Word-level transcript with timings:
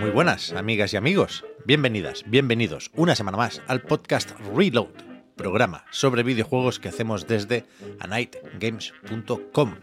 Muy 0.00 0.10
buenas, 0.10 0.52
amigas 0.52 0.92
y 0.92 0.96
amigos. 0.96 1.44
Bienvenidas, 1.64 2.24
bienvenidos 2.26 2.90
una 2.94 3.14
semana 3.14 3.36
más 3.36 3.62
al 3.66 3.82
podcast 3.82 4.30
Reload, 4.54 4.88
programa 5.36 5.84
sobre 5.90 6.22
videojuegos 6.22 6.78
que 6.78 6.88
hacemos 6.88 7.26
desde 7.26 7.64
anightgames.com. 8.00 9.76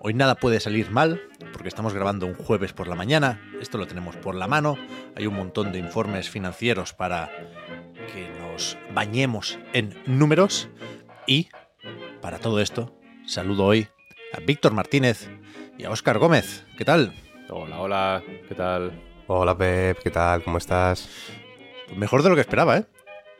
Hoy 0.00 0.14
nada 0.14 0.34
puede 0.34 0.60
salir 0.60 0.90
mal 0.90 1.20
porque 1.52 1.68
estamos 1.68 1.94
grabando 1.94 2.26
un 2.26 2.34
jueves 2.34 2.72
por 2.72 2.88
la 2.88 2.94
mañana, 2.94 3.40
esto 3.60 3.78
lo 3.78 3.86
tenemos 3.86 4.16
por 4.16 4.34
la 4.34 4.48
mano, 4.48 4.76
hay 5.16 5.26
un 5.26 5.34
montón 5.34 5.72
de 5.72 5.78
informes 5.78 6.28
financieros 6.28 6.92
para 6.92 7.30
que 8.12 8.28
nos 8.40 8.76
bañemos 8.94 9.58
en 9.72 9.94
números 10.06 10.68
y 11.26 11.48
para 12.20 12.38
todo 12.38 12.60
esto 12.60 12.94
saludo 13.26 13.66
hoy 13.66 13.88
a 14.32 14.40
Víctor 14.40 14.72
Martínez 14.72 15.28
y 15.78 15.84
a 15.84 15.90
Óscar 15.90 16.18
Gómez. 16.18 16.64
¿Qué 16.76 16.84
tal? 16.84 17.14
Hola, 17.50 17.80
hola, 17.80 18.22
¿qué 18.48 18.54
tal? 18.54 18.92
Hola 19.26 19.56
Pep, 19.56 19.98
¿qué 20.02 20.10
tal? 20.10 20.42
¿Cómo 20.42 20.58
estás? 20.58 21.08
Pues 21.86 21.98
mejor 21.98 22.22
de 22.22 22.30
lo 22.30 22.34
que 22.34 22.40
esperaba, 22.40 22.78
¿eh? 22.78 22.86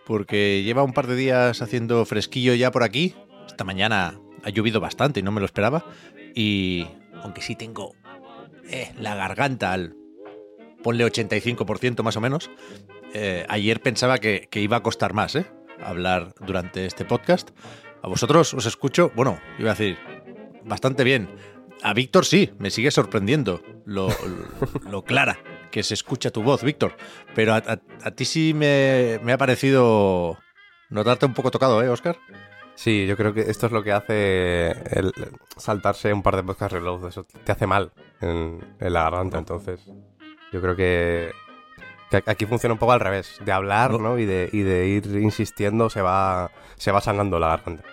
Porque 0.07 0.63
lleva 0.63 0.83
un 0.83 0.93
par 0.93 1.07
de 1.07 1.17
días 1.17 1.63
haciendo 1.63 2.05
fresquillo 2.05 2.55
ya 2.55 2.71
por 2.71 2.83
aquí. 2.83 3.15
Esta 3.47 3.65
mañana 3.65 4.19
ha 4.43 4.51
llovido 4.51 4.81
bastante 4.81 5.21
y 5.21 5.23
no 5.23 5.33
me 5.33 5.41
lo 5.41 5.47
esperaba. 5.47 5.85
Y 6.35 6.87
aunque 7.23 7.43
sí 7.43 7.57
tengo 7.57 7.95
eh, 8.69 8.93
la 8.99 9.15
garganta 9.15 9.73
al 9.73 9.97
ponle 10.83 11.07
85% 11.07 12.03
más 12.03 12.17
o 12.17 12.21
menos, 12.21 12.51
eh, 13.15 13.47
ayer 13.49 13.81
pensaba 13.81 14.19
que, 14.19 14.49
que 14.51 14.61
iba 14.61 14.77
a 14.77 14.83
costar 14.83 15.13
más, 15.13 15.37
¿eh? 15.37 15.47
Hablar 15.85 16.35
durante 16.41 16.87
este 16.87 17.05
podcast. 17.05 17.51
A 18.03 18.09
vosotros 18.09 18.53
os 18.55 18.67
escucho, 18.67 19.11
bueno, 19.15 19.39
iba 19.59 19.71
a 19.71 19.75
decir, 19.75 19.99
bastante 20.65 21.05
bien. 21.05 21.29
A 21.83 21.95
Víctor 21.95 22.25
sí, 22.25 22.53
me 22.59 22.71
sigue 22.71 22.91
sorprendiendo 22.91 23.63
lo, 23.85 24.09
lo- 24.09 24.81
lo 24.91 25.05
clara 25.05 25.39
que 25.71 25.83
se 25.83 25.95
escucha 25.95 26.31
tu 26.31 26.43
voz, 26.43 26.63
Víctor. 26.63 26.95
Pero 27.35 27.55
a, 27.55 27.59
a- 27.59 27.81
a 28.05 28.11
ti 28.13 28.25
sí 28.25 28.53
me, 28.55 29.19
me 29.23 29.33
ha 29.33 29.39
parecido 29.39 30.39
notarte 30.91 31.27
un 31.27 31.35
poco 31.35 31.51
tocado, 31.51 31.83
¿eh, 31.83 31.89
Oscar? 31.89 32.19
Sí, 32.75 33.07
yo 33.07 33.17
creo 33.17 33.35
que 33.35 33.43
esto 33.43 33.67
es 33.67 33.73
lo 33.73 33.83
que 33.83 33.93
hace 33.93 34.71
el 34.99 35.13
saltarse 35.57 36.13
un 36.13 36.23
par 36.23 36.37
de 36.37 36.43
podcast 36.43 36.73
reload. 36.73 37.07
Eso 37.09 37.25
te 37.25 37.53
hace 37.53 37.67
mal 37.67 37.93
en, 38.21 38.59
en 38.81 38.93
la 38.93 39.03
garganta, 39.05 39.39
entonces. 39.39 39.81
Yo 40.53 40.61
creo 40.61 40.75
que 40.77 41.33
aquí 42.27 42.47
funciona 42.47 42.73
un 42.75 42.79
poco 42.79 42.93
al 42.93 43.01
revés. 43.01 43.37
De 43.45 43.53
hablar, 43.53 43.93
No. 43.99 44.19
Y 44.19 44.27
de, 44.27 44.49
y 44.53 44.61
de 44.63 44.87
ir 44.89 45.07
insistiendo 45.17 45.91
se 45.91 46.03
va, 46.03 46.51
se 46.77 46.91
va 46.93 47.01
sanando 47.01 47.39
la 47.39 47.49
garganta. 47.49 47.85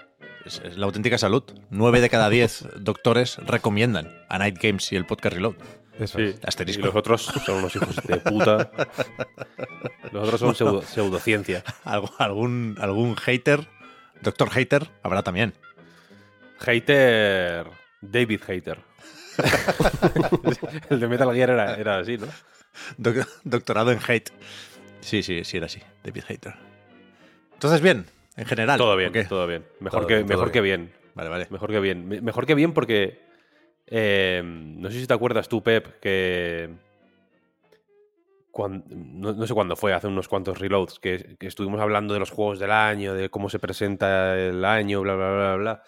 Es, 0.46 0.62
es 0.64 0.78
la 0.78 0.86
auténtica 0.86 1.18
salud. 1.18 1.44
Nueve 1.70 2.02
de 2.02 2.10
cada 2.10 2.30
diez 2.30 2.66
doctores 2.80 3.38
recomiendan 3.38 4.12
a 4.30 4.38
Night 4.40 4.58
Games 4.62 4.92
y 4.92 4.96
el 4.96 5.06
podcast 5.06 5.36
Reload. 5.36 5.56
Eso 6.00 6.18
Sí, 6.18 6.24
es. 6.26 6.40
Asterisco. 6.46 6.82
y 6.82 6.86
los 6.86 6.96
otros 6.96 7.24
son 7.46 7.58
unos 7.58 7.76
hijos 7.76 7.96
de 8.08 8.18
puta. 8.18 8.72
Los 10.14 10.24
otros 10.24 10.40
son 10.40 10.56
pseudo- 10.56 10.82
pseudociencia. 10.82 11.64
Algu- 11.84 12.14
¿Algún, 12.18 12.78
algún 12.80 13.18
hater, 13.18 13.68
doctor 14.22 14.50
hater, 14.50 14.90
habrá 15.04 15.24
también. 15.24 15.54
Hater. 16.60 17.68
David 18.02 18.42
Hater. 18.48 18.80
El 20.90 21.00
de 21.02 21.08
Metal 21.08 21.34
Gear 21.34 21.50
era, 21.50 21.76
era 21.76 22.00
así, 22.00 22.18
¿no? 22.18 22.28
Doc- 22.98 23.28
doctorado 23.44 23.92
en 23.92 24.00
hate. 24.06 24.30
Sí, 25.02 25.24
sí, 25.24 25.44
sí 25.44 25.58
era 25.58 25.68
así. 25.68 25.82
David 26.04 26.24
Hater. 26.28 26.54
Entonces, 27.54 27.82
bien, 27.82 28.06
en 28.36 28.46
general. 28.46 28.78
Todo 28.78 28.94
¿o 28.94 28.98
bien, 28.98 29.12
qué? 29.14 29.24
todo 29.26 29.48
bien. 29.48 29.66
Mejor, 29.80 30.02
Todo 30.02 30.08
que, 30.08 30.16
bien, 30.16 30.28
que. 30.88 30.94
Vale, 31.16 31.30
vale. 31.30 31.48
Mejor 31.50 31.72
que 31.72 31.80
bien. 31.80 32.08
Me- 32.08 32.22
Mejor 32.22 32.46
que 32.46 32.56
bien 32.56 32.74
porque. 32.74 33.20
eh, 33.88 34.42
no 34.46 34.90
sé 34.92 35.00
si 35.00 35.08
te 35.08 35.14
acuerdas 35.14 35.48
tú, 35.50 35.62
Pep, 35.64 36.00
que. 36.00 36.70
no, 38.58 39.34
no 39.34 39.48
sé 39.48 39.54
cuándo 39.54 39.76
fue, 39.76 39.94
hace 39.94 40.08
unos 40.08 40.28
cuantos 40.28 40.60
reloads, 40.60 41.00
que, 41.00 41.38
que 41.40 41.48
estuvimos 41.48 41.80
hablando 41.80 42.14
de 42.14 42.20
los 42.20 42.32
juegos 42.32 42.60
del 42.60 42.72
año, 42.72 43.14
de 43.14 43.30
cómo 43.30 43.50
se 43.50 43.60
presenta 43.60 44.38
el 44.38 44.64
año, 44.66 45.02
bla, 45.02 45.16
bla, 45.16 45.32
bla, 45.32 45.56
bla. 45.56 45.84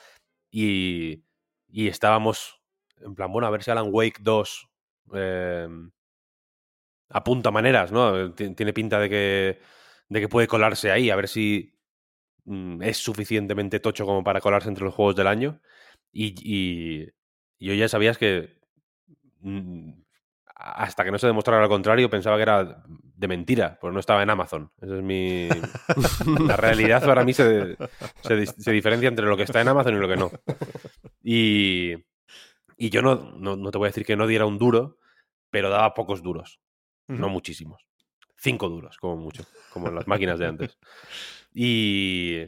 Y, 0.52 1.24
y 1.70 1.88
estábamos 1.88 2.62
en 3.04 3.16
plan, 3.16 3.32
bueno, 3.32 3.48
a 3.48 3.52
ver 3.52 3.64
si 3.64 3.72
Alan 3.72 3.88
Wake 3.90 4.20
2 4.22 4.70
eh, 5.14 5.68
apunta 7.14 7.52
maneras, 7.52 7.92
¿no? 7.92 8.34
Ti- 8.34 8.54
Tiene 8.56 8.74
pinta 8.74 9.00
de 9.00 9.10
que, 9.10 9.60
de 10.10 10.20
que 10.20 10.30
puede 10.30 10.48
colarse 10.48 10.92
ahí, 10.92 11.10
a 11.10 11.16
ver 11.16 11.28
si 11.28 11.78
mm, 12.46 12.82
es 12.84 12.98
suficientemente 12.98 13.80
tocho 13.80 14.06
como 14.06 14.24
para 14.24 14.42
colarse 14.42 14.70
entre 14.70 14.84
los 14.86 14.94
juegos 14.94 15.16
del 15.16 15.28
año. 15.28 15.60
Y, 16.12 16.36
y, 16.44 17.06
yo 17.60 17.74
ya 17.74 17.88
sabías 17.88 18.18
que 18.18 18.60
mm, 19.42 19.92
hasta 20.56 21.04
que 21.04 21.12
no 21.12 21.18
se 21.18 21.28
demostrara 21.28 21.62
lo 21.62 21.70
contrario 21.70 22.10
pensaba 22.10 22.36
que 22.38 22.44
era 22.44 22.84
de 22.86 23.28
mentira, 23.28 23.78
pues 23.80 23.94
no 23.94 24.00
estaba 24.00 24.22
en 24.24 24.30
Amazon. 24.30 24.72
Esa 24.82 24.98
es 24.98 25.04
mi... 25.04 25.48
La 26.48 26.56
realidad 26.58 27.04
para 27.06 27.24
mí 27.24 27.34
se, 27.34 27.78
se, 28.22 28.46
se 28.46 28.72
diferencia 28.72 29.08
entre 29.08 29.26
lo 29.26 29.38
que 29.38 29.44
está 29.44 29.62
en 29.62 29.68
Amazon 29.70 29.96
y 29.96 30.00
lo 30.00 30.08
que 30.08 30.18
no. 30.18 30.32
Y, 31.24 31.94
y 32.78 32.90
yo 32.90 33.02
no, 33.02 33.16
no, 33.38 33.56
no 33.56 33.72
te 33.72 33.78
voy 33.78 33.88
a 33.88 33.90
decir 33.90 34.06
que 34.06 34.16
no 34.16 34.28
diera 34.28 34.46
un 34.46 34.58
duro, 34.58 34.98
pero 35.50 35.70
daba 35.70 35.94
pocos 35.94 36.22
duros, 36.24 36.60
no 37.20 37.30
muchísimos. 37.30 37.86
Cinco 38.38 38.70
duros, 38.70 38.98
como 38.98 39.18
mucho, 39.18 39.44
como 39.72 39.88
en 39.90 39.96
las 39.96 40.08
máquinas 40.08 40.40
de 40.40 40.48
antes. 40.48 40.78
Y, 41.54 42.44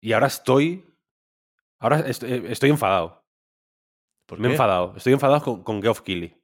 y 0.00 0.12
ahora 0.12 0.26
estoy... 0.26 0.84
Ahora 1.78 2.00
estoy, 2.00 2.44
estoy 2.48 2.70
enfadado. 2.70 3.24
¿Por 4.26 4.40
Me 4.40 4.48
he 4.48 4.50
enfadado. 4.50 4.94
Estoy 4.96 5.12
enfadado 5.12 5.40
con, 5.42 5.62
con 5.62 5.80
Geoff 5.80 6.00
Keighley. 6.00 6.36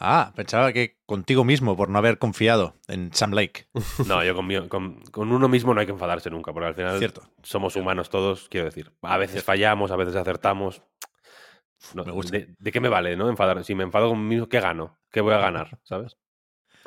Ah, 0.00 0.32
pensaba 0.34 0.72
que 0.72 0.96
contigo 1.04 1.44
mismo 1.44 1.76
por 1.76 1.90
no 1.90 1.98
haber 1.98 2.18
confiado 2.18 2.76
en 2.86 3.12
Sam 3.12 3.32
Lake. 3.32 3.68
No, 4.06 4.24
yo 4.24 4.34
con, 4.34 4.68
con, 4.68 5.02
con 5.10 5.32
uno 5.32 5.48
mismo 5.48 5.74
no 5.74 5.80
hay 5.80 5.86
que 5.86 5.92
enfadarse 5.92 6.30
nunca, 6.30 6.52
porque 6.52 6.68
al 6.68 6.74
final 6.74 6.98
Cierto. 6.98 7.22
somos 7.42 7.76
humanos 7.76 8.08
todos, 8.08 8.48
quiero 8.48 8.66
decir. 8.66 8.90
A 9.02 9.18
veces 9.18 9.42
fallamos, 9.44 9.90
a 9.90 9.96
veces 9.96 10.14
acertamos. 10.16 10.82
No, 11.94 12.04
Me 12.04 12.12
gusta. 12.12 12.38
¿de, 12.38 12.54
de 12.58 12.72
qué 12.72 12.80
me 12.80 12.88
vale, 12.88 13.16
no? 13.16 13.28
Enfadar. 13.28 13.62
Si 13.64 13.74
me 13.74 13.84
enfado 13.84 14.08
conmigo 14.08 14.48
¿qué 14.48 14.60
gano? 14.60 14.98
¿Qué 15.10 15.20
voy 15.20 15.34
a 15.34 15.38
ganar? 15.38 15.78
¿Sabes? 15.82 16.16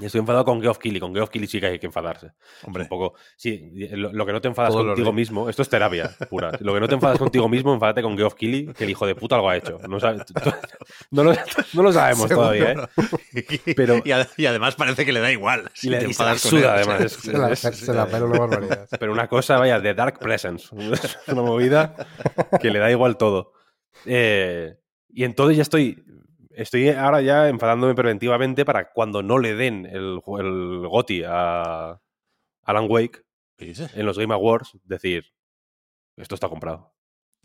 Estoy 0.05 0.19
enfadado 0.19 0.45
con 0.45 0.61
Geoff 0.61 0.77
Keighley. 0.77 0.99
Con 0.99 1.13
Geoff 1.13 1.29
Keighley 1.29 1.47
sí 1.47 1.59
que 1.59 1.65
hay 1.67 1.79
que 1.79 1.85
enfadarse. 1.85 2.31
Hombre, 2.63 2.83
Un 2.83 2.89
poco, 2.89 3.13
sí, 3.35 3.71
lo, 3.91 4.11
lo 4.11 4.25
que 4.25 4.31
no 4.33 4.41
te 4.41 4.47
enfadas 4.47 4.71
Todos 4.73 4.85
contigo 4.87 5.11
mismo, 5.13 5.49
esto 5.49 5.61
es 5.61 5.69
terapia 5.69 6.09
pura. 6.29 6.51
Lo 6.61 6.73
que 6.73 6.79
no 6.79 6.87
te 6.87 6.95
enfadas 6.95 7.17
contigo 7.19 7.47
mismo, 7.49 7.73
enfádate 7.73 8.01
con 8.01 8.17
Geoff 8.17 8.33
Keighley, 8.35 8.73
que 8.73 8.83
el 8.85 8.89
hijo 8.89 9.05
de 9.05 9.15
puta 9.15 9.35
algo 9.35 9.49
ha 9.49 9.57
hecho. 9.57 9.77
No, 9.87 9.99
sabe- 9.99 10.23
no 11.11 11.23
lo, 11.23 11.33
no 11.73 11.83
lo 11.83 11.91
sabemos 11.93 12.29
todavía, 12.29 12.71
¿eh? 12.71 13.73
Pero- 13.75 14.01
y, 14.37 14.45
además 14.45 14.75
parece 14.75 15.05
que 15.05 15.11
le 15.13 15.19
da 15.19 15.31
igual. 15.31 15.69
Y, 15.81 15.89
le, 15.89 15.99
te 15.99 16.09
y 16.09 16.13
se 16.13 16.23
la 16.23 16.31
enfadas 16.31 16.41
con 16.43 16.53
él. 16.55 16.61
suda, 16.63 16.73
además. 16.75 17.01
Es- 17.01 17.11
Se 17.21 17.33
la, 17.33 17.51
es- 17.51 17.59
se 17.59 17.93
la 17.93 18.05
pela 18.07 18.25
una 18.25 18.39
barbaridad. 18.39 18.87
pero 18.99 19.11
una 19.11 19.27
cosa, 19.27 19.57
vaya, 19.57 19.79
de 19.79 19.93
Dark 19.93 20.19
Presence. 20.19 20.67
Es 20.91 21.17
una 21.27 21.41
movida 21.41 21.95
que 22.61 22.69
le 22.71 22.79
da 22.79 22.89
igual 22.91 23.17
todo. 23.17 23.53
Eh, 24.05 24.75
y 25.09 25.23
entonces 25.23 25.57
ya 25.57 25.63
estoy. 25.63 26.03
Estoy 26.61 26.89
ahora 26.89 27.21
ya 27.21 27.49
enfadándome 27.49 27.95
preventivamente 27.95 28.65
para 28.65 28.91
cuando 28.91 29.21
no 29.23 29.37
le 29.39 29.55
den 29.55 29.85
el, 29.85 30.21
el 30.39 30.87
GOTI 30.87 31.23
a 31.27 31.99
Alan 32.63 32.85
Wake 32.89 33.23
¿Qué 33.57 33.65
dices? 33.65 33.95
en 33.95 34.05
los 34.05 34.17
Game 34.17 34.33
Awards, 34.33 34.77
decir, 34.83 35.25
esto 36.17 36.35
está 36.35 36.49
comprado. 36.49 36.93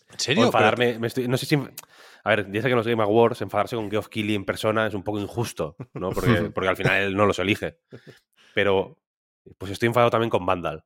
¿En 0.09 0.15
O 0.17 0.19
serio? 0.19 0.45
enfadarme, 0.47 0.99
me 0.99 1.09
estoy- 1.09 1.29
no 1.29 1.37
sé 1.37 1.47
si... 1.47 1.57
A 2.25 2.31
ver, 2.31 2.51
ya 2.53 2.61
sé 2.63 2.69
que 2.69 2.73
en 2.73 2.77
los 2.79 2.87
Game 2.87 3.03
Awards 3.03 3.41
enfadarse 3.43 3.77
con 3.77 3.91
Geoff 3.91 4.09
Keighley 4.09 4.35
en 4.35 4.45
persona 4.45 4.87
es 4.87 4.95
un 4.95 5.03
poco 5.03 5.19
injusto, 5.21 5.77
¿no? 5.95 6.11
Porque, 6.11 6.51
porque 6.55 6.69
al 6.69 6.77
final 6.77 7.03
él 7.03 7.17
no 7.17 7.27
los 7.27 7.39
elige. 7.39 7.79
Pero 8.55 8.99
pues 9.59 9.73
estoy 9.73 9.89
enfadado 9.89 10.11
también 10.11 10.31
con 10.31 10.45
Vandal. 10.47 10.85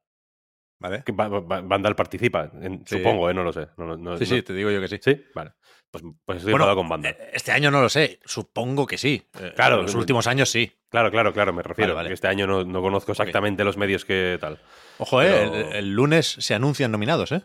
¿Vale? 0.80 1.02
Que 1.04 1.12
Vandal 1.12 1.94
participa, 1.96 2.50
en- 2.54 2.86
Sí. 2.86 2.96
supongo, 2.96 3.28
¿eh? 3.28 3.34
No 3.34 3.42
lo 3.44 3.52
sé. 3.52 3.68
No, 3.76 3.84
no- 3.86 3.96
no- 3.96 4.16
Sí, 4.16 4.24
sí, 4.26 4.42
te 4.42 4.54
digo 4.54 4.70
yo 4.70 4.80
que 4.80 4.88
sí. 4.88 4.98
¿Sí? 5.02 5.22
Vale. 5.34 5.52
Pues, 5.90 6.04
pues 6.24 6.38
estoy 6.38 6.52
Bueno, 6.52 6.64
enfadado 6.64 6.76
con 6.76 6.88
Vandal. 6.88 7.16
eh, 7.18 7.30
Este 7.32 7.50
año 7.52 7.70
no 7.70 7.80
lo 7.82 7.88
sé, 7.88 8.20
supongo 8.24 8.86
que 8.86 8.96
sí. 8.98 9.26
Eh, 9.40 9.52
Claro, 9.56 9.76
en 9.80 9.82
los 9.82 9.94
últimos 9.94 10.26
años 10.26 10.48
sí. 10.50 10.72
Claro, 10.88 11.10
claro, 11.10 11.32
claro, 11.32 11.52
me 11.52 11.62
refiero. 11.62 11.94
vale. 11.94 12.08
que 12.08 12.14
Este 12.14 12.28
año 12.28 12.46
no, 12.46 12.64
no 12.64 12.80
conozco 12.82 13.12
exactamente 13.12 13.64
los 13.64 13.76
medios 13.76 14.04
que 14.04 14.38
tal. 14.40 14.58
Ojo, 14.98 15.20
eh, 15.22 15.42
el, 15.42 15.52
el 15.76 15.92
lunes 15.94 16.36
se 16.38 16.54
anuncian 16.54 16.92
nominados, 16.92 17.32
¿eh? 17.32 17.42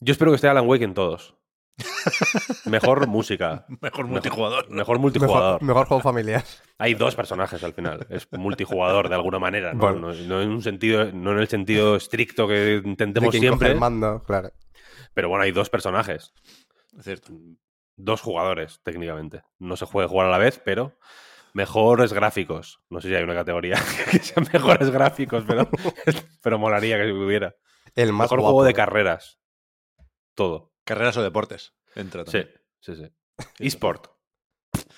Yo 0.00 0.12
espero 0.12 0.30
que 0.30 0.36
esté 0.36 0.48
Alan 0.48 0.66
Wake 0.68 0.84
en 0.84 0.94
todos. 0.94 1.34
Mejor 2.66 3.06
música. 3.08 3.66
Mejor 3.80 4.06
multijugador. 4.06 4.64
Mejor, 4.64 4.76
mejor 4.76 4.98
multijugador. 4.98 5.54
Mejor, 5.54 5.62
mejor 5.62 5.86
juego 5.86 6.02
familiar. 6.02 6.44
Hay 6.78 6.94
dos 6.94 7.14
personajes 7.14 7.62
al 7.64 7.72
final. 7.72 8.06
Es 8.10 8.28
multijugador 8.32 9.08
de 9.08 9.14
alguna 9.14 9.38
manera. 9.38 9.72
¿no? 9.72 9.80
Bueno. 9.80 10.12
No, 10.12 10.14
no 10.14 10.42
en 10.42 10.50
un 10.50 10.62
sentido, 10.62 11.10
no 11.12 11.32
en 11.32 11.38
el 11.38 11.48
sentido 11.48 11.96
estricto 11.96 12.46
que 12.46 12.54
De 12.54 12.82
intentemos 12.88 13.34
siempre. 13.34 13.70
el 13.72 13.76
mando, 13.78 14.22
claro. 14.24 14.50
Pero 15.14 15.28
bueno, 15.28 15.44
hay 15.44 15.52
dos 15.52 15.70
personajes. 15.70 16.32
Es 16.98 17.04
cierto. 17.04 17.32
Dos 17.96 18.20
jugadores, 18.20 18.80
técnicamente. 18.82 19.42
No 19.58 19.76
se 19.76 19.86
puede 19.86 20.08
jugar 20.08 20.26
a 20.26 20.30
la 20.30 20.38
vez, 20.38 20.60
pero 20.64 20.98
mejores 21.52 22.12
gráficos. 22.12 22.80
No 22.90 23.00
sé 23.00 23.08
si 23.08 23.14
hay 23.14 23.22
una 23.22 23.34
categoría 23.34 23.76
que 24.10 24.18
sean 24.18 24.46
mejores 24.52 24.90
gráficos, 24.90 25.44
pero, 25.46 25.68
pero 26.42 26.58
molaría 26.58 26.96
que 26.98 27.12
hubiera. 27.12 27.54
El 27.94 28.12
más 28.12 28.24
Mejor 28.26 28.40
guapo. 28.40 28.52
juego 28.54 28.64
de 28.66 28.74
carreras. 28.74 29.38
Todo. 30.34 30.72
Carreras 30.84 31.16
o 31.16 31.22
deportes. 31.22 31.74
Entra 31.94 32.24
Sí, 32.26 32.44
sí, 32.80 32.96
sí. 32.96 33.12
eSport. 33.58 34.08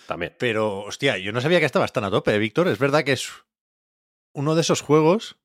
También. 0.07 0.35
Pero, 0.39 0.81
hostia, 0.81 1.19
yo 1.19 1.33
no 1.33 1.41
sabía 1.41 1.61
que 1.61 1.67
estabas 1.67 1.93
tan 1.93 2.05
a 2.05 2.11
tope, 2.11 2.39
Víctor. 2.39 2.69
Es 2.69 2.79
verdad 2.79 3.05
que 3.05 3.13
es 3.13 3.31
uno 4.33 4.55
de 4.55 4.63
esos 4.63 4.81
juegos 4.81 5.37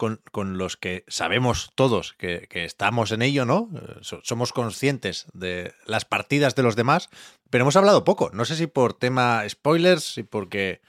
con, 0.00 0.22
con 0.32 0.56
los 0.56 0.78
que 0.78 1.04
sabemos 1.08 1.72
todos 1.74 2.14
que, 2.14 2.46
que 2.48 2.64
estamos 2.64 3.12
en 3.12 3.20
ello, 3.20 3.44
¿no? 3.44 3.68
Eh, 3.76 3.98
so- 4.00 4.22
somos 4.24 4.54
conscientes 4.54 5.26
de 5.34 5.74
las 5.84 6.06
partidas 6.06 6.54
de 6.54 6.62
los 6.62 6.74
demás, 6.74 7.10
pero 7.50 7.64
hemos 7.64 7.76
hablado 7.76 8.02
poco. 8.02 8.30
No 8.32 8.46
sé 8.46 8.56
si 8.56 8.66
por 8.66 8.94
tema 8.94 9.46
spoilers, 9.46 10.02
si 10.14 10.22
porque 10.22 10.80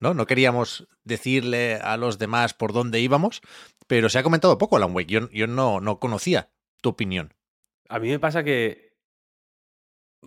no, 0.00 0.12
no 0.12 0.26
queríamos 0.26 0.88
decirle 1.04 1.76
a 1.76 1.96
los 1.96 2.18
demás 2.18 2.52
por 2.52 2.72
dónde 2.72 2.98
íbamos, 2.98 3.42
pero 3.86 4.08
se 4.08 4.18
ha 4.18 4.24
comentado 4.24 4.58
poco 4.58 4.76
Alan 4.76 4.92
Wake. 4.92 5.12
Yo, 5.12 5.30
yo 5.30 5.46
no, 5.46 5.78
no 5.78 6.00
conocía 6.00 6.50
tu 6.82 6.88
opinión. 6.88 7.34
A 7.88 8.00
mí 8.00 8.08
me 8.08 8.18
pasa 8.18 8.42
que 8.42 8.96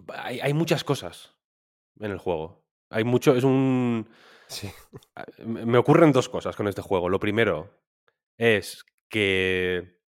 hay, 0.07 0.39
hay 0.39 0.53
muchas 0.53 0.85
cosas 0.85 1.35
en 1.99 2.11
el 2.11 2.17
juego. 2.17 2.63
Hay 2.89 3.03
mucho, 3.03 3.35
es 3.35 3.43
un... 3.43 4.07
Sí. 4.47 4.71
Me 5.45 5.77
ocurren 5.77 6.13
dos 6.13 6.29
cosas 6.29 6.55
con 6.55 6.69
este 6.69 6.81
juego. 6.81 7.09
Lo 7.09 7.19
primero 7.19 7.73
es 8.41 8.83
que 9.09 9.99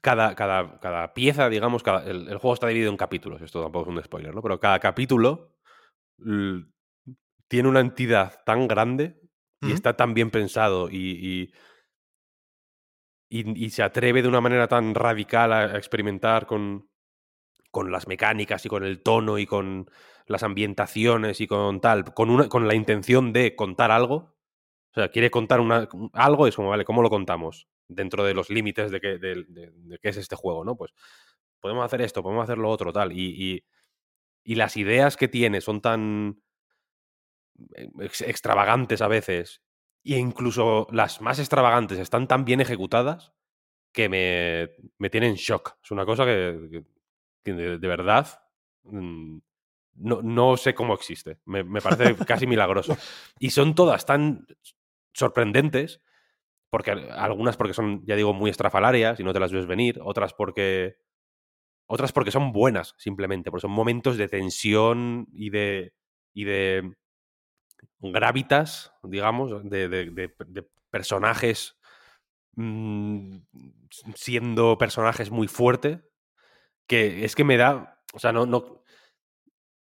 cada, 0.00 0.34
cada, 0.34 0.80
cada 0.80 1.14
pieza, 1.14 1.48
digamos, 1.48 1.82
cada- 1.82 2.04
el, 2.10 2.28
el 2.28 2.38
juego 2.38 2.54
está 2.54 2.66
dividido 2.68 2.90
en 2.90 2.96
capítulos. 2.96 3.40
Esto 3.42 3.62
tampoco 3.62 3.90
es 3.90 3.96
un 3.96 4.02
spoiler, 4.04 4.34
¿no? 4.34 4.42
Pero 4.42 4.58
cada 4.58 4.78
capítulo 4.80 5.54
tiene 7.48 7.68
una 7.68 7.80
entidad 7.80 8.42
tan 8.44 8.66
grande 8.66 9.20
y 9.60 9.72
está 9.72 9.96
tan 9.96 10.14
bien 10.14 10.30
pensado 10.30 10.88
y, 10.90 10.96
y, 10.96 11.52
y- 13.30 13.64
y 13.66 13.70
se 13.70 13.82
atreve 13.82 14.22
de 14.22 14.28
una 14.28 14.40
manera 14.40 14.68
tan 14.68 14.94
radical 14.94 15.52
a, 15.52 15.60
a 15.60 15.76
experimentar 15.78 16.46
con, 16.46 16.88
con 17.70 17.92
las 17.92 18.08
mecánicas 18.08 18.66
y 18.66 18.68
con 18.68 18.84
el 18.84 19.02
tono 19.02 19.38
y 19.38 19.46
con 19.46 19.90
las 20.26 20.42
ambientaciones 20.42 21.40
y 21.40 21.46
con 21.46 21.80
tal, 21.80 22.14
con, 22.14 22.30
una, 22.30 22.48
con 22.48 22.68
la 22.68 22.74
intención 22.74 23.32
de 23.32 23.56
contar 23.56 23.90
algo. 23.90 24.36
O 24.92 24.94
sea, 24.94 25.08
quiere 25.08 25.30
contar 25.30 25.60
una, 25.60 25.88
algo 26.12 26.46
y 26.46 26.50
es 26.50 26.56
como, 26.56 26.68
vale, 26.68 26.84
¿cómo 26.84 27.02
lo 27.02 27.10
contamos? 27.10 27.66
Dentro 27.88 28.24
de 28.24 28.34
los 28.34 28.50
límites 28.50 28.90
de, 28.90 29.00
que, 29.00 29.18
de, 29.18 29.44
de- 29.48 29.70
de 29.74 29.98
qué 29.98 30.10
es 30.10 30.16
este 30.18 30.36
juego, 30.36 30.64
¿no? 30.64 30.76
Pues 30.76 30.92
podemos 31.60 31.84
hacer 31.84 32.02
esto, 32.02 32.22
podemos 32.22 32.44
hacer 32.44 32.58
lo 32.58 32.68
otro, 32.68 32.92
tal. 32.92 33.12
Y, 33.12 33.54
y, 33.54 33.64
y 34.44 34.54
las 34.56 34.76
ideas 34.76 35.16
que 35.16 35.28
tiene 35.28 35.60
son 35.60 35.80
tan 35.80 36.42
ex- 38.00 38.22
extravagantes 38.22 39.00
a 39.02 39.08
veces, 39.08 39.62
e 40.04 40.18
incluso 40.18 40.86
las 40.90 41.20
más 41.20 41.38
extravagantes 41.38 41.98
están 41.98 42.26
tan 42.26 42.44
bien 42.44 42.60
ejecutadas 42.60 43.32
que 43.92 44.08
me, 44.08 44.70
me 44.98 45.10
tienen 45.10 45.34
shock. 45.34 45.76
Es 45.82 45.90
una 45.90 46.04
cosa 46.06 46.24
que, 46.24 46.68
que- 46.70 46.84
que 47.44 47.52
de, 47.54 47.78
de 47.78 47.88
verdad 47.88 48.26
mm, 48.84 49.38
no, 49.96 50.22
no 50.22 50.56
sé 50.56 50.74
cómo 50.74 50.94
existe. 50.94 51.38
Me, 51.44 51.64
me 51.64 51.80
parece 51.80 52.16
casi 52.26 52.46
milagroso. 52.46 52.96
Y 53.38 53.50
son 53.50 53.74
todas 53.74 54.06
tan 54.06 54.46
sorprendentes, 55.12 56.00
porque 56.70 56.92
al- 56.92 57.10
algunas 57.12 57.56
porque 57.56 57.74
son, 57.74 58.04
ya 58.06 58.16
digo, 58.16 58.34
muy 58.34 58.50
estrafalarias 58.50 59.20
y 59.20 59.24
no 59.24 59.32
te 59.32 59.40
las 59.40 59.52
ves 59.52 59.66
venir, 59.66 60.00
otras 60.04 60.34
porque 60.34 60.96
otras 61.86 62.12
porque 62.12 62.30
son 62.32 62.52
buenas, 62.52 62.94
simplemente, 62.98 63.50
porque 63.50 63.62
son 63.62 63.72
momentos 63.72 64.16
de 64.18 64.28
tensión 64.28 65.28
y 65.32 65.50
de. 65.50 65.94
y 66.34 66.44
de 66.44 66.94
gravitas, 68.00 68.92
digamos, 69.02 69.50
de, 69.68 69.88
de- 69.88 70.10
de- 70.10 70.34
de 70.46 70.66
personajes 70.90 71.76
mm, 72.56 73.38
siendo 74.14 74.78
personajes 74.78 75.30
muy 75.30 75.48
fuertes, 75.48 76.00
que 76.88 77.24
es 77.24 77.34
que 77.36 77.44
me 77.44 77.58
da. 77.58 78.02
O 78.14 78.18
sea, 78.18 78.32
no. 78.32 78.46
no 78.46 78.84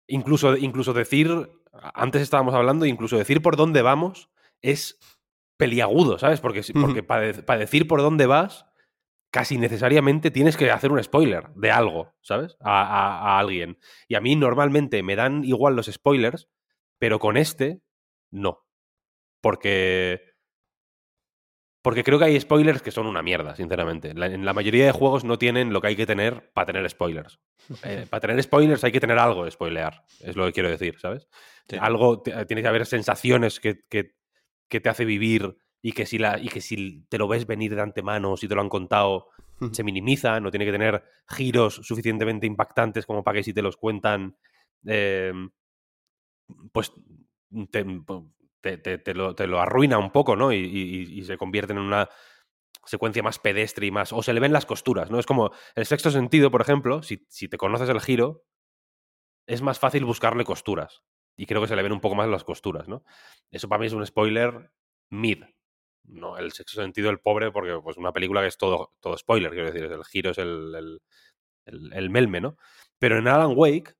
incluso, 0.07 0.55
incluso 0.57 0.93
decir. 0.93 1.49
Antes 1.93 2.23
estábamos 2.23 2.55
hablando, 2.55 2.85
incluso 2.85 3.15
decir 3.17 3.41
por 3.43 3.55
dónde 3.55 3.83
vamos 3.83 4.29
es 4.61 4.97
peliagudo, 5.59 6.17
¿sabes? 6.17 6.39
Porque, 6.39 6.63
para, 7.03 7.57
decir 7.59 7.85
por 7.87 7.99
dónde 8.01 8.25
vas, 8.25 8.65
casi 9.29 9.57
necesariamente 9.57 10.31
tienes 10.31 10.55
que 10.55 10.71
hacer 10.71 10.91
un 10.91 11.03
spoiler 11.03 11.49
de 11.55 11.69
algo, 11.69 12.13
¿sabes? 12.21 12.55
A, 12.61 12.81
a- 12.81 13.19
a 13.35 13.39
alguien. 13.39 13.77
Y 14.07 14.15
a 14.15 14.21
mí 14.21 14.35
normalmente 14.37 15.03
me 15.03 15.17
dan 15.17 15.43
igual 15.43 15.75
los 15.75 15.87
spoilers, 15.87 16.47
pero 16.97 17.19
con 17.19 17.35
este, 17.35 17.81
no. 18.31 18.65
Porque. 19.41 20.21
Porque 21.81 22.03
creo 22.03 22.19
que 22.19 22.25
hay 22.25 22.39
spoilers 22.39 22.81
que 22.81 22.91
son 22.91 23.07
una 23.07 23.21
mierda, 23.21 23.55
sinceramente. 23.55 24.13
La- 24.13 24.25
en 24.27 24.43
la 24.45 24.53
mayoría 24.53 24.85
de 24.85 24.91
juegos 24.91 25.23
no 25.23 25.37
tienen 25.37 25.71
lo 25.73 25.79
que 25.81 25.87
hay 25.87 25.95
que 25.95 26.05
tener 26.05 26.51
para 26.53 26.65
tener 26.67 26.89
spoilers. 26.89 27.39
Eh, 27.83 28.05
para 28.09 28.21
tener 28.21 28.41
spoilers 28.43 28.83
hay 28.83 28.91
que 28.91 28.99
tener 28.99 29.17
algo 29.19 29.45
de 29.45 29.51
spoilear, 29.51 30.03
es 30.21 30.35
lo 30.35 30.45
que 30.45 30.53
quiero 30.53 30.69
decir, 30.69 30.99
¿sabes? 30.99 31.27
Sí. 31.69 31.77
Algo, 31.79 32.21
tiene 32.21 32.61
que 32.61 32.67
haber 32.67 32.85
sensaciones 32.85 33.59
que, 33.59 33.81
que- 33.89 34.17
que 34.69 34.79
te 34.79 34.89
hace 34.89 35.05
vivir 35.05 35.57
y 35.81 35.93
que, 35.93 36.05
si 36.05 36.17
la, 36.17 36.39
y 36.39 36.47
que 36.49 36.61
si 36.61 37.05
te 37.09 37.17
lo 37.17 37.27
ves 37.27 37.45
venir 37.47 37.75
de 37.75 37.81
antemano, 37.81 38.37
si 38.37 38.47
te 38.47 38.55
lo 38.55 38.61
han 38.61 38.69
contado, 38.69 39.27
se 39.73 39.83
minimiza, 39.83 40.39
no 40.39 40.51
tiene 40.51 40.65
que 40.65 40.71
tener 40.71 41.03
giros 41.27 41.75
suficientemente 41.83 42.47
impactantes 42.47 43.05
como 43.05 43.23
para 43.23 43.37
que 43.39 43.43
si 43.43 43.53
te 43.53 43.61
los 43.61 43.75
cuentan, 43.77 44.37
eh, 44.85 45.33
pues 46.71 46.91
te, 48.61 48.77
te- 48.77 49.13
lo, 49.13 49.35
te 49.35 49.47
lo 49.47 49.59
arruina 49.59 49.97
un 49.97 50.11
poco, 50.11 50.35
¿no? 50.35 50.51
Y, 50.51 50.57
y- 50.57 51.19
y 51.19 51.23
se 51.25 51.37
convierte 51.37 51.73
en 51.73 51.79
una 51.79 52.09
secuencia 52.85 53.23
más 53.23 53.39
pedestre 53.39 53.87
y 53.87 53.91
más... 53.91 54.13
O 54.13 54.23
se 54.23 54.33
le 54.33 54.39
ven 54.39 54.53
las 54.53 54.65
costuras, 54.65 55.11
¿no? 55.11 55.19
Es 55.19 55.25
como 55.25 55.51
el 55.75 55.85
sexto 55.85 56.11
sentido, 56.11 56.51
por 56.51 56.61
ejemplo, 56.61 57.03
si, 57.03 57.25
si 57.29 57.47
te 57.47 57.57
conoces 57.57 57.89
el 57.89 58.01
giro, 58.01 58.45
es 59.47 59.61
más 59.61 59.79
fácil 59.79 60.05
buscarle 60.05 60.43
costuras. 60.43 61.03
Y 61.39 61.45
creo 61.45 61.61
que 61.61 61.67
se 61.67 61.75
le 61.75 61.83
ven 61.83 61.93
un 61.93 62.01
poco 62.01 62.15
más 62.15 62.27
las 62.27 62.43
costuras, 62.43 62.87
¿no? 62.87 63.03
Eso 63.51 63.69
para 63.69 63.79
mí 63.79 63.87
es 63.87 63.93
un 63.93 64.05
spoiler 64.05 64.71
mid. 65.09 65.43
No, 66.05 66.37
el 66.37 66.51
sexto 66.51 66.81
sentido, 66.81 67.09
el 67.11 67.19
pobre, 67.19 67.51
porque 67.51 67.79
pues 67.83 67.97
una 67.97 68.11
película 68.13 68.41
que 68.41 68.47
es 68.47 68.57
todo, 68.57 68.93
todo 68.99 69.17
spoiler, 69.17 69.51
quiero 69.51 69.67
decir, 69.71 69.83
el 69.83 70.03
giro 70.05 70.31
es 70.31 70.37
el, 70.39 70.73
el, 70.75 71.01
el- 71.65 71.93
el 71.93 72.09
melme, 72.09 72.41
¿no? 72.41 72.57
Pero 72.99 73.17
en 73.19 73.27
Alan 73.27 73.53
Wake 73.55 73.95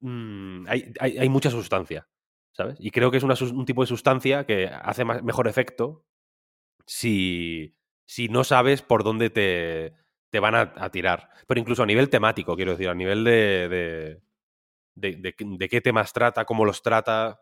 mm, 0.00 0.66
hay, 0.68 0.92
hay- 1.00 1.18
hay 1.18 1.28
mucha 1.28 1.50
sustancia, 1.50 2.08
¿sabes? 2.52 2.76
Y 2.80 2.90
creo 2.90 3.10
que 3.10 3.18
es 3.18 3.24
un 3.24 3.64
tipo 3.64 3.82
de 3.82 3.86
sustancia 3.88 4.44
que 4.46 4.68
hace 4.68 5.04
más- 5.04 5.22
mejor 5.22 5.48
efecto 5.48 6.04
si, 6.86 7.76
si 8.06 8.28
no 8.28 8.44
sabes 8.44 8.82
por 8.82 9.04
dónde 9.04 9.30
te, 9.30 9.94
te 10.30 10.40
van 10.40 10.54
a, 10.54 10.90
tirar. 10.90 11.30
Pero 11.46 11.60
incluso 11.60 11.82
a 11.82 11.86
nivel 11.86 12.10
temático, 12.10 12.56
quiero 12.56 12.72
decir, 12.72 12.88
a 12.88 12.94
nivel 12.94 13.24
de, 13.24 13.68
de- 14.98 15.16
de 15.16 15.32
qué- 15.34 15.44
de 15.46 15.68
qué 15.68 15.80
temas 15.80 16.12
trata, 16.12 16.44
cómo 16.44 16.64
los 16.64 16.82
trata, 16.82 17.40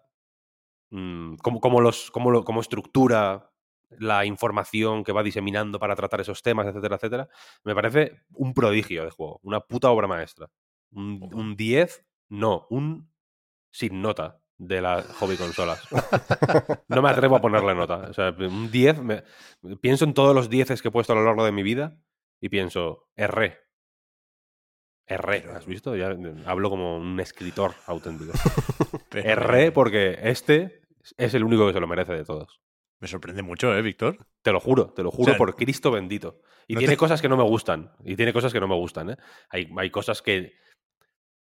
mm, 0.91 1.37
cómo, 1.43 1.61
cómo 1.61 1.81
los, 1.81 2.11
cómo, 2.11 2.31
lo- 2.31 2.45
cómo 2.45 2.61
estructura 2.61 3.51
la 3.99 4.25
información 4.25 5.05
que 5.05 5.13
va 5.13 5.23
diseminando 5.23 5.79
para 5.79 5.95
tratar 5.95 6.21
esos 6.21 6.43
temas, 6.43 6.67
etcétera, 6.67 6.97
etcétera, 6.97 7.29
me 7.65 7.75
parece 7.75 8.23
un 8.35 8.53
prodigio 8.53 9.05
de 9.05 9.11
juego, 9.11 9.39
una 9.43 9.61
puta 9.61 9.91
obra 9.91 10.09
maestra. 10.09 10.49
Un, 10.93 11.29
un 11.33 11.57
10, 11.57 12.05
no, 12.29 12.67
un 12.71 13.13
sin 13.73 14.01
nota 14.03 14.41
de 14.59 14.81
las 14.81 15.07
hobby 15.19 15.37
consolas. 15.37 15.81
No 16.89 17.03
me 17.03 17.11
atrevo 17.11 17.37
a 17.37 17.41
ponerle 17.41 17.75
nota. 17.75 18.09
O 18.09 18.13
sea, 18.13 18.31
un 18.39 18.71
10, 18.71 19.01
me- 19.03 19.23
pienso 19.81 20.05
en 20.05 20.15
todos 20.15 20.35
los 20.35 20.49
10 20.49 20.81
que 20.81 20.89
he 20.89 20.93
puesto 20.93 21.13
a 21.13 21.17
lo 21.17 21.25
largo 21.25 21.45
de 21.45 21.53
mi 21.53 21.63
vida 21.63 21.97
y 22.41 22.49
pienso, 22.49 23.09
erré. 23.17 23.59
Erré, 25.07 25.45
¿has 25.55 25.67
visto? 25.67 25.95
Ya 25.97 26.11
eh, 26.11 26.35
hablo 26.47 26.69
como 26.71 26.97
un 26.97 27.21
escritor 27.21 27.75
auténtico. 27.87 28.33
Erré 29.13 29.71
porque 29.73 30.19
este 30.23 30.83
es 31.17 31.35
el 31.35 31.45
único 31.45 31.67
que 31.67 31.73
se 31.73 31.81
lo 31.81 31.87
merece 31.87 32.13
de 32.13 32.25
todos. 32.25 32.61
Me 32.99 33.09
sorprende 33.09 33.43
mucho, 33.43 33.75
¿eh, 33.77 33.83
Víctor? 33.83 34.27
Te 34.43 34.53
lo 34.53 34.59
juro, 34.59 34.89
te 34.93 35.03
lo 35.03 35.11
juro 35.11 35.23
O 35.25 35.35
sea, 35.35 35.37
por 35.39 35.55
Cristo 35.55 35.91
bendito. 35.91 36.41
Y 36.67 36.75
no 36.75 36.79
tiene 36.81 36.95
te- 36.95 36.99
cosas 36.99 37.21
que 37.23 37.29
no 37.29 37.37
me 37.37 37.45
gustan. 37.45 37.93
Y 38.05 38.17
tiene 38.17 38.33
cosas 38.33 38.53
que 38.53 38.61
no 38.61 38.67
me 38.69 38.75
gustan, 38.75 39.11
¿eh? 39.11 39.17
Hay, 39.51 39.71
hay 39.77 39.91
cosas 39.91 40.23
que, 40.23 40.55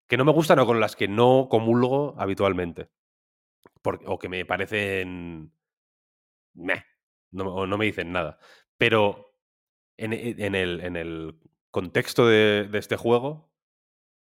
que 0.06 0.16
no 0.16 0.24
me 0.24 0.32
gustan 0.32 0.58
o 0.60 0.66
con 0.66 0.78
las 0.80 0.94
que 0.96 1.08
no 1.08 1.48
comulgo 1.50 2.14
habitualmente. 2.18 2.90
O 4.04 4.18
que 4.18 4.28
me 4.28 4.44
parecen. 4.44 5.52
meh, 6.54 6.84
no, 7.30 7.54
o 7.54 7.66
no 7.66 7.78
me 7.78 7.84
dicen 7.86 8.12
nada. 8.12 8.38
Pero 8.76 9.32
en, 9.96 10.12
en 10.12 10.54
el, 10.54 10.80
en 10.80 10.96
el 10.96 11.38
contexto 11.70 12.26
de, 12.26 12.68
de 12.70 12.78
este 12.78 12.96
juego, 12.96 13.52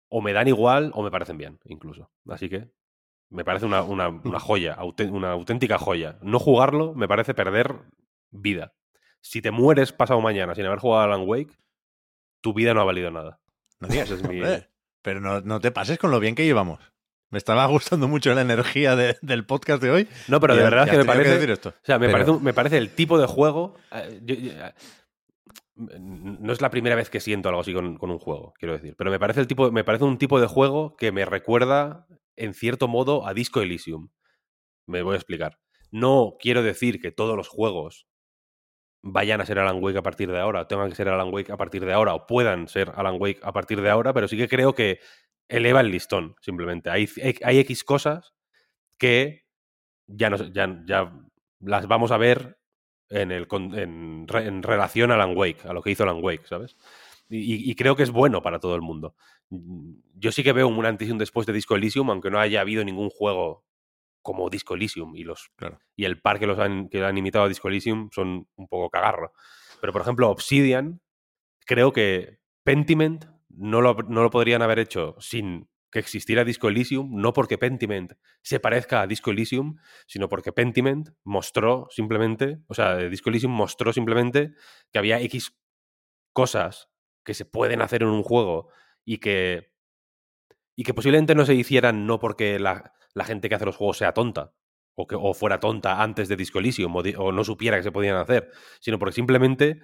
o 0.09 0.21
me 0.23 0.33
dan 0.33 0.49
igual 0.49 0.91
o 0.95 1.03
me 1.03 1.11
parecen 1.11 1.39
bien, 1.39 1.59
incluso. 1.65 2.11
Así 2.29 2.49
que 2.49 2.69
me 3.31 3.45
parece 3.45 3.67
una, 3.67 3.83
una- 3.83 4.09
una 4.25 4.41
joya, 4.41 4.77
una 5.11 5.33
auténtica 5.33 5.79
joya. 5.79 6.19
No 6.23 6.39
jugarlo 6.39 6.95
me 6.95 7.09
parece 7.09 7.35
perder 7.35 7.77
vida. 8.31 8.75
Si 9.21 9.43
te 9.43 9.51
mueres 9.51 9.93
pasado 9.93 10.21
mañana 10.21 10.55
sin 10.55 10.65
haber 10.67 10.79
jugado 10.79 11.03
a 11.03 11.05
Alan 11.05 11.25
Wake, 11.29 11.57
tu 12.41 12.55
vida 12.55 12.73
no 12.75 12.81
ha 12.81 12.85
valido 12.85 13.11
nada. 13.11 13.41
No 13.81 13.89
digas 13.89 14.11
es 14.11 14.23
mi- 14.23 14.37
hombre, 14.43 14.69
Pero 15.03 15.21
no, 15.21 15.41
no 15.41 15.61
te 15.61 15.71
pases 15.71 15.99
con 15.99 16.11
lo 16.11 16.21
bien 16.21 16.35
que 16.35 16.45
llevamos. 16.45 16.79
Me 17.31 17.37
estaba 17.37 17.67
gustando 17.67 18.09
mucho 18.09 18.33
la 18.33 18.41
energía 18.41 18.97
de- 18.97 19.19
del 19.21 19.45
podcast 19.45 19.83
de 19.83 19.91
hoy. 19.91 20.09
No, 20.29 20.41
pero 20.41 20.57
de 20.57 20.63
verdad 20.63 20.89
que 20.89 20.97
me 20.97 21.05
parece. 21.05 21.33
decir 21.35 21.51
esto. 21.51 21.69
O 21.71 21.85
sea, 21.85 21.99
me, 21.99 22.07
Pero- 22.07 22.13
parece, 22.13 22.31
un- 22.31 22.43
me 22.43 22.55
parece 22.55 22.79
el 22.79 22.95
tipo 22.95 23.19
de 23.19 23.27
juego. 23.27 23.75
eh, 23.93 24.21
yo- 24.25 24.35
yo- 24.37 24.53
eh, 24.53 24.73
no 25.79 26.53
es 26.53 26.61
la 26.61 26.71
primera 26.71 26.97
vez 26.97 27.09
que 27.09 27.21
siento 27.21 27.49
algo 27.49 27.61
así 27.61 27.73
con, 27.73 27.97
un 28.01 28.19
juego, 28.19 28.53
quiero 28.59 28.75
decir. 28.75 28.95
Pero 28.97 29.11
me 29.11 29.19
parece, 29.19 29.41
el 29.41 29.47
tipo, 29.47 29.71
me 29.71 29.85
parece 29.85 30.05
un 30.05 30.19
tipo 30.19 30.41
de 30.41 30.47
juego 30.47 30.97
que 30.97 31.13
me 31.13 31.25
recuerda, 31.25 32.07
en 32.37 32.55
cierto 32.55 32.89
modo, 32.89 33.27
a 33.27 33.35
Disco 33.35 33.61
Elysium. 33.61 34.11
Me 34.87 35.03
voy 35.03 35.15
a 35.15 35.17
explicar. 35.17 35.59
No 35.91 36.37
quiero 36.41 36.63
decir 36.63 37.01
que 37.01 37.13
todos 37.13 37.37
los 37.37 37.49
juegos 37.49 38.09
vayan 39.03 39.41
a 39.41 39.47
ser 39.47 39.59
Alan 39.61 39.83
Wake 39.83 39.99
a 39.99 40.03
partir 40.03 40.31
de 40.31 40.41
ahora, 40.41 40.63
o 40.63 40.67
tengan 40.67 40.91
que 40.91 40.97
ser 40.97 41.09
Alan 41.09 41.33
Wake 41.33 41.53
a 41.53 41.57
partir 41.57 41.85
de 41.85 41.93
ahora, 41.93 42.15
o 42.15 42.27
puedan 42.27 42.67
ser 42.69 42.93
Alan 42.97 43.17
Wake 43.19 43.41
a 43.43 43.53
partir 43.53 43.81
de 43.81 43.91
ahora, 43.91 44.13
pero 44.13 44.27
sí 44.27 44.37
que 44.37 44.49
creo 44.49 44.75
que 44.75 44.99
eleva 45.49 45.81
el 45.81 45.91
listón, 45.91 46.35
simplemente. 46.41 46.91
Hay, 46.91 47.09
hay 47.43 47.59
X 47.61 47.85
cosas 47.85 48.35
que 48.99 49.47
ya, 50.07 50.31
nos, 50.31 50.53
ya, 50.53 50.83
ya 50.87 51.13
las 51.61 51.87
vamos 51.87 52.11
a 52.11 52.19
ver 52.19 52.58
en, 53.11 53.33
el, 53.33 53.47
en, 53.51 54.27
re- 54.29 54.47
en 54.47 54.63
relación 54.63 55.11
a 55.11 55.15
Alan 55.15 55.37
Wake, 55.37 55.67
a 55.69 55.73
lo 55.73 55.83
que 55.83 55.91
hizo 55.91 56.03
Alan 56.03 56.23
Wake, 56.23 56.47
¿sabes? 56.47 56.77
Y, 57.31 57.75
creo 57.75 57.95
que 57.95 58.03
es 58.03 58.11
bueno 58.11 58.41
para 58.43 58.59
todo 58.59 58.75
el 58.75 58.81
mundo. 58.81 59.15
Mm, 59.51 59.97
Yo 60.15 60.33
sí 60.33 60.43
que 60.43 60.53
veo 60.55 60.67
un 60.67 60.87
antes 60.87 61.09
y 61.09 61.11
un 61.11 61.19
después 61.19 61.47
de 61.47 61.53
Disco 61.53 61.77
Elysium, 61.77 62.09
aunque 62.11 62.31
no 62.31 62.39
haya 62.41 62.63
habido 62.63 62.83
ningún 62.85 63.11
juego 63.11 63.65
como 64.23 64.49
Disco 64.49 64.75
Elysium 64.75 65.15
y 65.15 65.25
los 65.25 65.51
Claro. 65.57 65.79
y 65.95 66.05
el 66.07 66.21
par 66.21 66.39
que 66.39 66.47
los 66.47 66.59
han, 66.59 66.89
que 66.89 67.05
han 67.05 67.17
imitado 67.19 67.45
a 67.45 67.49
Disco 67.49 67.69
Elysium 67.69 68.09
son 68.13 68.49
un 68.57 68.69
poco 68.69 68.89
cagarro. 68.91 69.33
Pero, 69.81 69.93
por 69.93 70.03
ejemplo, 70.03 70.31
Obsidian, 70.31 71.01
creo 71.67 71.93
que 71.93 72.39
Pentiment 72.65 73.27
no 73.51 73.81
lo, 73.83 73.95
no 74.09 74.23
lo 74.23 74.31
podrían 74.31 74.63
haber 74.63 74.79
hecho 74.79 75.15
sin 75.21 75.69
que 75.91 75.99
existiera 75.99 76.45
Disco 76.45 76.69
Elysium, 76.69 77.11
no 77.13 77.33
porque 77.33 77.59
Pentiment 77.59 78.13
se 78.43 78.61
parezca 78.61 79.01
a 79.01 79.07
Disco 79.07 79.31
Elysium, 79.31 79.77
sino 80.07 80.29
porque 80.29 80.53
Pentiment 80.53 81.11
mostró 81.25 81.89
simplemente, 81.91 82.59
o 82.69 82.75
sea, 82.75 82.97
Disco 82.97 83.31
Elysium 83.31 83.53
mostró 83.53 83.93
simplemente 83.93 84.53
que 84.93 84.99
había 84.99 85.21
X 85.21 85.57
cosas 86.33 86.91
que 87.25 87.35
se 87.35 87.45
pueden 87.45 87.83
hacer 87.83 88.03
en 88.03 88.09
un 88.09 88.23
juego 88.23 88.71
y 89.05 89.19
que 89.19 89.73
y 90.77 90.85
que 90.85 90.95
posiblemente 90.95 91.35
no 91.35 91.45
se 91.45 91.55
hicieran 91.55 92.07
no 92.07 92.21
porque 92.21 92.61
la, 92.61 92.93
la 93.13 93.25
gente 93.25 93.49
que 93.49 93.57
hace 93.57 93.65
los 93.65 93.77
juegos 93.77 93.99
sea 93.99 94.15
tonta 94.15 94.55
o, 94.95 95.09
que, 95.09 95.17
o 95.19 95.35
fuera 95.35 95.59
tonta 95.59 96.01
antes 96.01 96.29
de 96.29 96.37
Disco 96.37 96.61
Elysium 96.61 96.95
o, 96.95 97.01
o 97.01 97.33
no 97.33 97.43
supiera 97.43 97.77
que 97.77 97.83
se 97.83 97.91
podían 97.91 98.17
hacer, 98.17 98.51
sino 98.81 98.99
porque 98.99 99.15
simplemente 99.15 99.81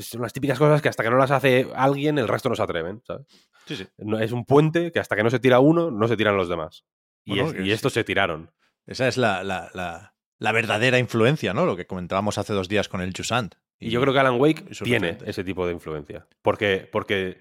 son 0.00 0.22
las 0.22 0.32
típicas 0.32 0.58
cosas 0.58 0.82
que 0.82 0.88
hasta 0.88 1.02
que 1.02 1.10
no 1.10 1.16
las 1.18 1.30
hace 1.30 1.68
alguien 1.74 2.18
el 2.18 2.28
resto 2.28 2.48
no 2.48 2.54
se 2.56 2.62
atreven, 2.62 3.02
¿sabes? 3.06 3.26
Sí, 3.66 3.76
sí. 3.76 3.86
No- 3.98 4.18
es 4.18 4.32
un 4.32 4.44
puente 4.44 4.92
que 4.92 4.98
hasta 5.00 5.16
que 5.16 5.22
no 5.22 5.30
se 5.30 5.38
tira 5.38 5.60
uno 5.60 5.90
no 5.90 6.08
se 6.08 6.16
tiran 6.16 6.36
los 6.36 6.48
demás. 6.48 6.84
Y, 7.24 7.30
Bueno, 7.30 7.46
es- 7.48 7.54
que 7.54 7.62
y 7.62 7.64
sí. 7.66 7.72
estos 7.72 7.92
se 7.92 8.04
tiraron. 8.04 8.50
Esa 8.86 9.08
es 9.08 9.16
la, 9.16 9.42
la, 9.44 9.70
la, 9.74 10.14
la 10.38 10.52
verdadera 10.52 10.98
influencia, 10.98 11.52
¿no? 11.54 11.66
Lo 11.66 11.76
que 11.76 11.86
comentábamos 11.86 12.38
hace 12.38 12.52
dos 12.52 12.68
días 12.68 12.88
con 12.88 13.00
el 13.00 13.12
Chusant. 13.12 13.54
Y 13.78 13.90
yo 13.90 14.00
creo 14.00 14.12
que 14.14 14.20
Alan 14.20 14.40
Wake 14.40 14.64
tiene 14.84 15.18
ese 15.26 15.44
tipo 15.44 15.66
de 15.66 15.72
influencia. 15.72 16.26
Porque. 16.42 16.88
Porque. 16.90 17.38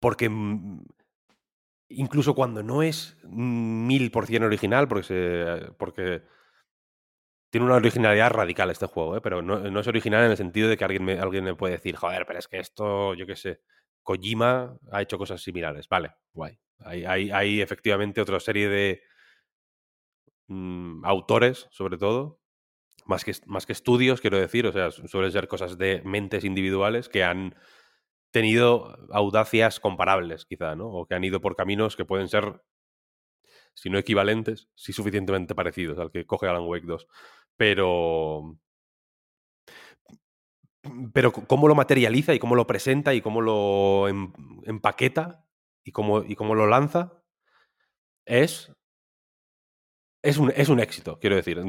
Porque. 0.00 0.28
mm, 0.28 0.82
Incluso 1.88 2.34
cuando 2.34 2.62
no 2.62 2.82
es 2.82 3.16
mil 3.24 4.10
por 4.10 4.26
cien 4.26 4.42
original, 4.42 4.88
porque 4.88 5.04
se. 5.04 5.72
Porque. 5.78 6.22
Tiene 7.54 7.66
una 7.66 7.76
originalidad 7.76 8.32
radical 8.32 8.68
este 8.72 8.86
juego, 8.86 9.16
¿eh? 9.16 9.20
pero 9.20 9.40
no, 9.40 9.78
es 9.78 9.86
original 9.86 10.24
en 10.24 10.32
el 10.32 10.36
sentido 10.36 10.68
de 10.68 10.76
que 10.76 10.84
alguien 10.84 11.04
me, 11.04 11.54
puede 11.54 11.74
decir, 11.74 11.94
joder, 11.94 12.26
pero 12.26 12.40
es 12.40 12.48
que 12.48 12.58
esto, 12.58 13.14
yo 13.14 13.28
qué 13.28 13.36
sé, 13.36 13.60
Kojima 14.02 14.76
ha 14.90 15.02
hecho 15.02 15.18
cosas 15.18 15.40
similares. 15.40 15.88
Vale, 15.88 16.16
guay. 16.32 16.58
Hay, 16.80 17.60
efectivamente 17.60 18.20
otra 18.20 18.40
serie 18.40 18.68
de 18.68 19.02
mm, 20.48 21.04
autores, 21.04 21.68
sobre 21.70 21.96
todo, 21.96 22.40
más 23.06 23.24
que, 23.24 23.32
más 23.46 23.66
que 23.66 23.72
estudios, 23.72 24.20
quiero 24.20 24.36
decir, 24.38 24.66
o 24.66 24.72
sea, 24.72 24.90
su- 24.90 25.06
suelen 25.06 25.30
ser 25.30 25.46
cosas 25.46 25.78
de 25.78 26.02
mentes 26.04 26.42
individuales 26.44 27.08
que 27.08 27.22
han 27.22 27.54
tenido 28.32 28.96
audacias 29.12 29.80
comparables, 29.80 30.46
quizá, 30.46 30.76
¿no? 30.76 30.88
O 30.88 31.06
que 31.06 31.14
han 31.14 31.24
ido 31.24 31.40
por 31.40 31.56
caminos 31.56 31.96
que 31.96 32.04
pueden 32.04 32.28
ser, 32.28 32.62
si 33.74 33.90
no 33.90 33.98
equivalentes, 33.98 34.68
sí 34.74 34.92
suficientemente 34.92 35.54
parecidos 35.54 35.98
al 35.98 36.10
que 36.10 36.26
coge 36.26 36.48
Alan 36.48 36.66
Wake 36.66 36.86
2. 36.86 37.06
Pero. 37.56 38.56
Pero 41.14 41.30
c- 41.30 41.42
cómo 41.46 41.68
lo 41.68 41.74
materializa 41.74 42.34
y 42.34 42.38
cómo 42.38 42.54
lo 42.56 42.66
presenta 42.66 43.14
y 43.14 43.20
cómo 43.20 43.40
lo 43.40 44.08
em- 44.08 44.32
empaqueta 44.64 45.44
y 45.84 45.92
cómo, 45.92 46.22
y 46.22 46.34
cómo 46.36 46.54
lo 46.54 46.66
lanza 46.66 47.22
es 48.26 48.70
es 50.22 50.38
un, 50.38 50.52
es 50.56 50.68
un 50.70 50.80
éxito, 50.80 51.18
quiero 51.20 51.36
decir. 51.36 51.60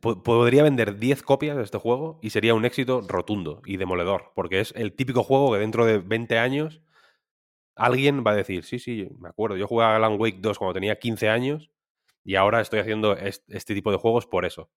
Podría 0.00 0.62
vender 0.62 0.96
10 0.98 1.22
copias 1.22 1.56
de 1.56 1.62
este 1.64 1.78
juego 1.78 2.18
y 2.22 2.30
sería 2.30 2.54
un 2.54 2.64
éxito 2.64 3.00
rotundo 3.08 3.62
y 3.64 3.76
demoledor, 3.76 4.32
porque 4.34 4.60
es 4.60 4.72
el 4.76 4.92
típico 4.94 5.24
juego 5.24 5.52
que 5.52 5.58
dentro 5.58 5.84
de 5.84 5.98
20 5.98 6.38
años 6.38 6.82
alguien 7.76 8.24
va 8.26 8.32
a 8.32 8.36
decir, 8.36 8.64
sí, 8.64 8.78
sí, 8.80 9.08
me 9.18 9.28
acuerdo, 9.30 9.56
yo 9.56 9.68
jugué 9.68 9.84
a 9.86 9.96
Alan 9.96 10.16
Wake 10.20 10.38
2 10.40 10.58
cuando 10.58 10.74
tenía 10.74 10.98
15 10.98 11.28
años 11.28 11.70
y 12.24 12.36
ahora 12.36 12.60
estoy 12.60 12.80
haciendo 12.80 13.16
est- 13.16 13.44
este, 13.48 13.74
tipo 13.74 13.92
de 13.92 13.98
juegos 13.98 14.26
por 14.26 14.44
eso. 14.46 14.70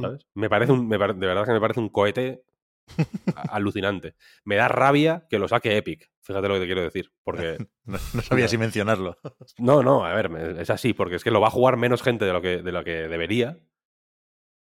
¿Sabes? 0.00 0.26
Me 0.34 0.48
parece 0.48 0.72
un, 0.72 0.88
me 0.88 0.98
de 0.98 1.26
verdad 1.26 1.44
que 1.44 1.52
me 1.52 1.60
parece 1.60 1.80
un 1.80 1.88
cohete 1.88 2.44
alucinante. 3.50 4.14
Me 4.44 4.56
da 4.56 4.68
rabia 4.68 5.26
que 5.28 5.38
lo 5.38 5.48
saque 5.48 5.76
Epic, 5.76 6.10
fíjate 6.22 6.48
lo 6.48 6.54
que 6.54 6.60
te 6.60 6.66
quiero 6.66 6.82
decir, 6.82 7.12
porque 7.22 7.58
No, 7.84 7.98
no 8.14 8.22
sabía 8.22 8.48
si 8.48 8.58
mencionarlo. 8.58 9.16
no, 9.58 9.82
no, 9.82 10.04
a 10.04 10.14
ver, 10.14 10.30
es 10.58 10.70
así, 10.70 10.92
porque 10.92 11.16
es 11.16 11.24
que 11.24 11.30
lo 11.30 11.40
va 11.40 11.48
a 11.48 11.52
jugar 11.52 11.76
menos 11.76 12.02
gente 12.02 12.24
de 12.24 12.32
lo 12.32 12.40
que, 12.40 12.62
de 12.62 12.72
lo 12.72 12.84
que 12.84 13.08
debería 13.08 13.58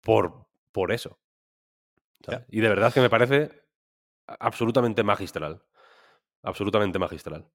por, 0.01 0.47
por 0.71 0.91
eso. 0.91 1.19
¿sabes? 2.23 2.45
Y 2.49 2.61
de 2.61 2.69
verdad 2.69 2.93
que 2.93 3.01
me 3.01 3.09
parece 3.09 3.49
absolutamente 4.39 5.03
magistral. 5.03 5.63
Absolutamente 6.43 6.99
magistral. 6.99 7.47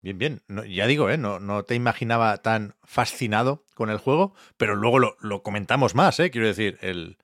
Bien, 0.00 0.16
bien. 0.18 0.42
No, 0.46 0.64
ya 0.64 0.86
digo, 0.86 1.10
¿eh? 1.10 1.18
No, 1.18 1.40
no 1.40 1.64
te 1.64 1.74
imaginaba 1.74 2.36
tan 2.38 2.74
fascinado 2.84 3.64
con 3.74 3.90
el 3.90 3.98
juego, 3.98 4.34
pero 4.56 4.76
luego 4.76 4.98
lo, 4.98 5.16
lo 5.20 5.42
comentamos 5.42 5.94
más, 5.94 6.20
¿eh? 6.20 6.30
Quiero 6.30 6.46
decir, 6.46 6.78
el, 6.82 7.18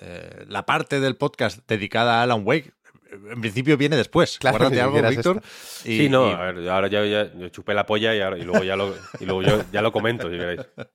eh, 0.00 0.44
la 0.48 0.66
parte 0.66 1.00
del 1.00 1.16
podcast 1.16 1.60
dedicada 1.68 2.18
a 2.20 2.22
Alan 2.22 2.42
Wake, 2.44 2.72
en 3.30 3.40
principio 3.40 3.76
viene 3.76 3.96
después. 3.96 4.38
Claro, 4.38 4.58
Guárdate 4.58 4.80
algo, 4.80 5.00
Víctor. 5.08 5.40
y- 5.84 5.96
sí, 5.98 6.08
no, 6.08 6.28
y- 6.30 6.32
a 6.34 6.38
ver, 6.52 6.68
ahora 6.68 6.88
ya, 6.88 7.04
ya- 7.06 7.32
yo 7.34 7.48
chupé 7.50 7.74
la 7.74 7.86
polla 7.86 8.14
y, 8.14 8.20
ahora- 8.20 8.38
y 8.38 8.42
luego, 8.42 8.64
ya 8.64 8.74
lo, 8.76 8.94
y 9.20 9.24
luego 9.24 9.42
yo 9.42 9.64
ya 9.72 9.80
lo 9.82 9.92
comento, 9.92 10.28
si 10.30 10.36
queréis. 10.36 10.60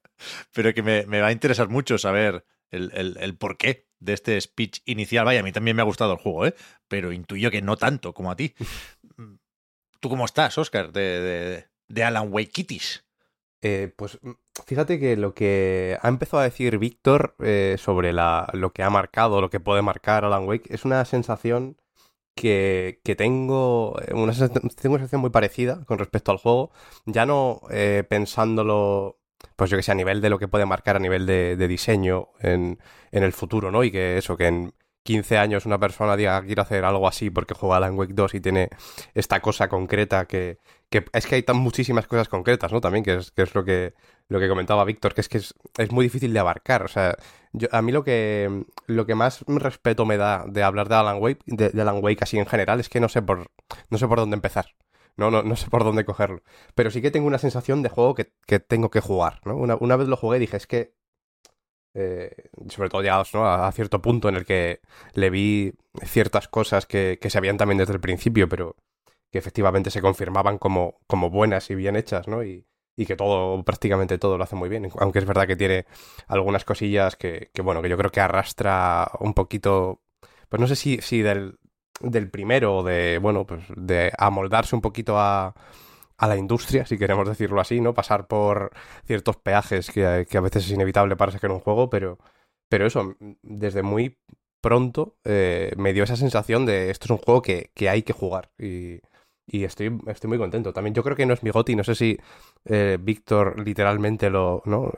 pero 0.53 0.73
que 0.73 0.83
me, 0.83 1.05
me 1.07 1.21
va 1.21 1.27
a 1.27 1.31
interesar 1.31 1.69
mucho 1.69 1.97
saber 1.97 2.45
el, 2.69 2.91
el, 2.93 3.17
el 3.19 3.37
porqué 3.37 3.87
de 3.99 4.13
este 4.13 4.39
speech 4.41 4.79
inicial. 4.85 5.25
Vaya, 5.25 5.39
a 5.39 5.43
mí 5.43 5.51
también 5.51 5.75
me 5.75 5.81
ha 5.81 5.85
gustado 5.85 6.13
el 6.13 6.19
juego, 6.19 6.45
¿eh? 6.45 6.55
Pero 6.87 7.11
intuyo 7.11 7.51
que 7.51 7.61
no 7.61 7.77
tanto 7.77 8.13
como 8.13 8.31
a 8.31 8.35
ti. 8.35 8.53
¿Tú 10.01 10.09
cómo 10.09 10.25
estás, 10.25 10.57
Oscar, 10.57 10.91
de, 10.91 11.21
de, 11.21 11.65
de 11.87 12.03
Alan 12.03 12.33
Wake 12.33 12.49
Kitties? 12.49 13.05
Eh, 13.61 13.93
pues 13.95 14.17
mm, 14.23 14.31
fíjate 14.65 14.99
que 14.99 15.15
lo 15.15 15.35
que 15.35 15.95
ha 16.01 16.07
empezado 16.09 16.41
a 16.41 16.45
decir 16.45 16.79
Víctor 16.79 17.35
eh, 17.39 17.75
sobre 17.77 18.11
la, 18.11 18.49
lo 18.53 18.73
que 18.73 18.81
ha 18.81 18.89
marcado, 18.89 19.41
lo 19.41 19.51
que 19.51 19.59
puede 19.59 19.83
marcar 19.83 20.25
Alan 20.25 20.47
Wake, 20.47 20.73
es 20.73 20.85
una 20.85 21.05
sensación 21.05 21.77
que, 22.35 22.99
que 23.03 23.15
tengo, 23.15 23.95
eh, 24.01 24.15
una, 24.15 24.33
tengo 24.33 24.95
una 24.95 24.99
sensación 24.99 25.21
muy 25.21 25.29
parecida 25.29 25.85
con 25.85 25.99
respecto 25.99 26.31
al 26.31 26.39
juego, 26.39 26.71
ya 27.05 27.27
no 27.27 27.61
eh, 27.69 28.03
pensándolo, 28.09 29.19
pues 29.55 29.69
yo 29.69 29.77
que 29.77 29.83
sé, 29.83 29.91
a 29.91 29.95
nivel 29.95 30.21
de 30.21 30.31
lo 30.31 30.39
que 30.39 30.47
puede 30.47 30.65
marcar 30.65 30.95
a 30.95 30.99
nivel 30.99 31.27
de, 31.27 31.55
de 31.57 31.67
diseño 31.67 32.29
en, 32.39 32.79
en 33.11 33.23
el 33.23 33.33
futuro, 33.33 33.69
¿no? 33.69 33.83
Y 33.83 33.91
que 33.91 34.17
eso, 34.17 34.35
que 34.35 34.47
en, 34.47 34.73
15 35.03 35.37
años 35.37 35.65
una 35.65 35.79
persona 35.79 36.15
diga 36.15 36.41
quiero 36.43 36.61
hacer 36.61 36.85
algo 36.85 37.07
así 37.07 37.29
porque 37.29 37.53
juega 37.53 37.77
Alan 37.77 37.97
Wake 37.97 38.13
2 38.13 38.35
y 38.35 38.41
tiene 38.41 38.69
esta 39.13 39.39
cosa 39.41 39.67
concreta 39.67 40.25
que, 40.25 40.59
que 40.89 41.05
es 41.13 41.25
que 41.25 41.35
hay 41.35 41.43
tan 41.43 41.57
muchísimas 41.57 42.07
cosas 42.07 42.29
concretas, 42.29 42.71
¿no? 42.71 42.81
También 42.81 43.03
que 43.03 43.15
es, 43.15 43.31
que 43.31 43.43
es 43.43 43.55
lo 43.55 43.63
que 43.65 43.93
lo 44.27 44.39
que 44.39 44.47
comentaba 44.47 44.85
Víctor, 44.85 45.13
que 45.13 45.21
es 45.21 45.29
que 45.29 45.39
es, 45.39 45.53
es, 45.77 45.91
muy 45.91 46.05
difícil 46.05 46.31
de 46.33 46.39
abarcar. 46.39 46.83
O 46.83 46.87
sea, 46.87 47.17
yo, 47.51 47.67
a 47.71 47.81
mí 47.81 47.91
lo 47.91 48.03
que 48.03 48.65
lo 48.87 49.05
que 49.05 49.15
más 49.15 49.43
respeto 49.47 50.05
me 50.05 50.17
da 50.17 50.45
de 50.47 50.63
hablar 50.63 50.87
de 50.87 50.95
Alan 50.95 51.21
Wake, 51.21 51.41
de, 51.45 51.69
de 51.69 51.81
Alan 51.81 51.99
Wake 52.01 52.23
así 52.23 52.37
en 52.37 52.45
general, 52.45 52.79
es 52.79 52.89
que 52.89 52.99
no 52.99 53.09
sé 53.09 53.21
por 53.21 53.47
no 53.89 53.97
sé 53.97 54.07
por 54.07 54.19
dónde 54.19 54.35
empezar. 54.35 54.67
No, 55.17 55.29
no, 55.29 55.43
no 55.43 55.55
sé 55.55 55.69
por 55.69 55.83
dónde 55.83 56.05
cogerlo. 56.05 56.41
Pero 56.75 56.91
sí 56.91 57.01
que 57.01 57.11
tengo 57.11 57.27
una 57.27 57.37
sensación 57.37 57.81
de 57.83 57.89
juego 57.89 58.15
que, 58.15 58.33
que 58.47 58.59
tengo 58.59 58.89
que 58.89 59.01
jugar, 59.01 59.41
¿no? 59.45 59.55
Una, 59.55 59.75
una, 59.79 59.95
vez 59.95 60.07
lo 60.07 60.15
jugué 60.15 60.39
dije, 60.39 60.57
es 60.57 60.67
que 60.67 60.93
eh, 61.93 62.49
sobre 62.69 62.89
todo 62.89 63.01
llegados 63.01 63.33
¿no? 63.33 63.45
a, 63.45 63.71
cierto 63.71 64.01
punto 64.01 64.29
en 64.29 64.35
el 64.35 64.45
que 64.45 64.81
le 65.13 65.29
vi 65.29 65.73
ciertas 66.03 66.47
cosas 66.47 66.85
que, 66.85 67.19
que 67.21 67.29
se 67.29 67.37
habían 67.37 67.57
también 67.57 67.77
desde 67.77 67.93
el 67.93 67.99
principio, 67.99 68.47
pero 68.47 68.77
que 69.31 69.39
efectivamente 69.39 69.91
se 69.91 70.01
confirmaban 70.01 70.57
como, 70.57 70.99
como 71.07 71.29
buenas 71.29 71.69
y 71.69 71.75
bien 71.75 71.95
hechas, 71.95 72.27
¿no? 72.27 72.43
Y, 72.43 72.65
y, 72.95 73.05
que 73.05 73.15
todo, 73.15 73.63
prácticamente 73.63 74.17
todo 74.17 74.37
lo 74.37 74.43
hace 74.43 74.55
muy 74.55 74.69
bien. 74.69 74.89
Aunque 74.99 75.19
es 75.19 75.25
verdad 75.25 75.47
que 75.47 75.55
tiene 75.55 75.85
algunas 76.27 76.65
cosillas 76.65 77.15
que, 77.15 77.49
que 77.53 77.61
bueno, 77.61 77.81
que 77.81 77.89
yo 77.89 77.97
creo 77.97 78.11
que 78.11 78.19
arrastra 78.19 79.09
un 79.19 79.33
poquito, 79.33 80.01
pues 80.49 80.59
no 80.59 80.67
sé 80.67 80.75
si, 80.75 80.99
si 81.01 81.21
del, 81.21 81.59
del 82.01 82.29
primero 82.29 82.83
de, 82.83 83.19
bueno, 83.19 83.45
pues 83.45 83.63
de 83.75 84.11
amoldarse 84.17 84.75
un 84.75 84.81
poquito 84.81 85.17
a, 85.17 85.55
a 86.21 86.27
la 86.27 86.37
industria, 86.37 86.85
si 86.85 86.99
queremos 86.99 87.27
decirlo 87.27 87.59
así, 87.59 87.81
¿no? 87.81 87.95
Pasar 87.95 88.27
por 88.27 88.71
ciertos 89.05 89.37
peajes 89.37 89.89
que, 89.89 90.27
que 90.29 90.37
a 90.37 90.41
veces 90.41 90.65
es 90.65 90.71
inevitable 90.71 91.15
para 91.15 91.31
sacar 91.31 91.51
un 91.51 91.59
juego, 91.59 91.89
pero, 91.89 92.19
pero 92.69 92.85
eso, 92.85 93.15
desde 93.41 93.81
muy 93.81 94.19
pronto 94.61 95.17
eh, 95.25 95.73
me 95.77 95.93
dio 95.93 96.03
esa 96.03 96.15
sensación 96.15 96.67
de 96.67 96.91
esto 96.91 97.05
es 97.05 97.09
un 97.09 97.17
juego 97.17 97.41
que, 97.41 97.71
que 97.73 97.89
hay 97.89 98.03
que 98.03 98.13
jugar 98.13 98.51
y, 98.59 99.01
y, 99.47 99.63
estoy, 99.63 99.99
estoy 100.05 100.27
muy 100.27 100.37
contento. 100.37 100.73
También 100.73 100.93
yo 100.93 101.01
creo 101.01 101.15
que 101.15 101.25
no 101.25 101.33
es 101.33 101.41
mi 101.41 101.49
goti, 101.49 101.75
no 101.75 101.83
sé 101.83 101.95
si 101.95 102.19
eh, 102.65 102.99
Víctor 103.01 103.59
literalmente 103.59 104.29
lo, 104.29 104.61
¿no? 104.65 104.91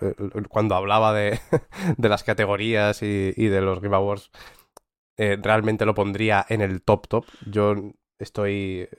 Cuando 0.50 0.76
hablaba 0.76 1.14
de, 1.14 1.40
de 1.98 2.10
las 2.10 2.26
categorías 2.26 3.02
y, 3.02 3.32
y, 3.38 3.48
de 3.48 3.62
los 3.62 3.80
Game 3.80 3.96
Awards, 3.96 4.30
eh, 5.18 5.38
realmente 5.42 5.86
lo 5.86 5.94
pondría 5.96 6.46
en 6.50 6.60
el 6.62 6.82
top 6.84 7.08
top. 7.08 7.26
Yo 7.50 7.76
estoy... 8.20 8.90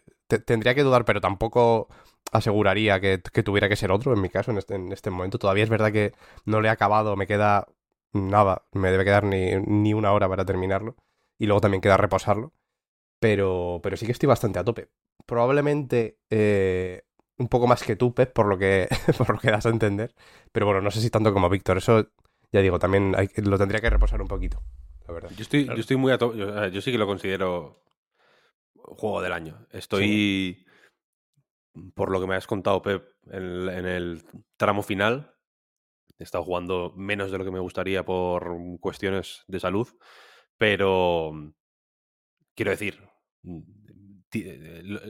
tendría 0.46 0.74
que 0.74 0.82
dudar, 0.82 1.04
pero 1.04 1.20
tampoco 1.20 1.88
aseguraría 2.32 3.00
que, 3.00 3.20
que, 3.32 3.42
tuviera 3.42 3.68
que 3.68 3.76
ser 3.76 3.92
otro 3.92 4.12
en 4.12 4.20
mi 4.20 4.28
caso 4.28 4.50
en 4.50 4.58
este, 4.58 4.74
en 4.74 4.92
este 4.92 5.10
momento. 5.10 5.38
Todavía 5.38 5.64
es 5.64 5.70
verdad 5.70 5.92
que 5.92 6.12
no 6.44 6.60
le 6.60 6.68
he 6.68 6.70
acabado, 6.70 7.16
me 7.16 7.26
queda 7.26 7.68
nada, 8.12 8.64
me 8.72 8.90
debe 8.90 9.04
quedar 9.04 9.24
ni, 9.24 9.56
ni, 9.66 9.94
una 9.94 10.12
hora 10.12 10.28
para 10.28 10.44
terminarlo. 10.44 10.96
Y 11.38 11.46
luego 11.46 11.60
también 11.60 11.80
queda 11.80 11.96
reposarlo. 11.96 12.52
Pero, 13.20 13.80
pero 13.82 13.96
sí 13.96 14.06
que 14.06 14.12
estoy 14.12 14.26
bastante 14.26 14.58
a 14.58 14.64
tope. 14.64 14.88
Probablemente 15.26 16.18
eh, 16.30 17.02
un 17.38 17.48
poco 17.48 17.66
más 17.66 17.82
que 17.82 17.96
tú, 17.96 18.14
Pep, 18.14 18.32
por 18.32 18.46
lo 18.46 18.58
que, 18.58 18.88
por 19.18 19.30
lo 19.30 19.38
que 19.38 19.50
das 19.50 19.66
a 19.66 19.70
entender. 19.70 20.14
Pero 20.52 20.66
bueno, 20.66 20.80
no 20.80 20.90
sé 20.90 21.00
si 21.00 21.10
tanto 21.10 21.32
como 21.32 21.48
Víctor. 21.48 21.78
Eso, 21.78 22.08
ya 22.52 22.60
digo, 22.60 22.78
también 22.78 23.14
hay, 23.16 23.28
lo 23.36 23.58
tendría 23.58 23.80
que 23.80 23.90
reposar 23.90 24.20
un 24.20 24.28
poquito. 24.28 24.62
La 25.06 25.14
verdad. 25.14 25.30
Yo 25.36 25.42
estoy, 25.42 25.66
yo 25.66 25.74
estoy 25.74 25.96
muy 25.96 26.12
a 26.12 26.18
tope. 26.18 26.38
Yo, 26.38 26.66
yo, 26.68 26.80
sí 26.80 26.90
que 26.92 26.98
lo 26.98 27.06
considero 27.06 27.82
juego 28.74 29.22
del 29.22 29.32
año. 29.32 29.66
Estoy. 29.70 30.04
Sí 30.04 30.64
por 31.94 32.10
lo 32.10 32.20
que 32.20 32.26
me 32.26 32.34
has 32.34 32.46
contado, 32.46 32.82
Pep, 32.82 33.04
en, 33.30 33.68
en, 33.68 33.86
el 33.86 34.22
tramo 34.56 34.82
final, 34.82 35.34
he 36.18 36.24
estado 36.24 36.44
jugando 36.44 36.92
menos 36.96 37.30
de 37.30 37.38
lo 37.38 37.44
que 37.44 37.50
me 37.50 37.60
gustaría 37.60 38.04
por 38.04 38.56
cuestiones 38.80 39.44
de 39.48 39.60
salud, 39.60 39.88
pero 40.58 41.32
quiero 42.54 42.70
decir, 42.70 43.00
lo, 43.42 45.00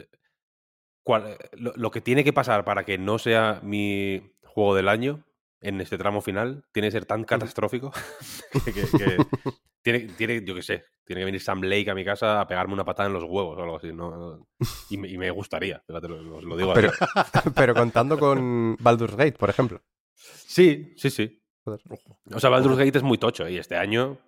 cual, 1.02 1.38
lo, 1.52 1.72
lo 1.76 1.90
que 1.90 2.00
tiene 2.00 2.24
que 2.24 2.32
pasar 2.32 2.64
para 2.64 2.84
que 2.84 2.98
no 2.98 3.18
sea 3.18 3.60
mi 3.62 4.34
juego 4.42 4.74
del 4.74 4.88
año 4.88 5.24
en 5.60 5.80
este 5.80 5.98
tramo 5.98 6.20
final 6.20 6.64
tiene 6.72 6.88
que 6.88 6.92
ser 6.92 7.06
tan 7.06 7.24
catastrófico 7.24 7.92
que, 8.64 8.72
que, 8.72 8.82
que 8.82 9.16
tiene, 9.84 10.00
tiene, 10.16 10.42
yo 10.44 10.54
qué 10.54 10.62
sé, 10.62 10.84
tiene 11.04 11.20
que 11.20 11.26
venir 11.26 11.40
Sam 11.40 11.62
Lake 11.62 11.90
a 11.90 11.94
mi 11.94 12.04
casa 12.04 12.40
a 12.40 12.46
pegarme 12.46 12.72
una 12.72 12.84
patada 12.84 13.06
en 13.06 13.12
los 13.12 13.24
huevos 13.24 13.58
o 13.58 13.62
algo 13.62 13.76
así, 13.76 13.92
¿no? 13.92 14.48
Y 14.88 14.96
me, 14.96 15.08
y 15.08 15.18
me 15.18 15.30
gustaría, 15.30 15.80
fíjate, 15.86 16.08
lo, 16.08 16.40
lo 16.40 16.56
digo 16.56 16.72
pero, 16.72 16.90
pero 17.54 17.74
contando 17.74 18.18
con 18.18 18.76
Baldur's 18.80 19.14
Gate, 19.14 19.38
por 19.38 19.50
ejemplo. 19.50 19.82
Sí, 20.14 20.94
sí, 20.96 21.10
sí. 21.10 21.42
O 21.64 22.40
sea, 22.40 22.50
Baldur's 22.50 22.78
Gate 22.78 22.98
es 22.98 23.04
muy 23.04 23.18
tocho 23.18 23.48
y 23.48 23.58
este 23.58 23.76
año 23.76 24.18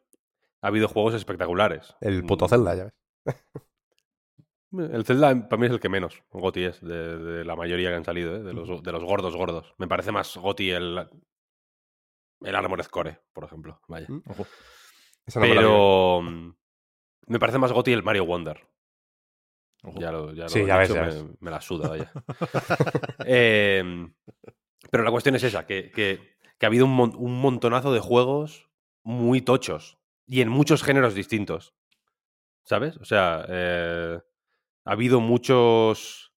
ha 0.61 0.69
habido 0.69 0.89
juegos 0.89 1.15
espectaculares. 1.15 1.95
El 2.01 2.25
puto 2.25 2.49
Zelda, 2.49 2.75
ya 2.75 2.85
ves. 2.85 2.95
El 4.73 5.07
Zelda 5.07 5.49
para 5.49 5.59
mí 5.59 5.66
es 5.66 5.73
el 5.73 5.81
que 5.81 5.88
menos 5.88 6.23
Goti 6.29 6.64
es 6.64 6.83
de, 6.83 7.16
de 7.16 7.45
la 7.45 7.57
mayoría 7.57 7.88
que 7.88 7.95
han 7.95 8.05
salido, 8.05 8.37
¿eh? 8.37 8.42
de, 8.42 8.53
los, 8.53 8.83
de 8.83 8.92
los 8.92 9.03
gordos 9.05 9.35
gordos. 9.35 9.75
Me 9.79 9.88
parece 9.88 10.12
más 10.12 10.37
Goti 10.37 10.71
el, 10.71 11.09
el 12.42 12.55
Armored 12.55 12.85
Core, 12.87 13.23
por 13.33 13.45
ejemplo. 13.45 13.81
Vaya. 13.88 14.07
Mm, 14.11 14.23
No 15.35 15.41
Pero 15.41 16.23
me, 16.23 16.55
me, 17.27 17.39
parece 17.39 17.59
más 17.59 17.73
Goti 17.73 17.93
el 17.93 18.03
Mario 18.03 18.27
Wonder. 18.27 18.67
Ojo. 19.83 19.99
Ya 19.99 20.12
lo, 20.12 20.33
ya 20.33 20.45
lo 20.45 20.49
sí, 20.49 20.65
ya 20.65 20.77
ves, 20.79 20.89
ya 20.89 21.01
me, 21.01 21.07
ves. 21.07 21.25
me, 21.41 21.51
la 21.51 21.61
suda, 21.61 21.89
vaya. 21.89 22.12
eh, 23.27 24.09
pero 24.91 25.03
la 25.03 25.11
cuestión 25.11 25.35
es 25.35 25.43
esa, 25.43 25.67
que, 25.67 25.91
que, 25.91 26.37
que 26.59 26.67
ha 26.67 26.69
habido 26.69 26.85
un, 26.87 26.93
mon 26.93 27.12
un, 27.17 27.41
montonazo 27.41 27.93
de 27.93 28.01
juegos 28.01 28.71
muy 29.03 29.41
tochos 29.41 29.99
y 30.27 30.41
en 30.41 30.49
muchos 30.49 30.83
géneros 30.83 31.15
distintos. 31.15 31.75
¿Sabes? 32.65 32.97
O 32.97 33.05
sea, 33.05 33.45
eh, 33.49 34.21
ha 34.85 34.91
habido 34.91 35.21
muchos... 35.21 36.33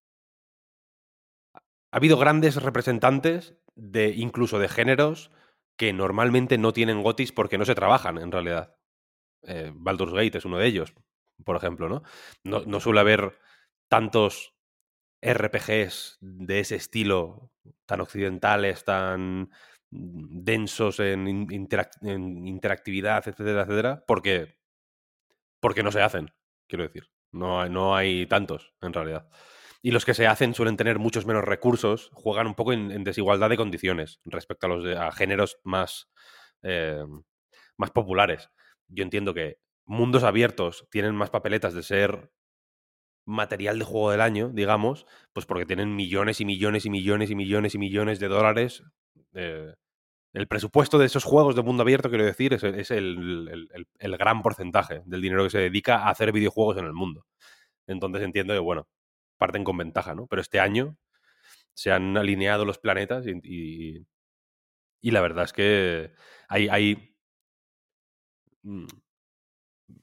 Ha 1.92 1.98
habido 1.98 2.18
grandes 2.18 2.62
representantes 2.62 3.56
de 3.76 4.10
incluso 4.10 4.60
de 4.60 4.70
géneros 4.70 5.32
que 5.76 5.92
normalmente 5.92 6.58
no 6.58 6.72
tienen 6.72 7.02
gotis 7.02 7.32
porque 7.32 7.58
no 7.58 7.66
se 7.66 7.74
trabajan 7.74 8.20
en 8.20 8.32
realidad. 8.32 8.79
Eh, 9.44 9.72
Baldur's 9.74 10.14
Gate 10.14 10.38
es 10.38 10.46
uno 10.46 10.58
de 10.58 10.68
ellos, 10.68 10.94
por 11.44 11.56
ejemplo, 11.56 11.90
¿no? 11.90 12.04
No, 12.44 12.62
no 12.66 12.80
suele 12.80 13.00
haber 13.00 13.38
tantos 13.88 14.54
RPGs 15.22 16.18
de 16.22 16.60
ese 16.60 16.76
estilo, 16.76 17.52
tan 17.86 18.02
occidentales, 18.02 18.84
tan 18.86 19.52
densos 19.92 21.00
en, 21.00 21.28
interac 21.52 21.92
en 22.02 22.48
interactividad, 22.48 23.28
etcétera, 23.28 23.64
etcétera, 23.64 24.04
porque, 24.08 24.58
porque 25.60 25.84
no 25.84 25.92
se 25.92 26.02
hacen, 26.02 26.32
quiero 26.68 26.84
decir. 26.84 27.10
No 27.32 27.62
hay, 27.62 27.70
no 27.70 27.96
hay 27.96 28.26
tantos, 28.26 28.74
en 28.82 28.94
realidad. 28.94 29.30
Y 29.82 29.92
los 29.92 30.04
que 30.04 30.14
se 30.14 30.28
hacen 30.28 30.54
suelen 30.54 30.78
tener 30.78 31.00
muchos 31.00 31.26
menos 31.26 31.44
recursos, 31.44 32.10
juegan 32.14 32.48
un 32.48 32.56
poco 32.56 32.74
en, 32.74 32.92
en 32.92 33.04
desigualdad 33.04 33.50
de 33.50 33.58
condiciones 33.58 34.20
respecto 34.26 34.66
a 34.66 34.70
los 34.70 34.84
de, 34.84 34.98
a 34.98 35.12
géneros 35.12 35.60
más, 35.64 36.10
eh, 36.64 37.04
más 37.78 37.92
populares. 37.92 38.50
Yo 38.90 39.04
entiendo 39.04 39.34
que 39.34 39.58
mundos 39.86 40.24
abiertos 40.24 40.88
tienen 40.92 41.16
más 41.16 41.30
papeletas 41.30 41.74
de 41.74 41.84
ser 41.84 42.32
material 43.26 43.80
de 43.80 43.86
juego 43.86 44.12
del 44.12 44.22
año, 44.22 44.50
digamos, 44.50 45.06
pues 45.34 45.46
porque 45.46 45.66
tienen 45.66 45.96
millones 45.96 46.42
y 46.42 46.46
millones 46.46 46.86
y 46.86 46.90
millones 46.90 47.30
y 47.30 47.36
millones 47.36 47.76
y 47.76 47.78
millones 47.78 48.20
de 48.20 48.28
dólares. 48.28 48.84
Eh, 49.34 49.74
el 50.34 50.48
presupuesto 50.48 50.98
de 50.98 51.06
esos 51.06 51.24
juegos 51.24 51.56
de 51.56 51.64
mundo 51.64 51.84
abierto, 51.84 52.10
quiero 52.10 52.26
decir, 52.26 52.54
es, 52.54 52.64
el, 52.92 53.88
el, 54.00 54.18
gran 54.18 54.42
porcentaje 54.42 55.02
del 55.06 55.22
dinero 55.22 55.44
que 55.44 55.50
se 55.50 55.60
dedica 55.60 55.98
a 56.00 56.10
hacer 56.10 56.32
videojuegos 56.32 56.78
en 56.78 56.86
el 56.86 56.94
mundo. 56.94 57.26
Entonces 57.88 58.22
entiendo 58.24 58.54
que, 58.54 58.60
bueno, 58.60 58.88
parten 59.38 59.64
con 59.64 59.78
ventaja, 59.78 60.16
¿no? 60.16 60.28
Pero 60.28 60.42
este 60.42 60.60
año 60.60 60.98
se 61.74 61.92
han 61.92 62.18
alineado 62.18 62.66
los 62.66 62.80
planetas 62.80 63.26
y, 63.28 64.06
y, 65.02 65.12
la 65.12 65.22
verdad 65.22 65.46
es 65.46 65.54
que 65.54 66.14
hay... 66.48 67.09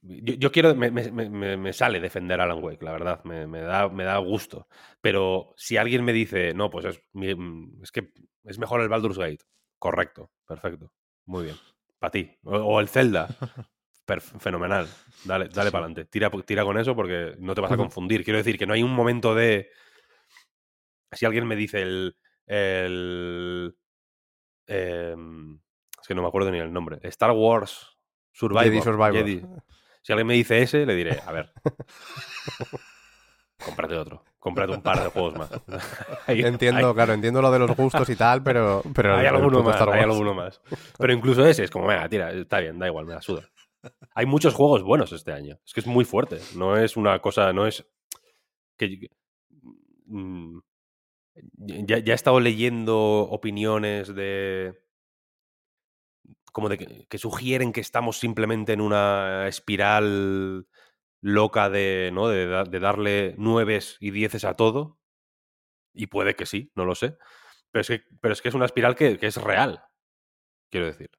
yo, 0.02 0.34
yo, 0.34 0.52
quiero, 0.52 0.74
me, 0.74 0.90
me, 0.90 1.56
me, 1.56 1.72
sale 1.72 2.00
defender 2.00 2.40
a 2.40 2.44
Alan 2.44 2.62
Wake, 2.62 2.84
la 2.84 2.92
verdad, 2.92 3.24
me, 3.24 3.60
da, 3.60 3.88
me 3.88 4.04
da 4.04 4.18
gusto. 4.18 4.68
Pero 5.00 5.54
si 5.56 5.76
alguien 5.76 6.04
me 6.04 6.12
dice, 6.12 6.54
no, 6.54 6.70
pues 6.70 6.84
es, 6.86 7.00
es 7.82 7.92
que 7.92 8.12
es 8.44 8.58
mejor 8.58 8.80
el 8.80 8.88
Baldur's 8.88 9.18
Gate, 9.18 9.44
correcto, 9.78 10.30
perfecto, 10.46 10.92
muy 11.24 11.44
bien, 11.44 11.56
para 11.98 12.10
ti. 12.10 12.30
O, 12.44 12.56
o, 12.56 12.80
el 12.80 12.88
Zelda, 12.88 13.28
fenomenal, 14.38 14.88
dale, 15.24 15.48
dale 15.48 15.70
para 15.70 15.86
adelante, 15.86 16.04
tira, 16.06 16.30
tira 16.44 16.64
con 16.64 16.78
eso 16.78 16.94
porque 16.94 17.34
no 17.38 17.54
te 17.54 17.60
vas 17.60 17.72
a 17.72 17.76
confundir. 17.76 18.24
Quiero 18.24 18.38
decir 18.38 18.58
que 18.58 18.66
no 18.66 18.74
hay 18.74 18.82
un 18.82 18.94
momento 18.94 19.34
de... 19.34 19.70
Si 21.12 21.24
alguien 21.24 21.46
me 21.46 21.56
dice 21.56 21.82
el... 21.82 22.16
el 22.46 23.76
eh, 24.66 25.14
es 26.00 26.08
que 26.08 26.14
no 26.14 26.22
me 26.22 26.28
acuerdo 26.28 26.50
ni 26.50 26.58
el 26.58 26.72
nombre. 26.72 26.98
Star 27.02 27.32
Wars 27.32 27.95
Survivor. 28.36 28.64
Jedi 28.64 28.82
Survivor. 28.82 29.14
Jedi. 29.14 29.42
Si 30.02 30.12
alguien 30.12 30.26
me 30.26 30.34
dice 30.34 30.60
ese, 30.60 30.84
le 30.84 30.94
diré, 30.94 31.18
a 31.24 31.32
ver. 31.32 31.54
cómprate 33.64 33.96
otro. 33.96 34.24
Cómprate 34.38 34.74
un 34.74 34.82
par 34.82 35.02
de 35.02 35.08
juegos 35.08 35.36
más. 35.36 35.50
hay, 36.26 36.42
entiendo, 36.42 36.88
hay... 36.88 36.94
claro, 36.94 37.14
entiendo 37.14 37.40
lo 37.40 37.50
de 37.50 37.60
los 37.60 37.74
gustos 37.74 38.10
y 38.10 38.14
tal, 38.14 38.42
pero. 38.42 38.82
pero 38.94 39.16
hay, 39.16 39.24
alguno 39.24 39.62
más, 39.62 39.80
hay 39.80 40.02
alguno 40.02 40.34
más. 40.34 40.60
Pero 40.98 41.14
incluso 41.14 41.46
ese 41.46 41.64
es 41.64 41.70
como, 41.70 41.86
venga, 41.86 42.06
tira, 42.10 42.30
está 42.30 42.60
bien, 42.60 42.78
da 42.78 42.86
igual, 42.86 43.06
me 43.06 43.14
la 43.14 43.22
suda. 43.22 43.48
hay 44.14 44.26
muchos 44.26 44.52
juegos 44.52 44.82
buenos 44.82 45.12
este 45.12 45.32
año. 45.32 45.58
Es 45.64 45.72
que 45.72 45.80
es 45.80 45.86
muy 45.86 46.04
fuerte. 46.04 46.38
No 46.56 46.76
es 46.76 46.98
una 46.98 47.18
cosa, 47.20 47.54
no 47.54 47.66
es 47.66 47.86
que 48.76 49.08
mm, 50.04 50.58
ya, 51.56 51.98
ya 52.00 52.12
he 52.12 52.14
estado 52.14 52.38
leyendo 52.38 53.20
opiniones 53.30 54.14
de 54.14 54.74
como 56.56 56.70
de 56.70 56.78
que, 56.78 57.06
que 57.06 57.18
sugieren 57.18 57.70
que 57.70 57.82
estamos 57.82 58.18
simplemente 58.18 58.72
en 58.72 58.80
una 58.80 59.46
espiral 59.46 60.66
loca 61.20 61.68
de, 61.68 62.08
¿no? 62.14 62.28
de 62.28 62.80
darle 62.80 63.34
nueves 63.36 63.98
y 64.00 64.10
dieces 64.10 64.46
a 64.46 64.56
todo. 64.56 64.98
Y 65.92 66.06
puede 66.06 66.34
que 66.34 66.46
sí, 66.46 66.72
no 66.74 66.86
lo 66.86 66.94
sé. 66.94 67.18
Pero 67.70 67.82
es 67.82 67.88
que, 67.88 68.04
pero 68.22 68.32
es, 68.32 68.40
que 68.40 68.48
es 68.48 68.54
una 68.54 68.64
espiral 68.64 68.94
que, 68.94 69.18
que 69.18 69.26
es 69.26 69.36
real, 69.36 69.84
quiero 70.70 70.86
decir. 70.86 71.10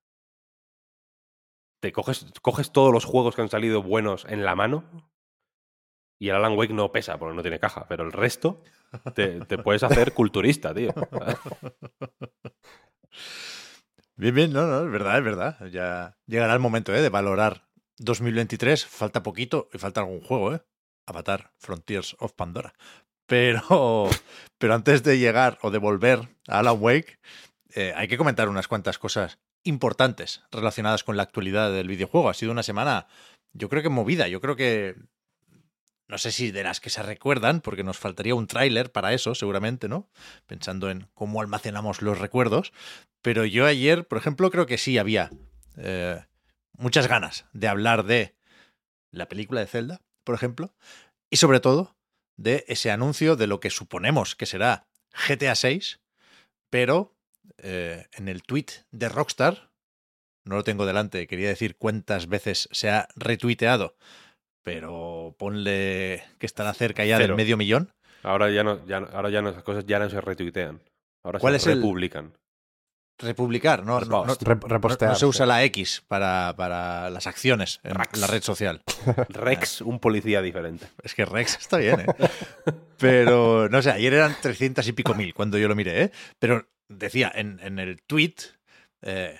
Te 1.83 1.91
coges, 1.91 2.25
coges 2.41 2.71
todos 2.71 2.91
los 2.91 3.05
juegos 3.05 3.35
que 3.35 3.43
han 3.43 3.49
salido 3.49 3.83
buenos 3.83 4.25
en 4.25 4.43
la 4.43 4.55
mano 4.55 5.07
y 6.17 6.29
el 6.29 6.35
Alan 6.35 6.57
Wake 6.57 6.73
no 6.73 6.91
pesa 6.91 7.19
porque 7.19 7.35
no 7.35 7.43
tiene 7.43 7.59
caja, 7.59 7.85
pero 7.87 8.03
el 8.03 8.11
resto 8.11 8.63
te, 9.13 9.41
te 9.41 9.59
puedes 9.59 9.83
hacer 9.83 10.15
culturista, 10.15 10.73
tío. 10.73 10.95
Bien, 14.19 14.33
bien, 14.33 14.51
no, 14.51 14.65
no, 14.65 14.83
es 14.83 14.91
verdad, 14.91 15.19
es 15.19 15.23
verdad. 15.23 15.67
Ya 15.67 16.17
llegará 16.25 16.53
el 16.53 16.59
momento 16.59 16.93
¿eh? 16.93 17.01
de 17.01 17.09
valorar 17.09 17.67
2023. 17.99 18.83
Falta 18.87 19.21
poquito 19.21 19.69
y 19.71 19.77
falta 19.77 20.01
algún 20.01 20.21
juego, 20.21 20.55
¿eh? 20.55 20.61
Avatar, 21.05 21.53
Frontiers 21.59 22.15
of 22.19 22.33
Pandora. 22.33 22.73
Pero, 23.27 24.09
pero 24.57 24.73
antes 24.73 25.03
de 25.03 25.19
llegar 25.19 25.59
o 25.61 25.69
de 25.69 25.77
volver 25.77 26.27
a 26.47 26.59
Alan 26.59 26.77
Wake, 26.79 27.19
eh, 27.75 27.93
hay 27.95 28.07
que 28.07 28.17
comentar 28.17 28.49
unas 28.49 28.67
cuantas 28.67 28.97
cosas 28.97 29.37
importantes 29.63 30.41
relacionadas 30.51 31.03
con 31.03 31.15
la 31.15 31.21
actualidad 31.21 31.71
del 31.71 31.87
videojuego. 31.87 32.29
Ha 32.29 32.33
sido 32.33 32.51
una 32.51 32.63
semana, 32.63 33.05
yo 33.53 33.69
creo 33.69 33.83
que 33.83 33.89
movida. 33.89 34.27
Yo 34.27 34.41
creo 34.41 34.55
que 34.55 34.95
no 36.07 36.17
sé 36.17 36.31
si 36.31 36.51
de 36.51 36.63
las 36.63 36.79
que 36.79 36.89
se 36.89 37.03
recuerdan, 37.03 37.61
porque 37.61 37.83
nos 37.83 37.97
faltaría 37.97 38.33
un 38.33 38.47
tráiler 38.47 38.91
para 38.91 39.13
eso, 39.13 39.35
seguramente, 39.35 39.89
¿no? 39.89 40.09
Pensando 40.45 40.89
en 40.89 41.07
cómo 41.13 41.41
almacenamos 41.41 42.01
los 42.01 42.17
recuerdos. 42.17 42.71
Pero 43.27 43.43
yo 43.43 43.65
ayer, 43.65 44.07
por 44.07 44.17
ejemplo, 44.17 44.49
creo 44.51 44.67
que 44.67 44.77
sí 44.77 44.97
había 44.97 45.31
eh, 45.75 46.23
muchas 46.77 47.09
ganas 47.09 47.45
de 47.51 47.67
hablar 47.67 48.05
de 48.05 48.37
la 49.11 49.27
película 49.27 49.59
de 49.59 49.67
Zelda, 49.67 49.99
por 50.23 50.33
ejemplo, 50.33 50.73
y 51.29 51.35
sobre 51.35 51.59
todo 51.59 51.97
de 52.37 52.63
ese 52.69 52.89
anuncio 52.89 53.35
de 53.35 53.47
lo 53.47 53.59
que 53.59 53.69
suponemos 53.69 54.37
que 54.37 54.45
será 54.45 54.87
GTA 55.27 55.55
6, 55.55 55.99
pero 56.69 57.17
eh, 57.57 58.05
en 58.13 58.29
el 58.29 58.43
tweet 58.43 58.67
de 58.91 59.09
Rockstar, 59.09 59.71
no 60.45 60.55
lo 60.55 60.63
tengo 60.63 60.85
delante, 60.85 61.27
quería 61.27 61.49
decir 61.49 61.75
cuántas 61.75 62.29
veces 62.29 62.69
se 62.71 62.89
ha 62.89 63.09
retuiteado, 63.17 63.97
pero 64.63 65.35
ponle 65.37 66.23
que 66.39 66.45
estará 66.45 66.73
cerca 66.73 67.03
ya 67.03 67.19
del 67.19 67.35
medio 67.35 67.57
millón. 67.57 67.91
Ahora 68.23 68.49
ya 68.51 68.63
no, 68.63 68.85
ya, 68.85 68.99
ahora 68.99 69.29
ya 69.29 69.41
no, 69.41 69.49
esas 69.49 69.63
cosas 69.63 69.85
ya 69.85 69.99
no 69.99 70.09
se 70.09 70.21
retuitean. 70.21 70.79
Ahora 71.25 71.39
¿Cuál 71.39 71.59
se 71.59 71.71
es 71.71 71.75
republican. 71.75 72.31
Republicar, 73.19 73.83
¿no? 73.83 73.99
no, 74.01 74.25
no- 74.25 74.35
no- 74.39 74.67
repostear. 74.67 75.11
no 75.11 75.17
se 75.17 75.25
usa 75.25 75.45
la 75.45 75.63
X 75.63 76.03
para, 76.07 76.53
para 76.55 77.09
las 77.09 77.25
acciones 77.27 77.79
en 77.83 77.93
la 78.19 78.27
red 78.27 78.43
social. 78.43 78.83
Rex, 79.29 79.81
un 79.81 79.99
policía 79.99 80.41
diferente. 80.41 80.87
Es 81.03 81.15
que 81.15 81.25
Rex 81.25 81.57
está 81.57 81.77
bien, 81.77 82.01
¿eh? 82.01 82.05
Pero, 82.97 83.69
no 83.69 83.81
sé, 83.81 83.91
ayer 83.91 84.13
eran 84.13 84.35
300 84.41 84.87
y 84.87 84.91
pico 84.93 85.13
mil 85.15 85.33
cuando 85.33 85.57
yo 85.57 85.67
lo 85.67 85.75
miré, 85.75 86.03
¿eh? 86.03 86.11
Pero 86.39 86.67
decía 86.89 87.31
en, 87.33 87.59
en 87.61 87.79
el 87.79 88.01
tweet 88.03 88.35
eh, 89.01 89.39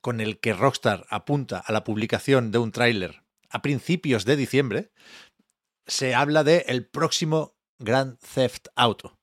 con 0.00 0.20
el 0.20 0.38
que 0.40 0.52
Rockstar 0.52 1.06
apunta 1.10 1.58
a 1.58 1.72
la 1.72 1.84
publicación 1.84 2.50
de 2.50 2.58
un 2.58 2.72
tráiler 2.72 3.22
a 3.50 3.62
principios 3.62 4.24
de 4.24 4.36
diciembre, 4.36 4.90
se 5.86 6.14
habla 6.14 6.42
de 6.44 6.64
el 6.68 6.86
próximo 6.86 7.54
Grand 7.78 8.18
Theft 8.18 8.66
Auto. 8.74 9.16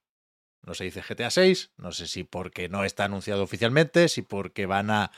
No 0.64 0.74
se 0.74 0.84
dice 0.84 1.02
GTA 1.02 1.32
6, 1.32 1.72
no 1.78 1.92
sé 1.92 2.08
si 2.08 2.24
porque 2.24 2.70
no 2.70 2.84
está 2.84 3.06
anunciado 3.06 3.44
oficialmente, 3.44 4.08
si 4.08 4.22
porque 4.22 4.66
van 4.66 4.92
a 4.92 5.12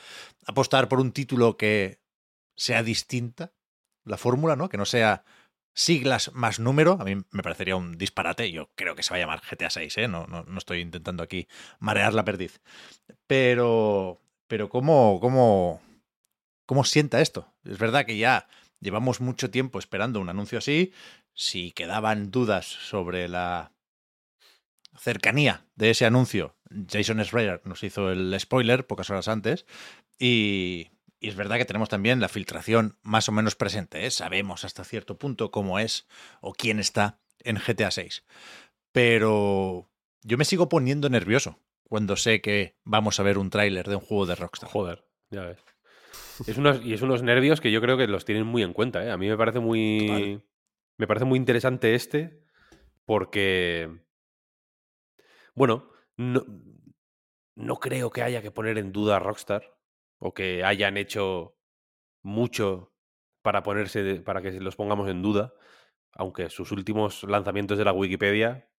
apostar 0.46 0.88
por 0.88 1.00
un 1.00 1.12
título 1.12 1.56
que 1.56 2.00
sea 2.56 2.82
distinta 2.82 3.52
la 4.04 4.16
fórmula, 4.16 4.56
¿no? 4.56 4.68
Que 4.68 4.78
no 4.78 4.86
sea 4.86 5.24
siglas 5.74 6.32
más 6.32 6.60
número, 6.60 6.96
a 7.00 7.04
mí 7.04 7.16
me 7.30 7.42
parecería 7.42 7.76
un 7.76 7.98
disparate. 7.98 8.50
Yo 8.52 8.70
creo 8.74 8.94
que 8.94 9.02
se 9.02 9.10
va 9.10 9.16
a 9.16 9.20
llamar 9.20 9.42
GTA 9.42 9.70
6, 9.70 9.98
¿eh? 9.98 10.08
No, 10.08 10.26
no, 10.26 10.44
no 10.44 10.58
estoy 10.58 10.80
intentando 10.80 11.22
aquí 11.22 11.48
marear 11.78 12.14
la 12.14 12.24
perdiz. 12.24 12.60
Pero, 13.26 14.20
pero 14.46 14.68
¿cómo, 14.68 15.18
cómo, 15.20 15.82
¿cómo 16.66 16.84
sienta 16.84 17.20
esto? 17.20 17.52
Es 17.64 17.78
verdad 17.78 18.06
que 18.06 18.16
ya 18.16 18.46
llevamos 18.80 19.20
mucho 19.20 19.50
tiempo 19.50 19.78
esperando 19.78 20.20
un 20.20 20.28
anuncio 20.28 20.58
así. 20.58 20.92
Si 21.34 21.72
quedaban 21.72 22.30
dudas 22.30 22.66
sobre 22.66 23.28
la 23.28 23.73
cercanía 24.96 25.66
de 25.74 25.90
ese 25.90 26.06
anuncio, 26.06 26.56
Jason 26.90 27.22
Schreier 27.24 27.62
nos 27.64 27.82
hizo 27.82 28.10
el 28.10 28.34
spoiler 28.38 28.86
pocas 28.86 29.10
horas 29.10 29.28
antes. 29.28 29.66
Y, 30.18 30.90
y 31.20 31.28
es 31.28 31.36
verdad 31.36 31.56
que 31.56 31.64
tenemos 31.64 31.88
también 31.88 32.20
la 32.20 32.28
filtración 32.28 32.98
más 33.02 33.28
o 33.28 33.32
menos 33.32 33.56
presente. 33.56 34.06
¿eh? 34.06 34.10
Sabemos 34.10 34.64
hasta 34.64 34.84
cierto 34.84 35.18
punto 35.18 35.50
cómo 35.50 35.78
es 35.78 36.06
o 36.40 36.52
quién 36.52 36.78
está 36.78 37.18
en 37.40 37.56
GTA 37.56 37.90
6. 37.90 38.24
Pero 38.92 39.90
yo 40.22 40.38
me 40.38 40.44
sigo 40.44 40.68
poniendo 40.68 41.08
nervioso 41.08 41.58
cuando 41.82 42.16
sé 42.16 42.40
que 42.40 42.76
vamos 42.84 43.20
a 43.20 43.22
ver 43.22 43.38
un 43.38 43.50
tráiler 43.50 43.88
de 43.88 43.96
un 43.96 44.00
juego 44.00 44.26
de 44.26 44.34
Rockstar. 44.34 44.68
Joder, 44.68 45.04
ya 45.30 45.42
ves. 45.42 45.58
Es 46.46 46.58
unos, 46.58 46.84
y 46.84 46.92
es 46.92 47.02
unos 47.02 47.22
nervios 47.22 47.60
que 47.60 47.70
yo 47.70 47.80
creo 47.80 47.96
que 47.96 48.06
los 48.06 48.24
tienen 48.24 48.46
muy 48.46 48.62
en 48.62 48.72
cuenta. 48.72 49.04
¿eh? 49.04 49.10
A 49.10 49.16
mí 49.16 49.28
me 49.28 49.36
parece 49.36 49.60
muy. 49.60 50.42
Me 50.96 51.06
parece 51.06 51.24
muy 51.24 51.38
interesante 51.38 51.94
este. 51.94 52.40
Porque. 53.04 53.90
Bueno, 55.54 55.90
no, 56.16 56.44
no 57.56 57.76
creo 57.80 58.10
que 58.10 58.22
haya 58.22 58.42
que 58.42 58.50
poner 58.50 58.78
en 58.78 58.92
duda 58.92 59.16
a 59.16 59.18
Rockstar. 59.20 59.76
O 60.18 60.32
que 60.32 60.64
hayan 60.64 60.96
hecho 60.96 61.56
mucho 62.22 62.94
para 63.42 63.62
ponerse. 63.62 64.02
de- 64.02 64.20
para 64.20 64.40
que 64.42 64.52
los 64.60 64.76
pongamos 64.76 65.08
en 65.10 65.22
duda. 65.22 65.52
Aunque 66.12 66.48
sus 66.50 66.70
últimos 66.72 67.24
lanzamientos 67.24 67.76
de 67.76 67.84
la 67.84 67.92
Wikipedia 67.92 68.70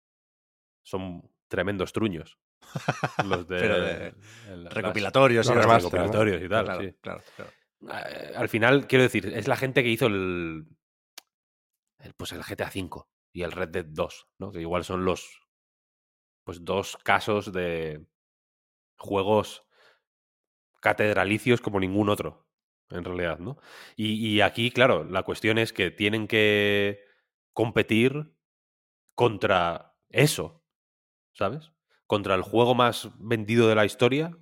son 0.84 1.30
tremendos 1.48 1.92
truños. 1.92 2.38
Los 3.24 3.46
de, 3.48 3.58
Pero 3.60 3.80
de 3.80 4.14
el- 4.48 4.64
las- 4.64 4.72
Recopilatorios 4.72 5.46
y 5.46 5.48
los 5.48 5.56
tal. 6.50 6.64
Claro, 6.64 6.80
sí. 6.80 6.96
claro, 7.00 7.22
claro. 7.36 7.50
Eh, 7.92 8.32
al 8.36 8.48
final, 8.48 8.86
quiero 8.86 9.02
decir, 9.02 9.26
es 9.26 9.46
la 9.48 9.56
gente 9.56 9.82
que 9.82 9.90
hizo 9.90 10.06
el, 10.06 10.64
el, 11.98 12.14
pues 12.14 12.32
el 12.32 12.42
GTA 12.42 12.70
V 12.74 13.02
y 13.32 13.42
el 13.42 13.52
Red 13.52 13.68
Dead 13.70 13.84
2, 13.86 14.28
¿no? 14.38 14.52
Que 14.52 14.60
igual 14.60 14.84
son 14.84 15.04
los 15.04 15.40
pues 16.44 16.64
dos 16.64 16.96
casos 17.02 17.52
de 17.52 18.06
juegos 18.98 19.64
catedralicios 20.80 21.60
como 21.60 21.80
ningún 21.80 22.08
otro, 22.08 22.46
en 22.90 23.04
realidad, 23.04 23.38
¿no? 23.38 23.58
Y, 23.96 24.14
y 24.26 24.40
aquí, 24.40 24.70
claro, 24.70 25.04
la 25.04 25.22
cuestión 25.22 25.58
es 25.58 25.72
que 25.72 25.90
tienen 25.90 26.26
que 26.28 27.00
competir 27.52 28.32
contra 29.14 29.96
eso, 30.10 30.64
¿sabes? 31.34 31.72
Contra 32.06 32.34
el 32.34 32.42
juego 32.42 32.74
más 32.74 33.10
vendido 33.18 33.68
de 33.68 33.74
la 33.76 33.86
historia, 33.86 34.36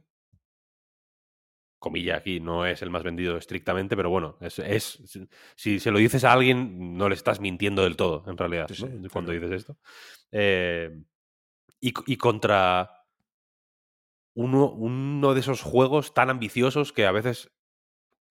comilla 1.78 2.16
aquí, 2.16 2.38
no 2.38 2.64
es 2.64 2.80
el 2.82 2.90
más 2.90 3.02
vendido 3.02 3.36
estrictamente, 3.36 3.96
pero 3.96 4.08
bueno, 4.10 4.36
es, 4.40 4.58
es- 4.60 5.28
si- 5.56 5.80
se 5.80 5.90
lo 5.90 5.98
dices 5.98 6.22
a 6.24 6.32
alguien, 6.32 6.96
no 6.96 7.08
le 7.08 7.14
estás 7.16 7.40
mintiendo 7.40 7.82
del 7.82 7.96
todo, 7.96 8.22
en 8.28 8.36
realidad, 8.38 8.68
Sí, 8.68 8.76
¿no? 8.78 8.86
sí, 8.86 9.08
cuando 9.12 9.32
claro. 9.32 9.40
dices 9.40 9.50
esto. 9.52 9.78
Eh, 10.30 10.90
y, 11.82 12.16
contra 12.16 12.90
uno, 14.34 14.70
uno 14.70 15.34
de 15.34 15.40
esos 15.40 15.62
juegos 15.62 16.14
tan 16.14 16.30
ambiciosos 16.30 16.92
que 16.92 17.06
a 17.06 17.12
veces 17.12 17.50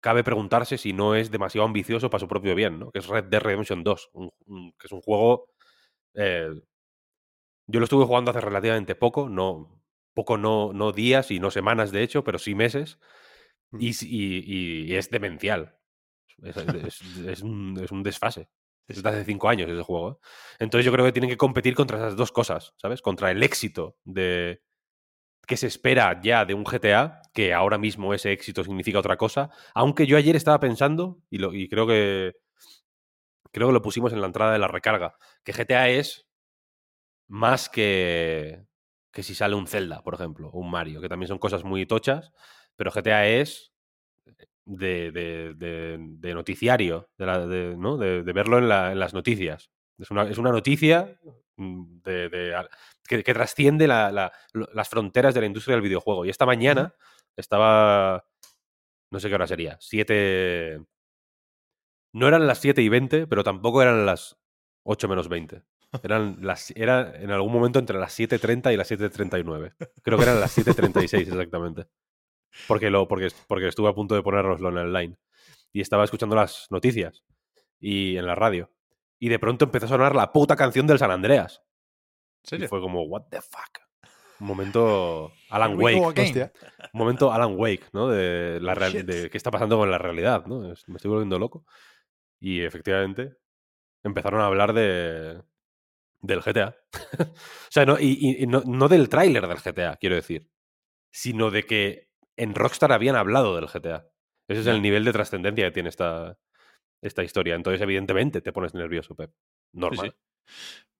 cabe 0.02 0.24
preguntarse 0.24 0.78
si 0.78 0.94
no 0.94 1.16
es 1.16 1.32
demasiado 1.32 1.66
ambicioso 1.68 2.10
para 2.10 2.22
su 2.22 2.28
propio 2.28 2.56
bien, 2.56 2.80
¿no? 2.80 2.92
Que 2.92 3.00
es 3.00 3.08
Red 3.08 3.26
Dead 3.26 3.42
Redemption 3.42 3.84
2, 3.84 4.10
un- 4.14 4.32
un- 4.48 4.74
que 4.80 4.88
es 4.88 4.94
un 4.94 5.02
juego... 5.02 5.48
eh, 6.16 6.52
yo 7.68 7.80
lo 7.80 7.84
estuve 7.86 8.06
jugando 8.06 8.32
hace 8.32 8.42
relativamente 8.42 8.96
poco, 8.96 9.30
no 9.30 9.82
poco 10.14 10.38
no, 10.38 10.74
no 10.74 10.92
días 10.92 11.32
y 11.32 11.40
no 11.40 11.52
semanas 11.52 11.92
de 11.92 12.04
hecho, 12.04 12.24
pero 12.24 12.38
sí 12.38 12.54
meses, 12.54 13.00
y, 13.80 13.90
s- 13.92 14.06
y- 14.10 14.88
y 14.92 14.96
es 14.96 15.10
demencial. 15.10 15.78
Es, 16.44 16.58
es- 16.58 17.02
es 17.28 17.42
un, 17.44 17.80
es 17.84 17.92
un 17.92 18.04
desfase. 18.04 18.50
Es 18.88 19.02
de 19.02 19.10
hace 19.10 19.24
cinco 19.24 19.50
años 19.50 19.70
ese 19.70 19.82
juego. 19.84 20.12
¿eh? 20.12 20.28
Entonces 20.60 20.86
yo 20.86 20.92
creo 20.92 21.06
que 21.06 21.12
tienen 21.12 21.30
que 21.30 21.38
competir 21.38 21.76
contra 21.76 21.98
esas 21.98 22.16
dos 22.16 22.32
cosas, 22.32 22.74
¿sabes? 22.78 23.02
Contra 23.02 23.32
el 23.32 23.42
éxito 23.44 23.98
de 24.04 24.62
que 25.48 25.58
se 25.58 25.68
espera 25.68 26.20
ya 26.22 26.46
de 26.46 26.54
un 26.54 26.64
GTA, 26.64 27.22
que 27.34 27.54
ahora 27.54 27.78
mismo 27.78 28.14
ese 28.14 28.32
éxito 28.32 28.64
significa 28.64 29.00
otra 29.00 29.18
cosa. 29.18 29.50
Aunque 29.74 30.06
yo 30.06 30.18
ayer 30.18 30.36
estaba 30.36 30.60
pensando, 30.60 31.20
y, 31.30 31.40
lo, 31.40 31.52
creo 31.52 31.88
que 31.88 32.34
creo 33.52 33.68
que 33.68 33.74
lo 33.74 33.82
pusimos 33.82 34.14
en 34.14 34.22
la 34.22 34.28
entrada 34.28 34.54
de 34.54 34.60
la 34.60 34.68
recarga, 34.68 35.16
que 35.44 35.54
GTA 35.54 35.90
es 35.90 36.28
más 37.28 37.70
que, 37.70 38.66
que 39.12 39.24
si 39.24 39.36
sale 39.36 39.56
un 39.56 39.68
Zelda, 39.68 40.04
por 40.04 40.16
ejemplo, 40.16 40.50
o 40.50 40.60
un 40.60 40.72
Mario, 40.72 41.02
que 41.02 41.10
también 41.10 41.28
son 41.28 41.40
cosas 41.40 41.64
muy 41.64 41.86
tochas, 41.86 42.32
pero 42.76 42.92
GTA 42.92 43.28
es 43.28 43.71
de, 44.66 45.12
de- 45.12 45.54
de- 45.56 45.98
de 46.00 46.34
noticiario, 46.34 47.10
de, 47.18 47.26
la- 47.26 47.46
de- 47.48 47.76
¿no? 47.78 47.98
verlo 47.98 48.58
en, 48.58 48.70
la- 48.70 48.92
en 48.92 49.00
las 49.00 49.14
noticias. 49.14 49.72
Es 49.98 50.10
una, 50.12 50.24
es 50.24 50.38
una 50.38 50.52
noticia 50.52 51.20
mm, 51.58 52.00
que, 53.08 53.24
que 53.24 53.34
trasciende 53.34 53.88
la- 53.88 54.32
las 54.54 54.90
fronteras 54.90 55.34
de 55.34 55.42
la 55.42 55.48
industria 55.48 55.76
del 55.76 55.84
videojuego. 55.84 56.26
Y 56.26 56.30
esta 56.30 56.46
mañana 56.46 56.94
estaba, 57.36 58.26
no 59.12 59.20
sé 59.20 59.30
qué 59.30 59.36
hora 59.36 59.48
sería, 59.48 59.78
7... 59.80 60.80
No 62.14 62.28
eran 62.28 62.46
las 62.46 62.60
7 62.60 62.82
y 62.82 62.90
20, 62.90 63.28
pero 63.28 63.44
tampoco 63.44 63.82
eran 63.82 64.06
las 64.06 64.38
8 64.84 65.08
menos 65.08 65.30
20. 65.30 65.64
Eran 66.04 66.38
las, 66.42 66.72
era 66.72 67.16
en 67.22 67.32
algún 67.32 67.52
momento 67.54 67.80
entre 67.80 67.98
las 68.00 68.18
7.30 68.18 68.74
y 68.74 68.78
las 68.78 68.90
7.39. 68.92 69.76
Creo 70.02 70.18
que 70.18 70.24
eran 70.24 70.40
las 70.40 70.58
7.36 70.58 71.20
exactamente. 71.28 71.86
Porque, 72.68 72.90
lo, 72.90 73.08
porque, 73.08 73.30
porque 73.48 73.68
estuve 73.68 73.90
a 73.90 73.94
punto 73.94 74.16
de 74.16 74.24
ponernoslo 74.24 74.70
en 74.70 74.78
el 74.78 74.94
line. 74.94 75.18
Y 75.74 75.82
estaba 75.82 76.04
escuchando 76.04 76.36
las 76.36 76.68
noticias 76.70 77.24
y 77.80 78.18
en 78.18 78.26
la 78.26 78.36
radio. 78.36 78.72
Y 79.20 79.30
de 79.30 79.40
pronto 79.40 79.66
empezó 79.66 79.86
a 79.86 79.90
sonar 79.90 80.16
la 80.16 80.32
puta 80.34 80.56
canción 80.56 80.88
del 80.88 81.00
San 81.00 81.12
Andreas. 81.12 81.62
¿En 82.50 82.64
Y 82.64 82.68
fue 82.68 82.82
como, 82.82 83.04
what 83.04 83.24
the 83.30 83.42
fuck. 83.42 83.80
Un 84.40 84.48
momento 84.48 85.32
Alan 85.50 85.78
Wake. 85.80 86.22
Hostia. 86.24 86.52
Un 86.94 86.98
momento 87.00 87.32
Alan 87.32 87.54
Wake, 87.56 87.86
¿no? 87.94 88.10
De, 88.10 88.60
la 88.60 88.74
real- 88.74 89.06
de 89.06 89.30
qué 89.30 89.38
está 89.38 89.52
pasando 89.52 89.78
con 89.78 89.92
la 89.92 90.00
realidad, 90.00 90.46
¿no? 90.48 90.62
Me 90.62 90.74
estoy 90.74 91.10
volviendo 91.10 91.38
loco. 91.38 91.66
Y 92.40 92.62
efectivamente 92.62 93.38
empezaron 94.04 94.42
a 94.42 94.48
hablar 94.48 94.74
de 94.74 95.42
del 96.22 96.42
GTA. 96.42 96.76
o 97.20 97.26
sea, 97.70 97.86
no, 97.86 98.00
y, 98.00 98.18
y- 98.20 98.44
y 98.44 98.48
no, 98.48 98.62
no 98.66 98.88
del 98.88 99.10
tráiler 99.10 99.48
del 99.48 99.58
GTA, 99.60 99.98
quiero 99.98 100.16
decir, 100.16 100.50
sino 101.12 101.52
de 101.52 101.64
que 101.64 102.10
en 102.42 102.56
Rockstar 102.56 102.92
habían 102.92 103.16
hablado 103.16 103.56
del 103.56 103.68
GTA. 103.68 104.10
Ese 104.48 104.62
es 104.62 104.68
el 104.68 104.82
nivel 104.82 105.06
de 105.06 105.14
trascendencia 105.14 105.66
que 105.66 105.72
tiene 105.72 105.90
esta, 105.90 106.40
esta 107.02 107.24
historia. 107.24 107.54
Entonces, 107.54 107.80
evidentemente, 107.82 108.42
te 108.42 108.52
pones 108.52 108.74
nervioso, 108.74 109.14
Pep. 109.16 109.32
Normal. 109.74 110.12
Sí. 110.12 110.18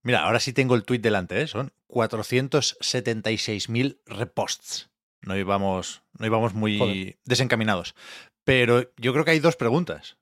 Mira, 0.04 0.22
ahora 0.22 0.38
sí 0.38 0.52
tengo 0.52 0.76
el 0.76 0.84
tweet 0.84 1.00
delante, 1.00 1.40
¿eh? 1.40 1.48
Son 1.48 1.72
476.000 1.88 4.02
reposts. 4.06 4.92
No 5.20 5.36
íbamos, 5.36 6.04
no 6.18 6.26
íbamos 6.26 6.54
muy 6.54 6.78
Joder. 6.78 7.18
desencaminados. 7.24 7.96
Pero 8.44 8.92
yo 8.96 9.12
creo 9.12 9.24
que 9.24 9.32
hay 9.32 9.40
dos 9.40 9.56
preguntas 9.56 10.18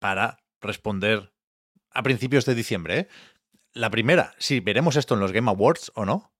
para 0.00 0.42
responder 0.60 1.32
a 1.90 2.02
principios 2.02 2.46
de 2.46 2.56
diciembre. 2.56 2.98
¿eh? 2.98 3.06
La 3.72 3.90
primera, 3.90 4.34
si 4.38 4.58
veremos 4.58 4.96
esto 4.96 5.14
en 5.14 5.20
los 5.20 5.30
Game 5.30 5.48
Awards 5.50 5.92
o 5.94 6.04
no. 6.04 6.32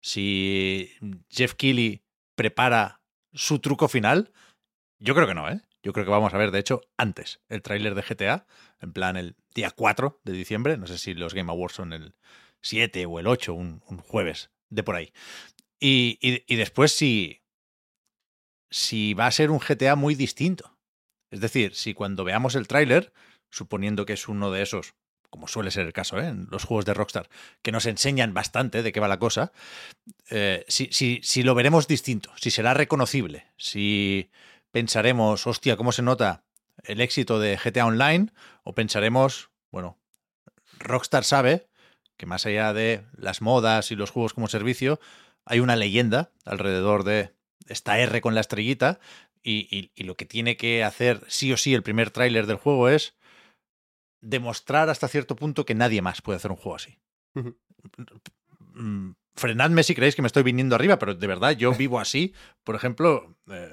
Si 0.00 0.92
Jeff 1.30 1.54
Keighley 1.54 2.03
prepara 2.34 3.02
su 3.32 3.58
truco 3.60 3.88
final. 3.88 4.32
Yo 4.98 5.14
creo 5.14 5.26
que 5.28 5.34
no, 5.34 5.48
¿eh? 5.50 5.62
Yo 5.82 5.92
creo 5.92 6.04
que 6.06 6.10
vamos 6.12 6.34
a 6.34 6.38
ver, 6.38 6.50
de 6.50 6.60
hecho, 6.60 6.80
antes 6.96 7.40
el 7.48 7.62
tráiler 7.62 7.94
de 7.94 8.02
GTA, 8.02 8.46
en 8.80 8.92
plan 8.92 9.16
el 9.16 9.36
día 9.54 9.70
4 9.70 10.20
de 10.24 10.32
diciembre. 10.32 10.76
No 10.78 10.86
sé 10.86 10.98
si 10.98 11.14
los 11.14 11.34
Game 11.34 11.50
Awards 11.52 11.74
son 11.76 11.92
el 11.92 12.14
7 12.62 13.06
o 13.06 13.18
el 13.20 13.26
8, 13.26 13.54
un, 13.54 13.82
un 13.88 13.98
jueves 13.98 14.50
de 14.70 14.82
por 14.82 14.96
ahí. 14.96 15.12
Y, 15.80 16.18
y- 16.22 16.44
y 16.46 16.56
después 16.56 16.92
si, 16.92 17.42
si 18.70 19.14
va 19.14 19.26
a 19.26 19.30
ser 19.32 19.50
un 19.50 19.60
GTA 19.60 19.96
muy 19.96 20.14
distinto. 20.14 20.76
Es 21.30 21.40
decir, 21.40 21.74
si 21.74 21.94
cuando 21.94 22.24
veamos 22.24 22.54
el 22.54 22.68
tráiler, 22.68 23.12
suponiendo 23.50 24.06
que 24.06 24.14
es 24.14 24.28
uno 24.28 24.50
de 24.50 24.62
esos, 24.62 24.94
como 25.34 25.48
suele 25.48 25.72
ser 25.72 25.84
el 25.84 25.92
caso 25.92 26.20
¿eh? 26.20 26.28
en 26.28 26.46
los 26.52 26.62
juegos 26.62 26.84
de 26.84 26.94
Rockstar, 26.94 27.28
que 27.60 27.72
nos 27.72 27.86
enseñan 27.86 28.34
bastante 28.34 28.84
de 28.84 28.92
qué 28.92 29.00
va 29.00 29.08
la 29.08 29.18
cosa, 29.18 29.50
eh, 30.30 30.64
si, 30.68 30.90
si, 30.92 31.18
si 31.24 31.42
lo 31.42 31.56
veremos 31.56 31.88
distinto, 31.88 32.30
si 32.36 32.52
será 32.52 32.72
reconocible, 32.72 33.44
si 33.56 34.30
pensaremos, 34.70 35.44
hostia, 35.48 35.76
¿cómo 35.76 35.90
se 35.90 36.02
nota 36.02 36.44
el 36.84 37.00
éxito 37.00 37.40
de 37.40 37.58
GTA 37.58 37.86
Online? 37.86 38.28
O 38.62 38.76
pensaremos, 38.76 39.50
bueno, 39.72 39.98
Rockstar 40.78 41.24
sabe 41.24 41.66
que 42.16 42.26
más 42.26 42.46
allá 42.46 42.72
de 42.72 43.02
las 43.16 43.42
modas 43.42 43.90
y 43.90 43.96
los 43.96 44.10
juegos 44.12 44.34
como 44.34 44.46
servicio, 44.46 45.00
hay 45.44 45.58
una 45.58 45.74
leyenda 45.74 46.30
alrededor 46.44 47.02
de 47.02 47.34
esta 47.66 47.98
R 47.98 48.20
con 48.20 48.36
la 48.36 48.40
estrellita 48.40 49.00
y, 49.42 49.66
y- 49.76 49.90
y 49.96 50.04
lo 50.04 50.16
que 50.16 50.26
tiene 50.26 50.56
que 50.56 50.84
hacer 50.84 51.24
sí 51.26 51.52
o 51.52 51.56
sí 51.56 51.74
el 51.74 51.82
primer 51.82 52.12
tráiler 52.12 52.46
del 52.46 52.56
juego 52.58 52.88
es 52.88 53.14
demostrar 54.24 54.88
hasta 54.88 55.08
cierto 55.08 55.36
punto 55.36 55.64
que 55.64 55.74
nadie 55.74 56.02
más 56.02 56.22
puede 56.22 56.36
hacer 56.36 56.50
un 56.50 56.56
juego 56.56 56.76
así. 56.76 56.98
Mm, 58.74 59.12
Frenadme 59.34 59.82
si 59.82 59.94
creéis 59.94 60.16
que 60.16 60.22
me 60.22 60.26
estoy 60.26 60.42
viniendo 60.42 60.74
arriba, 60.74 60.98
pero 60.98 61.14
de 61.14 61.26
verdad 61.26 61.52
yo 61.52 61.72
vivo 61.78 62.00
así. 62.00 62.34
Por 62.64 62.74
ejemplo, 62.74 63.36
eh, 63.50 63.72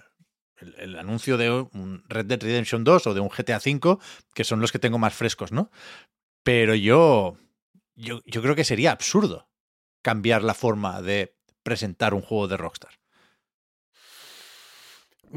el, 0.57 0.75
el 0.75 0.99
anuncio 0.99 1.37
de 1.37 1.49
un 1.49 2.03
Red 2.07 2.25
Dead 2.25 2.41
Redemption 2.41 2.83
2 2.83 3.07
o 3.07 3.13
de 3.13 3.19
un 3.19 3.29
GTA 3.29 3.57
V, 3.57 3.97
que 4.33 4.43
son 4.43 4.59
los 4.59 4.71
que 4.71 4.79
tengo 4.79 4.99
más 4.99 5.13
frescos, 5.13 5.51
¿no? 5.51 5.71
Pero 6.43 6.75
yo, 6.75 7.37
yo, 7.95 8.21
yo 8.25 8.41
creo 8.41 8.55
que 8.55 8.63
sería 8.63 8.91
absurdo 8.91 9.47
cambiar 10.01 10.43
la 10.43 10.53
forma 10.53 11.01
de 11.01 11.35
presentar 11.63 12.13
un 12.13 12.21
juego 12.21 12.47
de 12.47 12.57
Rockstar. 12.57 12.99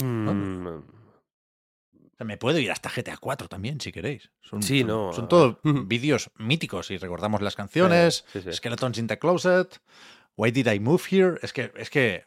Mm, 0.03 0.83
O 2.15 2.17
sea, 2.17 2.27
me 2.27 2.37
puedo 2.37 2.59
ir 2.59 2.71
hasta 2.71 2.89
GTA 2.91 3.17
4 3.17 3.49
también, 3.49 3.81
si 3.81 3.91
queréis. 3.93 4.31
Son, 4.41 4.63
Sí, 4.63 4.81
son- 4.81 4.89
no, 4.89 5.13
Son 5.13 5.29
todos 5.29 5.59
vídeos 5.65 6.31
míticos 6.37 6.91
y 6.91 6.97
recordamos 6.99 7.43
las 7.43 7.57
canciones, 7.57 8.25
sí, 8.33 8.41
sí. 8.43 8.53
Skeletons 8.53 8.99
in 8.99 9.07
the 9.09 9.19
Closet, 9.19 9.81
Why 10.37 10.51
Did 10.53 10.69
I 10.73 10.81
Move 10.81 11.03
Here? 11.11 11.39
Es 11.43 11.53
que, 11.53 11.73
es 11.77 11.91
que 11.91 12.27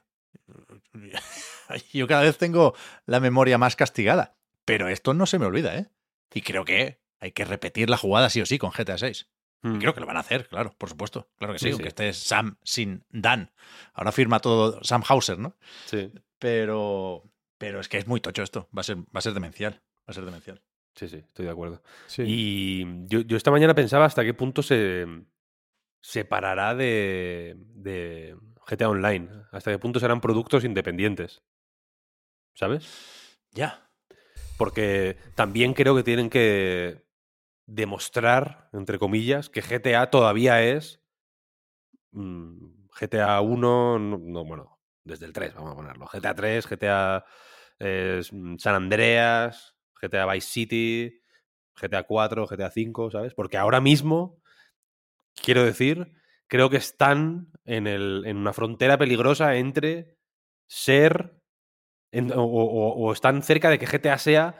yo 1.94 2.08
cada 2.08 2.24
vez 2.24 2.38
tengo 2.38 2.76
la 3.06 3.20
memoria 3.20 3.58
más 3.58 3.76
castigada. 3.76 4.38
Pero 4.66 4.90
esto 4.90 5.14
no 5.14 5.26
se 5.26 5.40
me 5.40 5.46
olvida, 5.46 5.78
¿eh? 5.78 5.90
Y 6.34 6.42
creo 6.42 6.66
que 6.66 7.02
hay 7.20 7.32
que 7.32 7.46
repetir 7.46 7.90
la 7.90 7.98
jugada 7.98 8.30
sí 8.30 8.42
o 8.42 8.46
sí 8.46 8.58
con 8.58 8.72
GTA 8.72 8.98
6. 8.98 9.30
Y 9.64 9.68
Mm. 9.70 9.80
creo 9.80 9.94
que 9.96 10.02
lo 10.02 10.06
van 10.06 10.18
a 10.18 10.20
hacer, 10.20 10.48
claro, 10.48 10.76
por 10.78 10.88
supuesto. 10.90 11.32
Claro 11.38 11.54
que 11.54 11.60
sí, 11.60 11.66
Sí, 11.66 11.72
aunque 11.72 11.86
sí. 11.86 11.88
esté 11.88 12.14
Sam 12.14 12.58
sin 12.64 13.04
Dan. 13.10 13.52
Ahora 13.94 14.12
firma 14.12 14.40
todo 14.40 14.84
Sam 14.84 15.02
Hauser, 15.08 15.40
¿no? 15.40 15.56
Sí, 15.86 16.12
Pero, 16.38 17.24
pero 17.58 17.80
es 17.80 17.90
que 17.90 17.98
es 17.98 18.08
muy 18.08 18.20
tocho 18.22 18.44
esto. 18.44 18.70
Va 18.76 18.82
a 18.82 18.84
ser, 18.84 18.98
va 18.98 19.20
a 19.20 19.22
ser 19.22 19.34
demencial. 19.34 19.82
Va 20.00 20.12
a 20.12 20.14
ser 20.14 20.26
demencial. 20.26 20.62
sí, 20.96 21.08
sí, 21.08 21.18
estoy 21.18 21.46
de 21.46 21.52
acuerdo. 21.52 21.82
Sí. 22.08 22.24
Y 22.26 22.86
yo, 23.08 23.22
yo 23.22 23.38
esta 23.38 23.52
mañana 23.52 23.76
pensaba 23.76 24.06
hasta 24.06 24.24
qué 24.24 24.34
punto 24.34 24.64
se 24.64 25.06
separará 26.02 26.76
de, 26.76 27.56
de 27.58 28.38
GTA 28.68 28.90
Online. 28.90 29.30
Hasta 29.52 29.72
qué 29.72 29.80
punto 29.80 30.00
serán 30.00 30.22
productos 30.22 30.64
independientes. 30.64 31.44
¿Sabes? 32.54 33.40
Ya. 33.52 33.90
Porque 34.58 35.18
también 35.36 35.74
creo 35.74 35.96
que 35.96 36.04
tienen 36.04 36.30
que 36.30 37.06
demostrar, 37.68 38.70
entre 38.74 38.98
comillas, 38.98 39.50
que 39.50 39.62
GTA 39.62 40.10
todavía 40.10 40.64
es 40.64 41.02
mm, 42.12 42.88
GTA 43.00 43.42
1, 43.42 44.00
no, 44.00 44.18
no, 44.18 44.46
bueno, 44.46 44.77
desde 45.08 45.26
el 45.26 45.34
3, 45.34 45.54
vamos 45.56 45.74
a 45.74 45.76
ponerlo. 45.76 46.06
GTA 46.08 46.36
3, 46.36 46.68
GTA 46.68 47.26
San 48.58 48.76
Andreas, 48.76 49.76
GTA 50.02 50.26
Vice 50.34 50.48
City, 50.48 51.22
GTA 51.76 52.04
4, 52.04 52.48
GTA 52.48 52.72
5, 52.72 53.12
¿sabes? 53.12 53.34
Porque 53.34 53.58
ahora 53.58 53.82
mismo, 53.82 54.40
quiero 55.36 55.64
decir, 55.64 56.14
creo 56.48 56.70
que 56.70 56.78
están 56.78 57.48
en, 57.66 57.88
el, 57.88 58.24
en 58.26 58.38
una 58.38 58.54
frontera 58.54 58.98
peligrosa 58.98 59.56
entre 59.56 60.16
ser 60.68 61.34
o- 62.36 62.96
o 62.98 63.14
están 63.14 63.44
cerca 63.44 63.70
de 63.70 63.80
que 63.80 63.88
GTA 63.88 64.18
sea 64.18 64.56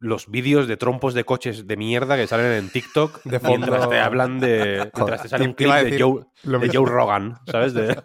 los 0.00 0.30
vídeos 0.30 0.68
de 0.68 0.76
trompos 0.76 1.14
de 1.14 1.24
coches 1.24 1.66
de 1.66 1.76
mierda 1.76 2.16
que 2.16 2.26
salen 2.26 2.52
en 2.52 2.70
TikTok 2.70 3.22
De 3.24 3.38
mientras 3.40 3.78
fondo. 3.80 3.88
te 3.88 3.98
hablan 4.00 4.38
de. 4.40 4.90
Mientras 4.94 5.22
te 5.22 5.28
sale 5.28 5.44
un 5.46 5.54
clip 5.54 5.72
de 5.72 6.00
Joe, 6.00 6.24
de 6.58 6.68
Rogan, 6.86 7.38
¿sabes? 7.50 7.74
De- 7.74 8.00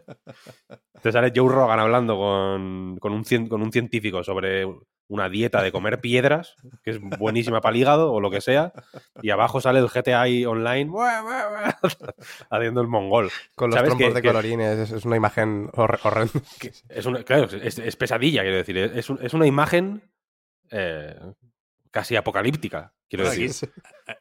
te 1.02 1.12
sale 1.12 1.32
Joe 1.36 1.52
Rogan 1.54 1.80
hablando 1.80 2.16
con, 2.18 2.98
con, 3.00 3.12
un, 3.14 3.24
con 3.48 3.62
un 3.62 3.72
científico 3.72 4.24
sobre 4.24 4.66
una 5.10 5.28
dieta 5.30 5.62
de 5.62 5.72
comer 5.74 6.00
piedras, 6.00 6.56
que 6.82 6.92
es 6.92 7.00
buenísima 7.02 7.60
para 7.60 7.76
el 7.76 7.82
hígado 7.82 8.12
o 8.14 8.22
lo 8.22 8.32
que 8.32 8.40
sea, 8.42 8.72
y 9.22 9.30
abajo 9.32 9.60
sale 9.62 9.80
el 9.80 9.90
GTA 9.90 10.24
online 10.50 10.90
haciendo 12.50 12.82
el 12.82 12.88
mongol. 12.88 13.30
Con 13.56 13.70
los 13.72 13.80
trompos 13.84 13.98
Que- 14.08 14.14
de 14.14 14.22
que- 14.22 14.28
colorines, 14.28 14.80
es, 14.80 14.92
es 14.92 15.06
una 15.06 15.18
imagen 15.18 15.68
hor- 15.74 16.00
horrenda. 16.04 16.34
Es 16.90 17.06
una, 17.06 17.24
claro, 17.24 17.46
es, 17.62 17.78
es 17.80 17.96
pesadilla, 17.96 18.42
quiero 18.42 18.58
decir. 18.58 18.78
Es, 18.78 19.10
un- 19.10 19.20
es 19.22 19.34
una 19.34 19.46
imagen 19.46 20.02
eh, 20.72 21.16
casi 21.94 22.16
apocalíptica, 22.18 22.92
quiero 23.08 23.30
decir. 23.30 23.52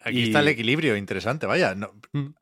aquí 0.03 0.19
Y- 0.21 0.23
está 0.25 0.41
el 0.41 0.49
equilibrio 0.49 0.95
interesante, 0.97 1.47
vaya. 1.47 1.75
No- 1.75 1.93
Mm. 2.13 2.35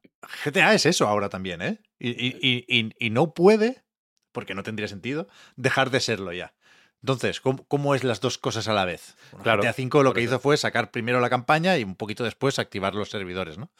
GTA 0.44 0.74
es 0.74 0.84
eso 0.84 1.06
ahora 1.08 1.30
también, 1.30 1.62
¿eh? 1.62 1.78
Y, 1.98 2.10
y- 2.10 2.64
y- 2.68 2.90
y- 2.98 3.10
no 3.10 3.32
puede, 3.32 3.82
porque 4.32 4.54
no 4.54 4.62
tendría 4.62 4.88
sentido, 4.88 5.28
dejar 5.56 5.90
de 5.90 6.00
serlo 6.00 6.32
ya. 6.32 6.52
Entonces, 7.02 7.40
¿cómo, 7.40 7.64
cómo 7.68 7.94
es 7.94 8.04
las 8.04 8.20
dos 8.20 8.36
cosas 8.36 8.68
a 8.68 8.74
la 8.74 8.84
vez? 8.84 9.16
Bueno, 9.30 9.44
Claro, 9.44 9.62
GTA 9.62 9.70
V 9.86 10.02
lo 10.04 10.12
que 10.12 10.20
hizo 10.20 10.38
fue 10.40 10.56
sacar 10.58 10.90
primero 10.90 11.20
la 11.20 11.30
campaña 11.30 11.78
y 11.78 11.84
un 11.84 11.94
poquito 11.94 12.24
después 12.24 12.58
activar 12.58 12.94
los 12.94 13.08
servidores, 13.08 13.56
¿no? 13.56 13.70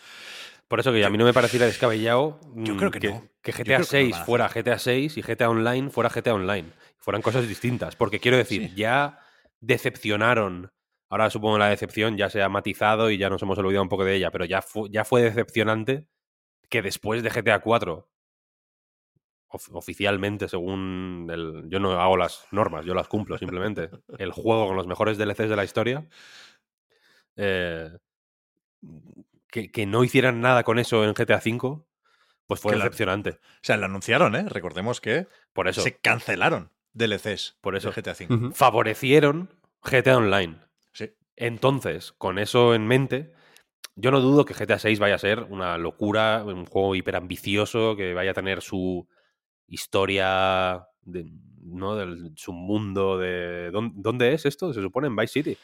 Por 0.68 0.78
eso 0.80 0.92
que 0.92 1.04
a 1.04 1.10
mí 1.10 1.18
no 1.18 1.24
me 1.24 1.34
pareciera 1.34 1.66
descabellado 1.66 2.40
Yo 2.54 2.74
mm, 2.74 2.78
creo 2.78 2.90
que 2.92 3.00
no. 3.00 3.28
que 3.42 3.52
Yo 3.52 3.58
GTA 3.58 3.64
creo 3.64 3.76
que 3.76 3.78
lo 3.80 3.84
6 3.84 4.10
van 4.12 4.22
a 4.22 4.24
fuera 4.24 4.48
GTA 4.48 4.78
6 4.78 5.16
y 5.18 5.22
GTA 5.22 5.50
Online 5.50 5.90
fuera 5.90 6.08
GTA 6.08 6.32
Online. 6.34 6.68
Fueran 6.98 7.20
cosas 7.22 7.46
distintas. 7.48 7.96
Porque 7.96 8.20
quiero 8.20 8.36
decir, 8.38 8.68
Sí. 8.68 8.74
ya 8.76 9.18
decepcionaron. 9.60 10.72
Ahora 11.10 11.28
supongo 11.28 11.58
la 11.58 11.68
decepción 11.68 12.16
ya 12.16 12.30
se 12.30 12.40
ha 12.40 12.48
matizado 12.48 13.10
y 13.10 13.18
ya 13.18 13.28
nos 13.28 13.42
hemos 13.42 13.58
olvidado 13.58 13.82
un 13.82 13.88
poco 13.88 14.04
de 14.04 14.14
ella, 14.14 14.30
pero 14.30 14.44
ya, 14.44 14.64
ya 14.90 15.04
fue 15.04 15.22
decepcionante 15.22 16.06
que 16.68 16.82
después 16.82 17.22
de 17.22 17.30
GTA 17.30 17.58
4 17.58 18.08
oficialmente, 19.72 20.48
según 20.48 21.28
el, 21.28 21.68
yo 21.68 21.80
no 21.80 22.00
hago 22.00 22.16
las 22.16 22.46
normas, 22.52 22.86
yo 22.86 22.94
las 22.94 23.08
cumplo 23.08 23.36
simplemente. 23.36 23.90
El 24.18 24.30
juego 24.30 24.68
con 24.68 24.76
los 24.76 24.86
mejores 24.86 25.18
DLCs 25.18 25.48
de 25.48 25.56
la 25.56 25.64
historia. 25.64 26.06
Eh, 27.34 27.90
que, 29.48 29.86
no 29.86 30.04
hicieran 30.04 30.40
nada 30.40 30.62
con 30.62 30.78
eso 30.78 31.04
en 31.04 31.14
GTA 31.14 31.42
V, 31.44 31.82
pues 32.46 32.60
fue 32.60 32.76
decepcionante. 32.76 33.30
o 33.30 33.62
sea, 33.62 33.76
lo 33.76 33.86
anunciaron, 33.86 34.36
¿eh? 34.36 34.44
Recordemos 34.48 35.00
que 35.00 35.26
por 35.52 35.66
eso 35.66 35.80
se 35.80 35.96
cancelaron 35.96 36.70
DLCs 36.92 37.58
por 37.60 37.74
eso 37.74 37.90
GTA 37.90 38.12
V. 38.12 38.52
Favorecieron 38.54 39.50
GTA 39.82 40.18
Online. 40.18 40.69
Entonces, 41.40 42.12
con 42.12 42.38
eso 42.38 42.74
en 42.74 42.86
mente, 42.86 43.32
yo 43.96 44.10
no 44.10 44.20
dudo 44.20 44.44
que 44.44 44.52
GTA 44.52 44.76
VI 44.76 44.96
vaya 44.96 45.14
a 45.14 45.18
ser 45.18 45.44
una 45.44 45.78
locura, 45.78 46.44
un 46.44 46.66
juego 46.66 46.94
hiperambicioso, 46.94 47.96
que 47.96 48.12
vaya 48.12 48.32
a 48.32 48.34
tener 48.34 48.60
su 48.60 49.08
historia, 49.66 50.86
de, 51.00 51.32
¿no? 51.62 51.96
Del, 51.96 52.32
su 52.36 52.52
mundo 52.52 53.16
de... 53.18 53.70
¿Dónde, 53.72 54.34
es 54.34 54.44
esto? 54.44 54.74
Se 54.74 54.82
supone 54.82 55.06
en 55.06 55.16
Vice 55.16 55.32
City. 55.32 55.56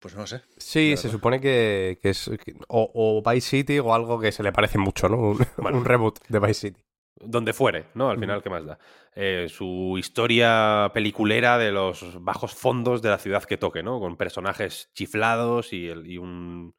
Pues 0.00 0.16
no 0.16 0.26
sé. 0.26 0.42
Sí, 0.56 0.96
se 0.96 1.08
supone 1.08 1.40
que, 1.40 2.00
es 2.02 2.28
o, 2.66 3.22
Vice 3.24 3.48
City 3.48 3.78
o 3.78 3.94
algo 3.94 4.18
que 4.18 4.32
se 4.32 4.42
le 4.42 4.50
parece 4.50 4.78
mucho, 4.78 5.08
¿no? 5.08 5.16
Un, 5.18 5.46
un 5.74 5.84
reboot 5.84 6.18
de 6.26 6.40
Vice 6.40 6.54
City. 6.54 6.82
Donde 7.16 7.52
fuere, 7.52 7.86
¿no? 7.94 8.10
Al 8.10 8.18
final, 8.18 8.42
¿qué 8.42 8.50
más 8.50 8.64
da? 8.64 8.78
Eh, 9.14 9.46
su 9.48 9.96
historia 9.98 10.90
peliculera 10.94 11.58
de 11.58 11.70
los 11.70 12.22
bajos 12.22 12.54
fondos 12.54 13.02
de 13.02 13.10
la 13.10 13.18
ciudad 13.18 13.44
que 13.44 13.58
toque, 13.58 13.82
¿no? 13.82 14.00
Con 14.00 14.16
personajes 14.16 14.90
chiflados 14.94 15.72
y, 15.72 15.88
el, 15.88 16.06
y 16.06 16.18
un 16.18 16.74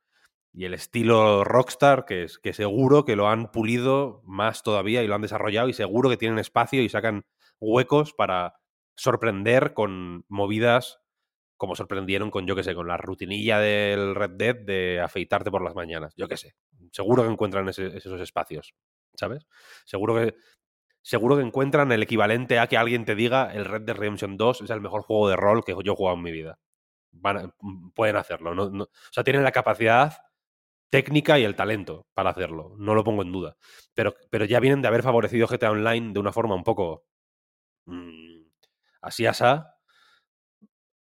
y 0.54 0.66
el 0.66 0.74
estilo 0.76 1.44
Rockstar, 1.44 2.06
que, 2.06 2.24
es, 2.24 2.38
que 2.38 2.54
seguro 2.54 3.06
que 3.06 3.16
lo 3.16 3.28
han 3.28 3.52
pulido 3.52 4.22
más 4.24 4.62
todavía 4.62 5.02
y 5.04 5.08
lo 5.08 5.16
han 5.16 5.22
desarrollado 5.22 5.68
y 5.68 5.74
seguro 5.74 6.10
que 6.10 6.18
tienen 6.18 6.40
espacio 6.40 6.82
y 6.84 6.90
sacan 6.90 7.26
huecos 7.60 8.14
para 8.14 8.56
sorprender 8.96 9.74
con 9.74 10.26
movidas 10.30 11.00
como 11.64 11.78
sorprendieron 11.78 12.30
con, 12.30 12.46
yo 12.46 12.58
qué 12.58 12.64
sé, 12.64 12.76
con 12.76 12.90
la 12.90 12.98
rutinilla 12.98 13.58
del 13.58 14.16
Red 14.16 14.32
Dead 14.32 14.54
de 14.54 15.00
afeitarte 15.00 15.50
por 15.50 15.64
las 15.64 15.76
mañanas, 15.76 16.14
yo 16.18 16.28
qué 16.28 16.36
sé. 16.36 16.56
Seguro 16.92 17.24
que 17.24 17.30
encuentran 17.32 17.70
esos 17.70 18.20
espacios, 18.20 18.74
¿sabes? 19.14 19.48
Seguro 19.86 20.14
que, 20.16 20.36
seguro 21.02 21.38
que 21.38 21.44
encuentran 21.44 21.90
el 21.94 22.04
equivalente 22.04 22.60
a 22.60 22.68
que 22.68 22.76
alguien 22.78 23.06
te 23.06 23.16
diga 23.16 23.54
el 23.54 23.64
Red 23.64 23.84
Dead 23.84 23.96
Redemption 23.96 24.36
2 24.36 24.62
es 24.62 24.70
el 24.72 24.82
mejor 24.82 25.04
juego 25.04 25.30
de 25.30 25.38
rol 25.38 25.64
que 25.64 25.74
yo 25.86 25.94
he 25.94 25.96
jugado 25.96 26.18
en 26.18 26.24
mi 26.24 26.34
vida. 26.34 26.60
Van 27.14 27.54
pueden 27.96 28.18
hacerlo. 28.18 28.56
No, 28.56 28.84
o 28.84 28.90
sea, 29.12 29.24
tienen 29.24 29.44
la 29.44 29.54
capacidad 29.54 30.18
técnica 30.92 31.40
y 31.40 31.46
el 31.46 31.56
talento 31.56 32.08
para 32.14 32.32
hacerlo, 32.32 32.76
no 32.78 32.96
lo 32.96 33.04
pongo 33.06 33.24
en 33.24 33.32
duda. 33.32 33.58
Pero, 33.94 34.16
pero 34.30 34.46
ya 34.46 34.60
vienen 34.60 34.82
de 34.82 34.90
haber 34.90 35.04
favorecido 35.04 35.48
GTA 35.48 35.72
Online 35.72 36.14
de 36.14 36.20
una 36.20 36.34
forma 36.34 36.56
un 36.56 36.64
poco 36.66 37.06
mmm, 37.86 38.44
así 39.02 39.26
asá 39.26 39.73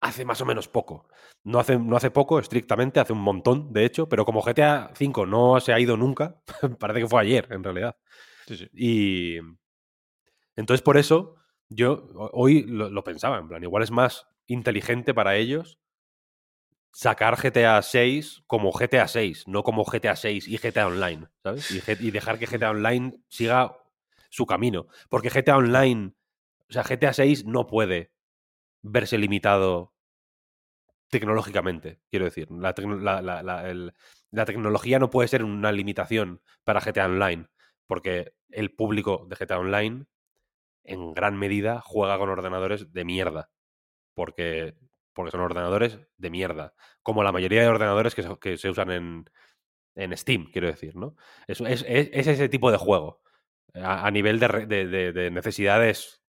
hace 0.05 0.25
más 0.25 0.41
o 0.41 0.45
menos 0.45 0.67
poco. 0.67 1.07
No 1.43 1.59
hace, 1.59 1.77
no 1.77 1.95
hace 1.95 2.11
poco, 2.11 2.39
estrictamente, 2.39 2.99
hace 2.99 3.13
un 3.13 3.21
montón, 3.21 3.71
de 3.71 3.85
hecho, 3.85 4.09
pero 4.09 4.25
como 4.25 4.41
GTA 4.41 4.91
V 4.99 5.27
no 5.27 5.59
se 5.59 5.73
ha 5.73 5.79
ido 5.79 5.97
nunca, 5.97 6.41
parece 6.79 7.01
que 7.01 7.07
fue 7.07 7.21
ayer, 7.21 7.47
en 7.51 7.63
realidad. 7.63 7.97
Sí, 8.47 8.57
sí. 8.57 8.69
Y 8.73 9.39
entonces 10.55 10.81
por 10.81 10.97
eso 10.97 11.35
yo 11.69 12.07
hoy 12.33 12.63
lo, 12.63 12.89
lo 12.89 13.03
pensaba, 13.03 13.37
en 13.37 13.47
plan, 13.47 13.63
igual 13.63 13.83
es 13.83 13.91
más 13.91 14.27
inteligente 14.47 15.13
para 15.13 15.35
ellos 15.35 15.79
sacar 16.95 17.35
GTA 17.35 17.81
6 17.81 18.43
como 18.47 18.71
GTA 18.71 19.07
6, 19.07 19.47
no 19.47 19.63
como 19.63 19.83
GTA 19.83 20.15
6 20.15 20.47
y 20.47 20.57
GTA 20.57 20.87
Online, 20.87 21.27
¿sabes? 21.43 21.69
Y, 21.71 22.11
dejar 22.11 22.39
que 22.39 22.45
GTA 22.45 22.69
Online 22.69 23.19
siga 23.27 23.77
su 24.29 24.45
camino. 24.45 24.87
Porque 25.09 25.29
GTA 25.29 25.57
Online, 25.57 26.13
o 26.69 26.73
sea, 26.73 26.83
GTA 26.83 27.11
6 27.11 27.45
no 27.45 27.67
puede 27.67 28.13
verse 28.81 29.17
limitado 29.17 29.94
tecnológicamente, 31.19 31.99
quiero 32.09 32.25
decir. 32.25 32.49
La, 32.51 32.73
la, 34.31 34.45
tecnología 34.45 34.99
no 34.99 35.09
puede 35.09 35.27
ser 35.27 35.43
una 35.43 35.71
limitación 35.71 36.41
para 36.63 36.81
GTA 36.81 37.05
Online, 37.05 37.47
porque 37.87 38.33
el 38.49 38.73
público 38.73 39.25
de 39.29 39.35
GTA 39.35 39.59
Online 39.59 40.05
en 40.83 41.13
gran 41.13 41.37
medida 41.37 41.81
juega 41.81 42.17
con 42.17 42.29
ordenadores 42.29 42.91
de 42.91 43.05
mierda. 43.05 43.49
Porque 44.13 44.75
porque 45.15 45.31
son 45.31 45.39
ordenadores 45.39 45.97
de 46.17 46.29
mierda, 46.29 46.73
como 47.01 47.23
la 47.23 47.31
mayoría 47.31 47.61
de 47.61 47.69
ordenadores 47.69 48.13
que 48.13 48.57
se, 48.57 48.69
usan 48.69 48.91
en, 48.91 49.25
en, 49.95 50.15
Steam, 50.17 50.51
quiero 50.51 50.67
decir, 50.67 50.97
¿no? 50.97 51.15
Es, 51.47 51.61
es, 51.61 51.85
es 51.87 52.27
ese 52.27 52.49
tipo 52.49 52.69
de 52.69 52.77
juego, 52.77 53.21
a, 53.73 54.11
nivel 54.11 54.39
de, 54.39 54.65
de, 55.13 55.31
necesidades 55.31 56.21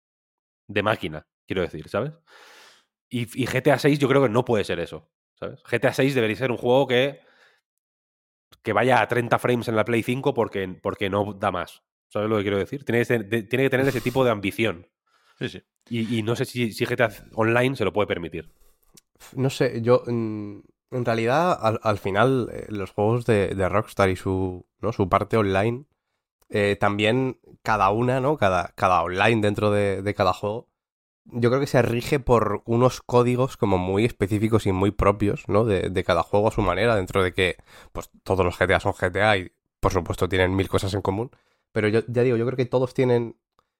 de 0.67 0.83
máquina, 0.83 1.27
quiero 1.47 1.63
decir, 1.63 1.89
¿sabes? 1.89 2.13
Y, 3.17 3.45
GTA 3.45 3.79
6 3.79 3.97
yo 3.97 4.09
creo 4.09 4.23
que 4.23 4.29
no 4.29 4.43
puede 4.43 4.65
ser 4.65 4.81
eso, 4.81 5.09
¿sabes? 5.39 5.63
GTA 5.63 5.93
6 5.93 6.15
debería 6.15 6.35
ser 6.35 6.51
un 6.51 6.57
juego 6.57 6.85
que, 6.85 7.21
que 8.61 8.73
vaya 8.73 9.01
a 9.01 9.07
30 9.07 9.39
frames 9.39 9.69
en 9.69 9.77
la 9.77 9.85
Play 9.85 10.03
5 10.03 10.33
porque, 10.33 10.67
porque 10.81 11.09
no 11.09 11.33
da 11.33 11.49
más. 11.49 11.81
¿Sabes 12.09 12.29
lo 12.29 12.35
que 12.35 12.43
quiero 12.43 12.57
decir? 12.57 12.83
Tiene 12.83 13.05
que, 13.05 13.19
tiene 13.43 13.63
que 13.63 13.69
tener 13.69 13.87
ese 13.87 14.01
tipo 14.01 14.25
de 14.25 14.31
ambición. 14.31 14.87
Sí, 15.39 15.47
sí. 15.47 15.63
Y, 15.87 16.19
y 16.19 16.23
no 16.23 16.35
sé 16.35 16.43
si, 16.43 16.73
si 16.73 16.85
GTA 16.85 17.09
Online 17.35 17.77
se 17.77 17.85
lo 17.85 17.93
puede 17.93 18.07
permitir. 18.07 18.51
No 19.33 19.49
sé, 19.49 19.81
yo. 19.81 20.03
En, 20.07 20.63
realidad, 20.91 21.57
al, 21.81 21.97
final, 21.97 22.49
eh, 22.51 22.65
los 22.69 22.91
juegos 22.91 23.25
de, 23.25 23.69
Rockstar 23.69 24.09
y 24.09 24.15
su, 24.15 24.65
¿no? 24.79 24.91
su 24.93 25.09
parte 25.09 25.37
online, 25.37 25.85
eh, 26.49 26.77
también 26.79 27.39
cada 27.63 27.89
una, 27.91 28.19
¿no? 28.19 28.37
Cada, 28.37 28.73
cada 28.75 29.03
online 29.03 29.41
dentro 29.41 29.71
de, 29.71 30.13
cada 30.15 30.33
juego, 30.33 30.69
yo 31.25 31.49
creo 31.49 31.59
que 31.59 31.67
se 31.67 31.81
rige 31.81 32.19
por 32.19 32.61
unos 32.65 33.01
códigos 33.01 33.57
como 33.57 33.77
muy 33.77 34.05
específicos 34.05 34.65
y 34.67 34.71
muy 34.71 34.91
propios, 34.91 35.47
¿no? 35.47 35.65
De, 35.65 35.89
de, 35.89 36.03
cada 36.03 36.23
juego 36.23 36.47
a 36.47 36.51
su 36.51 36.61
manera, 36.61 36.95
dentro 36.95 37.23
de 37.23 37.33
que, 37.33 37.57
pues, 37.91 38.09
todos 38.23 38.45
los 38.45 38.57
GTA 38.57 38.79
son 38.79 38.93
GTA 38.93 39.37
y, 39.37 39.51
por 39.79 39.91
supuesto, 39.91 40.29
tienen 40.29 40.55
mil 40.55 40.69
cosas 40.69 40.93
en 40.93 41.01
común. 41.01 41.31
Pero 41.71 41.87
yo 41.89 42.01
ya 42.07 42.23
digo, 42.23 42.37
yo 42.37 42.45
creo 42.45 42.57
que 42.57 42.65
todos 42.65 42.93
tienen 42.93 43.35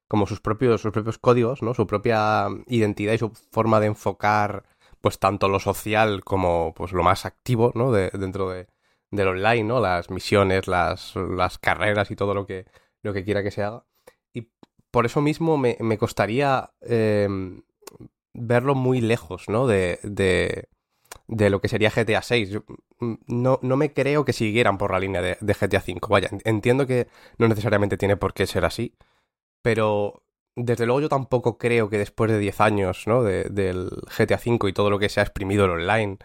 como 0.08 0.26
sus 0.26 0.40
propios, 0.40 0.80
sus 0.80 0.92
propios 0.92 1.18
códigos, 1.18 1.62
¿no? 1.62 1.74
Su 1.74 1.86
propia 1.86 2.48
identidad 2.66 3.14
y 3.14 3.18
su 3.18 3.30
forma 3.30 3.80
de 3.80 3.86
enfocar 3.86 4.64
pues 5.00 5.18
tanto 5.18 5.48
lo 5.48 5.60
social 5.60 6.24
como 6.24 6.74
pues 6.74 6.92
lo 6.92 7.02
más 7.02 7.26
activo, 7.26 7.72
¿no? 7.74 7.92
De, 7.92 8.10
dentro 8.12 8.50
de, 8.50 8.66
del 9.10 9.28
online, 9.28 9.64
¿no? 9.64 9.80
Las 9.80 10.10
misiones, 10.10 10.68
las, 10.68 11.14
las 11.16 11.58
carreras 11.58 12.10
y 12.10 12.16
todo 12.16 12.34
lo 12.34 12.46
que, 12.46 12.66
lo 13.02 13.12
que 13.12 13.24
quiera 13.24 13.42
que 13.42 13.50
se 13.50 13.62
haga. 13.62 13.84
Por 14.96 15.04
eso 15.04 15.20
mismo 15.20 15.58
me, 15.58 15.98
costaría 15.98 16.70
em, 16.80 17.60
verlo 18.32 18.74
muy 18.74 19.02
lejos, 19.02 19.46
¿no? 19.46 19.66
De, 19.66 19.98
de, 20.02 20.70
de, 21.28 21.50
lo 21.50 21.60
que 21.60 21.68
sería 21.68 21.90
GTA 21.90 22.22
6. 22.22 22.60
Mm, 23.00 23.14
no, 23.26 23.58
no 23.60 23.76
me 23.76 23.92
creo 23.92 24.24
que 24.24 24.32
siguieran 24.32 24.78
por 24.78 24.92
la 24.92 24.98
línea 24.98 25.20
de, 25.20 25.36
GTA 25.36 25.82
5. 25.82 26.08
Vaya, 26.08 26.30
entiendo 26.46 26.86
que 26.86 27.08
no 27.36 27.46
necesariamente 27.46 27.98
tiene 27.98 28.16
por 28.16 28.32
qué 28.32 28.46
ser 28.46 28.64
así, 28.64 28.96
pero 29.60 30.22
desde 30.54 30.86
luego 30.86 31.02
yo 31.02 31.10
tampoco 31.10 31.58
creo 31.58 31.90
que 31.90 31.98
después 31.98 32.30
de 32.30 32.38
10 32.38 32.62
años, 32.62 33.06
¿no? 33.06 33.22
del 33.22 33.90
GTA 34.16 34.40
V 34.42 34.70
y 34.70 34.72
todo 34.72 34.88
lo 34.88 34.98
que 34.98 35.10
se 35.10 35.20
ha 35.20 35.24
exprimido 35.24 35.66
en 35.66 35.72
online, 35.72 36.18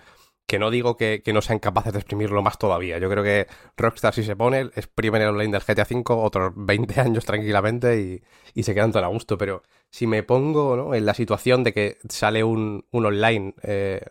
que 0.51 0.59
no 0.59 0.69
digo 0.69 0.97
que, 0.97 1.23
no 1.33 1.41
sean 1.41 1.59
capaces 1.59 1.93
de 1.93 1.99
exprimirlo 1.99 2.41
más 2.41 2.57
todavía. 2.57 2.97
Yo 2.97 3.09
creo 3.09 3.23
que 3.23 3.47
Rockstar 3.77 4.13
si 4.13 4.21
se 4.21 4.35
pone, 4.35 4.59
exprime 4.75 5.17
el 5.19 5.29
online 5.29 5.53
del 5.53 5.61
GTA 5.61 5.87
V 5.89 6.03
otros 6.07 6.51
20 6.57 6.99
años 6.99 7.23
tranquilamente 7.23 8.21
y, 8.53 8.61
se 8.61 8.73
quedan 8.73 8.91
tan 8.91 9.05
a 9.05 9.07
gusto. 9.07 9.37
Pero 9.37 9.63
si 9.89 10.07
me 10.07 10.23
pongo 10.23 10.75
¿no? 10.75 10.93
en 10.93 11.05
la 11.05 11.13
situación 11.13 11.63
de 11.63 11.71
que 11.71 11.99
sale 12.09 12.43
un, 12.43 12.85
online 12.91 13.55
eh, 13.63 14.01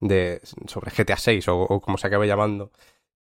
de, 0.00 0.40
sobre 0.66 0.90
GTA 0.90 1.18
VI 1.22 1.42
o, 1.48 1.78
como 1.82 1.98
se 1.98 2.06
acabe 2.06 2.26
llamando, 2.26 2.72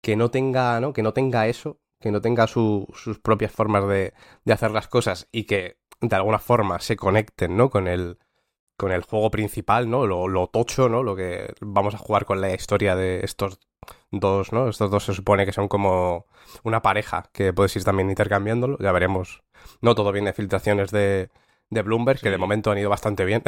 que 0.02 0.16
no 0.16 0.32
tenga, 0.32 0.80
¿no? 0.80 0.94
Que 0.94 1.04
no 1.04 1.12
tenga 1.12 1.48
eso, 1.50 1.82
que 2.00 2.12
no 2.12 2.22
tenga 2.22 2.48
sus 2.48 3.20
propias 3.22 3.52
formas 3.52 3.86
de, 3.90 4.14
de 4.46 4.54
hacer 4.54 4.72
las 4.72 4.88
cosas 4.88 5.28
y 5.34 5.44
que 5.44 5.80
de 6.00 6.16
alguna 6.16 6.40
forma 6.40 6.80
se 6.80 6.96
conecten, 6.96 7.58
¿no? 7.58 7.70
Con 7.70 7.90
el, 7.90 8.20
con 8.78 8.92
el 8.92 9.04
juego 9.04 9.32
principal, 9.32 9.90
¿no? 9.90 10.08
Lo, 10.08 10.28
lo 10.28 10.48
tocho, 10.48 10.90
¿no? 10.90 11.04
Lo 11.04 11.16
que 11.16 11.54
vamos 11.62 11.96
a 11.96 11.98
jugar 11.98 12.26
con 12.26 12.42
la 12.42 12.54
historia 12.54 12.96
de 12.96 13.22
estos 13.24 13.60
dos, 14.12 14.52
¿no? 14.52 14.70
Estos 14.70 14.92
dos 14.92 15.04
se 15.06 15.14
supone 15.14 15.46
que 15.46 15.54
son 15.54 15.68
como 15.68 16.26
una 16.64 16.82
pareja 16.82 17.30
que 17.34 17.54
puedes 17.54 17.76
ir 17.76 17.84
también 17.84 18.10
intercambiándolo. 18.10 18.78
Ya 18.80 18.92
veremos. 18.92 19.44
No 19.82 19.96
todo 19.96 20.12
viene 20.12 20.30
de 20.30 20.34
filtraciones 20.34 20.92
de, 20.92 21.30
de 21.70 21.82
Bloomberg, 21.82 22.20
que 22.20 22.30
de 22.30 22.38
momento 22.38 22.72
han 22.72 22.78
ido 22.78 22.90
bastante 22.90 23.26
bien. 23.26 23.44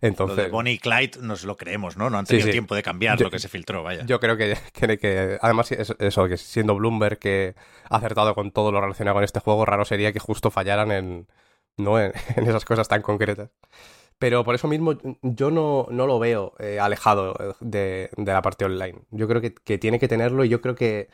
Entonces. 0.00 0.36
Lo 0.36 0.42
de 0.44 0.48
Bonnie 0.48 0.74
y 0.74 0.78
Clyde 0.78 1.18
nos 1.20 1.44
lo 1.44 1.56
creemos, 1.56 1.96
¿no? 1.96 2.10
No 2.10 2.18
han 2.18 2.26
tenido 2.26 2.50
tiempo 2.50 2.74
de 2.74 2.82
cambiar 2.82 3.20
lo 3.20 3.30
que 3.30 3.38
se 3.38 3.48
filtró, 3.48 3.82
vaya. 3.82 4.04
Yo 4.06 4.20
creo 4.20 4.36
que, 4.36 4.56
que, 4.72 4.98
que 4.98 5.38
además, 5.40 5.72
eso, 5.72 6.28
que 6.28 6.36
siendo 6.36 6.74
Bloomberg 6.74 7.18
que 7.18 7.54
ha 7.88 7.96
acertado 7.96 8.34
con 8.34 8.50
todo 8.50 8.72
lo 8.72 8.80
relacionado 8.80 9.14
con 9.14 9.24
este 9.24 9.40
juego, 9.40 9.64
raro 9.64 9.84
sería 9.84 10.12
que 10.12 10.20
justo 10.20 10.50
fallaran 10.50 10.92
en 10.92 11.26
no 11.78 11.98
en, 12.00 12.12
esas 12.36 12.64
cosas 12.64 12.88
tan 12.88 13.02
concretas. 13.02 13.50
Pero 14.18 14.44
por 14.44 14.54
eso 14.54 14.68
mismo 14.68 14.98
yo 15.22 15.50
no, 15.50 15.86
no 15.90 16.06
lo 16.06 16.18
veo 16.18 16.54
eh, 16.58 16.80
alejado 16.80 17.34
eh, 17.38 17.54
de, 17.60 18.10
de, 18.16 18.32
la 18.32 18.42
parte 18.42 18.64
online. 18.64 19.00
Yo 19.10 19.28
creo 19.28 19.40
que, 19.40 19.54
que, 19.54 19.78
tiene 19.78 19.98
que 19.98 20.08
tenerlo 20.08 20.44
y 20.44 20.48
yo 20.48 20.60
creo 20.60 20.74
que, 20.74 21.08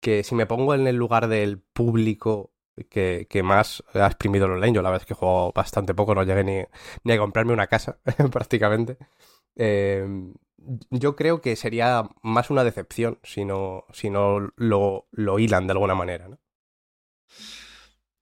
que 0.00 0.22
si 0.24 0.34
me 0.34 0.46
pongo 0.46 0.74
en 0.74 0.86
el 0.86 0.96
lugar 0.96 1.28
del 1.28 1.58
público 1.58 2.52
que, 2.88 3.26
que, 3.28 3.42
más 3.42 3.82
ha 3.94 4.06
exprimido 4.06 4.46
el 4.46 4.52
online, 4.52 4.74
yo 4.74 4.82
la 4.82 4.90
verdad 4.90 5.02
es 5.02 5.08
que 5.08 5.14
juego 5.14 5.52
bastante 5.52 5.94
poco, 5.94 6.14
no 6.14 6.22
llegué 6.22 6.44
ni, 6.44 6.64
ni 7.04 7.12
a 7.12 7.18
comprarme 7.18 7.52
una 7.52 7.66
casa 7.66 7.98
prácticamente. 8.32 8.96
Eh, 9.56 10.06
yo 10.90 11.16
creo 11.16 11.40
que 11.40 11.56
sería 11.56 12.04
más 12.22 12.50
una 12.50 12.64
decepción 12.64 13.18
si 13.22 13.44
no, 13.44 13.84
si 13.92 14.10
no 14.10 14.52
lo, 14.56 15.08
lo 15.10 15.38
hilan 15.38 15.66
de 15.66 15.72
alguna 15.72 15.94
manera, 15.94 16.28
¿no? 16.28 16.38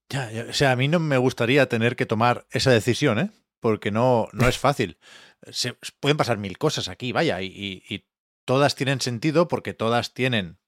Ya, 0.09 0.31
ya, 0.31 0.47
o 0.49 0.53
sea, 0.53 0.73
a 0.73 0.77
mí 0.77 0.89
no 0.89 1.01
me 1.01 1.19
gustaría 1.19 1.69
tener 1.69 1.95
que 1.95 2.07
tomar 2.07 2.47
esa 2.51 2.71
decisión, 2.71 3.19
¿eh? 3.19 3.31
Porque 3.61 3.91
no, 3.91 4.29
no 4.33 4.49
es 4.49 4.59
fácil. 4.59 4.99
Se, 5.51 5.75
pueden 6.01 6.17
pasar 6.17 6.39
mil 6.39 6.59
cosas 6.59 6.89
aquí, 6.89 7.13
vaya, 7.13 7.41
y, 7.43 7.83
y, 7.89 8.05
todas 8.45 8.75
tienen 8.75 9.03
sentido 9.03 9.47
porque 9.47 9.75
todas 9.75 10.15
tienen 10.15 10.59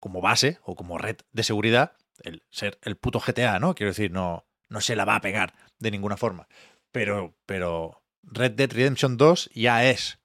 como 0.00 0.20
base 0.20 0.58
o 0.64 0.74
como 0.74 0.98
red 0.98 1.18
de 1.30 1.44
seguridad 1.44 1.92
el 2.24 2.42
ser 2.50 2.80
el 2.82 2.96
puto 2.96 3.20
GTA, 3.20 3.60
¿no? 3.60 3.76
Quiero 3.76 3.92
decir, 3.92 4.10
no, 4.10 4.46
no 4.68 4.80
se 4.80 4.96
la 4.96 5.04
va 5.04 5.16
a 5.16 5.20
pegar 5.20 5.54
de 5.78 5.90
ninguna 5.90 6.16
forma. 6.16 6.48
Pero, 6.90 7.36
pero 7.46 8.02
Red 8.22 8.52
Dead 8.52 8.72
Redemption 8.72 9.16
2 9.16 9.50
ya 9.54 9.84
es 9.88 10.18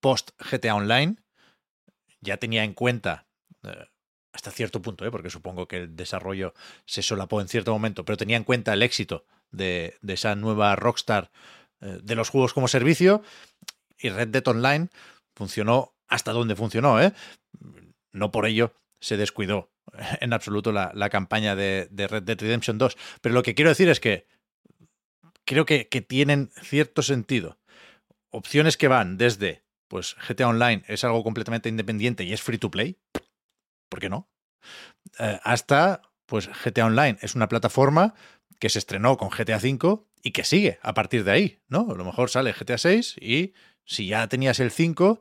post 0.00 0.30
GTA 0.38 0.74
Online, 0.74 1.16
ya 2.20 2.36
tenía 2.38 2.64
en 2.64 2.74
cuenta 2.74 3.26
eh, 3.62 3.86
hasta 4.32 4.50
cierto 4.50 4.82
punto, 4.82 5.04
¿eh? 5.06 5.10
porque 5.10 5.30
supongo 5.30 5.68
que 5.68 5.78
el 5.78 5.96
desarrollo 5.96 6.54
se 6.84 7.02
solapó 7.02 7.40
en 7.40 7.48
cierto 7.48 7.72
momento, 7.72 8.04
pero 8.04 8.16
tenía 8.16 8.36
en 8.36 8.44
cuenta 8.44 8.72
el 8.72 8.82
éxito 8.82 9.26
de, 9.50 9.96
de 10.00 10.14
esa 10.14 10.34
nueva 10.36 10.76
Rockstar 10.76 11.30
de 11.80 12.14
los 12.14 12.30
juegos 12.30 12.52
como 12.52 12.68
servicio 12.68 13.22
y 13.98 14.08
Red 14.08 14.28
Dead 14.28 14.46
Online 14.48 14.88
funcionó 15.34 15.94
hasta 16.08 16.32
donde 16.32 16.56
funcionó. 16.56 17.00
¿eh? 17.00 17.12
No 18.12 18.30
por 18.30 18.46
ello 18.46 18.74
se 19.00 19.16
descuidó 19.16 19.70
en 20.20 20.32
absoluto 20.32 20.72
la, 20.72 20.92
la 20.94 21.10
campaña 21.10 21.54
de, 21.54 21.88
Red 21.90 22.22
Dead 22.22 22.40
Redemption 22.40 22.78
2. 22.78 22.96
Pero 23.20 23.34
lo 23.34 23.42
que 23.42 23.54
quiero 23.54 23.70
decir 23.70 23.88
es 23.88 24.00
que 24.00 24.26
creo 25.44 25.64
que, 25.64 25.88
que 25.88 26.00
tienen 26.00 26.50
cierto 26.62 27.02
sentido. 27.02 27.58
Opciones 28.30 28.76
que 28.76 28.88
van 28.88 29.16
desde 29.16 29.64
pues 29.88 30.16
GTA 30.28 30.48
Online 30.48 30.84
es 30.86 31.02
algo 31.04 31.24
completamente 31.24 31.68
independiente 31.70 32.24
y 32.24 32.32
es 32.32 32.42
free 32.42 32.58
to 32.58 32.70
play, 32.70 32.98
¿por 33.88 34.00
qué 34.00 34.10
no? 34.10 34.28
Eh, 35.18 35.40
hasta, 35.42 36.02
pues 36.26 36.50
GTA 36.62 36.86
Online 36.86 37.18
es 37.22 37.34
una 37.34 37.48
plataforma 37.48 38.14
que 38.58 38.68
se 38.68 38.78
estrenó 38.78 39.16
con 39.16 39.30
GTA 39.30 39.56
V 39.56 40.04
y 40.22 40.32
que 40.32 40.44
sigue 40.44 40.78
a 40.82 40.94
partir 40.94 41.24
de 41.24 41.32
ahí, 41.32 41.58
¿no? 41.68 41.88
A 41.90 41.94
lo 41.94 42.04
mejor 42.04 42.30
sale 42.30 42.52
GTA 42.52 42.78
6 42.78 43.16
y 43.20 43.52
si 43.84 44.06
ya 44.06 44.28
tenías 44.28 44.60
el 44.60 44.70
5, 44.70 45.20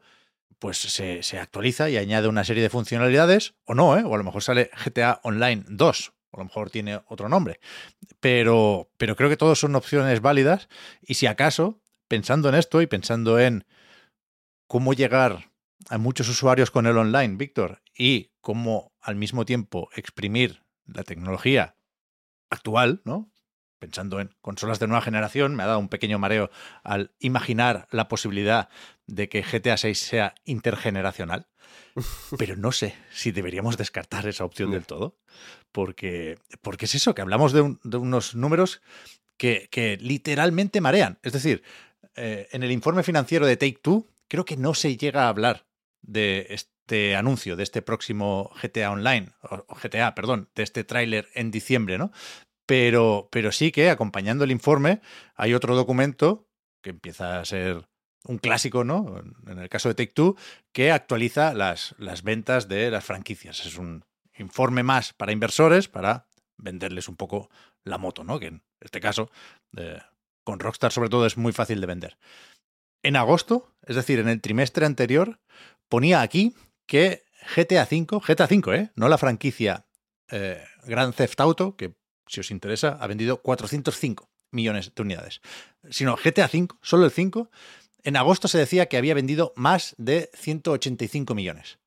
pues 0.60 0.78
se, 0.78 1.24
se, 1.24 1.40
actualiza 1.40 1.90
y 1.90 1.98
añade 1.98 2.28
una 2.28 2.44
serie 2.44 2.64
de 2.64 2.70
funcionalidades, 2.70 3.56
o 3.66 3.76
no, 3.76 3.98
¿eh? 3.98 4.04
O 4.04 4.14
a 4.14 4.18
lo 4.18 4.24
mejor 4.24 4.44
sale 4.44 4.72
GTA 4.86 5.22
Online 5.24 5.64
2, 5.68 6.14
o 6.32 6.38
a 6.38 6.40
lo 6.40 6.46
mejor 6.46 6.70
tiene 6.70 7.02
otro 7.08 7.30
nombre. 7.30 7.60
Pero, 8.20 8.90
pero 8.98 9.16
creo 9.16 9.30
que 9.30 9.38
todos 9.38 9.60
son 9.60 9.76
opciones 9.76 10.22
válidas 10.22 10.68
y 11.02 11.14
si 11.14 11.28
acaso, 11.28 11.80
pensando 12.08 12.50
en 12.50 12.56
esto 12.56 12.82
y 12.82 12.88
pensando 12.88 13.40
en 13.40 13.66
cómo 14.68 14.94
llegar 14.94 15.52
a 15.90 15.98
muchos 15.98 16.28
usuarios 16.28 16.72
con 16.72 16.88
el 16.88 16.98
online, 16.98 17.36
Víctor, 17.38 17.82
y 17.98 18.32
cómo 18.42 18.94
al 19.00 19.16
mismo 19.16 19.46
tiempo 19.46 19.90
exprimir 19.96 20.64
la 20.86 21.04
tecnología 21.04 21.76
actual, 22.50 23.02
¿no? 23.06 23.32
Pensando 23.80 24.20
en 24.20 24.34
consolas 24.42 24.80
de 24.80 24.88
nueva 24.88 25.02
generación, 25.02 25.56
me 25.56 25.64
ha 25.64 25.68
dado 25.68 25.80
un 25.80 25.90
pequeño 25.90 26.20
mareo 26.20 26.50
al 26.84 27.12
imaginar 27.20 27.88
la 27.92 28.08
posibilidad 28.08 28.70
de 29.06 29.30
que 29.30 29.44
GTA 29.44 29.78
6 29.78 30.00
sea 30.00 30.36
intergeneracional. 30.46 31.48
Pero 32.38 32.56
no 32.56 32.72
sé 32.72 32.96
si 33.12 33.32
deberíamos 33.32 33.78
descartar 33.78 34.28
esa 34.28 34.46
opción 34.46 34.72
del 34.72 34.86
todo. 34.86 35.18
Porque, 35.72 36.40
porque 36.62 36.86
es 36.86 36.96
eso, 36.96 37.14
que 37.14 37.22
hablamos 37.22 37.54
de, 37.54 37.62
un, 37.62 37.80
de 37.84 37.98
unos 37.98 38.36
números 38.36 38.82
que, 39.38 39.68
que, 39.70 39.98
literalmente 39.98 40.82
marean. 40.82 41.20
Es 41.22 41.34
decir, 41.34 41.64
eh, 42.16 42.48
en 42.52 42.64
el 42.64 42.72
informe 42.72 43.04
financiero 43.04 43.46
de 43.46 43.58
Take 43.58 43.80
Two 43.82 44.08
creo 44.28 44.46
que 44.46 44.58
no 44.58 44.74
se 44.74 44.98
llega 44.98 45.26
a 45.26 45.30
hablar 45.30 45.68
de 46.02 46.48
este 46.50 47.16
anuncio, 47.16 47.56
de 47.56 47.64
este 47.64 47.82
próximo 47.82 48.52
GTA 48.62 48.92
Online, 48.92 49.32
o 49.42 49.76
GTA, 49.76 50.16
perdón, 50.16 50.50
de 50.56 50.64
este 50.64 50.84
tráiler 50.84 51.30
en 51.34 51.52
diciembre, 51.52 51.98
¿no? 51.98 52.12
Pero, 52.68 53.30
pero 53.32 53.52
sí 53.52 53.72
que 53.72 53.90
acompañando 53.90 54.44
el 54.44 54.52
informe 54.52 55.02
hay 55.36 55.56
otro 55.56 55.76
documento 55.76 56.48
que 56.84 56.92
empieza 56.92 57.40
a 57.40 57.46
ser 57.46 57.88
un 58.26 58.38
clásico, 58.38 58.84
¿no? 58.84 59.24
En 59.48 59.58
el 59.58 59.70
caso 59.70 59.90
de 59.90 59.96
Take 59.96 60.14
Two, 60.14 60.36
que 60.74 60.92
actualiza 60.92 61.54
las, 61.54 61.96
las 61.98 62.24
ventas 62.24 62.68
de 62.68 62.92
las 62.92 63.06
franquicias. 63.06 63.66
Es 63.66 63.78
un 63.78 64.06
informe 64.38 64.84
más 64.84 65.14
para 65.14 65.32
inversores, 65.32 65.88
para 65.88 66.28
venderles 66.58 67.08
un 67.08 67.16
poco 67.16 67.50
la 67.84 67.98
moto, 67.98 68.24
¿no? 68.24 68.40
Que 68.40 68.48
en 68.48 68.64
este 68.82 69.00
caso, 69.00 69.32
eh, 69.78 70.00
con 70.44 70.60
Rockstar 70.60 70.92
sobre 70.92 71.10
todo, 71.10 71.26
es 71.26 71.38
muy 71.38 71.54
fácil 71.54 71.80
de 71.80 71.88
vender. 71.88 72.18
En 73.02 73.16
agosto, 73.16 73.74
es 73.84 73.96
decir, 73.96 74.20
en 74.20 74.28
el 74.28 74.42
trimestre 74.42 74.86
anterior, 74.86 75.40
ponía 75.88 76.22
aquí 76.22 76.54
que 76.86 77.24
GTA 77.56 77.88
V, 77.90 78.20
GTA 78.28 78.46
V, 78.46 78.76
¿eh? 78.76 78.92
No 78.96 79.08
la 79.08 79.18
franquicia 79.18 79.88
eh, 80.30 80.64
Grand 80.84 81.14
Theft 81.14 81.40
Auto, 81.40 81.78
que 81.78 81.96
si 82.28 82.40
os 82.40 82.52
interesa, 82.52 82.98
ha 83.00 83.08
vendido 83.08 83.42
405 83.42 84.30
millones 84.52 84.94
de 84.96 85.02
unidades, 85.02 85.42
sino 85.90 86.16
GTA 86.16 86.50
V, 86.52 86.68
solo 86.82 87.06
el 87.06 87.12
5, 87.12 87.50
en 88.04 88.16
agosto 88.16 88.48
se 88.48 88.58
decía 88.58 88.86
que 88.88 88.98
había 88.98 89.14
vendido 89.14 89.54
más 89.56 89.96
de 89.98 90.30
185 90.34 91.36
millones. 91.36 91.80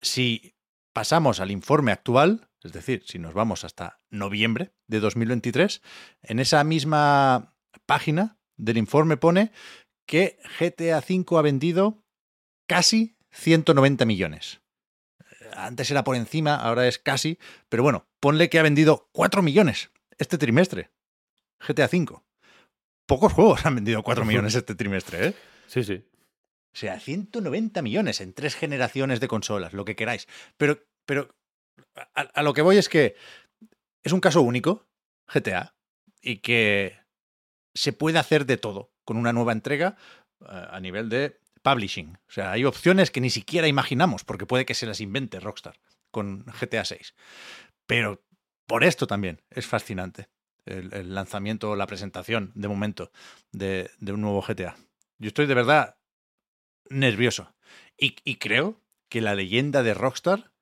Si 0.00 0.54
pasamos 0.92 1.40
al 1.40 1.50
informe 1.50 1.92
actual, 1.92 2.48
es 2.62 2.72
decir, 2.72 3.02
si 3.06 3.18
nos 3.18 3.34
vamos 3.34 3.64
hasta 3.64 4.00
noviembre 4.10 4.72
de 4.86 5.00
2023, 5.00 5.82
en 6.22 6.38
esa 6.38 6.64
misma 6.64 7.54
página 7.86 8.38
del 8.56 8.78
informe 8.78 9.16
pone 9.16 9.52
que 10.06 10.38
GTA 10.58 10.98
V 10.98 11.38
ha 11.38 11.42
vendido 11.42 12.02
casi 12.66 13.16
190 13.32 14.04
millones. 14.04 14.60
Antes 15.66 15.90
era 15.90 16.04
por 16.04 16.16
encima, 16.16 16.56
ahora 16.56 16.86
es 16.86 16.98
casi, 16.98 17.38
pero 17.68 17.82
bueno, 17.82 18.06
ponle 18.20 18.48
que 18.48 18.58
ha 18.58 18.62
vendido 18.62 19.08
4 19.12 19.42
millones 19.42 19.90
este 20.18 20.38
trimestre. 20.38 20.90
GTA 21.66 21.86
V. 21.86 22.20
Pocos 23.06 23.32
juegos 23.32 23.66
han 23.66 23.74
vendido 23.74 24.02
4 24.02 24.24
millones 24.26 24.54
este 24.54 24.74
trimestre, 24.74 25.28
¿eh? 25.28 25.34
Sí, 25.66 25.84
sí. 25.84 26.04
O 26.72 26.76
sea, 26.76 27.00
190 27.00 27.82
millones 27.82 28.20
en 28.20 28.32
tres 28.32 28.54
generaciones 28.54 29.20
de 29.20 29.28
consolas, 29.28 29.72
lo 29.72 29.84
que 29.84 29.96
queráis. 29.96 30.28
Pero, 30.56 30.78
pero 31.04 31.34
a, 32.14 32.20
a 32.20 32.42
lo 32.42 32.52
que 32.52 32.62
voy 32.62 32.78
es 32.78 32.88
que 32.88 33.16
es 34.04 34.12
un 34.12 34.20
caso 34.20 34.42
único, 34.42 34.86
GTA, 35.32 35.74
y 36.22 36.38
que 36.38 36.98
se 37.74 37.92
puede 37.92 38.18
hacer 38.18 38.46
de 38.46 38.56
todo 38.56 38.92
con 39.04 39.16
una 39.16 39.32
nueva 39.32 39.52
entrega 39.52 39.96
uh, 40.40 40.74
a 40.74 40.80
nivel 40.80 41.08
de 41.08 41.40
publishing. 41.62 42.18
O 42.28 42.32
sea, 42.32 42.52
hay 42.52 42.64
opciones 42.64 43.10
que 43.10 43.20
ni 43.20 43.30
siquiera 43.30 43.68
imaginamos, 43.68 44.24
porque 44.24 44.46
puede 44.46 44.66
que 44.66 44.74
se 44.74 44.86
las 44.86 45.00
invente 45.00 45.40
Rockstar 45.40 45.80
con 46.10 46.44
GTA 46.44 46.84
6. 46.84 47.14
Pero 47.86 48.22
por 48.66 48.84
esto 48.84 49.06
también 49.06 49.42
es 49.50 49.66
fascinante 49.66 50.28
el, 50.64 50.92
el 50.94 51.14
lanzamiento, 51.14 51.76
la 51.76 51.86
presentación 51.86 52.52
de 52.54 52.68
momento 52.68 53.10
de, 53.52 53.90
un 54.00 54.20
nuevo 54.20 54.42
GTA. 54.42 54.76
Yo 55.18 55.28
estoy 55.28 55.46
de 55.46 55.54
verdad 55.54 55.98
nervioso. 56.88 57.54
Y, 57.98 58.16
y 58.24 58.36
creo 58.36 58.80
que 59.08 59.20
la 59.20 59.34
leyenda 59.34 59.82
de 59.82 59.94
Rockstar 59.94 60.52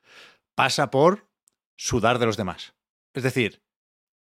pasa 0.54 0.90
por 0.90 1.28
sudar 1.76 2.18
de 2.18 2.26
los 2.26 2.36
demás. 2.36 2.74
Es 3.14 3.22
decir, 3.22 3.62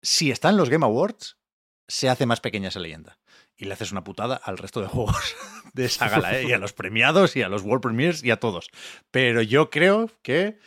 si 0.02 0.30
están 0.30 0.56
los 0.56 0.70
Game 0.70 0.84
Awards, 0.84 1.38
se 1.86 2.08
hace 2.08 2.26
más 2.26 2.40
pequeña 2.40 2.68
esa 2.68 2.80
leyenda. 2.80 3.18
Y 3.56 3.66
le 3.66 3.74
haces 3.74 3.92
una 3.92 4.02
putada 4.02 4.34
al 4.36 4.58
resto 4.58 4.80
de 4.80 4.88
juegos 4.88 5.36
de 5.74 5.84
esa 5.84 6.08
gala, 6.08 6.38
¿eh? 6.38 6.46
y 6.48 6.52
a 6.52 6.58
los 6.58 6.72
premiados, 6.72 7.36
y 7.36 7.42
a 7.42 7.48
los 7.48 7.62
World 7.62 7.82
Premiers, 7.82 8.22
y 8.24 8.30
a 8.30 8.40
todos. 8.40 8.70
Pero 9.10 9.42
yo 9.42 9.70
creo 9.70 10.10
que 10.22 10.58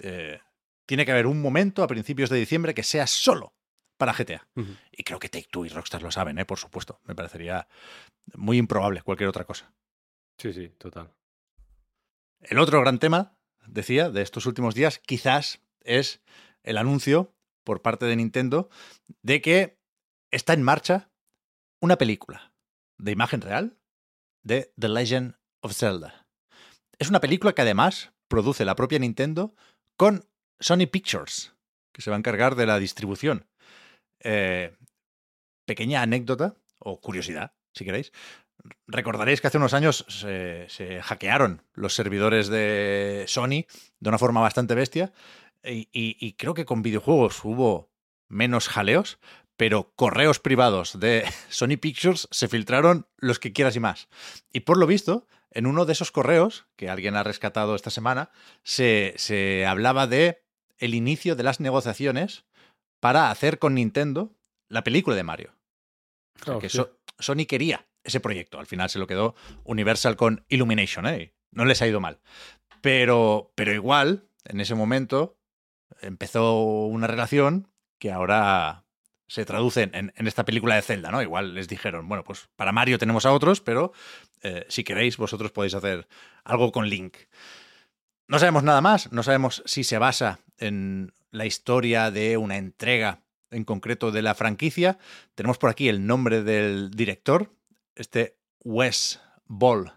eh, 0.00 0.40
tiene 0.86 1.04
que 1.04 1.12
haber 1.12 1.26
un 1.26 1.40
momento 1.40 1.82
a 1.82 1.88
principios 1.88 2.30
de 2.30 2.38
diciembre 2.38 2.74
que 2.74 2.82
sea 2.82 3.06
solo 3.06 3.54
para 3.96 4.12
GTA. 4.12 4.46
Uh 4.54 4.60
-huh. 4.62 4.76
Y 4.92 5.02
creo 5.02 5.18
que 5.18 5.28
Take 5.28 5.48
Two 5.50 5.66
y 5.66 5.68
Rockstar 5.68 6.02
lo 6.02 6.10
saben, 6.10 6.38
¿eh? 6.38 6.44
por 6.44 6.58
supuesto. 6.58 7.00
Me 7.04 7.14
parecería 7.14 7.68
muy 8.34 8.56
improbable 8.56 9.02
cualquier 9.02 9.28
otra 9.28 9.44
cosa. 9.44 9.72
Sí, 10.38 10.52
sí, 10.52 10.68
total. 10.78 11.12
El 12.40 12.58
otro 12.60 12.80
gran 12.80 12.98
tema, 13.00 13.36
decía, 13.66 14.10
de 14.10 14.22
estos 14.22 14.46
últimos 14.46 14.74
días, 14.74 15.00
quizás 15.00 15.60
es 15.82 16.22
el 16.62 16.78
anuncio 16.78 17.34
por 17.64 17.82
parte 17.82 18.06
de 18.06 18.16
Nintendo 18.16 18.70
de 19.22 19.40
que 19.40 19.78
está 20.30 20.52
en 20.52 20.62
marcha 20.62 21.10
una 21.80 21.96
película 21.96 22.52
de 22.98 23.12
imagen 23.12 23.40
real 23.40 23.76
de 24.42 24.72
The 24.78 24.88
Legend 24.88 25.34
of 25.60 25.74
Zelda. 25.74 26.26
Es 26.98 27.08
una 27.08 27.20
película 27.20 27.52
que 27.52 27.62
además 27.62 28.12
produce 28.28 28.64
la 28.64 28.74
propia 28.76 28.98
Nintendo 28.98 29.54
con 29.96 30.24
Sony 30.60 30.86
Pictures, 30.90 31.54
que 31.92 32.02
se 32.02 32.10
va 32.10 32.16
a 32.16 32.18
encargar 32.18 32.54
de 32.56 32.66
la 32.66 32.78
distribución. 32.78 33.46
Eh, 34.20 34.76
pequeña 35.66 36.02
anécdota 36.02 36.56
o 36.78 37.00
curiosidad, 37.00 37.52
si 37.74 37.84
queréis. 37.84 38.12
Recordaréis 38.88 39.40
que 39.40 39.46
hace 39.46 39.58
unos 39.58 39.74
años 39.74 40.04
se, 40.08 41.00
hackearon 41.02 41.62
los 41.74 41.94
servidores 41.94 42.48
de 42.48 43.24
Sony 43.28 43.66
de 44.00 44.08
una 44.08 44.18
forma 44.18 44.40
bastante 44.40 44.74
bestia 44.74 45.12
y- 45.62 45.88
y 45.92 46.32
creo 46.34 46.54
que 46.54 46.64
con 46.64 46.82
videojuegos 46.82 47.44
hubo 47.44 47.90
menos 48.28 48.68
jaleos, 48.68 49.18
pero 49.58 49.92
correos 49.96 50.38
privados 50.38 50.98
de 50.98 51.24
Sony 51.50 51.76
Pictures 51.78 52.26
se 52.30 52.48
filtraron 52.48 53.06
los 53.18 53.38
que 53.38 53.52
quieras 53.52 53.76
y 53.76 53.80
más. 53.80 54.08
Y 54.52 54.60
por 54.60 54.78
lo 54.78 54.86
visto, 54.86 55.26
en 55.50 55.66
uno 55.66 55.84
de 55.84 55.92
esos 55.92 56.10
correos 56.12 56.66
que 56.76 56.88
alguien 56.88 57.16
ha 57.16 57.22
rescatado 57.24 57.74
esta 57.74 57.90
semana, 57.90 58.30
se, 58.62 59.12
se 59.18 59.66
hablaba 59.66 60.06
de 60.06 60.42
el 60.78 60.94
inicio 60.94 61.36
de 61.36 61.42
las 61.42 61.60
negociaciones 61.60 62.44
para 63.00 63.30
hacer 63.30 63.58
con 63.58 63.74
Nintendo 63.74 64.34
la 64.68 64.84
película 64.84 65.16
de 65.16 65.22
Mario. 65.24 65.54
O 66.40 66.44
sea, 66.44 66.54
Ah, 66.54 66.58
que. 66.60 66.68
So- 66.68 66.98
Sony 67.18 67.46
quería 67.48 67.86
ese 68.04 68.20
proyecto. 68.20 68.60
Al 68.60 68.66
final 68.66 68.88
se 68.90 69.00
lo 69.00 69.08
quedó 69.08 69.34
Universal 69.64 70.14
con 70.16 70.44
Illumination, 70.48 71.06
¿eh? 71.06 71.34
No 71.50 71.64
les 71.64 71.82
ha 71.82 71.88
ido 71.88 72.00
mal. 72.00 72.20
Pero, 72.80 73.50
pero 73.56 73.72
igual, 73.74 74.28
en 74.44 74.60
ese 74.60 74.76
momento, 74.76 75.36
empezó 76.00 76.84
una 76.86 77.08
relación 77.08 77.72
que 77.98 78.12
ahora 78.12 78.84
se 79.28 79.44
traduce 79.44 79.90
en, 79.92 80.12
esta 80.16 80.44
película 80.44 80.74
de 80.74 80.82
Zelda, 80.82 81.10
¿no? 81.10 81.22
Igual 81.22 81.54
les 81.54 81.68
dijeron, 81.68 82.08
bueno, 82.08 82.24
pues 82.24 82.48
para 82.56 82.72
Mario 82.72 82.98
tenemos 82.98 83.26
a 83.26 83.32
otros, 83.32 83.60
pero 83.60 83.92
eh, 84.42 84.64
si 84.68 84.84
queréis, 84.84 85.18
vosotros 85.18 85.52
podéis 85.52 85.74
hacer 85.74 86.08
algo 86.44 86.72
con 86.72 86.88
Link. 86.88 87.16
No 88.26 88.38
sabemos 88.38 88.62
nada 88.62 88.80
más, 88.80 89.12
no 89.12 89.22
sabemos 89.22 89.62
si 89.66 89.84
se 89.84 89.98
basa 89.98 90.40
en 90.56 91.12
la 91.30 91.44
historia 91.44 92.10
de 92.10 92.38
una 92.38 92.56
entrega 92.56 93.22
en 93.50 93.64
concreto 93.64 94.10
de 94.10 94.22
la 94.22 94.34
franquicia. 94.34 94.98
Tenemos 95.34 95.58
por 95.58 95.70
aquí 95.70 95.88
el 95.88 96.06
nombre 96.06 96.42
del 96.42 96.90
director, 96.90 97.54
este 97.94 98.38
Wes 98.64 99.20
Ball, 99.44 99.92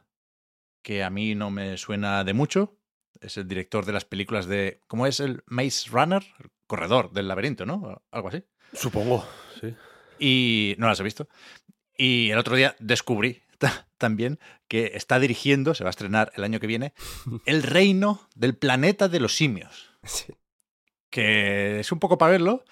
que 0.82 1.03
a 1.03 1.09
mí 1.09 1.36
no 1.36 1.51
me 1.51 1.77
suena 1.77 2.23
de 2.25 2.34
mucho. 2.34 2.77
Es 3.21 3.38
el 3.38 3.47
director 3.47 3.86
de 3.86 3.93
las 3.93 4.05
películas 4.05 4.45
de. 4.45 4.82
¿Cómo 4.88 5.05
es 5.07 5.19
el 5.19 5.43
Maze 5.45 5.89
Runner? 5.89 6.23
Corredor 6.67 7.11
del 7.11 7.27
laberinto, 7.27 7.65
¿no? 7.65 8.01
Algo 8.11 8.29
así. 8.29 8.43
Supongo, 8.74 9.26
sí. 9.59 9.76
Y 10.19 10.76
no 10.78 10.88
las 10.88 10.99
he 10.99 11.03
visto. 11.03 11.28
Y 11.97 12.30
el 12.32 12.38
otro 12.38 12.55
día 12.55 12.76
descubrí 12.80 13.41
ta- 13.57 13.88
también 13.97 14.39
que 14.67 14.91
está 14.95 15.19
dirigiendo, 15.19 15.74
se 15.76 15.84
va 15.84 15.89
a 15.89 15.91
estrenar 15.91 16.32
el 16.36 16.43
año 16.43 16.59
que 16.59 16.67
viene, 16.67 16.93
El 17.45 17.63
Reino 17.63 18.28
del 18.36 18.55
Planeta 18.55 19.07
de 19.07 19.19
los 19.19 19.36
Simios. 19.36 19.89
Sí. 20.03 20.34
Que 21.09 21.80
es 21.82 21.91
un 21.91 21.99
poco 21.99 22.17
para 22.17 22.32
verlo, 22.32 22.63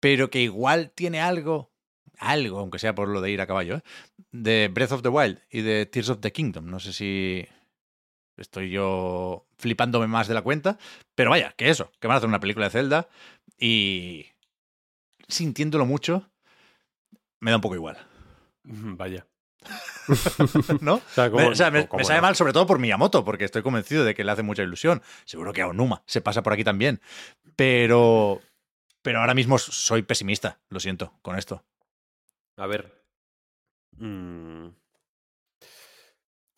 pero 0.00 0.28
que 0.30 0.42
igual 0.42 0.90
tiene 0.94 1.20
algo, 1.20 1.72
algo, 2.18 2.58
aunque 2.58 2.78
sea 2.78 2.94
por 2.94 3.08
lo 3.08 3.20
de 3.20 3.30
ir 3.30 3.40
a 3.40 3.46
caballo, 3.46 3.76
¿eh? 3.76 3.82
de 4.30 4.68
Breath 4.68 4.92
of 4.92 5.02
the 5.02 5.08
Wild 5.08 5.40
y 5.50 5.62
de 5.62 5.86
Tears 5.86 6.10
of 6.10 6.20
the 6.20 6.30
Kingdom. 6.32 6.66
No 6.66 6.78
sé 6.80 6.92
si 6.92 7.46
estoy 8.36 8.70
yo 8.70 9.46
flipándome 9.56 10.06
más 10.06 10.28
de 10.28 10.34
la 10.34 10.42
cuenta, 10.42 10.78
pero 11.14 11.30
vaya, 11.30 11.54
que 11.56 11.70
eso, 11.70 11.90
que 11.98 12.06
van 12.06 12.16
a 12.16 12.18
hacer 12.18 12.28
una 12.28 12.40
película 12.40 12.66
de 12.66 12.70
Zelda 12.72 13.08
y 13.58 14.26
sintiéndolo 15.28 15.86
mucho, 15.86 16.30
me 17.40 17.50
da 17.50 17.56
un 17.58 17.60
poco 17.62 17.74
igual. 17.74 17.98
Vaya. 18.64 19.26
¿No? 20.80 20.94
O 20.94 21.00
sea, 21.14 21.24
Me, 21.24 21.30
¿cómo- 21.30 21.48
o 21.50 21.54
sea, 21.54 21.70
me- 21.70 21.88
cómo 21.88 21.98
me 21.98 22.04
sabe 22.04 22.18
no? 22.20 22.22
mal 22.22 22.36
sobre 22.36 22.52
todo 22.52 22.66
por 22.66 22.78
Miyamoto, 22.78 23.24
porque 23.24 23.44
estoy 23.44 23.62
convencido 23.62 24.04
de 24.04 24.14
que 24.14 24.24
le 24.24 24.32
hace 24.32 24.42
mucha 24.42 24.62
ilusión. 24.62 25.02
Seguro 25.24 25.52
que 25.52 25.62
a 25.62 25.68
Onuma 25.68 26.02
se 26.06 26.20
pasa 26.20 26.42
por 26.42 26.52
aquí 26.52 26.64
también. 26.64 27.00
Pero, 27.56 28.40
pero 29.02 29.20
ahora 29.20 29.34
mismo 29.34 29.58
soy 29.58 30.02
pesimista, 30.02 30.60
lo 30.70 30.80
siento, 30.80 31.12
con 31.22 31.36
esto. 31.36 31.64
A 32.56 32.66
ver. 32.66 33.04
mm, 33.96 34.68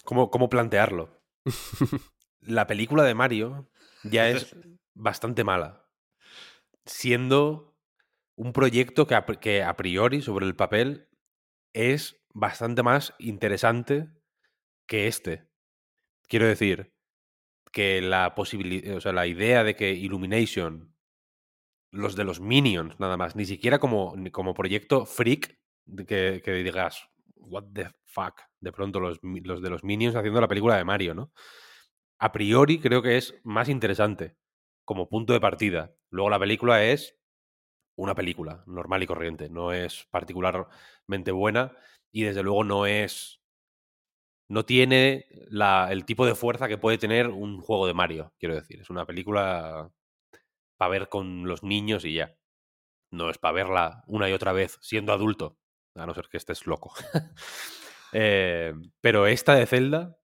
¿Cómo, 0.04 0.30
cómo 0.30 0.48
plantearlo? 0.48 1.10
La 2.40 2.66
película 2.66 3.02
de 3.04 3.14
Mario 3.14 3.68
ya 4.02 4.28
es 4.28 4.54
bastante 4.94 5.44
mala. 5.44 5.86
Siendo 6.86 7.69
un 8.40 8.54
proyecto 8.54 9.06
que 9.06 9.14
a, 9.14 9.76
priori, 9.76 10.22
sobre 10.22 10.46
el 10.46 10.56
papel, 10.56 11.10
es 11.74 12.24
bastante 12.32 12.82
más 12.82 13.14
interesante 13.18 14.08
que 14.86 15.08
este. 15.08 15.46
Quiero 16.26 16.46
decir 16.46 16.94
que 17.70 18.00
la 18.00 18.34
posibilidad, 18.34 18.96
o 18.96 19.00
sea, 19.02 19.12
la 19.12 19.26
idea 19.26 19.62
de 19.62 19.76
que 19.76 19.92
Illumination, 19.92 20.96
los 21.90 22.16
de 22.16 22.24
los 22.24 22.40
Minions, 22.40 22.98
nada 22.98 23.18
más, 23.18 23.36
ni 23.36 23.44
siquiera 23.44 23.78
como, 23.78 24.14
como 24.32 24.54
proyecto 24.54 25.04
freak, 25.04 25.58
que, 26.08 26.40
que 26.42 26.52
digas, 26.52 27.10
what 27.34 27.64
the 27.74 27.90
fuck, 28.06 28.40
de 28.58 28.72
pronto 28.72 29.00
los, 29.00 29.20
los 29.22 29.60
de 29.60 29.68
los 29.68 29.84
Minions 29.84 30.16
haciendo 30.16 30.40
la 30.40 30.48
película 30.48 30.78
de 30.78 30.84
Mario, 30.84 31.14
¿no? 31.14 31.30
A 32.18 32.32
priori 32.32 32.80
creo 32.80 33.02
que 33.02 33.18
es 33.18 33.38
más 33.44 33.68
interesante 33.68 34.38
como 34.86 35.10
punto 35.10 35.34
de 35.34 35.40
partida. 35.40 35.94
Luego 36.08 36.30
la 36.30 36.38
película 36.38 36.82
es 36.86 37.19
una 38.02 38.14
película 38.14 38.62
normal 38.66 39.02
y 39.02 39.06
corriente, 39.06 39.48
no 39.50 39.72
es 39.72 40.06
particularmente 40.10 41.32
buena 41.32 41.72
y 42.12 42.22
desde 42.24 42.42
luego 42.42 42.64
no 42.64 42.86
es 42.86 43.40
no 44.48 44.64
tiene 44.64 45.26
la- 45.48 45.88
el 45.92 46.04
tipo 46.04 46.26
de 46.26 46.34
fuerza 46.34 46.68
que 46.68 46.78
puede 46.78 46.98
tener 46.98 47.28
un 47.28 47.60
juego 47.60 47.86
de 47.86 47.94
Mario, 47.94 48.32
quiero 48.38 48.54
decir. 48.56 48.80
Es 48.80 48.90
una 48.90 49.06
película 49.06 49.90
para 50.78 50.90
ver 50.90 51.08
con 51.08 51.46
los 51.48 51.62
niños 51.64 52.04
y 52.04 52.14
ya. 52.14 52.36
No 53.12 53.30
es 53.30 53.38
para 53.38 53.52
verla 53.54 54.04
una 54.08 54.30
y 54.30 54.34
otra 54.34 54.52
vez 54.52 54.78
siendo 54.82 55.12
adulto, 55.12 55.58
a 55.96 56.06
no 56.06 56.14
ser 56.14 56.28
que 56.30 56.38
estés 56.38 56.66
loco. 56.66 56.94
Eh, 58.14 58.74
pero 59.00 59.26
esta 59.26 59.54
de 59.54 59.66
Zelda, 59.66 60.16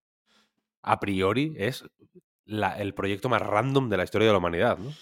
a 0.83 1.01
priori, 1.01 1.55
es 1.59 1.85
la- 2.45 2.79
el 2.79 2.95
proyecto 2.95 3.29
más 3.29 3.43
random 3.43 3.89
de 3.91 3.97
la 3.99 4.05
historia 4.05 4.29
de 4.29 4.33
la 4.33 4.39
humanidad, 4.39 4.79
¿no? 4.79 4.93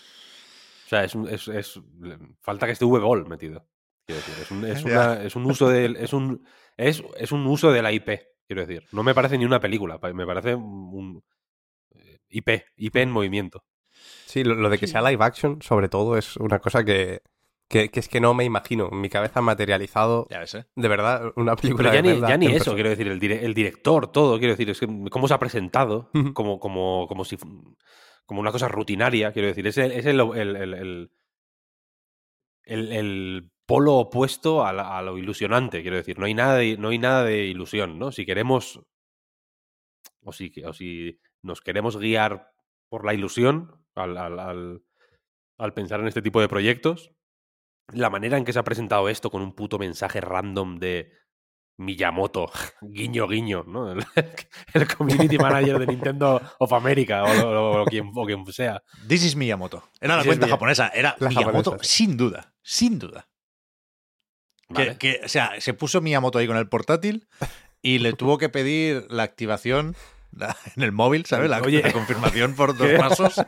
O 0.95 0.97
sea, 0.97 1.05
es, 1.05 1.15
un- 1.15 1.29
es, 1.29 1.49
es- 1.49 1.81
falta 2.41 2.67
que 2.67 2.73
esté 2.73 2.85
V-Ball 2.85 3.27
metido. 3.27 3.67
Quiero 4.07 4.21
decir, 4.21 4.35
es 4.43 4.51
un, 4.51 4.65
es 4.65 4.85
una- 4.85 5.23
es 5.23 5.37
un 5.37 5.47
uso 5.47 5.69
del, 5.69 5.97
es 5.97 6.13
un 6.13 6.45
es, 6.77 7.03
es 7.19 7.33
un 7.33 7.47
uso 7.47 7.73
de 7.73 7.83
la 7.83 7.93
IP, 7.93 8.21
quiero 8.47 8.67
decir. 8.67 8.85
No 8.93 9.03
me 9.03 9.15
parece 9.15 9.39
ni 9.39 9.45
una 9.45 9.61
película, 9.61 9.99
me 10.15 10.27
parece 10.27 10.55
un 10.55 11.23
eh, 11.95 12.19
IP, 12.29 12.65
IP 12.77 12.97
en 13.03 13.11
movimiento. 13.11 13.65
Sí, 14.27 14.43
lo, 14.45 14.55
lo 14.55 14.69
de 14.71 14.79
que 14.79 14.87
sea 14.87 15.03
live 15.03 15.25
action, 15.25 15.63
sobre 15.63 15.89
todo, 15.89 16.17
es 16.17 16.37
una 16.39 16.59
cosa 16.59 16.85
que, 16.85 17.23
que, 17.69 17.91
que 17.91 18.01
es 18.01 18.09
que 18.09 18.21
no 18.21 18.35
me 18.35 18.45
imagino. 18.45 18.89
En 18.91 19.01
mi 19.01 19.09
cabeza 19.09 19.41
materializado, 19.41 20.27
Ya 20.31 20.41
ves, 20.41 20.55
¿eh? 20.55 20.67
de 20.75 20.89
verdad, 20.89 21.33
una 21.37 21.55
película 21.57 21.91
Pero 21.91 21.95
ya 21.95 22.03
de 22.03 22.15
ni, 22.15 22.21
ya 22.29 22.37
ni 22.37 22.47
eso, 22.47 22.55
persona. 22.57 22.75
quiero 22.75 22.91
decir, 22.91 23.07
el, 23.09 23.21
dire- 23.21 23.43
el 23.45 23.55
director, 23.55 24.11
todo, 24.11 24.39
quiero 24.39 24.55
decir, 24.55 24.69
es 24.71 24.81
que 24.81 24.89
cómo 25.11 25.29
se 25.29 25.35
ha 25.35 25.39
presentado, 25.39 26.11
como, 26.35 26.59
como, 26.59 27.07
como 27.07 27.25
si 27.25 27.37
como 28.27 28.41
una 28.41 28.53
cosa 28.53 28.69
rutinaria, 28.69 29.33
quiero 29.33 29.49
decir, 29.49 29.67
es 29.67 29.79
el, 29.79 29.93
es 29.93 30.07
el, 30.07 30.21
el, 30.21 31.11
el- 32.93 33.51
polo 33.67 33.95
opuesto 33.95 34.63
a, 34.67 35.01
lo 35.03 35.17
ilusionante, 35.17 35.81
quiero 35.81 35.97
decir, 35.97 36.19
no 36.19 36.27
hay 36.27 36.35
nada 36.35 36.57
de, 36.57 36.77
no 36.77 36.91
hay 36.91 36.99
nada 36.99 37.25
de 37.25 37.47
ilusión, 37.47 37.99
¿no? 37.99 38.13
Si 38.13 38.27
queremos, 38.27 38.83
o 40.23 40.33
si, 40.33 40.53
o 40.65 40.73
si 40.73 41.21
nos 41.43 41.61
queremos 41.61 41.97
guiar 41.97 42.51
por 42.89 43.05
la 43.05 43.15
ilusión 43.15 43.85
al- 43.95 44.17
al 45.59 45.75
pensar 45.75 46.01
en 46.01 46.09
este 46.09 46.23
tipo 46.23 46.41
de 46.41 46.49
proyectos, 46.49 47.13
la 47.93 48.11
manera 48.11 48.39
en 48.39 48.45
que 48.45 48.53
se 48.53 48.59
ha 48.59 48.65
presentado 48.65 49.09
esto 49.09 49.31
con 49.31 49.43
un 49.43 49.55
puto 49.55 49.79
mensaje 49.79 50.21
random 50.21 50.79
de 50.79 51.13
Miyamoto, 51.77 52.51
guiño 52.83 53.27
guiño, 53.27 53.65
¿no? 53.67 53.93
El, 53.93 54.05
el 54.75 54.95
community 54.95 55.39
manager 55.39 55.79
de 55.81 55.87
Nintendo 55.87 56.41
of 56.59 56.73
America 56.73 57.25
o, 57.25 57.35
lo- 57.35 57.83
o 57.83 57.85
quien, 57.87 58.11
o 58.15 58.25
quien 58.27 58.45
sea. 58.53 58.83
This 59.09 59.25
is 59.25 59.37
Miyamoto. 59.37 59.83
Era 60.01 60.17
la 60.17 60.23
This 60.23 60.29
cuenta 60.29 60.49
japonesa, 60.49 60.89
era 60.95 61.17
La 61.19 61.29
Miyamoto, 61.31 61.73
japonesa, 61.73 61.93
sin 61.93 62.17
duda, 62.17 62.55
sin 62.63 62.99
duda. 62.99 63.29
Que-. 64.75 64.97
Que, 64.99 65.21
o 65.25 65.29
sea, 65.29 65.53
se 65.61 65.75
puso 65.75 66.01
Miyamoto 66.01 66.39
ahí 66.39 66.47
con 66.47 66.57
el 66.57 66.69
portátil 66.69 67.27
y 67.83 67.99
le 67.99 68.13
tuvo 68.15 68.39
que 68.39 68.49
pedir 68.49 69.07
la 69.11 69.25
activación 69.25 69.97
la- 70.31 70.57
en 70.77 70.83
el 70.83 70.93
móvil, 70.93 71.27
¿sabes? 71.27 71.51
La, 71.51 71.61
Oye. 71.61 71.83
la 71.83 71.93
confirmación 71.93 72.55
por 72.55 72.77
dos 72.77 72.89
¿Qué? 72.89 72.97
pasos 72.99 73.39
a, 73.39 73.47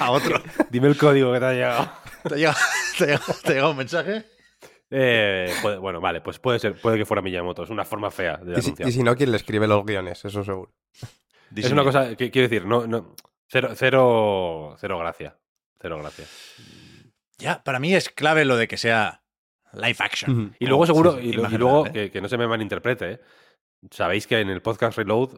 a 0.00 0.10
otro. 0.10 0.42
Dime 0.70 0.88
el 0.88 0.96
código 0.96 1.32
que 1.32 1.40
te 1.40 1.44
ha 1.46 1.52
llegado. 1.52 1.92
¿Te 2.28 2.34
ha 2.34 2.36
llegado, 2.38 2.58
te 2.98 3.04
ha 3.04 3.06
llegado- 3.06 3.34
te 3.42 3.48
ha 3.48 3.52
llegado 3.52 3.70
un 3.70 3.76
mensaje? 3.76 4.24
Eh, 4.90 5.52
puede- 5.62 5.78
bueno, 5.78 6.00
vale, 6.00 6.20
pues 6.20 6.38
puede 6.38 6.58
ser, 6.58 6.74
puede 6.80 6.98
que 6.98 7.04
fuera 7.06 7.22
Miyamoto. 7.22 7.62
Es 7.62 7.70
una 7.70 7.84
forma 7.84 8.10
fea 8.10 8.36
de 8.38 8.58
Y 8.58 8.62
si, 8.62 8.74
y 8.84 8.92
si 8.92 9.02
no, 9.02 9.14
¿quién 9.14 9.30
le 9.30 9.36
escribe 9.36 9.66
los 9.68 9.84
guiones? 9.84 10.24
Eso 10.24 10.42
seguro. 10.44 10.72
Es 11.54 11.70
una 11.70 11.84
cosa 11.84 12.16
que 12.16 12.30
quiero 12.30 12.48
decir, 12.48 12.66
no, 12.66 12.86
no, 12.86 13.14
cero, 13.48 13.70
cero, 13.74 14.76
cero 14.80 14.98
gracia. 14.98 15.36
Cero 15.80 15.98
gracia. 15.98 16.24
Ya, 17.38 17.62
para 17.62 17.78
mí 17.78 17.94
es 17.94 18.08
clave 18.10 18.44
lo 18.44 18.56
de 18.56 18.68
que 18.68 18.76
sea 18.76 19.22
live 19.72 19.96
action. 20.00 20.54
Y 20.58 20.66
luego 20.66 20.84
seguro, 20.86 21.12
sí, 21.14 21.20
sí, 21.22 21.28
y, 21.28 21.32
lo- 21.32 21.38
y 21.38 21.40
imagen 21.42 21.60
luego, 21.60 21.86
¿eh? 21.86 21.92
que, 21.92 22.10
que 22.10 22.20
no 22.20 22.28
se 22.28 22.36
me 22.36 22.46
malinterprete, 22.46 23.12
¿eh? 23.12 23.20
sabéis 23.90 24.26
que 24.26 24.40
en 24.40 24.50
el 24.50 24.60
podcast 24.62 24.98
Reload 24.98 25.30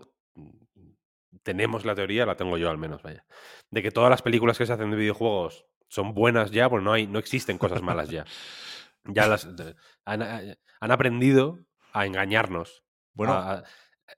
tenemos 1.42 1.84
la 1.84 1.94
teoría, 1.94 2.26
la 2.26 2.36
tengo 2.36 2.56
yo 2.58 2.70
al 2.70 2.78
menos, 2.78 3.02
vaya, 3.02 3.24
de 3.70 3.82
que 3.82 3.90
todas 3.90 4.10
las 4.10 4.22
películas 4.22 4.58
que 4.58 4.66
se 4.66 4.72
hacen 4.72 4.90
de 4.90 4.96
videojuegos 4.96 5.66
son 5.88 6.14
buenas 6.14 6.50
ya, 6.50 6.68
pues 6.70 6.82
no 6.82 6.92
hay, 6.92 7.06
no 7.06 7.18
existen 7.18 7.58
cosas 7.58 7.82
malas 7.82 8.08
ya. 8.10 8.24
Ya 9.04 9.26
las 9.26 9.56
de- 9.56 9.74
han, 10.04 10.22
han 10.22 10.90
aprendido 10.90 11.58
a 11.92 12.06
engañarnos 12.06 12.84
Bueno, 13.14 13.32
a- 13.34 13.62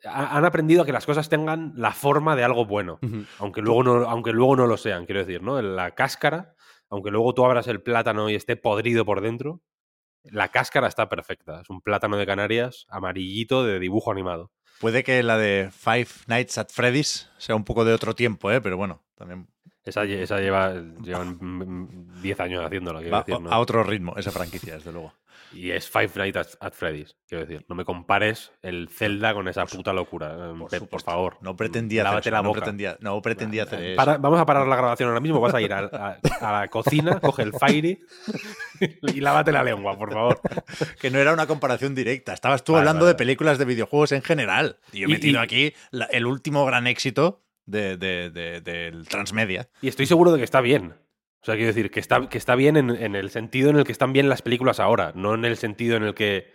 a- 0.05 0.37
han 0.37 0.45
aprendido 0.45 0.83
a 0.83 0.87
que 0.87 0.93
las 0.93 1.07
cosas 1.07 1.29
tengan 1.29 1.73
la 1.77 1.93
forma 1.93 2.37
de 2.37 2.45
algo 2.45 2.65
bueno, 2.67 2.99
aunque 3.39 3.63
luego 3.63 3.83
no, 3.83 3.93
aunque 4.09 4.33
luego 4.33 4.57
no 4.57 4.67
lo 4.67 4.77
sean, 4.77 5.07
quiero 5.07 5.21
decir, 5.25 5.43
¿no? 5.43 5.61
La 5.63 5.93
cáscara, 5.93 6.55
aunque 6.91 7.11
luego 7.11 7.33
tú 7.35 7.45
abras 7.45 7.67
el 7.69 7.83
plátano 7.83 8.29
y 8.29 8.35
esté 8.35 8.57
podrido 8.57 9.05
por 9.05 9.21
dentro, 9.21 9.63
la 10.25 10.49
cáscara 10.49 10.89
está 10.89 11.09
perfecta. 11.09 11.61
Es 11.61 11.71
un 11.71 11.81
plátano 11.81 12.17
de 12.17 12.27
Canarias 12.27 12.87
amarillito 12.89 13.65
de 13.65 13.79
dibujo 13.79 14.11
animado. 14.11 14.51
puede 14.81 15.05
que 15.05 15.23
la 15.23 15.37
de 15.39 15.71
Five 15.73 16.09
Nights 16.27 16.59
at 16.59 16.69
Freddy's 16.71 17.31
sea 17.39 17.55
un 17.57 17.65
poco 17.65 17.85
de 17.85 17.93
otro 17.95 18.15
tiempo, 18.15 18.51
¿eh? 18.51 18.61
pero 18.61 18.77
bueno, 18.77 19.05
también 19.17 19.49
Esa, 19.85 20.05
esa 20.05 20.39
lleva 20.41 20.73
llevan 21.03 21.37
mm, 21.41 22.23
10 22.23 22.41
años 22.41 22.65
haciéndola, 22.65 23.01
quiero 23.01 23.17
va 23.17 23.23
decir, 23.23 23.41
¿no? 23.41 23.51
a 23.51 23.59
otro 23.59 23.83
ritmo 23.85 24.15
esa 24.17 24.31
franquicia, 24.31 24.75
desde 24.75 24.93
luego. 24.93 25.13
Y 25.53 25.71
es 25.71 25.89
Five 25.89 26.11
Nights 26.17 26.37
at, 26.37 26.47
at 26.59 26.73
Freddy's, 26.73 27.15
quiero 27.29 27.45
decir. 27.47 27.65
No 27.69 27.77
me 27.77 27.85
compares 27.85 28.51
el 28.63 28.89
Zelda 28.89 29.35
con 29.35 29.47
esa 29.47 29.67
puta 29.67 29.93
locura. 29.93 30.33
eh, 30.33 30.55
Por 30.59 30.89
por 30.89 31.03
favor. 31.03 31.37
No 31.43 31.55
pretendía 31.55 32.03
hacer 32.03 32.11
Lávate 32.11 32.29
eso, 32.31 32.35
la 32.37 32.43
no 32.43 32.49
boca. 32.49 32.61
pretendía, 32.61 32.97
no 33.01 33.23
pretendía 33.23 33.63
hacer 33.63 33.81
eso. 33.85 33.97
Para- 33.97 34.17
vamos 34.17 34.41
a 34.41 34.47
parar 34.47 34.67
la 34.67 34.75
grabación 34.75 35.11
ahora 35.11 35.21
mismo. 35.21 35.41
Vas 35.41 35.55
a 35.55 35.61
ir 35.61 35.73
a, 35.73 35.79
a- 35.93 36.19
a 36.41 36.61
la 36.63 36.69
cocina, 36.69 37.21
coge 37.21 37.43
el 37.43 37.53
Fairy 37.53 38.01
y 39.03 39.21
lávate 39.21 39.53
la 39.53 39.63
lengua, 39.63 39.97
por 39.97 40.13
favor. 40.13 40.41
Que 41.01 41.11
no 41.11 41.19
era 41.21 41.33
una 41.33 41.47
comparación 41.47 41.95
directa. 41.95 42.33
Estabas 42.33 42.65
tú 42.65 42.73
Vale, 42.73 42.81
hablando 42.81 43.05
vale, 43.05 43.13
de 43.15 43.19
películas 43.19 43.59
de 43.59 43.65
videojuegos 43.65 44.11
en 44.11 44.23
general. 44.23 44.79
Y 44.93 45.01
yo 45.01 45.05
he 45.07 45.11
metido 45.11 45.41
y- 45.41 45.45
aquí 45.45 45.73
la- 45.93 46.07
el 46.07 46.27
último 46.27 46.65
gran 46.67 46.89
éxito 46.89 47.44
de, 47.67 47.97
de- 47.97 48.31
de- 48.31 48.61
del 48.61 49.09
Transmedia. 49.09 49.69
Y 49.81 49.89
estoy 49.89 50.07
seguro 50.07 50.33
de 50.33 50.39
que 50.39 50.45
está 50.45 50.61
bien. 50.61 50.95
O 51.41 51.45
sea, 51.45 51.55
quiero 51.57 51.69
decir, 51.69 51.91
que 51.91 52.01
está, 52.01 52.29
que 52.29 52.39
está 52.39 52.55
bien 52.55 52.77
en, 52.77 52.91
en 52.91 53.15
el 53.15 53.31
sentido 53.31 53.69
en 53.71 53.77
el 53.77 53.85
que 53.85 53.93
están 53.93 54.13
bien 54.13 54.29
las 54.29 54.41
películas 54.43 54.81
ahora, 54.81 55.13
no 55.15 55.35
en 55.35 55.45
el 55.45 55.57
sentido 55.57 55.97
en 55.97 56.03
el 56.05 56.15
que 56.15 56.51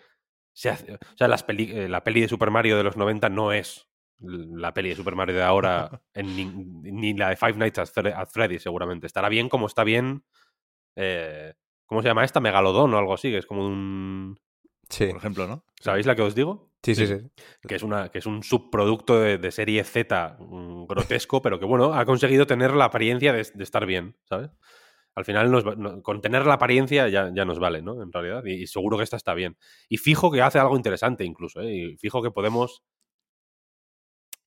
se 0.53 0.69
hace. 0.69 0.93
O 0.95 1.17
sea, 1.17 1.27
las 1.27 1.43
peli- 1.43 1.71
eh, 1.71 1.87
la 1.89 2.03
peli 2.03 2.21
de 2.21 2.27
Super 2.27 2.49
Mario 2.51 2.75
de 2.77 2.83
los 2.83 2.97
90 2.97 3.29
no 3.29 3.51
es 3.53 3.87
la 4.19 4.73
peli 4.73 4.89
de 4.89 4.95
Super 4.95 5.15
Mario 5.15 5.35
de 5.35 5.43
ahora, 5.43 6.01
en 6.13 6.35
ni, 6.35 6.45
ni 6.91 7.13
la 7.13 7.29
de 7.29 7.35
Five 7.35 7.53
Nights 7.53 7.79
at, 7.79 7.87
Fre- 7.87 8.13
at 8.15 8.29
Freddy's, 8.31 8.63
seguramente. 8.63 9.05
Estará 9.07 9.29
bien 9.29 9.47
como 9.47 9.67
está 9.67 9.83
bien. 9.83 10.23
eh, 10.95 11.53
¿Cómo 11.85 12.01
se 12.01 12.07
llama 12.07 12.23
esta? 12.23 12.39
Megalodón 12.39 12.93
o 12.93 12.97
algo 12.97 13.13
así, 13.13 13.29
que 13.31 13.37
es 13.37 13.45
como 13.45 13.65
un. 13.65 14.39
Sí, 14.89 15.05
Por 15.07 15.17
ejemplo, 15.17 15.47
¿no? 15.47 15.63
¿Sabéis 15.79 16.05
la 16.07 16.15
que 16.15 16.21
os 16.23 16.33
digo? 16.35 16.68
Sí, 16.83 16.95
sí. 16.95 17.07
sí. 17.07 17.15
que 17.67 17.75
es, 17.75 17.83
una, 17.83 18.09
que 18.09 18.19
es 18.19 18.25
un 18.25 18.43
subproducto 18.43 19.19
de, 19.19 19.37
de 19.37 19.51
serie 19.51 19.83
Z 19.83 20.37
mm, 20.39 20.85
grotesco, 20.87 21.41
pero 21.41 21.59
que 21.59 21.65
bueno, 21.65 21.93
ha 21.93 22.05
conseguido 22.05 22.47
tener 22.47 22.71
la 22.73 22.85
apariencia 22.85 23.33
de, 23.33 23.47
de 23.53 23.63
estar 23.63 23.85
bien, 23.85 24.17
¿sabes? 24.25 24.49
Al 25.15 25.25
final, 25.25 25.51
nos 25.51 25.67
va- 25.67 25.75
no- 25.75 26.01
con 26.03 26.21
tener 26.21 26.45
la 26.45 26.53
apariencia 26.55 27.07
ya, 27.09 27.31
ya 27.33 27.45
nos 27.45 27.59
vale, 27.59 27.81
¿no? 27.81 28.01
En 28.03 28.11
realidad, 28.13 28.43
y, 28.45 28.63
y 28.63 28.67
seguro 28.67 28.97
que 28.97 29.03
esta 29.03 29.17
está 29.17 29.33
bien. 29.33 29.57
Y 29.89 29.97
fijo 29.97 30.31
que 30.31 30.41
hace 30.41 30.59
algo 30.59 30.77
interesante 30.77 31.25
incluso, 31.25 31.61
¿eh? 31.61 31.73
Y 31.75 31.97
fijo 31.97 32.21
que 32.21 32.31
podemos... 32.31 32.83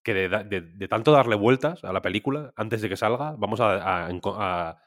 Que 0.02 0.14
de, 0.14 0.88
tanto 0.88 1.12
darle 1.12 1.36
vueltas 1.36 1.84
a 1.84 1.92
la 1.92 2.02
película 2.02 2.52
antes 2.56 2.82
de 2.82 2.88
que 2.88 2.96
salga, 2.96 3.36
vamos 3.38 3.60
a... 3.60 4.06
a- 4.06 4.10
enco- 4.10 4.36
a- 4.38 4.78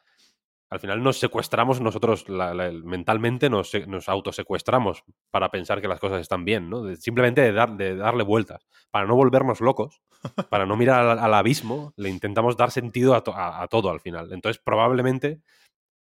al 0.75 0.79
final 0.81 1.01
nos 1.03 1.17
secuestramos 1.19 1.81
nosotros 1.81 2.27
la- 2.29 2.53
la- 2.53 2.71
mentalmente, 2.71 3.49
nos, 3.49 3.69
se- 3.71 3.87
nos 3.87 4.07
autosecuestramos 4.09 5.03
para 5.31 5.49
pensar 5.49 5.81
que 5.81 5.87
las 5.87 5.99
cosas 5.99 6.21
están 6.21 6.45
bien, 6.45 6.69
¿no? 6.69 6.83
De- 6.83 6.95
simplemente 6.97 7.41
de, 7.41 7.51
dar, 7.51 7.75
de 7.75 7.95
darle 7.95 8.23
vueltas. 8.23 8.67
Para 8.91 9.05
no 9.07 9.15
volvernos 9.15 9.61
locos, 9.61 10.01
para 10.49 10.65
no 10.65 10.75
mirar 10.77 11.05
al, 11.05 11.19
al 11.19 11.33
abismo, 11.33 11.93
le 11.97 12.09
intentamos 12.09 12.55
dar 12.57 12.71
sentido 12.71 13.15
a, 13.15 13.23
to- 13.23 13.33
a- 13.33 13.61
a 13.63 13.67
todo 13.67 13.89
al 13.89 13.99
final. 13.99 14.31
Entonces, 14.31 14.61
probablemente 14.63 15.41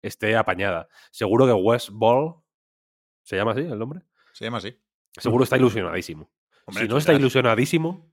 esté 0.03 0.37
apañada. 0.37 0.89
Seguro 1.11 1.47
que 1.47 1.53
Wes 1.53 1.91
Ball, 1.91 2.35
¿se 3.25 3.37
llama 3.37 3.53
así 3.53 3.61
el 3.63 3.79
nombre? 3.79 4.03
Se 4.33 4.45
llama 4.45 4.59
así. 4.59 4.77
Seguro 5.17 5.45
está 5.45 5.57
ilusionadísimo. 5.57 6.31
Hombre, 6.67 6.85
si 6.85 6.89
no 6.89 6.99
está 6.99 7.13
ilusionadísimo, 7.15 8.13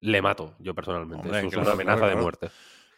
le 0.00 0.22
mato 0.22 0.54
yo 0.58 0.74
personalmente. 0.74 1.26
Hombre, 1.28 1.46
es 1.46 1.54
una 1.56 1.72
amenaza 1.72 1.98
claro, 1.98 2.16
de 2.16 2.22
muerte. 2.22 2.50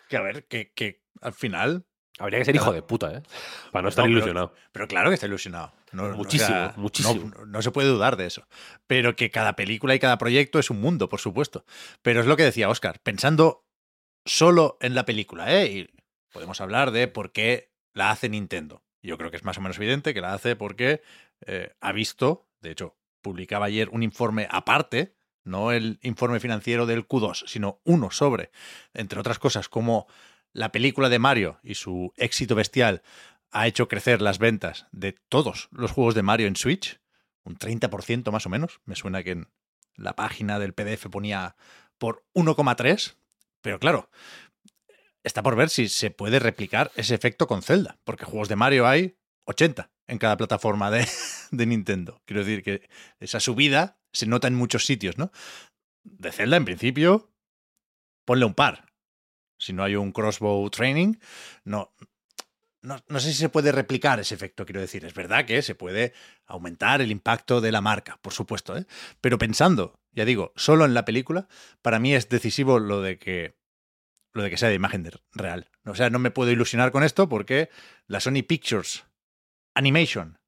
Que 0.09 0.17
a 0.17 0.23
ver, 0.23 0.47
que, 0.47 0.73
que 0.73 1.03
al 1.21 1.33
final. 1.33 1.87
Habría 2.19 2.39
que 2.39 2.45
ser 2.45 2.55
hijo 2.55 2.73
de 2.73 2.83
puta, 2.83 3.13
¿eh? 3.13 3.23
Para 3.71 3.83
no 3.83 3.89
estar 3.89 4.05
No, 4.05 4.11
ilusionado. 4.11 4.55
Pero 4.71 4.87
claro 4.87 5.09
que 5.11 5.15
está 5.15 5.27
ilusionado. 5.27 5.73
No, 5.93 6.11
Muchísimo, 6.11 6.73
muchísimo. 6.77 7.33
No, 7.37 7.47
no 7.47 7.63
se 7.63 7.71
puede 7.71 7.89
dudar 7.89 8.17
de 8.17 8.27
eso. 8.27 8.47
Pero 8.87 9.17
que 9.17 9.31
cada 9.31 9.57
película 9.57 9.95
y 9.95 9.99
cada 9.99 10.19
proyecto 10.19 10.59
es 10.59 10.71
un 10.71 10.81
mundo, 10.81 11.09
por 11.09 11.21
supuesto. 11.21 11.65
Pero 12.03 12.21
es 12.21 12.27
lo 12.27 12.37
que 12.37 12.45
decía 12.45 12.69
Oscar, 12.69 13.01
pensando 13.03 13.65
solo 14.25 14.77
en 14.81 14.95
la 14.95 15.05
película, 15.05 15.53
¿eh? 15.55 15.67
Y 15.67 15.91
podemos 16.33 16.61
hablar 16.61 16.91
de 16.91 17.09
por 17.09 17.33
qué 17.33 17.73
la 17.95 18.11
hace 18.11 18.29
Nintendo. 18.29 18.83
Yo 19.03 19.19
creo 19.19 19.31
que 19.31 19.37
es 19.37 19.45
más 19.45 19.59
o 19.59 19.61
menos 19.61 19.79
evidente 19.79 20.15
que 20.15 20.21
la 20.21 20.33
hace 20.33 20.55
porque 20.55 21.03
eh, 21.47 21.75
ha 21.81 21.93
visto, 21.93 22.47
de 22.61 22.71
hecho, 22.71 22.97
publicaba 23.21 23.67
ayer 23.67 23.89
un 23.91 24.03
informe 24.03 24.47
aparte, 24.51 25.15
no 25.45 25.73
el 25.73 25.99
informe 26.03 26.41
financiero 26.41 26.87
del 26.87 27.07
Q2, 27.07 27.45
sino 27.47 27.81
uno 27.85 28.11
sobre, 28.11 28.51
entre 28.95 29.19
otras 29.19 29.39
cosas, 29.39 29.69
cómo 29.69 30.07
la 30.53 30.73
película 30.73 31.09
de 31.09 31.19
Mario 31.19 31.59
y 31.63 31.75
su 31.75 32.13
éxito 32.17 32.55
bestial 32.55 33.03
ha 33.51 33.67
hecho 33.67 33.89
crecer 33.89 34.23
las 34.23 34.39
ventas 34.39 34.87
de 34.93 35.13
todos 35.13 35.69
los 35.73 35.91
juegos 35.91 36.15
de 36.15 36.23
Mario 36.23 36.47
en 36.47 36.57
Switch, 36.57 37.01
un 37.45 37.57
30% 37.57 38.31
más 38.31 38.47
o 38.47 38.49
menos. 38.49 38.81
Me 38.85 38.97
suena 38.97 39.23
que 39.23 39.33
en 39.33 39.49
la 39.95 40.15
página 40.17 40.59
del 40.59 40.73
PDF 40.73 41.07
ponía 41.11 41.57
por 41.99 42.25
1,3, 42.35 43.17
pero 43.61 43.79
claro, 43.79 44.11
está 45.23 45.43
por 45.43 45.57
ver 45.57 45.69
si 45.69 45.89
se 45.89 46.11
puede 46.11 46.39
replicar 46.39 46.91
ese 46.97 47.15
efecto 47.15 47.47
con 47.47 47.63
Zelda, 47.63 47.99
porque 48.05 48.25
juegos 48.25 48.49
de 48.49 48.57
Mario 48.57 48.87
hay 48.87 49.17
80 49.45 49.91
en 50.07 50.19
cada 50.19 50.37
plataforma 50.37 50.91
de, 50.91 51.07
de 51.51 51.67
Nintendo. 51.67 52.23
Quiero 52.25 52.45
decir 52.45 52.63
que 52.63 52.89
esa 53.21 53.41
subida 53.41 53.99
se 54.13 54.27
nota 54.27 54.49
en 54.49 54.55
muchos 54.55 54.87
sitios, 54.87 55.19
¿no? 55.19 55.31
De 56.05 56.33
Zelda, 56.33 56.57
en 56.57 56.65
principio, 56.65 57.33
ponle 58.25 58.45
un 58.45 58.55
par. 58.55 58.92
Si 59.63 59.73
no 59.73 59.85
hay 59.85 59.95
un 59.95 60.13
crossbow 60.13 60.69
training, 60.71 61.15
no, 61.65 61.95
no, 62.83 63.01
no 63.07 63.21
sé 63.21 63.29
si 63.29 63.39
se 63.39 63.49
puede 63.49 63.71
replicar 63.71 64.19
ese 64.19 64.35
efecto, 64.35 64.67
quiero 64.67 64.81
decir. 64.81 65.05
Es 65.05 65.15
verdad 65.15 65.47
que 65.47 65.63
se 65.63 65.77
puede 65.77 66.13
aumentar 66.47 67.01
el 67.01 67.13
impacto 67.13 67.61
de 67.61 67.71
la 67.71 67.81
marca, 67.81 68.19
por 68.23 68.33
supuesto, 68.33 68.77
¿eh? 68.77 68.87
Pero 69.21 69.39
pensando, 69.39 69.95
ya 70.11 70.25
digo, 70.25 70.53
solo 70.57 70.85
en 70.85 70.95
la 70.95 71.05
película, 71.05 71.47
para 71.81 72.01
mí 72.01 72.13
es 72.15 72.29
decisivo 72.29 72.81
lo 72.81 73.01
de 73.01 73.19
que 73.19 73.57
lo 74.35 74.43
de 74.43 74.51
que 74.51 74.57
sea 74.57 74.71
de 74.71 74.75
imagen 74.75 75.03
de- 75.03 75.13
real. 75.33 75.71
O 75.85 75.95
sea, 75.95 76.09
no 76.11 76.19
me 76.19 76.31
puedo 76.31 76.51
ilusionar 76.51 76.91
con 76.91 77.05
esto 77.05 77.29
porque 77.29 77.69
la 78.07 78.19
Sony 78.19 78.43
Pictures 78.49 79.05
Animation 79.75 80.39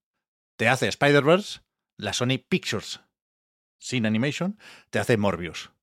te 0.57 0.69
hace 0.69 0.89
Spider-Verse, 0.89 1.61
la 1.99 2.15
Sony 2.15 2.39
Pictures 2.49 3.01
sin 3.79 4.07
animation 4.07 4.59
te 4.91 4.99
hace 4.99 5.19
Morbius. 5.19 5.74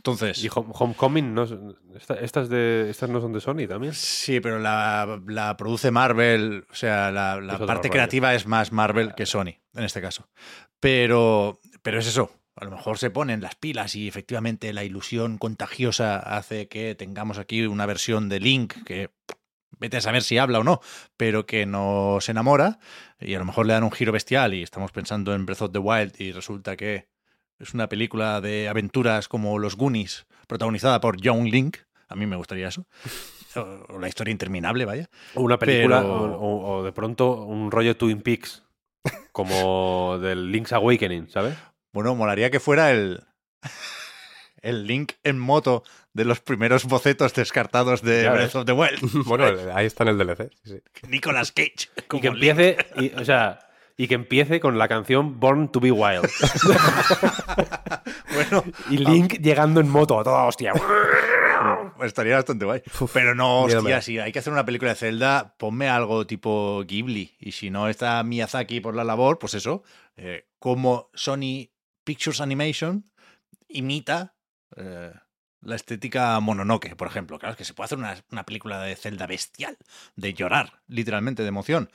Entonces, 0.00 0.42
Y 0.42 0.48
Home- 0.48 0.72
Homecoming, 0.72 1.34
no, 1.34 1.42
es- 1.42 1.54
esta- 1.94 2.14
estas, 2.14 2.48
de, 2.48 2.88
estas 2.88 3.10
no 3.10 3.20
son 3.20 3.34
de 3.34 3.40
Sony 3.40 3.66
también. 3.68 3.92
Sí, 3.92 4.40
pero 4.40 4.58
la, 4.58 5.20
la 5.26 5.56
produce 5.58 5.90
Marvel, 5.90 6.64
o 6.70 6.74
sea, 6.74 7.10
la, 7.12 7.58
parte 7.66 7.90
creativa 7.90 8.34
es 8.34 8.46
más 8.46 8.72
Marvel 8.72 9.14
que 9.14 9.26
Sony, 9.26 9.58
en 9.74 9.84
este 9.84 10.00
caso. 10.00 10.26
Pero, 10.80 11.60
pero 11.82 11.98
es 11.98 12.06
eso, 12.06 12.32
a 12.56 12.64
lo 12.64 12.70
mejor 12.70 12.96
se 12.98 13.10
ponen 13.10 13.42
las 13.42 13.54
pilas 13.56 13.94
y 13.94 14.08
efectivamente 14.08 14.72
la 14.72 14.84
ilusión 14.84 15.36
contagiosa 15.36 16.18
hace 16.18 16.68
que 16.68 16.94
tengamos 16.94 17.38
aquí 17.38 17.66
una 17.66 17.84
versión 17.84 18.28
de 18.30 18.40
Link 18.40 18.72
que 18.84 19.10
vete 19.78 19.98
a 19.98 20.00
saber 20.00 20.22
si 20.22 20.38
habla 20.38 20.60
o 20.60 20.64
no, 20.64 20.80
pero 21.18 21.44
que 21.44 21.66
nos 21.66 22.28
enamora 22.30 22.78
y 23.20 23.34
a 23.34 23.38
lo 23.38 23.44
mejor 23.44 23.66
le 23.66 23.74
dan 23.74 23.84
un 23.84 23.92
giro 23.92 24.12
bestial 24.12 24.54
y 24.54 24.62
estamos 24.62 24.92
pensando 24.92 25.34
en 25.34 25.44
Breath 25.46 25.62
of 25.62 25.72
the 25.72 25.78
Wild 25.78 26.14
y 26.18 26.32
resulta 26.32 26.76
que 26.76 27.08
es 27.60 27.74
una 27.74 27.88
película 27.88 28.40
de 28.40 28.68
aventuras 28.68 29.28
como 29.28 29.58
Los 29.58 29.76
Goonies, 29.76 30.26
protagonizada 30.46 31.00
por 31.00 31.16
John 31.24 31.44
Link. 31.44 31.76
A 32.08 32.16
mí 32.16 32.26
me 32.26 32.36
gustaría 32.36 32.68
eso. 32.68 32.86
O 33.88 33.98
la 33.98 34.08
historia 34.08 34.32
interminable, 34.32 34.84
vaya. 34.84 35.08
O 35.34 35.42
una 35.42 35.58
película, 35.58 36.00
Pero- 36.00 36.38
o, 36.40 36.82
de 36.84 36.92
pronto 36.92 37.32
un 37.44 37.70
rollo 37.70 37.96
Twin 37.96 38.22
Peaks, 38.22 38.62
como 39.32 40.18
del 40.22 40.50
Link's 40.50 40.72
Awakening, 40.72 41.28
¿sabes? 41.28 41.56
Bueno, 41.92 42.14
molaría 42.14 42.50
que 42.50 42.60
fuera 42.60 42.90
el, 42.92 43.22
el 44.62 44.86
Link 44.86 45.12
en 45.24 45.38
moto 45.38 45.82
de 46.12 46.24
los 46.24 46.40
primeros 46.40 46.84
bocetos 46.84 47.34
descartados 47.34 48.02
de 48.02 48.24
Ya 48.24 48.32
Breath 48.32 48.46
ves. 48.46 48.54
of 48.56 48.64
the 48.66 48.72
Wild. 48.72 49.00
Bueno, 49.26 49.46
ahí 49.74 49.86
está 49.86 50.04
en 50.04 50.08
el 50.10 50.18
DLC. 50.18 50.50
sí, 50.64 50.74
sí. 50.74 50.80
Nicolas 51.08 51.52
Cage. 51.52 51.88
Y 52.12 52.20
que 52.20 52.28
empiece, 52.28 52.76
y, 52.96 53.12
o 53.14 53.24
sea, 53.24 53.60
y 54.02 54.08
que 54.08 54.14
empiece 54.14 54.60
con 54.60 54.78
la 54.78 54.88
canción 54.88 55.38
Born 55.38 55.70
to 55.70 55.78
be 55.78 55.90
Wild. 55.92 56.26
Bueno, 58.34 58.64
Y 58.88 58.96
Link 58.96 59.34
llegando 59.40 59.80
en 59.80 59.88
moto, 59.88 60.18
a 60.18 60.24
toda 60.24 60.44
hostia. 60.44 60.72
pues 61.96 62.08
estaría 62.08 62.36
bastante 62.36 62.64
guay. 62.64 62.82
Pero 63.12 63.34
no, 63.34 63.62
hostia, 63.62 64.00
si 64.00 64.18
hay 64.18 64.32
que 64.32 64.38
hacer 64.38 64.52
una 64.52 64.64
película 64.64 64.92
de 64.92 64.96
Zelda, 64.96 65.54
ponme 65.58 65.88
algo 65.88 66.26
tipo 66.26 66.82
Ghibli. 66.86 67.36
Y 67.40 67.52
si 67.52 67.68
no 67.70 67.88
está 67.88 68.22
Miyazaki 68.22 68.80
por 68.80 68.94
la 68.94 69.04
labor, 69.04 69.38
pues 69.38 69.54
eso. 69.54 69.82
eh, 70.16 70.46
como 70.58 71.10
Sony 71.14 71.68
Pictures 72.04 72.40
Animation 72.40 73.04
imita 73.68 74.34
eh, 74.76 75.12
la 75.60 75.76
estética 75.76 76.38
Mononoke, 76.40 76.96
por 76.96 77.08
ejemplo. 77.08 77.38
Claro, 77.38 77.52
es 77.52 77.58
que 77.58 77.64
se 77.64 77.74
puede 77.74 77.86
hacer 77.86 77.98
una, 77.98 78.16
una 78.30 78.44
película 78.44 78.80
de 78.80 78.96
Zelda 78.96 79.26
bestial, 79.26 79.76
de 80.16 80.32
llorar, 80.32 80.80
literalmente, 80.86 81.42
de 81.42 81.48
emoción. 81.48 81.90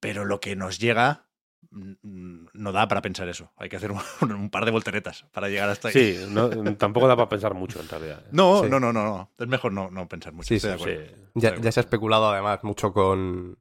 Pero 0.00 0.24
lo 0.24 0.40
que 0.40 0.56
nos 0.56 0.78
llega 0.78 1.26
no 1.70 2.72
da 2.72 2.86
para 2.88 3.02
pensar 3.02 3.28
eso. 3.28 3.52
Hay 3.56 3.68
que 3.68 3.76
hacer 3.76 3.90
un, 3.92 4.00
un 4.32 4.50
par 4.50 4.64
de 4.64 4.70
volteretas 4.70 5.24
para 5.32 5.48
llegar 5.48 5.68
hasta 5.68 5.88
ahí. 5.88 5.94
Sí, 5.94 6.24
no, 6.28 6.48
tampoco 6.76 7.08
da 7.08 7.16
para 7.16 7.28
pensar 7.28 7.54
mucho 7.54 7.80
en 7.80 7.88
realidad. 7.88 8.20
¿eh? 8.24 8.28
No, 8.32 8.62
Sí. 8.62 8.68
no, 8.70 8.78
no, 8.80 8.92
no, 8.92 9.04
no. 9.04 9.30
Es 9.38 9.48
mejor 9.48 9.72
no, 9.72 9.90
no 9.90 10.08
pensar 10.08 10.32
mucho. 10.32 10.48
Sí, 10.48 10.54
estoy 10.56 10.72
de 10.72 10.78
sí. 11.14 11.22
Ya, 11.34 11.56
ya 11.56 11.72
se 11.72 11.80
ha 11.80 11.82
especulado 11.82 12.30
además 12.30 12.60
mucho 12.62 12.92
con, 12.92 13.58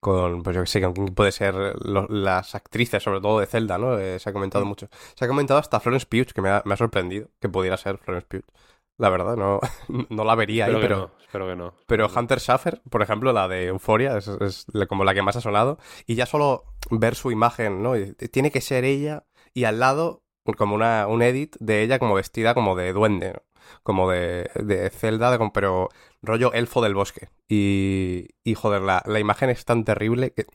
con 0.00 0.42
pues 0.42 0.54
yo 0.54 0.62
que 0.62 0.68
sé, 0.68 0.80
con 0.80 0.92
quién 0.92 1.06
puede 1.14 1.32
ser 1.32 1.54
lo- 1.84 2.06
las 2.08 2.54
actrices, 2.54 3.02
sobre 3.02 3.20
todo 3.20 3.40
de 3.40 3.46
Zelda, 3.46 3.76
¿no? 3.78 3.98
Eh, 3.98 4.18
se 4.20 4.30
ha 4.30 4.32
comentado 4.32 4.64
Mm. 4.64 4.68
mucho. 4.68 4.88
Se 5.16 5.24
ha 5.24 5.28
comentado 5.28 5.58
hasta 5.58 5.80
Florence 5.80 6.06
Pugh, 6.06 6.32
que 6.32 6.40
me 6.42 6.50
ha, 6.50 6.62
me 6.64 6.74
ha 6.74 6.76
sorprendido 6.76 7.28
que 7.40 7.48
pudiera 7.48 7.76
ser 7.76 7.98
Florence 7.98 8.26
Pugh. 8.28 8.44
La 8.98 9.08
verdad, 9.10 9.36
no, 9.36 9.60
no 10.10 10.24
la 10.24 10.34
vería 10.34 10.66
ahí, 10.66 10.72
Espero 10.74 10.80
que 10.82 10.88
pero... 10.94 10.98
no, 11.16 11.22
espero 11.24 11.46
que 11.48 11.56
no. 11.56 11.74
Pero 11.86 12.08
Hunter 12.14 12.40
Schaffer, 12.40 12.82
por 12.90 13.00
ejemplo, 13.02 13.32
la 13.32 13.48
de 13.48 13.66
Euphoria, 13.66 14.16
es, 14.18 14.28
es 14.28 14.66
como 14.88 15.04
la 15.04 15.14
que 15.14 15.22
más 15.22 15.36
ha 15.36 15.40
sonado. 15.40 15.78
Y 16.06 16.14
ya 16.16 16.26
solo 16.26 16.64
ver 16.90 17.14
su 17.14 17.30
imagen, 17.30 17.82
¿no? 17.82 17.96
Y 17.96 18.12
Tiene 18.14 18.50
que 18.50 18.60
ser 18.60 18.84
ella 18.84 19.24
y 19.54 19.64
al 19.64 19.78
lado 19.80 20.22
como 20.56 20.74
una, 20.74 21.06
un 21.06 21.22
edit 21.22 21.56
de 21.60 21.82
ella 21.82 21.98
como 21.98 22.14
vestida 22.14 22.54
como 22.54 22.74
de 22.74 22.92
duende, 22.92 23.32
¿no? 23.34 23.42
Como 23.82 24.10
de, 24.10 24.50
de 24.54 24.88
Zelda, 24.90 25.30
de- 25.30 25.50
pero 25.52 25.90
rollo 26.22 26.52
elfo 26.54 26.80
del 26.82 26.94
bosque. 26.94 27.28
Y, 27.48 28.28
y 28.42 28.54
joder, 28.54 28.80
la, 28.82 29.02
la 29.06 29.20
imagen 29.20 29.50
es 29.50 29.64
tan 29.64 29.84
terrible 29.84 30.32
que 30.32 30.46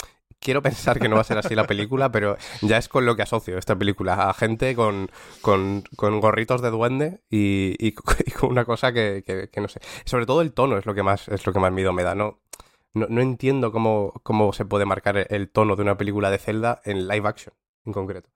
quiero 0.43 0.61
pensar 0.61 0.99
que 0.99 1.07
no 1.09 1.15
va 1.15 1.21
a 1.21 1.25
ser 1.25 1.37
así 1.37 1.55
la 1.55 1.65
película, 1.65 2.11
pero 2.11 2.37
ya 2.61 2.77
es 2.77 2.87
con 2.89 3.05
lo 3.05 3.15
que 3.15 3.21
asocio 3.23 3.57
esta 3.57 3.75
película. 3.75 4.29
A 4.29 4.33
gente 4.33 4.75
con, 4.75 5.09
con, 5.41 5.83
con 5.95 6.19
gorritos 6.19 6.61
de 6.61 6.69
duende 6.69 7.21
y, 7.29 7.75
y- 7.79 7.95
y 8.25 8.31
con 8.31 8.49
una 8.51 8.65
cosa 8.65 8.91
que, 8.93 9.23
que- 9.25 9.49
que 9.49 9.61
no 9.61 9.67
sé. 9.67 9.79
Sobre 10.05 10.25
todo 10.25 10.41
el 10.41 10.53
tono 10.53 10.77
es 10.77 10.85
lo 10.85 10.93
que 10.93 11.03
más, 11.03 11.27
es 11.29 11.45
lo 11.45 11.53
que 11.53 11.59
más 11.59 11.71
miedo 11.71 11.93
me 11.93 12.03
da, 12.03 12.13
¿no? 12.15 12.39
No, 12.93 13.07
no 13.09 13.21
entiendo 13.21 13.71
cómo, 13.71 14.13
cómo 14.21 14.53
se 14.53 14.65
puede 14.65 14.85
marcar 14.85 15.25
el, 15.29 15.49
tono 15.49 15.75
de 15.75 15.81
una 15.81 15.97
película 15.97 16.29
de 16.29 16.37
Zelda 16.37 16.79
en 16.85 17.07
live 17.07 17.27
action, 17.27 17.55
en 17.85 17.93
concreto. 17.93 18.29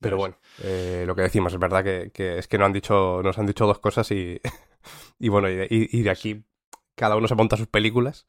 Pero 0.00 0.18
bueno, 0.18 0.36
eh, 0.62 1.04
lo 1.06 1.16
que 1.16 1.22
decimos, 1.22 1.54
es 1.54 1.58
verdad 1.58 1.82
que, 1.82 2.10
que 2.12 2.36
es 2.38 2.46
que 2.48 2.58
no 2.58 2.66
han 2.66 2.74
dicho, 2.74 3.22
nos 3.24 3.38
han 3.38 3.46
dicho 3.46 3.66
dos 3.66 3.78
cosas 3.78 4.10
y, 4.10 4.38
y 5.18 5.28
bueno, 5.30 5.48
y- 5.50 5.66
y 5.70 6.02
de 6.02 6.10
aquí 6.10 6.44
cada 6.94 7.16
uno 7.16 7.28
se 7.28 7.34
monta 7.34 7.56
sus 7.56 7.68
películas. 7.68 8.26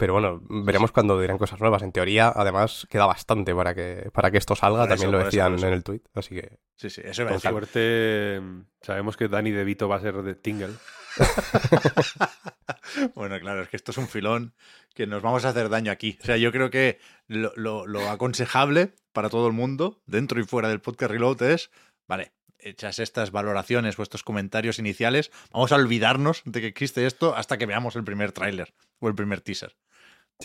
Pero 0.00 0.14
bueno, 0.14 0.40
veremos 0.48 0.92
cuando 0.92 1.20
dirán 1.20 1.36
cosas 1.36 1.60
nuevas. 1.60 1.82
En 1.82 1.92
teoría, 1.92 2.32
además, 2.34 2.86
queda 2.90 3.04
bastante 3.04 3.54
para 3.54 3.74
que, 3.74 4.08
para 4.14 4.30
que 4.30 4.38
esto 4.38 4.56
salga. 4.56 4.80
Por 4.80 4.88
También 4.88 5.10
eso, 5.10 5.18
lo 5.18 5.24
decían 5.24 5.54
eso. 5.56 5.66
en 5.66 5.72
el 5.74 5.84
tweet. 5.84 6.00
Así 6.14 6.34
que 6.36 6.58
Sí, 6.76 6.88
sí, 6.88 7.02
eso 7.04 7.24
decir. 7.26 7.50
suerte 7.50 8.40
sabemos 8.80 9.18
que 9.18 9.28
Danny 9.28 9.50
DeVito 9.50 9.88
va 9.88 9.96
a 9.96 10.00
ser 10.00 10.14
de 10.22 10.34
Tingle. 10.34 10.72
Bueno, 13.14 13.38
claro, 13.40 13.62
es 13.62 13.68
que 13.68 13.76
esto 13.76 13.90
es 13.92 13.98
un 13.98 14.08
filón 14.08 14.54
que 14.94 15.06
nos 15.06 15.22
vamos 15.22 15.44
a 15.44 15.50
hacer 15.50 15.68
daño 15.68 15.92
aquí. 15.92 16.18
O 16.22 16.24
sea, 16.24 16.36
yo 16.36 16.50
creo 16.52 16.70
que 16.70 16.98
lo, 17.26 17.52
lo- 17.56 17.86
lo 17.86 18.08
aconsejable 18.10 18.94
para 19.12 19.28
todo 19.28 19.46
el 19.46 19.52
mundo, 19.52 20.00
dentro 20.06 20.40
y 20.40 20.44
fuera 20.44 20.68
del 20.68 20.80
podcast 20.80 21.10
Reload, 21.12 21.42
es, 21.42 21.70
vale, 22.08 22.32
hechas 22.58 22.98
estas 22.98 23.30
valoraciones 23.30 23.98
o 23.98 24.02
estos 24.02 24.22
comentarios 24.22 24.78
iniciales, 24.78 25.30
vamos 25.52 25.72
a 25.72 25.76
olvidarnos 25.76 26.42
de 26.44 26.60
que 26.60 26.66
existe 26.68 27.06
esto 27.06 27.34
hasta 27.36 27.58
que 27.58 27.66
veamos 27.66 27.96
el 27.96 28.04
primer 28.04 28.32
tráiler 28.32 28.74
o 28.98 29.08
el 29.08 29.14
primer 29.14 29.40
teaser. 29.40 29.76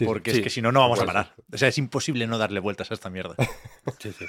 Porque 0.04 0.32
sí. 0.32 0.38
es 0.40 0.44
que 0.44 0.50
si 0.50 0.62
no, 0.62 0.72
no 0.72 0.82
vamos 0.82 1.00
a 1.00 1.04
Pues- 1.04 1.14
parar. 1.14 1.36
O 1.54 1.58
sea, 1.58 1.70
es 1.70 1.78
imposible 1.78 2.28
no 2.28 2.38
darle 2.38 2.60
vueltas 2.60 2.92
a 2.92 2.94
esta 2.96 3.10
mierda. 3.10 3.36
Sí, 4.00 4.12
sí. 4.12 4.26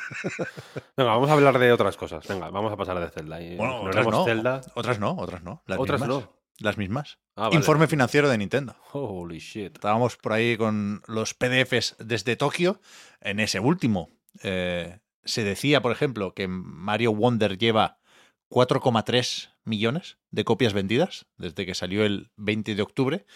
Venga, 0.99 1.11
vamos 1.13 1.31
a 1.31 1.33
hablar 1.33 1.59
de 1.59 1.73
otras 1.73 1.97
cosas. 1.97 2.29
Venga, 2.29 2.51
vamos 2.51 2.71
a 2.73 2.77
pasar 2.77 3.01
de 3.01 3.09
Zelda. 3.09 3.41
Y 3.41 3.57
Bueno, 3.57 3.81
otras 3.83 4.07
no. 4.07 4.25
Zelda. 4.25 4.61
Otras 4.75 4.99
no, 5.01 5.17
otras 5.19 5.43
no. 5.43 5.63
Las 5.67 5.79
Otras 5.79 6.01
mismas. 6.01 6.23
no. 6.25 6.37
Las 6.59 6.77
mismas. 6.79 7.19
Ah, 7.37 7.45
vale. 7.45 7.57
Informe 7.57 7.87
financiero 7.87 8.29
de 8.29 8.37
Nintendo. 8.39 8.77
Holy 8.93 9.39
shit. 9.39 9.75
Estábamos 9.75 10.17
por 10.19 10.35
ahí 10.35 10.57
con 10.59 11.03
los 11.07 11.33
PDFs 11.35 11.97
desde 11.99 12.37
Tokio. 12.37 12.81
En 13.23 13.41
ese 13.41 13.61
último 13.61 14.11
eh, 14.43 14.99
se 15.25 15.43
decía, 15.43 15.81
por 15.81 15.91
ejemplo, 15.93 16.35
que 16.35 16.49
Mario 16.49 17.13
Wonder 17.15 17.57
lleva 17.59 17.99
4,3 18.51 19.51
millones 19.65 20.19
de 20.31 20.45
copias 20.45 20.73
vendidas 20.73 21.27
desde 21.37 21.67
que 21.67 21.75
salió 21.75 22.05
el 22.05 22.31
20 22.37 22.75
de 22.75 22.83
octubre, 22.83 23.27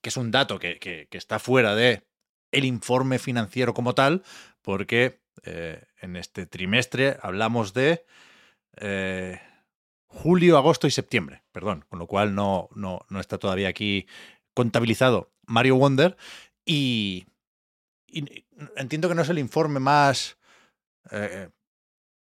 que 0.00 0.08
es 0.08 0.16
un 0.16 0.30
dato 0.30 0.58
que, 0.58 0.78
que- 0.78 1.08
está 1.12 1.38
fuera 1.38 1.74
de 1.74 2.02
el 2.50 2.64
informe 2.64 3.18
financiero 3.18 3.72
como 3.74 3.94
tal, 3.94 4.22
porque 4.62 5.20
eh, 5.44 5.82
en 6.00 6.16
este 6.16 6.46
trimestre 6.46 7.16
hablamos 7.22 7.72
de 7.72 8.04
eh, 8.76 9.40
julio, 10.06 10.58
agosto 10.58 10.86
y 10.86 10.90
septiembre, 10.90 11.42
perdón, 11.52 11.84
con 11.88 11.98
lo 11.98 12.06
cual 12.06 12.34
no, 12.34 12.68
no, 12.74 13.00
no 13.08 13.20
está 13.20 13.38
todavía 13.38 13.68
aquí 13.68 14.06
contabilizado 14.54 15.32
Mario 15.46 15.76
Wonder 15.76 16.16
y, 16.64 17.26
y 18.06 18.44
entiendo 18.76 19.08
que 19.08 19.14
no 19.14 19.22
es 19.22 19.28
el 19.30 19.38
informe 19.38 19.80
más 19.80 20.36
eh, 21.10 21.48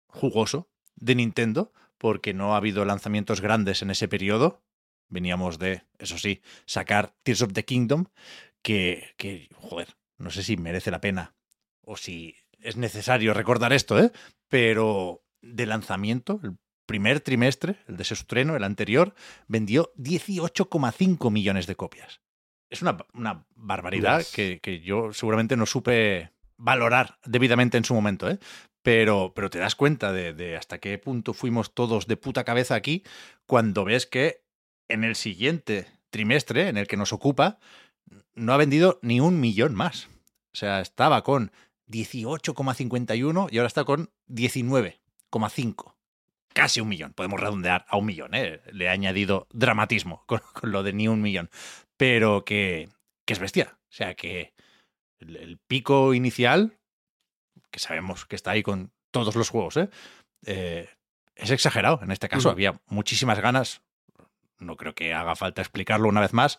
jugoso 0.08 0.68
de 0.94 1.14
Nintendo 1.14 1.72
porque 1.98 2.34
no 2.34 2.54
ha 2.54 2.58
habido 2.58 2.84
lanzamientos 2.84 3.40
grandes 3.40 3.82
en 3.82 3.90
ese 3.90 4.08
periodo. 4.08 4.62
Veníamos 5.08 5.58
de, 5.58 5.82
eso 5.98 6.18
sí, 6.18 6.42
sacar 6.64 7.14
Tears 7.22 7.42
of 7.42 7.52
the 7.52 7.64
Kingdom, 7.64 8.06
que, 8.62 9.14
que 9.16 9.48
joder, 9.54 9.88
no 10.18 10.30
sé 10.30 10.42
si 10.42 10.56
merece 10.56 10.90
la 10.90 11.00
pena 11.00 11.34
o 11.82 11.96
si 11.96 12.34
es 12.58 12.76
necesario 12.76 13.32
recordar 13.34 13.72
esto, 13.72 13.98
¿eh? 13.98 14.10
Pero 14.48 15.22
de 15.40 15.66
lanzamiento, 15.66 16.40
el 16.42 16.56
primer 16.86 17.20
trimestre, 17.20 17.76
el 17.86 17.96
de 17.96 18.04
su 18.04 18.14
estreno, 18.14 18.56
el 18.56 18.64
anterior, 18.64 19.14
vendió 19.46 19.92
18,5 19.96 21.30
millones 21.30 21.66
de 21.66 21.76
copias. 21.76 22.20
Es 22.70 22.82
una, 22.82 22.96
una 23.14 23.46
barbaridad 23.54 24.18
Yes. 24.18 24.32
que, 24.32 24.60
que 24.60 24.80
yo 24.80 25.12
seguramente 25.12 25.56
no 25.56 25.66
supe 25.66 26.32
valorar 26.56 27.18
debidamente 27.24 27.76
en 27.78 27.84
su 27.84 27.94
momento, 27.94 28.28
¿eh? 28.28 28.38
Pero, 28.82 29.32
pero 29.34 29.50
te 29.50 29.58
das 29.58 29.74
cuenta 29.74 30.12
de, 30.12 30.32
de 30.32 30.56
hasta 30.56 30.78
qué 30.78 30.96
punto 30.98 31.34
fuimos 31.34 31.74
todos 31.74 32.06
de 32.06 32.16
puta 32.16 32.44
cabeza 32.44 32.76
aquí 32.76 33.02
cuando 33.44 33.84
ves 33.84 34.06
que 34.06 34.44
en 34.88 35.04
el 35.04 35.16
siguiente 35.16 35.86
trimestre, 36.10 36.68
en 36.68 36.76
el 36.76 36.86
que 36.86 36.96
nos 36.96 37.12
ocupa, 37.12 37.58
no 38.34 38.52
ha 38.52 38.56
vendido 38.56 38.98
ni 39.02 39.20
un 39.20 39.40
millón 39.40 39.74
más. 39.74 40.08
O 40.52 40.58
sea, 40.58 40.80
estaba 40.80 41.22
con 41.22 41.52
18,51 41.88 43.48
y 43.50 43.58
ahora 43.58 43.66
está 43.66 43.84
con 43.84 44.10
19,5. 44.28 45.94
Casi 46.52 46.80
un 46.80 46.88
millón. 46.88 47.12
Podemos 47.12 47.40
redondear 47.40 47.84
a 47.88 47.96
un 47.96 48.06
millón, 48.06 48.34
¿eh? 48.34 48.62
Le 48.72 48.86
he 48.86 48.88
añadido 48.88 49.46
dramatismo 49.52 50.24
con, 50.26 50.40
con 50.52 50.72
lo 50.72 50.82
de 50.82 50.92
ni 50.92 51.08
un 51.08 51.20
millón. 51.20 51.50
Pero 51.96 52.44
que, 52.44 52.88
que 53.24 53.34
es 53.34 53.38
bestia. 53.38 53.78
O 53.82 53.92
sea, 53.92 54.14
que 54.14 54.54
el, 55.18 55.36
el 55.36 55.58
pico 55.58 56.14
inicial, 56.14 56.78
que 57.70 57.78
sabemos 57.78 58.24
que 58.24 58.36
está 58.36 58.52
ahí 58.52 58.62
con 58.62 58.92
todos 59.10 59.34
los 59.36 59.50
juegos, 59.50 59.76
¿eh? 59.76 59.90
Eh, 60.46 60.88
es 61.34 61.50
exagerado. 61.50 62.00
En 62.02 62.10
este 62.10 62.28
caso 62.28 62.50
había 62.50 62.80
muchísimas 62.86 63.40
ganas. 63.40 63.82
No 64.58 64.76
creo 64.76 64.94
que 64.94 65.14
haga 65.14 65.36
falta 65.36 65.62
explicarlo 65.62 66.08
una 66.08 66.20
vez 66.20 66.32
más. 66.32 66.58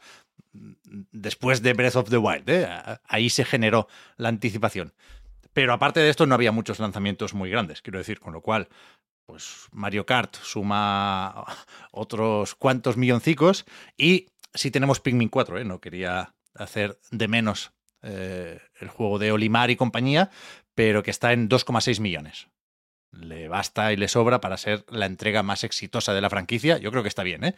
Después 0.53 1.61
de 1.61 1.73
Breath 1.73 1.95
of 1.95 2.09
the 2.09 2.17
Wild, 2.17 2.49
¿eh? 2.49 2.67
ahí 3.07 3.29
se 3.29 3.45
generó 3.45 3.87
la 4.17 4.29
anticipación. 4.29 4.93
Pero 5.53 5.73
aparte 5.73 5.99
de 5.99 6.09
esto, 6.09 6.25
no 6.25 6.35
había 6.35 6.51
muchos 6.51 6.79
lanzamientos 6.79 7.33
muy 7.33 7.49
grandes, 7.49 7.81
quiero 7.81 7.99
decir, 7.99 8.19
con 8.19 8.33
lo 8.33 8.41
cual, 8.41 8.69
pues 9.25 9.67
Mario 9.71 10.05
Kart 10.05 10.35
suma 10.35 11.45
otros 11.91 12.55
cuantos 12.55 12.97
milloncicos 12.97 13.65
y 13.97 14.27
sí 14.53 14.71
tenemos 14.71 14.99
Pikmin 14.99 15.29
4, 15.29 15.59
¿eh? 15.59 15.65
no 15.65 15.79
quería 15.79 16.33
hacer 16.53 16.99
de 17.11 17.27
menos 17.27 17.71
eh, 18.03 18.59
el 18.79 18.89
juego 18.89 19.19
de 19.19 19.31
Olimar 19.31 19.69
y 19.69 19.75
compañía, 19.75 20.29
pero 20.75 21.03
que 21.03 21.11
está 21.11 21.33
en 21.33 21.49
2,6 21.49 21.99
millones. 21.99 22.47
Le 23.11 23.47
basta 23.47 23.93
y 23.93 23.97
le 23.97 24.07
sobra 24.07 24.41
para 24.41 24.57
ser 24.57 24.85
la 24.89 25.05
entrega 25.05 25.43
más 25.43 25.63
exitosa 25.63 26.13
de 26.13 26.21
la 26.21 26.29
franquicia. 26.29 26.77
Yo 26.77 26.91
creo 26.91 27.03
que 27.03 27.09
está 27.09 27.23
bien, 27.23 27.43
¿eh? 27.43 27.55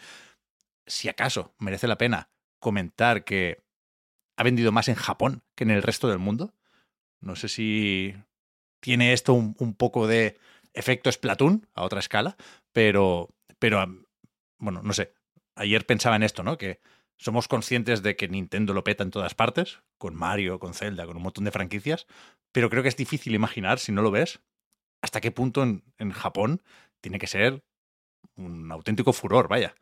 Si 0.85 1.09
acaso 1.09 1.53
merece 1.57 1.87
la 1.87 1.97
pena 1.97 2.29
comentar 2.59 3.23
que 3.23 3.63
ha 4.37 4.43
vendido 4.43 4.71
más 4.71 4.87
en 4.87 4.95
Japón 4.95 5.43
que 5.55 5.63
en 5.63 5.71
el 5.71 5.83
resto 5.83 6.07
del 6.07 6.19
mundo. 6.19 6.53
No 7.19 7.35
sé 7.35 7.49
si 7.49 8.15
tiene 8.79 9.13
esto 9.13 9.33
un, 9.33 9.73
poco 9.73 10.07
de 10.07 10.37
efecto 10.73 11.11
Splatoon 11.11 11.67
a 11.73 11.83
otra 11.83 11.99
escala, 11.99 12.37
pero, 12.71 13.29
pero, 13.59 13.85
bueno, 14.57 14.81
no 14.81 14.93
sé. 14.93 15.13
Ayer 15.55 15.85
pensaba 15.85 16.15
en 16.15 16.23
esto, 16.23 16.43
¿no? 16.43 16.57
Que 16.57 16.79
somos 17.17 17.49
conscientes 17.49 18.01
de 18.01 18.15
que 18.15 18.29
Nintendo 18.29 18.73
lo 18.73 18.85
peta 18.85 19.03
en 19.03 19.11
todas 19.11 19.35
partes, 19.35 19.81
con 19.97 20.15
Mario, 20.15 20.59
con 20.59 20.73
Zelda, 20.73 21.05
con 21.05 21.17
un 21.17 21.23
montón 21.23 21.43
de 21.43 21.51
franquicias, 21.51 22.07
pero 22.53 22.69
creo 22.69 22.81
que 22.81 22.89
es 22.89 22.95
difícil 22.95 23.35
imaginar, 23.35 23.79
si 23.79 23.91
no 23.91 24.01
lo 24.01 24.11
ves, 24.11 24.39
hasta 25.01 25.21
qué 25.21 25.31
punto 25.31 25.63
en, 25.63 25.83
en 25.97 26.11
Japón 26.11 26.61
tiene 27.01 27.19
que 27.19 27.27
ser 27.27 27.63
un 28.35 28.71
auténtico 28.71 29.13
furor, 29.13 29.47
vaya, 29.47 29.75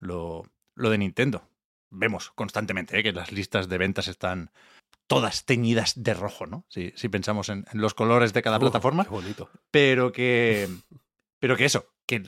lo, 0.00 0.44
lo 0.74 0.90
de 0.90 0.98
Nintendo. 0.98 1.48
Vemos 1.90 2.30
constantemente 2.32 2.98
¿eh? 2.98 3.02
que 3.02 3.12
las 3.12 3.32
listas 3.32 3.68
de 3.68 3.78
ventas 3.78 4.08
están 4.08 4.50
todas 5.06 5.44
teñidas 5.44 6.02
de 6.02 6.14
rojo, 6.14 6.46
¿no? 6.46 6.64
Si, 6.68 6.92
si 6.96 7.08
pensamos 7.08 7.48
en, 7.48 7.66
en, 7.72 7.80
los 7.80 7.94
colores 7.94 8.32
de 8.32 8.42
cada 8.42 8.58
plataforma. 8.58 9.04
Qué 9.04 9.10
bonito. 9.10 9.50
Pero 9.70 10.12
que, 10.12 10.68
pero 11.38 11.56
que 11.56 11.66
eso, 11.66 11.92
que 12.06 12.22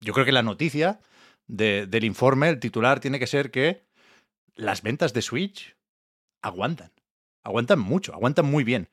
yo 0.00 0.12
creo 0.12 0.26
que 0.26 0.32
la 0.32 0.42
noticia 0.42 1.00
de, 1.46 1.86
del 1.86 2.04
informe, 2.04 2.48
el 2.48 2.60
titular, 2.60 3.00
tiene 3.00 3.18
que 3.18 3.26
ser 3.26 3.50
que 3.50 3.84
las 4.54 4.82
ventas 4.82 5.12
de 5.12 5.22
Switch 5.22 5.76
aguantan. 6.42 6.92
Aguantan 7.42 7.78
mucho, 7.78 8.14
aguantan 8.14 8.46
muy 8.46 8.64
bien. 8.64 8.88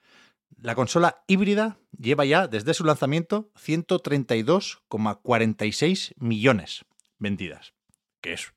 La 0.57 0.75
consola 0.75 1.23
híbrida 1.27 1.77
lleva 1.97 2.25
ya 2.25 2.47
desde 2.47 2.73
su 2.73 2.83
lanzamiento 2.83 3.49
132,46 3.55 6.13
millones 6.17 6.83
vendidas, 7.17 7.73
que 8.21 8.33
es 8.33 8.51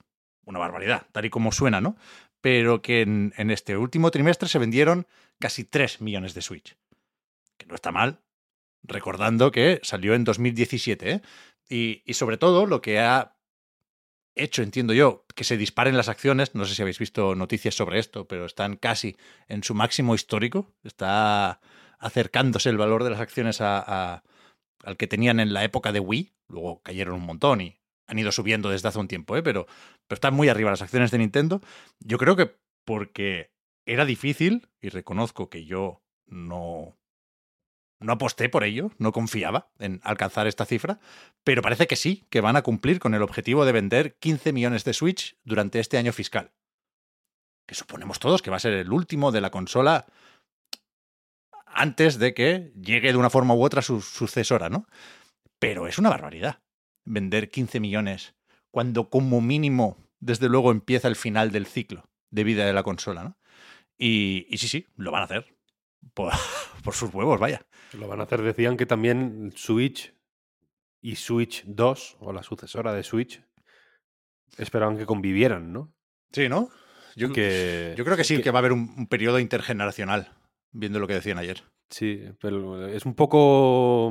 una 0.45 0.59
barbaridad, 0.59 1.07
tal 1.13 1.25
y 1.25 1.31
como 1.31 1.53
suena, 1.53 1.81
¿no? 1.81 1.97
Pero 2.41 2.83
que 2.83 3.03
en, 3.03 3.33
este 3.51 3.77
último 3.77 4.11
trimestre 4.11 4.49
se 4.49 4.59
vendieron 4.59 5.07
casi 5.39 5.63
3 5.65 6.01
millones 6.03 6.35
de 6.35 6.43
Switch, 6.43 6.77
que 7.57 7.67
no 7.67 7.75
está 7.75 7.91
mal, 7.91 8.21
recordando 8.83 9.51
que 9.51 9.81
salió 9.83 10.13
en 10.15 10.25
2017, 10.25 11.11
¿eh? 11.11 11.23
Y 12.07 12.13
sobre 12.13 12.37
todo 12.37 12.67
lo 12.67 12.83
que 12.83 12.99
ha 12.99 13.35
hecho, 14.35 14.63
entiendo 14.63 14.93
yo, 14.93 15.25
que 15.35 15.45
se 15.45 15.57
disparen 15.57 15.97
las 15.97 16.09
acciones, 16.09 16.55
no 16.55 16.65
sé 16.65 16.75
si 16.75 16.83
habéis 16.83 16.99
visto 16.99 17.35
noticias 17.35 17.75
sobre 17.75 17.99
esto, 17.99 18.27
pero 18.27 18.47
están 18.47 18.77
casi 18.77 19.17
en 19.49 19.63
su 19.63 19.75
máximo 19.75 20.15
histórico, 20.15 20.75
está 20.83 21.61
acercándose 22.05 22.69
el 22.69 22.77
valor 22.77 23.03
de 23.03 23.11
las 23.11 23.21
acciones 23.21 23.63
a, 23.63 24.23
al 24.83 24.97
que 24.99 25.07
tenían 25.07 25.41
en 25.41 25.55
la 25.55 25.65
época 25.65 25.91
de 25.91 26.01
Wii, 26.01 26.35
luego 26.49 26.83
cayeron 26.83 27.15
un 27.15 27.25
montón 27.25 27.63
y 27.63 27.81
han 28.07 28.19
ido 28.19 28.31
subiendo 28.31 28.69
desde 28.69 28.89
hace 28.89 28.99
un 28.99 29.09
tiempo, 29.09 29.37
¿eh? 29.37 29.43
pero, 29.43 29.67
pero 30.07 30.17
están 30.17 30.35
muy 30.35 30.51
arriba 30.51 30.71
las 30.71 30.83
acciones 30.83 31.11
de 31.11 31.19
Nintendo. 31.19 31.63
Yo 32.01 32.19
creo 32.19 32.37
que 32.37 32.55
porque 32.85 33.53
era 33.87 34.05
difícil, 34.05 34.69
y 34.83 34.91
reconozco 34.91 35.49
que 35.49 35.65
yo 35.65 36.03
no, 36.27 36.95
no 38.01 38.13
aposté 38.13 38.51
por 38.51 38.65
ello, 38.65 38.91
no 38.99 39.13
confiaba 39.13 39.71
en 39.79 40.03
alcanzar 40.05 40.47
esta 40.47 40.67
cifra, 40.67 41.01
pero 41.43 41.63
parece 41.63 41.87
que 41.87 41.97
sí, 41.97 42.27
que 42.29 42.43
van 42.43 42.57
a 42.57 42.63
cumplir 42.63 42.99
con 42.99 43.15
el 43.15 43.23
objetivo 43.23 43.65
de 43.65 43.73
vender 43.73 44.17
15 44.19 44.53
millones 44.53 44.85
de 44.85 44.93
Switch 44.93 45.39
durante 45.43 45.81
este 45.81 45.97
año 45.97 46.13
fiscal. 46.13 46.53
Que 47.67 47.75
suponemos 47.75 48.19
todos 48.19 48.43
que 48.43 48.51
va 48.51 48.59
a 48.59 48.61
ser 48.61 48.75
el 48.75 48.93
último 48.93 49.33
de 49.33 49.41
la 49.41 49.51
consola 49.51 50.05
antes 51.75 52.19
de 52.19 52.35
que 52.35 52.73
llegue 52.81 53.13
de 53.13 53.19
una 53.19 53.31
forma 53.31 53.55
u 53.55 53.63
otra 53.63 53.83
su 53.83 54.01
sucesora, 54.01 54.69
¿no? 54.69 54.87
Pero 55.59 55.87
es 55.87 55.99
una 55.99 56.11
barbaridad 56.11 56.63
vender 57.05 57.51
15 57.51 57.81
millones 57.81 58.35
cuando 58.71 59.09
como 59.09 59.41
mínimo, 59.41 59.99
desde 60.19 60.49
luego, 60.49 60.73
empieza 60.73 61.09
el 61.09 61.17
final 61.17 61.53
del 61.53 61.67
ciclo 61.67 62.11
de 62.31 62.43
vida 62.43 62.67
de 62.67 62.73
la 62.73 62.83
consola, 62.83 63.23
¿no? 63.23 63.39
Y, 63.97 64.47
y 64.51 64.59
sí, 64.59 64.67
sí, 64.67 64.87
lo 64.97 65.13
van 65.13 65.23
a 65.23 65.27
hacer. 65.27 65.55
Por, 66.13 66.33
por, 66.83 66.95
sus 66.95 67.15
huevos, 67.15 67.39
vaya. 67.39 67.65
Lo 67.93 68.09
van 68.09 68.21
a 68.21 68.25
hacer, 68.25 68.43
decían 68.43 68.77
que 68.77 68.87
también 68.87 69.53
Switch 69.55 70.13
y 71.01 71.17
Switch 71.17 71.63
2, 71.67 72.17
o 72.19 72.33
la 72.33 72.43
sucesora 72.43 72.93
de 72.93 73.05
Switch, 73.05 73.43
esperaban 74.59 74.99
que 74.99 75.07
convivieran, 75.07 75.73
¿no? 75.73 75.95
Sí, 76.33 76.49
¿no? 76.49 76.69
Yo, 77.15 77.33
que, 77.33 77.95
yo 77.97 78.05
creo 78.05 78.17
que 78.17 78.25
sí, 78.25 78.39
que, 78.39 78.43
que 78.43 78.51
va 78.51 78.59
a 78.59 78.61
haber 78.61 78.73
un, 78.73 78.93
un, 78.97 79.07
periodo 79.07 79.39
intergeneracional, 79.39 80.33
viendo 80.75 80.99
lo 80.99 81.07
que 81.07 81.15
decían 81.15 81.39
ayer. 81.39 81.63
Sí, 81.89 82.23
pero 82.41 82.87
es 82.89 83.07
un 83.07 83.15
poco... 83.15 84.11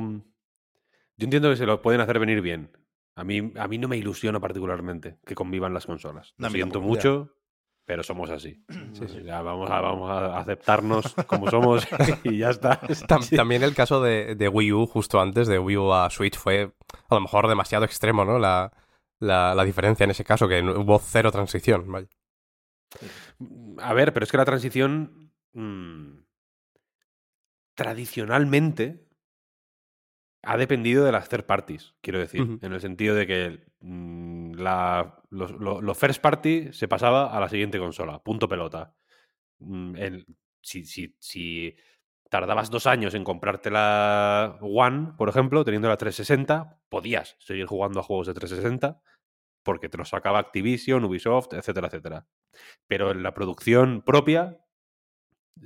Yo 1.16 1.24
entiendo 1.24 1.50
que 1.50 1.56
se 1.56 1.66
lo 1.66 1.80
pueden 1.80 2.00
hacer 2.00 2.18
venir 2.18 2.40
bien. 2.40 2.70
A 3.14 3.22
mí, 3.22 3.52
a 3.56 3.68
mí 3.68 3.78
no 3.78 3.86
me 3.86 3.96
ilusiona 3.96 4.40
particularmente 4.40 5.18
que 5.24 5.36
convivan 5.36 5.72
las 5.72 5.86
consolas. 5.86 6.34
Lo 6.38 6.48
no, 6.48 6.52
siento 6.52 6.80
mucho, 6.80 7.26
ya. 7.26 7.32
pero 7.84 8.02
somos 8.02 8.30
así. 8.30 8.64
Sí, 8.94 9.06
sí. 9.06 9.22
Ya 9.22 9.42
vamos 9.42 9.70
a, 9.70 9.80
vamos 9.80 10.10
a 10.10 10.38
aceptarnos 10.38 11.14
como 11.26 11.48
somos 11.50 11.86
y 12.24 12.38
ya 12.38 12.50
está. 12.50 12.80
También 13.36 13.62
el 13.62 13.74
caso 13.74 14.02
de, 14.02 14.34
de, 14.34 14.48
Wii 14.48 14.72
U, 14.72 14.86
justo 14.86 15.20
antes 15.20 15.46
de 15.46 15.58
Wii 15.58 15.76
U 15.76 15.92
a 15.92 16.10
Switch, 16.10 16.36
fue 16.36 16.72
a 17.08 17.14
lo 17.14 17.20
mejor 17.20 17.46
demasiado 17.46 17.84
extremo, 17.84 18.24
¿no? 18.24 18.38
La, 18.38 18.72
la, 19.20 19.54
la 19.54 19.64
diferencia 19.64 20.04
en 20.04 20.10
ese 20.10 20.24
caso, 20.24 20.48
que 20.48 20.62
hubo 20.62 20.98
cero 20.98 21.30
transición. 21.30 21.90
Vaya. 21.92 22.08
A 23.78 23.92
ver, 23.94 24.12
pero 24.12 24.24
es 24.24 24.30
que 24.30 24.38
la 24.38 24.44
transición. 24.44 25.32
Mmm, 25.52 26.23
tradicionalmente 27.74 29.08
ha 30.42 30.56
dependido 30.56 31.04
de 31.04 31.12
las 31.12 31.28
third 31.28 31.46
parties, 31.46 31.94
quiero 32.00 32.18
decir, 32.18 32.42
uh 32.42 32.46
-huh. 32.46 32.58
en 32.64 32.72
el 32.72 32.80
sentido 32.80 33.14
de 33.14 33.26
que 33.26 33.66
mmm, 33.80 34.52
la, 34.54 35.22
los, 35.30 35.52
lo, 35.52 35.80
lo, 35.80 35.94
first 35.94 36.20
party 36.20 36.72
se 36.72 36.88
pasaba 36.88 37.34
a 37.34 37.40
la 37.40 37.48
siguiente 37.48 37.78
consola, 37.78 38.22
punto 38.22 38.48
pelota. 38.48 38.94
Mm, 39.60 39.96
el, 39.96 40.26
si, 40.62 40.84
si, 40.84 41.16
si, 41.18 41.76
tardabas 42.30 42.70
dos 42.70 42.86
años 42.86 43.14
en 43.14 43.24
comprarte 43.24 43.70
la 43.70 44.58
One, 44.60 45.12
por 45.16 45.28
ejemplo, 45.28 45.64
teniendo 45.64 45.88
la 45.88 45.96
360, 45.96 46.80
podías 46.88 47.36
seguir 47.38 47.66
jugando 47.66 48.00
a 48.00 48.02
juegos 48.02 48.26
de 48.26 48.34
360 48.34 49.00
porque 49.64 49.88
te 49.88 49.98
los 49.98 50.10
sacaba 50.10 50.38
Activision, 50.38 51.04
Ubisoft, 51.04 51.54
etcétera, 51.54 51.88
etcétera. 51.88 52.26
Pero 52.86 53.10
en 53.10 53.22
la 53.22 53.34
producción 53.34 54.02
propia, 54.02 54.60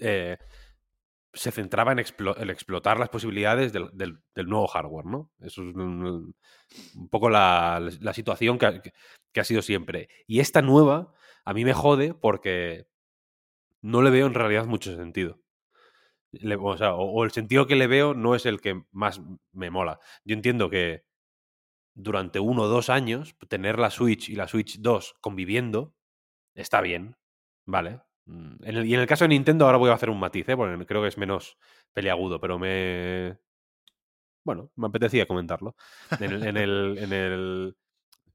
eh, 0.00 0.38
se 1.32 1.50
centraba 1.52 1.92
en, 1.92 1.98
explo 1.98 2.36
en, 2.38 2.50
explotar 2.50 2.98
las 2.98 3.08
posibilidades 3.08 3.72
del, 3.72 3.90
nuevo 4.46 4.66
hardware, 4.66 5.06
¿no? 5.06 5.30
Eso 5.40 5.62
es 5.62 5.74
un, 5.74 6.34
poco 7.10 7.30
la, 7.30 7.80
situación 8.12 8.58
que 8.58 8.92
ha, 9.40 9.44
sido 9.44 9.62
siempre. 9.62 10.08
Y 10.26 10.40
esta 10.40 10.62
nueva 10.62 11.12
a 11.44 11.54
mí 11.54 11.64
me 11.64 11.74
jode 11.74 12.14
porque 12.14 12.86
no 13.82 14.02
le 14.02 14.10
veo 14.10 14.26
en 14.26 14.34
realidad 14.34 14.66
mucho 14.66 14.94
sentido. 14.96 15.40
O, 16.60 16.76
sea, 16.76 16.94
o, 16.94 17.24
el 17.24 17.30
sentido 17.30 17.66
que 17.66 17.76
le 17.76 17.86
veo 17.86 18.14
no 18.14 18.34
es 18.34 18.44
el 18.44 18.60
que 18.60 18.82
más 18.92 19.20
me 19.52 19.70
mola. 19.70 19.98
Yo 20.24 20.34
entiendo 20.34 20.68
que 20.68 21.04
durante 21.94 22.38
uno 22.38 22.62
o 22.62 22.68
dos 22.68 22.90
años 22.90 23.34
tener 23.48 23.78
la 23.78 23.90
Switch 23.90 24.28
y 24.28 24.36
la 24.36 24.46
Switch 24.48 24.78
2 24.80 25.16
conviviendo 25.20 25.94
está 26.54 26.80
bien, 26.80 27.16
¿vale? 27.64 28.00
Mm, 28.28 28.62
en 28.62 28.76
el, 28.76 28.86
y 28.86 28.94
en 28.94 29.00
el 29.00 29.06
caso 29.06 29.24
de 29.24 29.28
Nintendo, 29.28 29.64
ahora 29.64 29.78
voy 29.78 29.90
a 29.90 29.94
hacer 29.94 30.10
un 30.10 30.20
matiz, 30.20 30.48
¿eh? 30.48 30.56
porque 30.56 30.86
creo 30.86 31.02
que 31.02 31.08
es 31.08 31.18
menos 31.18 31.56
peliagudo, 31.92 32.40
pero 32.40 32.58
me. 32.58 33.38
Bueno, 34.44 34.70
me 34.76 34.86
apetecía 34.86 35.26
comentarlo. 35.26 35.74
En, 36.20 36.32
el, 36.32 36.46
en, 36.46 36.56
el, 36.58 36.98
en, 36.98 37.12
el, 37.12 37.76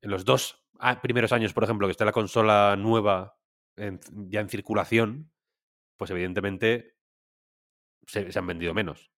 en 0.01 0.11
los 0.11 0.25
dos 0.25 0.63
primeros 1.01 1.31
años, 1.31 1.53
por 1.53 1.63
ejemplo, 1.63 1.87
que 1.87 1.91
está 1.91 2.05
la 2.05 2.11
consola 2.11 2.75
nueva 2.77 3.37
ya 3.75 4.41
en 4.41 4.49
circulación, 4.49 5.31
pues 5.97 6.11
evidentemente 6.11 6.95
se, 8.05 8.31
se 8.31 8.39
han 8.39 8.47
vendido 8.47 8.73
menos. 8.73 9.11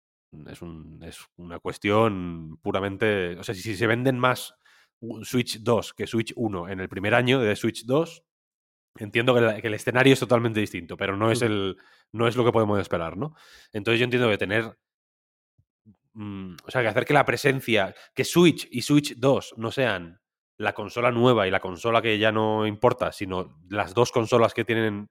Es, 0.46 0.62
un, 0.62 1.02
es, 1.02 1.18
una 1.36 1.58
cuestión 1.58 2.58
puramente. 2.62 3.36
O 3.38 3.44
sea, 3.44 3.54
si, 3.54 3.62
si 3.62 3.76
se 3.76 3.86
venden 3.86 4.18
más 4.18 4.54
Switch 5.22 5.60
2 5.60 5.94
que 5.94 6.06
Switch 6.06 6.32
1 6.36 6.68
en 6.68 6.80
el 6.80 6.88
primer 6.88 7.14
año 7.14 7.40
de 7.40 7.56
Switch 7.56 7.84
2, 7.84 8.24
Entiendo 8.98 9.34
que, 9.34 9.40
la, 9.40 9.60
que, 9.60 9.68
el 9.68 9.74
escenario 9.74 10.12
es 10.12 10.20
totalmente 10.20 10.60
distinto, 10.60 10.96
pero 10.96 11.16
no 11.16 11.30
es, 11.30 11.42
el, 11.42 11.76
no 12.12 12.26
es 12.28 12.36
lo 12.36 12.44
que 12.44 12.52
podemos 12.52 12.80
esperar, 12.80 13.16
¿no? 13.16 13.34
Entonces 13.72 13.98
yo 14.00 14.04
entiendo 14.04 14.28
que 14.28 14.38
tener... 14.38 14.76
Mmm, 16.14 16.56
o 16.64 16.70
sea, 16.70 16.82
que 16.82 16.88
hacer 16.88 17.04
que 17.04 17.14
la 17.14 17.24
presencia... 17.24 17.94
Que 18.14 18.24
Switch 18.24 18.68
y 18.70 18.82
Switch 18.82 19.16
2 19.16 19.54
no 19.56 19.70
sean 19.70 20.20
la 20.58 20.72
consola 20.72 21.10
nueva 21.10 21.46
y 21.46 21.50
la 21.50 21.60
consola 21.60 22.02
que 22.02 22.18
ya 22.18 22.32
no 22.32 22.66
importa, 22.66 23.12
sino 23.12 23.58
las 23.68 23.94
dos 23.94 24.10
consolas 24.10 24.54
que 24.54 24.64
tienen 24.64 25.08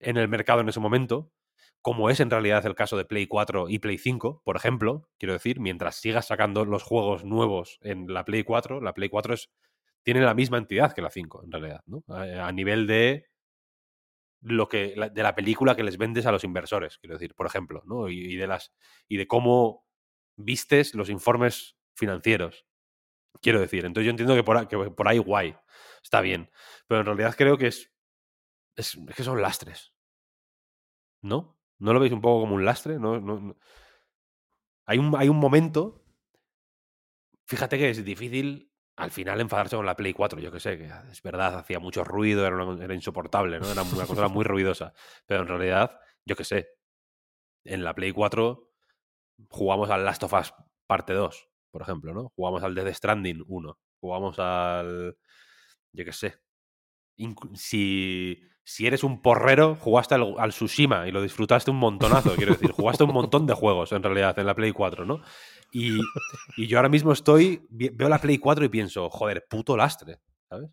en 0.00 0.16
el 0.16 0.28
mercado 0.28 0.60
en 0.60 0.68
ese 0.68 0.80
momento, 0.80 1.32
como 1.82 2.10
es 2.10 2.20
en 2.20 2.30
realidad 2.30 2.66
el 2.66 2.74
caso 2.74 2.96
de 2.96 3.04
Play 3.04 3.26
4 3.26 3.68
y 3.68 3.78
Play 3.78 3.98
5, 3.98 4.42
por 4.44 4.56
ejemplo, 4.56 5.08
quiero 5.18 5.32
decir, 5.32 5.60
mientras 5.60 5.96
sigas 5.96 6.26
sacando 6.26 6.64
los 6.64 6.82
juegos 6.82 7.24
nuevos 7.24 7.78
en 7.82 8.12
la 8.12 8.24
Play 8.24 8.44
4, 8.44 8.80
la 8.80 8.92
Play 8.92 9.08
4 9.08 9.34
es 9.34 9.50
tiene 10.02 10.20
la 10.20 10.34
misma 10.34 10.58
entidad 10.58 10.92
que 10.92 11.02
la 11.02 11.10
5, 11.10 11.44
en 11.44 11.52
realidad, 11.52 11.82
¿no? 11.86 12.04
A, 12.08 12.46
a 12.46 12.52
nivel 12.52 12.86
de 12.86 13.26
lo 14.40 14.68
que 14.68 14.94
de 15.12 15.22
la 15.22 15.34
película 15.34 15.74
que 15.74 15.82
les 15.82 15.98
vendes 15.98 16.26
a 16.26 16.32
los 16.32 16.44
inversores, 16.44 16.98
quiero 16.98 17.16
decir, 17.16 17.34
por 17.34 17.46
ejemplo, 17.46 17.82
¿no? 17.86 18.08
Y, 18.08 18.34
y 18.34 18.36
de 18.36 18.46
las 18.46 18.72
y 19.08 19.16
de 19.16 19.26
cómo 19.26 19.86
vistes 20.36 20.94
los 20.94 21.10
informes 21.10 21.76
financieros. 21.94 22.66
Quiero 23.40 23.60
decir, 23.60 23.84
entonces 23.84 24.06
yo 24.06 24.10
entiendo 24.10 24.34
que 24.34 24.44
por, 24.44 24.68
que 24.68 24.78
por 24.78 25.08
ahí 25.08 25.18
guay, 25.18 25.56
está 26.02 26.20
bien, 26.20 26.50
pero 26.86 27.00
en 27.00 27.06
realidad 27.06 27.34
creo 27.36 27.58
que 27.58 27.66
es, 27.68 27.92
es, 28.76 28.96
es 29.08 29.14
que 29.14 29.24
son 29.24 29.42
lastres. 29.42 29.92
¿No? 31.22 31.58
¿No 31.78 31.92
lo 31.92 32.00
veis 32.00 32.12
un 32.12 32.20
poco 32.20 32.40
como 32.40 32.54
un 32.54 32.64
lastre? 32.64 32.98
No, 32.98 33.20
no, 33.20 33.40
no. 33.40 33.56
Hay, 34.86 34.98
un, 34.98 35.14
hay 35.16 35.28
un 35.28 35.38
momento. 35.38 36.02
Fíjate 37.46 37.78
que 37.78 37.90
es 37.90 38.04
difícil 38.04 38.65
al 38.96 39.10
final 39.10 39.40
enfadarse 39.40 39.76
con 39.76 39.84
la 39.84 39.94
Play 39.94 40.14
4, 40.14 40.40
yo 40.40 40.50
que 40.50 40.58
sé, 40.58 40.78
que 40.78 40.90
es 41.10 41.22
verdad, 41.22 41.58
hacía 41.58 41.78
mucho 41.78 42.02
ruido, 42.02 42.46
era, 42.46 42.64
una, 42.64 42.82
era 42.82 42.94
insoportable, 42.94 43.60
¿no? 43.60 43.70
Era 43.70 43.82
una 43.82 44.06
cosa 44.06 44.28
muy 44.28 44.44
ruidosa. 44.44 44.94
Pero 45.26 45.42
en 45.42 45.48
realidad, 45.48 46.00
yo 46.24 46.34
que 46.34 46.44
sé, 46.44 46.70
en 47.64 47.84
la 47.84 47.94
Play 47.94 48.12
4 48.12 48.72
jugamos 49.50 49.90
al 49.90 50.04
Last 50.04 50.22
of 50.22 50.32
Us 50.32 50.54
parte 50.86 51.12
2, 51.12 51.48
por 51.70 51.82
ejemplo, 51.82 52.14
¿no? 52.14 52.32
Jugamos 52.36 52.62
al 52.62 52.74
Death 52.74 52.94
Stranding 52.94 53.44
1, 53.46 53.78
jugamos 54.00 54.38
al... 54.38 55.18
yo 55.92 56.04
que 56.04 56.12
sé. 56.12 56.40
Si, 57.54 58.40
si 58.62 58.86
eres 58.86 59.04
un 59.04 59.20
porrero, 59.20 59.74
jugaste 59.74 60.14
al, 60.14 60.34
al, 60.38 60.50
Tsushima 60.50 61.06
y 61.06 61.12
lo 61.12 61.20
disfrutaste 61.20 61.70
un 61.70 61.78
montonazo, 61.78 62.34
quiero 62.36 62.52
decir, 62.52 62.72
jugaste 62.72 63.04
un 63.04 63.12
montón 63.12 63.46
de 63.46 63.54
juegos 63.54 63.92
en 63.92 64.02
realidad 64.02 64.38
en 64.38 64.46
la 64.46 64.54
Play 64.54 64.72
4, 64.72 65.04
¿no? 65.04 65.20
Y, 65.78 66.00
y, 66.56 66.66
yo 66.66 66.78
ahora 66.78 66.88
mismo 66.88 67.12
estoy, 67.12 67.66
veo 67.68 68.08
la 68.08 68.18
Play 68.18 68.38
4 68.38 68.64
y 68.64 68.70
pienso, 68.70 69.10
joder, 69.10 69.44
puto 69.46 69.76
lastre, 69.76 70.20
¿sabes? 70.48 70.70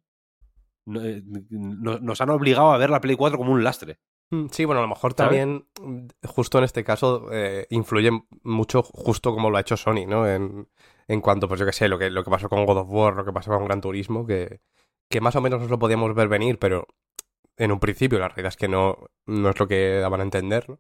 Nos 0.85 2.21
han 2.21 2.29
obligado 2.29 2.71
a 2.71 2.77
ver 2.77 2.89
la 2.89 3.01
Play 3.01 3.17
4 3.17 3.37
como 3.37 3.51
un 3.51 3.65
lastre. 3.65 3.99
Mm, 4.31 4.45
Sí, 4.49 4.63
bueno, 4.63 4.79
a 4.79 4.83
lo 4.83 4.87
mejor 4.87 5.13
también, 5.13 5.67
mm, 5.81 6.05
justo 6.25 6.57
en 6.57 6.63
este 6.63 6.85
caso, 6.85 7.27
eh, 7.33 7.67
influye 7.69 8.11
mucho 8.43 8.81
justo 8.81 9.33
como 9.33 9.49
lo 9.49 9.57
ha 9.57 9.61
hecho 9.61 9.75
Sony, 9.75 10.05
¿no? 10.07 10.25
En, 10.25 10.69
en 11.09 11.19
cuanto, 11.19 11.49
pues 11.49 11.59
yo 11.59 11.65
qué 11.65 11.73
sé, 11.73 11.89
lo 11.89 11.99
que, 11.99 12.09
lo 12.09 12.23
que 12.23 12.31
pasó 12.31 12.47
con 12.47 12.65
God 12.65 12.77
of 12.77 12.87
War, 12.89 13.13
lo 13.13 13.25
que 13.25 13.33
pasó 13.33 13.51
con 13.51 13.65
Gran 13.65 13.81
Turismo, 13.81 14.25
que, 14.25 14.61
que 15.09 15.19
más 15.19 15.35
o 15.35 15.41
menos 15.41 15.59
nos 15.59 15.69
lo 15.69 15.79
podíamos 15.79 16.15
ver 16.15 16.29
venir, 16.29 16.59
pero 16.59 16.87
en 17.57 17.73
un 17.73 17.81
principio 17.81 18.19
la 18.19 18.29
realidad 18.29 18.53
es 18.53 18.57
que 18.57 18.69
no, 18.69 18.97
no 19.25 19.49
es 19.49 19.59
lo 19.59 19.67
que 19.67 19.97
daban 19.99 20.21
a 20.21 20.23
entender, 20.23 20.69
¿no? 20.69 20.79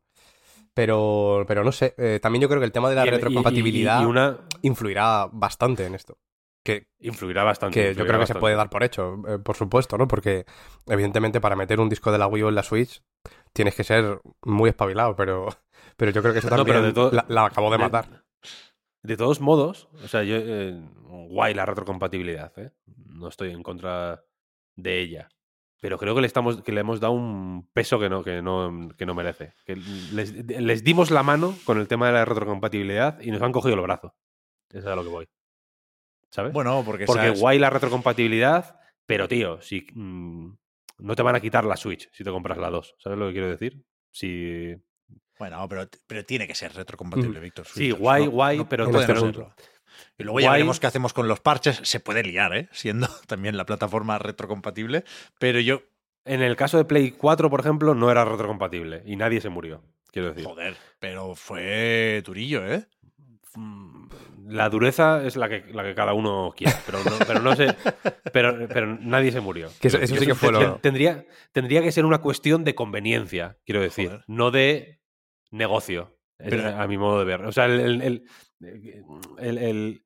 Pero, 0.75 1.45
pero 1.47 1.63
no 1.63 1.71
sé, 1.71 1.93
eh, 1.97 2.19
también 2.21 2.41
yo 2.41 2.47
creo 2.49 2.59
que 2.59 2.65
el 2.65 2.71
tema 2.71 2.89
de 2.89 2.95
la 2.95 3.05
Y 3.05 3.07
el- 3.09 3.13
y- 3.13 3.17
y- 3.17 3.19
retrocompatibilidad 3.19 4.05
una 4.07 4.39
influirá 4.63 5.27
bastante 5.31 5.85
en 5.85 5.93
esto. 5.95 6.17
Que, 6.65 6.87
influirá 6.99 7.43
bastante. 7.43 7.73
que 7.79 7.93
yo 7.95 8.05
creo 8.07 8.19
que 8.19 8.25
se 8.25 8.35
puede 8.35 8.55
dar 8.55 8.69
por 8.69 8.83
hecho, 8.83 9.21
eh, 9.27 9.37
por 9.37 9.55
supuesto, 9.57 9.97
¿no? 9.97 10.07
Porque 10.07 10.45
evidentemente 10.87 11.41
para 11.41 11.55
meter 11.57 11.79
un 11.81 11.89
disco 11.89 12.11
de 12.11 12.17
la 12.17 12.25
Wii 12.27 12.43
U 12.43 12.47
en 12.49 12.55
la 12.55 12.63
Switch 12.63 13.03
tienes 13.51 13.75
que 13.75 13.83
ser 13.83 14.21
muy 14.43 14.69
espabilado, 14.69 15.15
pero, 15.15 15.47
pero 15.97 16.11
yo 16.11 16.21
creo 16.21 16.33
que 16.33 16.39
eso 16.39 16.49
No, 16.49 16.55
también 16.55 16.81
de 16.81 16.93
todo- 16.93 17.11
la, 17.11 17.25
de 17.69 17.77
de- 17.77 17.83
matar. 17.83 18.23
De 19.03 19.17
todos 19.17 19.41
modos, 19.41 19.89
o 20.03 20.07
sea, 20.07 20.23
yo. 20.23 20.37
eh, 20.37 20.81
guay 21.29 21.53
la 21.53 21.65
retrocompatibilidad, 21.65 22.57
¿eh? 22.57 22.71
No 23.07 23.27
estoy 23.27 23.51
en 23.51 23.61
contra 23.61 24.23
de 24.77 24.99
ella. 25.01 25.29
Pero 25.83 25.97
creo 25.97 26.15
que 26.15 26.21
le, 26.21 26.27
estamos, 26.27 26.61
que 26.61 26.71
le 26.71 26.79
hemos 26.79 27.01
dado 27.01 27.11
un 27.11 27.69
peso 27.73 27.99
que 27.99 28.07
no, 28.07 28.23
que 28.23 28.41
no, 28.41 28.87
que 28.97 29.05
no 29.05 29.13
merece. 29.13 29.53
Que 29.65 29.75
les, 29.75 30.31
les 30.33 30.81
dimos 30.85 31.11
la 31.11 31.23
mano 31.23 31.53
con 31.65 31.77
el 31.77 31.89
tema 31.89 32.07
de 32.07 32.13
la 32.13 32.23
retrocompatibilidad 32.23 33.19
y 33.19 33.31
nos 33.31 33.41
han 33.41 33.51
cogido 33.51 33.75
el 33.75 33.81
brazo. 33.81 34.15
Eso 34.69 34.79
es 34.79 34.85
a 34.85 34.95
lo 34.95 35.03
que 35.03 35.09
voy. 35.09 35.27
¿Sabes? 36.29 36.53
Bueno, 36.53 36.83
porque, 36.85 37.03
Porque 37.05 37.23
sabes- 37.23 37.39
guay 37.41 37.59
la 37.59 37.69
retrocompatibilidad, 37.69 38.79
pero 39.05 39.27
tío, 39.27 39.59
si 39.61 39.85
mm, 39.93 40.53
no 40.99 41.15
te 41.17 41.21
van 41.21 41.35
a 41.35 41.41
quitar 41.41 41.65
la 41.65 41.75
Switch 41.75 42.09
si 42.13 42.23
te 42.23 42.31
compras 42.31 42.57
la 42.57 42.69
2. 42.69 42.95
¿Sabes 42.97 43.19
lo 43.19 43.27
que 43.27 43.33
quiero 43.33 43.49
decir? 43.49 43.83
Si. 44.09 44.73
Bueno, 45.37 45.67
pero, 45.67 45.85
pero 46.07 46.23
tiene 46.23 46.47
que 46.47 46.55
ser 46.55 46.73
retrocompatible, 46.73 47.41
Víctor. 47.41 47.65
Sí, 47.67 47.91
guay, 47.91 48.23
no- 48.23 48.31
guay, 48.31 48.63
pero- 48.69 48.85
no. 48.89 49.53
Y 50.17 50.23
luego 50.23 50.39
ya 50.39 50.51
veremos 50.51 50.79
qué 50.79 50.87
hacemos 50.87 51.13
con 51.13 51.27
los 51.27 51.39
parches. 51.39 51.79
Se 51.83 51.99
puede 51.99 52.23
liar, 52.23 52.55
¿eh? 52.55 52.69
Siendo 52.71 53.07
también 53.27 53.57
la 53.57 53.65
plataforma 53.65 54.17
retrocompatible. 54.19 55.03
Pero 55.39 55.59
yo, 55.59 55.81
En 56.25 56.41
el 56.41 56.55
caso 56.55 56.77
de 56.77 56.85
Play 56.85 57.11
4, 57.11 57.49
por 57.49 57.59
ejemplo, 57.59 57.95
no 57.95 58.09
era 58.09 58.23
retrocompatible 58.25 59.03
y 59.05 59.15
nadie 59.17 59.41
se 59.41 59.49
murió. 59.49 59.83
Quiero 60.11 60.29
decir. 60.29 60.45
joder, 60.45 60.75
pero 60.99 61.35
fue 61.35 62.21
durillo, 62.25 62.65
¿eh? 62.65 62.85
Mm, 63.55 64.07
La 64.49 64.69
dureza 64.69 65.23
es 65.25 65.35
la 65.35 65.49
que, 65.49 65.65
la 65.73 65.83
que 65.83 65.93
cada 65.95 66.13
uno 66.13 66.53
quiera, 66.55 66.79
pero 66.85 66.99
no, 67.03 67.11
pero 67.27 67.39
no 67.41 67.55
sé. 67.55 67.75
Pero, 68.33 68.67
pero 68.67 68.87
nadie 68.99 69.31
se 69.31 69.41
murió. 69.41 69.69
Que 69.79 69.89
eso- 69.89 69.99
sí 70.07 70.25
que 70.25 70.33
fue 70.33 70.51
lo- 70.51 70.77
Tendría, 70.77 71.23
tendría 71.51 71.83
que 71.83 71.91
ser 71.91 72.03
una 72.03 72.17
cuestión 72.19 72.63
de 72.63 72.73
conveniencia, 72.73 73.57
quiero 73.63 73.79
decir, 73.81 74.07
Joder. 74.07 74.23
no 74.27 74.49
de 74.49 75.01
negocio, 75.51 76.17
Pero- 76.37 76.67
a 76.81 76.87
mi 76.87 76.97
modo 76.97 77.19
de 77.19 77.25
ver. 77.25 77.41
O 77.45 77.51
sea, 77.51 77.65
el, 77.65 77.79
el- 77.79 78.01
el- 78.01 78.23
el- 79.39 79.57
el- 79.57 80.05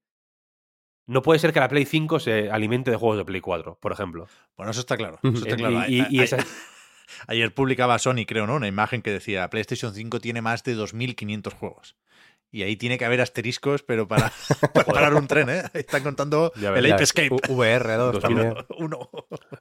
no 1.07 1.21
puede 1.21 1.39
ser 1.39 1.53
que 1.53 1.59
la 1.59 1.69
Play 1.69 1.85
5 1.85 2.19
se 2.19 2.51
alimente 2.51 2.91
de 2.91 2.97
juegos 2.97 3.17
de 3.17 3.25
Play 3.25 3.39
4, 3.41 3.77
por 3.79 3.91
ejemplo. 3.93 4.27
Bueno, 4.57 4.71
eso 4.71 4.81
está 4.81 4.97
claro. 4.97 5.19
Ujú. 5.23 5.35
eso 5.37 5.45
está 5.45 5.55
claro. 5.55 5.83
y- 5.87 6.01
y- 6.01 6.07
y 6.09 6.19
A- 6.19 6.21
a- 6.21 6.23
esa- 6.25 6.37
Ayer 7.27 7.53
publicaba 7.53 7.97
Sony, 7.99 8.25
creo, 8.27 8.45
¿no? 8.47 8.55
Una 8.55 8.67
imagen 8.67 9.01
que 9.01 9.11
decía 9.11 9.49
PlayStation 9.49 9.93
5 9.93 10.19
tiene 10.19 10.41
más 10.41 10.63
de 10.65 10.75
2.500 10.75 11.53
juegos. 11.53 11.95
Y 12.51 12.63
ahí 12.63 12.75
tiene 12.77 12.97
que 12.97 13.03
haber 13.05 13.19
asteriscos, 13.21 13.83
pero 13.83 14.07
para, 14.07 14.31
para 14.73 14.85
parar 14.85 15.13
un 15.15 15.27
tren, 15.27 15.49
¿eh? 15.49 15.63
Están 15.73 16.03
contando 16.03 16.51
Ya 16.59 16.73
el 16.75 16.91
Ape 16.91 17.03
Escape. 17.03 17.29
U- 17.33 17.39
VR2 17.39 18.11
2000. 18.13 18.21
también. 18.21 18.53
Uno. 18.77 19.09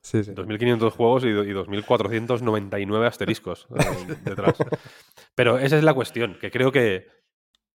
Sí, 0.03 0.25
sí. 0.25 0.33
2.500 0.33 0.91
juegos 0.91 1.25
y, 1.25 1.29
y 1.29 1.53
2.499 1.53 3.07
asteriscos 3.07 3.67
eh, 3.77 4.15
detrás. 4.25 4.57
Pero 5.35 5.59
esa 5.59 5.79
es 5.79 5.85
la 5.85 5.95
cuestión, 5.95 6.37
que 6.41 6.51
creo 6.51 6.71
que, 6.73 7.09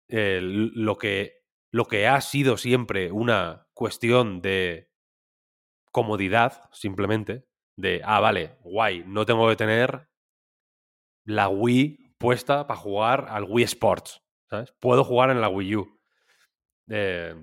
eh, 0.09 0.39
lo 0.41 0.97
que 0.97 1.37
lo 1.71 1.85
que 1.85 2.07
ha 2.07 2.19
sido 2.21 2.57
siempre 2.57 3.11
una 3.11 3.67
cuestión 3.73 4.41
de 4.41 4.89
comodidad, 5.91 6.69
simplemente, 6.71 7.45
de, 7.75 8.01
ah, 8.03 8.19
vale, 8.19 8.57
guay, 8.61 9.03
no 9.05 9.25
tengo 9.25 9.47
que 9.49 9.55
tener 9.55 10.09
la 11.25 11.49
Wii 11.49 12.15
puesta 12.17 12.67
para 12.67 12.79
jugar 12.79 13.27
al 13.29 13.43
Wii 13.43 13.65
Sports, 13.65 14.23
¿sabes? 14.49 14.73
Puedo 14.79 15.03
jugar 15.03 15.29
en 15.29 15.41
la 15.41 15.49
Wii 15.49 15.75
U. 15.75 15.99
Eh, 16.89 17.35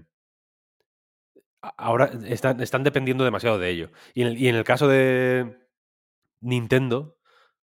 ahora 1.60 2.10
están, 2.26 2.82
dependiendo 2.82 3.24
demasiado 3.24 3.58
de 3.58 3.70
ello. 3.70 3.90
Y 4.14 4.48
en 4.48 4.54
el 4.54 4.64
caso 4.64 4.88
de 4.88 5.58
Nintendo, 6.40 7.13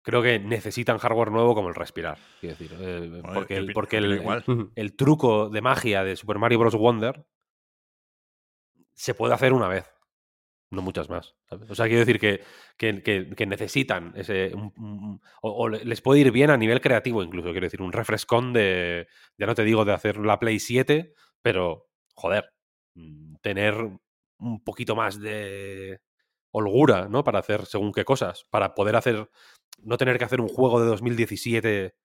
creo 0.04 0.22
que 0.22 0.38
necesitan 0.40 0.98
hardware 1.00 1.32
nuevo 1.32 1.56
como 1.56 1.70
el 1.70 1.76
respirar. 1.76 2.18
Quiero 2.40 2.56
decir, 2.58 2.78
eh, 2.80 3.08
Bueno, 3.10 3.34
porque 3.34 3.56
el, 3.56 3.74
porque 3.74 3.98
el, 3.98 4.22
el 4.76 4.96
truco 4.96 5.50
de 5.50 5.62
magia 5.62 6.04
de 6.04 6.16
Super 6.16 6.38
Mario 6.38 6.60
Bros. 6.60 6.76
Wonder 6.76 7.26
se 8.94 9.14
puede 9.16 9.34
hacer 9.34 9.54
una 9.54 9.68
vez, 9.68 9.86
no 10.70 10.82
muchas 10.82 11.10
más. 11.10 11.36
¿sabes? 11.50 11.70
O 11.70 11.76
sea, 11.76 11.86
quiero 11.88 12.00
decir 12.02 12.20
que, 12.20 12.42
que, 12.78 13.02
que- 13.02 13.30
que 13.36 13.46
necesitan 13.46 14.14
ese. 14.16 14.54
un- 14.54 14.74
un- 14.78 15.22
o, 15.42 15.52
o 15.52 15.70
le- 15.70 15.84
les 15.86 16.02
puede 16.02 16.22
ir 16.22 16.32
bien 16.32 16.50
a 16.50 16.58
nivel 16.58 16.82
creativo, 16.82 17.24
incluso. 17.24 17.52
Quiero 17.52 17.66
decir, 17.66 17.82
un 17.82 17.92
refrescón 17.92 18.54
de. 18.54 19.08
Ya 19.38 19.46
no 19.48 19.56
te 19.56 19.64
digo 19.64 19.86
de 19.86 19.94
hacer 19.94 20.18
la 20.18 20.40
Play 20.40 20.60
7, 20.60 21.14
pero, 21.42 21.90
joder, 22.16 22.50
mm, 22.96 23.36
tener 23.42 23.76
un 24.40 24.64
poquito 24.64 24.96
más 24.96 25.20
de 25.20 26.00
holgura, 26.54 27.10
¿no? 27.10 27.24
Para 27.26 27.40
hacer 27.40 27.66
según 27.66 27.92
qué 27.92 28.06
cosas. 28.06 28.46
Para 28.50 28.74
poder 28.76 28.96
hacer. 28.96 29.30
No 29.82 29.98
tener 29.98 30.18
que 30.18 30.24
hacer 30.24 30.40
un 30.40 30.48
juego 30.48 30.80
de 30.80 30.88
2017 30.88 31.96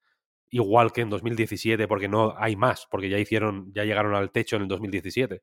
igual 0.51 0.93
que 0.93 1.03
en 1.03 1.11
2017 1.11 1.87
porque 1.87 2.09
no 2.09 2.35
hay 2.37 2.57
más, 2.57 2.87
porque 2.91 3.09
ya 3.09 3.19
hicieron, 3.19 3.71
ya 3.75 3.85
llegaron 3.85 4.15
al 4.15 4.31
techo 4.31 4.57
en 4.57 4.63
el 4.63 4.69
2017. 4.69 5.43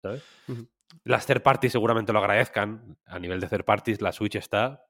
¿sabes? 0.00 0.22
Las 1.02 1.26
third 1.26 1.42
parties 1.42 1.72
seguramente 1.72 2.12
lo 2.12 2.20
agradezcan. 2.20 2.96
A 3.06 3.18
nivel 3.18 3.40
de 3.40 3.48
third 3.48 3.64
parties, 3.64 4.00
la 4.00 4.12
Switch 4.12 4.36
está, 4.36 4.86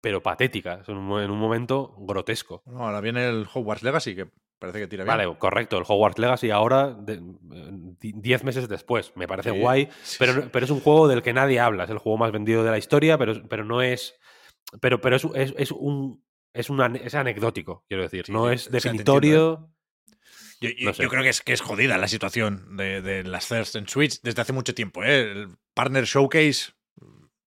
pero 0.00 0.22
patética. 0.22 0.80
Es 0.80 0.88
un 0.88 1.20
en 1.20 1.30
un 1.30 1.38
momento 1.38 1.94
grotesco. 1.98 2.62
Ahora 2.66 3.00
viene 3.00 3.28
el 3.28 3.46
Hogwarts 3.52 3.82
Legacy, 3.82 4.14
que 4.14 4.30
parece 4.60 4.78
que 4.78 4.86
tira 4.86 5.02
bien. 5.02 5.16
Vale, 5.16 5.36
correcto. 5.38 5.76
El 5.78 5.84
Hogwarts 5.86 6.18
Legacy 6.20 6.50
ahora, 6.50 6.88
de- 6.92 7.14
eh, 7.14 7.70
di- 7.98 8.12
10 8.14 8.44
meses 8.44 8.68
después. 8.68 9.12
Me 9.16 9.26
parece 9.26 9.50
Sí, 9.50 9.58
guay. 9.58 9.88
sí, 10.02 10.16
Pero, 10.20 10.34
sí. 10.34 10.48
pero 10.52 10.64
es 10.64 10.70
un 10.70 10.80
juego 10.80 11.08
del 11.08 11.22
que 11.22 11.32
nadie 11.32 11.58
habla. 11.58 11.84
Es 11.84 11.90
el 11.90 11.98
juego 11.98 12.18
más 12.18 12.30
vendido 12.30 12.62
de 12.62 12.70
la 12.70 12.78
historia, 12.78 13.18
pero, 13.18 13.42
pero 13.48 13.64
no 13.64 13.82
es. 13.82 14.14
Pero, 14.80 15.00
pero 15.00 15.16
es, 15.16 15.26
es, 15.34 15.54
es 15.56 15.70
un. 15.72 16.22
Es, 16.52 16.68
un 16.70 16.78
ane- 16.80 17.00
es 17.04 17.14
anecdótico, 17.14 17.84
quiero 17.88 18.02
decir. 18.04 18.24
No 18.28 18.50
es 18.50 18.62
o 18.68 18.70
sea, 18.70 18.70
te 18.70 18.76
definitorio. 18.88 19.70
Yo, 20.60 20.68
yo- 20.70 20.86
No 20.86 20.92
sé. 20.94 21.02
yo 21.04 21.08
creo 21.08 21.22
que 21.22 21.28
es, 21.30 21.40
que 21.40 21.52
es 21.54 21.60
jodida 21.62 21.96
la 21.96 22.06
situación 22.08 22.76
de, 22.76 23.00
de 23.00 23.24
las 23.24 23.46
CERS 23.46 23.76
en 23.76 23.88
Switch 23.88 24.20
desde 24.22 24.42
hace 24.42 24.52
mucho 24.52 24.74
tiempo. 24.74 25.02
¿eh? 25.02 25.30
El 25.32 25.56
Partner 25.74 26.04
Showcase, 26.04 26.72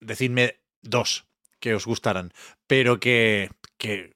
decidme 0.00 0.60
dos 0.82 1.26
que 1.60 1.74
os 1.74 1.86
gustaran, 1.86 2.32
pero 2.66 2.98
que, 3.00 3.50
que 3.78 4.13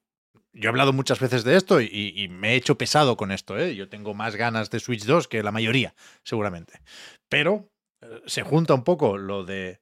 yo 0.53 0.67
he 0.67 0.69
hablado 0.69 0.93
muchas 0.93 1.19
veces 1.19 1.43
de 1.43 1.55
esto 1.55 1.81
y, 1.81 2.27
me 2.29 2.53
he 2.53 2.55
hecho 2.55 2.77
pesado 2.77 3.17
con 3.17 3.31
esto. 3.31 3.57
¿eh? 3.57 3.75
Yo 3.75 3.89
tengo 3.89 4.13
más 4.13 4.35
ganas 4.35 4.69
de 4.69 4.79
Switch 4.79 5.05
2 5.05 5.27
que 5.27 5.43
la 5.43 5.51
mayoría, 5.51 5.95
seguramente. 6.23 6.81
Pero 7.29 7.69
eh, 8.01 8.21
se 8.25 8.43
junta 8.43 8.73
un 8.73 8.83
poco 8.83 9.17
lo 9.17 9.43
de 9.43 9.81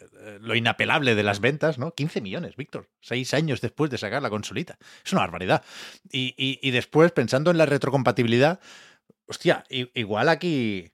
eh, 0.00 0.38
lo 0.40 0.54
inapelable 0.54 1.14
de 1.14 1.22
las 1.22 1.40
ventas, 1.40 1.78
¿no? 1.78 1.92
15 1.92 2.20
millones, 2.20 2.56
Víctor. 2.56 2.88
Seis 3.00 3.34
años 3.34 3.60
después 3.60 3.90
de 3.90 3.98
sacar 3.98 4.22
la 4.22 4.30
consolita. 4.30 4.78
Es 5.04 5.12
una 5.12 5.22
barbaridad. 5.22 5.64
Y, 6.10 6.34
y- 6.36 6.58
y 6.62 6.70
después, 6.70 7.12
pensando 7.12 7.50
en 7.50 7.58
la 7.58 7.66
retrocompatibilidad, 7.66 8.60
hostia, 9.26 9.64
igual 9.68 10.28
aquí 10.28 10.92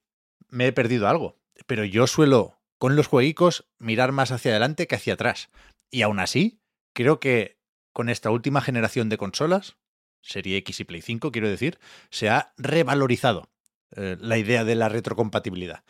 me 0.48 0.66
he 0.68 0.72
perdido 0.72 1.08
algo. 1.08 1.36
Pero 1.66 1.84
yo 1.84 2.06
suelo, 2.06 2.58
con 2.78 2.96
los 2.96 3.06
jueguicos, 3.06 3.66
mirar 3.78 4.12
más 4.12 4.30
hacia 4.32 4.52
adelante 4.52 4.86
que 4.86 4.94
hacia 4.94 5.14
atrás. 5.14 5.50
Y 5.90 6.02
aún 6.02 6.18
así, 6.20 6.60
creo 6.94 7.20
que 7.20 7.55
con 7.96 8.10
esta 8.10 8.28
última 8.30 8.60
generación 8.60 9.08
de 9.08 9.16
consolas, 9.16 9.76
Serie 10.20 10.58
X 10.58 10.80
y 10.80 10.84
Play 10.84 11.00
5, 11.00 11.32
quiero 11.32 11.48
decir, 11.48 11.78
se 12.10 12.28
ha 12.28 12.52
revalorizado 12.58 13.48
eh, 13.96 14.18
la 14.20 14.36
idea 14.36 14.64
de 14.64 14.74
la 14.74 14.90
retrocompatibilidad. 14.90 15.82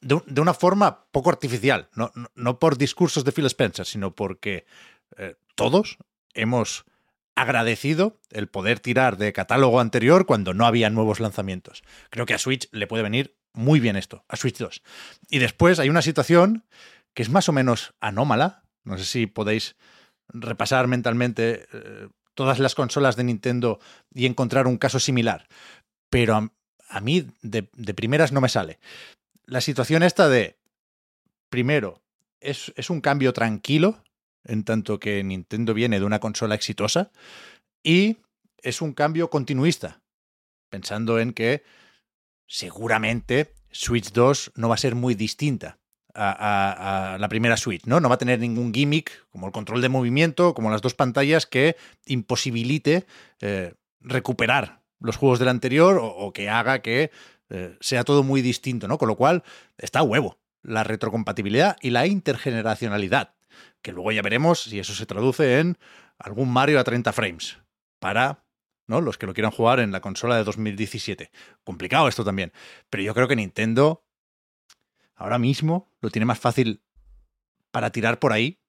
De, 0.00 0.14
un- 0.14 0.22
de 0.24 0.40
una 0.40 0.54
forma 0.54 1.06
poco 1.10 1.30
artificial, 1.30 1.88
no, 1.96 2.12
no- 2.14 2.28
no 2.36 2.60
por 2.60 2.78
discursos 2.78 3.24
de 3.24 3.32
Phil 3.32 3.46
Spencer, 3.46 3.86
sino 3.86 4.14
porque 4.14 4.66
eh, 5.16 5.34
todos 5.56 5.98
hemos 6.32 6.84
agradecido 7.34 8.20
el 8.30 8.46
poder 8.46 8.78
tirar 8.78 9.16
de 9.16 9.32
catálogo 9.32 9.80
anterior 9.80 10.26
cuando 10.26 10.54
no 10.54 10.64
había 10.64 10.90
nuevos 10.90 11.18
lanzamientos. 11.18 11.82
Creo 12.10 12.24
que 12.24 12.34
a 12.34 12.38
Switch 12.38 12.68
le 12.70 12.86
puede 12.86 13.02
venir 13.02 13.36
muy 13.52 13.80
bien 13.80 13.96
esto, 13.96 14.24
a 14.28 14.36
Switch 14.36 14.58
2. 14.58 14.80
Y 15.28 15.40
después 15.40 15.80
hay 15.80 15.88
una 15.88 16.02
situación 16.02 16.64
que 17.14 17.22
es 17.22 17.30
más 17.30 17.48
o 17.48 17.52
menos 17.52 17.94
anómala, 18.00 18.62
no 18.84 18.96
sé 18.96 19.04
si 19.04 19.26
podéis 19.26 19.74
repasar 20.28 20.86
mentalmente 20.86 21.66
eh, 21.72 22.08
todas 22.34 22.58
las 22.58 22.74
consolas 22.74 23.16
de 23.16 23.24
Nintendo 23.24 23.80
y 24.14 24.26
encontrar 24.26 24.66
un 24.66 24.78
caso 24.78 25.00
similar, 25.00 25.48
pero 26.10 26.50
a, 26.88 27.00
mí 27.00 27.26
de, 27.42 27.68
de 27.72 27.94
primeras 27.94 28.32
no 28.32 28.40
me 28.40 28.48
sale. 28.48 28.78
La 29.44 29.60
situación 29.60 30.02
esta 30.02 30.28
de, 30.28 30.56
primero, 31.48 32.02
es, 32.40 32.72
es 32.76 32.90
un 32.90 33.00
cambio 33.00 33.32
tranquilo, 33.32 34.02
en 34.44 34.64
tanto 34.64 35.00
que 35.00 35.22
Nintendo 35.24 35.74
viene 35.74 35.98
de 35.98 36.06
una 36.06 36.20
consola 36.20 36.54
exitosa, 36.54 37.10
Y 37.82 38.18
es 38.62 38.82
un 38.82 38.92
cambio 38.92 39.30
continuista, 39.30 40.00
pensando 40.68 41.20
en 41.20 41.32
que 41.32 41.62
seguramente 42.46 43.54
Switch 43.70 44.12
2 44.12 44.52
no 44.56 44.68
va 44.68 44.74
a 44.74 44.78
ser 44.78 44.94
muy 44.94 45.14
distinta 45.14 45.78
a, 46.18 47.16
la 47.18 47.28
primera 47.28 47.56
Switch, 47.56 47.84
¿no? 47.86 48.00
No 48.00 48.08
va 48.08 48.16
a 48.16 48.18
tener 48.18 48.40
ningún 48.40 48.74
gimmick 48.74 49.26
como 49.30 49.46
el 49.46 49.52
control 49.52 49.80
de 49.80 49.88
movimiento, 49.88 50.54
como 50.54 50.70
las 50.70 50.82
dos 50.82 50.94
pantallas, 50.94 51.46
que 51.46 51.76
imposibilite 52.06 53.06
eh, 53.40 53.74
recuperar 54.00 54.80
los 55.00 55.16
juegos 55.16 55.38
del 55.38 55.48
anterior 55.48 55.98
o, 56.02 56.32
que 56.32 56.48
haga 56.48 56.80
que 56.80 57.10
eh, 57.50 57.76
sea 57.80 58.04
todo 58.04 58.22
muy 58.22 58.42
distinto, 58.42 58.88
¿no? 58.88 58.98
Con 58.98 59.08
lo 59.08 59.16
cual, 59.16 59.44
está 59.78 60.02
huevo 60.02 60.38
la 60.62 60.84
retrocompatibilidad 60.84 61.76
y 61.80 61.90
la 61.90 62.06
intergeneracionalidad, 62.06 63.34
que 63.80 63.92
luego 63.92 64.12
ya 64.12 64.22
veremos 64.22 64.64
si 64.64 64.78
eso 64.78 64.94
se 64.94 65.06
traduce 65.06 65.60
en 65.60 65.78
algún 66.18 66.50
Mario 66.50 66.80
a 66.80 66.84
30 66.84 67.12
frames 67.12 67.58
para 68.00 68.44
¿no? 68.88 69.00
los 69.00 69.18
que 69.18 69.26
lo 69.26 69.34
quieran 69.34 69.52
jugar 69.52 69.80
en 69.80 69.92
la 69.92 70.00
consola 70.00 70.36
de 70.36 70.44
2017. 70.44 71.30
Complicado 71.62 72.08
esto 72.08 72.24
también, 72.24 72.52
pero 72.90 73.02
yo 73.02 73.14
creo 73.14 73.28
que 73.28 73.36
Nintendo 73.36 74.04
ahora 75.18 75.38
mismo 75.38 75.90
lo 76.00 76.10
tiene 76.10 76.24
más 76.24 76.38
fácil 76.38 76.80
para 77.70 77.90
tirar 77.90 78.18
por 78.18 78.32
ahí 78.32 78.60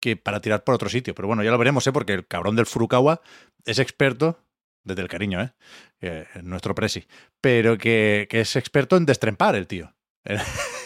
que 0.00 0.16
para 0.16 0.40
tirar 0.40 0.64
por 0.64 0.74
otro 0.74 0.88
sitio. 0.88 1.14
Pero 1.14 1.28
bueno, 1.28 1.42
ya 1.42 1.50
lo 1.50 1.58
veremos, 1.58 1.86
¿eh? 1.86 1.92
porque 1.92 2.12
el 2.12 2.26
cabrón 2.26 2.56
del 2.56 2.66
Furukawa 2.66 3.22
es 3.64 3.78
experto, 3.78 4.38
desde 4.84 5.02
el 5.02 5.08
cariño, 5.08 5.40
¿eh? 5.40 5.52
Eh, 6.00 6.26
nuestro 6.42 6.74
presi, 6.74 7.06
pero 7.40 7.78
que, 7.78 8.26
que 8.30 8.40
es 8.40 8.54
experto 8.56 8.96
en 8.96 9.06
destrempar 9.06 9.56
el 9.56 9.66
tío. 9.66 9.94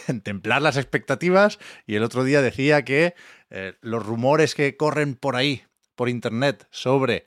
En 0.09 0.23
templar 0.23 0.61
las 0.61 0.77
expectativas 0.77 1.61
y 1.87 1.95
el 1.95 2.03
otro 2.03 2.25
día 2.25 2.43
decía 2.43 2.85
que 2.85 3.15
eh, 3.51 3.75
los 3.81 4.05
rumores 4.05 4.57
que 4.57 4.77
corren 4.77 5.15
por 5.15 5.37
ahí, 5.37 5.63
por 5.95 6.09
internet, 6.09 6.67
sobre 6.71 7.27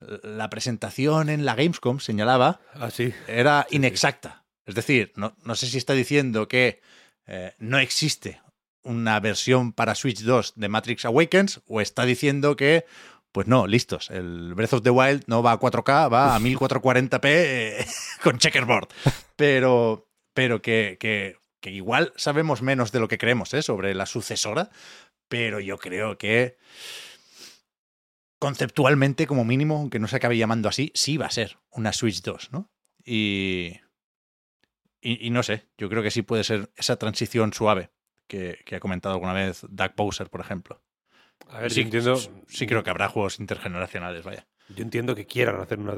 la 0.00 0.50
presentación 0.50 1.28
en 1.28 1.44
la 1.44 1.54
Gamescom, 1.54 2.00
señalaba, 2.00 2.60
Así. 2.72 3.14
era 3.28 3.68
inexacta. 3.70 4.44
Es 4.66 4.74
decir, 4.74 5.12
no, 5.14 5.36
no 5.44 5.54
sé 5.54 5.66
si 5.66 5.78
está 5.78 5.92
diciendo 5.92 6.48
que 6.48 6.80
eh, 7.26 7.54
no 7.58 7.78
existe 7.78 8.40
una 8.82 9.18
versión 9.20 9.72
para 9.72 9.94
Switch 9.94 10.22
2 10.22 10.54
de 10.56 10.68
Matrix 10.68 11.04
Awakens 11.04 11.62
o 11.66 11.80
está 11.80 12.04
diciendo 12.04 12.54
que, 12.54 12.84
pues 13.32 13.46
no, 13.46 13.66
listos, 13.66 14.10
el 14.10 14.54
Breath 14.54 14.74
of 14.74 14.82
the 14.82 14.90
Wild 14.90 15.24
no 15.26 15.42
va 15.42 15.52
a 15.52 15.58
4K, 15.58 16.12
va 16.12 16.36
a 16.36 16.38
1440p 16.38 17.20
eh, 17.24 17.86
con 18.22 18.38
checkerboard. 18.38 18.88
Pero, 19.36 20.08
pero 20.34 20.60
que, 20.60 20.98
que, 21.00 21.38
que 21.60 21.70
igual 21.70 22.12
sabemos 22.16 22.62
menos 22.62 22.92
de 22.92 23.00
lo 23.00 23.08
que 23.08 23.18
creemos 23.18 23.54
¿eh? 23.54 23.62
sobre 23.62 23.94
la 23.94 24.06
sucesora, 24.06 24.70
pero 25.28 25.60
yo 25.60 25.78
creo 25.78 26.18
que 26.18 26.58
conceptualmente, 28.38 29.26
como 29.26 29.46
mínimo, 29.46 29.78
aunque 29.78 29.98
no 29.98 30.06
se 30.06 30.16
acabe 30.16 30.36
llamando 30.36 30.68
así, 30.68 30.92
sí 30.94 31.16
va 31.16 31.26
a 31.26 31.30
ser 31.30 31.58
una 31.70 31.94
Switch 31.94 32.20
2, 32.20 32.52
¿no? 32.52 32.70
Y, 33.02 33.80
y, 35.04 35.26
y 35.26 35.30
no 35.30 35.42
sé, 35.42 35.68
yo 35.78 35.88
creo 35.88 36.02
que 36.02 36.10
sí 36.10 36.22
puede 36.22 36.42
ser 36.44 36.70
esa 36.76 36.96
transición 36.96 37.52
suave 37.52 37.90
que, 38.26 38.58
que 38.64 38.76
ha 38.76 38.80
comentado 38.80 39.14
alguna 39.14 39.32
vez 39.34 39.64
Doug 39.68 39.92
Bowser, 39.96 40.30
por 40.30 40.40
ejemplo. 40.40 40.82
A 41.48 41.60
ver, 41.60 41.70
sí, 41.70 41.80
yo 41.80 41.84
entiendo. 41.84 42.16
sí, 42.48 42.66
creo 42.66 42.82
que 42.82 42.90
habrá 42.90 43.08
juegos 43.08 43.38
intergeneracionales, 43.40 44.24
vaya. 44.24 44.46
Yo 44.68 44.82
entiendo 44.82 45.14
que 45.14 45.26
quieran 45.26 45.60
hacer 45.60 45.78
una. 45.78 45.94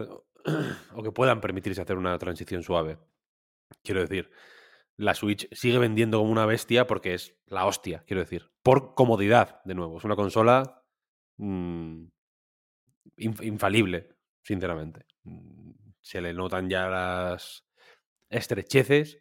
o 0.94 1.02
que 1.02 1.12
puedan 1.12 1.40
permitirse 1.40 1.80
hacer 1.82 1.96
una 1.96 2.18
transición 2.18 2.62
suave. 2.62 2.98
Quiero 3.82 4.00
decir, 4.00 4.30
la 4.96 5.14
Switch 5.14 5.48
sigue 5.54 5.78
vendiendo 5.78 6.18
como 6.18 6.30
una 6.32 6.46
bestia 6.46 6.86
porque 6.86 7.14
es 7.14 7.36
la 7.46 7.66
hostia, 7.66 8.02
quiero 8.07 8.22
decir. 8.22 8.50
Por 8.62 8.94
comodidad, 8.94 9.61
de 9.64 9.74
nuevo. 9.74 9.98
Es 9.98 10.04
una 10.04 10.16
consola. 10.16 10.82
mm, 11.36 12.04
inf- 13.18 13.44
infalible, 13.44 14.09
sinceramente. 14.42 15.07
Mm, 15.24 15.70
Se 16.00 16.20
le 16.20 16.32
notan 16.32 16.68
ya 16.70 16.88
las 16.88 17.65
estrecheces. 18.30 19.18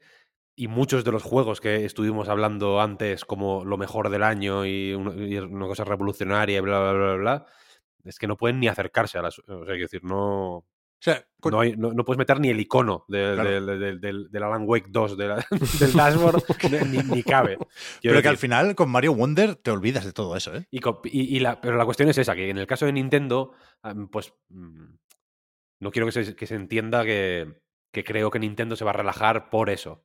Y 0.58 0.68
muchos 0.70 1.04
de 1.04 1.12
los 1.12 1.22
juegos 1.24 1.60
que 1.60 1.84
estuvimos 1.84 2.30
hablando 2.30 2.80
antes 2.80 3.26
como 3.26 3.66
lo 3.66 3.78
mejor 3.78 4.10
del 4.10 4.24
año 4.24 4.66
y 4.66 4.94
una, 4.94 5.68
cosa 5.68 5.84
revolucionaria 5.84 6.58
y 6.58 6.62
bla, 6.62 6.80
bla, 6.80 6.94
bla, 6.94 7.06
bla, 7.08 7.16
bla, 7.16 7.46
es 8.06 8.18
que 8.20 8.28
no 8.28 8.38
pueden 8.38 8.62
ni 8.62 8.70
acercarse 8.70 9.18
a 9.18 9.22
las... 9.22 9.38
O 9.40 9.44
sea, 9.66 9.74
quiero 9.74 9.80
decir, 9.82 10.06
no, 10.06 10.58
O 10.60 10.66
sea, 10.98 11.28
con- 11.42 11.54
no, 11.78 12.06
puedes 12.06 12.18
meter 12.18 12.40
ni 12.40 12.48
el 12.48 12.60
icono 12.62 13.04
del- 13.10 13.38
Alan 14.42 14.64
Wake 14.66 14.88
2 14.92 15.18
de 15.18 15.28
la- 15.28 15.46
del 15.80 15.92
dashboard, 15.92 16.42
ni, 16.90 17.00
ni 17.00 17.22
cabe. 17.24 17.58
Pero 18.02 18.22
que 18.22 18.30
al 18.30 18.38
final 18.38 18.76
con 18.76 18.90
Mario 18.90 19.14
Wonder 19.14 19.58
te 19.58 19.72
olvidas 19.72 20.06
de 20.06 20.14
todo 20.14 20.38
eso, 20.38 20.56
¿eh? 20.56 20.68
y, 20.72 21.40
la, 21.42 21.60
pero 21.60 21.76
la 21.76 21.84
cuestión 21.84 22.08
es 22.08 22.18
esa, 22.18 22.34
que 22.34 22.50
en 22.50 22.58
el 22.58 22.68
caso 22.68 22.86
de 22.86 22.94
Nintendo, 22.94 23.52
pues 24.10 24.34
mm, 24.48 24.86
no 25.82 25.92
quiero 25.92 26.06
que 26.06 26.14
se, 26.14 26.34
que 26.34 26.48
se 26.48 26.56
entienda 26.56 27.04
que, 27.04 27.65
que 27.96 28.04
creo 28.04 28.30
que 28.30 28.40
Nintendo 28.40 28.76
se 28.76 28.84
va 28.84 28.92
a 28.92 29.00
relajar 29.02 29.50
por 29.50 29.70
eso. 29.70 30.04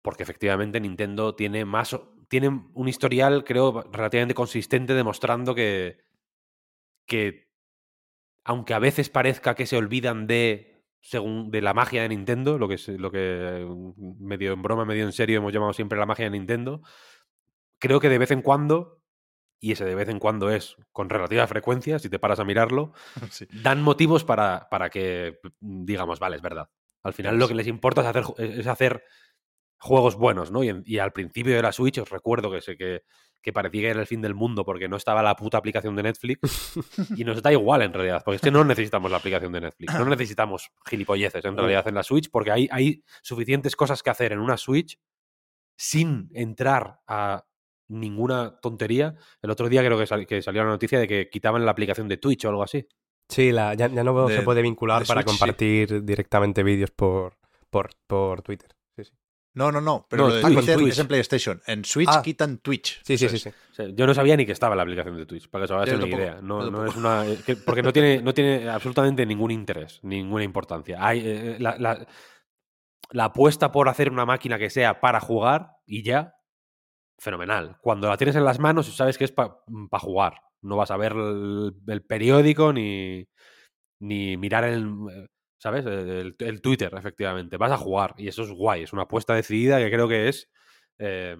Porque 0.00 0.22
efectivamente 0.22 0.78
Nintendo 0.80 1.34
tiene 1.34 1.64
más. 1.64 1.98
Tiene 2.28 2.48
un 2.72 2.88
historial, 2.88 3.42
creo, 3.42 3.82
relativamente 3.90 4.34
consistente, 4.34 4.94
demostrando 4.94 5.56
que. 5.56 5.98
que. 7.04 7.50
Aunque 8.44 8.74
a 8.74 8.78
veces 8.78 9.10
parezca 9.10 9.56
que 9.56 9.66
se 9.66 9.76
olvidan 9.76 10.28
de. 10.28 10.86
Según, 11.00 11.50
de 11.50 11.62
la 11.62 11.74
magia 11.74 12.02
de 12.02 12.10
Nintendo, 12.10 12.58
lo 12.58 12.68
que, 12.68 12.76
lo 12.96 13.10
que 13.10 13.66
mm, 13.68 14.24
medio 14.24 14.52
en 14.52 14.62
broma, 14.62 14.84
medio 14.84 15.04
en 15.04 15.12
serio 15.12 15.38
hemos 15.38 15.52
llamado 15.52 15.72
siempre 15.72 15.98
la 15.98 16.06
magia 16.06 16.26
de 16.26 16.30
Nintendo. 16.30 16.80
Creo 17.80 17.98
que 17.98 18.08
de 18.08 18.18
vez 18.18 18.30
en 18.30 18.42
cuando, 18.42 19.01
y 19.62 19.72
ese 19.72 19.84
de 19.84 19.94
vez 19.94 20.08
en 20.08 20.18
cuando 20.18 20.50
es 20.50 20.76
con 20.90 21.08
relativa 21.08 21.46
frecuencia, 21.46 22.00
si 22.00 22.10
te 22.10 22.18
paras 22.18 22.40
a 22.40 22.44
mirarlo, 22.44 22.92
Sí. 23.30 23.46
dan 23.62 23.80
motivos 23.80 24.24
para, 24.24 24.68
para 24.68 24.90
que 24.90 25.38
mm, 25.60 25.84
digamos, 25.84 26.18
vale, 26.18 26.36
es 26.36 26.42
verdad. 26.42 26.68
Al 27.04 27.14
final 27.14 27.38
lo 27.38 27.48
que 27.48 27.54
les 27.54 27.68
importa 27.68 28.00
es 28.02 28.08
hacer, 28.08 28.24
es 28.38 28.66
hacer 28.66 29.04
juegos 29.78 30.16
buenos, 30.16 30.50
¿no? 30.50 30.62
Y, 30.62 30.98
al 30.98 31.12
principio 31.12 31.54
de 31.54 31.62
la 31.62 31.72
Switch 31.72 31.98
os 31.98 32.10
recuerdo 32.10 32.50
que, 32.50 32.60
sé 32.60 32.76
que, 32.76 33.02
que 33.40 33.52
parecía 33.52 33.82
que 33.82 33.88
era 33.88 34.00
el 34.00 34.06
fin 34.06 34.20
del 34.20 34.34
mundo 34.34 34.64
porque 34.64 34.88
no 34.88 34.96
estaba 34.96 35.22
la 35.22 35.34
puta 35.34 35.58
aplicación 35.58 35.96
de 35.96 36.04
Netflix. 36.04 36.74
y 37.16 37.24
nos 37.24 37.42
da 37.42 37.52
igual 37.52 37.82
en 37.82 37.92
realidad, 37.92 38.22
porque 38.24 38.36
es 38.36 38.42
que 38.42 38.50
no 38.50 38.64
necesitamos 38.64 39.10
la 39.10 39.16
aplicación 39.16 39.52
de 39.52 39.60
Netflix. 39.60 39.94
No 39.94 40.04
necesitamos 40.06 40.70
gilipolleces 40.86 41.44
en 41.44 41.56
realidad 41.56 41.86
en 41.86 41.94
la 41.94 42.02
Switch 42.02 42.30
porque 42.30 42.50
hay, 42.50 42.68
hay 42.70 43.04
suficientes 43.22 43.76
cosas 43.76 44.02
que 44.02 44.10
hacer 44.10 44.32
en 44.32 44.40
una 44.40 44.56
Switch 44.56 44.98
sin 45.76 46.30
entrar 46.32 47.00
a 47.06 47.44
ninguna 47.92 48.58
tontería. 48.60 49.14
El 49.40 49.50
otro 49.50 49.68
día 49.68 49.84
creo 49.84 49.98
que, 49.98 50.06
sal- 50.06 50.26
que 50.26 50.42
salió 50.42 50.64
la 50.64 50.70
noticia 50.70 50.98
de 50.98 51.06
que 51.06 51.28
quitaban 51.30 51.64
la 51.64 51.70
aplicación 51.72 52.08
de 52.08 52.16
Twitch 52.16 52.44
o 52.44 52.48
algo 52.48 52.62
así. 52.62 52.86
Sí, 53.28 53.52
la, 53.52 53.74
ya, 53.74 53.88
ya 53.88 54.02
no 54.04 54.26
De- 54.26 54.36
se 54.36 54.42
puede 54.42 54.62
vincular 54.62 55.06
para 55.06 55.22
Switch, 55.22 55.32
sí. 55.34 55.38
compartir 55.38 56.04
directamente 56.04 56.62
vídeos 56.62 56.90
por, 56.90 57.38
por, 57.70 57.90
por 58.06 58.42
Twitter. 58.42 58.70
Sí, 58.96 59.04
sí. 59.04 59.12
No, 59.54 59.70
no, 59.70 59.80
no, 59.80 60.06
pero 60.08 60.24
No, 60.24 60.28
lo 60.30 60.34
de 60.36 60.42
Twitch, 60.42 60.54
Twitter 60.54 60.76
Twitch. 60.78 60.92
es 60.92 60.98
en 60.98 61.06
PlayStation. 61.08 61.62
En 61.66 61.84
Switch 61.84 62.08
Ah. 62.10 62.22
quitan 62.22 62.58
Twitch. 62.58 63.00
Sí, 63.04 63.16
sí, 63.18 63.28
sí, 63.28 63.38
sí. 63.38 63.50
Yo 63.94 64.06
no 64.06 64.14
sabía 64.14 64.36
ni 64.36 64.44
que 64.46 64.52
estaba 64.52 64.74
la 64.74 64.82
aplicación 64.82 65.16
de 65.16 65.26
Twitch, 65.26 65.48
para 65.48 65.62
que 65.66 65.72
os 65.72 65.76
hagáis 65.76 65.92
una 65.92 66.00
tampoco, 66.00 66.22
idea. 66.22 66.40
No, 66.42 66.70
no 66.70 66.86
es 66.86 66.96
una, 66.96 67.26
eh, 67.26 67.38
que- 67.46 67.56
porque 67.56 67.82
no 67.82 67.92
tiene, 67.92 68.20
no 68.22 68.34
tiene 68.34 68.68
absolutamente 68.68 69.24
ningún 69.26 69.50
interés, 69.50 70.00
ninguna 70.02 70.42
importancia. 70.44 70.96
Hay, 71.06 71.22
eh, 71.24 71.56
la, 71.58 71.76
la- 71.78 72.06
la 73.10 73.24
apuesta 73.26 73.70
por 73.72 73.88
hacer 73.88 74.10
una 74.10 74.24
máquina 74.24 74.58
que 74.58 74.70
sea 74.70 75.00
para 75.00 75.20
jugar 75.20 75.72
y 75.86 76.02
ya, 76.02 76.34
fenomenal. 77.22 77.78
Cuando 77.80 78.08
la 78.08 78.16
tienes 78.16 78.36
en 78.36 78.44
las 78.44 78.58
manos, 78.58 78.94
sabes 78.94 79.16
que 79.18 79.24
es 79.24 79.32
para 79.32 79.54
jugar. 80.00 80.34
No 80.62 80.76
vas 80.76 80.90
a 80.90 80.96
ver 80.96 81.12
el, 81.12 82.04
periódico 82.06 82.72
ni, 82.72 83.26
ni 84.00 84.36
mirar 84.36 84.64
el. 84.64 84.86
eh, 85.12 85.26
¿Sabes? 85.60 85.86
El, 85.86 86.60
Twitter, 86.62 86.92
efectivamente. 86.96 87.56
Vas 87.56 87.72
a 87.72 87.78
jugar 87.78 88.14
y 88.18 88.28
eso 88.28 88.42
es 88.42 88.50
guay. 88.50 88.82
Es 88.82 88.92
una 88.92 89.02
apuesta 89.02 89.34
decidida 89.34 89.78
que 89.78 89.90
creo 89.90 90.08
que 90.08 90.28
es. 90.28 90.50
eh, 90.98 91.36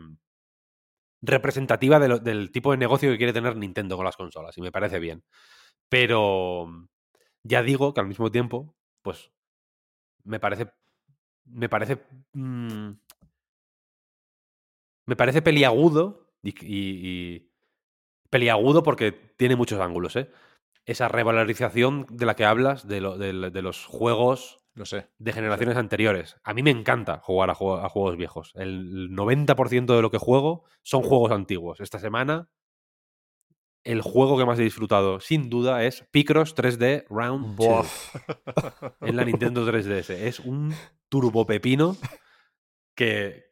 representativa 1.22 2.00
del 2.00 2.50
tipo 2.50 2.72
de 2.72 2.78
negocio 2.78 3.10
que 3.10 3.16
quiere 3.16 3.32
tener 3.32 3.56
Nintendo 3.56 3.96
con 3.96 4.04
las 4.04 4.16
consolas 4.16 4.56
y 4.59 4.60
me 4.60 4.72
parece 4.72 4.98
bien. 4.98 5.22
Pero 5.88 6.68
ya 7.44 7.62
digo 7.62 7.94
que 7.94 8.00
al 8.00 8.09
mismo 8.09 8.30
tiempo, 8.30 8.74
pues 9.02 9.30
me 10.24 10.40
parece 10.40 10.68
me 11.46 11.68
parece 11.68 11.98
mm, 12.34 12.90
me 15.06 15.16
parece 15.16 15.42
peliagudo 15.42 16.28
y, 16.42 16.50
y- 16.64 17.08
y- 17.36 17.52
peliagudo 18.30 18.82
porque 18.82 19.12
tiene 19.12 19.56
muchos 19.56 19.80
ángulos, 19.80 20.16
¿eh? 20.16 20.30
Esa 20.84 21.06
revalorización 21.08 22.06
de 22.10 22.26
la 22.26 22.34
que 22.34 22.44
hablas 22.44 22.88
de, 22.88 23.00
lo- 23.00 23.16
de- 23.18 23.50
de 23.50 23.62
los 23.62 23.84
juegos 23.86 24.58
Lo 24.74 24.84
sé. 24.86 25.08
de 25.18 25.32
generaciones 25.32 25.76
anteriores. 25.76 26.36
A 26.42 26.54
mí 26.54 26.62
me 26.62 26.70
encanta 26.70 27.20
jugar 27.22 27.50
a, 27.50 27.54
juego- 27.54 27.78
a 27.78 27.88
juegos 27.88 28.16
viejos. 28.16 28.52
El 28.56 29.10
90% 29.10 29.94
de 29.94 30.02
lo 30.02 30.10
que 30.10 30.18
juego 30.18 30.64
son 30.82 31.02
juegos 31.02 31.30
antiguos. 31.30 31.80
Esta 31.80 31.98
semana, 32.00 32.48
el 33.84 34.00
juego 34.00 34.38
que 34.38 34.44
más 34.46 34.58
he 34.58 34.62
disfrutado, 34.64 35.20
sin 35.20 35.50
duda, 35.50 35.84
es 35.84 36.04
Picross 36.10 36.54
3D 36.56 37.04
Round 37.10 37.56
2 37.56 38.10
en 39.02 39.16
la 39.16 39.24
Nintendo 39.24 39.66
3DS. 39.66 40.10
Es 40.10 40.40
un 40.40 40.74
turbopepino 41.08 41.96
que, 42.96 43.51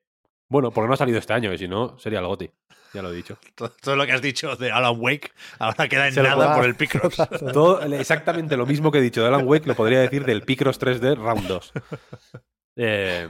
Bueno, 0.51 0.72
porque 0.72 0.89
no 0.89 0.94
ha 0.94 0.97
salido 0.97 1.18
este 1.18 1.32
año, 1.32 1.48
que 1.51 1.59
si 1.59 1.68
no, 1.68 1.97
sería 1.98 2.18
el 2.18 2.27
GOTI. 2.27 2.51
Ya 2.93 3.02
lo 3.02 3.12
he 3.12 3.14
dicho. 3.14 3.39
Todo, 3.55 3.70
todo 3.81 3.97
lo 3.97 4.05
que 4.05 4.12
has 4.12 4.20
dicho 4.20 4.56
de 4.56 4.72
Alan 4.72 4.97
Wake 4.98 5.32
ahora 5.60 5.89
queda 5.89 6.09
en 6.09 6.14
Se 6.14 6.22
nada 6.22 6.56
por 6.56 6.64
el 6.64 6.74
Picross. 6.74 7.16
Todo, 7.52 7.81
exactamente 7.94 8.56
lo 8.56 8.66
mismo 8.66 8.90
que 8.90 8.98
he 8.98 9.01
dicho 9.01 9.22
de 9.22 9.28
Alan 9.28 9.47
Wake 9.47 9.66
lo 9.66 9.77
podría 9.77 10.01
decir 10.01 10.24
del 10.24 10.43
Picross 10.43 10.81
3D 10.81 11.16
Round 11.16 11.47
2. 11.47 11.72
Eh, 12.82 13.28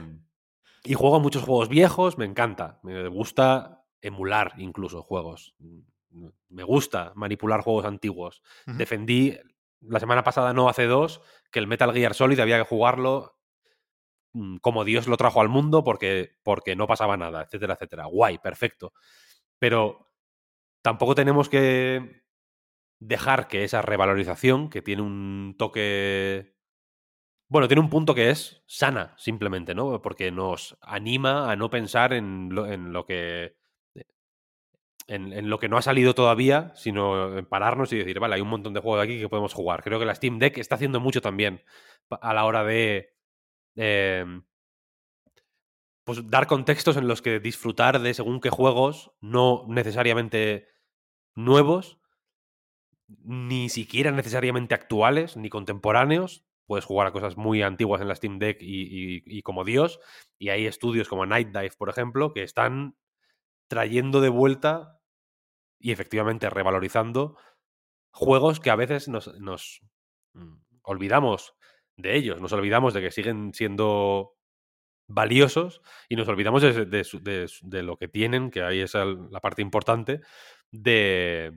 y 0.83 0.93
juego 0.93 1.19
muchos 1.19 1.43
juegos 1.43 1.67
viejos, 1.67 2.17
me 2.17 2.23
encanta. 2.23 2.79
Me 2.83 3.07
gusta 3.09 3.83
emular 4.01 4.53
incluso 4.57 5.01
juegos. 5.01 5.55
Me 6.47 6.63
gusta 6.63 7.11
manipular 7.15 7.59
juegos 7.61 7.83
antiguos. 7.83 8.43
Defendí 8.65 9.37
la 9.81 9.99
semana 9.99 10.23
pasada, 10.23 10.53
no 10.53 10.69
hace 10.69 10.85
dos, 10.85 11.21
que 11.51 11.59
el 11.59 11.67
Metal 11.67 11.91
Gear 11.91 12.13
Solid 12.13 12.39
había 12.39 12.59
que 12.59 12.63
jugarlo 12.63 13.40
como 14.61 14.85
Dios 14.85 15.07
lo 15.07 15.17
trajo 15.17 15.41
al 15.41 15.49
mundo 15.49 15.83
porque, 15.83 16.31
porque 16.43 16.75
no 16.75 16.87
pasaba 16.87 17.17
nada, 17.17 17.43
etcétera, 17.43 17.73
etcétera. 17.73 18.05
Guay, 18.05 18.37
perfecto. 18.39 18.93
Pero 19.59 20.11
tampoco 20.81 21.15
tenemos 21.15 21.49
que 21.49 22.23
dejar 22.99 23.47
que 23.47 23.63
esa 23.63 23.81
revalorización, 23.81 24.69
que 24.69 24.81
tiene 24.81 25.01
un 25.01 25.55
toque. 25.57 26.55
Bueno, 27.49 27.67
tiene 27.67 27.81
un 27.81 27.89
punto 27.89 28.15
que 28.15 28.29
es 28.29 28.63
sana, 28.67 29.13
simplemente, 29.17 29.75
¿no? 29.75 30.01
Porque 30.01 30.31
nos 30.31 30.77
anima 30.81 31.51
a 31.51 31.55
no 31.57 31.69
pensar 31.69 32.13
en 32.13 32.49
lo, 32.53 33.05
que. 33.05 33.57
En, 35.07 35.33
en 35.33 35.49
lo 35.49 35.59
que 35.59 35.67
no 35.67 35.77
ha 35.77 35.81
salido 35.81 36.13
todavía, 36.15 36.71
sino 36.75 37.37
en 37.37 37.45
pararnos 37.45 37.91
y 37.91 37.97
decir, 37.97 38.19
vale, 38.19 38.35
hay 38.35 38.41
un 38.41 38.47
montón 38.47 38.73
de 38.73 38.79
juegos 38.79 39.03
aquí 39.03 39.19
que 39.19 39.27
podemos 39.27 39.53
jugar. 39.53 39.83
Creo 39.83 39.99
que 39.99 40.05
la 40.05 40.15
Steam 40.15 40.39
Deck 40.39 40.57
está 40.59 40.75
haciendo 40.75 41.01
mucho 41.01 41.21
también 41.21 41.61
a 42.09 42.33
la 42.33 42.45
hora 42.45 42.63
de. 42.63 43.13
Eh, 43.75 44.25
pues 46.03 46.29
dar 46.29 46.47
contextos 46.47 46.97
en 46.97 47.07
los 47.07 47.21
que 47.21 47.39
disfrutar 47.39 47.99
de 47.99 48.13
según 48.13 48.41
qué 48.41 48.49
juegos, 48.49 49.11
no 49.21 49.65
necesariamente 49.67 50.67
nuevos, 51.35 51.99
ni 53.23 53.69
siquiera 53.69 54.11
necesariamente 54.11 54.75
actuales, 54.75 55.35
ni 55.37 55.49
contemporáneos. 55.49 56.45
Puedes 56.65 56.85
jugar 56.85 57.07
a 57.07 57.11
cosas 57.11 57.35
muy 57.35 57.61
antiguas 57.61 58.01
en 58.01 58.07
la 58.07 58.15
Steam 58.15 58.39
Deck 58.39 58.61
y, 58.61 58.83
y- 59.17 59.23
y 59.25 59.41
como 59.41 59.65
Dios. 59.65 59.99
Y 60.39 60.49
hay 60.49 60.65
estudios 60.65 61.09
como 61.09 61.25
Night 61.25 61.49
Dive, 61.49 61.71
por 61.77 61.89
ejemplo, 61.89 62.33
que 62.33 62.43
están 62.43 62.95
trayendo 63.69 64.21
de 64.21 64.29
vuelta 64.29 64.99
y 65.79 65.91
efectivamente 65.91 66.49
revalorizando 66.49 67.37
juegos 68.13 68.59
que 68.59 68.71
a 68.71 68.75
veces 68.77 69.07
nos, 69.09 69.39
nos, 69.39 69.81
mm, 70.33 70.55
olvidamos 70.83 71.55
de 71.97 72.15
ellos, 72.15 72.41
nos 72.41 72.53
olvidamos 72.53 72.93
de 72.93 73.01
que 73.01 73.11
siguen 73.11 73.53
siendo 73.53 74.35
valiosos 75.07 75.81
y 76.09 76.15
nos 76.15 76.27
olvidamos 76.27 76.61
de, 76.61 77.47
de 77.61 77.83
lo 77.83 77.97
que 77.97 78.07
tienen, 78.07 78.49
que 78.49 78.63
ahí 78.63 78.79
es 78.79 78.93
la 78.95 79.39
parte 79.41 79.61
importante, 79.61 80.21
de, 80.71 81.51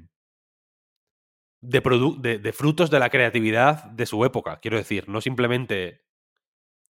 de, 1.60 2.52
frutos 2.52 2.90
de 2.90 2.98
la 2.98 3.10
creatividad 3.10 3.84
de 3.84 4.06
su 4.06 4.24
época. 4.24 4.58
Quiero 4.60 4.76
decir, 4.76 5.08
no 5.08 5.20
simplemente 5.20 6.04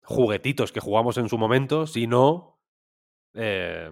juguetitos 0.04 0.72
que 0.72 0.80
jugamos 0.80 1.18
en 1.18 1.30
su 1.30 1.38
momento, 1.38 1.88
sino 1.88 2.60
eh, 3.34 3.92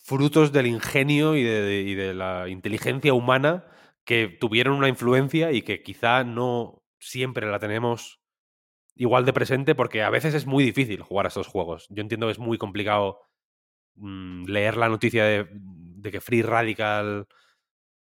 frutos 0.00 0.52
del 0.52 0.66
ingenio 0.66 1.36
y 1.36 1.44
de 1.44 2.14
la 2.14 2.48
inteligencia 2.48 3.14
humana 3.14 3.66
que 4.04 4.28
tuvieron 4.28 4.76
una 4.76 4.88
influencia 4.88 5.52
y 5.52 5.62
que 5.62 5.82
quizá 5.82 6.24
no 6.24 6.82
siempre 6.98 7.50
la 7.50 7.58
tenemos 7.58 8.20
igual 8.94 9.24
de 9.24 9.32
presente 9.32 9.74
porque 9.74 10.02
a 10.02 10.10
veces 10.10 10.34
es 10.34 10.46
muy 10.46 10.64
difícil 10.64 11.02
jugar 11.02 11.26
a 11.26 11.28
estos 11.28 11.46
juegos. 11.46 11.86
Yo 11.90 12.02
entiendo 12.02 12.26
que 12.26 12.32
es 12.32 12.38
muy 12.38 12.58
complicado 12.58 13.20
mm, 13.94 14.46
leer 14.46 14.76
la 14.76 14.88
noticia 14.88 15.24
de, 15.24 15.48
que 16.10 16.20
Free 16.20 16.42
Radical 16.42 17.26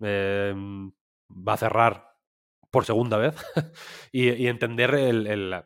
eh, 0.02 0.54
va 1.30 1.54
a 1.54 1.58
cerrar 1.58 2.10
por 2.72 2.86
segunda 2.86 3.18
vez 3.18 3.36
y, 4.12 4.48
entender 4.48 4.94
el, 4.96 5.64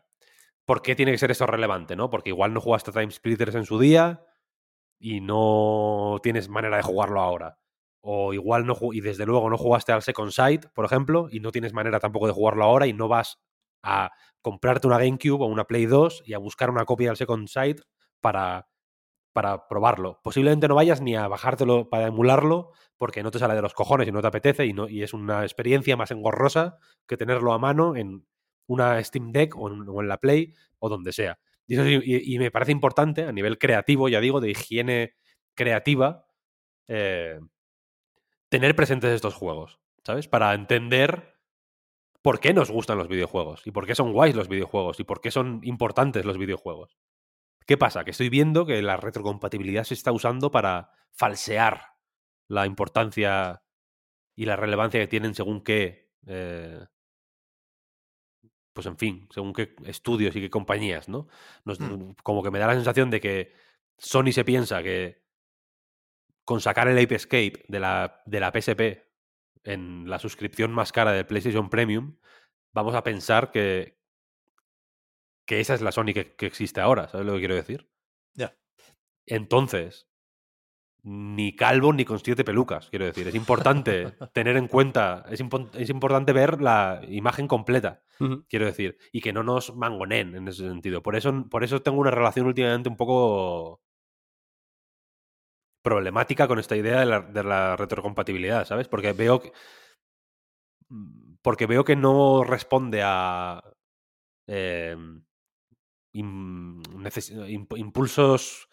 por 0.64 0.82
qué 0.82 0.94
tiene 0.94 1.12
que 1.12 1.18
ser 1.18 1.30
esto 1.30 1.46
relevante, 1.46 1.96
¿no? 1.96 2.10
Porque 2.10 2.30
igual 2.30 2.54
no 2.54 2.60
jugaste 2.60 2.92
Time 2.92 3.10
Splitters 3.10 3.54
en 3.54 3.64
su 3.64 3.78
día 3.78 4.24
y 4.98 5.20
no 5.20 6.18
tienes 6.22 6.48
manera 6.48 6.76
de 6.76 6.82
jugarlo 6.82 7.20
ahora. 7.20 7.58
O 8.06 8.32
igual 8.34 8.66
no 8.66 8.76
y 8.92 9.00
desde 9.00 9.24
luego 9.26 9.48
no 9.48 9.56
jugaste 9.56 9.92
al 9.92 10.02
Second 10.02 10.30
Sight, 10.30 10.66
por 10.74 10.84
ejemplo, 10.84 11.28
y 11.30 11.40
no 11.40 11.52
tienes 11.52 11.72
manera 11.72 12.00
tampoco 12.00 12.26
de 12.26 12.32
jugarlo 12.34 12.64
ahora 12.64 12.86
y 12.86 12.92
no 12.92 13.08
vas 13.08 13.38
a 13.82 14.10
comprarte 14.42 14.86
una 14.86 14.98
GameCube 14.98 15.42
o 15.42 15.46
una 15.46 15.64
Play 15.64 15.86
2 15.86 16.22
y 16.26 16.34
a 16.34 16.38
buscar 16.38 16.70
una 16.70 16.84
copia 16.84 17.08
del 17.08 17.16
Second 17.16 17.48
Sight 17.48 17.80
para, 18.20 18.68
para 19.32 19.66
probarlo. 19.68 20.20
Posiblemente 20.22 20.68
no 20.68 20.76
vayas 20.76 21.00
ni 21.00 21.16
a 21.16 21.26
bajártelo 21.28 21.88
para 21.90 22.06
emularlo 22.06 22.70
porque 22.96 23.22
no 23.22 23.30
te 23.30 23.38
sale 23.40 23.54
de 23.54 23.62
los 23.62 23.74
cojones 23.74 24.06
y 24.08 24.12
no 24.12 24.20
te 24.20 24.28
apetece 24.28 24.66
y, 24.66 24.72
no, 24.72 24.88
y 24.88 25.02
es 25.02 25.12
una 25.14 25.42
experiencia 25.42 25.96
más 25.96 26.10
engorrosa 26.12 26.78
que 27.08 27.16
tenerlo 27.16 27.52
a 27.52 27.58
mano 27.58 27.96
en 27.96 28.26
una 28.68 29.02
Steam 29.02 29.32
Deck 29.32 29.56
o 29.56 29.68
en, 30.02 30.08
la 30.08 30.18
Play 30.18 30.54
o 30.78 30.88
donde 30.88 31.12
sea. 31.12 31.38
Y- 31.66 32.34
y 32.34 32.38
me 32.38 32.50
parece 32.50 32.72
importante 32.72 33.24
a 33.24 33.32
nivel 33.32 33.58
creativo, 33.58 34.08
ya 34.08 34.20
digo, 34.20 34.40
de 34.40 34.50
higiene 34.50 35.14
creativa, 35.54 36.26
eh, 36.88 37.40
tener 38.54 38.76
presentes 38.76 39.10
estos 39.10 39.34
juegos, 39.34 39.80
¿sabes? 40.04 40.28
Para 40.28 40.54
entender 40.54 41.34
por 42.22 42.38
qué 42.38 42.54
nos 42.54 42.70
gustan 42.70 42.98
los 42.98 43.08
videojuegos 43.08 43.66
y 43.66 43.72
por 43.72 43.84
qué 43.84 43.96
son 43.96 44.12
guays 44.12 44.36
los 44.36 44.46
videojuegos 44.46 45.00
y 45.00 45.04
por 45.04 45.20
qué 45.20 45.32
son 45.32 45.58
importantes 45.64 46.24
los 46.24 46.38
videojuegos. 46.38 46.96
¿Qué 47.66 47.76
pasa? 47.76 48.04
Que 48.04 48.12
estoy 48.12 48.28
viendo 48.28 48.64
que 48.64 48.80
la 48.80 48.96
retrocompatibilidad 48.96 49.82
se 49.82 49.94
está 49.94 50.12
usando 50.12 50.52
para 50.52 50.92
falsear 51.10 51.96
la 52.46 52.64
importancia 52.64 53.64
y 54.36 54.44
la 54.44 54.54
relevancia 54.54 55.00
que 55.00 55.08
tienen 55.08 55.34
según 55.34 55.62
qué, 55.64 56.12
eh, 56.26 56.78
pues 58.72 58.86
en 58.86 58.96
fin, 58.98 59.28
según 59.32 59.52
qué 59.52 59.74
estudios 59.84 60.36
y 60.36 60.40
qué 60.42 60.50
compañías, 60.50 61.08
¿no? 61.08 61.26
Nos- 61.64 61.80
Hmm. 61.80 62.12
Como 62.22 62.42
que 62.44 62.52
me 62.52 62.60
da 62.60 62.68
la 62.68 62.74
sensación 62.74 63.10
de 63.10 63.20
que 63.20 63.52
Sony 63.98 64.30
se 64.32 64.44
piensa 64.44 64.80
que 64.82 65.23
con 66.44 66.60
sacar 66.60 66.88
el 66.88 66.98
Ape 67.02 67.14
Escape 67.14 67.64
de 67.68 67.80
la, 67.80 68.22
de 68.26 68.40
la 68.40 68.50
PSP 68.52 68.80
en 69.64 70.08
la 70.08 70.18
suscripción 70.18 70.72
más 70.72 70.92
cara 70.92 71.12
del 71.12 71.26
PlayStation 71.26 71.70
Premium, 71.70 72.16
vamos 72.72 72.94
a 72.94 73.02
pensar 73.02 73.50
que, 73.50 73.98
que 75.46 75.60
esa 75.60 75.74
es 75.74 75.80
la 75.80 75.92
Sony 75.92 76.12
que, 76.14 76.34
que 76.36 76.46
existe 76.46 76.80
ahora, 76.80 77.08
¿sabes 77.08 77.26
lo 77.26 77.32
que 77.34 77.38
quiero 77.40 77.54
decir? 77.54 77.88
Ya. 78.34 78.56
Entonces, 79.26 80.06
ni 81.02 81.54
calvo 81.54 81.92
ni 81.92 82.04
con 82.04 82.18
siete 82.18 82.44
pelucas, 82.44 82.88
quiero 82.90 83.04
decir. 83.04 83.28
Es 83.28 83.34
importante 83.34 84.12
tener 84.32 84.56
en 84.56 84.68
cuenta, 84.68 85.24
es, 85.30 85.42
impo- 85.42 85.70
es 85.74 85.90
importante 85.90 86.32
ver 86.32 86.60
la 86.62 87.00
imagen 87.08 87.46
completa, 87.48 88.02
quiero 88.48 88.64
decir, 88.66 88.96
y 89.12 89.20
que 89.20 89.32
no 89.32 89.42
nos 89.42 89.74
mangonen 89.76 90.34
en 90.34 90.48
ese 90.48 90.66
sentido. 90.68 91.02
Por 91.02 91.16
eso, 91.16 91.46
por 91.50 91.62
eso 91.64 91.82
tengo 91.82 91.98
una 92.00 92.10
relación 92.10 92.46
últimamente 92.46 92.88
un 92.88 92.96
poco 92.96 93.82
problemática 95.84 96.48
con 96.48 96.58
esta 96.58 96.74
idea 96.76 96.98
de 96.98 97.06
la, 97.06 97.20
de 97.20 97.44
la 97.44 97.76
retrocompatibilidad, 97.76 98.64
¿sabes? 98.64 98.88
Porque 98.88 99.12
veo 99.12 99.40
que, 99.40 99.52
porque 101.42 101.66
veo 101.66 101.84
que 101.84 101.94
no 101.94 102.42
responde 102.42 103.02
a 103.04 103.62
eh, 104.48 104.96
neces- 106.14 107.68
impulsos 107.76 108.68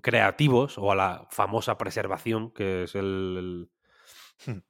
creativos 0.00 0.78
o 0.78 0.92
a 0.92 0.94
la 0.94 1.26
famosa 1.30 1.76
preservación, 1.76 2.52
que 2.52 2.84
es 2.84 2.94
el, 2.94 3.68
el- 4.46 4.62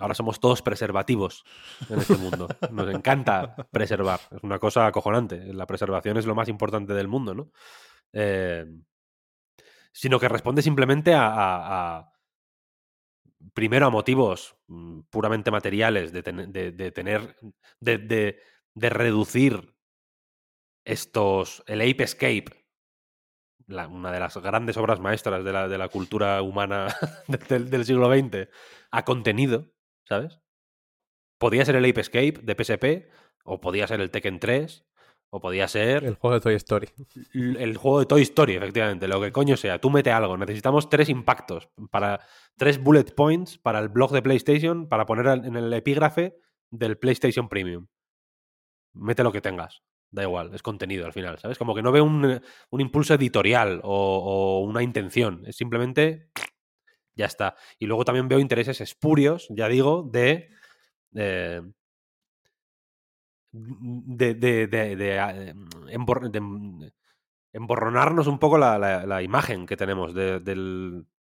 Ahora 0.00 0.14
somos 0.14 0.38
todos 0.40 0.60
preservativos 0.60 1.44
en 1.88 2.00
este 2.00 2.16
mundo. 2.16 2.48
Nos 2.70 2.92
encanta 2.92 3.54
preservar. 3.70 4.20
Es 4.30 4.42
una 4.42 4.58
cosa 4.58 4.86
acojonante. 4.86 5.54
La 5.54 5.66
preservación 5.66 6.18
es 6.18 6.26
lo 6.26 6.34
más 6.34 6.48
importante 6.48 6.92
del 6.92 7.08
mundo, 7.08 7.32
¿no? 7.34 7.50
Eh, 8.12 8.66
sino 9.96 10.20
que 10.20 10.28
responde 10.28 10.60
simplemente 10.60 11.14
a, 11.16 12.12
primero 13.54 13.86
a 13.86 13.90
motivos 13.90 14.56
mm, 14.66 15.00
puramente 15.10 15.50
materiales 15.50 16.12
de, 16.12 16.22
ten- 16.22 16.52
de- 16.52 16.72
de 16.72 16.92
tener 16.92 17.36
de, 17.80 17.98
de- 17.98 18.90
reducir 18.90 19.74
estos 20.84 21.62
el 21.66 21.80
Ape 21.80 22.04
Escape 22.04 22.66
una 23.68 24.12
de 24.12 24.20
las 24.20 24.36
grandes 24.36 24.76
obras 24.76 25.00
maestras 25.00 25.42
de 25.44 25.52
la, 25.52 25.66
de 25.66 25.78
la 25.78 25.88
cultura 25.88 26.40
humana 26.42 26.94
del, 27.48 27.70
del 27.70 27.84
siglo 27.84 28.12
XX 28.12 28.48
a 28.90 29.04
contenido 29.04 29.72
¿sabes? 30.04 30.40
podía 31.38 31.64
ser 31.64 31.76
el 31.76 31.90
Ape 31.90 32.02
Escape 32.02 32.40
de 32.42 32.54
PSP 32.54 33.10
o 33.44 33.60
podía 33.60 33.86
ser 33.86 34.00
el 34.02 34.10
Tekken 34.10 34.38
3 34.40 34.86
o 35.30 35.40
podía 35.40 35.68
ser 35.68 36.04
El 36.04 36.14
juego 36.14 36.34
de 36.34 36.40
Toy 36.40 36.54
Story. 36.54 36.88
el 37.34 37.76
juego 37.76 38.00
de 38.00 38.06
Toy 38.06 38.22
Story, 38.22 38.54
efectivamente, 38.56 39.08
lo 39.08 39.20
que 39.20 39.32
coño 39.32 39.56
sea. 39.56 39.80
Tú 39.80 39.90
mete 39.90 40.10
algo. 40.10 40.36
Necesitamos 40.36 40.88
tres 40.88 41.08
impactos, 41.08 41.68
para 41.90 42.20
tres 42.56 42.82
bullet 42.82 43.14
points 43.14 43.58
para 43.58 43.78
el 43.80 43.88
blog 43.88 44.12
de 44.12 44.22
PlayStation, 44.22 44.88
para 44.88 45.06
poner 45.06 45.26
en 45.44 45.56
el 45.56 45.72
epígrafe 45.72 46.36
del 46.70 46.98
PlayStation 46.98 47.48
Premium. 47.48 47.86
Mete 48.94 49.22
lo 49.22 49.32
que 49.32 49.40
tengas. 49.40 49.82
Da 50.10 50.22
igual, 50.22 50.54
es 50.54 50.62
contenido 50.62 51.04
al 51.04 51.12
final, 51.12 51.38
¿sabes? 51.38 51.58
Como 51.58 51.74
que 51.74 51.82
no 51.82 51.90
veo 51.92 52.04
un, 52.04 52.40
un 52.70 52.80
impulso 52.80 53.14
editorial 53.14 53.80
o, 53.82 53.90
o 53.90 54.60
una 54.64 54.82
intención. 54.82 55.42
Es 55.46 55.56
simplemente 55.56 56.30
ya 57.16 57.26
está. 57.26 57.56
Y 57.78 57.86
luego 57.86 58.04
también 58.04 58.28
veo 58.28 58.38
intereses 58.38 58.80
espurios, 58.80 59.48
ya 59.50 59.68
digo, 59.68 60.08
de. 60.10 60.50
eh, 61.14 61.62
de, 63.58 64.34
de, 64.34 64.66
de, 64.66 64.96
de, 64.96 65.54
embor- 65.92 66.30
de, 66.30 66.40
mm, 66.40 66.84
emborronarnos 67.52 68.26
un 68.26 68.38
poco 68.38 68.58
la, 68.58 68.78
la- 68.78 69.06
la 69.06 69.22
imagen 69.22 69.66
que 69.66 69.76
tenemos 69.76 70.14
de, 70.14 70.40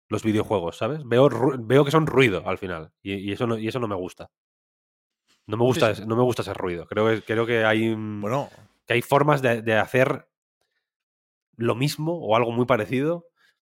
los 0.07 0.23
videojuegos, 0.23 0.77
¿sabes? 0.77 1.01
Veo, 1.06 1.30
veo 1.60 1.85
que 1.85 1.91
son 1.91 2.07
ruido 2.07 2.47
al 2.47 2.57
final. 2.57 2.91
Y, 3.03 3.14
y 3.15 3.31
eso, 3.31 3.45
no, 3.47 3.57
y 3.57 3.68
eso 3.68 3.80
no 3.80 3.88
me 3.88 3.95
gusta. 3.95 4.31
No 5.45 5.57
me 5.57 5.64
gusta, 5.64 5.93
Sí, 5.95 6.03
no 6.06 6.15
me 6.15 6.23
gusta 6.23 6.41
ese 6.41 6.53
ruido. 6.53 6.85
Creo 6.88 7.07
que, 7.07 7.22
creo 7.23 7.45
que 7.45 7.64
hay. 7.65 7.95
mm, 7.95 8.22
Bueno, 8.22 8.49
que 8.85 8.93
hay 8.93 9.01
formas 9.01 9.41
de, 9.41 9.61
de 9.61 9.76
hacer 9.76 10.27
lo 11.57 11.76
mismo 11.76 12.14
o 12.18 12.35
algo 12.35 12.51
muy 12.51 12.65
parecido 12.65 13.26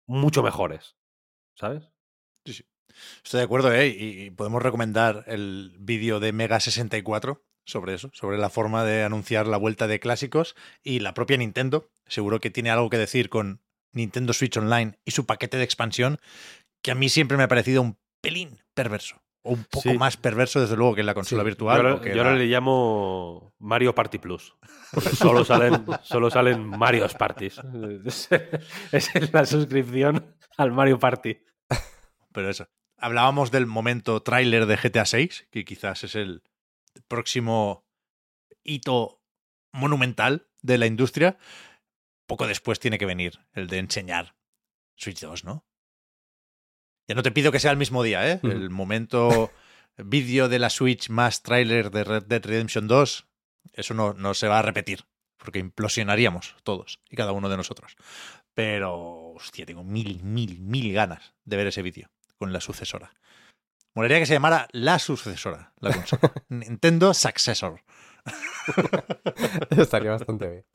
mucho 0.08 0.44
mejores. 0.44 0.96
¿Sabes? 1.56 1.84
Sí, 2.46 2.54
sí. 2.54 2.64
Estoy 3.24 3.40
de 3.40 3.46
acuerdo, 3.46 3.72
¿eh? 3.72 3.88
Y 3.88 4.24
y 4.26 4.30
podemos 4.32 4.62
recomendar 4.62 5.24
el 5.28 5.76
vídeo 5.80 6.20
de 6.20 6.32
Mega 6.34 6.60
64 6.60 7.44
sobre 7.66 7.94
eso, 7.94 8.10
sobre 8.14 8.38
la 8.38 8.50
forma 8.50 8.84
de 8.84 9.04
anunciar 9.04 9.48
la 9.48 9.58
vuelta 9.58 9.88
de 9.88 10.00
clásicos 10.00 10.56
y 10.84 11.00
la 11.00 11.14
propia 11.14 11.38
Nintendo. 11.38 11.90
Seguro 12.08 12.40
que 12.40 12.50
tiene 12.50 12.70
algo 12.72 12.90
que 12.90 12.98
decir 12.98 13.30
con 13.30 13.62
Nintendo 13.94 14.34
Switch 14.34 14.58
Online 14.58 14.98
y 15.06 15.12
su 15.12 15.26
paquete 15.26 15.58
de 15.58 15.64
expansión, 15.64 16.20
que 16.82 16.92
a 16.92 16.96
mí 16.96 17.10
siempre 17.10 17.38
me 17.38 17.44
ha 17.44 17.48
parecido 17.48 17.82
un 17.82 17.98
pelín 18.22 18.60
perverso. 18.74 19.22
O 19.46 19.52
un 19.54 19.66
poco 19.66 19.90
Sí. 19.90 19.98
más 19.98 20.16
perverso, 20.16 20.62
desde 20.62 20.78
luego, 20.78 20.96
que 20.96 21.04
la 21.04 21.14
consola 21.14 21.42
Sí, 21.42 21.46
virtual. 21.48 21.82
Yo, 21.82 21.88
ahora, 21.90 22.02
que 22.02 22.16
yo 22.16 22.22
ahora 22.24 22.36
le 22.36 22.46
llamo 22.46 23.54
Mario 23.60 23.94
Party 23.94 24.18
Plus. 24.18 24.56
Solo 25.18 25.44
salen, 25.46 25.86
solo 26.04 26.30
salen 26.32 26.66
Mario's 26.66 27.14
Parties. 27.14 27.60
Es, 28.06 28.30
es 28.92 29.34
la 29.34 29.46
suscripción 29.46 30.34
al 30.58 30.72
Mario 30.72 30.98
Party. 30.98 31.38
Pero 32.32 32.50
eso. 32.50 32.68
Hablábamos 32.98 33.52
del 33.52 33.66
momento 33.66 34.22
tráiler 34.22 34.66
de 34.66 34.78
GTA 34.78 35.06
6, 35.06 35.48
que 35.52 35.66
quizás 35.66 36.04
es 36.06 36.16
el 36.16 36.42
próximo 37.08 37.86
hito 38.64 39.22
monumental 39.72 40.48
de 40.62 40.78
la 40.78 40.86
industria. 40.86 41.38
Poco 42.28 42.48
después 42.48 42.80
tiene 42.80 42.98
que 42.98 43.06
venir 43.06 43.40
el 43.54 43.68
de 43.68 43.80
enseñar 43.80 44.36
Switch 44.96 45.20
2, 45.20 45.44
¿no? 45.44 45.66
Ya 47.08 47.16
no 47.16 47.24
te 47.24 47.32
pido 47.32 47.52
que 47.52 47.60
sea 47.60 47.72
el 47.72 47.78
mismo 47.78 48.02
día, 48.02 48.32
¿eh? 48.32 48.40
El 48.44 48.70
momento 48.70 49.52
vídeo 49.98 50.48
de 50.48 50.60
la 50.60 50.70
Switch 50.70 51.10
más 51.10 51.44
tráiler 51.44 51.92
de 51.92 52.04
Red 52.04 52.24
Dead 52.24 52.44
Redemption 52.46 52.88
2, 52.88 53.28
eso 53.74 53.94
no, 53.94 54.14
no 54.14 54.34
se 54.34 54.48
va 54.48 54.60
a 54.60 54.62
repetir, 54.62 55.06
porque 55.38 55.60
implosionaríamos 55.60 56.56
todos 56.64 57.02
y 57.10 57.16
cada 57.16 57.34
uno 57.34 57.50
de 57.50 57.58
nosotros. 57.58 57.96
Pero, 58.54 59.32
hostia, 59.32 59.66
tengo 59.66 59.84
mil, 59.84 60.24
mil, 60.24 60.60
mil 60.62 60.94
ganas 60.94 61.34
de 61.44 61.58
ver 61.58 61.68
ese 61.68 61.82
vídeo 61.82 62.10
con 62.38 62.54
la 62.54 62.62
sucesora. 62.62 63.14
Molaría 63.96 64.20
que 64.20 64.26
se 64.26 64.34
llamara 64.34 64.68
la 64.72 64.98
sucesora, 65.00 65.72
la 65.80 65.94
consola. 65.94 66.32
Nintendo 66.50 67.14
Successor. 67.14 67.82
Estaría 69.70 70.12
bastante 70.12 70.48
bien. 70.50 70.66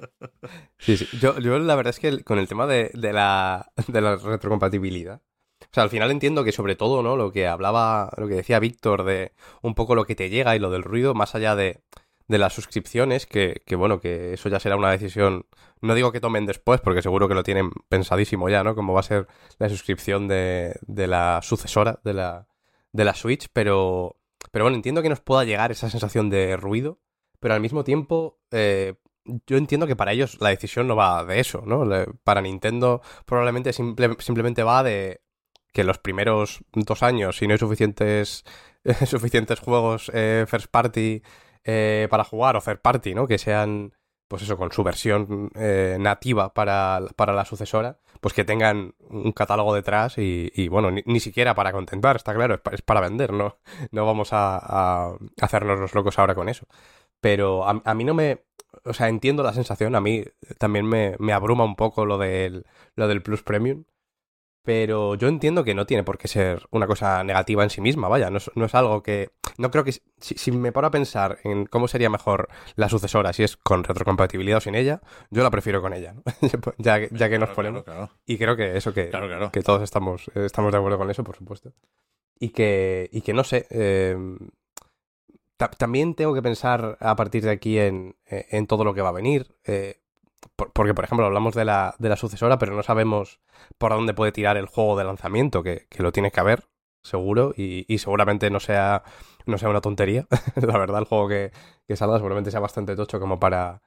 Sí, 0.79 0.97
sí. 0.97 1.09
Yo, 1.21 1.39
yo 1.39 1.59
la 1.59 1.75
verdad 1.75 1.91
es 1.91 2.01
que 2.01 2.09
el- 2.09 2.25
con 2.25 2.39
el 2.39 2.49
tema 2.49 2.67
de, 2.67 2.91
de 2.95 3.13
la, 3.13 3.71
de 3.87 4.01
la 4.01 4.17
retrocompatibilidad. 4.17 5.21
O 5.61 5.67
sea, 5.73 5.83
al 5.83 5.91
final 5.91 6.11
entiendo 6.11 6.45
que 6.45 6.53
sobre 6.53 6.77
todo, 6.77 7.03
¿no? 7.03 7.17
Lo 7.17 7.33
que 7.33 7.47
hablaba, 7.47 8.11
lo 8.17 8.29
que 8.29 8.35
decía 8.35 8.59
Víctor 8.61 9.05
de 9.05 9.33
un 9.63 9.75
poco 9.75 9.95
lo 9.95 10.05
que 10.05 10.15
te 10.15 10.31
llega 10.31 10.55
y 10.57 10.59
lo 10.59 10.71
del 10.71 10.83
ruido, 10.83 11.15
más 11.15 11.35
allá 11.35 11.57
de, 11.57 11.83
de 12.29 12.39
las 12.39 12.53
suscripciones, 12.55 13.27
que, 13.27 13.63
que 13.67 13.75
bueno, 13.77 14.01
que 14.01 14.35
eso 14.35 14.49
ya 14.49 14.61
será 14.61 14.77
una 14.77 14.91
decisión. 14.91 15.47
No 15.81 15.95
digo 15.95 16.13
que 16.13 16.21
tomen 16.21 16.47
después, 16.47 16.81
porque 16.81 17.03
seguro 17.03 17.29
que 17.29 17.35
lo 17.35 17.43
tienen 17.43 17.71
pensadísimo 17.89 18.49
ya, 18.49 18.63
¿no? 18.65 18.75
Como 18.75 18.93
va 18.95 19.01
a 19.01 19.05
ser 19.05 19.27
la 19.59 19.69
suscripción 19.69 20.29
de, 20.29 20.77
de 20.87 21.07
la 21.07 21.41
sucesora 21.43 22.01
de 22.05 22.15
la, 22.15 22.48
de 22.93 23.05
la 23.05 23.15
Switch, 23.15 23.49
pero, 23.53 24.17
pero 24.53 24.65
bueno, 24.65 24.77
entiendo 24.77 25.03
que 25.03 25.09
nos 25.09 25.21
pueda 25.21 25.45
llegar 25.45 25.71
esa 25.71 25.91
sensación 25.91 26.31
de 26.31 26.57
ruido, 26.57 27.01
pero 27.41 27.55
al 27.55 27.61
mismo 27.61 27.85
tiempo, 27.85 28.41
eh, 28.51 28.95
yo 29.47 29.57
entiendo 29.59 29.87
que 29.87 29.97
para 29.97 30.13
ellos 30.13 30.39
la 30.41 30.49
decisión 30.51 30.87
no 30.87 30.97
va 30.97 31.25
de 31.25 31.41
eso, 31.41 31.63
¿no? 31.67 31.85
Para 32.25 32.41
Nintendo 32.41 33.03
probablemente 33.27 33.73
simple- 33.73 34.17
simplemente 34.21 34.63
va 34.63 34.83
de 34.83 35.21
que 35.73 35.85
los 35.85 35.99
primeros 35.99 36.61
dos 36.73 37.03
años, 37.03 37.37
si 37.37 37.47
no 37.47 37.53
hay 37.53 37.59
suficientes, 37.59 38.45
suficientes 39.07 39.61
juegos 39.61 40.11
eh, 40.15 40.47
first 40.49 40.69
party 40.71 41.23
eh, 41.65 42.09
para 42.11 42.25
jugar 42.25 42.57
o 42.57 42.61
third 42.63 42.81
party, 42.81 43.15
¿no? 43.15 43.27
Que 43.29 43.37
sean, 43.37 43.93
pues 44.29 44.43
eso, 44.43 44.57
con 44.57 44.73
su 44.73 44.83
versión 44.83 45.51
eh, 45.55 45.99
nativa 46.01 46.55
para, 46.55 47.01
para 47.17 47.35
la 47.35 47.45
sucesora, 47.45 47.99
pues 48.21 48.35
que 48.35 48.45
tengan 48.45 48.95
un 49.09 49.33
catálogo 49.33 49.75
detrás 49.75 50.19
y, 50.19 50.51
y, 50.55 50.69
bueno, 50.69 50.91
ni, 50.91 51.03
ni 51.07 51.21
siquiera 51.21 51.55
para 51.55 51.73
contentar, 51.73 52.17
está 52.17 52.35
claro, 52.35 52.55
es, 52.55 52.61
pa- 52.61 52.73
es 52.73 52.83
para 52.83 53.01
vender, 53.01 53.33
¿no? 53.33 53.59
No 53.93 54.07
vamos 54.07 54.33
a, 54.33 54.59
a 55.11 55.17
hacernos 55.41 55.79
los 55.81 55.95
locos 55.95 56.19
ahora 56.19 56.35
con 56.35 56.49
eso. 56.49 56.67
Pero 57.21 57.67
a, 57.69 57.83
a 57.85 57.95
mí 57.95 58.05
no 58.05 58.15
me... 58.15 58.45
O 58.85 58.93
sea, 58.95 59.09
entiendo 59.09 59.43
la 59.43 59.53
sensación, 59.55 59.95
a 59.97 60.01
mí 60.01 60.25
también 60.59 60.87
me, 60.87 61.17
me 61.19 61.33
abruma 61.33 61.65
un 61.65 61.77
poco 61.77 62.07
lo 62.07 62.19
del, 62.19 62.65
lo 62.97 63.09
del 63.09 63.23
Plus 63.23 63.43
Premium. 63.43 63.85
Pero 64.69 65.15
yo 65.15 65.29
entiendo 65.29 65.65
que 65.65 65.75
no 65.75 65.87
tiene 65.87 66.05
por 66.05 66.19
qué 66.19 66.29
ser 66.29 66.67
una 66.73 66.87
cosa 66.87 67.25
negativa 67.25 67.63
en 67.65 67.71
sí 67.71 67.81
misma, 67.81 68.07
vaya, 68.07 68.29
no 68.29 68.37
es, 68.37 68.51
no 68.55 68.67
es 68.67 68.75
algo 68.75 69.03
que... 69.03 69.31
No 69.57 69.71
creo 69.71 69.83
que... 69.83 69.93
Si, 69.93 70.03
si 70.37 70.53
me 70.53 70.73
paro 70.73 70.89
a 70.89 70.91
pensar 70.91 71.39
en 71.43 71.65
cómo 71.65 71.89
sería 71.89 72.11
mejor 72.11 72.51
la 72.77 72.91
sucesora, 72.91 73.33
si 73.33 73.45
es 73.45 73.57
con 73.57 73.83
retrocompatibilidad 73.83 74.59
o 74.59 74.61
sin 74.61 74.75
ella, 74.75 75.01
yo 75.31 75.43
la 75.43 75.51
prefiero 75.51 75.81
con 75.81 75.95
ella, 75.95 76.13
¿no? 76.13 76.23
ya, 76.77 77.01
que- 77.01 77.09
ya 77.13 77.31
que 77.31 77.39
nos 77.39 77.47
Claro, 77.49 77.55
ponemos... 77.57 77.85
claro, 77.85 78.11
Y 78.27 78.37
creo 78.37 78.57
que 78.57 78.77
eso 78.77 78.93
que, 78.93 79.09
Claro, 79.09 79.27
claro. 79.29 79.51
que 79.51 79.63
todos 79.63 79.83
estamos, 79.83 80.31
eh, 80.35 80.45
estamos 80.45 80.71
de 80.71 80.77
acuerdo 80.77 80.99
con 80.99 81.11
eso, 81.11 81.25
por 81.25 81.35
supuesto. 81.37 81.73
Y 82.39 82.51
que, 82.51 83.09
y 83.11 83.23
que 83.23 83.33
no 83.33 83.45
sé, 83.45 83.67
eh, 83.71 84.19
ta- 85.57 85.71
también 85.71 86.15
tengo 86.15 86.35
que 86.35 86.43
pensar 86.43 86.99
a 87.01 87.17
partir 87.17 87.43
de 87.43 87.53
aquí 87.53 87.79
en, 87.79 88.17
eh, 88.31 88.45
en 88.51 88.67
todo 88.67 88.85
lo 88.85 88.93
que 88.93 89.01
va 89.01 89.09
a 89.09 89.13
venir. 89.13 89.57
eh, 89.65 89.97
por- 90.57 90.73
porque, 90.73 90.95
por 90.95 91.05
ejemplo, 91.05 91.27
hablamos 91.27 91.55
de 91.55 91.65
la, 91.65 91.95
de 91.99 92.09
la 92.09 92.17
sucesora, 92.17 92.59
pero 92.59 92.75
no 92.75 92.83
sabemos 92.83 93.41
por 93.79 93.93
dónde 93.93 94.15
puede 94.15 94.33
tirar 94.33 94.57
el 94.57 94.67
juego 94.67 94.97
de 94.99 95.05
lanzamiento, 95.05 95.63
que, 95.63 95.87
que 95.91 96.03
lo 96.03 96.13
tiene 96.13 96.31
que 96.31 96.41
haber, 96.41 96.65
seguro, 97.03 97.53
y, 97.57 97.85
y 97.93 97.99
seguramente 97.99 98.51
no 98.51 98.61
sea, 98.61 99.03
no 99.47 99.59
sea 99.59 99.69
una 99.71 99.81
tontería. 99.81 100.27
la 100.57 100.79
verdad, 100.79 101.01
el 101.01 101.05
juego 101.07 101.29
que, 101.29 101.53
que 101.87 101.97
salga 101.97 102.17
seguramente 102.19 102.51
sea 102.51 102.61
bastante 102.61 102.97
tocho 102.97 103.21
como 103.21 103.39
para, 103.41 103.83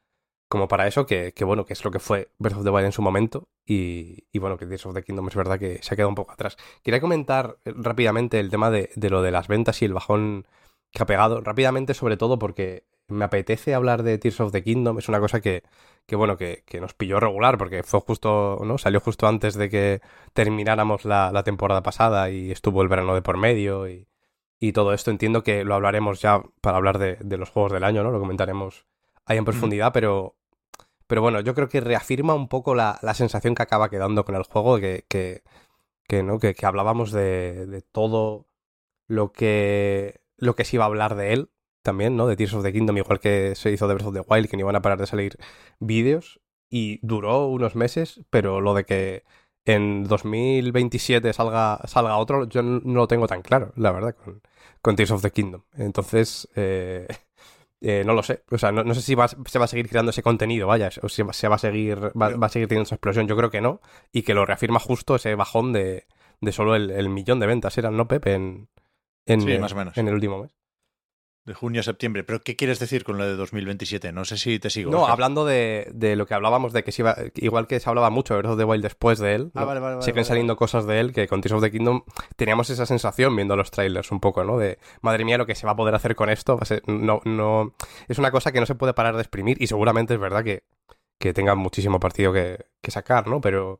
como 0.49 0.67
para 0.67 0.87
eso, 0.87 1.05
que, 1.05 1.33
que 1.33 1.45
bueno, 1.45 1.65
que 1.65 1.73
es 1.73 1.83
lo 1.85 1.91
que 1.91 1.99
fue 1.99 2.29
Breath 2.37 2.57
of 2.57 2.63
the 2.65 2.69
Wild 2.69 2.85
en 2.87 2.91
su 2.91 3.01
momento, 3.01 3.47
y, 3.65 4.27
y 4.31 4.39
bueno, 4.39 4.57
que 4.57 4.65
Tears 4.65 4.85
of 4.85 4.93
the 4.93 5.03
Kingdom 5.03 5.27
es 5.29 5.35
verdad 5.35 5.59
que 5.59 5.79
se 5.81 5.93
ha 5.93 5.97
quedado 5.97 6.09
un 6.09 6.15
poco 6.15 6.31
atrás. 6.33 6.57
Quería 6.83 6.99
comentar 7.01 7.57
eh, 7.65 7.73
rápidamente 7.75 8.39
el 8.39 8.49
tema 8.49 8.69
de, 8.69 8.89
de 8.95 9.09
lo 9.09 9.21
de 9.21 9.31
las 9.31 9.47
ventas 9.47 9.81
y 9.81 9.85
el 9.85 9.93
bajón 9.93 10.45
que 10.91 11.03
ha 11.03 11.05
pegado, 11.05 11.39
rápidamente 11.41 11.93
sobre 11.93 12.17
todo 12.17 12.37
porque 12.37 12.83
me 13.11 13.25
apetece 13.25 13.73
hablar 13.73 14.03
de 14.03 14.17
Tears 14.17 14.39
of 14.39 14.51
the 14.51 14.63
Kingdom, 14.63 14.97
es 14.99 15.09
una 15.09 15.19
cosa 15.19 15.41
que, 15.41 15.63
que 16.05 16.15
bueno, 16.15 16.37
que, 16.37 16.63
que 16.65 16.81
nos 16.81 16.93
pilló 16.93 17.19
regular, 17.19 17.57
porque 17.57 17.83
fue 17.83 17.99
justo, 18.01 18.61
¿no? 18.65 18.77
Salió 18.77 18.99
justo 18.99 19.27
antes 19.27 19.55
de 19.55 19.69
que 19.69 20.01
termináramos 20.33 21.05
la, 21.05 21.31
la 21.31 21.43
temporada 21.43 21.83
pasada 21.83 22.29
y 22.31 22.51
estuvo 22.51 22.81
el 22.81 22.87
verano 22.87 23.13
de 23.15 23.21
por 23.21 23.37
medio 23.37 23.87
y, 23.89 24.07
y 24.59 24.73
todo 24.73 24.93
esto. 24.93 25.11
Entiendo 25.11 25.43
que 25.43 25.63
lo 25.63 25.75
hablaremos 25.75 26.21
ya 26.21 26.41
para 26.61 26.77
hablar 26.77 26.97
de, 26.99 27.17
de 27.21 27.37
los 27.37 27.49
juegos 27.49 27.71
del 27.71 27.83
año, 27.83 28.03
¿no? 28.03 28.11
Lo 28.11 28.19
comentaremos 28.19 28.85
ahí 29.25 29.37
en 29.37 29.45
profundidad, 29.45 29.93
pero, 29.93 30.35
pero 31.07 31.21
bueno, 31.21 31.41
yo 31.41 31.53
creo 31.55 31.69
que 31.69 31.81
reafirma 31.81 32.33
un 32.33 32.47
poco 32.47 32.75
la, 32.75 32.99
la 33.01 33.13
sensación 33.13 33.55
que 33.55 33.63
acaba 33.63 33.89
quedando 33.89 34.25
con 34.25 34.35
el 34.35 34.43
juego, 34.43 34.79
que, 34.79 35.05
que, 35.07 35.43
que, 36.07 36.23
¿no? 36.23 36.39
que, 36.39 36.55
que 36.55 36.65
hablábamos 36.65 37.11
de, 37.11 37.65
de 37.67 37.81
todo 37.81 38.47
lo 39.07 39.31
que, 39.31 40.21
lo 40.37 40.55
que 40.55 40.65
se 40.65 40.77
iba 40.77 40.85
a 40.85 40.87
hablar 40.87 41.15
de 41.15 41.33
él 41.33 41.49
también, 41.81 42.15
¿no? 42.15 42.27
De 42.27 42.35
Tears 42.35 42.53
of 42.53 42.63
the 42.63 42.71
Kingdom, 42.73 42.97
igual 42.97 43.19
que 43.19 43.55
se 43.55 43.71
hizo 43.71 43.87
de 43.87 43.93
Breath 43.95 44.07
of 44.07 44.13
the 44.13 44.23
Wild, 44.27 44.49
que 44.49 44.57
no 44.57 44.61
iban 44.61 44.75
a 44.75 44.81
parar 44.81 44.99
de 44.99 45.07
salir 45.07 45.37
vídeos. 45.79 46.39
Y 46.69 46.99
duró 47.05 47.47
unos 47.47 47.75
meses, 47.75 48.21
pero 48.29 48.61
lo 48.61 48.73
de 48.73 48.85
que 48.85 49.23
en 49.65 50.05
2027 50.05 51.33
salga, 51.33 51.79
salga 51.85 52.17
otro, 52.17 52.47
yo 52.47 52.61
no 52.63 52.79
lo 53.01 53.07
tengo 53.07 53.27
tan 53.27 53.41
claro, 53.41 53.73
la 53.75 53.91
verdad, 53.91 54.15
con, 54.15 54.41
con 54.81 54.95
Tears 54.95 55.11
of 55.11 55.21
the 55.21 55.31
Kingdom. 55.31 55.63
Entonces, 55.73 56.47
eh, 56.55 57.07
eh, 57.81 58.03
no 58.05 58.13
lo 58.13 58.23
sé. 58.23 58.43
O 58.51 58.57
sea, 58.57 58.71
no, 58.71 58.83
no 58.83 58.93
sé 58.95 59.01
si 59.01 59.15
va, 59.15 59.27
se 59.27 59.59
va 59.59 59.65
a 59.65 59.67
seguir 59.67 59.89
creando 59.89 60.11
ese 60.11 60.23
contenido, 60.23 60.67
vaya, 60.67 60.89
o 61.01 61.09
si 61.09 61.23
va- 61.23 61.33
se 61.33 61.47
va 61.47 61.55
a 61.55 61.59
seguir, 61.59 61.99
va, 62.19 62.29
va 62.29 62.45
a 62.47 62.49
seguir 62.49 62.67
teniendo 62.67 62.83
esa 62.87 62.95
explosión. 62.95 63.27
Yo 63.27 63.35
creo 63.35 63.49
que 63.49 63.61
no. 63.61 63.81
Y 64.11 64.21
que 64.23 64.33
lo 64.33 64.45
reafirma 64.45 64.79
justo 64.79 65.15
ese 65.15 65.35
bajón 65.35 65.73
de, 65.73 66.05
de 66.39 66.51
solo 66.51 66.75
el, 66.75 66.89
el 66.91 67.09
millón 67.09 67.39
de 67.39 67.47
ventas, 67.47 67.77
eran, 67.77 67.97
¿no, 67.97 68.07
Pepe? 68.07 68.33
En, 68.33 68.69
en, 69.25 69.41
Sí, 69.41 69.57
más 69.57 69.73
o 69.73 69.75
menos. 69.75 69.97
en 69.97 70.07
el 70.07 70.13
último 70.13 70.41
mes. 70.41 70.51
De 71.43 71.55
junio 71.55 71.79
a 71.81 71.83
septiembre. 71.83 72.23
¿Pero 72.23 72.39
qué 72.41 72.55
quieres 72.55 72.77
decir 72.79 73.03
con 73.03 73.17
lo 73.17 73.25
de 73.25 73.35
2027? 73.35 74.11
No 74.11 74.25
sé 74.25 74.37
si 74.37 74.59
te 74.59 74.69
sigo. 74.69 74.91
No, 74.91 74.99
Oscar. 74.99 75.13
hablando 75.13 75.43
de, 75.43 75.89
de 75.91 76.15
lo 76.15 76.27
que 76.27 76.35
hablábamos 76.35 76.71
de 76.71 76.83
que 76.83 76.91
se 76.91 77.01
iba, 77.01 77.15
igual 77.35 77.65
que 77.65 77.79
se 77.79 77.89
hablaba 77.89 78.11
mucho 78.11 78.35
de 78.35 78.41
Breath 78.41 78.51
of 78.51 78.57
the 78.59 78.63
Wild 78.63 78.83
después 78.83 79.17
de 79.17 79.33
él, 79.33 79.51
Ah, 79.55 79.61
¿no? 79.61 79.65
vale, 79.65 79.79
vale, 79.79 80.01
siguen 80.03 80.17
vale. 80.17 80.25
saliendo 80.25 80.55
cosas 80.55 80.85
de 80.85 80.99
él 80.99 81.13
que 81.13 81.27
con 81.27 81.41
Tears 81.41 81.53
of 81.55 81.63
the 81.63 81.71
Kingdom 81.71 82.03
teníamos 82.35 82.69
esa 82.69 82.85
sensación 82.85 83.35
viendo 83.35 83.55
los 83.55 83.71
trailers 83.71 84.11
un 84.11 84.19
poco, 84.19 84.43
¿no? 84.43 84.59
De, 84.59 84.77
madre 85.01 85.25
mía, 85.25 85.39
lo 85.39 85.47
que 85.47 85.55
se 85.55 85.65
va 85.65 85.71
a 85.71 85.75
poder 85.75 85.95
hacer 85.95 86.15
con 86.15 86.29
esto, 86.29 86.57
va 86.57 86.61
a 86.61 86.65
ser- 86.65 86.83
no, 86.87 87.21
no, 87.25 87.73
es 88.07 88.19
una 88.19 88.29
cosa 88.29 88.51
que 88.51 88.59
no 88.59 88.67
se 88.67 88.75
puede 88.75 88.93
parar 88.93 89.15
de 89.15 89.21
exprimir 89.21 89.59
y 89.59 89.65
seguramente 89.65 90.13
es 90.13 90.19
verdad 90.19 90.43
que, 90.43 90.61
que 91.19 91.33
tenga 91.33 91.55
muchísimo 91.55 91.99
partido 91.99 92.31
que, 92.33 92.65
que 92.83 92.91
sacar, 92.91 93.25
¿no? 93.27 93.41
Pero, 93.41 93.79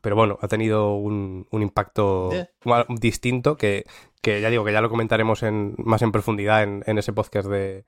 pero 0.00 0.16
bueno, 0.16 0.38
ha 0.40 0.48
tenido 0.48 0.94
un, 0.96 1.46
un 1.50 1.62
impacto 1.62 2.30
Yeah. 2.30 2.86
distinto 2.88 3.56
que, 3.56 3.84
que 4.22 4.40
ya 4.40 4.50
digo 4.50 4.64
que 4.64 4.72
ya 4.72 4.80
lo 4.80 4.90
comentaremos 4.90 5.42
en, 5.42 5.74
más 5.78 6.02
en 6.02 6.12
profundidad 6.12 6.62
en, 6.62 6.82
en 6.86 6.98
ese 6.98 7.12
podcast 7.12 7.48
de, 7.48 7.84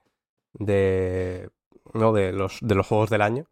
de, 0.55 1.51
¿no? 1.95 2.13
de, 2.13 2.33
los, 2.33 2.59
de 2.61 2.75
los 2.75 2.87
juegos 2.87 3.11
del 3.11 3.23
año. 3.23 3.47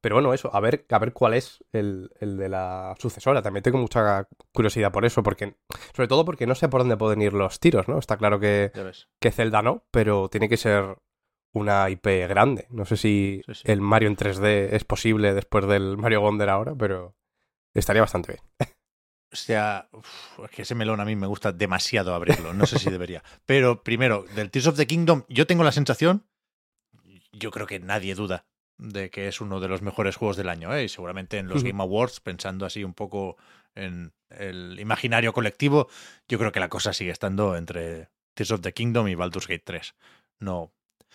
Pero 0.00 0.14
bueno, 0.14 0.32
eso, 0.32 0.54
a 0.54 0.60
ver, 0.60 0.86
a 0.90 0.98
ver 1.00 1.12
cuál 1.12 1.34
es 1.34 1.64
el, 1.72 2.10
el 2.20 2.36
de 2.36 2.48
la 2.48 2.94
sucesora. 3.00 3.42
También 3.42 3.64
tengo 3.64 3.78
mucha 3.78 4.28
curiosidad 4.54 4.92
por 4.92 5.04
eso, 5.04 5.24
porque 5.24 5.56
sobre 5.94 6.06
todo 6.06 6.24
porque 6.24 6.46
no 6.46 6.54
sé 6.54 6.68
por 6.68 6.82
dónde 6.82 6.96
pueden 6.96 7.20
ir 7.20 7.32
los 7.32 7.58
tiros, 7.58 7.88
¿no? 7.88 7.98
Está 7.98 8.16
claro 8.16 8.38
que, 8.38 8.70
que 9.20 9.32
Zelda 9.32 9.60
no, 9.60 9.82
pero 9.90 10.28
tiene 10.28 10.48
que 10.48 10.56
ser 10.56 10.98
una 11.52 11.90
IP 11.90 12.06
grande. 12.28 12.66
No 12.70 12.84
sé 12.84 12.96
si 12.96 13.42
Sí, 13.48 13.54
sí. 13.54 13.62
el 13.64 13.80
Mario 13.80 14.08
en 14.08 14.16
3D 14.16 14.68
es 14.70 14.84
posible 14.84 15.34
después 15.34 15.66
del 15.66 15.96
Mario 15.96 16.20
Wonder 16.20 16.48
ahora, 16.48 16.76
pero 16.76 17.16
estaría 17.80 18.02
bastante 18.02 18.32
bien. 18.32 18.70
O 19.30 19.36
sea, 19.36 19.88
uf, 19.92 20.40
es 20.44 20.50
que 20.50 20.62
ese 20.62 20.74
melón 20.74 21.00
a 21.00 21.04
mí 21.04 21.14
me 21.14 21.26
gusta 21.26 21.52
demasiado 21.52 22.14
abrirlo. 22.14 22.54
No 22.54 22.66
sé 22.66 22.78
si 22.78 22.90
debería. 22.90 23.22
Pero 23.44 23.82
primero, 23.82 24.24
del 24.34 24.50
Tears 24.50 24.68
of 24.68 24.76
the 24.76 24.86
Kingdom, 24.86 25.24
yo 25.28 25.46
tengo 25.46 25.64
la 25.64 25.72
sensación, 25.72 26.26
yo 27.32 27.50
creo 27.50 27.66
que 27.66 27.78
nadie 27.78 28.14
duda 28.14 28.46
de 28.78 29.10
que 29.10 29.28
es 29.28 29.40
uno 29.40 29.60
de 29.60 29.68
los 29.68 29.82
mejores 29.82 30.16
juegos 30.16 30.36
del 30.36 30.48
año, 30.48 30.74
¿eh? 30.74 30.84
y 30.84 30.88
seguramente 30.88 31.38
en 31.38 31.48
los. 31.48 31.62
Game 31.62 31.82
Awards, 31.82 32.20
pensando 32.20 32.64
así 32.64 32.84
un 32.84 32.94
poco 32.94 33.36
en 33.74 34.12
el 34.30 34.78
imaginario 34.80 35.32
colectivo, 35.32 35.88
yo 36.28 36.38
creo 36.38 36.52
que 36.52 36.60
la 36.60 36.68
cosa 36.68 36.92
sigue 36.92 37.10
estando 37.10 37.56
entre 37.56 38.08
Tears 38.34 38.52
of 38.52 38.60
the 38.60 38.72
Kingdom 38.72 39.08
y 39.08 39.14
Baldur's 39.14 39.46
Gate 39.46 39.62
3. 39.64 39.94
No, 40.40 40.72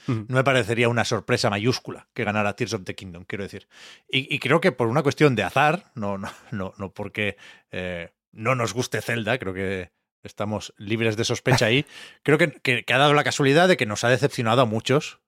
No 0.08 0.36
me 0.36 0.44
parecería 0.44 0.90
una 0.90 1.06
sorpresa 1.06 1.50
mayúscula 1.50 2.08
que 2.14 2.24
ganara 2.24 2.56
Tears 2.56 2.74
of 2.74 2.84
the 2.84 2.96
Kingdom, 2.96 3.24
quiero 3.26 3.44
decir. 3.44 3.68
Y, 4.10 4.34
y 4.34 4.40
creo 4.40 4.60
que 4.62 4.72
por 4.72 4.88
una 4.88 5.04
cuestión 5.04 5.36
de 5.36 5.44
azar, 5.44 5.92
no, 5.96 6.18
no, 6.18 6.30
no, 6.52 6.74
no 6.78 6.94
porque 6.94 7.38
eh, 7.72 8.12
no 8.32 8.56
nos 8.56 8.74
guste 8.74 9.02
Zelda, 9.02 9.38
creo 9.40 9.54
que 9.54 9.92
estamos 10.24 10.74
libres 10.78 11.18
de 11.18 11.24
sospecha 11.26 11.66
ahí, 11.68 11.86
creo 12.24 12.38
que, 12.38 12.52
que- 12.52 12.84
que 12.84 12.94
ha 12.94 12.98
dado 12.98 13.14
la 13.14 13.24
casualidad 13.24 13.68
de 13.68 13.78
que 13.78 13.86
nos 13.86 14.04
ha 14.04 14.10
decepcionado 14.10 14.62
a 14.62 14.66
muchos 14.66 15.20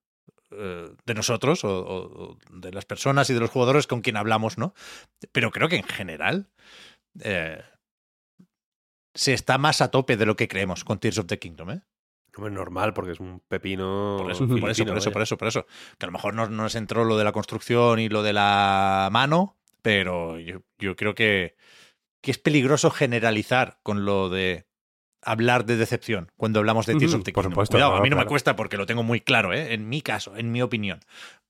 eh, 0.52 0.90
de 1.06 1.14
nosotros 1.14 1.62
o 1.64 2.38
de 2.52 2.72
las 2.72 2.86
personas 2.86 3.30
y 3.30 3.34
de 3.34 3.40
los 3.40 3.50
jugadores 3.50 3.88
con 3.88 4.02
quien 4.02 4.18
hablamos, 4.18 4.58
¿no? 4.58 4.74
Pero 5.32 5.52
creo 5.52 5.68
que 5.70 5.78
en 5.78 5.84
general 5.84 6.50
eh, 7.22 7.62
se 9.14 9.34
está 9.34 9.58
más 9.58 9.82
a 9.82 9.90
tope 9.92 10.18
de 10.18 10.26
lo 10.26 10.36
que 10.36 10.48
creemos 10.48 10.84
con 10.84 11.00
Tears 11.00 11.18
of 11.20 11.28
the 11.28 11.40
Kingdom, 11.40 11.72
¿eh? 11.72 11.82
Hombre, 12.36 12.52
normal, 12.54 12.94
porque 12.94 13.12
es 13.14 13.20
un 13.20 13.42
pepino. 13.48 14.18
Por 14.18 14.32
eso, 14.32 14.48
por 14.48 14.70
eso, 14.70 14.86
por 14.86 14.98
eso, 14.98 15.12
por 15.12 15.22
eso, 15.22 15.38
por 15.38 15.48
eso. 15.48 15.66
Que 15.98 16.06
a 16.06 16.08
lo 16.08 16.12
mejor 16.12 16.34
no, 16.34 16.48
no 16.50 16.64
nos 16.64 16.76
entró 16.76 17.06
lo 17.06 17.18
de 17.18 17.24
la 17.24 17.32
construcción 17.32 18.00
y 18.00 18.10
lo 18.10 18.24
de 18.24 18.34
la 18.34 19.10
mano, 19.12 19.58
pero 19.82 20.38
yo, 20.40 20.62
yo 20.78 20.96
creo 20.96 21.16
que, 21.16 21.56
que 22.22 22.32
es 22.32 22.38
peligroso 22.38 22.90
generalizar 22.92 23.80
con 23.84 24.04
lo 24.06 24.30
de 24.30 24.66
hablar 25.22 25.66
de 25.66 25.76
decepción 25.78 26.32
cuando 26.38 26.60
hablamos 26.60 26.86
de 26.86 26.96
Tears 26.96 27.14
Ujú, 27.14 27.20
of 27.22 27.24
the 27.26 27.32
por 27.34 27.44
Kingdom. 27.46 27.52
supuesto, 27.54 27.78
Cuidado, 27.78 27.92
no, 27.94 27.98
a 27.98 28.02
mí 28.02 28.10
no 28.10 28.16
me 28.18 28.26
cuesta 28.26 28.56
porque 28.56 28.78
lo 28.78 28.86
tengo 28.86 29.02
muy 29.02 29.22
claro, 29.22 29.54
¿eh? 29.54 29.74
en 29.74 29.88
mi 29.90 30.02
caso, 30.02 30.36
en 30.36 30.52
mi 30.52 30.62
opinión. 30.62 31.00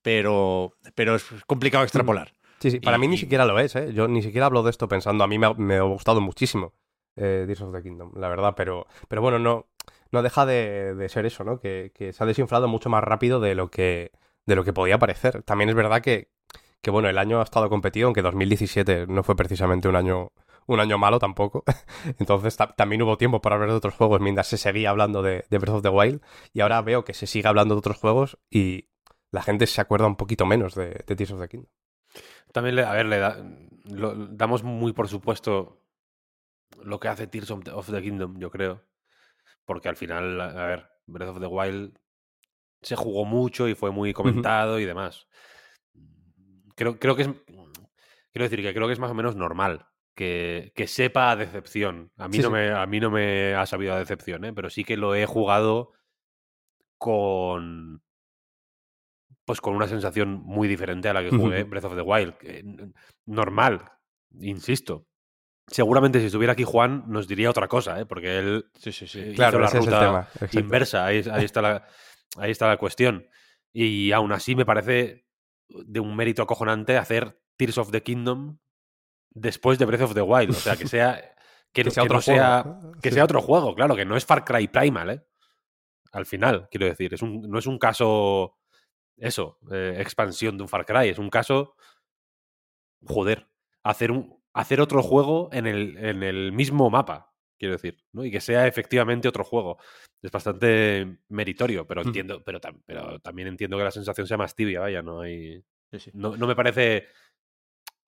Pero, 0.02 0.76
pero 0.94 1.16
es 1.16 1.26
complicado 1.48 1.84
extrapolar. 1.84 2.34
Sí, 2.60 2.72
sí, 2.72 2.80
para 2.80 2.98
Y- 2.98 3.02
mí 3.02 3.08
ni 3.08 3.16
y- 3.16 3.20
siquiera 3.20 3.46
lo 3.46 3.60
es, 3.60 3.76
¿eh? 3.76 3.92
Yo 3.94 4.08
ni 4.08 4.22
siquiera 4.22 4.46
hablo 4.46 4.64
de 4.64 4.70
esto 4.70 4.88
pensando, 4.88 5.24
a 5.24 5.28
mí 5.28 5.38
me 5.40 5.48
ha, 5.48 5.54
me 5.56 5.76
ha 5.76 5.82
gustado 5.82 6.22
muchísimo 6.22 6.74
eh, 7.18 7.44
Tears 7.48 7.62
of 7.62 7.74
the 7.74 7.82
Kingdom, 7.82 8.12
la 8.16 8.30
verdad, 8.30 8.54
pero, 8.56 8.88
pero 9.10 9.22
bueno, 9.22 9.40
no, 9.40 9.68
no 10.16 10.24
deja 10.24 10.46
de, 10.46 11.08
ser 11.10 11.26
eso, 11.26 11.44
¿no? 11.44 11.60
Que, 11.60 11.92
se 12.14 12.24
ha 12.24 12.26
desinflado 12.26 12.68
mucho 12.68 12.90
más 12.90 13.04
rápido 13.04 13.40
de 13.40 13.54
lo 13.54 13.70
que, 13.70 14.12
de 14.46 14.56
lo 14.56 14.64
que 14.64 14.74
podía 14.74 14.98
parecer. 14.98 15.44
También 15.44 15.70
es 15.70 15.76
verdad 15.76 16.02
que, 16.02 16.32
que, 16.82 16.90
bueno, 16.90 17.10
el 17.10 17.18
año 17.18 17.42
ha 17.42 17.44
estado 17.44 17.70
competido, 17.70 18.08
aunque 18.08 18.22
2017 18.22 19.08
no 19.08 19.24
fue 19.24 19.36
precisamente 19.36 19.88
un 19.90 19.96
año, 19.96 20.32
un 20.68 20.80
año 20.80 20.98
malo 20.98 21.20
tampoco. 21.20 21.64
Entonces 22.20 22.56
ta- 22.56 22.74
también 22.76 23.02
hubo 23.02 23.18
tiempo 23.18 23.42
para 23.42 23.56
hablar 23.56 23.70
de 23.70 23.76
otros 23.76 23.94
juegos 23.96 24.22
mientras 24.22 24.48
se 24.48 24.58
seguía 24.58 24.90
hablando 24.90 25.22
de, 25.22 25.46
Breath 25.50 25.70
of 25.70 25.82
the 25.84 25.90
Wild. 25.90 26.22
Y 26.54 26.62
ahora 26.62 26.82
veo 26.82 27.04
que 27.04 27.14
se 27.14 27.28
sigue 27.28 27.48
hablando 27.48 27.76
de 27.76 27.80
otros 27.80 27.98
juegos 27.98 28.40
y 28.50 28.88
la 29.32 29.44
gente 29.44 29.68
se 29.68 29.82
acuerda 29.82 30.08
un 30.08 30.16
poquito 30.16 30.46
menos 30.46 30.76
de, 30.76 30.92
Tears 31.06 31.32
of 31.32 31.42
the 31.42 31.50
Kingdom. 31.50 31.70
También, 32.54 32.80
a 32.80 32.94
ver, 32.94 33.06
le 33.06 33.20
da- 33.20 33.38
damos 33.84 34.64
muy 34.64 34.94
por 34.94 35.10
supuesto 35.10 35.82
lo 36.82 37.02
que 37.02 37.10
hace 37.10 37.28
Tears 37.28 37.52
of 37.52 37.92
the 37.92 38.02
Kingdom, 38.02 38.40
yo 38.40 38.50
creo. 38.50 38.82
Porque 39.66 39.90
al 39.90 39.96
final, 39.96 40.40
a 40.40 40.66
ver, 40.66 40.90
Breath 41.08 41.30
of 41.30 41.40
the 41.40 41.48
Wild 41.48 41.98
se 42.82 42.96
jugó 42.96 43.26
mucho 43.26 43.68
y 43.68 43.76
fue 43.76 43.92
muy 43.92 44.14
comentado 44.14 44.80
y 44.80 44.86
demás. 44.86 45.28
Creo, 46.76 47.00
creo 47.00 47.16
que 47.16 47.24
es. 47.24 47.30
Quiero 48.32 48.50
decir 48.50 48.62
que 48.62 48.74
creo 48.74 48.88
que 48.88 48.94
es 48.94 49.00
más 49.00 49.12
o 49.12 49.16
menos 49.16 49.36
normal 49.36 49.88
que, 50.14 50.72
que 50.76 50.88
sepa 50.88 51.32
a 51.32 51.36
decepción. 51.36 52.12
A 52.18 52.28
mí, 52.28 52.38
Sí, 52.38 52.42
no 52.42 52.48
sí. 52.50 52.54
Me, 52.54 52.72
a 52.72 52.86
mí 52.86 53.00
no 53.00 53.12
me 53.12 53.54
ha 53.56 53.66
sabido 53.66 53.94
a 53.94 54.00
decepción, 54.00 54.46
¿eh? 54.46 54.54
pero 54.54 54.70
sí 54.70 54.84
que 54.84 54.98
lo 54.98 55.16
he 55.16 55.26
jugado 55.26 55.92
con. 56.98 58.02
Pues 59.46 59.62
con 59.62 59.76
una 59.76 59.88
sensación 59.88 60.42
muy 60.44 60.68
diferente 60.68 61.08
a 61.08 61.14
la 61.14 61.22
que 61.22 61.30
jugué. 61.30 61.64
Breath 61.64 61.86
of 61.86 61.96
the 61.96 62.02
Wild. 62.02 62.34
Normal, 63.26 63.92
insisto. 64.40 65.06
Seguramente 65.68 66.20
si 66.20 66.28
estuviera 66.28 66.54
aquí 66.54 66.64
Juan 66.64 67.04
nos 67.08 67.28
diría 67.28 67.50
otra 67.50 67.68
cosa, 67.68 68.00
¿eh? 68.00 68.06
porque 68.06 68.38
él 68.38 68.70
Sí, 68.76 68.92
sí, 68.92 69.08
sí. 69.08 69.20
hizo 69.20 69.36
Claro, 69.36 69.60
la 69.60 69.68
es 69.68 69.74
ruta 69.74 70.00
tema. 70.00 70.30
inversa. 70.62 71.06
Ahí, 71.06 71.24
ahí 71.32 71.44
está 71.46 71.62
la, 71.62 71.88
ahí 72.38 72.52
está 72.52 72.68
la 72.68 72.78
cuestión. 72.78 73.28
Y 73.74 74.12
aún 74.12 74.32
así 74.32 74.56
me 74.56 74.66
parece 74.66 75.26
de 75.68 76.00
un 76.00 76.16
mérito 76.16 76.44
acojonante 76.44 76.98
hacer 76.98 77.42
Tears 77.58 77.78
of 77.80 77.92
the 77.92 78.04
Kingdom 78.04 78.60
después 79.32 79.80
de 79.80 79.86
Breath 79.86 80.02
of 80.04 80.14
the 80.14 80.22
Wild. 80.22 80.52
O 80.52 80.54
sea, 80.54 80.76
que 80.76 80.88
sea. 80.88 81.20
Que, 81.76 81.84
Que 81.84 81.92
sea 81.92 82.04
que 82.04 82.08
otro 82.08 82.18
no 82.20 82.22
sea, 82.22 82.62
juego. 82.64 82.92
que 83.02 83.10
Sí. 83.10 83.16
sea 83.16 83.26
otro 83.26 83.42
juego, 83.42 83.76
claro, 83.76 83.98
que 83.98 84.06
no 84.06 84.16
es 84.16 84.26
Far 84.26 84.46
Cry 84.46 84.70
Primal, 84.70 85.10
¿eh? 85.10 85.26
Al 86.14 86.26
final, 86.26 86.70
quiero 86.72 86.86
decir, 86.86 87.14
es 87.14 87.22
un, 87.22 87.42
no 87.50 87.60
es 87.60 87.68
un 87.68 87.78
caso, 87.78 88.56
eso, 89.18 89.60
eh, 89.74 89.98
expansión 90.00 90.56
de 90.56 90.64
un 90.64 90.70
Far 90.70 90.86
Cry, 90.86 91.10
es 91.10 91.18
un 91.20 91.30
caso, 91.30 91.76
joder, 93.06 93.50
hacer, 93.84 94.12
un, 94.12 94.42
hacer 94.56 94.82
otro 94.82 95.04
juego 95.04 95.50
en 95.52 95.68
el, 95.68 95.98
en 95.98 96.24
el 96.24 96.52
mismo 96.52 96.90
mapa, 96.90 97.34
quiero 97.60 97.74
decir, 97.74 98.04
¿no? 98.14 98.24
Y 98.26 98.32
que 98.32 98.42
sea 98.42 98.66
efectivamente 98.68 99.28
otro 99.28 99.44
juego. 99.44 99.78
Es 100.22 100.32
bastante 100.32 101.20
meritorio, 101.30 101.86
pero 101.86 102.02
entiendo, 102.02 102.44
pero, 102.44 102.60
tam- 102.60 102.82
pero 102.86 103.20
también 103.20 103.48
entiendo 103.50 103.78
que 103.78 103.84
la 103.84 103.92
sensación 103.92 104.26
sea 104.28 104.38
más 104.38 104.56
tibia, 104.56 104.80
vaya, 104.80 105.02
no 105.02 105.22
hay... 105.22 105.62
Sí, 105.92 106.00
sí. 106.00 106.12
No, 106.14 106.36
no 106.36 106.48
me 106.48 106.56
parece 106.56 107.08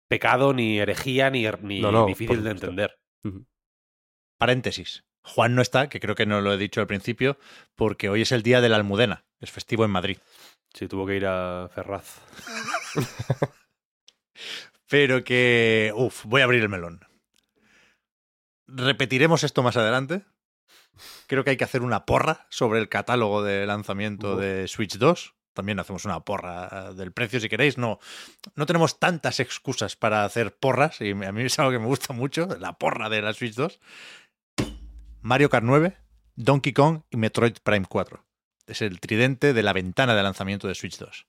pecado, 0.09 0.53
ni 0.53 0.79
herejía, 0.79 1.31
ni, 1.31 1.45
ni 1.63 1.81
No, 1.81 1.91
no, 1.91 2.07
difícil 2.07 2.45
de 2.45 2.51
entender. 2.51 2.97
Paréntesis. 4.39 5.05
Juan 5.23 5.55
no 5.55 5.63
está, 5.63 5.89
que 5.89 6.01
creo 6.01 6.15
que 6.15 6.27
no 6.27 6.41
lo 6.43 6.53
he 6.53 6.59
dicho 6.59 6.81
al 6.81 6.87
principio, 6.87 7.39
porque 7.75 8.11
hoy 8.11 8.23
es 8.23 8.33
el 8.33 8.43
día 8.43 8.61
de 8.61 8.69
la 8.69 8.77
Almudena. 8.77 9.25
Es 9.41 9.51
festivo 9.51 9.85
en 9.85 9.91
Madrid. 9.91 10.19
Sí, 10.75 10.87
tuvo 10.89 11.07
que 11.07 11.17
ir 11.17 11.27
a 11.27 11.69
Ferraz. 11.75 12.21
Pero 14.89 15.25
que. 15.25 15.93
Uf, 15.95 16.25
voy 16.25 16.41
a 16.41 16.45
abrir 16.45 16.63
el 16.63 16.69
melón. 16.69 17.01
Repetiremos 18.67 19.45
esto 19.45 19.63
más 19.63 19.77
adelante. 19.77 20.25
Creo 21.27 21.45
que 21.45 21.51
hay 21.51 21.57
que 21.57 21.65
hacer 21.65 21.83
una 21.83 22.07
porra 22.07 22.47
sobre 22.51 22.81
el 22.81 22.89
catálogo 22.89 23.43
de 23.43 23.67
lanzamiento 23.67 24.37
de 24.37 24.69
Switch 24.69 24.97
2. 24.99 25.35
También 25.53 25.79
hacemos 25.79 26.05
una 26.05 26.21
porra 26.21 26.91
eh, 26.91 26.95
del 26.95 27.13
precio 27.13 27.41
si 27.41 27.49
queréis. 27.49 27.79
No, 27.79 27.99
no 28.57 28.67
tenemos 28.67 28.99
tantas 28.99 29.41
excusas 29.41 29.97
para 29.97 30.25
hacer 30.25 30.57
porras 30.57 31.01
y 31.01 31.13
a 31.13 31.33
mí 31.33 31.43
es 31.43 31.59
algo 31.59 31.73
que 31.73 31.79
me 31.79 31.87
gusta 31.87 32.13
mucho, 32.13 32.49
la 32.59 32.77
porra 32.77 33.09
de 33.09 33.23
la 33.23 33.33
Switch 33.33 33.55
2. 33.55 33.81
Mario 35.23 35.49
Kart 35.49 35.65
9, 35.65 35.97
Donkey 36.37 36.73
Kong 36.73 37.03
y 37.11 37.17
Metroid 37.17 37.57
Prime 37.63 37.87
4. 37.89 38.25
Es 38.67 38.83
el 38.83 39.01
tridente 39.01 39.53
de 39.53 39.63
la 39.63 39.73
ventana 39.73 40.15
de 40.15 40.23
lanzamiento 40.23 40.69
de 40.69 40.75
Switch 40.75 40.99
2. 40.99 41.27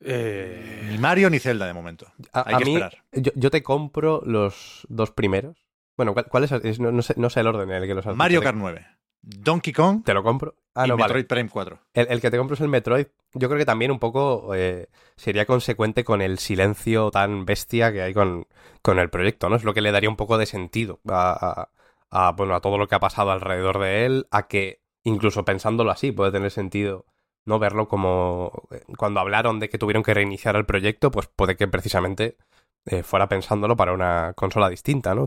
Eh, 0.00 0.86
Ni 0.90 0.98
Mario 0.98 1.30
ni 1.30 1.38
Zelda 1.38 1.66
de 1.66 1.72
momento. 1.72 2.06
A, 2.32 2.48
Hay 2.48 2.54
a 2.54 2.58
que 2.58 2.64
mí, 2.64 2.76
esperar. 2.76 3.04
yo, 3.12 3.32
yo 3.34 3.50
te 3.50 3.62
compro 3.62 4.22
los 4.24 4.86
dos 4.88 5.10
primeros. 5.10 5.56
Bueno, 5.96 6.12
¿cuál, 6.12 6.26
cuál 6.26 6.44
es? 6.44 6.52
es- 6.52 6.80
no, 6.80 6.92
no 6.92 7.02
sé, 7.02 7.14
no 7.16 7.30
sé 7.30 7.40
el 7.40 7.46
orden 7.46 7.70
en 7.70 7.82
el 7.82 7.88
que 7.88 7.94
los 7.94 8.06
has 8.06 8.16
Mario 8.16 8.40
dicho. 8.40 8.44
Kart 8.48 8.58
9, 8.58 8.86
Donkey 9.22 9.72
Kong 9.72 10.04
¿Te 10.04 10.14
lo 10.14 10.22
compro? 10.22 10.54
Ah, 10.74 10.86
y 10.86 10.90
no, 10.90 10.96
vale. 10.96 11.14
Metroid 11.14 11.26
Prime 11.26 11.48
4. 11.48 11.80
El, 11.94 12.06
el 12.10 12.20
que 12.20 12.30
te 12.30 12.36
compro 12.38 12.54
es 12.54 12.60
el 12.60 12.68
Metroid. 12.68 13.06
Yo 13.32 13.48
creo 13.48 13.58
que 13.58 13.64
también 13.64 13.90
un 13.90 13.98
poco 13.98 14.54
eh, 14.54 14.88
sería 15.16 15.46
consecuente 15.46 16.04
con 16.04 16.20
el 16.20 16.38
silencio 16.38 17.10
tan 17.10 17.44
bestia 17.46 17.92
que 17.92 18.02
hay 18.02 18.12
con, 18.14 18.46
con 18.82 18.98
el 18.98 19.08
proyecto, 19.10 19.48
¿no? 19.48 19.56
Es 19.56 19.64
lo 19.64 19.72
que 19.74 19.80
le 19.80 19.90
daría 19.92 20.10
un 20.10 20.16
poco 20.16 20.36
de 20.38 20.46
sentido 20.46 21.00
a, 21.08 21.68
a- 22.10 22.28
a, 22.28 22.32
bueno, 22.32 22.54
a 22.54 22.60
todo 22.60 22.78
lo 22.78 22.86
que 22.86 22.94
ha 22.94 23.00
pasado 23.00 23.30
alrededor 23.32 23.80
de 23.80 24.06
él, 24.06 24.26
a 24.30 24.46
que 24.46 24.80
incluso 25.02 25.44
pensándolo 25.44 25.90
así, 25.90 26.12
puede 26.12 26.30
tener 26.32 26.50
sentido 26.50 27.04
no 27.46 27.58
verlo 27.58 27.88
como 27.88 28.68
eh, 28.70 28.82
cuando 28.98 29.20
hablaron 29.20 29.60
de 29.60 29.68
que 29.68 29.78
tuvieron 29.78 30.02
que 30.02 30.14
reiniciar 30.14 30.56
el 30.56 30.66
proyecto, 30.66 31.10
pues 31.10 31.28
puede 31.28 31.56
que 31.56 31.68
precisamente 31.68 32.36
eh, 32.84 33.02
fuera 33.02 33.28
pensándolo 33.28 33.76
para 33.76 33.92
una 33.92 34.34
consola 34.34 34.68
distinta, 34.68 35.14
¿no? 35.14 35.26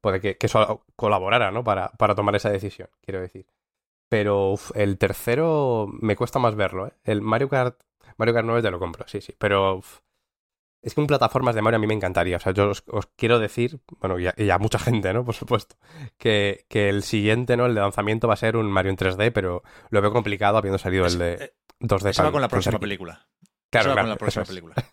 puede 0.00 0.20
que, 0.20 0.36
eso 0.40 0.84
colaborara, 0.96 1.50
¿no? 1.50 1.64
Para, 1.64 1.88
para 1.90 2.14
tomar 2.14 2.36
esa 2.36 2.50
decisión, 2.50 2.88
quiero 3.02 3.20
decir. 3.20 3.46
Pero 4.08 4.54
el 4.74 4.98
tercero 4.98 5.88
me 5.88 6.16
cuesta 6.16 6.38
más 6.38 6.54
verlo, 6.56 6.88
¿eh? 6.88 6.92
El 7.04 7.22
Mario 7.22 7.48
Kart, 7.48 7.80
Mario 8.16 8.34
Kart 8.34 8.46
9 8.46 8.62
te 8.62 8.70
lo 8.70 8.78
compro, 8.78 9.06
sí, 9.08 9.20
sí. 9.20 9.34
Pero 9.38 9.82
es 10.84 10.94
que 10.94 11.00
un 11.00 11.06
plataformas 11.06 11.54
de 11.54 11.62
Mario 11.62 11.76
a 11.76 11.80
mí 11.80 11.86
me 11.86 11.94
encantaría. 11.94 12.36
O 12.36 12.40
sea, 12.40 12.52
yo 12.52 12.70
os, 12.70 12.84
quiero 13.16 13.38
decir, 13.38 13.80
bueno, 14.00 14.18
y 14.18 14.50
a, 14.50 14.58
mucha 14.58 14.78
gente, 14.78 15.14
¿no? 15.14 15.24
Por 15.24 15.34
supuesto, 15.34 15.76
que, 16.18 16.66
que, 16.68 16.90
el 16.90 17.02
siguiente, 17.02 17.56
¿no? 17.56 17.64
El 17.64 17.74
de 17.74 17.80
lanzamiento 17.80 18.28
va 18.28 18.34
a 18.34 18.36
ser 18.36 18.56
un 18.56 18.70
Mario 18.70 18.90
en 18.90 18.98
3D, 18.98 19.32
pero 19.32 19.62
lo 19.88 20.02
veo 20.02 20.12
complicado 20.12 20.58
habiendo 20.58 20.78
salido 20.78 21.06
el 21.06 21.18
de 21.18 21.54
2D. 21.80 22.10
Eso 22.10 22.22
va 22.22 22.32
con 22.32 22.42
la 22.42 22.48
próxima 22.48 22.78
película. 22.78 23.26
Claro, 23.70 23.88
eso 23.88 23.96
va 23.96 24.02
con 24.02 24.10
la 24.10 24.16
próxima 24.16 24.44
película. 24.44 24.74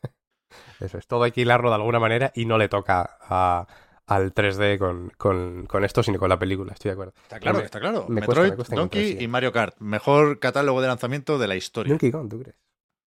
Eso 0.80 0.98
es, 0.98 1.06
todo 1.06 1.24
hay 1.24 1.32
que 1.32 1.42
hilarlo 1.42 1.70
de 1.70 1.76
alguna 1.76 2.00
manera 2.00 2.32
y 2.34 2.46
no 2.46 2.58
le 2.58 2.68
toca 2.68 3.18
a, 3.22 3.68
al 4.08 4.34
3D 4.34 4.80
con, 4.80 5.12
con, 5.16 5.68
con, 5.68 5.86
esto, 5.86 6.02
sino 6.02 6.18
con 6.18 6.28
la 6.28 6.40
película, 6.40 6.74
estoy 6.74 6.90
de 6.90 6.94
acuerdo. 6.94 7.14
Está 7.22 7.40
claro, 7.40 7.60
está 7.60 7.80
claro. 7.80 8.08
Metroid, 8.10 8.54
Donkey 8.54 9.18
y 9.20 9.28
Mario 9.28 9.52
Kart. 9.52 9.80
Mejor 9.80 10.40
catálogo 10.40 10.82
de 10.82 10.88
lanzamiento 10.88 11.38
de 11.38 11.48
la 11.48 11.56
historia. 11.56 11.92
Donkey 11.92 12.12
Kong, 12.12 12.30
¿tú 12.30 12.40
crees? 12.40 12.58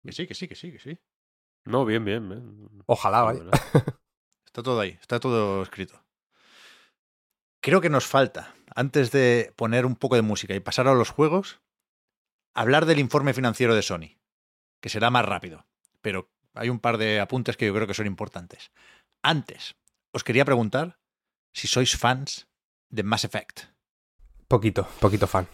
Que 0.03 0.13
sí, 0.13 0.27
que 0.27 0.35
sí, 0.35 0.49
que 0.49 0.55
sí, 0.55 0.73
que 0.73 0.79
sí. 0.79 0.99
No, 1.69 1.85
bien, 1.85 2.03
bien. 2.03 2.83
Ojalá, 2.87 3.23
vaya. 3.23 3.43
Está 4.47 4.63
todo 4.63 4.81
ahí, 4.81 4.99
está 5.01 5.21
todo 5.21 5.63
escrito. 5.63 6.03
Creo 7.61 7.83
que 7.83 7.91
nos 7.91 8.07
falta, 8.07 8.55
antes 8.75 9.13
de 9.13 9.53
poner 9.55 9.85
un 9.85 9.95
poco 9.95 10.17
de 10.17 10.23
música 10.23 10.55
y 10.55 10.61
pasar 10.61 10.89
a 10.89 10.95
los 10.95 11.11
juegos, 11.11 11.61
hablar 12.55 12.87
del 12.87 12.99
informe 12.99 13.35
financiero 13.35 13.75
de 13.75 13.83
Sony, 13.83 14.19
que 14.81 14.89
será 14.89 15.11
más 15.11 15.27
rápido, 15.27 15.67
pero 16.01 16.33
hay 16.55 16.71
un 16.71 16.81
par 16.81 16.97
de 16.97 17.21
apuntes 17.21 17.57
que 17.59 17.67
yo 17.67 17.75
creo 17.75 17.87
que 17.87 17.95
son 17.95 18.07
importantes. 18.07 18.73
Antes, 19.23 19.77
os 20.13 20.25
quería 20.25 20.47
preguntar 20.47 20.99
si 21.53 21.69
sois 21.69 21.97
fans 21.97 22.49
de 22.89 23.03
Mass 23.03 23.25
Effect. 23.25 23.65
Poquito, 24.49 24.89
poquito 24.99 25.27
fan. 25.27 25.47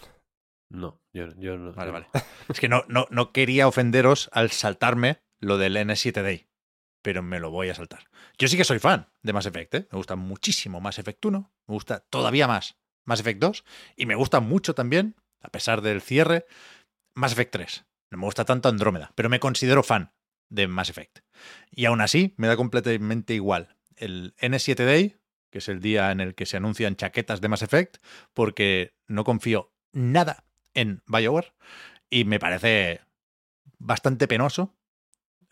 No, 0.70 1.02
yo, 1.12 1.26
no. 1.26 1.72
Vale, 1.72 1.90
vale. 1.90 2.06
Es 2.48 2.60
que 2.60 2.68
no, 2.68 2.84
no, 2.88 3.06
no 3.10 3.32
quería 3.32 3.66
ofenderos 3.68 4.30
al 4.32 4.50
saltarme 4.52 5.23
lo 5.44 5.58
del 5.58 5.76
N7 5.76 6.22
Day, 6.22 6.46
pero 7.02 7.22
me 7.22 7.40
lo 7.40 7.50
voy 7.50 7.68
a 7.68 7.74
saltar. 7.74 8.04
Yo 8.38 8.48
sí 8.48 8.56
que 8.56 8.64
soy 8.64 8.78
fan 8.78 9.08
de 9.22 9.32
Mass 9.32 9.46
Effect, 9.46 9.74
¿eh? 9.74 9.88
me 9.90 9.96
gusta 9.96 10.16
muchísimo 10.16 10.80
Mass 10.80 10.98
Effect 10.98 11.24
1, 11.24 11.52
me 11.66 11.72
gusta 11.72 12.00
todavía 12.00 12.48
más 12.48 12.76
Mass 13.04 13.20
Effect 13.20 13.40
2 13.40 13.64
y 13.96 14.06
me 14.06 14.14
gusta 14.14 14.40
mucho 14.40 14.74
también, 14.74 15.16
a 15.40 15.48
pesar 15.48 15.82
del 15.82 16.00
cierre, 16.00 16.46
Mass 17.14 17.32
Effect 17.32 17.52
3. 17.52 17.84
No 18.10 18.18
me 18.18 18.24
gusta 18.24 18.44
tanto 18.44 18.68
Andrómeda, 18.68 19.12
pero 19.14 19.28
me 19.28 19.40
considero 19.40 19.82
fan 19.82 20.12
de 20.48 20.68
Mass 20.68 20.90
Effect. 20.90 21.20
Y 21.70 21.84
aún 21.86 22.00
así, 22.00 22.34
me 22.36 22.46
da 22.46 22.56
completamente 22.56 23.34
igual 23.34 23.76
el 23.96 24.34
N7 24.36 24.84
Day, 24.84 25.16
que 25.50 25.58
es 25.58 25.68
el 25.68 25.80
día 25.80 26.10
en 26.10 26.20
el 26.20 26.34
que 26.34 26.46
se 26.46 26.56
anuncian 26.56 26.96
chaquetas 26.96 27.40
de 27.40 27.48
Mass 27.48 27.62
Effect, 27.62 27.98
porque 28.32 28.94
no 29.06 29.24
confío 29.24 29.72
nada 29.92 30.44
en 30.74 31.02
BioWare 31.06 31.52
y 32.10 32.24
me 32.24 32.38
parece 32.38 33.00
bastante 33.78 34.28
penoso 34.28 34.74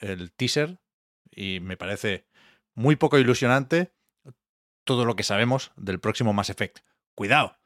el 0.02 0.32
teaser 0.32 0.78
y 1.30 1.60
me 1.60 1.76
parece 1.76 2.26
muy 2.74 2.96
poco 2.96 3.18
ilusionante 3.18 3.92
todo 4.84 5.04
lo 5.04 5.16
que 5.16 5.22
sabemos 5.22 5.72
del 5.76 6.00
próximo 6.00 6.32
Mass 6.32 6.50
Effect. 6.50 6.80
Cuidado, 7.14 7.56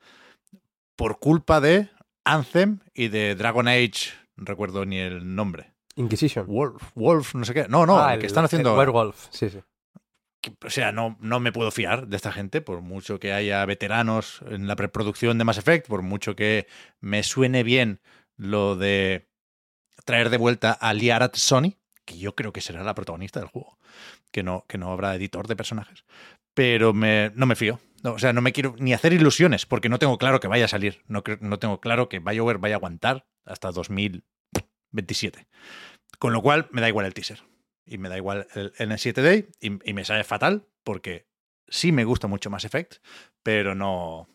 por 0.96 1.18
culpa 1.18 1.60
de 1.60 1.90
Anthem 2.24 2.80
y 2.94 3.08
de 3.08 3.34
Dragon 3.34 3.68
Age, 3.68 4.12
no 4.36 4.44
recuerdo 4.44 4.84
ni 4.84 4.98
el 4.98 5.34
nombre. 5.34 5.74
Inquisition. 5.96 6.46
Wolf, 6.46 6.90
Wolf, 6.94 7.34
no 7.34 7.44
sé 7.44 7.54
qué. 7.54 7.66
No, 7.68 7.86
no, 7.86 7.98
ah, 7.98 8.18
que 8.18 8.26
están 8.26 8.44
haciendo. 8.44 8.76
Werewolf, 8.76 9.28
sí, 9.30 9.48
sí. 9.48 9.60
O 10.64 10.70
sea, 10.70 10.92
no, 10.92 11.16
no 11.20 11.40
me 11.40 11.52
puedo 11.52 11.70
fiar 11.70 12.06
de 12.06 12.16
esta 12.16 12.30
gente, 12.30 12.60
por 12.60 12.80
mucho 12.80 13.18
que 13.18 13.32
haya 13.32 13.64
veteranos 13.64 14.42
en 14.48 14.68
la 14.68 14.76
preproducción 14.76 15.38
de 15.38 15.44
Mass 15.44 15.58
Effect, 15.58 15.88
por 15.88 16.02
mucho 16.02 16.36
que 16.36 16.66
me 17.00 17.22
suene 17.22 17.62
bien 17.62 18.00
lo 18.36 18.76
de 18.76 19.28
traer 20.04 20.30
de 20.30 20.36
vuelta 20.36 20.72
a 20.72 20.92
Liarat 20.92 21.34
Sony, 21.36 21.74
que 22.06 22.16
yo 22.16 22.34
creo 22.34 22.52
que 22.52 22.62
será 22.62 22.82
la 22.82 22.94
protagonista 22.94 23.40
del 23.40 23.50
juego, 23.50 23.78
que 24.30 24.42
no, 24.42 24.64
que 24.66 24.78
no 24.78 24.90
habrá 24.90 25.14
editor 25.14 25.46
de 25.48 25.56
personajes. 25.56 26.04
Pero 26.54 26.94
me, 26.94 27.32
no 27.34 27.44
me 27.44 27.56
fío. 27.56 27.80
o 28.04 28.18
sea, 28.18 28.32
no 28.32 28.40
me 28.40 28.52
quiero 28.52 28.74
ni 28.78 28.94
hacer 28.94 29.12
ilusiones, 29.12 29.66
porque 29.66 29.90
no 29.90 29.98
tengo 29.98 30.16
claro 30.16 30.40
que 30.40 30.48
vaya 30.48 30.64
a 30.64 30.68
salir. 30.68 31.02
No, 31.06 31.22
no 31.40 31.58
tengo 31.58 31.80
claro 31.80 32.08
que 32.08 32.20
BioWare 32.20 32.58
vaya 32.58 32.76
a 32.76 32.78
aguantar 32.78 33.26
hasta 33.44 33.70
2027. 33.72 35.46
Con 36.18 36.32
lo 36.32 36.40
cual, 36.40 36.68
me 36.70 36.80
da 36.80 36.88
igual 36.88 37.04
el 37.04 37.12
teaser. 37.12 37.42
Y 37.84 37.98
me 37.98 38.08
da 38.08 38.16
igual 38.16 38.46
el 38.54 38.72
N7 38.74 39.22
Day. 39.22 39.48
Y, 39.60 39.92
me 39.92 40.04
sale 40.04 40.24
fatal, 40.24 40.66
porque 40.82 41.28
sí 41.68 41.92
me 41.92 42.04
gusta 42.04 42.26
mucho 42.26 42.48
Mass 42.48 42.64
Effect, 42.64 42.96
pero 43.42 43.74
no, 43.74 44.28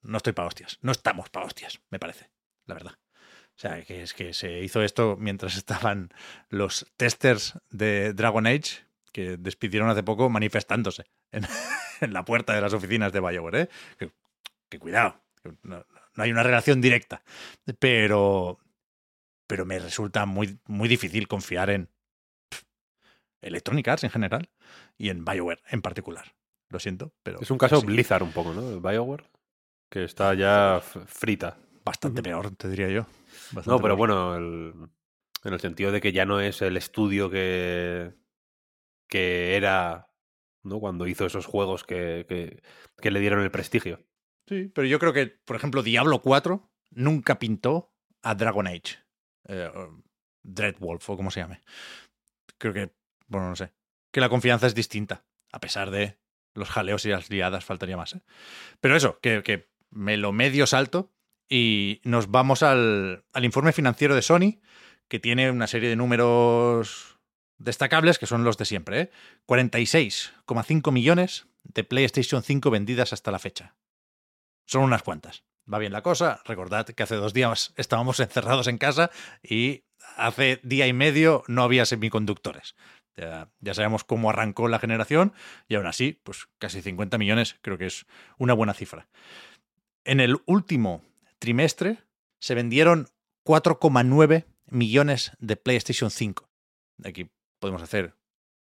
no 0.00 0.16
estoy 0.16 0.32
para 0.32 0.48
hostias. 0.48 0.78
No 0.82 0.92
estamos 0.92 1.30
para 1.30 1.46
hostias, 1.46 1.80
me 1.90 1.98
parece, 1.98 2.30
la 2.66 2.74
verdad. 2.74 3.01
O 3.56 3.60
sea, 3.62 3.82
que 3.82 4.02
es 4.02 4.14
que 4.14 4.32
se 4.32 4.60
hizo 4.60 4.82
esto 4.82 5.16
mientras 5.18 5.56
estaban 5.56 6.10
los 6.48 6.86
testers 6.96 7.58
de 7.70 8.12
Dragon 8.12 8.46
Age, 8.46 8.84
que 9.12 9.36
despidieron 9.36 9.88
hace 9.90 10.02
poco 10.02 10.30
manifestándose 10.30 11.04
en, 11.30 11.46
la 12.12 12.24
puerta 12.24 12.54
de 12.54 12.60
las 12.60 12.72
oficinas 12.72 13.12
de 13.12 13.20
BioWare. 13.20 13.60
¿eh? 13.98 14.10
Que, 14.68 14.78
cuidado, 14.78 15.20
no, 15.62 15.84
hay 16.16 16.32
una 16.32 16.42
relación 16.42 16.80
directa. 16.80 17.22
Pero, 17.78 18.58
pero 19.46 19.66
me 19.66 19.78
resulta 19.78 20.24
muy, 20.24 20.58
muy 20.66 20.88
difícil 20.88 21.28
confiar 21.28 21.68
en 21.70 21.90
Electronic 23.42 23.86
Arts 23.88 24.04
en 24.04 24.10
general 24.10 24.48
y 24.96 25.10
en 25.10 25.24
BioWare 25.24 25.62
en 25.68 25.82
particular. 25.82 26.34
Lo 26.70 26.78
siento, 26.78 27.12
pero. 27.22 27.38
Es 27.42 27.50
un 27.50 27.58
caso 27.58 27.82
Blizzard 27.82 28.22
un 28.22 28.32
poco, 28.32 28.54
¿no? 28.54 28.80
BioWare, 28.80 29.24
que 29.90 30.04
está 30.04 30.32
ya 30.32 30.80
frita. 30.80 31.58
Bastante 31.84 32.22
peor, 32.22 32.54
te 32.56 32.68
diría 32.68 32.88
yo 32.88 33.06
no, 33.66 33.80
pero 33.80 33.96
bueno, 33.96 34.36
en 34.36 35.52
el 35.52 35.60
sentido 35.60 35.92
de 35.92 36.00
que 36.00 36.12
ya 36.12 36.24
no 36.24 36.40
es 36.40 36.62
el 36.62 36.76
estudio 36.76 37.30
que, 37.30 38.12
que 39.08 39.56
era 39.56 40.12
¿no? 40.62 40.80
cuando 40.80 41.06
hizo 41.06 41.26
esos 41.26 41.46
juegos 41.46 41.84
que, 41.84 42.26
que, 43.00 43.10
le 43.10 43.20
dieron 43.20 43.40
el 43.42 43.50
prestigio. 43.50 44.00
Sí, 44.46 44.70
pero 44.74 44.86
yo 44.86 44.98
creo 44.98 45.12
que, 45.12 45.26
por 45.26 45.56
ejemplo, 45.56 45.82
Diablo 45.82 46.20
4 46.20 46.70
nunca 46.90 47.38
pintó 47.38 47.94
a 48.22 48.34
Dragon 48.34 48.66
Age. 48.66 48.98
Eh, 49.48 49.70
Dreadwolf 50.42 51.08
o 51.10 51.16
como 51.16 51.30
se 51.30 51.40
llame. 51.40 51.60
Creo 52.58 52.72
que, 52.72 52.90
bueno, 53.26 53.48
no 53.48 53.56
sé. 53.56 53.72
Que 54.10 54.20
la 54.20 54.28
confianza 54.28 54.66
es 54.66 54.74
distinta, 54.74 55.24
a 55.52 55.60
pesar 55.60 55.90
de 55.90 56.18
los 56.54 56.68
jaleos 56.68 57.04
y 57.06 57.08
las 57.08 57.30
liadas, 57.30 57.64
faltaría 57.64 57.96
más. 57.96 58.14
¿eh? 58.14 58.22
Pero 58.80 58.96
eso, 58.96 59.18
que, 59.20 59.42
que 59.42 59.70
me 59.90 60.16
lo 60.16 60.32
medio 60.32 60.66
salto 60.66 61.12
y 61.54 62.00
nos 62.02 62.30
vamos 62.30 62.62
al, 62.62 63.26
informe 63.42 63.74
financiero 63.74 64.14
de 64.14 64.22
Sony, 64.22 64.62
que 65.08 65.20
tiene 65.20 65.50
una 65.50 65.66
serie 65.66 65.90
de 65.90 65.96
números 65.96 67.18
destacables, 67.58 68.18
que 68.18 68.26
son 68.26 68.42
los 68.42 68.56
de 68.56 68.64
siempre. 68.64 69.00
¿eh? 69.02 69.10
46,5 69.46 70.90
millones 70.92 71.46
de 71.62 71.84
PlayStation 71.84 72.42
5 72.42 72.70
vendidas 72.70 73.12
hasta 73.12 73.30
la 73.30 73.38
fecha. 73.38 73.74
Son 74.64 74.82
unas 74.82 75.02
cuantas. 75.02 75.44
Va 75.70 75.78
bien 75.78 75.92
la 75.92 76.00
cosa. 76.00 76.40
Recordad 76.46 76.86
que 76.86 77.02
hace 77.02 77.16
dos 77.16 77.34
días 77.34 77.74
estábamos 77.76 78.18
encerrados 78.20 78.66
en 78.66 78.78
casa 78.78 79.10
y 79.42 79.84
hace 80.16 80.58
día 80.62 80.86
y 80.86 80.94
medio 80.94 81.44
no 81.48 81.64
había 81.64 81.84
semiconductores. 81.84 82.76
Ya, 83.14 83.74
sabemos 83.74 84.04
cómo 84.04 84.30
arrancó 84.30 84.68
la 84.68 84.78
generación 84.78 85.34
y 85.68 85.74
aún 85.74 85.86
así, 85.86 86.18
pues 86.22 86.48
casi 86.58 86.80
50 86.80 87.18
millones 87.18 87.58
creo 87.60 87.76
que 87.76 87.84
es 87.84 88.06
una 88.38 88.54
buena 88.54 88.72
cifra. 88.72 89.06
En 90.04 90.18
el 90.18 90.38
último 90.46 91.11
trimestre 91.42 91.98
se 92.38 92.54
vendieron 92.54 93.08
4,9 93.44 94.44
millones 94.66 95.32
de 95.40 95.56
PlayStation 95.56 96.12
5. 96.12 96.48
Aquí 97.04 97.32
podemos 97.58 97.82
hacer 97.82 98.14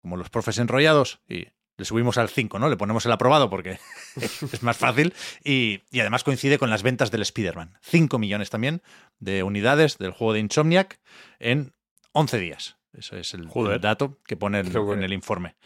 como 0.00 0.16
los 0.16 0.30
profes 0.30 0.56
enrollados 0.56 1.20
y 1.28 1.48
le 1.76 1.84
subimos 1.84 2.16
al 2.16 2.30
5, 2.30 2.58
¿no? 2.58 2.70
Le 2.70 2.78
ponemos 2.78 3.04
el 3.04 3.12
aprobado 3.12 3.50
porque 3.50 3.78
es 4.16 4.62
más 4.62 4.78
fácil 4.78 5.12
y, 5.44 5.82
además 6.00 6.24
coincide 6.24 6.58
con 6.58 6.70
las 6.70 6.82
ventas 6.82 7.10
del 7.10 7.20
Spider-Man. 7.20 7.78
5 7.82 8.18
millones 8.18 8.48
también 8.48 8.80
de 9.18 9.42
unidades 9.42 9.98
del 9.98 10.12
juego 10.12 10.32
de 10.32 10.40
Insomniac 10.40 10.98
en 11.40 11.74
11 12.12 12.38
días. 12.38 12.78
Ese 12.94 13.20
es 13.20 13.34
el, 13.34 13.50
dato 13.82 14.18
que 14.24 14.38
pone 14.38 14.60
en 14.60 15.02
el 15.02 15.12
informe. 15.12 15.56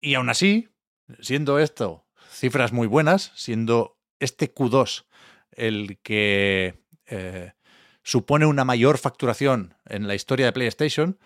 Y 0.00 0.14
aún 0.14 0.28
así, 0.28 0.68
siendo 1.18 1.58
esto 1.58 2.06
cifras 2.30 2.72
muy 2.72 2.86
buenas, 2.86 3.32
siendo 3.34 3.98
este 4.20 4.54
Q2 4.54 5.04
el 5.58 5.98
que 6.02 6.74
eh, 7.06 7.52
supone 8.02 8.46
una 8.46 8.64
mayor 8.64 8.96
facturación 8.96 9.74
en 9.84 10.06
la 10.06 10.14
historia 10.14 10.46
de 10.46 10.52
PlayStation. 10.52 11.18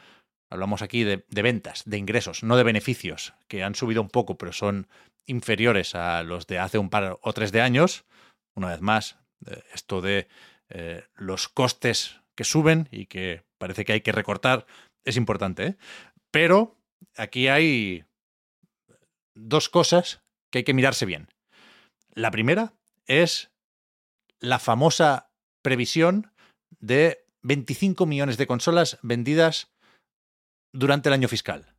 Hablamos 0.50 0.82
aquí 0.82 1.04
de, 1.04 1.24
ventas, 1.28 1.82
de 1.86 1.98
ingresos, 1.98 2.42
no 2.42 2.56
de 2.56 2.64
beneficios, 2.64 3.34
que 3.48 3.62
han 3.62 3.74
subido 3.74 4.02
un 4.02 4.08
poco, 4.08 4.36
pero 4.36 4.52
son 4.52 4.88
inferiores 5.26 5.94
a 5.94 6.22
los 6.22 6.46
de 6.46 6.58
hace 6.58 6.78
un 6.78 6.90
par 6.90 7.18
o 7.22 7.32
tres 7.32 7.52
de 7.52 7.60
años. 7.60 8.04
Una 8.54 8.68
vez 8.68 8.80
más, 8.80 9.18
eh, 9.46 9.62
esto 9.72 10.00
de 10.00 10.28
eh, 10.70 11.04
los 11.14 11.48
costes 11.48 12.20
que 12.34 12.44
suben 12.44 12.88
y 12.90 13.06
que 13.06 13.44
parece 13.58 13.84
que 13.84 13.92
hay 13.92 14.00
que 14.00 14.12
recortar 14.12 14.66
es 15.04 15.16
importante. 15.16 15.76
Pero 16.30 16.76
aquí 17.16 17.48
hay 17.48 18.04
dos 19.34 19.68
cosas 19.68 20.22
que 20.50 20.58
hay 20.58 20.64
que 20.64 20.74
mirarse 20.74 21.06
bien. 21.06 21.28
La 22.14 22.30
primera 22.30 22.74
es 23.06 23.51
la 24.42 24.58
famosa 24.58 25.30
previsión 25.62 26.30
de 26.80 27.24
25 27.42 28.04
millones 28.04 28.36
de 28.36 28.46
consolas 28.46 28.98
vendidas 29.02 29.72
durante 30.72 31.08
el 31.08 31.14
año 31.14 31.28
fiscal. 31.28 31.74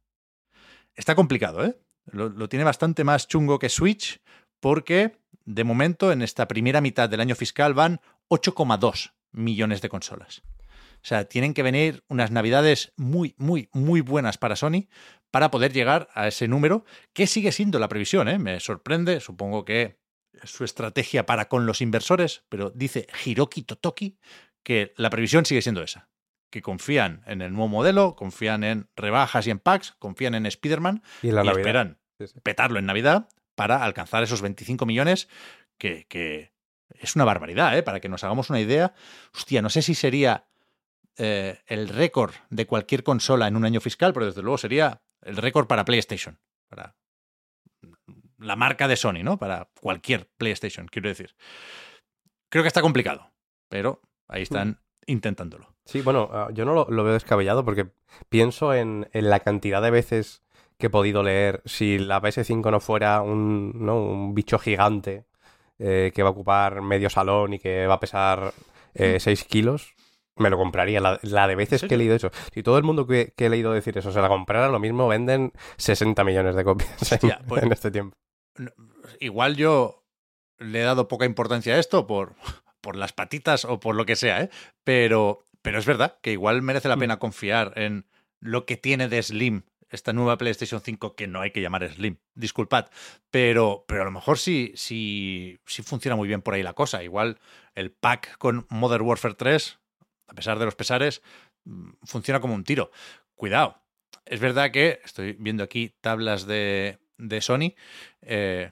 Está 0.96 1.16
complicado, 1.16 1.66
¿eh? 1.66 1.78
Lo, 2.12 2.50
tiene 2.50 2.66
bastante 2.66 3.04
más 3.04 3.28
chungo 3.28 3.60
que 3.60 3.70
Switch 3.70 4.22
porque 4.60 5.18
de 5.46 5.64
momento 5.64 6.12
en 6.12 6.22
esta 6.22 6.48
primera 6.48 6.82
mitad 6.82 7.10
del 7.10 7.22
año 7.22 7.36
fiscal 7.36 7.74
van 7.74 8.02
8,2 8.30 9.14
millones 9.32 9.82
de 9.82 9.90
consolas. 9.90 10.42
O 10.96 11.06
sea, 11.06 11.26
tienen 11.26 11.54
que 11.54 11.64
venir 11.64 12.04
unas 12.08 12.32
navidades 12.32 12.94
muy, 12.96 13.36
muy, 13.38 13.70
muy 13.74 14.02
buenas 14.02 14.38
para 14.38 14.56
Sony 14.56 14.88
para 15.32 15.50
poder 15.50 15.74
llegar 15.74 16.10
a 16.14 16.28
ese 16.28 16.48
número, 16.48 16.86
que 17.14 17.26
sigue 17.26 17.52
siendo 17.52 17.80
la 17.80 17.90
previsión. 17.90 18.28
¿eh? 18.28 18.38
Me 18.38 18.60
sorprende, 18.60 19.20
supongo 19.20 19.66
que 19.66 19.98
su 20.44 20.64
estrategia 20.64 21.26
para 21.26 21.48
con 21.48 21.66
los 21.66 21.82
inversores, 21.82 22.44
pero 22.50 22.72
dice 22.72 23.08
Hiroki 23.26 23.64
Totoki 23.64 24.18
que 24.64 24.94
la 24.98 25.10
previsión 25.10 25.46
sigue 25.46 25.62
siendo 25.62 25.84
esa. 25.84 26.10
Que 26.50 26.62
confían 26.62 27.24
en 27.26 27.42
el 27.42 27.52
nuevo 27.52 27.68
modelo, 27.68 28.16
confían 28.16 28.64
en 28.64 28.90
rebajas 28.96 29.48
y 29.48 29.52
en 29.52 29.60
packs, 29.60 29.94
confían 30.00 30.36
en 30.36 30.46
Spider-Man 30.46 31.04
y, 31.22 31.30
esperan 31.30 32.00
sí, 32.20 32.28
sí. 32.28 32.40
petarlo 32.42 32.80
en 32.80 32.86
Navidad 32.86 33.28
para 33.56 33.84
alcanzar 33.84 34.24
esos 34.24 34.42
25 34.42 34.86
millones 34.86 35.28
que, 35.78 36.06
que 36.08 36.54
es 36.90 37.16
una 37.16 37.26
barbaridad, 37.26 37.78
¿eh? 37.78 37.84
Para 37.84 38.00
que 38.00 38.10
nos 38.10 38.24
hagamos 38.24 38.50
una 38.50 38.60
idea. 38.60 38.94
Hostia, 39.34 39.62
no 39.62 39.70
sé 39.70 39.82
si 39.82 39.96
sería 39.96 40.46
eh, 41.18 41.60
el 41.68 41.90
récord 41.90 42.34
de 42.50 42.66
cualquier 42.66 43.04
consola 43.04 43.48
en 43.48 43.56
un 43.56 43.66
año 43.66 43.82
fiscal, 43.82 44.14
pero 44.14 44.26
desde 44.26 44.42
luego 44.42 44.58
sería 44.58 45.02
el 45.22 45.38
récord 45.38 45.68
para 45.68 45.86
PlayStation. 45.86 46.40
Para 46.68 46.96
la 48.44 48.56
marca 48.56 48.88
de 48.88 48.96
Sony, 48.96 49.24
¿no? 49.24 49.38
Para 49.38 49.70
cualquier 49.82 50.30
PlayStation, 50.38 50.88
quiero 50.88 51.10
decir. 51.10 51.36
Creo 52.50 52.64
que 52.64 52.68
está 52.68 52.82
complicado, 52.82 53.32
pero 53.70 54.02
ahí 54.28 54.44
están 54.44 54.80
intentándolo. 55.08 55.74
Sí, 55.86 56.02
bueno, 56.02 56.30
uh, 56.32 56.54
yo 56.54 56.66
no 56.66 56.74
lo, 56.74 56.88
lo, 56.90 57.04
veo 57.04 57.14
descabellado 57.14 57.66
porque 57.66 57.88
pienso 58.30 58.74
en, 58.74 59.10
en, 59.12 59.30
la 59.30 59.42
cantidad 59.42 59.82
de 59.82 59.92
veces 59.92 60.44
que 60.78 60.88
he 60.88 60.90
podido 60.90 61.24
leer 61.24 61.62
si 61.66 61.98
la 61.98 62.22
PS5 62.22 62.72
no 62.72 62.80
fuera 62.80 63.22
un, 63.22 63.86
¿no? 63.86 64.02
un 64.02 64.34
bicho 64.34 64.60
gigante 64.60 65.26
eh, 65.80 66.12
que 66.14 66.24
va 66.24 66.30
a 66.30 66.32
ocupar 66.32 66.82
medio 66.82 67.10
salón 67.10 67.54
y 67.54 67.60
que 67.60 67.88
va 67.88 67.96
a 67.96 68.00
pesar 68.00 68.54
eh, 68.94 69.20
6 69.20 69.44
kilos, 69.46 69.96
me 70.36 70.50
lo 70.50 70.58
compraría. 70.58 71.02
La, 71.02 71.20
la 71.24 71.48
de 71.48 71.56
veces 71.56 71.84
que 71.84 71.96
he 71.96 71.98
leído 71.98 72.16
eso. 72.16 72.32
Si 72.54 72.64
todo 72.64 72.78
el 72.78 72.84
mundo 72.84 73.08
que, 73.08 73.34
que, 73.36 73.48
he 73.48 73.50
leído 73.50 73.74
decir 73.74 73.98
eso 73.98 74.12
se 74.12 74.22
la 74.22 74.28
comprara, 74.28 74.70
lo 74.70 74.80
mismo 74.80 75.08
venden 75.08 75.52
60 75.78 76.24
millones 76.24 76.56
de 76.56 76.64
copias 76.64 77.20
pues, 77.48 77.64
en, 77.64 77.72
este 77.72 77.92
tiempo. 77.92 78.18
Igual 79.20 79.56
yo 79.56 80.06
le 80.60 80.82
he 80.82 80.84
dado 80.84 81.08
poca 81.08 81.26
importancia 81.26 81.76
a 81.76 81.80
esto 81.80 82.08
por, 82.08 82.36
por 82.82 82.96
las 82.96 83.14
patitas 83.14 83.66
o 83.66 83.80
por 83.80 83.96
lo 83.96 84.06
que 84.06 84.16
sea, 84.16 84.42
¿eh? 84.42 84.50
Pero, 84.84 85.48
pero 85.62 85.80
es 85.80 85.86
verdad 85.86 86.20
que 86.22 86.32
igual 86.32 86.62
merece 86.62 86.90
la 86.90 86.98
pena 86.98 87.20
confiar 87.20 87.74
en 87.76 88.06
lo 88.40 88.66
que 88.66 88.78
tiene 88.78 89.08
de 89.08 89.24
Slim 89.24 89.64
esta 89.94 90.12
nueva 90.12 90.38
PlayStation 90.38 90.82
5 90.82 91.16
que 91.16 91.28
no 91.28 91.40
hay 91.42 91.52
que 91.52 91.62
llamar 91.62 91.88
Slim, 91.88 92.18
disculpad, 92.34 92.88
pero, 93.30 93.86
pero 93.88 94.02
a 94.02 94.06
lo 94.06 94.12
mejor 94.12 94.40
sí, 94.40 94.74
sí, 94.76 95.60
sí 95.68 95.84
funciona 95.84 96.16
muy 96.16 96.28
bien 96.28 96.42
por 96.42 96.56
ahí 96.56 96.64
la 96.64 96.74
cosa. 96.74 97.04
Igual 97.04 97.40
el 97.76 97.92
pack 97.92 98.38
con 98.40 98.66
Modern 98.70 99.06
Warfare 99.06 99.36
3, 99.36 99.80
a 100.28 100.34
pesar 100.34 100.58
de 100.58 100.66
los 100.66 100.76
pesares, 100.76 101.22
mm, 101.66 101.92
funciona 102.04 102.42
como 102.42 102.56
un 102.56 102.64
tiro. 102.64 102.90
Cuidado. 103.36 103.84
Es 104.26 104.40
verdad 104.40 104.72
que 104.72 105.00
estoy 105.06 105.34
viendo 105.34 105.64
aquí 105.64 105.94
tablas 106.02 106.48
de, 106.48 106.98
de 107.18 107.42
Sony. 107.42 107.76
Eh, 108.22 108.72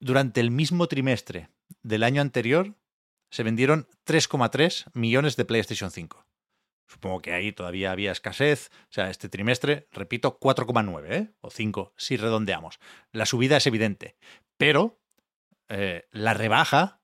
durante 0.00 0.40
el 0.40 0.50
mismo 0.50 0.86
trimestre 0.86 1.48
del 1.82 2.02
año 2.02 2.20
anterior 2.20 2.74
se 3.30 3.42
vendieron 3.42 3.88
3,3 4.06 4.90
millones 4.94 5.36
de 5.36 5.44
PlayStation 5.44 5.90
5. 5.90 6.24
Supongo 6.86 7.22
que 7.22 7.32
ahí 7.32 7.52
todavía 7.52 7.90
había 7.90 8.12
escasez. 8.12 8.70
O 8.90 8.92
sea, 8.92 9.10
este 9.10 9.28
trimestre, 9.28 9.88
repito, 9.92 10.38
4,9 10.38 11.12
¿eh? 11.12 11.34
o 11.40 11.50
5 11.50 11.94
si 11.96 12.16
redondeamos. 12.16 12.78
La 13.12 13.26
subida 13.26 13.56
es 13.56 13.66
evidente, 13.66 14.16
pero 14.56 15.00
eh, 15.68 16.06
la 16.12 16.34
rebaja 16.34 17.00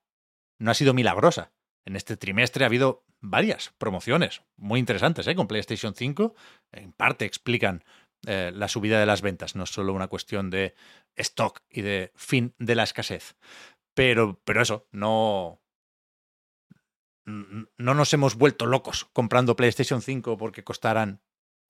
no 0.59 0.71
ha 0.71 0.75
sido 0.75 0.93
milagrosa. 0.93 1.51
En 1.83 1.95
este 1.95 2.15
trimestre 2.15 2.63
ha 2.63 2.67
habido 2.67 3.03
varias 3.19 3.73
promociones 3.77 4.43
muy 4.55 4.79
interesantes 4.79 5.27
con 5.35 5.47
PlayStation 5.47 5.95
5. 5.95 6.35
En 6.71 6.93
parte 6.93 7.25
explican 7.25 7.83
eh, 8.27 8.51
la 8.53 8.67
subida 8.67 8.99
de 8.99 9.05
las 9.05 9.21
ventas, 9.21 9.55
no 9.55 9.63
es 9.63 9.69
solo 9.69 9.93
una 9.93 10.07
cuestión 10.07 10.49
de 10.49 10.75
stock 11.15 11.61
y 11.69 11.81
de 11.81 12.11
fin 12.15 12.53
de 12.59 12.75
la 12.75 12.83
escasez. 12.83 13.35
Pero, 13.93 14.39
pero 14.45 14.61
eso, 14.61 14.87
no, 14.91 15.61
no 17.25 17.93
nos 17.93 18.13
hemos 18.13 18.35
vuelto 18.35 18.65
locos 18.65 19.05
comprando 19.13 19.55
PlayStation 19.55 20.01
5 20.01 20.37
porque 20.37 20.63
costaran 20.63 21.21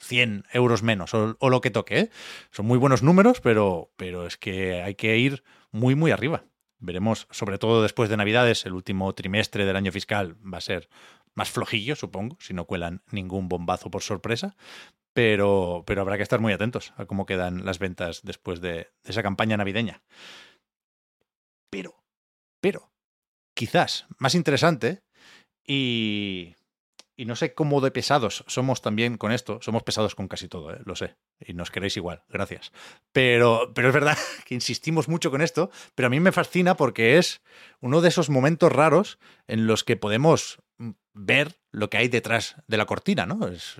100 0.01 0.45
euros 0.51 0.83
menos 0.83 1.13
o, 1.13 1.49
lo 1.49 1.61
que 1.61 1.71
toque. 1.71 1.99
¿eh? 1.99 2.09
Son 2.51 2.65
muy 2.65 2.77
buenos 2.77 3.03
números, 3.03 3.39
pero, 3.41 3.91
pero 3.95 4.25
es 4.25 4.37
que 4.37 4.81
hay 4.81 4.95
que 4.95 5.17
ir 5.17 5.43
muy, 5.71 5.95
muy 5.95 6.11
arriba. 6.11 6.45
Veremos, 6.79 7.27
sobre 7.29 7.59
todo 7.59 7.83
después 7.83 8.09
de 8.09 8.17
Navidades, 8.17 8.65
el 8.65 8.73
último 8.73 9.13
trimestre 9.13 9.65
del 9.65 9.75
año 9.75 9.91
fiscal 9.91 10.35
va 10.41 10.57
a 10.57 10.61
ser 10.61 10.89
más 11.35 11.49
flojillo, 11.49 11.95
supongo, 11.95 12.37
si 12.39 12.53
no 12.53 12.65
cuelan 12.65 13.03
ningún 13.11 13.47
bombazo 13.47 13.91
por 13.91 14.01
sorpresa. 14.01 14.55
Pero, 15.13 15.83
pero 15.85 16.01
habrá 16.01 16.17
que 16.17 16.23
estar 16.23 16.39
muy 16.39 16.53
atentos 16.53 16.93
a 16.95 17.05
cómo 17.05 17.25
quedan 17.25 17.65
las 17.65 17.79
ventas 17.79 18.21
después 18.23 18.61
de, 18.61 18.91
esa 19.03 19.23
campaña 19.23 19.57
navideña. 19.57 20.03
Pero, 21.69 22.03
pero, 22.61 22.91
quizás 23.53 24.07
más 24.17 24.35
interesante 24.35 25.03
y, 25.65 26.55
y 27.21 27.25
no 27.25 27.35
sé 27.35 27.53
cómo 27.53 27.81
de 27.81 27.91
pesados 27.91 28.43
somos 28.47 28.81
también 28.81 29.17
con 29.17 29.31
esto. 29.31 29.59
Somos 29.61 29.83
pesados 29.83 30.15
con 30.15 30.27
casi 30.27 30.47
todo, 30.47 30.73
¿eh? 30.73 30.81
lo 30.85 30.95
sé. 30.95 31.17
Y 31.39 31.53
nos 31.53 31.71
queréis 31.71 31.97
igual, 31.97 32.23
gracias. 32.29 32.71
Pero, 33.11 33.73
pero 33.75 33.89
es 33.89 33.93
verdad 33.93 34.17
que 34.45 34.55
insistimos 34.55 35.07
mucho 35.07 35.29
con 35.29 35.41
esto, 35.41 35.69
pero 35.93 36.07
a 36.07 36.09
mí 36.09 36.19
me 36.19 36.31
fascina 36.31 36.75
porque 36.75 37.17
es 37.17 37.41
uno 37.79 38.01
de 38.01 38.09
esos 38.09 38.29
momentos 38.29 38.71
raros 38.71 39.19
en 39.47 39.67
los 39.67 39.83
que 39.83 39.97
podemos 39.97 40.63
ver 41.13 41.59
lo 41.71 41.89
que 41.89 41.97
hay 41.97 42.07
detrás 42.07 42.55
de 42.67 42.77
la 42.77 42.85
cortina, 42.85 43.25
¿no? 43.25 43.47
Es 43.47 43.77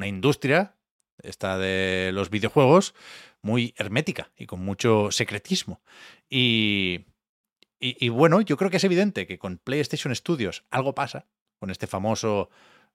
una 0.00 0.08
industria, 0.08 0.76
esta 1.22 1.58
de 1.58 2.10
los 2.14 2.30
videojuegos, 2.30 2.94
muy 3.42 3.74
hermética 3.76 4.30
y 4.34 4.46
con 4.46 4.60
mucho 4.60 5.10
secretismo. 5.10 5.82
Y, 6.30 7.04
y, 7.78 8.08
bueno, 8.08 8.40
yo 8.40 8.56
creo 8.56 8.70
que 8.70 8.78
es 8.78 8.84
evidente 8.84 9.26
que 9.26 9.38
con 9.38 9.58
PlayStation 9.58 10.14
Studios 10.14 10.64
algo 10.70 10.94
pasa, 10.94 11.26
con 11.58 11.70
este 11.70 11.86
famoso 11.86 12.48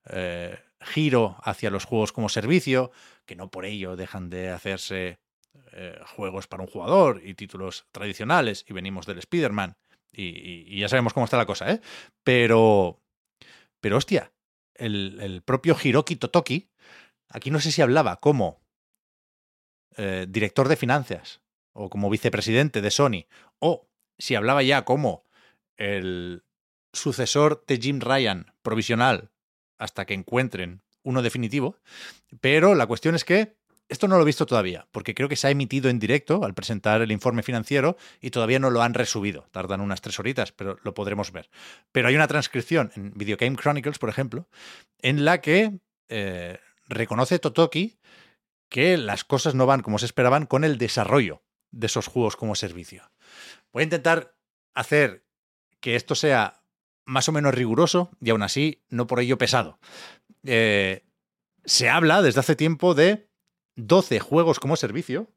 eh, 0.09 0.57
giro 0.79 1.37
hacia 1.43 1.69
los 1.69 1.85
juegos 1.85 2.11
como 2.11 2.27
servicio, 2.27 2.91
que 3.25 3.35
no 3.35 3.51
por 3.51 3.65
ello 3.65 3.95
dejan 3.95 4.31
de 4.31 4.49
hacerse 4.49 5.19
eh, 5.73 5.99
juegos 6.15 6.47
para 6.47 6.63
un 6.63 6.69
jugador 6.69 7.21
y 7.23 7.35
títulos 7.35 7.85
tradicionales, 7.91 8.65
y 8.67 8.73
venimos 8.73 9.05
del 9.05 9.19
Spider-Man, 9.19 9.77
y, 10.11 10.79
ya 10.79 10.89
sabemos 10.89 11.13
cómo 11.13 11.25
está 11.25 11.37
la 11.37 11.45
cosa, 11.45 11.71
¿eh? 11.71 11.81
Pero, 12.23 12.99
pero 13.79 13.97
hostia, 13.97 14.31
el, 14.73 15.19
el 15.21 15.41
propio 15.43 15.75
Hiroki 15.81 16.15
Totoki, 16.15 16.69
aquí 17.29 17.51
no 17.51 17.59
sé 17.59 17.71
si 17.71 17.81
hablaba 17.81 18.17
como 18.17 18.61
eh, 19.97 20.25
director 20.29 20.67
de 20.67 20.75
finanzas 20.75 21.41
o 21.73 21.89
como 21.89 22.09
vicepresidente 22.09 22.81
de 22.81 22.91
Sony, 22.91 23.27
o 23.59 23.87
si 24.17 24.35
hablaba 24.35 24.63
ya 24.63 24.85
como 24.85 25.25
el 25.77 26.43
sucesor 26.93 27.63
de 27.67 27.77
Jim 27.77 27.99
Ryan 27.99 28.53
provisional 28.61 29.31
hasta 29.77 30.05
que 30.05 30.13
encuentren 30.13 30.81
uno 31.03 31.21
definitivo, 31.21 31.77
pero 32.39 32.75
la 32.75 32.87
cuestión 32.87 33.15
es 33.15 33.25
que 33.25 33.57
esto 33.87 34.07
no 34.07 34.15
lo 34.15 34.23
he 34.23 34.25
visto 34.25 34.45
todavía, 34.45 34.87
porque 34.91 35.13
creo 35.13 35.29
que 35.29 35.35
se 35.35 35.47
ha 35.47 35.51
emitido 35.51 35.89
en 35.89 35.99
directo 35.99 36.43
al 36.43 36.55
presentar 36.55 37.01
el 37.01 37.11
informe 37.11 37.43
financiero 37.43 37.97
y 38.19 38.31
todavía 38.31 38.57
no 38.57 38.71
lo 38.71 38.81
han 38.81 38.95
resubido. 38.95 39.47
Tardan 39.51 39.81
unas 39.81 40.01
tres 40.01 40.19
horitas, 40.19 40.51
pero 40.51 40.79
lo 40.83 40.93
podremos 40.95 41.31
ver. 41.31 41.49
Pero 41.91 42.07
hay 42.07 42.15
una 42.15 42.27
transcripción 42.27 42.91
en 42.95 43.11
Video 43.13 43.37
Game 43.37 43.57
Chronicles, 43.57 43.99
por 43.99 44.09
ejemplo, 44.09 44.47
en 45.01 45.23
la 45.23 45.39
que 45.39 45.79
eh, 46.09 46.59
reconoce 46.87 47.39
Totoki 47.39 47.99
que 48.69 48.97
las 48.97 49.23
cosas 49.23 49.55
no 49.55 49.65
van 49.65 49.81
como 49.81 49.99
se 49.99 50.05
esperaban 50.05 50.45
con 50.45 50.63
el 50.63 50.77
desarrollo 50.77 51.43
de 51.71 51.87
esos 51.87 52.07
juegos 52.07 52.35
como 52.35 52.55
servicio. 52.55 53.11
Voy 53.71 53.81
a 53.81 53.85
intentar 53.85 54.35
hacer 54.73 55.25
que 55.79 55.95
esto 55.95 56.15
sea 56.15 56.63
más 57.05 57.29
o 57.29 57.31
menos 57.31 57.53
riguroso 57.53 58.11
y 58.21 58.31
aún 58.31 58.43
así 58.43 58.83
no 58.89 59.07
por 59.07 59.19
ello 59.19 59.37
pesado. 59.37 59.79
Eh, 60.43 61.05
se 61.63 61.89
habla 61.89 62.21
desde 62.21 62.39
hace 62.39 62.55
tiempo 62.55 62.95
de 62.95 63.29
12 63.75 64.19
juegos 64.19 64.59
como 64.59 64.75
servicio 64.75 65.31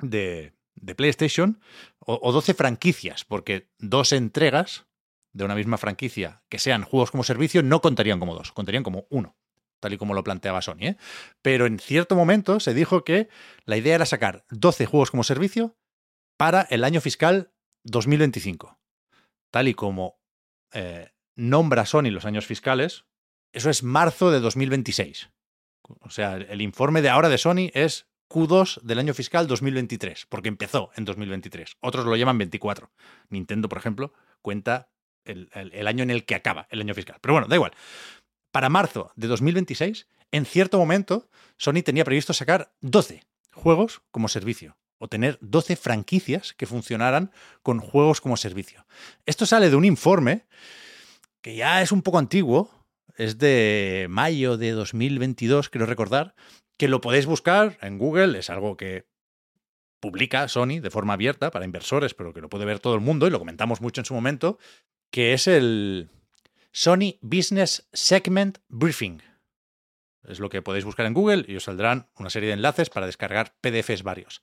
de, 0.00 0.52
de 0.74 0.94
PlayStation 0.94 1.60
o, 1.98 2.18
o, 2.22 2.32
12 2.32 2.54
franquicias, 2.54 3.24
porque 3.24 3.70
dos 3.78 4.12
entregas 4.12 4.86
de 5.32 5.44
una 5.44 5.54
misma 5.54 5.78
franquicia 5.78 6.42
que 6.48 6.58
sean 6.58 6.82
juegos 6.82 7.10
como 7.10 7.24
servicio 7.24 7.62
no 7.62 7.80
contarían 7.80 8.18
como 8.18 8.34
dos, 8.34 8.52
contarían 8.52 8.82
como 8.82 9.06
uno, 9.10 9.36
tal 9.80 9.92
y 9.92 9.98
como 9.98 10.14
lo 10.14 10.24
planteaba 10.24 10.62
Sony. 10.62 10.80
¿eh? 10.80 10.96
Pero 11.42 11.66
en 11.66 11.78
cierto 11.78 12.16
momento 12.16 12.60
se 12.60 12.74
dijo 12.74 13.04
que 13.04 13.28
la 13.64 13.76
idea 13.76 13.94
era 13.94 14.06
sacar 14.06 14.44
12 14.50 14.86
juegos 14.86 15.10
como 15.10 15.24
servicio 15.24 15.76
para 16.36 16.62
el 16.70 16.84
año 16.84 17.00
fiscal 17.00 17.52
2025. 17.84 18.78
Tal 19.50 19.68
y 19.68 19.74
como 19.74 20.18
eh, 20.72 21.10
nombra 21.36 21.86
Sony 21.86 22.10
los 22.10 22.24
años 22.24 22.46
fiscales, 22.46 23.04
eso 23.52 23.70
es 23.70 23.82
marzo 23.82 24.30
de 24.30 24.40
2026. 24.40 25.30
O 26.00 26.10
sea, 26.10 26.36
el 26.36 26.60
informe 26.60 27.02
de 27.02 27.10
ahora 27.10 27.28
de 27.28 27.38
Sony 27.38 27.70
es 27.74 28.08
Q2 28.30 28.80
del 28.82 28.98
año 28.98 29.14
fiscal 29.14 29.46
2023, 29.46 30.26
porque 30.28 30.48
empezó 30.48 30.90
en 30.96 31.04
2023. 31.04 31.76
Otros 31.80 32.06
lo 32.06 32.16
llaman 32.16 32.38
24. 32.38 32.90
Nintendo, 33.28 33.68
por 33.68 33.78
ejemplo, 33.78 34.12
cuenta 34.42 34.90
el, 35.24 35.50
el, 35.52 35.86
año 35.86 36.02
en 36.02 36.10
el 36.10 36.24
que 36.24 36.34
acaba 36.34 36.66
el 36.70 36.80
año 36.80 36.94
fiscal. 36.94 37.18
Pero 37.20 37.34
bueno, 37.34 37.48
da 37.48 37.56
igual. 37.56 37.72
Para 38.54 38.68
marzo 38.68 39.10
de 39.16 39.26
2026, 39.26 40.06
en 40.30 40.46
cierto 40.46 40.78
momento, 40.78 41.28
Sony 41.56 41.82
tenía 41.84 42.04
previsto 42.04 42.32
sacar 42.32 42.72
12 42.82 43.24
juegos 43.52 44.02
como 44.12 44.28
servicio 44.28 44.76
o 44.98 45.08
tener 45.08 45.38
12 45.40 45.74
franquicias 45.74 46.52
que 46.52 46.66
funcionaran 46.66 47.32
con 47.64 47.80
juegos 47.80 48.20
como 48.20 48.36
servicio. 48.36 48.86
Esto 49.26 49.44
sale 49.44 49.70
de 49.70 49.74
un 49.74 49.84
informe 49.84 50.46
que 51.40 51.56
ya 51.56 51.82
es 51.82 51.90
un 51.90 52.02
poco 52.02 52.20
antiguo, 52.20 52.70
es 53.16 53.38
de 53.38 54.06
mayo 54.08 54.56
de 54.56 54.70
2022, 54.70 55.68
quiero 55.68 55.86
recordar, 55.86 56.36
que 56.78 56.86
lo 56.86 57.00
podéis 57.00 57.26
buscar 57.26 57.76
en 57.80 57.98
Google, 57.98 58.38
es 58.38 58.50
algo 58.50 58.76
que 58.76 59.08
publica 59.98 60.46
Sony 60.46 60.78
de 60.80 60.92
forma 60.92 61.14
abierta 61.14 61.50
para 61.50 61.64
inversores, 61.64 62.14
pero 62.14 62.32
que 62.32 62.40
lo 62.40 62.48
puede 62.48 62.66
ver 62.66 62.78
todo 62.78 62.94
el 62.94 63.00
mundo 63.00 63.26
y 63.26 63.30
lo 63.30 63.40
comentamos 63.40 63.80
mucho 63.80 64.00
en 64.00 64.04
su 64.04 64.14
momento, 64.14 64.60
que 65.10 65.32
es 65.32 65.48
el 65.48 66.08
Sony 66.76 67.18
Business 67.20 67.88
Segment 67.92 68.58
Briefing. 68.68 69.22
Es 70.24 70.40
lo 70.40 70.48
que 70.48 70.60
podéis 70.60 70.84
buscar 70.84 71.06
en 71.06 71.14
Google 71.14 71.44
y 71.46 71.54
os 71.54 71.64
saldrán 71.64 72.08
una 72.18 72.30
serie 72.30 72.48
de 72.48 72.54
enlaces 72.54 72.90
para 72.90 73.06
descargar 73.06 73.54
PDFs 73.60 74.02
varios. 74.02 74.42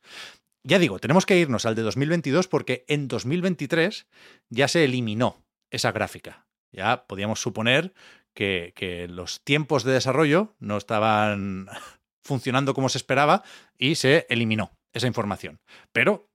Ya 0.64 0.80
digo, 0.80 0.98
tenemos 1.00 1.26
que 1.26 1.38
irnos 1.38 1.66
al 1.66 1.76
de 1.76 1.82
2022 1.82 2.48
porque 2.48 2.86
en 2.88 3.10
2023 3.10 4.08
ya 4.50 4.70
se 4.70 4.86
eliminó 4.86 5.44
esa 5.72 5.92
gráfica. 5.92 6.48
Ya 6.72 7.06
podíamos 7.06 7.42
suponer 7.42 7.94
que, 8.34 9.08
los 9.10 9.44
tiempos 9.44 9.84
de 9.84 9.92
desarrollo 9.92 10.56
no 10.60 10.78
estaban 10.78 11.68
funcionando 12.24 12.74
como 12.74 12.88
se 12.88 12.98
esperaba 12.98 13.44
y 13.78 13.96
se 13.96 14.26
eliminó 14.30 14.72
esa 14.94 15.08
información. 15.08 15.60
Pero 15.92 16.30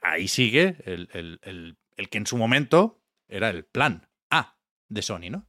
ahí 0.00 0.26
sigue 0.26 0.78
el, 0.86 1.76
que 2.10 2.18
en 2.18 2.26
su 2.26 2.38
momento 2.38 3.02
era 3.28 3.50
el 3.50 3.66
plan 3.66 4.07
de 4.88 5.02
Sony, 5.02 5.30
¿no? 5.30 5.46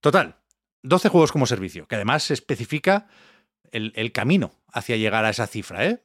Total, 0.00 0.36
12 0.82 1.08
juegos 1.08 1.32
como 1.32 1.46
servicio, 1.46 1.86
que 1.86 1.96
además 1.96 2.24
se 2.24 2.34
especifica 2.34 3.08
el, 3.70 3.92
el 3.96 4.12
camino 4.12 4.52
hacia 4.68 4.96
llegar 4.96 5.24
a 5.24 5.30
esa 5.30 5.46
cifra, 5.46 5.86
¿eh? 5.86 6.02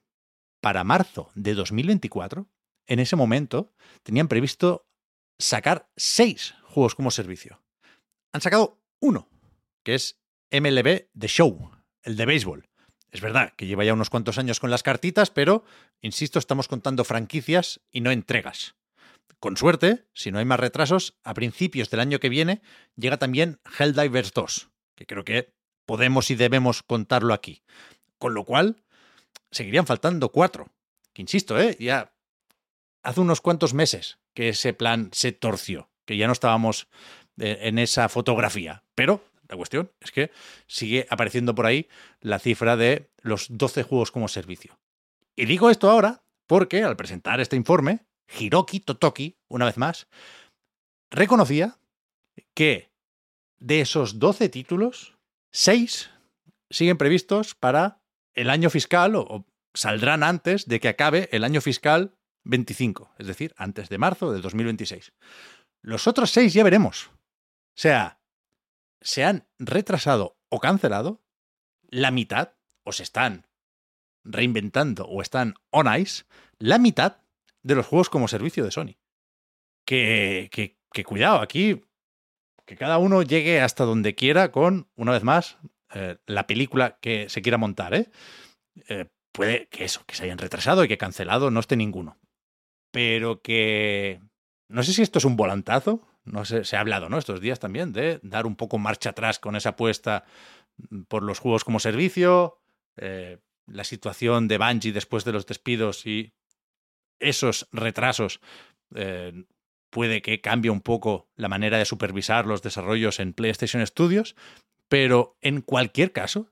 Para 0.59 0.83
marzo 0.83 1.31
de 1.35 1.53
2024, 1.53 2.47
en 2.88 2.99
ese 2.99 3.15
momento, 3.15 3.73
tenían 4.03 4.27
previsto 4.27 4.88
sacar 5.39 5.89
6 5.97 6.55
juegos 6.63 6.95
como 6.95 7.11
servicio. 7.11 7.61
Han 8.33 8.41
sacado 8.41 8.81
uno, 8.99 9.27
que 9.83 9.95
es 9.95 10.19
MLB 10.51 11.09
The 11.17 11.27
Show, 11.27 11.71
el 12.03 12.15
de 12.15 12.25
béisbol. 12.25 12.69
Es 13.11 13.21
verdad 13.21 13.53
que 13.55 13.65
lleva 13.65 13.83
ya 13.83 13.93
unos 13.93 14.09
cuantos 14.09 14.38
años 14.38 14.59
con 14.59 14.71
las 14.71 14.83
cartitas, 14.83 15.31
pero, 15.31 15.65
insisto, 16.01 16.39
estamos 16.39 16.67
contando 16.67 17.03
franquicias 17.03 17.81
y 17.91 18.01
no 18.01 18.11
entregas. 18.11 18.75
Con 19.39 19.57
suerte, 19.57 20.05
si 20.13 20.31
no 20.31 20.39
hay 20.39 20.45
más 20.45 20.59
retrasos, 20.59 21.17
a 21.23 21.33
principios 21.33 21.89
del 21.89 21.99
año 21.99 22.19
que 22.19 22.29
viene 22.29 22.61
llega 22.95 23.17
también 23.17 23.59
Helldivers 23.77 24.33
2, 24.33 24.69
que 24.95 25.05
creo 25.05 25.23
que 25.23 25.53
podemos 25.85 26.29
y 26.31 26.35
debemos 26.35 26.83
contarlo 26.83 27.33
aquí. 27.33 27.63
Con 28.17 28.33
lo 28.33 28.45
cual, 28.45 28.83
seguirían 29.51 29.85
faltando 29.85 30.29
cuatro. 30.29 30.71
Que 31.13 31.21
insisto, 31.21 31.59
¿eh? 31.59 31.75
ya 31.79 32.13
hace 33.03 33.21
unos 33.21 33.41
cuantos 33.41 33.73
meses 33.73 34.19
que 34.33 34.49
ese 34.49 34.73
plan 34.73 35.09
se 35.11 35.31
torció, 35.31 35.89
que 36.05 36.17
ya 36.17 36.27
no 36.27 36.33
estábamos 36.33 36.87
eh, 37.39 37.59
en 37.63 37.79
esa 37.79 38.07
fotografía. 38.09 38.83
Pero 38.95 39.25
la 39.49 39.57
cuestión 39.57 39.91
es 39.99 40.11
que 40.11 40.31
sigue 40.67 41.05
apareciendo 41.09 41.53
por 41.53 41.65
ahí 41.65 41.89
la 42.21 42.39
cifra 42.39 42.77
de 42.77 43.11
los 43.21 43.47
12 43.49 43.83
juegos 43.83 44.11
como 44.11 44.27
servicio. 44.27 44.79
Y 45.35 45.45
digo 45.45 45.69
esto 45.69 45.89
ahora 45.89 46.23
porque 46.47 46.83
al 46.83 46.95
presentar 46.95 47.39
este 47.41 47.55
informe, 47.55 48.05
Hiroki 48.39 48.79
Totoki, 48.79 49.37
una 49.47 49.65
vez 49.65 49.77
más, 49.77 50.07
reconocía 51.09 51.77
que 52.53 52.91
de 53.59 53.81
esos 53.81 54.19
12 54.19 54.49
títulos, 54.49 55.17
6 55.51 56.09
siguen 56.69 56.97
previstos 56.97 57.55
para 57.55 58.01
el 58.33 58.49
año 58.49 58.69
fiscal 58.69 59.15
o, 59.15 59.45
saldrán 59.73 60.23
antes 60.23 60.65
de 60.67 60.79
que 60.79 60.89
acabe 60.89 61.29
el 61.31 61.43
año 61.43 61.61
fiscal 61.61 62.15
25, 62.43 63.13
es 63.17 63.27
decir, 63.27 63.53
antes 63.57 63.89
de 63.89 63.97
marzo 63.97 64.31
de 64.31 64.41
2026. 64.41 65.13
Los 65.81 66.07
otros 66.07 66.31
6 66.31 66.53
ya 66.53 66.63
veremos. 66.63 67.07
O 67.07 67.75
sea, 67.75 68.19
se 68.99 69.23
han 69.23 69.47
retrasado 69.59 70.37
o 70.49 70.59
cancelado 70.59 71.21
la 71.89 72.11
mitad, 72.11 72.53
o 72.83 72.91
se 72.91 73.03
están 73.03 73.47
reinventando 74.23 75.05
o 75.05 75.21
están 75.21 75.55
on 75.69 75.93
ice, 75.93 76.25
la 76.57 76.77
mitad 76.77 77.20
de 77.63 77.75
los 77.75 77.85
juegos 77.85 78.09
como 78.09 78.27
servicio 78.27 78.63
de 78.63 78.71
Sony. 78.71 78.95
Que, 79.85 80.49
que, 80.91 81.03
cuidado, 81.03 81.39
aquí 81.39 81.81
que 82.65 82.77
cada 82.77 82.97
uno 82.97 83.23
llegue 83.23 83.59
hasta 83.59 83.83
donde 83.83 84.15
quiera 84.15 84.51
con, 84.51 84.89
una 84.95 85.11
vez 85.11 85.23
más, 85.23 85.57
eh, 85.93 86.17
la 86.25 86.47
película 86.47 86.97
que 87.01 87.27
se 87.29 87.41
quiera 87.41 87.57
montar. 87.57 87.93
¿eh? 87.93 88.09
¿eh? 88.88 89.07
puede 89.33 89.67
que 89.67 89.83
eso, 89.83 90.03
que 90.05 90.15
se 90.15 90.23
hayan 90.23 90.38
retrasado 90.38 90.83
y 90.83 90.88
que 90.88 90.97
cancelado 90.97 91.51
no 91.51 91.59
esté 91.59 91.75
ninguno. 91.75 92.17
Pero 92.91 93.41
que... 93.41 94.21
No 94.69 94.83
sé 94.83 94.93
si 94.93 95.01
esto 95.01 95.19
es 95.19 95.25
un 95.25 95.35
volantazo 95.35 96.07
no 96.23 96.45
se 96.45 96.75
ha 96.75 96.79
hablado 96.79 97.09
¿no? 97.09 97.17
estos 97.17 97.41
días 97.41 97.59
también 97.59 97.93
de 97.93 98.19
dar 98.23 98.45
un 98.45 98.55
poco 98.55 98.77
marcha 98.77 99.09
atrás 99.09 99.39
con 99.39 99.55
esa 99.55 99.69
apuesta 99.69 100.25
mm, 100.89 101.03
por 101.03 101.23
los 101.23 101.39
juegos 101.39 101.63
como 101.63 101.79
servicio, 101.79 102.59
eh, 102.97 103.39
la 103.67 103.83
situación 103.83 104.47
de 104.47 104.57
Bungie 104.57 104.91
después 104.91 105.25
de 105.25 105.31
los 105.31 105.45
despidos 105.45 106.05
y 106.05 106.33
esos 107.22 107.68
retrasos 107.72 108.41
eh, 108.95 109.45
puede 109.89 110.22
que 110.22 110.41
cambie 110.41 110.72
un 110.72 110.81
poco 110.81 111.30
la 111.35 111.49
manera 111.49 111.77
de 111.77 111.85
supervisar 111.85 112.45
los 112.45 112.61
desarrollos 112.61 113.19
en 113.19 113.34
PlayStation 113.34 113.85
Studios, 113.85 114.35
pero 114.88 115.38
en 115.41 115.61
cualquier 115.61 116.11
caso, 116.11 116.52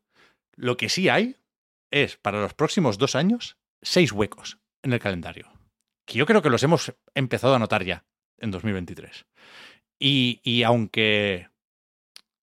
lo 0.56 0.78
que 0.78 0.90
sí 0.90 1.10
hay 1.10 1.38
es 1.91 2.18
para 2.18 2.41
los 2.41 2.54
próximos 2.54 2.98
dos 2.98 3.16
años 3.16 3.58
seis 3.82 4.12
huecos 4.12 4.60
en 4.84 4.94
el 4.94 5.00
calendario. 5.00 5.52
Que 6.06 6.18
yo 6.18 6.26
creo 6.26 6.41
que 6.41 6.50
los 6.50 6.64
hemos 6.64 6.94
empezado 7.14 7.56
a 7.56 7.60
notar 7.60 7.84
ya 7.84 8.06
en 8.38 8.52
2023. 8.52 9.26
Y, 10.00 10.64
aunque 10.64 11.50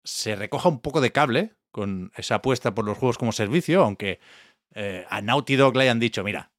se 0.04 0.36
recoja 0.36 0.68
un 0.68 0.80
poco 0.80 1.00
de 1.00 1.12
cable 1.12 1.54
con 1.70 2.12
esa 2.16 2.36
apuesta 2.36 2.74
por 2.74 2.84
los 2.84 2.98
juegos 2.98 3.18
como 3.18 3.32
servicio, 3.32 3.82
aunque 3.82 4.20
eh, 4.74 5.06
a 5.08 5.22
Naughty 5.22 5.56
Dog 5.56 5.76
le 5.76 5.84
hayan 5.84 6.00
dicho, 6.00 6.22
mira, 6.24 6.50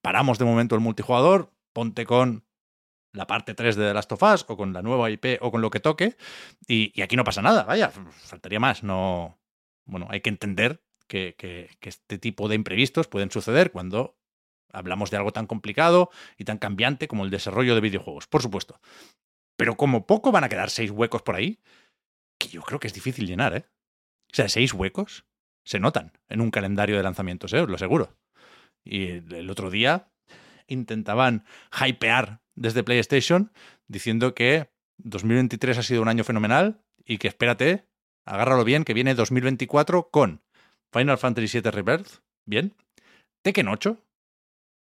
paramos 0.00 0.38
de 0.38 0.44
momento 0.44 0.74
el 0.74 0.80
multijugador, 0.80 1.52
ponte 1.72 2.06
con 2.06 2.44
la 3.12 3.26
parte 3.26 3.54
3 3.54 3.76
de 3.76 3.88
The 3.88 3.94
Last 3.94 4.12
of 4.12 4.22
Us 4.22 4.44
o 4.48 4.56
con 4.56 4.72
la 4.72 4.82
nueva 4.82 5.10
IP 5.10 5.38
o 5.40 5.50
con 5.50 5.60
lo 5.60 5.70
que 5.70 5.80
toque 5.80 6.16
y, 6.66 7.00
aquí 7.02 7.16
no 7.16 7.24
pasa 7.24 7.42
nada, 7.42 7.64
vaya, 7.64 7.90
faltaría 7.90 8.60
más, 8.60 8.82
no... 8.82 9.38
Bueno, 9.84 10.06
hay 10.10 10.20
que 10.20 10.30
entender 10.30 10.82
que, 11.08 11.34
que, 11.36 11.68
este 11.82 12.18
tipo 12.18 12.48
de 12.48 12.54
imprevistos 12.54 13.08
pueden 13.08 13.30
suceder 13.30 13.72
cuando 13.72 14.16
hablamos 14.72 15.10
de 15.10 15.16
algo 15.16 15.32
tan 15.32 15.46
complicado 15.46 16.10
y 16.38 16.44
tan 16.44 16.58
cambiante 16.58 17.08
como 17.08 17.24
el 17.24 17.30
desarrollo 17.30 17.74
de 17.74 17.80
videojuegos, 17.80 18.26
por 18.28 18.42
supuesto. 18.42 18.80
Pero 19.56 19.76
como 19.76 20.06
poco 20.06 20.32
van 20.32 20.44
a 20.44 20.48
quedar 20.48 20.70
seis 20.70 20.90
huecos 20.90 21.22
por 21.22 21.34
ahí, 21.34 21.60
que 22.38 22.48
yo 22.48 22.62
creo 22.62 22.80
que 22.80 22.86
es 22.86 22.94
difícil 22.94 23.26
llenar, 23.26 23.54
¿eh? 23.54 23.64
O 24.32 24.34
sea, 24.34 24.48
seis 24.48 24.72
huecos 24.72 25.26
se 25.64 25.78
notan 25.78 26.12
en 26.28 26.40
un 26.40 26.50
calendario 26.50 26.96
de 26.96 27.02
lanzamientos, 27.02 27.52
¿eh? 27.52 27.60
Os 27.60 27.68
lo 27.68 27.74
aseguro. 27.74 28.16
Y 28.84 29.34
el 29.34 29.50
otro 29.50 29.70
día 29.70 30.12
intentaban 30.66 31.44
hypear 31.72 32.40
desde 32.54 32.82
PlayStation 32.82 33.52
diciendo 33.88 34.34
que 34.34 34.70
2023 34.98 35.78
ha 35.78 35.82
sido 35.82 36.02
un 36.02 36.08
año 36.08 36.24
fenomenal 36.24 36.82
y 37.04 37.18
que 37.18 37.28
espérate, 37.28 37.88
agárralo 38.24 38.64
bien, 38.64 38.84
que 38.84 38.94
viene 38.94 39.14
2024 39.14 40.10
con 40.10 40.42
Final 40.92 41.18
Fantasy 41.18 41.60
VII 41.60 41.70
Rebirth, 41.70 42.22
bien, 42.46 42.74
Tekken 43.42 43.68
8, 43.68 43.98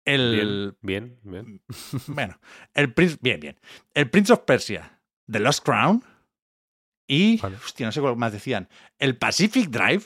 el. 0.05 0.77
Bien, 0.81 1.19
bien. 1.23 1.61
Bueno, 2.07 2.39
el 2.73 2.93
Prince. 2.93 3.18
Bien, 3.22 3.39
bien. 3.39 3.59
El 3.93 4.09
Prince 4.09 4.34
of 4.34 4.39
Persia, 4.41 5.01
The 5.30 5.39
Lost 5.39 5.63
Crown. 5.63 6.03
Y. 7.07 7.39
Hostia, 7.43 7.85
no 7.85 7.91
sé 7.91 8.01
cuál 8.01 8.18
más 8.18 8.34
decían. 8.34 8.69
El 8.97 9.18
Pacific 9.18 9.69
Drive. 9.69 10.03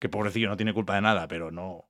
Que 0.00 0.08
pobrecillo 0.08 0.48
no 0.48 0.56
tiene 0.56 0.72
culpa 0.72 0.94
de 0.94 1.02
nada, 1.02 1.28
pero 1.28 1.50
no 1.50 1.89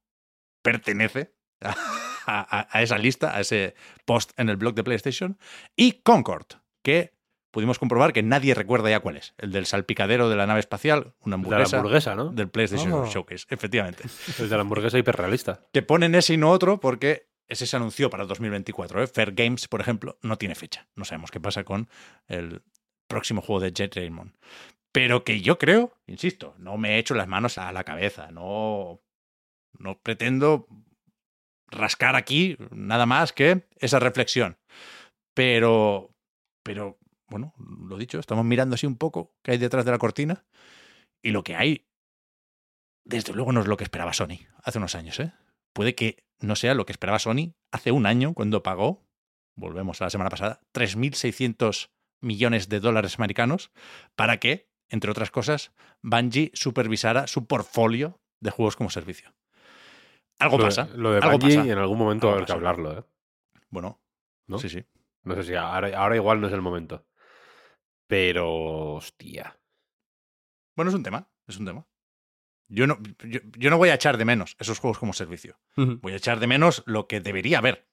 pertenece 0.62 1.34
a, 2.26 2.68
esa 2.82 2.98
lista, 2.98 3.36
a 3.36 3.40
ese 3.40 3.74
post 4.04 4.32
en 4.38 4.48
el 4.48 4.56
blog 4.56 4.74
de 4.74 4.84
PlayStation. 4.84 5.38
Y 5.76 6.00
Concord, 6.02 6.46
que 6.82 7.12
pudimos 7.50 7.78
comprobar 7.78 8.12
que 8.12 8.22
nadie 8.22 8.54
recuerda 8.54 8.90
ya 8.90 9.00
cuál 9.00 9.16
es. 9.16 9.34
El 9.38 9.52
del 9.52 9.66
salpicadero 9.66 10.28
de 10.28 10.36
la 10.36 10.46
nave 10.46 10.60
espacial, 10.60 11.14
una 11.20 11.36
De 11.36 11.42
la 11.42 11.56
hamburguesa. 11.56 11.76
hamburguesa, 11.78 12.14
¿no? 12.14 12.26
Del 12.30 12.48
PlayStation 12.48 12.92
Oh. 12.92 13.06
Showcase, 13.06 13.46
efectivamente. 13.50 14.04
El 14.38 14.48
de 14.48 14.54
la 14.56 14.62
hamburguesa 14.62 14.98
hiperrealista. 14.98 15.66
Que 15.72 15.82
ponen 15.82 16.14
ese 16.14 16.34
y 16.34 16.36
no 16.36 16.50
otro 16.50 16.78
porque 16.80 17.28
ese 17.48 17.66
se 17.66 17.76
anunció 17.76 18.08
para 18.10 18.22
el 18.22 18.28
2024. 18.28 19.02
¿eh? 19.02 19.06
Fair 19.08 19.32
Games, 19.32 19.66
por 19.66 19.80
ejemplo, 19.80 20.16
no 20.22 20.38
tiene 20.38 20.54
fecha. 20.54 20.86
No 20.94 21.04
sabemos 21.04 21.32
qué 21.32 21.40
pasa 21.40 21.64
con 21.64 21.88
el 22.28 22.62
próximo 23.08 23.42
juego 23.42 23.60
de 23.60 23.72
Jet 23.72 23.96
Raymond. 23.96 24.32
Pero 24.92 25.24
que 25.24 25.40
yo 25.40 25.58
creo, 25.58 25.92
insisto, 26.06 26.54
no 26.58 26.76
me 26.78 26.94
he 26.94 26.98
hecho 26.98 27.14
las 27.14 27.26
manos 27.26 27.58
a 27.58 27.72
la 27.72 27.82
cabeza. 27.82 28.30
No, 28.30 29.00
no 29.78 30.00
pretendo 30.00 30.66
rascar 31.70 32.16
aquí 32.16 32.56
nada 32.70 33.06
más 33.06 33.32
que 33.32 33.68
esa 33.76 33.98
reflexión. 33.98 34.58
Pero, 35.34 36.14
pero, 36.62 36.98
bueno, 37.28 37.54
lo 37.58 37.96
dicho, 37.96 38.18
estamos 38.18 38.44
mirando 38.44 38.74
así 38.74 38.86
un 38.86 38.96
poco 38.96 39.32
qué 39.42 39.52
hay 39.52 39.58
detrás 39.58 39.84
de 39.84 39.92
la 39.92 39.98
cortina. 39.98 40.44
Y 41.22 41.30
lo 41.30 41.44
que 41.44 41.54
hay, 41.54 41.86
desde 43.04 43.32
luego, 43.32 43.52
no 43.52 43.60
es 43.60 43.66
lo 43.66 43.76
que 43.76 43.84
esperaba 43.84 44.12
Sony 44.12 44.38
hace 44.62 44.78
unos 44.78 44.94
años. 44.94 45.20
¿eh? 45.20 45.32
Puede 45.72 45.94
que 45.94 46.24
no 46.40 46.56
sea 46.56 46.74
lo 46.74 46.86
que 46.86 46.92
esperaba 46.92 47.18
Sony 47.18 47.54
hace 47.70 47.92
un 47.92 48.06
año 48.06 48.34
cuando 48.34 48.62
pagó, 48.62 49.06
volvemos 49.56 50.00
a 50.00 50.04
la 50.04 50.10
semana 50.10 50.30
pasada, 50.30 50.60
3.600 50.74 51.90
millones 52.22 52.68
de 52.68 52.80
dólares 52.80 53.16
americanos 53.18 53.70
para 54.16 54.38
que, 54.38 54.68
entre 54.88 55.10
otras 55.10 55.30
cosas, 55.30 55.72
Bungie 56.02 56.50
supervisara 56.54 57.26
su 57.26 57.46
portfolio 57.46 58.20
de 58.40 58.50
juegos 58.50 58.76
como 58.76 58.90
servicio. 58.90 59.34
Algo 60.40 60.58
lo, 60.58 60.64
pasa. 60.64 60.84
De, 60.84 60.98
lo 60.98 61.12
de 61.12 61.18
algo 61.18 61.38
Bungie, 61.38 61.70
en 61.70 61.78
algún 61.78 61.98
momento 61.98 62.26
va 62.26 62.32
a 62.32 62.36
haber 62.36 62.46
que 62.46 62.52
hablarlo, 62.52 62.98
¿eh? 62.98 63.04
Bueno, 63.68 64.00
¿No? 64.46 64.58
sí, 64.58 64.68
sí. 64.68 64.84
No 65.22 65.34
sé 65.36 65.44
si 65.44 65.54
ahora, 65.54 65.96
ahora 65.96 66.16
igual 66.16 66.40
no 66.40 66.48
es 66.48 66.52
el 66.52 66.62
momento. 66.62 67.06
Pero, 68.08 68.94
hostia. 68.94 69.58
Bueno, 70.74 70.88
es 70.88 70.94
un 70.94 71.02
tema, 71.02 71.28
es 71.46 71.58
un 71.58 71.66
tema. 71.66 71.86
Yo 72.68 72.86
no, 72.86 72.98
yo, 73.24 73.40
yo 73.56 73.70
no 73.70 73.78
voy 73.78 73.90
a 73.90 73.94
echar 73.94 74.16
de 74.16 74.24
menos 74.24 74.56
esos 74.58 74.78
juegos 74.78 74.98
como 74.98 75.12
servicio. 75.12 75.58
Voy 75.76 76.12
a 76.12 76.16
echar 76.16 76.40
de 76.40 76.46
menos 76.46 76.82
lo 76.86 77.06
que 77.06 77.20
debería 77.20 77.58
haber 77.58 77.88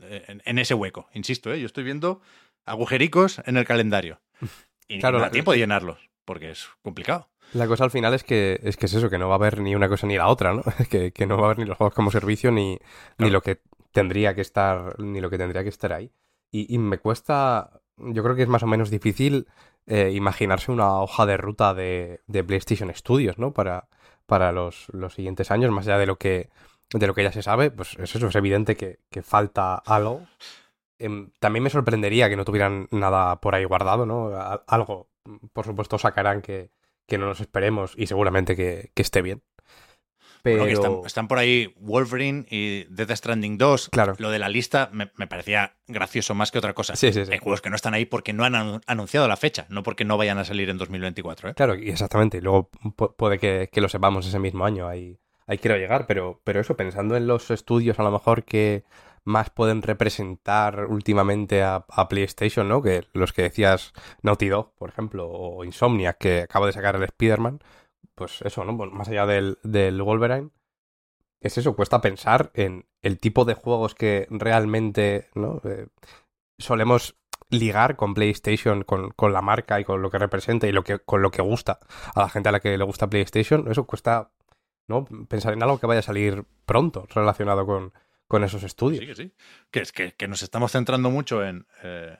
eh, 0.00 0.24
en, 0.28 0.42
en 0.44 0.58
ese 0.58 0.74
hueco. 0.74 1.08
Insisto, 1.12 1.52
¿eh? 1.52 1.60
yo 1.60 1.66
estoy 1.66 1.84
viendo 1.84 2.20
agujericos 2.64 3.40
en 3.46 3.56
el 3.56 3.64
calendario. 3.64 4.20
Y 4.88 5.00
Claro, 5.00 5.18
no 5.18 5.24
da 5.24 5.32
tiempo 5.32 5.50
de 5.50 5.58
llenarlos, 5.58 6.10
porque 6.24 6.52
es 6.52 6.68
complicado. 6.80 7.28
La 7.52 7.66
cosa 7.66 7.84
al 7.84 7.90
final 7.90 8.12
es 8.12 8.24
que, 8.24 8.60
es 8.62 8.76
que 8.76 8.86
es 8.86 8.94
eso, 8.94 9.08
que 9.08 9.18
no 9.18 9.28
va 9.28 9.34
a 9.34 9.38
haber 9.38 9.60
ni 9.60 9.74
una 9.74 9.88
cosa 9.88 10.06
ni 10.06 10.16
la 10.16 10.28
otra, 10.28 10.52
¿no? 10.52 10.62
que, 10.90 11.12
que 11.12 11.26
no 11.26 11.36
va 11.38 11.44
a 11.44 11.46
haber 11.46 11.58
ni 11.58 11.64
los 11.64 11.76
juegos 11.78 11.94
como 11.94 12.10
servicio 12.10 12.50
ni, 12.50 12.78
ni 13.18 13.30
lo 13.30 13.40
que 13.40 13.60
tendría 13.92 14.34
que 14.34 14.42
estar, 14.42 14.98
ni 15.00 15.20
lo 15.20 15.30
que 15.30 15.38
tendría 15.38 15.62
que 15.62 15.70
estar 15.70 15.92
ahí. 15.92 16.12
Y, 16.50 16.72
y 16.74 16.78
me 16.78 16.98
cuesta, 16.98 17.80
yo 17.96 18.22
creo 18.22 18.36
que 18.36 18.42
es 18.42 18.48
más 18.48 18.62
o 18.62 18.66
menos 18.66 18.90
difícil 18.90 19.46
eh, 19.86 20.10
imaginarse 20.14 20.70
una 20.70 21.00
hoja 21.00 21.24
de 21.24 21.36
ruta 21.36 21.72
de, 21.72 22.20
de 22.26 22.44
PlayStation 22.44 22.92
Studios, 22.94 23.38
¿no? 23.38 23.52
Para, 23.52 23.88
para 24.26 24.52
los, 24.52 24.88
los 24.92 25.14
siguientes 25.14 25.50
años, 25.50 25.70
más 25.70 25.86
allá 25.86 25.98
de 25.98 26.06
lo 26.06 26.16
que, 26.16 26.50
de 26.92 27.06
lo 27.06 27.14
que 27.14 27.22
ya 27.22 27.32
se 27.32 27.42
sabe, 27.42 27.70
pues 27.70 27.96
es 27.98 28.14
eso, 28.14 28.26
es 28.26 28.34
evidente 28.34 28.76
que, 28.76 28.98
que 29.10 29.22
falta 29.22 29.76
algo. 29.76 30.22
Em, 30.98 31.30
también 31.40 31.62
me 31.62 31.70
sorprendería 31.70 32.28
que 32.28 32.36
no 32.36 32.44
tuvieran 32.44 32.88
nada 32.90 33.40
por 33.40 33.54
ahí 33.54 33.64
guardado, 33.64 34.06
¿no? 34.06 34.28
A- 34.28 34.64
algo, 34.66 35.08
por 35.52 35.64
supuesto, 35.66 35.98
sacarán 35.98 36.40
que, 36.42 36.70
que 37.06 37.18
no 37.18 37.26
nos 37.26 37.40
esperemos 37.40 37.94
y 37.96 38.06
seguramente 38.06 38.56
que, 38.56 38.90
que 38.94 39.02
esté 39.02 39.22
bien. 39.22 39.42
Pero... 40.42 40.58
Bueno, 40.58 40.68
que 40.68 40.74
están, 40.74 41.06
están 41.06 41.28
por 41.28 41.38
ahí 41.38 41.74
Wolverine 41.76 42.46
y 42.48 42.84
Death 42.84 43.10
Stranding 43.16 43.58
2. 43.58 43.88
Claro. 43.90 44.14
Lo 44.18 44.30
de 44.30 44.38
la 44.38 44.48
lista 44.48 44.90
me, 44.92 45.10
me 45.16 45.26
parecía 45.26 45.74
gracioso 45.88 46.34
más 46.36 46.52
que 46.52 46.58
otra 46.58 46.72
cosa. 46.72 46.94
Sí, 46.94 47.12
sí, 47.12 47.24
sí. 47.26 47.32
Hay 47.32 47.38
juegos 47.38 47.60
que 47.62 47.68
no 47.70 47.74
están 47.74 47.94
ahí 47.94 48.04
porque 48.06 48.32
no 48.32 48.44
han 48.44 48.54
anu- 48.54 48.80
anunciado 48.86 49.26
la 49.26 49.36
fecha, 49.36 49.66
no 49.70 49.82
porque 49.82 50.04
no 50.04 50.16
vayan 50.16 50.38
a 50.38 50.44
salir 50.44 50.70
en 50.70 50.78
2024. 50.78 51.50
¿eh? 51.50 51.54
Claro, 51.54 51.74
y 51.74 51.90
exactamente. 51.90 52.38
y 52.38 52.42
Luego 52.42 52.70
pu- 52.70 53.14
puede 53.16 53.38
que, 53.38 53.68
que 53.72 53.80
lo 53.80 53.88
sepamos 53.88 54.24
ese 54.26 54.38
mismo 54.38 54.64
año. 54.64 54.86
Ahí, 54.86 55.18
ahí 55.48 55.58
quiero 55.58 55.78
llegar. 55.78 56.06
Pero, 56.06 56.40
pero 56.44 56.60
eso, 56.60 56.76
pensando 56.76 57.16
en 57.16 57.26
los 57.26 57.50
estudios 57.50 57.98
a 57.98 58.04
lo 58.04 58.12
mejor 58.12 58.44
que 58.44 58.84
más 59.26 59.50
pueden 59.50 59.82
representar 59.82 60.86
últimamente 60.86 61.62
a, 61.62 61.84
PlayStation, 62.08 62.68
¿no? 62.68 62.80
Que 62.80 63.04
los 63.12 63.32
que 63.32 63.42
decías 63.42 63.92
Naughty 64.22 64.48
Dog, 64.48 64.72
por 64.76 64.88
ejemplo, 64.88 65.28
o 65.28 65.64
Insomniac, 65.64 66.16
que 66.16 66.42
acaba 66.42 66.66
de 66.66 66.72
sacar 66.72 66.94
el 66.94 67.02
Spider-Man. 67.02 67.60
Pues 68.14 68.40
eso, 68.42 68.64
¿no? 68.64 68.74
Bueno, 68.76 68.92
Más 68.92 69.08
allá 69.08 69.26
del, 69.26 69.58
del 69.64 70.00
Wolverine. 70.00 70.50
Es 71.40 71.58
eso, 71.58 71.74
cuesta 71.74 72.00
pensar 72.00 72.50
en 72.54 72.86
el 73.02 73.18
tipo 73.18 73.44
de 73.44 73.54
juegos 73.54 73.94
que 73.94 74.28
realmente, 74.30 75.28
¿no? 75.34 75.60
Eh, 75.64 75.88
solemos 76.58 77.16
ligar 77.50 77.96
con 77.96 78.14
PlayStation, 78.14 78.84
con, 78.84 79.10
con 79.10 79.32
la 79.32 79.42
marca 79.42 79.80
y 79.80 79.84
con 79.84 80.02
lo 80.02 80.10
que 80.10 80.18
representa 80.18 80.68
y 80.68 80.72
lo 80.72 80.84
que, 80.84 81.00
con 81.00 81.20
lo 81.20 81.32
que 81.32 81.42
gusta 81.42 81.80
a 82.14 82.20
la 82.20 82.28
gente 82.28 82.48
a 82.48 82.52
la 82.52 82.60
que 82.60 82.78
le 82.78 82.84
gusta 82.84 83.10
PlayStation, 83.10 83.70
eso 83.70 83.86
cuesta 83.86 84.30
¿no? 84.88 85.04
pensar 85.28 85.52
en 85.52 85.62
algo 85.62 85.78
que 85.78 85.86
vaya 85.86 86.00
a 86.00 86.02
salir 86.02 86.44
pronto 86.64 87.06
relacionado 87.14 87.66
con, 87.66 87.92
con 88.26 88.44
esos 88.44 88.62
estudios. 88.62 89.00
Sí, 89.00 89.06
que 89.06 89.14
sí. 89.14 89.32
Que 89.70 89.80
es 89.80 89.92
que, 89.92 90.12
que 90.12 90.28
nos 90.28 90.42
estamos 90.42 90.72
centrando 90.72 91.10
mucho 91.10 91.44
en 91.44 91.66
eh, 91.82 92.18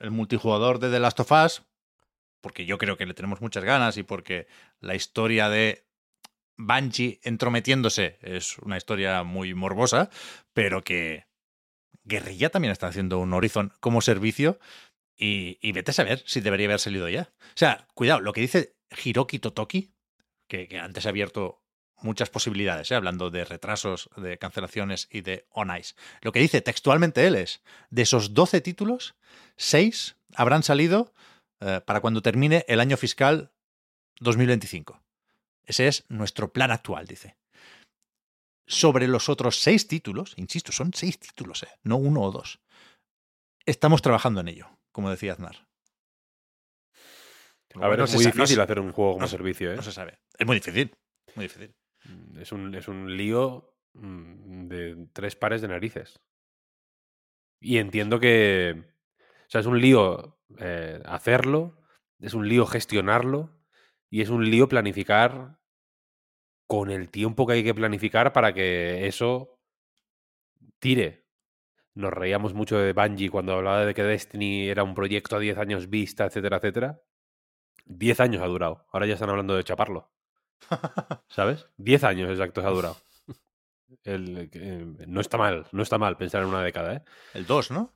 el 0.00 0.10
multijugador 0.10 0.78
de 0.78 0.90
The 0.90 1.00
Last 1.00 1.20
of 1.20 1.32
Us, 1.32 1.62
porque 2.40 2.66
yo 2.66 2.78
creo 2.78 2.96
que 2.96 3.06
le 3.06 3.14
tenemos 3.14 3.40
muchas 3.40 3.64
ganas 3.64 3.96
y 3.96 4.02
porque 4.02 4.46
la 4.80 4.94
historia 4.94 5.48
de 5.48 5.86
Bungie 6.56 7.20
entrometiéndose 7.22 8.18
es 8.22 8.58
una 8.58 8.76
historia 8.76 9.22
muy 9.22 9.54
morbosa, 9.54 10.10
pero 10.52 10.82
que 10.82 11.26
Guerrilla 12.04 12.50
también 12.50 12.72
está 12.72 12.86
haciendo 12.86 13.18
un 13.18 13.32
Horizon 13.32 13.72
como 13.80 14.00
servicio 14.00 14.58
y, 15.16 15.58
y 15.60 15.72
vete 15.72 15.90
a 15.90 15.94
saber 15.94 16.22
si 16.26 16.40
debería 16.40 16.66
haber 16.66 16.80
salido 16.80 17.08
ya. 17.08 17.32
O 17.40 17.56
sea, 17.56 17.88
cuidado, 17.94 18.20
lo 18.20 18.32
que 18.32 18.42
dice 18.42 18.76
Hiroki 19.04 19.38
Totoki, 19.38 19.94
que, 20.48 20.68
que 20.68 20.78
antes 20.78 21.06
ha 21.06 21.08
abierto 21.08 21.62
muchas 22.00 22.30
posibilidades, 22.30 22.90
¿eh? 22.90 22.94
hablando 22.94 23.30
de 23.30 23.44
retrasos, 23.44 24.10
de 24.16 24.38
cancelaciones 24.38 25.08
y 25.10 25.22
de 25.22 25.46
on 25.50 25.74
ice. 25.76 25.94
Lo 26.20 26.32
que 26.32 26.40
dice 26.40 26.60
textualmente 26.60 27.26
él 27.26 27.34
es, 27.34 27.62
de 27.90 28.02
esos 28.02 28.34
12 28.34 28.60
títulos, 28.60 29.14
6 29.56 30.16
habrán 30.34 30.62
salido 30.62 31.12
eh, 31.60 31.80
para 31.84 32.00
cuando 32.00 32.22
termine 32.22 32.64
el 32.68 32.80
año 32.80 32.96
fiscal 32.96 33.50
2025. 34.20 35.02
Ese 35.64 35.88
es 35.88 36.04
nuestro 36.08 36.52
plan 36.52 36.70
actual, 36.70 37.06
dice. 37.06 37.36
Sobre 38.66 39.08
los 39.08 39.28
otros 39.28 39.60
6 39.60 39.88
títulos, 39.88 40.34
insisto, 40.36 40.72
son 40.72 40.92
6 40.92 41.18
títulos, 41.18 41.62
¿eh? 41.62 41.68
no 41.82 41.96
uno 41.96 42.22
o 42.22 42.30
dos. 42.30 42.60
Estamos 43.64 44.02
trabajando 44.02 44.40
en 44.40 44.48
ello, 44.48 44.68
como 44.92 45.10
decía 45.10 45.32
Aznar. 45.32 45.66
A 47.80 47.88
ver, 47.88 47.98
No 47.98 48.04
es 48.04 48.14
muy 48.14 48.24
difícil 48.24 48.60
hacer 48.60 48.80
un 48.80 48.92
juego 48.92 49.12
como 49.12 49.22
no 49.22 49.28
servicio, 49.28 49.72
¿eh? 49.72 49.76
No 49.76 49.82
se 49.82 49.92
sabe. 49.92 50.18
Es 50.38 50.46
muy 50.46 50.56
difícil. 50.56 50.94
Muy 51.34 51.44
difícil. 51.44 51.74
Es 52.38 52.52
un, 52.52 52.74
es 52.74 52.88
un 52.88 53.16
lío 53.16 53.74
mm, 53.94 54.68
de 54.68 55.08
tres 55.12 55.36
pares 55.36 55.62
de 55.62 55.68
narices. 55.68 56.20
Y 57.60 57.78
entiendo 57.78 58.20
que. 58.20 58.84
O 59.18 59.50
sea, 59.50 59.60
es 59.60 59.66
un 59.66 59.80
lío 59.80 60.38
eh, 60.58 61.00
hacerlo, 61.06 61.80
es 62.20 62.34
un 62.34 62.48
lío 62.48 62.66
gestionarlo 62.66 63.50
y 64.10 64.22
es 64.22 64.30
un 64.30 64.48
lío 64.50 64.68
planificar 64.68 65.58
con 66.66 66.90
el 66.90 67.10
tiempo 67.10 67.46
que 67.46 67.54
hay 67.54 67.64
que 67.64 67.74
planificar 67.74 68.32
para 68.32 68.52
que 68.52 69.06
eso 69.06 69.60
tire. 70.78 71.26
Nos 71.94 72.12
reíamos 72.12 72.54
mucho 72.54 72.78
de 72.78 72.92
Bungie 72.92 73.30
cuando 73.30 73.54
hablaba 73.54 73.86
de 73.86 73.94
que 73.94 74.02
Destiny 74.02 74.68
era 74.68 74.82
un 74.84 74.94
proyecto 74.94 75.36
a 75.36 75.38
10 75.40 75.58
años 75.58 75.88
vista, 75.88 76.26
etcétera, 76.26 76.58
etcétera. 76.58 77.02
10 77.86 78.20
años 78.20 78.42
ha 78.42 78.46
durado. 78.46 78.86
Ahora 78.92 79.06
ya 79.06 79.14
están 79.14 79.30
hablando 79.30 79.56
de 79.56 79.64
chaparlo. 79.64 80.10
¿Sabes? 81.28 81.66
10 81.76 82.04
años 82.04 82.30
exactos 82.30 82.64
ha 82.64 82.70
durado. 82.70 82.96
El- 84.04 84.50
eh, 84.52 84.84
no 85.06 85.20
está 85.20 85.36
mal, 85.38 85.66
no 85.72 85.82
está 85.82 85.98
mal 85.98 86.16
pensar 86.16 86.42
en 86.42 86.48
una 86.48 86.62
década, 86.62 86.94
¿eh? 86.94 87.02
El 87.34 87.46
2, 87.46 87.70
¿no? 87.70 87.94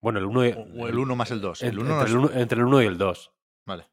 Bueno, 0.00 0.18
el 0.18 0.26
1 0.26 0.40
O 0.78 0.88
el 0.88 0.98
1 0.98 1.16
más 1.16 1.30
el 1.30 1.40
2. 1.40 1.62
El 1.62 1.78
entre, 1.78 1.84
1 1.92 2.02
el 2.06 2.16
uno- 2.16 2.30
entre 2.32 2.58
el 2.58 2.64
1 2.66 2.82
y 2.82 2.86
el 2.86 2.98
2 2.98 3.32
Vale. 3.66 3.86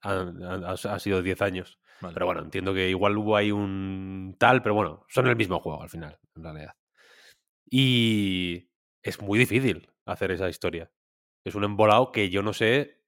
han- 0.00 0.42
han- 0.42 0.64
ha, 0.64 0.72
ha 0.72 0.98
sido 0.98 1.22
10 1.22 1.40
años. 1.42 1.78
vale. 2.00 2.14
Pero 2.14 2.26
bueno, 2.26 2.40
entiendo 2.42 2.72
que 2.74 2.88
igual 2.88 3.16
hubo 3.18 3.36
ahí 3.36 3.52
un 3.52 4.34
tal, 4.38 4.62
pero 4.62 4.74
bueno, 4.74 5.04
son 5.08 5.26
el 5.28 5.36
mismo 5.36 5.60
juego 5.60 5.82
al 5.82 5.90
final, 5.90 6.18
en 6.34 6.42
realidad. 6.44 6.74
Y 7.70 8.70
es 9.02 9.20
muy 9.20 9.38
difícil 9.38 9.90
hacer 10.04 10.30
esa 10.32 10.48
historia. 10.48 10.90
Es 11.44 11.54
un 11.54 11.64
embolado 11.64 12.12
que 12.12 12.28
yo 12.30 12.42
no 12.42 12.52
sé 12.52 13.01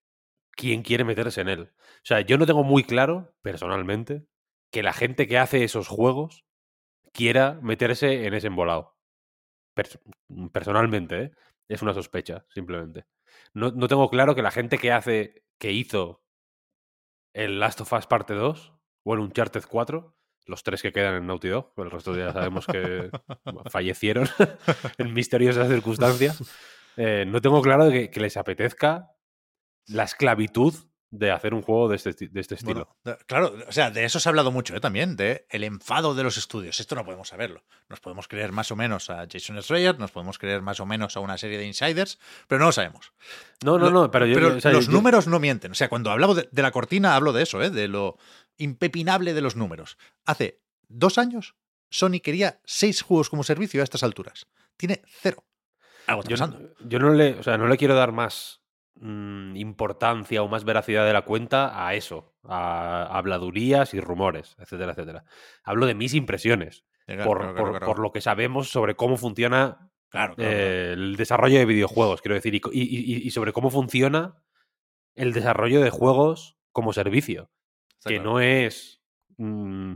quién 0.57 0.83
quiere 0.83 1.05
meterse 1.05 1.41
en 1.41 1.49
él. 1.49 1.61
O 1.77 2.05
sea, 2.07 2.21
yo 2.21 2.39
no 2.39 2.47
tengo 2.47 2.65
muy 2.65 2.85
claro, 2.85 3.35
personalmente, 3.43 4.27
que 4.73 4.83
la 4.83 4.93
gente 4.93 5.27
que 5.27 5.39
hace 5.39 5.65
esos 5.65 5.89
juegos 5.89 6.45
quiera 7.13 7.59
meterse 7.63 8.27
en 8.27 8.35
ese 8.35 8.49
embolado. 8.49 8.97
Pers- 9.77 10.01
personalmente, 10.53 11.23
¿eh? 11.23 11.33
es 11.69 11.83
una 11.83 11.95
sospecha, 11.95 12.45
simplemente. 12.49 13.07
No, 13.53 13.71
no 13.71 13.89
tengo 13.89 14.09
claro 14.11 14.35
que 14.35 14.43
la 14.43 14.51
gente 14.51 14.79
que 14.79 14.93
hace, 14.93 15.45
que 15.59 15.73
hizo 15.73 16.23
el 17.35 17.59
Last 17.61 17.81
of 17.81 17.93
Us 17.93 18.07
parte 18.07 18.35
2 18.35 18.75
o 19.05 19.15
el 19.15 19.21
Uncharted 19.21 19.65
4, 19.69 20.17
los 20.47 20.63
tres 20.63 20.83
que 20.83 20.93
quedan 20.93 21.15
en 21.17 21.27
Naughty 21.27 21.49
Dog, 21.49 21.73
el 21.79 21.91
resto 21.91 22.17
ya 22.17 22.33
sabemos 22.33 22.67
que 22.67 23.11
fallecieron 23.71 24.29
en 24.99 25.13
misteriosas 25.13 25.69
circunstancias. 25.69 26.43
eh, 26.97 27.25
no 27.27 27.41
tengo 27.41 27.61
claro 27.63 27.91
que, 27.91 28.11
que 28.11 28.21
les 28.21 28.37
apetezca 28.37 29.11
la 29.87 30.05
esclavitud 30.05 30.75
de 31.11 31.31
hacer 31.31 31.55
un 31.55 31.63
juego 31.63 31.89
de 31.89 31.95
este, 31.95 32.13
de 32.29 32.41
este 32.41 32.57
estilo. 32.57 32.97
Bueno, 33.05 33.19
claro, 33.27 33.55
o 33.69 33.71
sea, 33.73 33.93
de 33.93 34.05
eso 34.05 34.19
se 34.19 34.29
ha 34.29 34.31
hablado 34.31 34.51
mucho 34.51 34.75
¿eh? 34.75 34.81
también, 34.81 35.15
de 35.15 35.47
el 35.49 35.63
enfado 35.63 36.13
de 36.17 36.25
los 36.25 36.37
estudios. 36.37 36.81
Esto 36.81 36.97
no 36.97 37.05
podemos 37.05 37.29
saberlo. 37.29 37.63
Nos 37.89 38.01
podemos 38.01 38.27
creer 38.27 38.51
más 38.51 38.73
o 38.73 38.77
menos 38.77 39.11
a 39.11 39.25
Jason 39.31 39.63
Schreier, 39.63 39.97
nos 40.01 40.11
podemos 40.11 40.39
creer 40.39 40.61
más 40.61 40.81
o 40.81 40.87
menos 40.87 41.17
a 41.17 41.21
una 41.21 41.39
serie 41.39 41.57
de 41.59 41.67
insiders, 41.67 42.19
pero 42.49 42.59
no 42.59 42.67
lo 42.67 42.73
sabemos. 42.73 43.13
no, 43.63 43.79
no, 43.79 43.91
no, 43.91 44.11
pero, 44.11 44.27
yo, 44.27 44.35
Pero 44.35 44.57
o 44.57 44.61
sea, 44.61 44.73
los 44.73 44.87
yo- 44.87 44.93
números 44.93 45.29
no 45.29 45.39
mienten. 45.39 45.71
O 45.71 45.75
sea, 45.77 45.89
cuando 45.89 46.11
hablamos 46.11 46.35
de, 46.35 46.49
de 46.51 46.63
la 46.63 46.73
cortina, 46.73 47.15
hablo 47.15 47.33
de 47.33 47.45
eso, 47.45 47.63
¿eh? 47.63 47.71
de 47.71 47.87
lo 47.87 48.19
impepinable 48.57 49.35
de 49.35 49.41
los 49.41 49.55
números. 49.55 49.97
Hace 50.25 50.63
dos 50.89 51.19
años, 51.19 51.55
Sony 51.91 52.19
quería 52.25 52.61
seis 52.65 53.03
juegos 53.03 53.31
como 53.31 53.45
servicio 53.45 53.83
a 53.83 53.85
estas 53.85 54.03
alturas. 54.03 54.49
Tiene 54.77 55.01
cero. 55.21 55.45
Algo 56.09 56.23
está 56.23 56.31
yo, 56.35 56.39
pasando. 56.39 56.75
yo 56.81 56.99
no 56.99 57.11
le, 57.15 57.39
o 57.39 57.43
sea, 57.45 57.57
no 57.57 57.69
le 57.69 57.77
quiero 57.77 57.95
dar 57.95 58.11
más 58.11 58.63
mm, 58.97 59.57
importancia 59.57 60.43
o 60.43 60.49
más 60.49 60.65
veracidad 60.65 61.07
de 61.07 61.13
la 61.13 61.23
cuenta 61.23 61.87
a 61.87 61.95
eso, 61.95 62.35
a 62.45 63.17
habladurías 63.17 63.95
y 63.95 64.01
rumores, 64.01 64.57
etcétera, 64.59 64.93
etcétera. 64.93 65.25
Hablo 65.63 65.87
de 65.87 65.95
mis 65.95 66.15
impresiones, 66.15 66.85
Claro, 67.07 67.25
por, 67.25 67.39
claro, 67.39 67.55
por- 67.57 67.71
claro, 67.71 67.87
por 67.87 67.99
lo 67.99 68.13
que 68.13 68.21
sabemos 68.21 68.71
sobre 68.71 68.97
cómo 68.97 69.17
funciona 69.17 69.91
claro, 70.09 70.37
claro, 70.37 70.51
eh, 70.51 70.93
el 70.95 71.17
desarrollo 71.17 71.59
de 71.59 71.67
videojuegos, 71.67 72.23
quiero 72.23 72.35
decir, 72.35 72.55
y, 72.73 73.31
sobre 73.31 73.53
cómo 73.53 73.71
funciona 73.71 74.43
el 75.15 75.33
desarrollo 75.33 75.83
de 75.83 75.91
juegos 75.91 76.57
como 76.73 76.93
servicio, 76.93 77.51
está 77.99 78.11
que 78.11 78.21
no 78.21 78.41
es 78.41 79.03
mm, 79.37 79.95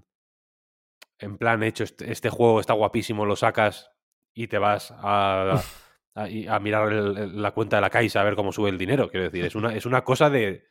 en 1.21 1.39
plan 1.39 1.63
hecho 1.63 1.85
este, 1.85 2.13
este 2.13 2.31
juego 2.31 2.61
está 2.61 2.75
guapísimo, 2.75 3.25
lo 3.25 3.37
sacas 3.37 3.91
y 4.35 4.49
te 4.49 4.59
vas 4.59 4.93
a, 4.97 5.63
a, 6.19 6.59
mirar 6.59 6.93
la 6.93 7.53
cuenta 7.53 7.77
de 7.77 7.83
la 7.83 7.91
Caixa 7.91 8.21
a 8.21 8.25
ver 8.25 8.35
cómo 8.35 8.53
sube 8.53 8.71
el 8.71 8.79
dinero. 8.79 9.11
Quiero 9.11 9.25
decir, 9.25 9.45
es 9.45 9.55
una, 9.55 9.75
es 9.75 9.87
una 9.87 10.03
cosa 10.03 10.31
de 10.31 10.65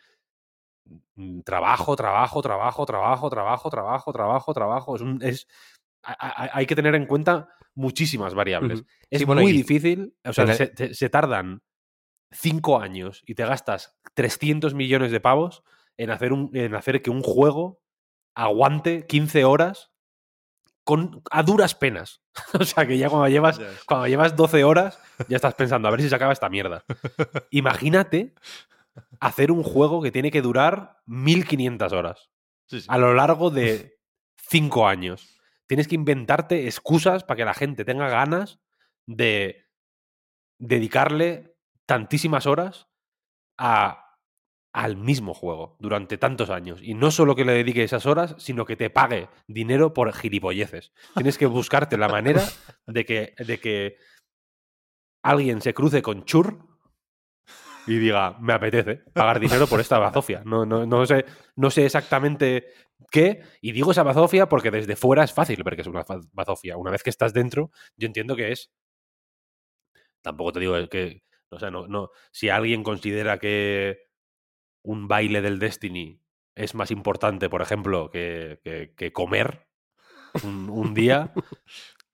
mm, 1.16 1.42
trabajo, 1.42 1.96
trabajo, 1.96 2.42
trabajo, 2.42 2.86
trabajo, 2.86 3.30
trabajo, 3.30 3.70
trabajo, 3.70 4.14
trabajo, 4.14 4.54
trabajo. 4.54 4.98
Es, 5.22 5.48
hay 6.02 6.66
que 6.66 6.76
tener 6.76 6.96
en 6.96 7.06
cuenta 7.06 7.50
muchísimas 7.76 8.34
variables. 8.34 8.84
Es 9.10 9.26
muy 9.26 9.52
difícil, 9.52 10.16
o 10.26 10.34
sea, 10.34 10.54
se, 10.54 11.10
tardan 11.10 11.62
cinco 12.32 12.80
años 12.80 13.24
y 13.26 13.36
te 13.36 13.46
gastas 13.46 13.98
300 14.16 14.74
millones 14.74 15.12
de 15.12 15.20
pavos 15.20 15.64
en 15.98 16.10
hacer, 16.12 16.32
en 16.54 16.76
hacer 16.76 17.02
que 17.02 17.10
un 17.10 17.22
juego 17.22 17.82
aguante 18.36 19.06
15 19.08 19.46
horas 19.46 19.92
con, 20.88 21.22
a 21.30 21.44
duras 21.44 21.76
penas. 21.76 22.22
o 22.58 22.64
sea, 22.64 22.88
que 22.88 22.98
ya 22.98 23.10
cuando 23.10 23.28
llevas, 23.28 23.60
cuando 23.86 24.08
llevas 24.08 24.38
12 24.38 24.64
horas 24.64 24.98
ya 25.28 25.36
estás 25.36 25.54
pensando, 25.54 25.90
a 25.90 25.92
ver 25.92 26.02
si 26.02 26.08
se 26.08 26.16
acaba 26.16 26.32
esta 26.32 26.48
mierda. 26.48 26.86
Imagínate 27.52 28.34
hacer 29.20 29.52
un 29.52 29.64
juego 29.64 30.02
que 30.02 30.14
tiene 30.14 30.32
que 30.32 30.42
durar 30.42 30.98
1500 31.06 31.92
horas 31.92 32.30
Sí, 32.68 32.80
sí. 32.80 32.88
a 32.90 32.98
lo 32.98 33.14
largo 33.14 33.50
de 33.50 34.00
cinco 34.38 34.88
años. 34.88 35.38
Tienes 35.68 35.90
que 35.90 35.96
inventarte 35.96 36.68
excusas 36.68 37.26
para 37.26 37.36
que 37.36 37.46
la 37.46 37.54
gente 37.54 37.84
tenga 37.84 38.08
ganas 38.08 38.62
de 39.06 39.66
dedicarle 40.58 41.58
tantísimas 41.86 42.46
horas 42.46 42.88
a, 43.58 44.07
al 44.74 44.96
mismo 44.96 45.34
juego 45.34 45.76
durante 45.80 46.18
tantos 46.18 46.50
años. 46.50 46.80
Y 46.84 46.94
no 46.94 47.12
solo 47.12 47.36
que 47.36 47.46
le 47.46 47.54
dedique 47.54 47.84
esas 47.84 48.06
horas, 48.06 48.36
sino 48.38 48.66
que 48.66 48.76
te 48.76 48.90
pague 48.90 49.30
dinero 49.48 49.94
por 49.94 50.14
gilipolleces. 50.14 50.94
Tienes 51.16 51.38
que 51.38 51.46
buscarte 51.46 51.98
la 51.98 52.08
manera 52.08 52.44
de 52.86 53.06
que, 53.06 53.34
de 53.38 53.60
que 53.60 53.98
alguien 55.24 55.62
se 55.62 55.74
cruce 55.74 56.02
con 56.02 56.26
Chur 56.26 56.60
y 57.88 57.98
diga, 57.98 58.38
me 58.40 58.54
apetece 58.54 58.98
pagar 59.14 59.40
dinero 59.40 59.66
por 59.66 59.80
esta 59.80 59.98
bazofia. 59.98 60.44
No, 60.46 60.66
no, 60.66 60.86
no, 60.86 61.06
sé, 61.06 61.26
no 61.56 61.72
sé 61.72 61.86
exactamente 61.86 62.68
qué. 63.10 63.42
Y 63.62 63.72
digo 63.72 63.92
esa 63.92 64.04
bazofia 64.04 64.50
porque 64.50 64.72
desde 64.72 64.96
fuera 64.96 65.24
es 65.24 65.34
fácil 65.34 65.64
ver 65.64 65.76
que 65.76 65.82
es 65.82 65.88
una 65.88 66.06
bazofia. 66.34 66.78
Una 66.78 66.92
vez 66.92 67.02
que 67.02 67.10
estás 67.10 67.34
dentro, 67.34 67.72
yo 67.96 68.08
entiendo 68.08 68.36
que 68.36 68.52
es. 68.52 68.72
Tampoco 70.22 70.52
te 70.52 70.60
digo 70.60 70.76
que. 70.90 71.24
O 71.50 71.60
sea, 71.60 71.72
no, 71.72 71.88
no. 71.88 72.10
Si 72.32 72.50
alguien 72.50 72.84
considera 72.84 73.40
que 73.40 74.07
un 74.88 75.08
baile 75.08 75.42
del 75.42 75.60
Destiny 75.60 76.22
es 76.56 76.74
más 76.76 76.92
importante, 76.92 77.50
por 77.50 77.62
ejemplo, 77.62 78.10
que, 78.10 78.60
que- 78.64 78.94
que 78.96 79.12
comer 79.12 79.68
un, 80.44 80.70
un 80.70 80.94
día, 80.94 81.34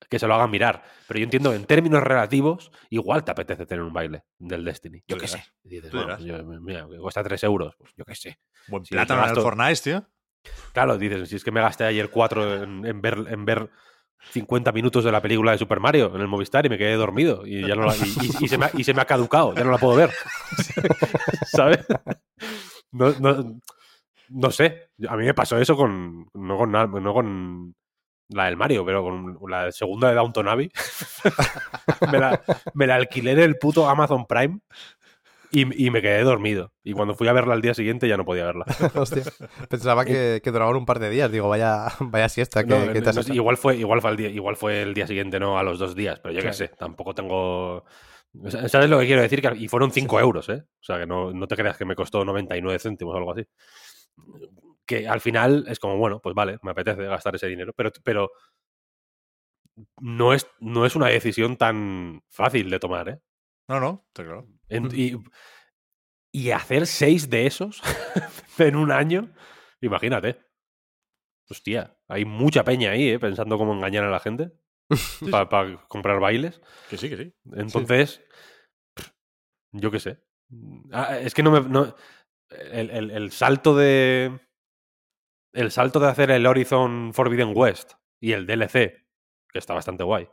que 0.09 0.19
se 0.19 0.27
lo 0.27 0.33
hagan 0.35 0.49
mirar. 0.51 0.83
Pero 1.07 1.19
yo 1.19 1.23
entiendo, 1.25 1.53
en 1.53 1.65
términos 1.65 2.01
relativos, 2.03 2.71
igual 2.89 3.23
te 3.23 3.31
apetece 3.31 3.65
tener 3.65 3.83
un 3.83 3.93
baile 3.93 4.23
del 4.39 4.65
Destiny. 4.65 5.03
Yo 5.07 5.17
qué 5.17 5.27
sé. 5.27 5.43
Y 5.63 5.69
dices, 5.69 5.91
bueno, 5.91 6.15
pues 6.15 6.25
yo- 6.25 6.43
mira, 6.43 6.87
que 6.89 6.97
cuesta 6.97 7.23
3 7.23 7.43
euros. 7.43 7.75
Pues 7.77 7.91
yo 7.95 8.03
qué 8.05 8.15
sé. 8.15 8.39
Buen 8.67 8.83
Sí, 8.85 8.93
plátano 8.95 9.21
me 9.21 9.25
en 9.27 9.29
el 9.29 9.35
gasto- 9.35 9.49
Fortnite, 9.49 9.81
tío. 9.81 10.07
Claro, 10.73 10.97
dices, 10.97 11.29
si 11.29 11.35
es 11.37 11.43
que 11.43 11.51
me 11.51 11.61
gasté 11.61 11.85
ayer 11.85 12.09
4 12.09 12.63
en, 12.63 12.85
en 12.85 13.01
ver, 13.01 13.25
en 13.29 13.45
ver 13.45 13.69
50 14.31 14.71
minutos 14.71 15.03
de 15.03 15.11
la 15.11 15.21
película 15.21 15.51
de 15.51 15.57
Super 15.57 15.79
Mario 15.79 16.11
en 16.15 16.21
el 16.21 16.27
Movistar 16.27 16.65
y 16.65 16.69
me 16.69 16.77
quedé 16.77 16.95
dormido. 16.95 17.45
Y, 17.45 17.67
ya 17.67 17.75
no 17.75 17.85
la- 17.85 17.95
y, 17.95 18.47
se 18.47 18.57
me 18.57 18.65
ha, 18.65 18.71
y 18.73 18.83
se 18.83 18.93
me 18.93 19.01
ha 19.01 19.05
caducado, 19.05 19.53
ya 19.53 19.63
no 19.63 19.71
la 19.71 19.77
puedo 19.77 19.95
ver. 19.95 20.09
¿Sabes? 21.45 21.85
No, 22.91 23.11
no, 23.19 23.59
no 24.29 24.51
sé. 24.51 24.89
A 25.07 25.15
mí 25.17 25.25
me 25.25 25.33
pasó 25.33 25.57
eso 25.57 25.75
con. 25.75 26.27
No 26.33 26.57
con, 26.57 26.71
no 26.71 27.13
con 27.13 27.75
la 28.29 28.45
del 28.45 28.57
Mario, 28.57 28.85
pero 28.85 29.03
con 29.03 29.37
la 29.49 29.71
segunda 29.71 30.09
de 30.09 30.15
Downton 30.15 30.47
Abbey. 30.47 30.71
me, 32.11 32.19
la, 32.19 32.41
me 32.73 32.87
la 32.87 32.95
alquilé 32.95 33.31
en 33.33 33.39
el 33.39 33.57
puto 33.57 33.87
Amazon 33.87 34.25
Prime 34.25 34.59
y, 35.53 35.85
y 35.85 35.89
me 35.91 36.01
quedé 36.01 36.23
dormido. 36.23 36.73
Y 36.83 36.93
cuando 36.93 37.13
fui 37.13 37.27
a 37.27 37.33
verla 37.33 37.53
al 37.53 37.61
día 37.61 37.73
siguiente 37.73 38.07
ya 38.07 38.17
no 38.17 38.25
podía 38.25 38.45
verla. 38.45 38.65
Hostia. 38.95 39.23
Pensaba 39.69 40.03
que, 40.03 40.41
que 40.43 40.51
duraban 40.51 40.75
un 40.75 40.85
par 40.85 40.99
de 40.99 41.09
días. 41.09 41.31
Digo, 41.31 41.47
vaya, 41.47 41.87
vaya 41.99 42.27
siesta 42.27 42.63
que, 42.63 42.69
No, 42.69 42.91
que 42.91 43.01
te 43.01 43.09
has 43.09 43.27
no, 43.29 43.33
igual, 43.35 43.57
fue, 43.57 43.77
igual, 43.77 44.01
fue 44.01 44.11
el 44.11 44.17
día, 44.17 44.29
igual 44.29 44.55
fue 44.55 44.81
el 44.81 44.93
día 44.93 45.05
siguiente, 45.07 45.39
no 45.39 45.57
a 45.59 45.63
los 45.63 45.77
dos 45.79 45.95
días, 45.95 46.19
pero 46.19 46.31
yo 46.33 46.37
qué 46.39 46.41
Claro. 46.43 46.57
sé, 46.57 46.67
tampoco 46.69 47.13
tengo... 47.13 47.85
¿Sabes 48.67 48.89
lo 48.89 48.97
que 48.99 49.05
quiero 49.05 49.21
decir? 49.21 49.41
Que- 49.43 49.55
y 49.57 49.67
fueron 49.67 49.91
5 49.91 50.19
euros, 50.19 50.49
¿eh? 50.49 50.63
O 50.65 50.83
sea, 50.83 50.97
que 50.97 51.05
no, 51.05 51.31
no 51.31 51.47
te 51.47 51.55
creas 51.55 51.77
que 51.77 51.85
me 51.85 51.95
costó 51.95 52.25
99 52.25 52.79
céntimos 52.79 53.13
o 53.13 53.17
algo 53.19 53.31
así. 53.33 53.45
Que 54.87 55.07
al 55.07 55.21
final 55.21 55.65
es 55.67 55.77
como, 55.77 55.97
bueno, 55.97 56.19
pues 56.19 56.33
vale, 56.33 56.57
me 56.63 56.71
apetece 56.71 57.03
gastar 57.03 57.35
ese 57.35 57.45
dinero, 57.47 57.73
pero, 57.75 57.91
pero 58.03 58.31
no, 60.01 60.33
es, 60.33 60.47
no 60.59 60.85
es 60.85 60.95
una 60.95 61.07
decisión 61.07 61.57
tan 61.57 62.23
fácil 62.29 62.69
de 62.69 62.79
tomar, 62.79 63.09
¿eh? 63.09 63.19
No, 63.67 63.79
no, 63.79 64.03
está 64.07 64.23
claro. 64.23 64.47
En- 64.75 64.89
y, 64.93 65.15
y 66.31 66.51
hacer 66.51 66.87
seis 66.87 67.29
de 67.29 67.45
esos 67.45 67.81
en 68.57 68.75
un 68.75 68.91
año, 68.91 69.33
imagínate. 69.81 70.41
Hostia, 71.49 71.97
hay 72.07 72.25
mucha 72.25 72.63
peña 72.63 72.91
ahí, 72.91 73.09
¿eh? 73.09 73.19
Pensando 73.19 73.57
cómo 73.57 73.73
engañar 73.73 74.03
a 74.05 74.09
la 74.09 74.19
gente 74.19 74.51
para 75.31 75.77
comprar 75.87 76.19
bailes. 76.19 76.61
Que 76.89 76.97
sí, 76.97 77.09
que 77.09 77.17
sí. 77.17 77.33
Entonces, 77.53 78.21
yo 79.71 79.91
qué 79.91 79.99
sé. 79.99 80.23
Ah, 80.91 81.17
es 81.19 81.33
que 81.33 81.43
no 81.43 81.51
me. 81.51 81.61
no- 81.61 81.95
el, 82.49 82.89
el- 82.91 83.11
el 83.11 83.31
salto 83.31 83.75
de. 83.75 84.39
El 85.53 85.71
salto 85.71 85.99
de 85.99 86.07
hacer 86.07 86.31
el 86.31 86.45
Horizon 86.47 87.11
Forbidden 87.13 87.53
West 87.55 87.93
y 88.19 88.31
el 88.31 88.47
DLC, 88.47 89.05
que 89.51 89.59
está 89.59 89.73
bastante 89.75 90.03
guay, 90.03 90.27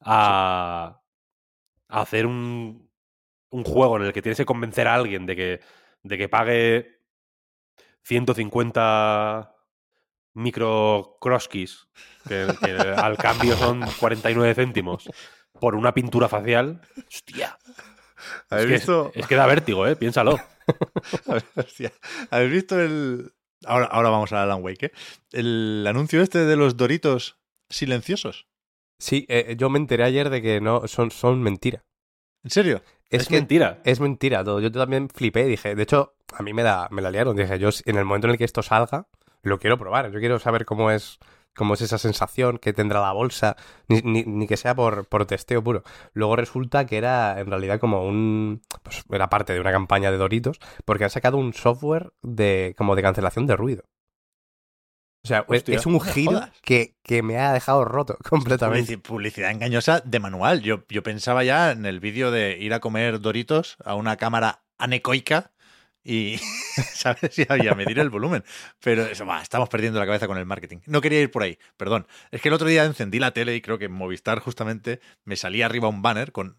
a, 0.00 1.02
a 1.88 2.00
hacer 2.00 2.24
un, 2.24 2.89
un 3.50 3.64
juego 3.64 3.96
en 3.96 4.04
el 4.04 4.12
que 4.12 4.22
tienes 4.22 4.38
que 4.38 4.46
convencer 4.46 4.88
a 4.88 4.94
alguien 4.94 5.26
de 5.26 5.36
que, 5.36 5.60
de 6.02 6.18
que 6.18 6.28
pague 6.28 7.00
150 8.04 9.54
micro 10.34 11.16
croskis, 11.20 11.88
que, 12.26 12.46
que 12.60 12.70
al 12.70 13.16
cambio 13.16 13.56
son 13.56 13.82
49 13.98 14.54
céntimos, 14.54 15.08
por 15.60 15.74
una 15.74 15.92
pintura 15.92 16.28
facial. 16.28 16.80
Hostia. 17.08 17.58
Es 17.66 18.44
¿Habéis 18.50 18.66
que, 18.66 18.72
visto? 18.74 19.12
es 19.14 19.26
que 19.26 19.34
da 19.34 19.46
vértigo, 19.46 19.86
¿eh? 19.86 19.96
Piénsalo. 19.96 20.38
Hostia. 21.56 21.92
¿Habéis 22.30 22.52
visto 22.52 22.78
el. 22.80 23.32
Ahora, 23.66 23.86
ahora 23.86 24.10
vamos 24.10 24.32
a 24.32 24.42
Alan 24.42 24.62
Wake, 24.62 24.86
¿eh? 24.86 24.92
El 25.32 25.84
anuncio 25.86 26.22
este 26.22 26.44
de 26.44 26.56
los 26.56 26.76
doritos 26.76 27.38
silenciosos. 27.68 28.46
Sí, 28.98 29.26
eh, 29.28 29.54
yo 29.58 29.70
me 29.70 29.78
enteré 29.78 30.04
ayer 30.04 30.30
de 30.30 30.42
que 30.42 30.60
no 30.60 30.86
son, 30.86 31.10
son 31.10 31.42
mentira. 31.42 31.84
¿En 32.42 32.50
serio? 32.50 32.82
Es, 33.10 33.28
que 33.28 33.36
mentira. 33.36 33.80
Es 33.84 34.00
mentira 34.00 34.44
todo. 34.44 34.60
Yo 34.60 34.70
también 34.72 35.08
flipé. 35.08 35.44
Dije, 35.44 35.74
de 35.74 35.82
hecho, 35.82 36.14
a 36.36 36.42
mí 36.42 36.52
me 36.52 36.62
la, 36.62 36.88
me 36.90 37.02
la 37.02 37.10
liaron. 37.10 37.36
Dije, 37.36 37.58
yo 37.58 37.70
en 37.84 37.96
el 37.96 38.04
momento 38.04 38.26
en 38.28 38.32
el 38.32 38.38
que 38.38 38.44
esto 38.44 38.62
salga, 38.62 39.06
lo 39.42 39.58
quiero 39.58 39.78
probar. 39.78 40.10
Yo 40.12 40.20
quiero 40.20 40.38
saber 40.38 40.64
cómo 40.64 40.90
es, 40.90 41.18
cómo 41.56 41.74
es 41.74 41.80
esa 41.80 41.98
sensación 41.98 42.58
que 42.58 42.72
tendrá 42.72 43.00
la 43.00 43.12
bolsa, 43.12 43.56
ni, 43.88 44.00
ni- 44.02 44.24
ni 44.24 44.46
que 44.46 44.56
sea 44.56 44.74
por, 44.74 45.06
por 45.06 45.26
testeo 45.26 45.62
puro. 45.62 45.82
Luego 46.12 46.36
resulta 46.36 46.86
que 46.86 46.96
era 46.98 47.40
en 47.40 47.48
realidad 47.48 47.80
como 47.80 48.06
un. 48.06 48.62
Pues 48.82 49.02
era 49.10 49.28
parte 49.28 49.52
de 49.54 49.60
una 49.60 49.72
campaña 49.72 50.10
de 50.10 50.16
Doritos, 50.18 50.58
porque 50.84 51.04
han 51.04 51.10
sacado 51.10 51.36
un 51.36 51.52
software 51.52 52.12
de 52.22 52.74
como 52.78 52.94
de 52.96 53.02
cancelación 53.02 53.46
de 53.46 53.56
ruido. 53.56 53.84
O 55.22 55.28
sea, 55.28 55.44
es, 55.48 55.58
Hostia, 55.58 55.76
es 55.76 55.86
un 55.86 56.00
giro 56.00 56.40
que, 56.62 56.96
que 57.02 57.22
me 57.22 57.38
ha 57.38 57.52
dejado 57.52 57.84
roto 57.84 58.16
completamente. 58.28 58.98
Publici- 58.98 59.02
Publicidad 59.02 59.50
engañosa 59.50 60.00
de 60.00 60.18
manual. 60.18 60.62
Yo, 60.62 60.84
yo 60.88 61.02
pensaba 61.02 61.44
ya 61.44 61.72
en 61.72 61.84
el 61.86 62.00
vídeo 62.00 62.30
de 62.30 62.58
ir 62.58 62.72
a 62.72 62.80
comer 62.80 63.20
doritos 63.20 63.76
a 63.84 63.94
una 63.94 64.16
cámara 64.16 64.62
anecoica 64.78 65.52
y, 66.02 66.38
¿sabes? 66.94 67.38
Y 67.38 67.46
a, 67.68 67.74
medir 67.74 67.98
el 67.98 68.08
volumen. 68.08 68.44
Pero 68.80 69.02
eso, 69.02 69.26
estamos 69.42 69.68
perdiendo 69.68 69.98
la 69.98 70.06
cabeza 70.06 70.26
con 70.26 70.38
el 70.38 70.46
marketing. 70.46 70.78
No 70.86 71.00
quería 71.00 71.20
ir 71.20 71.30
por 71.30 71.42
ahí, 71.42 71.58
perdón. 71.76 72.06
Es 72.30 72.40
que 72.40 72.48
el 72.48 72.54
otro 72.54 72.68
día 72.68 72.84
encendí 72.84 73.18
la 73.18 73.32
tele 73.32 73.54
y 73.54 73.60
creo 73.60 73.78
que 73.78 73.86
en 73.86 73.92
Movistar 73.92 74.40
justamente 74.40 75.00
me 75.24 75.36
salía 75.36 75.66
arriba 75.66 75.88
un 75.88 76.02
banner 76.02 76.32
con 76.32 76.56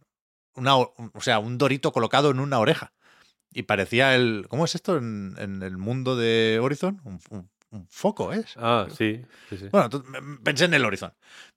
una, 0.53 0.75
o 0.77 0.93
sea, 1.19 1.39
un 1.39 1.57
dorito 1.57 1.91
colocado 1.91 2.29
en 2.29 2.39
una 2.39 2.59
oreja. 2.59 2.93
Y 3.53 3.63
parecía 3.63 4.15
el. 4.15 4.45
¿Cómo 4.47 4.63
es 4.65 4.75
esto 4.75 4.97
en, 4.97 5.35
el 5.37 5.77
mundo 5.77 6.15
de 6.15 6.59
Horizon? 6.61 7.01
Un, 7.03 7.49
foco, 7.89 8.33
¿es? 8.33 8.53
Ah, 8.57 8.87
sí. 8.95 9.21
sí, 9.49 9.69
Bueno, 9.71 9.89
pensé 10.43 10.65
en 10.65 10.73
el 10.73 10.85
Horizon. 10.85 11.13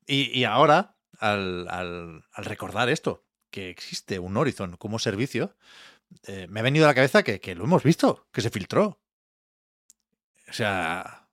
Y, 0.06 0.44
ahora, 0.44 0.96
al, 1.18 1.68
al, 1.68 2.22
recordar 2.44 2.88
esto, 2.88 3.24
que 3.50 3.70
existe 3.70 4.18
un 4.18 4.36
Horizon 4.36 4.76
como 4.76 4.98
servicio, 4.98 5.56
eh, 6.26 6.46
me 6.48 6.60
ha 6.60 6.62
venido 6.62 6.84
a 6.84 6.88
la 6.88 6.94
cabeza 6.94 7.22
que, 7.22 7.40
que, 7.40 7.54
lo 7.54 7.64
hemos 7.64 7.82
visto, 7.82 8.26
que 8.32 8.40
se 8.40 8.50
filtró. 8.50 9.00
O 10.48 10.52
sea, 10.52 11.28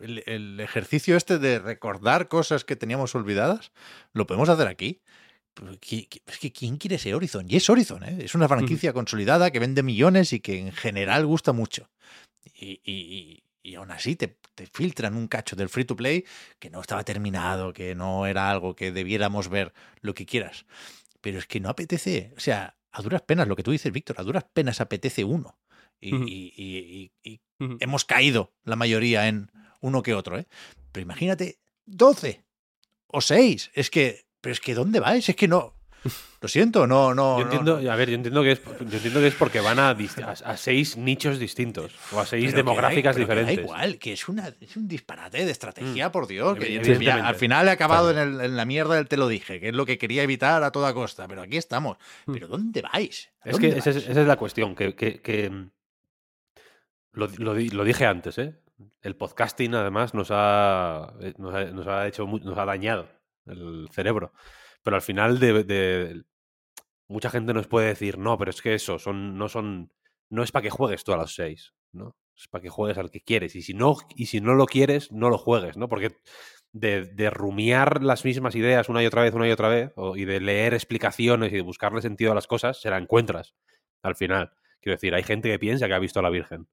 el, 0.00 0.22
el, 0.26 0.60
ejercicio 0.60 1.16
este 1.16 1.38
de 1.38 1.58
recordar 1.58 2.28
cosas 2.28 2.64
que 2.64 2.76
teníamos 2.76 3.14
olvidadas, 3.14 3.72
lo 4.12 4.26
podemos 4.26 4.48
hacer 4.48 4.66
aquí. 4.66 5.02
Es 6.26 6.38
que 6.38 6.52
¿quién 6.52 6.78
quiere 6.78 6.96
ese 6.96 7.14
Horizon? 7.14 7.46
Y 7.48 7.56
es 7.56 7.68
Horizon, 7.68 8.02
¿eh? 8.04 8.18
es 8.24 8.34
una 8.34 8.48
franquicia 8.48 8.92
consolidada 8.92 9.50
que 9.50 9.58
vende 9.58 9.82
millones 9.82 10.32
y 10.32 10.40
que 10.40 10.58
en 10.58 10.72
general 10.72 11.26
gusta 11.26 11.52
mucho. 11.52 11.90
Y, 12.54 12.80
y, 12.84 13.42
y 13.62 13.74
aún 13.76 13.90
así 13.90 14.16
te, 14.16 14.36
te, 14.54 14.66
filtran 14.66 15.14
un 15.14 15.28
cacho 15.28 15.56
del 15.56 15.68
free 15.68 15.84
to 15.84 15.96
play 15.96 16.24
que 16.58 16.70
no 16.70 16.80
estaba 16.80 17.04
terminado, 17.04 17.72
que 17.72 17.94
no 17.94 18.26
era 18.26 18.50
algo 18.50 18.74
que 18.74 18.92
debiéramos 18.92 19.48
ver, 19.48 19.72
lo 20.00 20.14
que 20.14 20.26
quieras. 20.26 20.66
Pero 21.20 21.38
es 21.38 21.46
que 21.46 21.60
no 21.60 21.68
apetece, 21.68 22.32
o 22.36 22.40
sea, 22.40 22.76
a 22.90 23.02
duras 23.02 23.22
penas, 23.22 23.48
lo 23.48 23.56
que 23.56 23.62
tú 23.62 23.70
dices, 23.70 23.92
Víctor, 23.92 24.16
a 24.18 24.24
duras 24.24 24.44
penas 24.52 24.80
apetece 24.80 25.24
uno. 25.24 25.58
Y, 26.00 27.12
y 27.24 27.40
hemos 27.78 28.04
caído 28.04 28.52
la 28.64 28.74
mayoría 28.74 29.28
en 29.28 29.52
uno 29.80 30.02
que 30.02 30.14
otro, 30.14 30.36
¿eh? 30.36 30.48
Pero 30.90 31.04
imagínate, 31.04 31.60
12 31.86 32.42
o 33.06 33.20
6. 33.20 33.70
Es 33.74 33.88
que 33.88 34.26
pero 34.42 34.52
es 34.52 34.60
que 34.60 34.74
¿dónde 34.74 35.00
vais? 35.00 35.26
Es 35.26 35.36
que 35.36 35.48
no. 35.48 35.74
Lo 36.40 36.48
siento, 36.48 36.88
no, 36.88 37.14
no. 37.14 37.38
Yo 37.38 37.44
entiendo, 37.44 37.90
a 37.90 37.96
ver, 37.96 38.10
yo 38.10 38.16
entiendo 38.16 38.42
que 38.42 38.52
es, 38.52 38.62
yo 38.64 38.96
entiendo 38.96 39.20
que 39.20 39.28
es 39.28 39.34
porque 39.34 39.60
van 39.60 39.78
a, 39.78 39.90
a, 39.90 40.56
seis 40.56 40.96
nichos 40.96 41.38
distintos 41.38 41.92
o 42.10 42.18
a 42.18 42.26
seis 42.26 42.52
demográficas 42.52 43.14
diferentes. 43.14 43.56
da 43.56 43.62
igual, 43.62 43.98
que 43.98 44.12
es, 44.12 44.28
una, 44.28 44.52
es 44.60 44.76
un 44.76 44.88
disparate 44.88 45.44
de 45.44 45.50
estrategia, 45.50 46.08
mm. 46.08 46.12
por 46.12 46.26
Dios. 46.26 46.58
Que 46.58 47.10
al 47.10 47.36
final 47.36 47.68
he 47.68 47.70
acabado 47.70 48.10
en, 48.10 48.56
la 48.56 48.64
mierda 48.64 48.96
del 48.96 49.06
te 49.06 49.16
lo 49.16 49.28
dije, 49.28 49.60
que 49.60 49.68
es 49.68 49.74
lo 49.74 49.86
que 49.86 49.98
quería 49.98 50.24
evitar 50.24 50.64
a 50.64 50.72
toda 50.72 50.92
costa. 50.92 51.28
Pero 51.28 51.42
aquí 51.42 51.56
estamos. 51.56 51.96
Mm. 52.26 52.32
¿Pero 52.32 52.48
dónde 52.48 52.82
vais? 52.82 53.30
es 53.44 53.58
que 53.58 53.68
esa 53.68 53.90
es, 53.90 54.16
la 54.16 54.36
cuestión, 54.36 54.74
que, 54.74 54.94
que, 54.94 55.48
mm, 55.48 55.70
lo, 57.12 57.28
lo, 57.28 57.84
dije 57.84 58.06
antes, 58.06 58.38
¿eh? 58.38 58.58
El 59.00 59.14
podcasting 59.14 59.74
además 59.74 60.12
nos 60.12 60.28
ha, 60.30 61.12
eh, 61.20 61.34
nos 61.38 61.54
ha, 61.54 61.64
nos 61.66 61.86
ha 61.86 62.08
hecho 62.08 62.26
nos 62.26 62.58
ha 62.58 62.64
dañado 62.64 63.08
el 63.46 63.88
cerebro. 63.92 64.32
Pero 64.82 64.96
al 64.96 65.02
final 65.02 65.38
de, 65.38 66.24
mucha 67.08 67.30
gente 67.30 67.54
nos 67.54 67.68
puede 67.68 67.88
decir, 67.88 68.18
no, 68.18 68.36
pero 68.38 68.50
es 68.50 68.62
que 68.62 68.74
eso, 68.74 68.98
son, 68.98 69.38
no 69.38 69.48
son, 69.48 69.92
no 70.30 70.42
es 70.42 70.52
para 70.52 70.64
que 70.64 70.70
juegues 70.70 71.04
tú 71.04 71.12
a 71.12 71.16
los 71.16 71.34
seis, 71.34 71.74
¿no? 71.92 72.16
Es 72.36 72.48
para 72.48 72.62
que 72.62 72.68
juegues 72.68 72.98
al 72.98 73.10
que 73.10 73.20
quieres. 73.20 73.54
Y 73.54 73.62
si 73.62 73.74
no, 73.74 73.96
y 74.16 74.26
si 74.26 74.40
no 74.40 74.54
lo 74.54 74.66
quieres, 74.66 75.12
no 75.12 75.30
lo 75.30 75.38
juegues, 75.38 75.76
¿no? 75.76 75.88
Porque 75.88 76.16
de, 76.72 77.04
de 77.04 77.30
rumiar 77.30 78.02
las 78.02 78.24
mismas 78.24 78.54
ideas 78.54 78.88
una 78.88 79.02
y 79.02 79.06
otra 79.06 79.22
vez, 79.22 79.34
una 79.34 79.46
y 79.46 79.52
otra 79.52 79.68
vez, 79.68 79.92
y 80.16 80.24
de 80.24 80.40
leer 80.40 80.74
explicaciones 80.74 81.52
y 81.52 81.56
de 81.56 81.62
buscarle 81.62 82.00
sentido 82.02 82.32
a 82.32 82.34
las 82.34 82.46
cosas, 82.46 82.80
se 82.80 82.90
la 82.90 82.98
encuentras 82.98 83.54
al 84.02 84.16
final. 84.16 84.52
Quiero 84.80 84.96
decir, 84.96 85.14
hay 85.14 85.22
gente 85.22 85.48
que 85.48 85.58
piensa 85.58 85.86
que 85.86 85.94
ha 85.94 85.98
visto 85.98 86.18
a 86.18 86.22
la 86.22 86.30
Virgen 86.30 86.66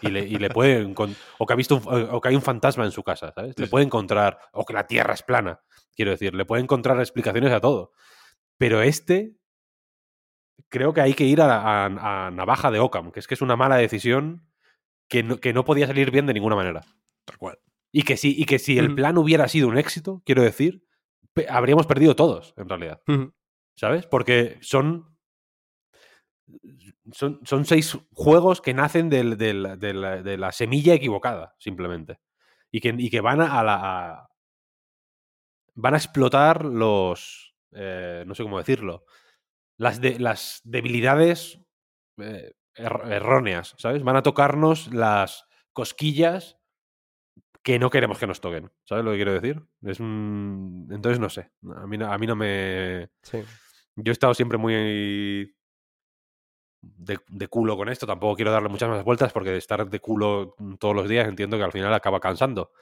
y 0.00 0.08
le, 0.08 0.20
y 0.20 0.38
le 0.38 0.50
puede 0.50 0.92
o 1.38 1.46
que 1.46 1.52
ha 1.52 1.56
visto 1.56 1.76
o 1.76 2.20
que 2.20 2.28
hay 2.28 2.34
un 2.34 2.42
fantasma 2.42 2.84
en 2.84 2.90
su 2.90 3.02
casa, 3.02 3.32
¿sabes? 3.32 3.58
Le 3.58 3.66
puede 3.66 3.84
encontrar 3.84 4.38
o 4.52 4.64
que 4.64 4.72
la 4.72 4.86
Tierra 4.86 5.14
es 5.14 5.22
plana, 5.22 5.60
quiero 5.96 6.12
decir, 6.12 6.34
le 6.34 6.44
puede 6.44 6.62
encontrar 6.62 6.98
explicaciones 7.00 7.52
a 7.52 7.60
todo. 7.60 7.92
Pero 8.58 8.82
este 8.82 9.34
creo 10.68 10.92
que 10.92 11.00
hay 11.00 11.14
que 11.14 11.24
ir 11.24 11.40
a, 11.40 12.30
navaja 12.32 12.70
de 12.70 12.80
Ockham, 12.80 13.12
que 13.12 13.20
es 13.20 13.26
que 13.26 13.34
es 13.34 13.42
una 13.42 13.56
mala 13.56 13.76
decisión 13.76 14.48
que 15.08 15.22
no, 15.22 15.38
que 15.38 15.52
no 15.52 15.64
podía 15.64 15.86
salir 15.86 16.10
bien 16.10 16.26
de 16.26 16.34
ninguna 16.34 16.56
manera. 16.56 16.82
Tal 17.24 17.38
cual. 17.38 17.58
Y 17.92 18.02
que 18.02 18.16
si, 18.16 18.40
y 18.40 18.44
que 18.44 18.58
si 18.58 18.78
el 18.78 18.94
plan 18.94 19.16
hubiera 19.18 19.48
sido 19.48 19.68
un 19.68 19.78
éxito, 19.78 20.22
quiero 20.24 20.42
decir, 20.42 20.84
habríamos 21.48 21.86
perdido 21.86 22.14
todos, 22.14 22.54
en 22.56 22.68
realidad. 22.68 23.00
¿Sabes? 23.74 24.06
Porque 24.06 24.58
son 24.60 25.16
son, 27.12 27.40
son 27.44 27.64
seis 27.64 27.98
juegos 28.12 28.60
que 28.60 28.74
nacen 28.74 29.08
de, 29.08 29.24
la, 30.38 30.52
semilla 30.52 30.94
equivocada, 30.94 31.54
simplemente. 31.58 32.18
Y 32.70 32.80
que, 32.80 32.94
y 32.96 33.10
que 33.10 33.20
van 33.20 33.40
a, 33.40 33.62
la. 33.62 34.28
Van 35.76 35.94
a 35.94 35.98
explotar 35.98 36.64
los. 36.64 37.54
Eh, 37.72 38.24
no 38.26 38.34
sé 38.34 38.42
cómo 38.42 38.58
decirlo. 38.58 39.04
Las, 39.78 40.00
de, 40.00 40.18
las 40.18 40.60
debilidades 40.64 41.60
eh, 42.18 42.54
erróneas, 42.74 43.74
¿sabes? 43.78 44.02
Van 44.02 44.16
a 44.16 44.22
tocarnos 44.22 44.92
las 44.92 45.44
cosquillas 45.72 46.58
que 47.62 47.78
no 47.78 47.90
queremos 47.90 48.18
que 48.18 48.26
nos 48.26 48.40
toquen. 48.40 48.72
¿Sabes 48.84 49.04
lo 49.04 49.10
que 49.10 49.18
quiero 49.18 49.34
decir? 49.34 49.62
Es 49.82 50.00
Entonces 50.00 51.20
no 51.20 51.28
sé. 51.28 51.50
A 51.76 51.86
mí, 51.86 51.98
a 52.02 52.18
mí 52.18 52.26
no 52.26 52.36
me. 52.36 53.10
Yo 53.96 54.10
he 54.10 54.12
estado 54.12 54.34
siempre 54.34 54.58
muy 54.58 55.54
de, 56.80 57.48
culo 57.48 57.76
con 57.76 57.88
esto. 57.88 58.06
Tampoco 58.06 58.36
quiero 58.36 58.52
darle 58.52 58.68
muchas 58.68 58.88
más 58.88 59.04
vueltas 59.04 59.32
porque 59.32 59.50
de 59.50 59.58
estar 59.58 59.88
de 59.88 60.00
culo 60.00 60.54
todos 60.78 60.94
los 60.94 61.08
días 61.08 61.28
entiendo 61.28 61.58
que 61.58 61.64
al 61.64 61.72
final 61.72 61.92
acaba 61.92 62.20
cansando. 62.20 62.72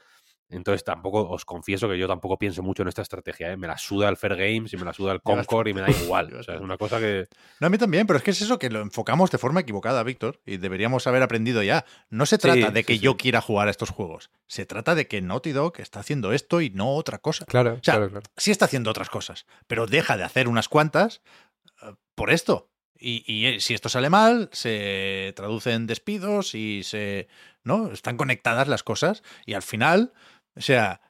Entonces 0.49 0.83
tampoco, 0.83 1.27
os 1.27 1.43
confieso 1.43 1.89
que 1.89 1.97
yo 1.97 2.07
tampoco 2.07 2.37
pienso 2.37 2.61
mucho 2.61 2.83
en 2.83 2.87
esta 2.87 3.01
estrategia. 3.01 3.51
¿eh? 3.51 3.57
Me 3.57 3.67
la 3.67 3.77
suda 3.77 4.09
el 4.09 4.17
Fair 4.17 4.35
Games 4.35 4.71
y 4.73 4.77
me 4.77 4.85
la 4.85 4.93
suda 4.93 5.11
el 5.13 5.21
Concord 5.23 5.67
y 5.67 5.73
me 5.73 5.81
da 5.81 5.89
igual. 5.89 6.33
o 6.39 6.43
sea, 6.43 6.55
es 6.55 6.61
una 6.61 6.77
cosa 6.77 6.99
que... 6.99 7.27
No, 7.59 7.67
a 7.67 7.69
mí 7.69 7.77
también, 7.77 8.05
pero 8.05 8.17
es 8.17 8.23
que 8.23 8.31
es 8.31 8.41
eso 8.41 8.59
que 8.59 8.69
lo 8.69 8.81
enfocamos 8.81 9.31
de 9.31 9.37
forma 9.37 9.61
equivocada, 9.61 10.03
Víctor, 10.03 10.41
y 10.45 10.57
deberíamos 10.57 11.07
haber 11.07 11.23
aprendido 11.23 11.63
ya. 11.63 11.85
No 12.09 12.25
se 12.25 12.37
trata 12.37 12.71
de 12.71 12.83
que 12.83 12.99
yo 12.99 13.17
quiera 13.17 13.41
jugar 13.41 13.67
a 13.67 13.71
estos 13.71 13.89
juegos. 13.89 14.29
Se 14.47 14.65
trata 14.65 14.93
de 14.95 15.07
que 15.07 15.21
Naughty 15.21 15.51
Dog 15.51 15.79
está 15.79 15.99
haciendo 15.99 16.31
esto 16.31 16.61
y 16.61 16.69
no 16.69 16.93
otra 16.95 17.17
cosa. 17.17 17.45
Claro, 17.45 17.79
claro, 17.81 18.09
claro. 18.09 18.25
Sí 18.37 18.51
está 18.51 18.65
haciendo 18.65 18.91
otras 18.91 19.09
cosas, 19.09 19.45
pero 19.67 19.87
deja 19.87 20.17
de 20.17 20.23
hacer 20.23 20.47
unas 20.47 20.69
cuantas 20.69 21.21
eh, 21.81 21.93
por 22.13 22.31
esto. 22.31 22.69
Y, 22.97 23.45
eh, 23.45 23.59
si 23.59 23.73
esto 23.73 23.89
sale 23.89 24.09
mal, 24.09 24.49
se 24.53 25.33
traduce 25.35 25.73
en 25.73 25.85
despidos 25.85 26.55
y 26.55 26.83
se. 26.83 27.27
¿No? 27.63 27.91
Están 27.91 28.15
conectadas 28.15 28.67
las 28.67 28.83
cosas. 28.83 29.23
Y 29.45 29.53
al 29.53 29.63
final, 29.63 30.13
o 30.55 30.61
sea, 30.61 31.01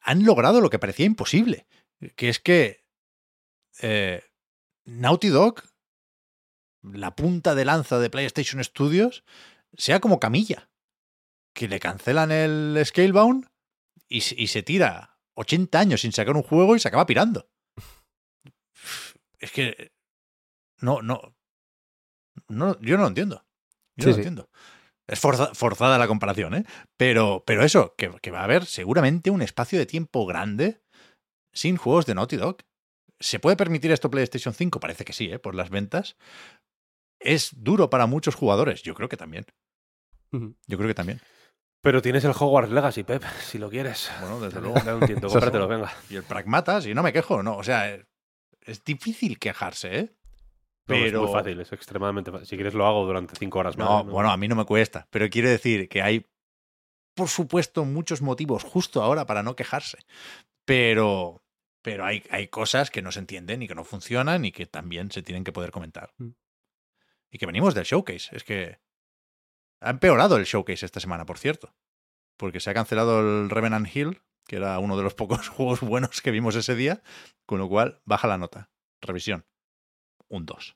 han 0.00 0.24
logrado 0.24 0.60
lo 0.60 0.70
que 0.70 0.78
parecía 0.78 1.06
imposible. 1.06 1.66
Que 2.14 2.28
es 2.28 2.40
que. 2.40 2.84
Eh, 3.82 4.22
Naughty 4.84 5.28
Dog, 5.28 5.62
la 6.82 7.14
punta 7.14 7.54
de 7.54 7.64
lanza 7.64 7.98
de 7.98 8.10
PlayStation 8.10 8.62
Studios, 8.62 9.24
sea 9.76 10.00
como 10.00 10.20
camilla. 10.20 10.70
Que 11.52 11.68
le 11.68 11.80
cancelan 11.80 12.30
el 12.30 12.80
Scalebound 12.84 13.48
y, 14.08 14.18
y 14.18 14.46
se 14.46 14.62
tira 14.62 15.18
80 15.34 15.78
años 15.78 16.00
sin 16.02 16.12
sacar 16.12 16.36
un 16.36 16.42
juego 16.42 16.76
y 16.76 16.80
se 16.80 16.88
acaba 16.88 17.06
pirando. 17.06 17.48
Es 19.38 19.50
que 19.52 19.92
no, 20.80 21.02
no. 21.02 21.34
no 22.48 22.80
yo 22.80 22.96
no 22.96 23.02
lo 23.02 23.08
entiendo. 23.08 23.44
Yo 23.96 24.06
no 24.06 24.10
lo 24.12 24.16
entiendo. 24.16 24.50
Es 25.06 25.20
forzada 25.20 25.98
la 25.98 26.08
comparación, 26.08 26.54
¿eh? 26.54 26.64
Pero, 26.96 27.44
pero 27.46 27.62
eso, 27.62 27.94
que, 27.96 28.08
va 28.30 28.40
a 28.40 28.44
haber 28.44 28.66
seguramente 28.66 29.30
un 29.30 29.40
espacio 29.40 29.78
de 29.78 29.86
tiempo 29.86 30.26
grande 30.26 30.82
sin 31.52 31.76
juegos 31.76 32.06
de 32.06 32.14
Naughty 32.14 32.36
Dog. 32.36 32.58
¿Se 33.20 33.38
puede 33.38 33.56
permitir 33.56 33.92
esto 33.92 34.10
PlayStation 34.10 34.52
5? 34.52 34.80
Parece 34.80 35.04
que 35.04 35.12
sí, 35.12 35.30
¿eh? 35.30 35.38
Por 35.38 35.54
las 35.54 35.70
ventas. 35.70 36.16
Es 37.20 37.50
duro 37.56 37.88
para 37.88 38.06
muchos 38.06 38.34
jugadores. 38.34 38.82
Yo 38.82 38.94
creo 38.94 39.08
que 39.08 39.16
también. 39.16 39.46
Yo 40.32 40.76
creo 40.76 40.88
que 40.88 40.94
también. 40.94 41.20
Pero 41.80 42.02
tienes 42.02 42.24
el 42.24 42.32
Hogwarts 42.32 42.72
Legacy, 42.72 43.04
Pep, 43.04 43.22
si 43.40 43.58
lo 43.58 43.70
quieres. 43.70 44.10
Bueno, 44.20 44.40
desde 44.40 44.60
luego. 44.60 44.80
Da 44.80 44.96
un 44.96 45.06
tiento, 45.06 45.28
cómpratelo, 45.28 45.68
venga. 45.68 45.92
Y 46.10 46.16
el 46.16 46.24
Pragmata, 46.24 46.80
si 46.80 46.94
no 46.94 47.02
me 47.02 47.12
quejo, 47.12 47.44
no. 47.44 47.56
O 47.56 47.62
sea, 47.62 47.96
es 48.60 48.84
difícil 48.84 49.38
quejarse, 49.38 49.98
¿eh? 49.98 50.16
Pero... 50.86 51.06
es 51.06 51.24
muy 51.24 51.32
fácil, 51.32 51.60
es 51.60 51.72
extremadamente 51.72 52.30
fácil. 52.30 52.46
Si 52.46 52.56
quieres 52.56 52.74
lo 52.74 52.86
hago 52.86 53.04
durante 53.04 53.34
cinco 53.36 53.58
horas 53.58 53.76
más. 53.76 53.88
No, 53.88 54.04
bueno, 54.04 54.30
a 54.30 54.36
mí 54.36 54.46
no 54.48 54.54
me 54.54 54.64
cuesta, 54.64 55.08
pero 55.10 55.28
quiero 55.28 55.50
decir 55.50 55.88
que 55.88 56.00
hay, 56.00 56.26
por 57.14 57.28
supuesto, 57.28 57.84
muchos 57.84 58.22
motivos 58.22 58.62
justo 58.62 59.02
ahora 59.02 59.26
para 59.26 59.42
no 59.42 59.56
quejarse. 59.56 59.98
Pero, 60.64 61.42
pero 61.82 62.04
hay, 62.04 62.22
hay 62.30 62.48
cosas 62.48 62.90
que 62.90 63.02
no 63.02 63.10
se 63.10 63.18
entienden 63.18 63.62
y 63.62 63.68
que 63.68 63.74
no 63.74 63.84
funcionan 63.84 64.44
y 64.44 64.52
que 64.52 64.66
también 64.66 65.10
se 65.10 65.22
tienen 65.22 65.42
que 65.42 65.52
poder 65.52 65.72
comentar. 65.72 66.12
Mm. 66.18 66.30
Y 67.30 67.38
que 67.38 67.46
venimos 67.46 67.74
del 67.74 67.84
showcase. 67.84 68.34
Es 68.36 68.44
que 68.44 68.78
ha 69.80 69.90
empeorado 69.90 70.36
el 70.36 70.44
showcase 70.44 70.86
esta 70.86 71.00
semana, 71.00 71.26
por 71.26 71.38
cierto. 71.38 71.74
Porque 72.36 72.60
se 72.60 72.70
ha 72.70 72.74
cancelado 72.74 73.20
el 73.20 73.50
Revenant 73.50 73.94
Hill, 73.94 74.22
que 74.46 74.56
era 74.56 74.78
uno 74.78 74.96
de 74.96 75.02
los 75.02 75.14
pocos 75.16 75.48
juegos 75.48 75.80
buenos 75.80 76.22
que 76.22 76.30
vimos 76.30 76.54
ese 76.54 76.76
día, 76.76 77.02
con 77.44 77.58
lo 77.58 77.68
cual 77.68 78.00
baja 78.04 78.28
la 78.28 78.38
nota. 78.38 78.70
Revisión 79.00 79.46
un 80.28 80.46
2. 80.46 80.75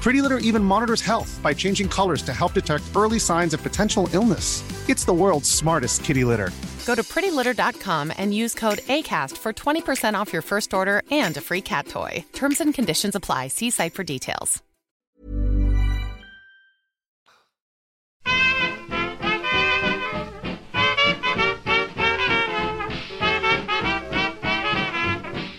Pretty 0.00 0.22
Litter 0.22 0.38
even 0.38 0.64
monitors 0.64 1.02
health 1.02 1.38
by 1.42 1.52
changing 1.52 1.86
colors 1.86 2.22
to 2.22 2.32
help 2.32 2.54
detect 2.54 2.84
early 2.96 3.18
signs 3.18 3.52
of 3.52 3.62
potential 3.62 4.08
illness. 4.14 4.64
It's 4.88 5.04
the 5.04 5.12
world's 5.12 5.50
smartest 5.50 6.04
kitty 6.04 6.24
litter. 6.24 6.50
Go 6.86 6.94
to 6.94 7.02
prettylitter.com 7.02 8.12
and 8.16 8.32
use 8.32 8.54
code 8.54 8.78
ACAST 8.88 9.36
for 9.36 9.52
20% 9.52 10.14
off 10.14 10.32
your 10.32 10.42
first 10.42 10.72
order 10.72 11.02
and 11.10 11.36
a 11.36 11.40
free 11.42 11.60
cat 11.60 11.86
toy. 11.86 12.24
Terms 12.32 12.60
and 12.60 12.72
conditions 12.72 13.14
apply. 13.14 13.48
See 13.48 13.70
site 13.70 13.92
for 13.92 14.02
details. 14.02 14.62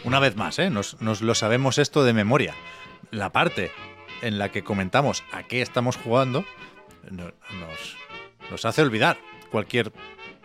Una 0.04 0.20
vez 0.20 0.36
más, 0.36 0.60
¿eh? 0.60 0.70
nos, 0.70 1.00
nos 1.00 1.22
lo 1.22 1.36
sabemos 1.36 1.78
esto 1.78 2.04
de 2.04 2.12
memoria. 2.12 2.54
La 3.12 3.30
parte 3.30 3.72
en 4.22 4.38
la 4.40 4.50
que 4.52 4.64
comentamos 4.64 5.24
a 5.32 5.44
qué 5.44 5.62
estamos 5.62 5.98
jugando 5.98 6.46
no- 7.10 7.32
nos, 7.60 7.98
nos 8.50 8.66
hace 8.66 8.82
olvidar 8.82 9.18
cualquier 9.52 9.92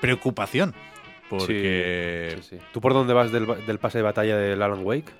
preocupación. 0.01 0.74
Porque 1.28 2.39
Sí, 2.43 2.57
sí. 2.57 2.62
¿Tú 2.73 2.81
por 2.81 2.93
dónde 2.94 3.12
vas 3.12 3.32
del, 3.32 3.47
pase 3.81 3.98
de 3.98 4.03
batalla 4.03 4.36
del 4.36 4.62
Alan 4.62 4.85
Wake? 4.85 5.12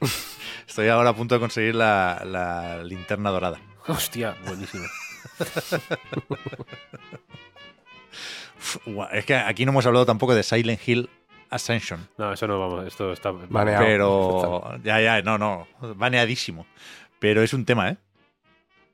estoy 0.66 0.88
ahora 0.88 1.10
a 1.10 1.14
punto 1.14 1.34
de 1.34 1.40
conseguir 1.40 1.74
la, 1.74 2.22
la 2.24 2.82
linterna 2.82 3.30
dorada. 3.30 3.60
Hostia, 3.86 4.36
buenísimo. 4.46 4.84
Es 9.12 9.24
que 9.24 9.34
aquí 9.34 9.64
no 9.64 9.72
hemos 9.72 9.86
hablado 9.86 10.06
tampoco 10.06 10.34
de 10.34 10.42
Silent 10.42 10.86
Hill 10.86 11.08
Ascension. 11.48 12.06
No, 12.18 12.32
eso 12.32 12.46
no 12.46 12.60
vamos. 12.60 12.86
Esto 12.86 13.12
está. 13.12 13.30
Baneado. 13.32 13.84
Pero. 13.84 14.78
Ya, 14.84 15.00
ya, 15.00 15.22
no, 15.22 15.38
no. 15.38 15.66
Baneadísimo. 15.96 16.66
Pero 17.20 17.42
es 17.42 17.52
un 17.54 17.64
tema, 17.64 17.90
¿eh? 17.90 17.96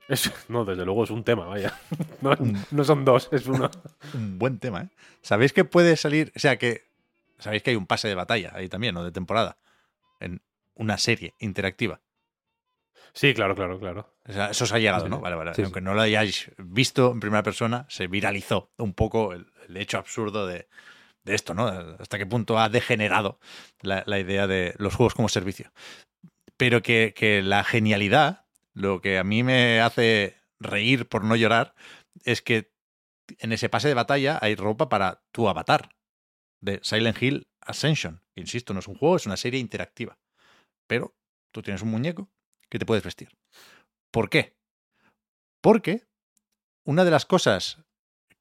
Es- 0.09 0.31
no, 0.49 0.65
desde 0.65 0.85
luego 0.85 1.05
es 1.05 1.11
un 1.11 1.25
tema, 1.25 1.47
vaya. 1.47 1.79
No, 2.21 2.37
no 2.71 2.85
son 2.85 3.05
dos, 3.05 3.29
es 3.33 3.47
uno. 3.47 3.71
Un 4.15 4.39
buen 4.39 4.59
tema, 4.59 4.83
¿eh? 4.83 4.89
¿Sabéis 5.23 5.53
que 5.53 5.65
puede 5.65 5.97
salir? 5.97 6.33
O 6.37 6.39
sea, 6.39 6.59
que. 6.59 6.85
Sabéis 7.39 7.63
que 7.63 7.71
hay 7.71 7.77
un 7.77 7.87
pase 7.87 8.09
de 8.09 8.15
batalla 8.15 8.53
ahí 8.55 8.69
también, 8.69 8.95
¿no? 8.95 9.03
De 9.05 9.13
temporada. 9.13 9.57
En 10.21 10.41
una 10.75 10.97
serie 10.99 11.35
interactiva. 11.39 12.01
Sí, 13.13 13.35
claro, 13.35 13.55
claro, 13.55 13.79
claro. 13.79 14.13
O 14.29 14.33
sea, 14.33 14.51
eso 14.51 14.65
os 14.65 14.73
ha 14.73 14.79
llegado, 14.79 15.05
Sí, 15.05 15.11
¿no? 15.11 15.21
Vale, 15.21 15.37
vale. 15.37 15.51
Sí, 15.55 15.57
sí. 15.57 15.63
Aunque 15.65 15.81
no 15.81 15.95
lo 15.95 16.01
hayáis 16.03 16.51
visto 16.59 17.13
en 17.13 17.21
primera 17.21 17.43
persona, 17.43 17.87
se 17.89 18.07
viralizó 18.07 18.71
un 18.79 18.93
poco 18.95 19.33
el, 19.33 19.47
el 19.69 19.77
hecho 19.77 19.99
absurdo 19.99 20.47
de, 20.47 20.69
de 21.25 21.35
esto, 21.35 21.55
¿no? 21.55 21.67
Hasta 21.99 22.19
qué 22.19 22.27
punto 22.27 22.59
ha 22.59 22.69
degenerado 22.69 23.39
la, 23.81 24.03
la 24.07 24.19
idea 24.19 24.47
de 24.47 24.75
los 24.79 24.95
juegos 24.95 25.15
como 25.15 25.29
servicio. 25.29 25.71
Pero 26.57 26.83
que, 26.83 27.15
que 27.15 27.43
la 27.43 27.65
genialidad, 27.65 28.47
lo 28.73 29.01
que 29.01 29.19
a 29.19 29.25
mí 29.25 29.43
me 29.43 29.81
hace 29.81 30.37
reír 30.59 31.09
por 31.09 31.25
no 31.25 31.37
llorar, 31.37 31.75
es 32.25 32.43
que 32.43 32.73
en 33.39 33.53
ese 33.53 33.69
pase 33.69 33.89
de 33.89 33.95
batalla 33.95 34.39
hay 34.41 34.55
ropa 34.55 34.89
para 34.89 35.25
tu 35.33 35.49
avatar 35.49 35.97
de 36.61 36.81
Silent 36.83 37.21
Hill 37.21 37.49
Ascension. 37.61 38.23
Insisto, 38.35 38.73
no 38.73 38.81
es 38.81 38.89
un 38.89 38.97
juego, 38.97 39.17
es 39.17 39.27
una 39.27 39.37
serie 39.37 39.61
interactiva. 39.61 40.19
Pero 40.87 41.17
tú 41.53 41.63
tienes 41.63 41.83
un 41.83 41.91
muñeco 41.91 42.31
que 42.69 42.79
te 42.79 42.87
puedes 42.87 43.05
vestir. 43.05 43.37
¿Por 44.11 44.31
qué? 44.31 44.57
Porque 45.61 46.07
una 46.85 47.05
de 47.05 47.11
las 47.11 47.27
cosas 47.27 47.83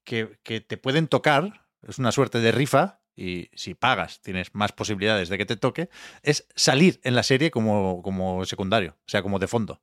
que, 0.04 0.38
que 0.42 0.60
te 0.60 0.76
pueden 0.76 1.08
tocar, 1.08 1.66
es 1.82 1.98
una 1.98 2.12
suerte 2.12 2.40
de 2.40 2.52
rifa, 2.52 3.02
y 3.16 3.48
si 3.54 3.74
pagas 3.74 4.20
tienes 4.20 4.54
más 4.54 4.72
posibilidades 4.72 5.28
de 5.28 5.38
que 5.38 5.46
te 5.46 5.56
toque, 5.56 5.88
es 6.22 6.46
salir 6.54 7.00
en 7.02 7.14
la 7.14 7.22
serie 7.22 7.50
como, 7.50 8.02
como 8.02 8.44
secundario, 8.44 8.92
o 9.00 9.08
sea, 9.08 9.22
como 9.22 9.38
de 9.38 9.48
fondo. 9.48 9.80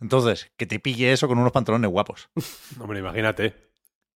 Entonces, 0.00 0.52
que 0.56 0.66
te 0.66 0.78
pille 0.78 1.12
eso 1.12 1.26
con 1.28 1.38
unos 1.38 1.52
pantalones 1.52 1.90
guapos. 1.90 2.28
Hombre, 2.80 3.00
imagínate. 3.00 3.66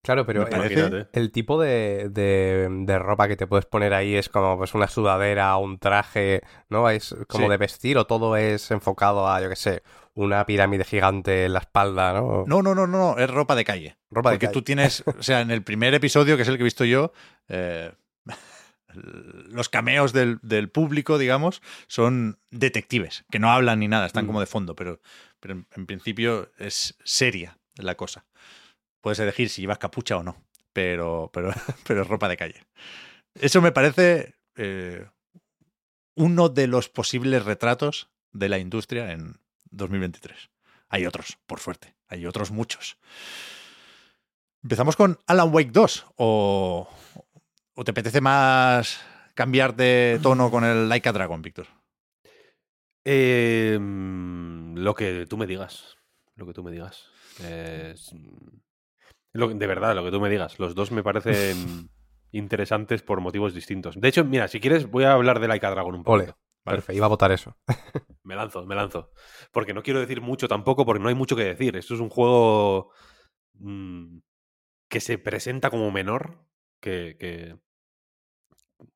Claro, 0.02 0.24
pero 0.24 0.46
el, 0.46 1.30
tipo 1.30 1.60
de, 1.60 2.08
de- 2.08 2.68
de 2.70 2.98
ropa 2.98 3.28
que 3.28 3.36
te 3.36 3.46
puedes 3.46 3.66
poner 3.66 3.92
ahí 3.92 4.14
es 4.16 4.30
como 4.30 4.56
pues 4.56 4.72
una 4.74 4.88
sudadera, 4.88 5.54
un 5.58 5.78
traje, 5.78 6.40
¿no? 6.70 6.88
Es 6.88 7.14
como 7.28 7.44
Sí. 7.44 7.50
de 7.50 7.56
vestir 7.58 7.98
o 7.98 8.06
todo 8.06 8.34
es 8.38 8.70
enfocado 8.70 9.28
a, 9.28 9.42
yo 9.42 9.50
qué 9.50 9.56
sé, 9.56 9.82
una 10.14 10.46
pirámide 10.46 10.84
gigante 10.84 11.44
en 11.44 11.52
la 11.52 11.58
espalda, 11.58 12.14
¿no? 12.14 12.44
No, 12.46 12.62
no, 12.62 12.74
no, 12.74 12.86
no, 12.86 13.18
es 13.18 13.28
ropa 13.28 13.54
de 13.54 13.64
calle. 13.64 13.98
Ropa 14.10 14.30
de 14.30 14.36
Porque 14.36 14.46
calle. 14.46 14.54
tú 14.54 14.62
tienes, 14.62 15.04
o 15.06 15.22
sea, 15.22 15.42
en 15.42 15.50
el 15.50 15.62
primer 15.62 15.92
episodio, 15.92 16.36
que 16.36 16.42
es 16.44 16.48
el 16.48 16.56
que 16.56 16.62
he 16.62 16.64
visto 16.64 16.86
yo, 16.86 17.12
eh, 17.48 17.92
los 18.94 19.68
cameos 19.68 20.12
del, 20.12 20.38
del 20.42 20.68
público, 20.68 21.18
digamos, 21.18 21.62
son 21.86 22.38
detectives, 22.50 23.24
que 23.30 23.38
no 23.38 23.50
hablan 23.50 23.80
ni 23.80 23.88
nada, 23.88 24.06
están 24.06 24.24
Mm. 24.24 24.26
como 24.28 24.40
de 24.40 24.46
fondo, 24.46 24.74
pero, 24.74 25.00
pero 25.40 25.54
en, 25.54 25.66
en 25.76 25.86
principio 25.86 26.50
es 26.58 26.96
seria 27.04 27.58
la 27.76 27.94
cosa. 27.96 28.24
Puedes 29.00 29.18
elegir 29.18 29.48
si 29.48 29.62
llevas 29.62 29.78
capucha 29.78 30.16
o 30.16 30.22
no, 30.22 30.36
pero, 30.72 31.30
pero, 31.32 31.52
pero 31.86 32.02
es 32.02 32.08
ropa 32.08 32.28
de 32.28 32.36
calle. 32.36 32.64
Eso 33.34 33.62
me 33.62 33.72
parece 33.72 34.34
eh, 34.56 35.06
uno 36.14 36.48
de 36.48 36.66
los 36.66 36.88
posibles 36.88 37.44
retratos 37.44 38.10
de 38.32 38.48
la 38.48 38.58
industria 38.58 39.12
en 39.12 39.40
2023. 39.70 40.50
Hay 40.88 41.06
otros, 41.06 41.38
por 41.46 41.60
suerte, 41.60 41.94
hay 42.08 42.26
otros 42.26 42.50
muchos. 42.50 42.98
Empezamos 44.62 44.96
con 44.96 45.18
Alan 45.26 45.54
Wake 45.54 45.70
2 45.72 46.06
o, 46.16 46.88
o 47.80 47.84
te 47.84 47.92
apetece 47.92 48.20
más 48.20 49.00
cambiar 49.34 49.74
de 49.74 50.20
tono 50.22 50.50
con 50.50 50.64
el 50.64 50.86
Like 50.86 51.08
a 51.08 51.12
Dragon, 51.12 51.40
Víctor. 51.40 51.66
Eh, 53.06 53.78
mm, 53.80 54.76
lo 54.76 54.94
que 54.94 55.24
tú 55.24 55.38
me 55.38 55.46
digas. 55.46 55.96
Lo 56.36 56.44
que 56.46 56.52
tú 56.52 56.62
me 56.62 56.72
digas. 56.72 57.08
Lo- 59.32 59.48
de 59.48 59.66
verdad, 59.66 59.94
lo 59.94 60.04
que 60.04 60.10
tú 60.10 60.20
me 60.20 60.28
digas. 60.28 60.58
Los 60.58 60.74
dos 60.74 60.92
me 60.92 61.02
parecen 61.02 61.88
interesantes 62.32 63.00
por 63.00 63.22
motivos 63.22 63.54
distintos. 63.54 63.98
De 63.98 64.08
hecho, 64.08 64.26
mira, 64.26 64.46
si 64.48 64.60
quieres, 64.60 64.90
voy 64.90 65.04
a 65.04 65.14
hablar 65.14 65.40
de 65.40 65.48
Like 65.48 65.64
a 65.64 65.70
Dragon 65.70 65.94
un 65.94 66.04
poco. 66.04 66.16
Ole, 66.16 66.34
perfecto, 66.62 66.92
iba 66.92 67.06
a 67.06 67.08
votar 67.08 67.32
eso. 67.32 67.56
Me 68.24 68.36
lanzo, 68.36 68.66
me 68.66 68.74
lanzo. 68.74 69.10
Porque 69.50 69.72
no 69.72 69.82
quiero 69.82 70.00
decir 70.00 70.20
mucho 70.20 70.46
tampoco, 70.46 70.84
porque 70.84 71.02
no 71.02 71.08
hay 71.08 71.14
mucho 71.14 71.34
que 71.34 71.44
decir. 71.44 71.74
Esto 71.76 71.94
es 71.94 72.00
un 72.00 72.10
juego 72.10 72.92
mm, 73.54 74.18
que 74.88 75.00
se 75.00 75.16
presenta 75.16 75.70
como 75.70 75.90
menor 75.90 76.44
que, 76.80 77.16
que, 77.18 77.56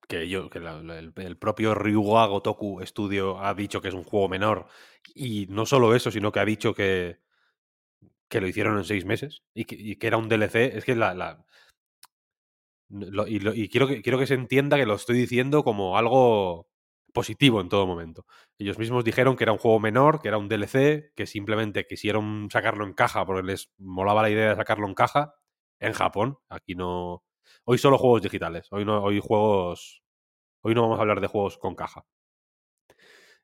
que 0.09 0.28
yo, 0.28 0.51
que 0.51 0.59
el, 0.59 1.36
propio 1.39 1.74
Ryuga 1.74 2.27
Gotoku 2.27 2.81
Studio 2.85 3.39
ha 3.40 3.55
dicho 3.55 3.81
que 3.81 3.89
es 3.89 3.94
un 3.94 4.05
juego 4.05 4.28
menor. 4.28 4.66
Y 5.15 5.47
no 5.51 5.66
solo 5.66 5.94
eso, 5.94 6.11
sino 6.11 6.32
que 6.32 6.40
ha 6.40 6.44
dicho 6.44 6.74
que, 6.74 7.19
que 8.28 8.40
lo 8.40 8.48
hicieron 8.48 8.77
en 8.78 8.85
seis 8.85 9.05
meses 9.05 9.43
y 9.55 9.65
que, 9.65 9.77
y 9.78 9.97
que 9.97 10.06
era 10.06 10.16
un 10.16 10.28
DLC. 10.28 10.77
Es 10.77 10.85
que 10.85 10.94
la. 10.97 11.15
la- 11.15 11.44
lo- 12.89 13.27
y 13.27 13.40
lo- 13.40 13.55
y 13.55 13.69
quiero, 13.69 13.86
que, 13.89 14.02
quiero 14.02 14.19
que 14.19 14.27
se 14.27 14.35
entienda 14.35 14.77
que 14.77 14.86
lo 14.86 14.94
estoy 14.94 15.16
diciendo 15.19 15.65
como 15.65 15.98
algo 15.98 16.69
positivo 17.12 17.61
en 17.61 17.69
todo 17.69 17.86
momento. 17.86 18.27
Ellos 18.59 18.78
mismos 18.78 19.05
dijeron 19.05 19.36
que 19.36 19.44
era 19.44 19.52
un 19.52 19.59
juego 19.59 19.81
menor, 19.81 20.20
que 20.20 20.28
era 20.28 20.39
un 20.39 20.48
DLC, 20.48 21.12
que 21.15 21.27
simplemente 21.27 21.86
quisieron 21.86 22.48
sacarlo 22.51 22.85
en 22.85 22.93
caja 22.94 23.24
porque 23.27 23.43
les 23.47 23.70
molaba 23.78 24.23
la 24.23 24.31
idea 24.31 24.51
de 24.51 24.56
sacarlo 24.56 24.86
en 24.89 24.94
caja 24.94 25.35
en 25.81 25.93
Japón. 25.93 26.39
Aquí 26.48 26.74
no. 26.74 27.23
Hoy 27.66 27.78
solo 27.78 27.96
juegos 27.96 28.22
digitales. 28.22 28.68
Hoy 28.70 28.84
no, 28.84 29.02
hoy 29.02 29.20
juegos. 29.20 30.02
Hoy 30.62 30.74
no 30.74 30.82
vamos 30.82 30.98
a 30.98 31.02
hablar 31.02 31.20
de 31.20 31.28
juegos 31.28 31.56
con 31.56 31.74
caja. 31.74 32.04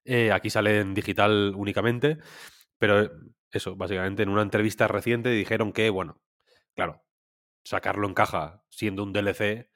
Eh, 0.05 0.31
aquí 0.33 0.51
sale 0.51 0.81
en 0.81 0.93
digital 0.93 1.55
únicamente. 1.57 2.19
Pero 2.79 3.03
eh, 3.03 3.11
eso, 3.51 3.77
básicamente 3.77 4.23
en 4.23 4.29
una 4.29 4.43
entrevista 4.43 4.89
reciente 4.89 5.31
dijeron 5.31 5.73
que, 5.73 5.89
bueno, 5.89 6.21
claro, 6.75 7.03
sacarlo 7.65 8.07
en 8.07 8.15
caja 8.15 8.65
siendo 8.69 9.03
un 9.03 9.13
DLC, 9.13 9.71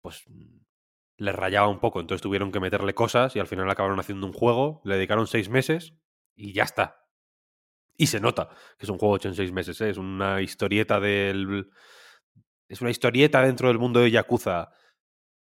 pues 0.00 0.24
mm, 0.28 0.60
les 1.18 1.34
rayaba 1.34 1.68
un 1.68 1.80
poco. 1.80 2.00
Entonces 2.00 2.22
tuvieron 2.22 2.52
que 2.52 2.60
meterle 2.60 2.94
cosas 2.94 3.36
y 3.36 3.38
al 3.38 3.46
final 3.46 3.68
acabaron 3.70 4.00
haciendo 4.00 4.26
un 4.26 4.32
juego. 4.32 4.80
Le 4.84 4.94
dedicaron 4.94 5.26
seis 5.26 5.50
meses 5.50 5.94
y 6.34 6.54
ya 6.54 6.62
está. 6.64 7.06
Y 7.98 8.06
se 8.06 8.18
nota 8.18 8.48
que 8.78 8.86
es 8.86 8.88
un 8.88 8.98
juego 8.98 9.16
hecho 9.16 9.28
en 9.28 9.34
seis 9.34 9.52
meses. 9.52 9.78
¿eh? 9.82 9.90
Es 9.90 9.98
una 9.98 10.40
historieta 10.40 11.00
del. 11.00 11.70
Es 12.70 12.80
una 12.80 12.90
historieta 12.90 13.42
dentro 13.42 13.68
del 13.68 13.78
mundo 13.78 14.00
de 14.00 14.10
Yakuza 14.10 14.70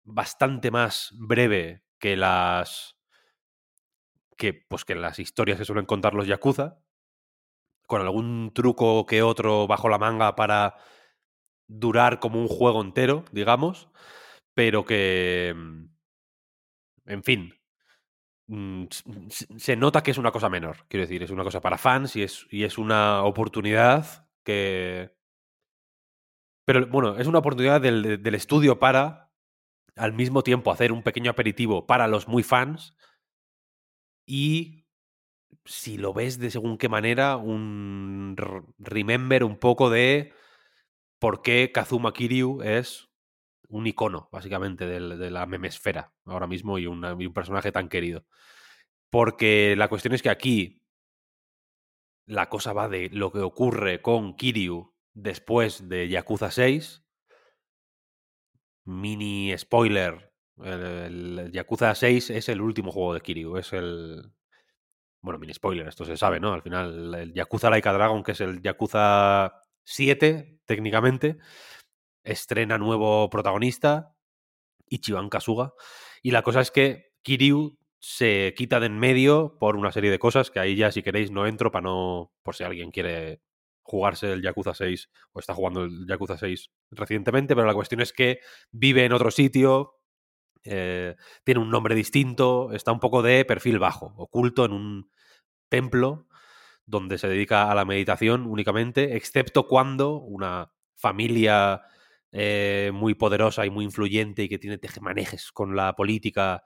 bastante 0.05 0.71
más 0.71 1.13
breve 1.19 1.83
que 1.99 2.17
las. 2.17 2.97
que, 4.37 4.55
pues, 4.55 4.85
que 4.85 4.95
las 4.95 5.19
historias 5.19 5.59
que 5.59 5.65
suelen 5.65 5.87
contar 5.87 6.15
los 6.15 6.29
Yakuza. 6.29 6.79
Con 7.87 8.01
algún 8.01 8.53
truco 8.55 9.05
que 9.07 9.23
otro 9.23 9.67
bajo 9.67 9.89
la 9.89 9.99
manga 9.99 10.37
para 10.37 10.77
durar 11.67 12.21
como 12.21 12.41
un 12.41 12.49
juego 12.49 12.81
entero, 12.81 13.25
digamos. 13.33 13.89
Pero 14.55 14.85
que. 14.85 15.55
En 17.07 17.23
fin, 17.23 17.53
Mm, 18.47 18.85
se 19.57 19.77
nota 19.77 20.03
que 20.03 20.11
es 20.11 20.19
una 20.19 20.31
cosa 20.31 20.51
menor, 20.51 20.85
quiero 20.89 21.07
decir, 21.07 21.23
es 21.23 21.31
una 21.31 21.45
cosa 21.45 21.63
para 21.63 21.79
fans 21.79 22.15
y 22.17 22.23
es, 22.23 22.47
y 22.51 22.65
es 22.65 22.79
una 22.79 23.23
oportunidad 23.25 24.29
que... 24.45 25.13
Pero 26.65 26.87
bueno, 26.87 27.19
es 27.19 27.27
una 27.27 27.39
oportunidad 27.39 27.81
del, 27.81 28.35
estudio 28.35 28.79
para 28.79 29.31
al 29.97 30.13
mismo 30.13 30.43
tiempo 30.43 30.73
hacer 30.73 30.93
un 30.93 31.03
pequeño 31.03 31.31
aperitivo 31.31 31.87
para 31.87 32.09
los 32.09 32.27
muy 32.27 32.43
fans 32.43 32.97
y 34.27 34.87
si 35.65 35.99
lo 35.99 36.13
ves 36.13 36.39
de 36.39 36.51
según 36.51 36.79
qué 36.79 36.89
manera, 36.89 37.37
un 37.37 38.37
remember 38.79 39.45
un 39.45 39.59
poco 39.59 39.91
de 39.91 40.33
por 41.19 41.43
qué 41.43 41.71
Kazuma 41.73 42.13
Kiryu 42.13 42.63
es 42.63 43.09
un 43.69 43.87
icono, 43.87 44.29
básicamente, 44.31 44.87
de, 44.87 45.17
de 45.17 45.31
la 45.31 45.47
memesfera 45.47 46.13
ahora 46.27 46.47
mismo 46.47 46.79
y, 46.79 46.87
un 46.87 47.33
personaje 47.35 47.73
tan 47.73 47.89
querido. 47.89 48.27
Porque 49.11 49.75
la 49.77 49.89
cuestión 49.89 50.15
es 50.15 50.23
que 50.23 50.31
aquí 50.31 50.83
la 52.27 52.49
cosa 52.49 52.73
va 52.73 52.89
de 52.89 53.11
lo 53.11 53.31
que 53.33 53.41
ocurre 53.41 54.03
con 54.03 54.37
Kiryu 54.37 54.94
después 55.15 55.89
de 55.89 56.09
Yakuza 56.09 56.51
6. 56.51 57.03
Mini 58.85 59.57
spoiler. 59.57 60.33
El, 60.63 61.51
Yakuza 61.53 61.95
6 61.95 62.31
es 62.31 62.49
el 62.49 62.61
último 62.61 62.93
juego 62.93 63.15
de 63.15 63.21
Kiryu. 63.21 63.57
Es 63.57 63.73
el. 63.73 64.33
Bueno, 65.23 65.39
mini 65.39 65.55
spoiler, 65.55 65.89
esto 65.89 66.05
se 66.05 66.19
sabe, 66.19 66.39
¿no? 66.39 66.53
Al 66.53 66.61
final, 66.63 67.15
el 67.15 67.33
Yakuza 67.33 67.71
Laika 67.71 67.95
Dragon, 67.95 68.23
que 68.23 68.33
es 68.33 68.41
el 68.43 68.61
Yakuza 68.61 69.63
7, 69.85 70.61
técnicamente, 70.67 71.39
estrena 72.23 72.77
nuevo 72.77 73.31
protagonista, 73.31 74.15
Ichiban 74.89 75.31
Kasuga. 75.31 75.73
Y 76.23 76.31
la 76.31 76.43
cosa 76.43 76.61
es 76.61 76.71
que 76.71 77.13
Kiryu 77.23 77.79
se 77.99 78.53
quita 78.55 78.81
de 78.81 78.87
en 78.87 78.99
medio 78.99 79.57
por 79.59 79.77
una 79.77 79.93
serie 79.93 80.11
de 80.11 80.19
cosas 80.19 80.51
que 80.51 80.61
ahí 80.61 80.77
ya, 80.77 80.93
si 80.93 81.03
queréis, 81.03 81.31
no 81.31 81.47
entro 81.47 81.73
para 81.73 81.85
no. 81.85 82.33
por 82.43 82.55
si 82.55 82.65
alguien 82.65 82.91
quiere 82.91 83.41
jugarse 83.85 84.33
el 84.33 84.43
Yakuza 84.43 84.75
6 84.75 85.11
o 85.33 85.39
está 85.39 85.55
jugando 85.55 85.85
el 85.85 86.07
Yakuza 86.09 86.37
6 86.37 86.71
recientemente, 86.91 87.55
pero 87.55 87.67
la 87.67 87.75
cuestión 87.75 88.01
es 88.01 88.13
que 88.13 88.41
vive 88.73 89.05
en 89.05 89.13
otro 89.13 89.31
sitio, 89.31 90.01
eh, 90.65 91.15
tiene 91.45 91.61
un 91.61 91.71
nombre 91.71 91.95
distinto, 91.95 92.73
está 92.73 92.91
un 92.91 93.01
poco 93.01 93.23
de 93.23 93.45
perfil 93.45 93.79
bajo, 93.79 94.15
oculto 94.17 94.65
en 94.65 94.73
un 94.73 95.11
templo 95.69 96.27
donde 96.87 97.19
se 97.19 97.29
dedica 97.29 97.71
a 97.71 97.75
la 97.75 97.85
meditación 97.85 98.47
únicamente, 98.47 99.17
excepto 99.17 99.67
cuando 99.67 100.17
una 100.17 100.73
familia 100.97 101.83
eh, 102.33 102.91
muy 102.95 103.15
poderosa 103.15 103.67
y 103.67 103.71
muy 103.71 103.85
influyente 103.85 104.43
y 104.43 104.49
que 104.49 104.59
tiene 104.59 104.79
tejemanejes 104.79 105.53
con 105.53 105.77
la 105.77 105.95
política 105.95 106.65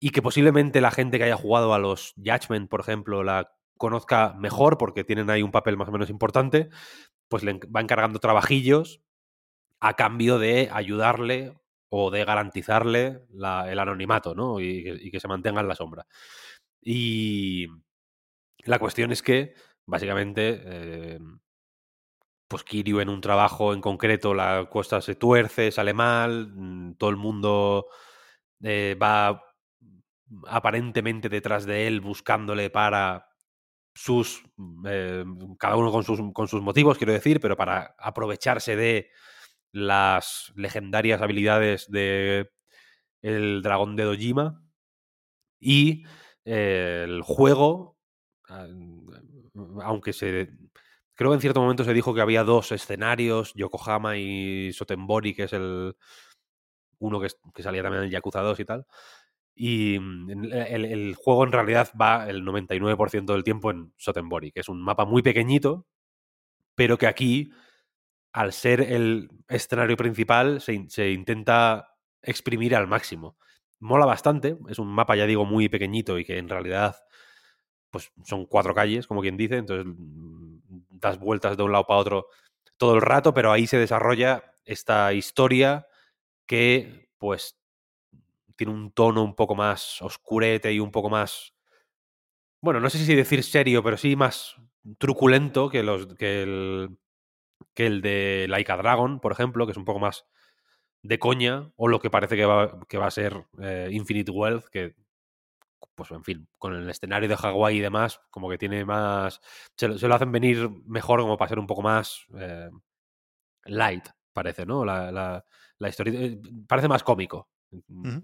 y 0.00 0.10
que 0.10 0.22
posiblemente 0.22 0.80
la 0.80 0.90
gente 0.90 1.18
que 1.18 1.24
haya 1.24 1.36
jugado 1.36 1.72
a 1.72 1.78
los 1.78 2.14
Judgment, 2.16 2.68
por 2.68 2.80
ejemplo, 2.80 3.24
la 3.24 3.50
conozca 3.76 4.34
mejor 4.38 4.78
porque 4.78 5.04
tienen 5.04 5.30
ahí 5.30 5.42
un 5.42 5.52
papel 5.52 5.76
más 5.76 5.88
o 5.88 5.92
menos 5.92 6.10
importante, 6.10 6.70
pues 7.28 7.42
le 7.42 7.60
va 7.74 7.80
encargando 7.80 8.18
trabajillos 8.18 9.02
a 9.80 9.94
cambio 9.94 10.38
de 10.38 10.70
ayudarle 10.72 11.54
o 11.90 12.10
de 12.10 12.24
garantizarle 12.24 13.22
el 13.30 13.78
anonimato, 13.78 14.34
¿no? 14.34 14.60
Y, 14.60 14.88
y, 15.00 15.10
que 15.10 15.20
se 15.20 15.28
mantenga 15.28 15.60
en 15.60 15.68
la 15.68 15.74
sombra. 15.74 16.06
Y 16.82 17.66
la 18.64 18.78
cuestión 18.78 19.12
es 19.12 19.22
que, 19.22 19.54
básicamente, 19.86 20.62
eh, 20.64 21.18
pues 22.48 22.64
Kiryu 22.64 23.00
en 23.00 23.08
un 23.08 23.20
trabajo 23.20 23.72
en 23.74 23.80
concreto, 23.80 24.34
la 24.34 24.68
cosa 24.70 25.00
se 25.00 25.14
tuerce, 25.16 25.72
sale 25.72 25.94
mal, 25.94 26.48
mm, 26.54 26.94
todo 26.94 27.10
el 27.10 27.16
mundo 27.16 27.86
eh, 28.62 28.96
va 29.00 29.42
aparentemente 30.46 31.28
detrás 31.28 31.66
de 31.66 31.86
él 31.86 32.00
buscándole 32.00 32.70
para 32.70 33.25
sus, 33.96 34.44
eh, 34.86 35.24
cada 35.58 35.76
uno 35.76 35.90
con 35.90 36.04
sus, 36.04 36.20
con 36.34 36.48
sus 36.48 36.60
motivos, 36.60 36.98
quiero 36.98 37.14
decir, 37.14 37.40
pero 37.40 37.56
para 37.56 37.94
aprovecharse 37.98 38.76
de 38.76 39.10
las 39.72 40.52
legendarias 40.54 41.22
habilidades 41.22 41.90
de 41.90 42.50
el 43.22 43.62
dragón 43.62 43.96
de 43.96 44.04
Dojima 44.04 44.62
y 45.58 46.04
eh, 46.44 47.04
el 47.06 47.22
juego, 47.22 47.96
ah, 48.48 48.68
aunque 49.82 50.12
se 50.12 50.50
Creo 51.14 51.30
que 51.30 51.36
en 51.36 51.40
cierto 51.40 51.62
momento 51.62 51.82
se 51.82 51.94
dijo 51.94 52.14
que 52.14 52.20
había 52.20 52.44
dos 52.44 52.72
escenarios, 52.72 53.54
Yokohama 53.54 54.18
y 54.18 54.70
Sotenbori, 54.74 55.34
que 55.34 55.44
es 55.44 55.54
el 55.54 55.96
uno 56.98 57.20
que, 57.20 57.28
que 57.54 57.62
salía 57.62 57.82
también 57.82 58.04
en 58.04 58.10
Yakuza 58.10 58.42
2 58.42 58.60
y 58.60 58.64
tal. 58.66 58.86
Y 59.56 59.98
mm, 59.98 60.30
el, 60.52 60.84
el, 60.84 61.14
juego 61.16 61.44
en 61.44 61.52
realidad 61.52 61.90
va 62.00 62.28
el 62.28 62.44
99% 62.44 63.32
del 63.32 63.44
tiempo 63.44 63.70
en 63.70 63.92
Sotenbori, 63.96 64.52
que 64.52 64.60
es 64.60 64.68
un 64.68 64.82
mapa 64.82 65.04
muy 65.06 65.22
pequeñito, 65.22 65.86
pero 66.74 66.98
que 66.98 67.06
aquí, 67.06 67.50
al 68.32 68.52
ser 68.52 68.80
el 68.82 69.30
escenario 69.48 69.96
principal, 69.96 70.60
se, 70.60 70.86
se 70.88 71.10
intenta 71.10 71.96
exprimir 72.22 72.76
al 72.76 72.86
máximo. 72.86 73.38
Mola 73.80 74.06
bastante, 74.06 74.58
es 74.68 74.78
un 74.78 74.88
mapa, 74.88 75.16
ya 75.16 75.26
digo, 75.26 75.44
muy 75.46 75.68
pequeñito 75.68 76.18
y 76.18 76.24
que 76.24 76.38
en 76.38 76.48
realidad 76.48 76.96
pues 77.90 78.12
son 78.24 78.46
cuatro 78.46 78.74
calles, 78.74 79.06
como 79.06 79.22
quien 79.22 79.36
dice, 79.36 79.56
entonces 79.56 79.86
das 80.90 81.18
vueltas 81.18 81.56
de 81.56 81.62
un 81.62 81.72
lado 81.72 81.86
para 81.86 82.00
otro 82.00 82.26
todo 82.76 82.94
el 82.94 83.02
rato, 83.02 83.32
pero 83.32 83.52
ahí 83.52 83.66
se 83.66 83.78
desarrolla 83.78 84.52
esta 84.64 85.12
historia 85.14 85.86
que 86.46 87.08
pues 87.18 87.58
tiene 88.56 88.72
un 88.72 88.92
tono 88.92 89.22
un 89.22 89.34
poco 89.34 89.54
más 89.54 90.02
oscurete 90.02 90.72
y 90.72 90.80
un 90.80 90.90
poco 90.90 91.10
más 91.10 91.54
bueno, 92.60 92.80
no 92.80 92.90
sé 92.90 92.98
si 92.98 93.14
decir 93.14 93.42
serio, 93.44 93.82
pero 93.82 93.96
sí 93.96 94.16
más 94.16 94.56
truculento 94.98 95.68
que 95.70 95.82
los 95.82 96.06
que 96.16 96.42
el 96.42 96.98
que 97.74 97.86
el 97.86 98.02
de 98.02 98.46
Laika 98.48 98.76
Dragon, 98.76 99.20
por 99.20 99.32
ejemplo, 99.32 99.66
que 99.66 99.72
es 99.72 99.78
un 99.78 99.84
poco 99.84 100.00
más 100.00 100.26
de 101.02 101.18
coña, 101.18 101.72
o 101.76 101.88
lo 101.88 102.00
que 102.00 102.10
parece 102.10 102.36
que 102.36 102.46
va, 102.46 102.80
que 102.88 102.98
va 102.98 103.06
a 103.06 103.10
ser 103.10 103.46
eh, 103.60 103.88
Infinite 103.92 104.30
Wealth, 104.32 104.66
que 104.66 104.96
pues 105.94 106.10
en 106.10 106.24
fin, 106.24 106.48
con 106.58 106.74
el 106.74 106.88
escenario 106.90 107.28
de 107.28 107.36
Hawái 107.36 107.78
y 107.78 107.80
demás, 107.80 108.20
como 108.30 108.50
que 108.50 108.58
tiene 108.58 108.84
más. 108.84 109.40
Se, 109.76 109.98
se, 109.98 110.08
lo 110.08 110.14
hacen 110.14 110.32
venir 110.32 110.68
mejor 110.86 111.20
como 111.20 111.36
para 111.36 111.48
ser 111.48 111.58
un 111.58 111.66
poco 111.66 111.82
más 111.82 112.26
eh, 112.38 112.70
light, 113.64 114.06
parece, 114.32 114.66
¿no? 114.66 114.84
La, 114.84 115.12
la, 115.12 115.44
la, 115.78 115.88
historia. 115.88 116.20
Eh, 116.20 116.40
parece 116.68 116.88
más 116.88 117.02
cómico. 117.02 117.48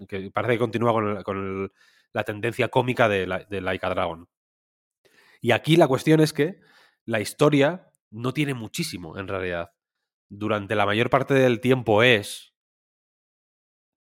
Que 0.07 0.31
parece 0.31 0.53
que 0.53 0.59
continúa 0.59 1.23
con, 1.23 1.71
la 2.13 2.23
tendencia 2.23 2.69
cómica 2.69 3.09
de, 3.09 3.27
la, 3.27 3.39
de 3.39 3.61
Laika 3.61 3.89
Dragon. 3.89 4.27
Y 5.41 5.51
aquí 5.51 5.75
la 5.75 5.87
cuestión 5.87 6.21
es 6.21 6.31
que 6.31 6.61
la 7.05 7.19
historia 7.19 7.91
no 8.11 8.33
tiene 8.33 8.53
muchísimo, 8.53 9.17
en 9.17 9.27
realidad. 9.27 9.73
Durante 10.29 10.75
la 10.75 10.85
mayor 10.85 11.09
parte 11.09 11.33
del 11.33 11.59
tiempo 11.59 12.03
es 12.03 12.53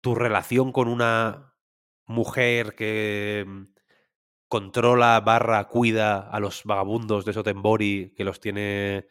tu 0.02 0.16
relación 0.16 0.72
con 0.72 0.88
una 0.88 1.56
mujer 2.06 2.76
que 2.76 3.44
mm, 3.48 3.64
controla 4.48 5.20
barra 5.20 5.68
cuida 5.68 6.20
a 6.20 6.40
los 6.40 6.64
vagabundos 6.64 7.26
de 7.26 7.34
Sotenbori, 7.34 8.14
que 8.16 8.24
los 8.24 8.40
tiene, 8.40 9.08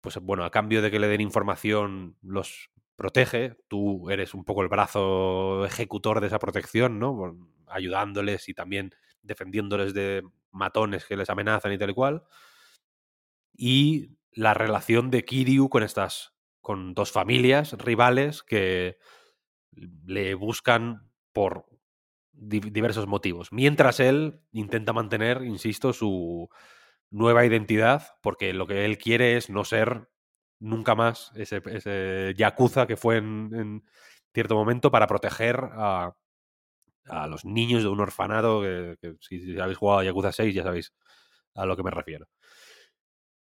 pues 0.00 0.16
bueno, 0.20 0.44
a 0.44 0.50
cambio 0.50 0.82
de 0.82 0.90
que 0.90 0.98
le 0.98 1.08
den 1.08 1.20
información, 1.20 2.16
los 2.22 2.70
protege. 2.96 3.56
Tú 3.68 4.10
eres 4.10 4.34
un 4.34 4.44
poco 4.44 4.62
el 4.62 4.68
brazo 4.68 5.64
ejecutor 5.64 6.20
de 6.20 6.28
esa 6.28 6.38
protección, 6.38 6.98
¿no? 6.98 7.36
Ayudándoles 7.66 8.48
y 8.48 8.54
también 8.54 8.90
defendiéndoles 9.22 9.94
de 9.94 10.22
matones 10.50 11.04
que 11.04 11.16
les 11.16 11.30
amenazan 11.30 11.72
y 11.72 11.78
tal 11.78 11.90
y 11.90 11.94
cual. 11.94 12.22
Y 13.52 14.16
la 14.32 14.54
relación 14.54 15.10
de 15.10 15.24
Kiryu 15.24 15.68
con 15.68 15.82
estas, 15.82 16.34
con 16.60 16.94
dos 16.94 17.12
familias 17.12 17.72
rivales 17.72 18.42
que 18.42 18.98
le 20.04 20.34
buscan 20.34 21.10
por 21.32 21.66
diversos 22.32 23.06
motivos. 23.06 23.52
Mientras 23.52 24.00
él 24.00 24.40
intenta 24.52 24.92
mantener, 24.92 25.42
insisto, 25.42 25.92
su 25.92 26.48
nueva 27.10 27.46
identidad, 27.46 28.16
porque 28.22 28.52
lo 28.52 28.66
que 28.66 28.84
él 28.84 28.98
quiere 28.98 29.36
es 29.36 29.50
no 29.50 29.64
ser 29.64 30.08
nunca 30.60 30.94
más 30.94 31.32
ese, 31.34 31.62
ese 31.66 32.34
yakuza 32.36 32.86
que 32.86 32.96
fue 32.96 33.18
en, 33.18 33.84
cierto 34.32 34.54
momento 34.56 34.90
para 34.90 35.06
proteger 35.06 35.58
a, 35.72 36.14
los 37.28 37.44
niños 37.44 37.82
de 37.82 37.88
un 37.88 38.00
orfanato, 38.00 38.62
que, 38.62 39.16
si, 39.20 39.58
habéis 39.60 39.78
jugado 39.78 40.00
a 40.00 40.04
Yakuza 40.04 40.32
6 40.32 40.54
ya 40.54 40.62
sabéis 40.62 40.94
a 41.54 41.66
lo 41.66 41.76
que 41.76 41.82
me 41.82 41.90
refiero. 41.90 42.26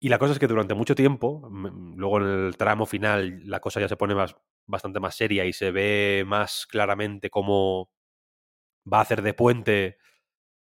Y 0.03 0.09
la 0.09 0.19
cosa 0.19 0.33
es 0.33 0.39
que 0.39 0.47
durante 0.47 0.75
mucho 0.75 0.95
tiempo, 0.95 1.49
mm, 1.51 1.97
luego 1.97 2.19
en 2.19 2.47
el 2.47 2.57
tramo 2.57 2.87
final, 2.87 3.43
la 3.45 3.61
cosa 3.61 3.81
ya 3.81 3.89
se 3.89 3.97
pone 3.97 4.15
más, 4.15 4.35
bastante 4.67 5.01
más 5.01 5.15
seria 5.15 5.45
y 5.45 5.53
se 5.53 5.71
ve 5.73 6.25
más 6.27 6.67
claramente 6.67 7.29
cómo 7.29 7.91
va 8.91 8.99
a 8.99 9.03
hacer 9.03 9.23
de 9.23 9.35
puente 9.35 9.99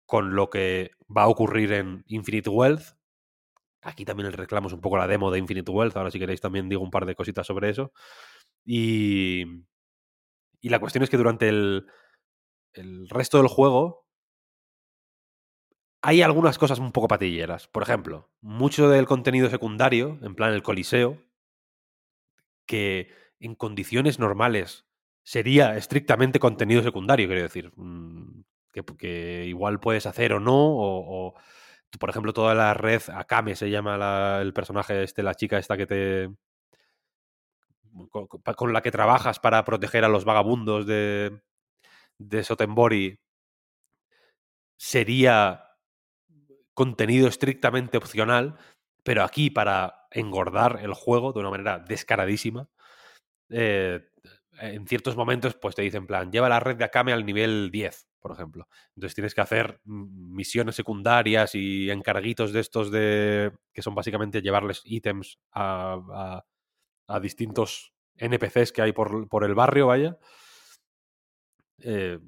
con 0.06 0.34
lo 0.34 0.48
que 0.50 0.92
va 1.14 1.24
a 1.24 1.28
ocurrir 1.28 1.72
en 1.72 2.04
Infinite 2.06 2.48
Wealth. 2.48 2.96
Aquí 3.86 4.04
también 4.04 4.26
el 4.26 4.32
reclamo 4.32 4.68
es 4.68 4.74
un 4.74 4.80
poco 4.80 4.96
la 4.98 5.06
demo 5.06 5.30
de 5.30 5.38
Infinite 5.38 5.70
Wealth. 5.70 5.96
Ahora, 5.96 6.10
si 6.10 6.18
queréis, 6.18 6.40
también 6.40 6.68
digo 6.68 6.82
un 6.82 6.90
par 6.90 7.06
de 7.06 7.14
cositas 7.14 7.46
sobre 7.46 7.70
eso. 7.70 7.92
Y, 8.64 9.44
y 10.60 10.68
la 10.68 10.78
cuestión 10.78 11.02
es 11.04 11.10
que 11.10 11.16
durante 11.16 11.48
el, 11.48 11.86
el 12.74 13.08
resto 13.08 13.38
del 13.38 13.48
juego 13.48 14.06
hay 16.02 16.22
algunas 16.22 16.58
cosas 16.58 16.78
un 16.78 16.92
poco 16.92 17.08
patilleras. 17.08 17.68
Por 17.68 17.82
ejemplo, 17.82 18.30
mucho 18.40 18.88
del 18.88 19.06
contenido 19.06 19.50
secundario, 19.50 20.18
en 20.22 20.34
plan 20.34 20.52
el 20.52 20.62
Coliseo, 20.62 21.18
que 22.66 23.10
en 23.40 23.54
condiciones 23.54 24.18
normales 24.18 24.86
sería 25.22 25.76
estrictamente 25.76 26.38
contenido 26.40 26.82
secundario, 26.82 27.26
quiero 27.26 27.42
decir. 27.42 27.72
mm, 27.76 28.42
Que, 28.72 28.84
que 28.98 29.44
igual 29.46 29.80
puedes 29.80 30.06
hacer 30.06 30.32
o 30.34 30.40
no, 30.40 30.54
o, 30.54 31.28
o, 31.28 31.34
por 31.98 32.10
ejemplo, 32.10 32.32
toda 32.32 32.54
la 32.54 32.74
red, 32.74 33.02
Akame 33.12 33.56
se 33.56 33.70
llama 33.70 33.96
la- 33.98 34.40
el 34.42 34.52
personaje 34.52 35.02
este, 35.02 35.22
la 35.22 35.34
chica 35.34 35.58
esta 35.58 35.76
que 35.76 35.86
te... 35.86 36.30
Con, 38.10 38.26
con 38.28 38.72
la 38.72 38.82
que 38.82 38.90
trabajas 38.90 39.40
para 39.40 39.64
proteger 39.64 40.04
a 40.04 40.08
los 40.08 40.24
vagabundos 40.24 40.86
de, 40.86 41.40
de 42.18 42.44
Sotenbori, 42.44 43.18
sería 44.78 45.76
contenido 46.74 47.28
estrictamente 47.28 47.96
opcional, 47.96 48.56
pero 49.02 49.22
aquí 49.22 49.50
para 49.50 50.06
engordar 50.10 50.80
el 50.82 50.94
juego 50.94 51.32
de 51.32 51.40
una 51.40 51.50
manera 51.50 51.78
descaradísima, 51.78 52.68
eh, 53.50 54.06
en 54.60 54.86
ciertos 54.86 55.16
momentos 55.16 55.56
pues 55.56 55.74
te 55.74 55.82
dicen 55.82 56.02
en 56.02 56.06
plan, 56.06 56.32
lleva 56.32 56.48
la 56.48 56.60
red 56.60 56.76
de 56.76 56.84
Akame 56.84 57.12
al 57.12 57.26
nivel 57.26 57.70
10, 57.70 58.08
por 58.26 58.32
ejemplo. 58.36 58.66
Entonces 58.96 59.14
tienes 59.14 59.34
que 59.34 59.40
hacer 59.40 59.80
misiones 59.84 60.74
secundarias 60.74 61.54
y 61.54 61.90
encarguitos 61.90 62.52
de 62.52 62.60
estos 62.60 62.90
de 62.90 63.52
que 63.72 63.82
son 63.82 63.94
básicamente 63.94 64.42
llevarles 64.42 64.82
ítems 64.84 65.38
a, 65.52 65.96
a- 66.12 66.44
a 67.08 67.20
distintos 67.20 67.92
NPCs 68.16 68.72
que 68.72 68.82
hay 68.82 68.92
por, 68.92 69.28
por 69.28 69.44
el 69.44 69.54
barrio, 69.54 69.86
vaya, 69.88 70.18
eh, 71.78 72.18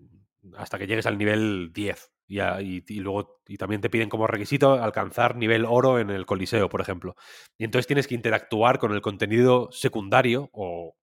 hasta 0.56 0.78
que 0.78 0.86
llegues 0.86 1.06
al 1.06 1.18
nivel 1.18 1.70
10. 1.72 2.12
Y, 2.26 2.40
a- 2.40 2.60
y- 2.60 2.84
y 2.86 3.00
luego 3.00 3.40
y 3.46 3.56
también 3.56 3.80
te 3.80 3.88
piden 3.90 4.10
como 4.10 4.26
requisito 4.26 4.74
alcanzar 4.74 5.34
nivel 5.36 5.64
oro 5.66 5.98
en 5.98 6.10
el 6.10 6.26
Coliseo, 6.26 6.68
por 6.68 6.80
ejemplo. 6.82 7.16
Y 7.56 7.64
entonces 7.64 7.86
tienes 7.86 8.06
que 8.06 8.14
interactuar 8.14 8.78
con 8.78 8.92
el 8.92 9.00
contenido 9.00 9.70
secundario 9.72 10.50
o 10.52 10.94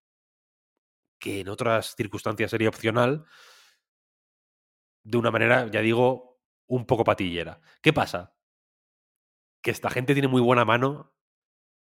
que 1.20 1.40
en 1.42 1.50
otras 1.50 1.96
circunstancias 1.96 2.52
sería 2.52 2.70
opcional 2.70 3.26
de 5.06 5.18
una 5.18 5.32
manera, 5.32 5.68
ya 5.68 5.80
digo, 5.82 6.42
un 6.68 6.86
poco 6.86 7.04
patillera. 7.04 7.62
¿Qué 7.82 7.94
pasa? 7.94 8.36
Que 9.62 9.72
esta 9.72 9.90
gente 9.90 10.14
tiene 10.14 10.28
muy 10.28 10.42
buena 10.42 10.66
mano 10.66 11.14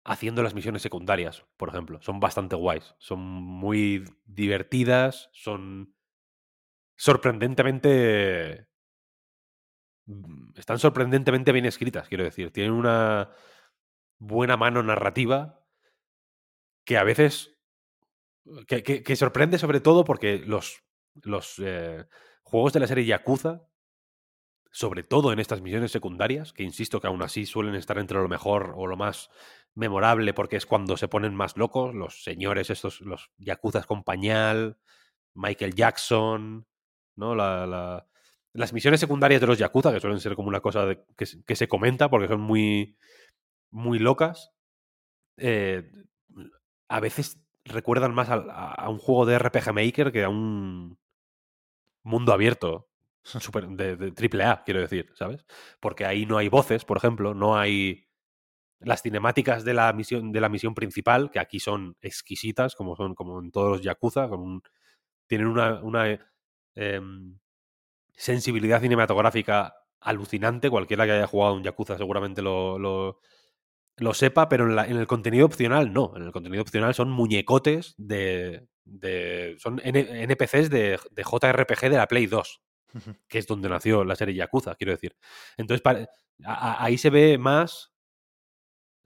haciendo 0.04 0.42
las 0.42 0.54
misiones 0.54 0.80
secundarias, 0.82 1.44
por 1.58 1.68
ejemplo. 1.68 2.00
Son 2.00 2.18
bastante 2.18 2.56
guays. 2.56 2.94
Son 2.98 3.20
muy 3.20 4.04
divertidas, 4.24 5.28
son 5.32 5.94
sorprendentemente... 6.96 8.68
mm, 10.06 10.58
Están 10.58 10.78
sorprendentemente 10.78 11.52
bien 11.52 11.66
escritas, 11.66 12.08
quiero 12.08 12.24
decir. 12.24 12.50
Tienen 12.52 12.72
una 12.72 13.30
buena 14.18 14.56
mano 14.56 14.82
narrativa 14.82 15.62
que 16.86 16.96
a 16.96 17.04
veces... 17.04 17.54
Que, 18.66 18.82
que- 18.82 19.16
sorprende 19.16 19.58
sobre 19.58 19.80
todo 19.80 20.04
porque 20.04 20.38
los, 20.38 20.82
los 21.22 21.58
eh, 21.58 22.06
juegos 22.50 22.72
de 22.72 22.80
la 22.80 22.86
serie 22.86 23.04
Yakuza, 23.06 23.62
sobre 24.72 25.02
todo 25.02 25.32
en 25.32 25.40
estas 25.40 25.60
misiones 25.62 25.90
secundarias, 25.90 26.52
que 26.52 26.62
insisto 26.62 27.00
que 27.00 27.08
aún 27.08 27.22
así 27.22 27.44
suelen 27.46 27.74
estar 27.74 27.98
entre 27.98 28.18
lo 28.18 28.28
mejor 28.28 28.74
o 28.76 28.86
lo 28.86 28.96
más 28.96 29.30
memorable 29.74 30.32
porque 30.34 30.56
es 30.56 30.66
cuando 30.66 30.96
se 30.96 31.08
ponen 31.08 31.34
más 31.34 31.56
locos, 31.56 31.94
los 31.94 32.22
señores 32.22 32.70
estos, 32.70 33.00
los 33.00 33.30
Yakuzas 33.38 33.86
con 33.86 34.04
pañal, 34.04 34.78
Michael 35.34 35.74
Jackson, 35.74 36.66
¿no? 37.16 37.34
La, 37.34 37.66
la- 37.66 38.06
las 38.52 38.72
misiones 38.72 38.98
secundarias 38.98 39.40
de 39.40 39.46
los 39.46 39.58
Yakuza, 39.58 39.92
que 39.92 40.00
suelen 40.00 40.18
ser 40.18 40.34
como 40.34 40.48
una 40.48 40.60
cosa 40.60 40.88
que, 41.16 41.26
que 41.46 41.56
se 41.56 41.68
comenta 41.68 42.10
porque 42.10 42.26
son 42.26 42.40
muy, 42.40 42.96
muy 43.70 43.98
locas, 44.00 44.52
eh, 45.38 45.90
a 46.88 47.00
veces 47.00 47.40
recuerdan 47.64 48.14
más 48.14 48.28
a 48.30 48.88
un 48.88 48.98
juego 48.98 49.26
de 49.26 49.38
RPG 49.38 49.72
Maker 49.72 50.12
que 50.12 50.24
a 50.24 50.28
un 50.28 50.98
mundo 52.02 52.32
abierto 52.32 52.88
super, 53.24 53.68
de, 53.68 53.96
de 53.96 54.12
triple 54.12 54.44
A, 54.44 54.62
quiero 54.64 54.80
decir, 54.80 55.10
¿sabes? 55.14 55.44
Porque 55.80 56.04
ahí 56.06 56.26
no 56.26 56.38
hay 56.38 56.48
voces, 56.48 56.84
por 56.84 56.96
ejemplo, 56.98 57.34
no 57.34 57.56
hay 57.58 58.06
las 58.80 59.02
cinemáticas 59.02 59.64
de 59.64 59.74
la 59.74 59.92
misión 59.92 60.32
de 60.32 60.40
la 60.40 60.48
misión 60.48 60.74
principal, 60.74 61.30
que 61.30 61.38
aquí 61.40 61.60
son 61.60 61.96
exquisitas, 62.00 62.74
como 62.76 62.96
son 62.96 63.14
como 63.14 63.40
en 63.40 63.50
todos 63.50 63.70
los 63.72 63.82
Yakuza, 63.82 64.28
con 64.28 64.40
un- 64.40 64.62
tienen 65.28 65.48
una, 65.48 65.82
una 65.82 66.18
em, 66.76 67.38
sensibilidad 68.16 68.80
cinematográfica 68.80 69.74
alucinante. 70.00 70.70
Cualquiera 70.70 71.06
que 71.06 71.12
haya 71.12 71.26
jugado 71.26 71.54
un 71.54 71.62
Yakuza 71.64 71.96
seguramente 71.98 72.42
lo, 72.42 72.78
lo, 72.78 73.20
lo 73.96 74.14
sepa, 74.14 74.48
pero 74.48 74.66
en, 74.66 74.76
la- 74.76 74.86
en 74.86 74.96
el 74.96 75.06
contenido 75.06 75.46
opcional 75.46 75.92
no. 75.92 76.12
En 76.16 76.22
el 76.22 76.32
contenido 76.32 76.62
opcional 76.62 76.94
son 76.94 77.10
muñecotes 77.10 77.94
de. 77.98 78.66
de 78.84 79.56
son 79.58 79.80
N- 79.84 80.22
NPCs 80.24 80.70
de, 80.70 80.98
de 81.10 81.22
JRPG 81.22 81.80
de 81.90 81.96
la 81.96 82.06
Play 82.08 82.26
2, 82.26 82.62
que 83.28 83.38
es 83.38 83.46
donde 83.46 83.68
nació 83.68 84.04
la 84.04 84.16
serie 84.16 84.34
Yakuza, 84.34 84.74
quiero 84.74 84.92
decir. 84.92 85.16
Entonces, 85.56 85.82
pare- 85.82 86.08
a- 86.44 86.72
a- 86.72 86.84
ahí 86.84 86.96
se 86.98 87.10
ve 87.10 87.36
más. 87.38 87.92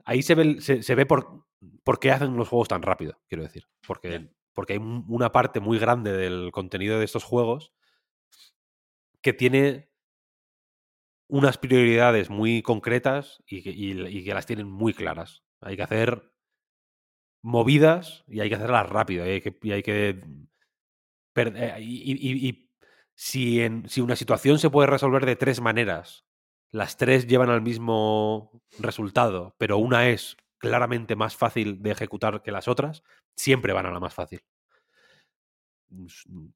Ahí 0.05 0.21
se 0.21 0.35
ve, 0.35 0.61
se, 0.61 0.83
se 0.83 0.95
ve 0.95 1.05
por, 1.05 1.45
por 1.83 1.99
qué 1.99 2.11
hacen 2.11 2.37
los 2.37 2.47
juegos 2.47 2.67
tan 2.67 2.81
rápido, 2.83 3.19
quiero 3.27 3.43
decir. 3.43 3.67
Porque, 3.87 4.09
porque 4.53 4.73
hay 4.73 4.79
un- 4.79 5.03
una 5.09 5.31
parte 5.31 5.59
muy 5.59 5.79
grande 5.79 6.13
del 6.13 6.51
contenido 6.51 6.99
de 6.99 7.05
estos 7.05 7.23
juegos 7.23 7.73
que 9.21 9.33
tiene 9.33 9.89
unas 11.27 11.57
prioridades 11.57 12.29
muy 12.29 12.61
concretas 12.61 13.43
y 13.47 13.61
que, 13.63 13.71
y- 13.71 14.23
que 14.23 14.33
las 14.33 14.45
tienen 14.45 14.67
muy 14.69 14.93
claras. 14.93 15.43
Hay 15.61 15.75
que 15.75 15.83
hacer 15.83 16.31
movidas 17.41 18.23
y 18.27 18.39
hay 18.39 18.49
que 18.49 18.55
hacerlas 18.55 18.89
rápido. 18.89 19.25
Y 19.25 19.29
hay 19.29 19.41
que, 19.41 19.57
y 19.61 19.71
hay 19.71 19.83
que 19.83 20.21
eh, 21.35 21.77
y, 21.81 22.69
si, 23.15 23.61
en, 23.61 23.87
si 23.89 24.01
una 24.01 24.15
situación 24.15 24.59
se 24.59 24.69
puede 24.69 24.87
resolver 24.87 25.25
de 25.25 25.35
tres 25.35 25.61
maneras, 25.61 26.25
las 26.71 26.97
tres 26.97 27.27
llevan 27.27 27.49
al 27.49 27.61
mismo 27.61 28.61
resultado, 28.79 29.55
pero 29.57 29.77
una 29.77 30.09
es 30.09 30.35
claramente 30.57 31.15
más 31.15 31.35
fácil 31.35 31.81
de 31.81 31.91
ejecutar 31.91 32.41
que 32.41 32.51
las 32.51 32.67
otras, 32.67 33.03
siempre 33.37 33.73
van 33.73 33.85
a 33.85 33.91
la 33.91 33.99
más 33.99 34.13
fácil. 34.13 34.41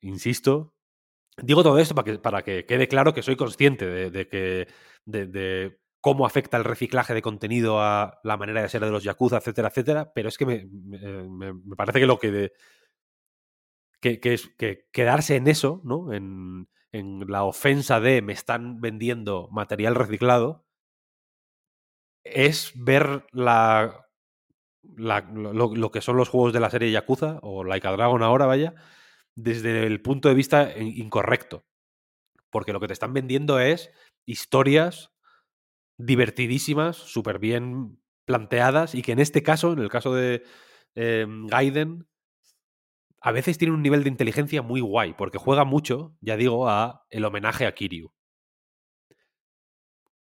Insisto, 0.02 0.74
digo 1.44 1.64
todo 1.64 1.80
esto 1.80 1.96
para 1.96 2.44
que, 2.44 2.66
quede 2.66 2.88
claro 2.88 3.14
que 3.14 3.22
soy 3.24 3.36
consciente 3.36 3.86
de, 3.86 4.28
que 4.28 4.68
de, 5.06 5.78
cómo 6.02 6.26
afecta 6.26 6.58
el 6.58 6.64
reciclaje 6.64 7.14
de 7.14 7.22
contenido 7.22 7.82
a 7.82 8.20
la 8.24 8.38
manera 8.38 8.62
de 8.62 8.70
ser 8.70 8.84
de 8.84 8.92
los 8.92 9.04
Yakuza, 9.04 9.38
etcétera, 9.38 9.68
etcétera, 9.70 10.12
pero 10.14 10.30
es 10.30 10.38
que 10.38 10.46
me, 10.46 10.66
me- 10.68 11.54
me 11.54 11.76
parece 11.76 12.00
que 12.00 12.06
lo 12.08 12.20
que, 12.20 12.32
de- 12.32 12.52
que, 14.02 14.20
es 14.34 14.48
que 14.58 14.88
quedarse 14.92 15.36
en 15.36 15.48
eso, 15.48 15.82
¿no? 15.84 16.14
En, 16.14 16.68
la 17.28 17.44
ofensa 17.44 18.00
de 18.00 18.22
me 18.22 18.34
están 18.34 18.82
vendiendo 18.82 19.48
material 19.52 19.94
reciclado, 19.96 20.66
es 22.24 22.72
ver 22.76 23.26
la, 23.32 24.06
la- 24.98 25.22
lo, 25.34 25.76
lo 25.76 25.92
que 25.92 26.02
son 26.02 26.18
los 26.18 26.30
juegos 26.30 26.54
de 26.54 26.60
la 26.60 26.70
serie 26.70 26.92
Yakuza, 26.92 27.40
o 27.42 27.64
Like 27.64 27.88
a 27.88 27.92
Dragon 27.92 28.24
ahora, 28.24 28.46
vaya, 28.46 28.76
desde 29.44 29.86
el 29.86 30.02
punto 30.02 30.30
de 30.30 30.36
vista 30.36 30.78
in- 30.78 30.98
incorrecto. 31.06 31.66
Porque 32.52 32.74
lo 32.74 32.80
que 32.80 32.88
te 32.88 32.94
están 32.94 33.14
vendiendo 33.14 33.60
es 33.60 33.92
historias 34.26 35.12
divertidísimas, 35.98 36.98
súper 36.98 37.40
bien 37.40 38.02
planteadas, 38.26 38.96
y 38.96 39.02
que 39.02 39.12
en 39.12 39.20
este 39.20 39.44
caso, 39.44 39.74
en 39.74 39.80
el 39.80 39.90
caso 39.90 40.14
de 40.16 40.44
eh, 40.96 41.26
Gaiden, 41.48 42.08
a 43.22 43.32
veces 43.32 43.58
tiene 43.58 43.74
un 43.74 43.82
nivel 43.82 44.04
de 44.04 44.10
inteligencia 44.10 44.62
muy 44.62 44.82
guay, 44.82 45.14
porque 45.14 45.38
juega 45.38 45.66
mucho, 45.66 46.16
ya 46.22 46.38
digo, 46.38 46.70
a 46.70 47.06
el 47.10 47.26
homenaje 47.26 47.66
a 47.66 47.74
Kiryu. 47.74 48.14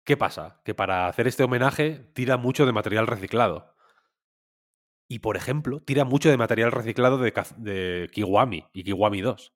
¿Qué 0.03 0.17
pasa? 0.17 0.61
Que 0.65 0.73
para 0.73 1.07
hacer 1.07 1.27
este 1.27 1.43
homenaje 1.43 2.09
tira 2.13 2.35
mucho 2.37 2.65
de 2.65 2.73
material 2.73 3.07
reciclado. 3.07 3.75
Y, 5.11 5.19
por 5.19 5.35
ejemplo, 5.35 5.79
tira 5.81 6.05
mucho 6.05 6.29
de 6.29 6.37
material 6.37 6.71
reciclado 6.71 7.17
de, 7.17 7.33
de 7.57 8.09
Kiwami 8.13 8.65
y 8.73 8.83
Kiwami 8.83 9.21
2. 9.21 9.53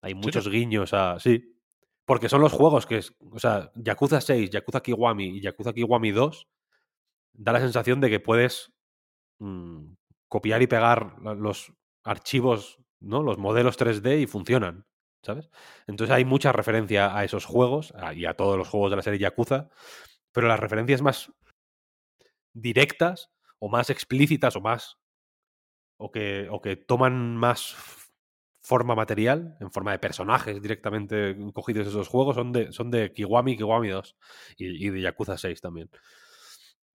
Hay 0.00 0.14
muchos 0.14 0.48
guiños 0.48 0.94
a... 0.94 1.18
Sí. 1.18 1.58
Porque 2.04 2.28
son 2.28 2.40
los 2.40 2.52
juegos 2.52 2.86
que 2.86 2.98
es... 2.98 3.14
O 3.32 3.38
sea, 3.40 3.72
Yakuza 3.74 4.20
6, 4.20 4.50
Yakuza 4.50 4.80
Kiwami 4.80 5.38
y 5.38 5.40
Yakuza 5.40 5.72
Kiwami 5.72 6.12
2 6.12 6.48
da 7.32 7.52
la 7.52 7.60
sensación 7.60 8.00
de 8.00 8.10
que 8.10 8.20
puedes 8.20 8.72
mm, 9.40 9.94
copiar 10.28 10.62
y 10.62 10.68
pegar 10.68 11.16
los 11.36 11.72
archivos, 12.04 12.78
¿no? 13.00 13.22
Los 13.22 13.38
modelos 13.38 13.76
3D 13.78 14.20
y 14.20 14.26
funcionan, 14.26 14.86
¿sabes? 15.22 15.50
Entonces 15.88 16.14
hay 16.14 16.24
mucha 16.24 16.52
referencia 16.52 17.16
a 17.16 17.24
esos 17.24 17.44
juegos 17.44 17.92
a- 17.96 18.14
y 18.14 18.24
a 18.26 18.34
todos 18.34 18.56
los 18.56 18.68
juegos 18.68 18.90
de 18.90 18.96
la 18.96 19.02
serie 19.02 19.18
Yakuza, 19.18 19.68
pero 20.32 20.46
las 20.46 20.60
referencias 20.60 21.02
más 21.02 21.32
directas 22.52 23.30
o 23.64 23.68
más 23.74 23.88
explícitas 23.90 24.56
o 24.56 24.60
más 24.68 24.82
o 25.96 26.10
que, 26.14 26.48
o 26.50 26.60
que 26.60 26.76
toman 26.76 27.36
más 27.36 27.74
forma 28.62 28.94
material, 28.94 29.56
en 29.60 29.70
forma 29.72 29.92
de 29.92 29.98
personajes 29.98 30.62
directamente 30.62 31.36
cogidos 31.52 31.84
de 31.86 31.90
esos 31.90 32.08
juegos, 32.08 32.36
son 32.36 32.52
de, 32.52 32.72
son 32.72 32.90
de 32.90 33.12
Kiwami 33.12 33.56
Kiwami 33.56 33.88
2 33.88 34.16
y, 34.56 34.88
de 34.90 35.00
Yakuza 35.00 35.36
6 35.38 35.60
también. 35.60 35.90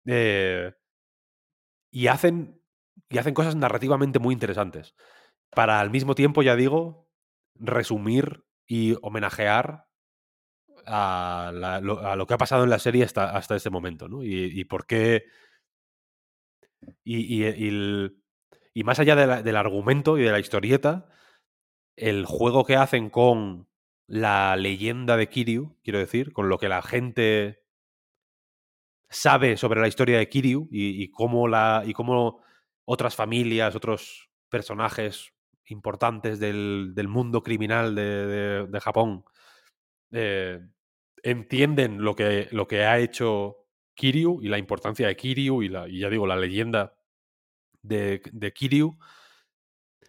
Eh, 0.07 0.73
y 1.91 2.09
hacen, 2.09 2.61
y 3.09 3.19
hacen 3.19 3.35
cosas 3.35 3.57
narrativamente 3.57 4.19
muy 4.19 4.33
interesantes. 4.35 4.95
Para 5.51 5.81
al 5.81 5.91
mismo 5.91 6.15
tiempo, 6.15 6.43
ya 6.43 6.57
digo, 6.57 7.09
resumir 7.57 8.45
y 8.67 8.97
homenajear 9.03 9.87
a, 10.87 11.51
la- 11.55 11.81
lo, 11.81 12.01
a 12.07 12.17
lo 12.17 12.27
que 12.27 12.35
ha 12.35 12.39
pasado 12.39 12.65
en 12.65 12.71
la 12.71 12.79
serie 12.79 13.05
hasta, 13.05 13.31
hasta 13.37 13.57
este 13.57 13.71
momento, 13.71 14.09
¿no? 14.09 14.23
Y, 14.23 14.31
y 14.61 14.65
por 14.65 14.87
qué. 14.87 15.25
Y, 17.05 17.21
y- 17.43 17.45
el- 17.45 18.23
y 18.75 18.85
más 18.85 18.99
allá 18.99 19.17
del 19.17 19.57
argumento 19.57 20.19
y 20.19 20.23
de 20.23 20.33
la 20.33 20.39
historieta, 20.39 21.09
el 21.97 22.27
juego 22.27 22.65
que 22.65 22.77
hacen 22.77 23.11
con 23.11 23.69
la 24.07 24.57
leyenda 24.57 25.17
de 25.17 25.29
Kiryu, 25.29 25.79
quiero 25.83 25.99
decir, 25.99 26.33
con 26.33 26.49
lo 26.49 26.59
que 26.59 26.69
la 26.69 26.83
gente 26.83 27.63
sabe 29.09 29.57
sobre 29.57 29.81
la 29.81 29.89
historia 29.89 30.19
de 30.19 30.29
Kiryu 30.29 30.69
y, 30.71 31.11
cómo 31.11 31.49
la 31.49 31.83
y 31.87 31.93
cómo 31.93 32.43
otras 32.85 33.15
familias, 33.15 33.75
otros 33.75 34.29
personajes 34.49 35.33
importantes 35.67 36.39
del, 36.39 36.93
del 36.95 37.09
mundo 37.09 37.43
criminal 37.43 37.95
de, 37.95 38.03
de- 38.27 38.67
de 38.67 38.81
Japón 38.81 39.25
eh, 40.13 40.61
entienden 41.23 42.03
lo 42.03 42.15
que, 42.15 42.49
lo 42.53 42.69
que 42.69 42.85
ha 42.85 42.99
hecho 42.99 43.66
Kiryu 43.97 44.41
y 44.43 44.49
la 44.49 44.59
importancia 44.59 45.09
de 45.09 45.17
Kiryu 45.17 45.63
y, 45.63 45.69
la, 45.69 45.89
y 45.89 46.01
ya 46.01 46.11
digo, 46.11 46.27
la 46.29 46.37
leyenda 46.37 46.95
de, 47.83 48.23
de 48.33 48.53
Kiryu. 48.53 48.97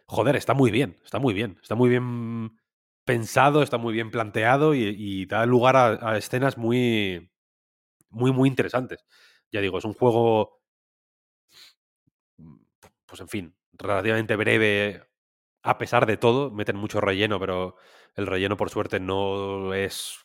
Joder, 0.06 0.36
está 0.36 0.54
muy 0.54 0.72
bien, 0.72 0.98
está 1.04 1.20
muy 1.20 1.34
bien, 1.34 1.58
está 1.62 1.76
muy 1.76 1.90
bien 1.90 2.58
pensado, 3.06 3.64
está 3.64 3.78
muy 3.78 3.94
bien 3.94 4.12
planteado 4.12 4.76
y, 4.76 5.26
da 5.26 5.46
lugar 5.46 5.76
a, 5.76 6.12
a 6.12 6.18
escenas 6.18 6.58
muy, 6.58 7.32
muy, 8.10 8.32
muy 8.32 8.50
interesantes. 8.50 9.06
Ya 9.52 9.62
digo, 9.62 9.78
es 9.78 9.86
un 9.86 9.94
juego, 9.94 10.62
pues 13.06 13.22
en 13.22 13.30
fin, 13.30 13.56
relativamente 13.74 14.36
breve 14.36 15.04
a 15.64 15.78
pesar 15.78 16.06
de 16.06 16.18
todo. 16.18 16.52
Meten 16.52 16.78
mucho 16.78 17.02
relleno, 17.02 17.40
pero 17.40 17.76
el 18.16 18.28
relleno 18.28 18.58
por 18.58 18.70
suerte 18.70 19.00
no 19.00 19.74
es 19.74 20.20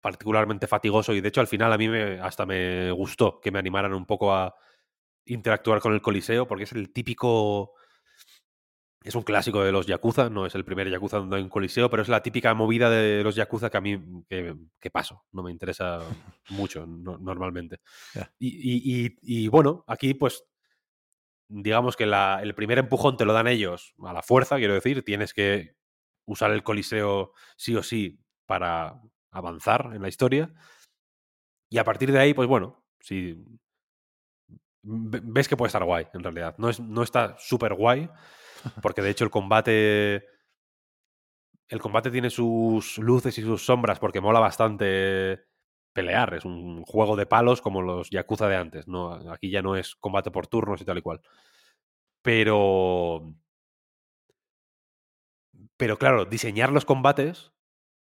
particularmente 0.00 0.66
fatigoso 0.66 1.12
y 1.12 1.20
de 1.20 1.28
hecho 1.28 1.40
al 1.40 1.46
final 1.46 1.72
a 1.72 1.78
mí 1.78 1.88
me, 1.88 2.20
hasta 2.20 2.46
me 2.46 2.90
gustó 2.92 3.40
que 3.40 3.50
me 3.50 3.58
animaran 3.58 3.92
un 3.94 4.06
poco 4.06 4.34
a 4.34 4.54
interactuar 5.26 5.80
con 5.80 5.92
el 5.92 6.02
Coliseo 6.02 6.46
porque 6.46 6.64
es 6.64 6.72
el 6.72 6.92
típico... 6.92 7.74
Es 9.02 9.14
un 9.14 9.22
clásico 9.22 9.62
de 9.64 9.72
los 9.72 9.86
Yakuza, 9.86 10.28
no 10.28 10.44
es 10.44 10.54
el 10.54 10.64
primer 10.66 10.90
Yakuza 10.90 11.16
donde 11.16 11.36
hay 11.36 11.42
un 11.42 11.48
coliseo, 11.48 11.88
pero 11.88 12.02
es 12.02 12.10
la 12.10 12.22
típica 12.22 12.52
movida 12.52 12.90
de 12.90 13.22
los 13.24 13.34
Yakuza 13.34 13.70
que 13.70 13.78
a 13.78 13.80
mí 13.80 13.98
que, 14.28 14.54
que 14.78 14.90
paso, 14.90 15.24
no 15.32 15.42
me 15.42 15.50
interesa 15.50 16.00
mucho 16.50 16.86
no- 16.86 17.16
normalmente. 17.16 17.80
Y, 18.38 18.48
y- 18.48 19.06
y- 19.06 19.44
y, 19.44 19.48
bueno, 19.48 19.84
aquí 19.86 20.12
pues 20.12 20.44
digamos 21.48 21.96
que 21.96 22.06
la- 22.06 22.40
el 22.42 22.54
primer 22.54 22.78
empujón 22.78 23.16
te 23.16 23.24
lo 23.24 23.32
dan 23.32 23.48
ellos 23.48 23.94
a 24.04 24.12
la 24.12 24.22
fuerza, 24.22 24.56
quiero 24.56 24.74
decir, 24.74 25.02
tienes 25.02 25.34
que 25.34 25.74
usar 26.26 26.50
el 26.52 26.62
coliseo 26.62 27.32
sí 27.56 27.74
o 27.76 27.82
sí 27.82 28.20
para 28.46 29.00
avanzar 29.30 29.90
en 29.94 30.02
la 30.02 30.08
historia. 30.08 30.52
Y 31.68 31.78
a 31.78 31.84
partir 31.84 32.12
de 32.12 32.18
ahí, 32.18 32.34
pues 32.34 32.48
bueno, 32.48 32.84
si 33.00 33.36
ve- 34.82 35.20
ves 35.22 35.48
que 35.48 35.56
puede 35.56 35.68
estar 35.68 35.84
guay, 35.84 36.06
en 36.14 36.22
realidad. 36.22 36.54
No, 36.58 36.68
es, 36.68 36.80
no 36.80 37.02
está 37.02 37.36
súper 37.38 37.74
guay, 37.74 38.08
porque 38.82 39.02
de 39.02 39.10
hecho 39.10 39.24
el 39.24 39.30
combate. 39.30 40.24
El 41.68 41.80
combate 41.80 42.10
tiene 42.10 42.30
sus 42.30 42.98
luces 42.98 43.38
y 43.38 43.42
sus 43.42 43.64
sombras, 43.64 43.98
porque 44.00 44.20
mola 44.20 44.40
bastante 44.40 45.44
pelear. 45.92 46.34
Es 46.34 46.44
un 46.44 46.82
juego 46.84 47.16
de 47.16 47.26
palos 47.26 47.60
como 47.62 47.80
los 47.82 48.10
Yakuza 48.10 48.48
de 48.48 48.56
antes. 48.56 48.88
¿no? 48.88 49.12
Aquí 49.32 49.50
ya 49.50 49.62
no 49.62 49.76
es 49.76 49.94
combate 49.96 50.30
por 50.30 50.48
turnos 50.48 50.80
y 50.80 50.84
tal 50.84 50.98
y 50.98 51.02
cual. 51.02 51.20
Pero. 52.22 53.34
Pero 55.76 55.98
claro, 55.98 56.26
diseñar 56.26 56.70
los 56.72 56.84
combates 56.84 57.52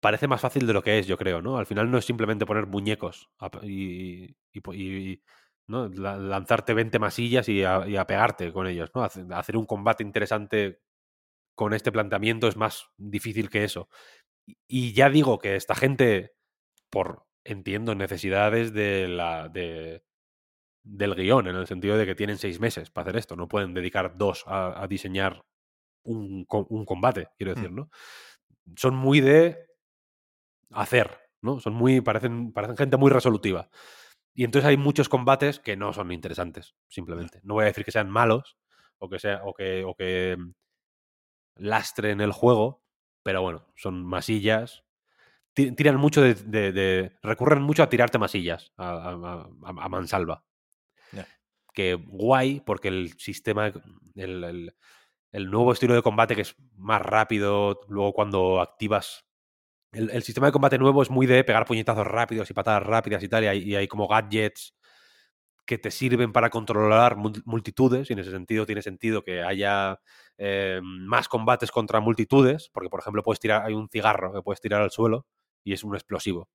parece 0.02 0.28
más 0.28 0.42
fácil 0.42 0.68
de 0.68 0.74
lo 0.74 0.84
que 0.84 1.00
es, 1.00 1.08
yo 1.08 1.18
creo, 1.18 1.42
¿no? 1.42 1.58
Al 1.58 1.66
final 1.66 1.90
no 1.92 1.98
es 1.98 2.06
simplemente 2.06 2.46
poner 2.46 2.68
muñecos 2.68 3.30
y, 3.64 4.36
y 4.54 5.22
¿no? 5.68 5.88
La- 5.90 6.18
lanzarte 6.18 6.74
20 6.74 7.00
masillas 7.00 7.48
y 7.50 7.64
a, 7.64 7.88
y 7.88 7.96
a 7.98 8.06
pegarte 8.08 8.52
con 8.52 8.68
ellos, 8.68 8.92
¿no? 8.96 9.04
Hace- 9.04 9.26
Hacer 9.32 9.58
un 9.58 9.66
combate 9.66 10.04
interesante 10.04 10.82
con 11.56 11.74
este 11.74 11.92
planteamiento 11.92 12.48
es 12.48 12.58
más 12.58 12.88
difícil 12.98 13.50
que 13.50 13.64
eso. 13.64 13.90
Y- 14.68 14.94
ya 14.94 15.10
digo 15.10 15.40
que 15.40 15.56
esta 15.56 15.76
gente, 15.76 16.34
por, 16.90 17.26
entiendo, 17.46 17.96
necesidades 17.96 18.74
de 18.74 19.08
la, 19.08 19.50
de, 19.50 20.04
del 20.84 21.16
guion, 21.16 21.48
en 21.48 21.56
el 21.58 21.68
sentido 21.68 21.98
de 21.98 22.06
que 22.08 22.16
tienen 22.16 22.38
seis 22.40 22.60
meses 22.60 22.90
para 22.92 23.10
hacer 23.10 23.18
esto, 23.20 23.36
no 23.36 23.48
pueden 23.48 23.74
dedicar 23.74 24.18
dos 24.18 24.44
a, 24.48 24.82
a 24.84 24.88
diseñar 24.88 25.44
un, 26.04 26.46
un 26.50 26.86
combate, 26.86 27.30
quiero 27.38 27.54
decir, 27.54 27.72
Mm. 27.72 27.76
¿no? 27.76 27.90
Son 28.76 28.96
muy 28.96 29.22
de 29.22 29.68
hacer, 30.74 31.20
¿no? 31.42 31.60
Son 31.60 31.74
muy, 31.74 32.02
parecen, 32.02 32.52
parecen 32.54 32.78
gente 32.78 32.98
muy 32.98 33.12
resolutiva. 33.12 33.70
Y 34.34 34.46
entonces 34.46 34.68
hay 34.70 34.78
muchos 34.78 35.10
combates 35.10 35.60
que 35.60 35.78
no 35.78 35.94
son 35.94 36.12
interesantes, 36.12 36.76
simplemente. 36.90 37.42
No 37.44 37.56
voy 37.56 37.64
a 37.64 37.68
decir 37.68 37.86
que 37.86 37.92
sean 37.92 38.10
malos 38.10 38.58
o 39.00 39.10
que 39.10 39.20
sea, 39.20 39.42
o 39.46 39.54
que, 39.54 39.84
o 39.86 39.96
que 39.96 40.38
lastren 41.56 42.22
el 42.22 42.32
juego, 42.32 42.84
pero 43.24 43.42
bueno, 43.42 43.66
son 43.76 44.04
masillas. 44.06 44.84
Ti- 45.54 45.74
Tiran 45.74 45.98
mucho 45.98 46.22
de, 46.22 46.36
de- 46.36 46.72
de- 46.72 47.20
recurren 47.24 47.62
mucho 47.64 47.84
a 47.84 47.90
tirarte 47.90 48.20
masillas 48.20 48.74
a, 48.78 48.90
a- 48.92 49.50
a- 49.66 49.86
a 49.86 49.90
mansalva. 49.90 50.46
Que 51.74 51.94
guay, 51.96 52.60
porque 52.62 52.90
el 52.90 53.18
sistema, 53.18 53.68
el, 54.16 54.44
el- 54.44 54.76
el 55.32 55.52
nuevo 55.52 55.72
estilo 55.74 55.94
de 55.96 56.02
combate 56.02 56.36
que 56.36 56.42
es 56.42 56.56
más 56.78 57.02
rápido, 57.02 57.82
luego 57.90 58.14
cuando 58.14 58.62
activas 58.62 59.26
el, 59.92 60.24
sistema 60.24 60.48
de 60.48 60.54
combate 60.54 60.78
nuevo 60.78 61.02
es 61.02 61.10
muy 61.10 61.26
de 61.26 61.44
pegar 61.44 61.66
puñetazos 61.66 62.08
rápidos 62.08 62.50
y 62.50 62.54
patadas 62.54 62.84
rápidas 62.84 63.24
y 63.24 63.28
tal, 63.30 63.44
y 63.44 63.76
hay, 63.76 63.88
como 63.88 64.08
gadgets 64.08 64.74
que 65.66 65.78
te 65.78 65.92
sirven 65.92 66.34
para 66.34 66.50
controlar 66.50 67.16
mul- 67.18 67.42
multitudes, 67.46 68.10
y 68.10 68.14
en 68.14 68.20
ese 68.20 68.32
sentido 68.32 68.66
tiene 68.66 68.82
sentido 68.82 69.24
que 69.24 69.44
haya 69.44 70.00
eh, 70.38 70.82
más 70.84 71.28
combates 71.28 71.72
contra 71.72 72.00
multitudes, 72.00 72.70
porque 72.74 72.90
por 72.90 73.00
ejemplo 73.02 73.24
puedes 73.24 73.40
tirar, 73.40 73.66
hay 73.66 73.74
un 73.74 73.90
cigarro 73.90 74.34
que 74.34 74.42
puedes 74.42 74.62
tirar 74.62 74.82
al 74.82 74.92
suelo 74.92 75.26
y 75.64 75.74
es 75.74 75.84
un 75.84 75.96
explosivo. 75.96 76.50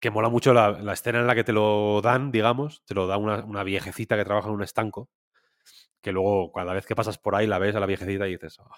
Que 0.00 0.10
mola 0.10 0.28
mucho 0.28 0.52
la, 0.52 0.92
escena 0.92 1.20
en 1.20 1.26
la 1.28 1.34
que 1.34 1.44
te 1.44 1.52
lo 1.52 2.00
dan, 2.02 2.32
digamos, 2.32 2.82
te 2.84 2.94
lo 2.94 3.06
da 3.06 3.16
una, 3.18 3.44
una 3.44 3.62
viejecita 3.62 4.16
que 4.16 4.24
trabaja 4.24 4.48
en 4.48 4.54
un 4.54 4.62
estanco, 4.62 5.08
que 6.02 6.12
luego 6.12 6.52
cada 6.52 6.74
vez 6.74 6.86
que 6.86 6.96
pasas 6.96 7.18
por 7.18 7.34
ahí 7.36 7.46
la 7.46 7.58
ves 7.58 7.76
a 7.76 7.80
la 7.80 7.86
viejecita 7.86 8.28
y 8.28 8.32
dices, 8.32 8.58
"Ah, 8.60 8.76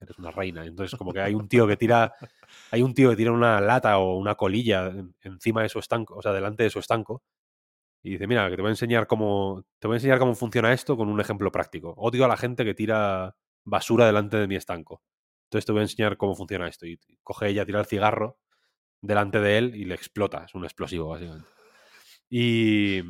eres 0.00 0.18
una 0.18 0.30
reina. 0.30 0.64
Entonces 0.66 0.96
como 0.98 1.12
que 1.12 1.20
hay 1.20 1.34
un 1.34 1.48
tío 1.48 1.66
que 1.66 1.76
tira, 1.76 2.14
hay 2.70 2.82
un 2.82 2.94
tío 2.94 3.10
que 3.10 3.16
tira 3.16 3.32
una 3.32 3.60
lata 3.60 3.98
o 3.98 4.16
una 4.18 4.34
colilla 4.36 4.86
en- 4.88 5.14
encima 5.22 5.62
de 5.62 5.68
su 5.68 5.78
estanco, 5.78 6.16
o 6.16 6.22
sea, 6.22 6.32
delante 6.32 6.62
de 6.64 6.70
su 6.70 6.78
estanco, 6.78 7.22
y 8.02 8.12
dice, 8.12 8.26
mira, 8.26 8.48
que 8.48 8.56
te 8.56 8.62
voy 8.62 8.70
a 8.70 8.72
enseñar 8.72 9.06
cómo, 9.06 9.64
te 9.78 9.86
voy 9.86 9.96
a 9.96 9.98
enseñar 9.98 10.18
cómo 10.18 10.34
funciona 10.34 10.72
esto 10.72 10.96
con 10.96 11.08
un 11.08 11.20
ejemplo 11.20 11.52
práctico. 11.52 11.94
Odio 11.98 12.24
a 12.24 12.28
la 12.28 12.36
gente 12.36 12.64
que 12.64 12.74
tira 12.74 13.36
basura 13.64 14.06
delante 14.06 14.38
de 14.38 14.48
mi 14.48 14.56
estanco. 14.56 15.02
Entonces 15.44 15.66
te 15.66 15.72
voy 15.72 15.80
a 15.80 15.84
enseñar 15.84 16.16
cómo 16.16 16.34
funciona 16.34 16.66
esto. 16.68 16.86
Y 16.86 16.98
coge 17.22 17.48
ella, 17.48 17.66
tira 17.66 17.80
el 17.80 17.86
cigarro 17.86 18.38
delante 19.02 19.40
de 19.40 19.58
él 19.58 19.76
y 19.76 19.84
le 19.86 19.94
explota. 19.96 20.44
Es 20.46 20.54
un 20.54 20.64
explosivo, 20.64 21.08
básicamente. 21.08 21.48
Y, 22.30 23.02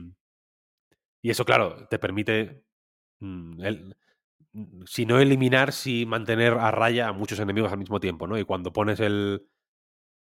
y 1.23 1.31
eso, 1.31 1.45
claro, 1.45 1.87
te 1.89 1.99
permite, 1.99 2.65
mm, 3.21 3.62
si 4.87 5.07
no 5.07 5.21
eliminar, 5.21 5.73
sí 5.73 6.07
mantener 6.07 6.55
a 6.55 6.71
raya 6.71 7.09
a 7.09 7.13
muchos 7.13 7.39
enemigos 7.39 7.73
al 7.73 7.79
mismo 7.79 8.01
tiempo, 8.01 8.27
¿no? 8.27 8.39
Y 8.39 8.45
cuando 8.45 8.73
pones 8.73 9.01
el... 9.01 9.47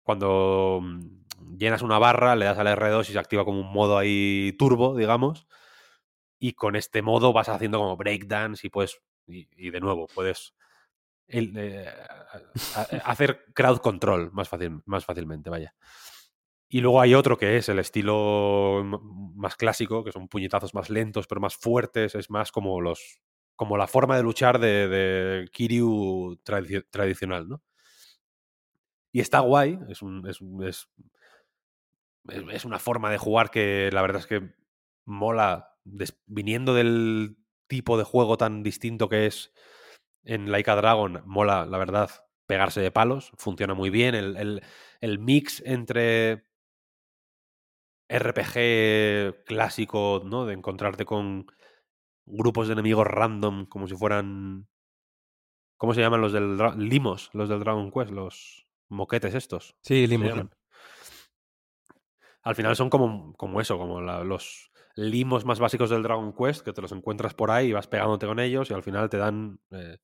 Cuando 0.04 0.80
mm, 0.82 1.58
llenas 1.58 1.82
una 1.82 2.00
barra, 2.00 2.36
le 2.36 2.46
das 2.46 2.58
al 2.58 2.68
R2 2.68 3.10
y 3.10 3.14
se 3.14 3.20
activa 3.20 3.46
como 3.46 3.62
un 3.62 3.72
modo 3.72 3.98
ahí 3.98 4.54
turbo, 4.58 4.96
digamos. 4.96 5.48
Y 6.40 6.54
con 6.54 6.76
este 6.76 7.02
modo 7.02 7.34
vas 7.34 7.50
haciendo 7.50 7.80
como 7.80 7.98
breakdance 7.98 8.66
y 8.66 8.70
puedes... 8.70 9.02
Y, 9.28 9.48
y 9.58 9.72
de 9.72 9.80
nuevo, 9.80 10.08
puedes 10.14 10.54
el, 11.28 11.54
eh, 11.58 11.90
hacer 13.04 13.46
crowd 13.54 13.80
control 13.80 14.32
más, 14.32 14.50
fácil, 14.50 14.82
más 14.86 15.06
fácilmente, 15.06 15.50
vaya. 15.50 15.74
Y 16.68 16.82
luego 16.82 17.00
hay 17.00 17.14
otro 17.14 17.38
que 17.38 17.58
es 17.58 17.70
el 17.70 17.80
estilo 17.80 18.84
más 19.36 19.56
clásico, 19.56 20.04
que 20.04 20.12
son 20.12 20.28
puñetazos 20.28 20.74
más 20.74 20.90
lentos, 20.90 21.28
pero 21.28 21.40
más 21.40 21.56
fuertes. 21.56 22.16
Es 22.16 22.30
más 22.30 22.52
como 22.52 22.82
los. 22.82 23.22
Como 23.56 23.77
la 23.77 23.88
forma 23.88 24.18
de 24.18 24.23
luchar 24.23 24.60
de, 24.60 24.88
de 24.88 25.49
Kiryu 25.52 26.40
tradici- 26.45 26.86
tradicional, 26.91 27.48
¿no? 27.49 27.61
Y 29.11 29.22
está 29.22 29.40
guay. 29.40 29.80
Es 29.90 30.02
un. 30.02 30.27
Es, 30.27 30.41
un- 30.41 30.64
es, 30.68 30.88
es- 32.30 32.44
es 32.52 32.65
una 32.65 32.80
forma 32.80 33.10
de 33.11 33.18
jugar 33.18 33.52
que 33.52 33.90
la 33.91 34.02
verdad 34.02 34.19
es 34.22 34.27
que 34.27 34.53
mola. 35.06 35.72
viniendo 36.26 36.73
del 36.73 37.38
tipo 37.68 37.98
de 37.98 38.03
juego 38.03 38.38
tan 38.38 38.64
distinto 38.64 39.07
que 39.10 39.27
es 39.27 39.53
en 40.23 40.52
Like 40.52 40.72
a 40.72 40.76
Dragon, 40.76 41.23
mola, 41.26 41.65
la 41.65 41.77
verdad, 41.77 42.10
pegarse 42.48 42.82
de 42.82 42.91
palos. 42.91 43.32
Funciona 43.38 43.73
muy 43.76 43.90
bien. 43.91 44.15
El, 44.15 44.38
el- 44.38 44.64
el 45.02 45.19
mix 45.19 45.61
entre 45.65 46.45
RPG 48.10 49.44
clásico, 49.45 50.22
¿no? 50.26 50.45
De 50.45 50.53
encontrarte 50.53 51.06
con 51.06 51.48
grupos 52.26 52.68
de 52.68 52.74
enemigos 52.74 53.08
random, 53.08 53.66
como 53.66 53.88
si 53.88 53.96
fueran. 53.96 54.68
¿Cómo 55.78 55.94
se 55.94 56.02
llaman 56.02 56.22
los 56.22 56.32
del 56.32 56.58
Limos? 56.78 57.30
Los 57.34 57.50
del 57.50 57.60
Dragon 57.60 57.92
Quest, 57.92 58.12
los 58.12 58.66
moquetes 58.90 59.34
estos. 59.34 59.76
Sí, 59.82 60.08
limos. 60.08 60.34
Al 62.44 62.56
final 62.56 62.76
son 62.76 62.90
como, 62.90 63.34
como 63.34 63.60
eso, 63.60 63.78
como 63.78 64.02
la- 64.02 64.24
los 64.24 64.72
limos 64.96 65.46
más 65.46 65.60
básicos 65.60 65.90
del 65.90 66.04
Dragon 66.04 66.34
Quest, 66.34 66.64
que 66.64 66.72
te 66.74 66.82
los 66.82 66.92
encuentras 66.92 67.34
por 67.34 67.52
ahí 67.52 67.68
y 67.70 67.74
vas 67.74 67.88
pegándote 67.88 68.28
con 68.28 68.40
ellos 68.40 68.70
y 68.70 68.74
al 68.74 68.84
final 68.84 69.10
te 69.10 69.18
dan 69.18 69.60
eh, 69.72 69.98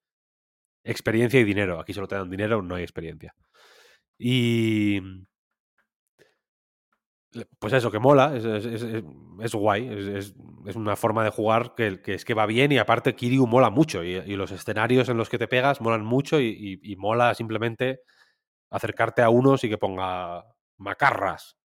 experiencia 0.84 1.40
y 1.40 1.44
dinero. 1.44 1.80
Aquí 1.80 1.94
solo 1.94 2.08
te 2.08 2.16
dan 2.16 2.30
dinero, 2.30 2.62
no 2.62 2.76
hay 2.76 2.84
experiencia. 2.84 3.34
Y. 4.18 5.00
Pues 7.60 7.72
eso, 7.74 7.92
que 7.92 8.00
mola, 8.00 8.36
es, 8.36 8.44
es- 8.44 8.66
es- 8.66 8.84
es- 9.42 9.54
guay, 9.56 9.88
es, 10.18 10.34
una 10.76 10.96
forma 10.98 11.24
de 11.24 11.30
jugar 11.30 11.74
que, 11.76 12.02
que 12.02 12.14
es 12.16 12.26
que 12.26 12.34
va 12.34 12.46
bien 12.46 12.72
y 12.72 12.78
aparte 12.78 13.16
Kiryu 13.16 13.48
mola 13.48 13.70
mucho 13.70 14.04
y, 14.04 14.20
los 14.36 14.52
escenarios 14.52 15.08
en 15.10 15.18
los 15.18 15.30
que 15.30 15.38
te 15.38 15.48
pegas 15.48 15.80
molan 15.82 16.04
mucho 16.06 16.40
y, 16.42 16.80
y- 16.84 16.96
mola 16.98 17.34
simplemente 17.34 18.02
acercarte 18.72 19.22
a 19.24 19.30
unos 19.30 19.64
y 19.64 19.70
que 19.70 19.78
ponga 19.80 20.46
macarras 20.78 21.58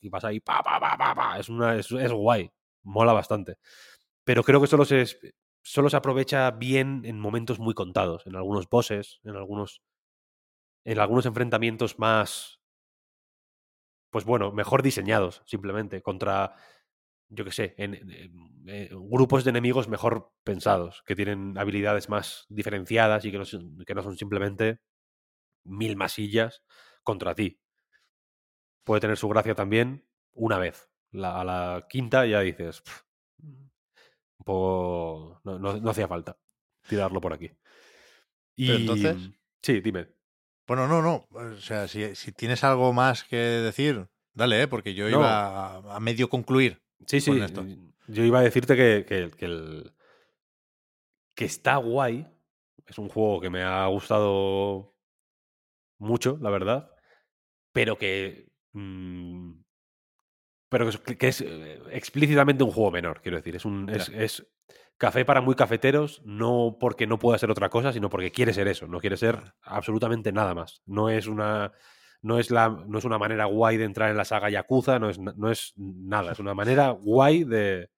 y 0.00 0.08
vas 0.08 0.24
ahí 0.24 0.40
pa 0.40 0.62
pa 0.62 0.80
pa 0.80 0.96
pa, 0.98 1.14
pa. 1.14 1.38
Es, 1.38 1.48
una, 1.48 1.76
es, 1.76 1.90
guay, 2.12 2.50
mola 2.82 3.12
bastante. 3.12 3.56
Pero 4.24 4.42
creo 4.44 4.60
que 4.60 4.66
solo 4.68 4.84
se, 4.84 5.06
solo 5.62 5.90
se 5.90 5.96
aprovecha 5.96 6.50
bien 6.52 7.02
en 7.04 7.20
momentos 7.20 7.58
muy 7.60 7.74
contados, 7.74 8.26
en 8.26 8.36
algunos 8.36 8.68
bosses, 8.68 9.20
en 9.24 9.36
algunos, 9.36 9.82
en 10.84 10.98
algunos 10.98 11.26
enfrentamientos 11.26 11.98
más, 11.98 12.60
pues 14.12 14.24
bueno, 14.26 14.52
mejor 14.52 14.82
diseñados, 14.82 15.42
simplemente, 15.46 16.02
contra, 16.02 16.54
yo 17.30 17.44
qué 17.46 17.50
sé, 17.50 17.74
en, 17.78 17.94
en- 17.94 18.68
en 18.68 19.10
grupos 19.10 19.42
de 19.42 19.50
enemigos 19.50 19.88
mejor 19.88 20.32
pensados, 20.44 21.02
que 21.06 21.16
tienen 21.16 21.56
habilidades 21.58 22.08
más 22.10 22.44
diferenciadas 22.50 23.24
y 23.24 23.32
que 23.32 23.38
no 23.38 23.44
son, 23.46 23.78
que 23.86 23.94
no 23.94 24.02
son 24.02 24.16
simplemente 24.16 24.80
mil 25.64 25.96
masillas 25.96 26.62
contra 27.02 27.34
ti. 27.34 27.58
Puede 28.84 29.00
tener 29.00 29.16
su 29.16 29.28
gracia 29.28 29.54
también 29.54 30.06
una 30.34 30.58
vez. 30.58 30.90
La- 31.10 31.40
a 31.40 31.44
la 31.44 31.86
quinta 31.88 32.26
ya 32.26 32.40
dices, 32.40 32.82
"Pf, 32.82 33.02
un 33.42 34.44
poco... 34.44 35.40
No, 35.44 35.58
no- 35.58 35.78
no 35.80 35.90
hacía 35.90 36.06
falta 36.08 36.38
tirarlo 36.88 37.20
por 37.20 37.32
aquí. 37.32 37.50
Y, 38.56 38.66
Pero 38.66 38.78
entonces- 38.78 39.30
Sí, 39.62 39.80
dime. 39.80 40.08
Bueno, 40.66 40.86
no, 40.88 41.02
no. 41.02 41.26
O 41.30 41.56
sea, 41.56 41.88
si, 41.88 42.14
si 42.14 42.32
tienes 42.32 42.62
algo 42.64 42.92
más 42.92 43.24
que 43.24 43.36
decir, 43.36 44.06
dale, 44.32 44.62
¿eh? 44.62 44.68
porque 44.68 44.94
yo 44.94 45.04
No. 45.08 45.18
iba 45.18 45.76
a, 45.76 45.96
a 45.96 46.00
medio 46.00 46.28
concluir. 46.28 46.80
Sí, 47.06 47.20
sí. 47.20 47.32
esto. 47.40 47.64
Yo 48.08 48.24
iba 48.24 48.38
a 48.38 48.42
decirte 48.42 48.76
que, 48.76 49.04
que, 49.06 49.30
que 49.36 49.44
el- 49.44 49.92
que 51.34 51.44
está 51.46 51.76
guay. 51.76 52.26
Es 52.86 52.98
un 52.98 53.08
juego 53.08 53.40
que 53.40 53.50
me 53.50 53.62
ha 53.62 53.86
gustado 53.86 54.94
mucho, 55.98 56.38
la 56.40 56.50
verdad. 56.50 56.90
Pero 57.72 57.96
que. 57.96 58.48
mm, 58.72 59.52
pero 60.68 60.84
que 60.86 60.90
es, 60.90 61.16
que 61.18 61.28
es, 61.28 61.40
eh, 61.42 61.80
explícitamente 61.90 62.64
un 62.64 62.70
juego 62.70 62.90
menor, 62.90 63.20
quiero 63.22 63.36
decir. 63.38 63.56
Es 63.56 63.64
un. 63.64 63.88
Es, 63.88 64.08
Ya. 64.08 64.22
es 64.22 64.46
café 65.02 65.24
para 65.24 65.40
muy 65.40 65.56
cafeteros, 65.56 66.22
no 66.24 66.76
porque 66.78 67.08
no 67.08 67.18
pueda 67.18 67.36
ser 67.36 67.50
otra 67.50 67.68
cosa, 67.70 67.92
sino 67.92 68.08
porque 68.08 68.30
quiere 68.30 68.54
ser 68.54 68.68
eso. 68.68 68.86
No 68.86 69.00
quiere 69.00 69.16
ser 69.16 69.52
absolutamente 69.62 70.30
nada 70.32 70.54
más. 70.54 70.80
No 70.86 71.10
es 71.10 71.26
una. 71.26 71.72
No 72.22 72.38
es, 72.38 72.52
la, 72.52 72.68
no 72.68 72.98
es 72.98 73.04
una 73.04 73.18
manera 73.18 73.46
guay 73.46 73.78
de 73.78 73.84
entrar 73.84 74.08
en 74.10 74.16
la 74.16 74.24
saga 74.24 74.48
Yakuza, 74.48 75.00
no 75.00 75.10
es, 75.10 75.18
no 75.18 75.50
es 75.50 75.72
nada. 75.76 76.30
Es 76.30 76.38
una 76.38 76.54
manera 76.54 76.90
guay 77.02 77.42
de 77.42 77.90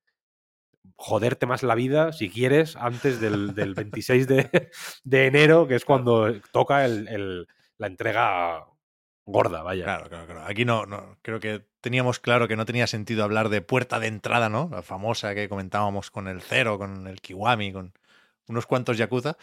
joderte 0.96 1.44
más 1.46 1.62
la 1.62 1.74
vida, 1.74 2.12
si 2.12 2.30
quieres, 2.30 2.76
antes 2.76 3.20
del, 3.20 3.54
del 3.54 3.74
26 3.74 4.26
de, 4.26 4.70
de 5.04 5.26
enero, 5.26 5.66
que 5.66 5.74
es 5.74 5.84
cuando 5.84 6.40
toca 6.52 6.84
el- 6.86 7.06
el- 7.08 7.46
la 7.76 7.86
entrega 7.86 8.64
gorda, 9.26 9.62
vaya. 9.62 9.84
Claro, 9.84 10.08
claro, 10.08 10.26
claro. 10.26 10.44
Aquí 10.46 10.64
no, 10.64 10.86
no, 10.86 11.18
creo 11.22 11.40
que 11.40 11.66
teníamos 11.84 12.18
claro 12.18 12.48
que 12.48 12.56
no 12.56 12.64
tenía 12.64 12.86
sentido 12.86 13.24
hablar 13.24 13.50
de 13.50 13.60
puerta 13.60 14.00
de 14.00 14.06
entrada, 14.06 14.48
¿no? 14.48 14.70
La 14.72 14.80
famosa 14.80 15.34
que 15.34 15.50
comentábamos 15.50 16.10
con 16.10 16.28
el 16.28 16.40
Cero, 16.40 16.78
con 16.78 17.06
el 17.06 17.20
Kiwami, 17.20 17.74
con 17.74 17.92
unos 18.48 18.64
cuantos 18.64 18.96
Yakuza. 18.96 19.36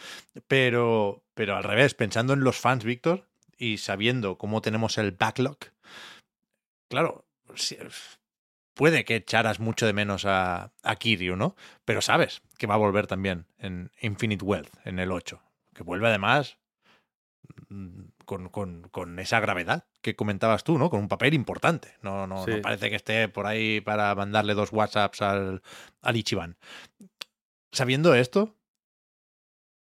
Pero, 0.48 1.22
pero 1.34 1.56
al 1.56 1.62
revés, 1.62 1.94
pensando 1.94 2.32
en 2.32 2.40
los 2.40 2.58
fans, 2.58 2.82
Víctor, 2.82 3.28
y 3.56 3.78
sabiendo 3.78 4.38
cómo 4.38 4.60
tenemos 4.60 4.98
el 4.98 5.12
backlog, 5.12 5.56
claro, 6.88 7.24
puede 8.74 9.04
que 9.04 9.14
echaras 9.14 9.60
mucho 9.60 9.86
de 9.86 9.92
menos 9.92 10.24
a, 10.24 10.72
a 10.82 10.96
Kiryu, 10.96 11.36
¿no? 11.36 11.54
Pero 11.84 12.02
sabes 12.02 12.42
que 12.58 12.66
va 12.66 12.74
a 12.74 12.78
volver 12.78 13.06
también 13.06 13.46
en 13.56 13.92
Infinite 14.00 14.44
Wealth, 14.44 14.74
en 14.84 14.98
el 14.98 15.12
8. 15.12 15.40
Que 15.74 15.84
vuelve 15.84 16.08
además 16.08 16.58
mm, 17.68 18.02
con, 18.24 18.48
con- 18.48 18.88
con 18.90 19.18
esa 19.18 19.40
gravedad 19.40 19.86
que 20.00 20.16
comentabas 20.16 20.64
tú, 20.64 20.78
¿no? 20.78 20.90
Con 20.90 21.00
un 21.00 21.08
papel 21.08 21.34
importante. 21.34 21.94
No, 22.02 22.26
no, 22.26 22.46
no 22.46 22.62
parece 22.62 22.90
que 22.90 22.96
esté 22.96 23.28
por 23.28 23.46
ahí 23.46 23.80
para 23.80 24.14
mandarle 24.14 24.54
dos 24.54 24.72
WhatsApps 24.72 25.22
al, 25.22 25.62
al 26.00 26.16
Ichiban. 26.16 26.56
Sabiendo 27.72 28.14
esto, 28.14 28.54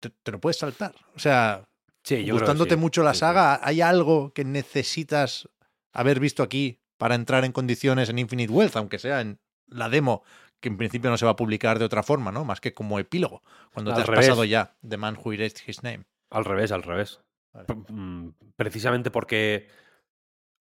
te, 0.00 0.10
te 0.10 0.32
lo 0.32 0.40
puedes 0.40 0.58
saltar. 0.58 0.94
O 1.14 1.18
sea, 1.18 1.66
Sí, 2.02 2.24
yo 2.24 2.34
gustándote 2.34 2.74
sí. 2.74 2.80
mucho 2.80 3.02
la 3.02 3.12
saga, 3.14 3.60
¿hay 3.62 3.82
algo 3.82 4.32
que 4.32 4.44
necesitas 4.44 5.48
haber 5.92 6.18
visto 6.18 6.42
aquí 6.42 6.80
para 6.96 7.14
entrar 7.14 7.44
en 7.44 7.52
condiciones 7.52 8.08
en 8.08 8.18
Infinite 8.18 8.52
Wealth, 8.52 8.76
aunque 8.76 8.98
sea 8.98 9.20
en 9.20 9.38
la 9.66 9.88
demo, 9.90 10.22
que 10.60 10.68
en 10.70 10.78
principio 10.78 11.10
no 11.10 11.18
se 11.18 11.26
va 11.26 11.32
a 11.32 11.36
publicar 11.36 11.78
de 11.78 11.84
otra 11.84 12.02
forma, 12.02 12.32
¿no? 12.32 12.44
Más 12.44 12.60
que 12.60 12.72
como 12.72 12.98
epílogo, 12.98 13.42
cuando 13.72 13.94
te 13.94 14.00
has 14.00 14.06
revés. 14.06 14.26
pasado 14.28 14.44
ya 14.44 14.74
The 14.86 14.96
Man 14.96 15.18
Who 15.22 15.32
Erased 15.34 15.58
His 15.66 15.82
Name. 15.82 16.04
Al 16.30 16.44
revés, 16.46 16.72
al 16.72 16.82
revés. 16.82 17.20
Vale. 17.52 17.66
Mm, 17.88 18.28
Precisamente 18.56 19.10
porque 19.10 19.68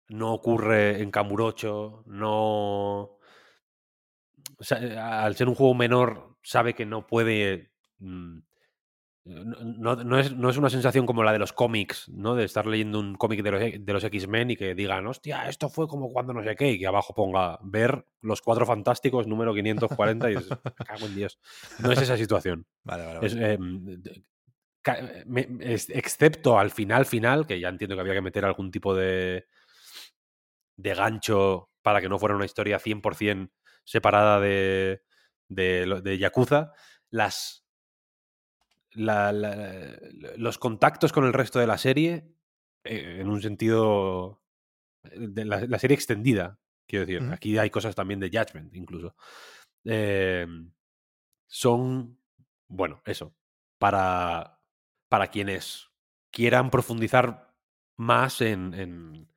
no 0.09 0.33
ocurre 0.33 1.01
en 1.01 1.11
Kamurocho, 1.11 2.03
no. 2.07 3.17
o 4.57 4.63
sea, 4.63 4.77
eh, 4.83 4.97
al 4.97 5.35
ser 5.35 5.47
un 5.47 5.55
juego 5.55 5.73
menor, 5.73 6.37
sabe 6.43 6.73
que 6.73 6.85
no 6.85 7.07
puede. 7.07 7.71
mm, 7.99 8.39
No, 9.25 9.95
no- 9.95 10.03
no 10.03 10.19
es, 10.19 10.35
no 10.35 10.49
es 10.49 10.57
una 10.57 10.69
sensación 10.69 11.05
como 11.05 11.23
la 11.23 11.31
de 11.31 11.39
los 11.39 11.53
cómics, 11.53 12.09
¿no? 12.09 12.35
De 12.35 12.43
estar 12.43 12.65
leyendo 12.65 12.99
un 12.99 13.15
cómic 13.15 13.41
de 13.41 13.51
los, 13.51 13.61
de 13.61 13.93
los 13.93 14.03
X-Men 14.03 14.51
y 14.51 14.57
que 14.57 14.75
digan, 14.75 15.07
hostia, 15.07 15.47
esto 15.47 15.69
fue 15.69 15.87
como 15.87 16.11
cuando 16.11 16.33
no 16.33 16.43
sé 16.43 16.57
qué, 16.57 16.71
y 16.71 16.77
que 16.79 16.87
abajo 16.87 17.13
ponga 17.13 17.57
ver 17.63 18.05
los 18.19 18.41
cuatro 18.41 18.65
fantásticos 18.65 19.25
número 19.25 19.53
540 19.53 20.29
y 20.29 20.35
dices, 20.35 20.49
"Me 20.77 20.85
cago 20.85 21.07
en 21.07 21.13
Dios. 21.15 21.39
No 21.77 21.93
es 21.93 22.01
esa 22.01 22.17
situación. 22.17 22.65
Vale, 22.83 23.05
vale, 23.05 23.19
vale. 23.19 23.27
Es, 23.27 23.35
eh, 23.35 23.57
ca- 23.57 24.11
me- 25.25 25.47
excepto 25.61 26.59
al 26.59 26.71
final 26.71 27.05
final, 27.05 27.45
que 27.47 27.59
ya 27.59 27.69
entiendo 27.69 27.95
que 27.95 28.01
había 28.01 28.13
que 28.13 28.21
meter 28.21 28.45
algún 28.45 28.71
tipo 28.71 28.93
de, 28.95 29.45
de 30.77 30.93
gancho 30.95 31.69
para 31.81 32.01
que 32.01 32.09
no 32.09 32.19
fuera 32.19 32.35
una 32.35 32.45
historia 32.45 32.79
100% 32.79 33.51
separada 33.83 34.39
de, 34.39 35.01
de, 35.49 36.01
de 36.03 36.17
Yakuza, 36.17 36.71
las, 37.09 37.65
la- 38.91 39.31
la- 39.31 39.97
los 40.37 40.57
contactos 40.57 41.11
con 41.11 41.25
el 41.25 41.33
resto 41.33 41.59
de 41.59 41.67
la 41.67 41.77
serie, 41.77 42.27
eh, 42.83 43.17
en 43.19 43.27
un 43.29 43.41
sentido 43.41 44.41
de 45.03 45.45
la, 45.45 45.61
la 45.65 45.79
serie 45.79 45.95
extendida, 45.95 46.59
quiero 46.87 47.05
decir, 47.05 47.29
aquí 47.31 47.57
hay 47.57 47.69
cosas 47.69 47.95
también 47.95 48.19
de 48.19 48.29
Judgment 48.29 48.75
incluso. 48.75 49.15
Eh, 49.85 50.47
son, 51.47 52.19
bueno, 52.67 53.01
eso, 53.05 53.35
para, 53.77 54.59
para 55.13 55.27
quienes 55.27 55.91
quieran 56.31 56.71
profundizar 56.71 57.53
más 57.97 58.41
en, 58.41 58.73
en, 58.73 59.27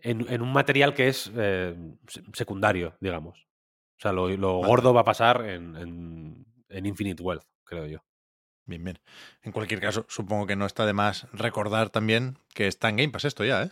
en- 0.00 0.26
en 0.28 0.42
un 0.42 0.52
material 0.52 0.94
que 0.94 1.06
es 1.06 1.30
eh, 1.36 1.76
se- 2.08 2.24
secundario, 2.32 2.96
digamos. 3.00 3.38
O 3.38 4.00
sea, 4.00 4.10
lo, 4.10 4.28
lo 4.36 4.56
Vale. 4.58 4.66
gordo 4.68 4.92
va 4.92 5.02
a 5.02 5.04
pasar 5.04 5.44
en, 5.48 6.44
Infinite 6.86 7.22
Wealth, 7.22 7.44
creo 7.62 7.86
yo. 7.86 7.98
Bien, 8.64 8.82
bien. 8.82 8.98
En 9.42 9.52
cualquier 9.52 9.78
caso, 9.80 10.06
supongo 10.08 10.48
que 10.48 10.56
no 10.56 10.66
está 10.66 10.86
de 10.86 10.92
más 10.92 11.28
recordar 11.32 11.90
también 11.90 12.40
que 12.52 12.66
está 12.66 12.88
en 12.88 12.96
Game 12.96 13.10
Pass 13.10 13.26
esto 13.26 13.44
ya, 13.44 13.62
¿eh? 13.62 13.70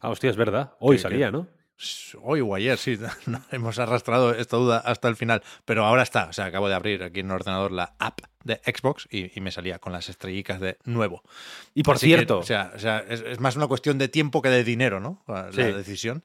Ah, 0.00 0.10
hostia, 0.10 0.30
es 0.30 0.36
verdad. 0.36 0.72
Hoy 0.80 0.96
Que- 0.96 1.02
salía, 1.02 1.30
¿no? 1.30 1.46
Hoy 2.22 2.40
o 2.40 2.54
ayer, 2.54 2.76
sí, 2.78 2.98
no, 3.26 3.40
hemos 3.52 3.78
arrastrado 3.78 4.34
esta 4.34 4.56
duda 4.56 4.78
hasta 4.78 5.08
el 5.08 5.16
final, 5.16 5.42
pero 5.64 5.84
ahora 5.84 6.02
está, 6.02 6.26
o 6.28 6.32
sea, 6.32 6.46
acabo 6.46 6.68
de 6.68 6.74
abrir 6.74 7.02
aquí 7.02 7.20
en 7.20 7.26
el 7.26 7.32
ordenador 7.32 7.70
la 7.72 7.94
app 7.98 8.20
de 8.44 8.56
Xbox 8.64 9.06
y, 9.10 9.36
y 9.36 9.40
me 9.40 9.50
salía 9.52 9.78
con 9.78 9.92
las 9.92 10.08
estrellicas 10.08 10.60
de 10.60 10.78
nuevo. 10.84 11.22
Y 11.74 11.82
por 11.84 11.96
Así 11.96 12.06
que, 12.08 12.14
cierto, 12.16 12.38
o 12.38 12.42
sea, 12.42 12.72
o 12.74 12.78
sea, 12.78 12.98
es, 13.08 13.20
es 13.20 13.38
más 13.40 13.54
una 13.56 13.66
cuestión 13.68 13.96
de 13.98 14.08
tiempo 14.08 14.42
que 14.42 14.48
de 14.48 14.64
dinero, 14.64 14.98
¿no? 15.00 15.22
La 15.28 15.52
Sí. 15.52 15.62
decisión. 15.62 16.24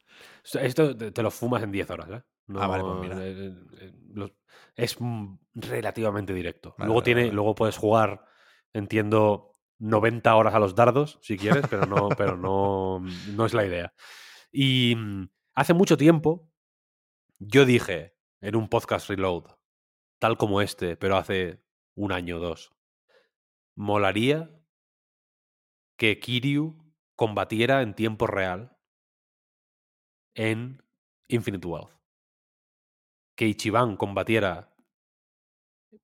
esto 0.60 0.96
te 0.98 1.12
te 1.12 1.22
lo 1.22 1.30
fumas 1.32 1.62
en 1.64 1.72
10 1.72 1.90
horas, 1.92 2.10
¿eh? 2.10 2.24
Ah, 2.56 2.68
vale, 2.68 2.84
pues 2.84 3.00
mira. 3.00 3.18
eh, 3.20 3.54
eh, 3.80 3.92
los- 4.14 4.32
es 4.76 4.98
relativamente 5.54 6.34
directo. 6.34 6.76
Vale, 6.78 6.88
luego, 6.88 7.00
vale, 7.02 7.06
tiene, 7.06 7.22
vale. 7.24 7.34
luego 7.34 7.56
puedes 7.56 7.78
jugar, 7.78 8.26
entiendo, 8.74 9.52
90 9.80 10.36
horas 10.36 10.54
a 10.56 10.60
los 10.60 10.76
dardos, 10.76 11.20
si 11.22 11.38
quieres, 11.38 11.66
pero 11.70 11.86
no, 11.86 12.10
pero 12.18 12.38
no, 12.38 13.00
no 13.34 13.46
es 13.46 13.54
la 13.54 13.66
idea. 13.66 13.94
Y 14.52 14.96
mm, 14.96 15.28
hace 15.54 15.74
mucho 15.74 15.98
tiempo 15.98 16.50
yo 17.40 17.66
dije 17.66 18.16
en 18.42 18.56
un 18.56 18.70
podcast 18.70 19.10
reload, 19.10 19.46
tal 20.20 20.38
como 20.38 20.62
este, 20.62 20.98
pero 20.98 21.18
hace 21.18 21.64
un 21.96 22.12
año 22.12 22.38
o 22.38 22.40
dos, 22.40 22.74
molaría 23.76 24.50
que 25.98 26.20
Kiryu 26.20 26.94
combatiera 27.16 27.82
en 27.82 27.94
tiempo 27.94 28.28
real 28.28 28.78
en 30.36 30.84
Infinite 31.28 31.68
Wealth. 31.68 31.92
Que 33.36 33.48
Ichiban 33.48 33.98
combatiera 33.98 34.76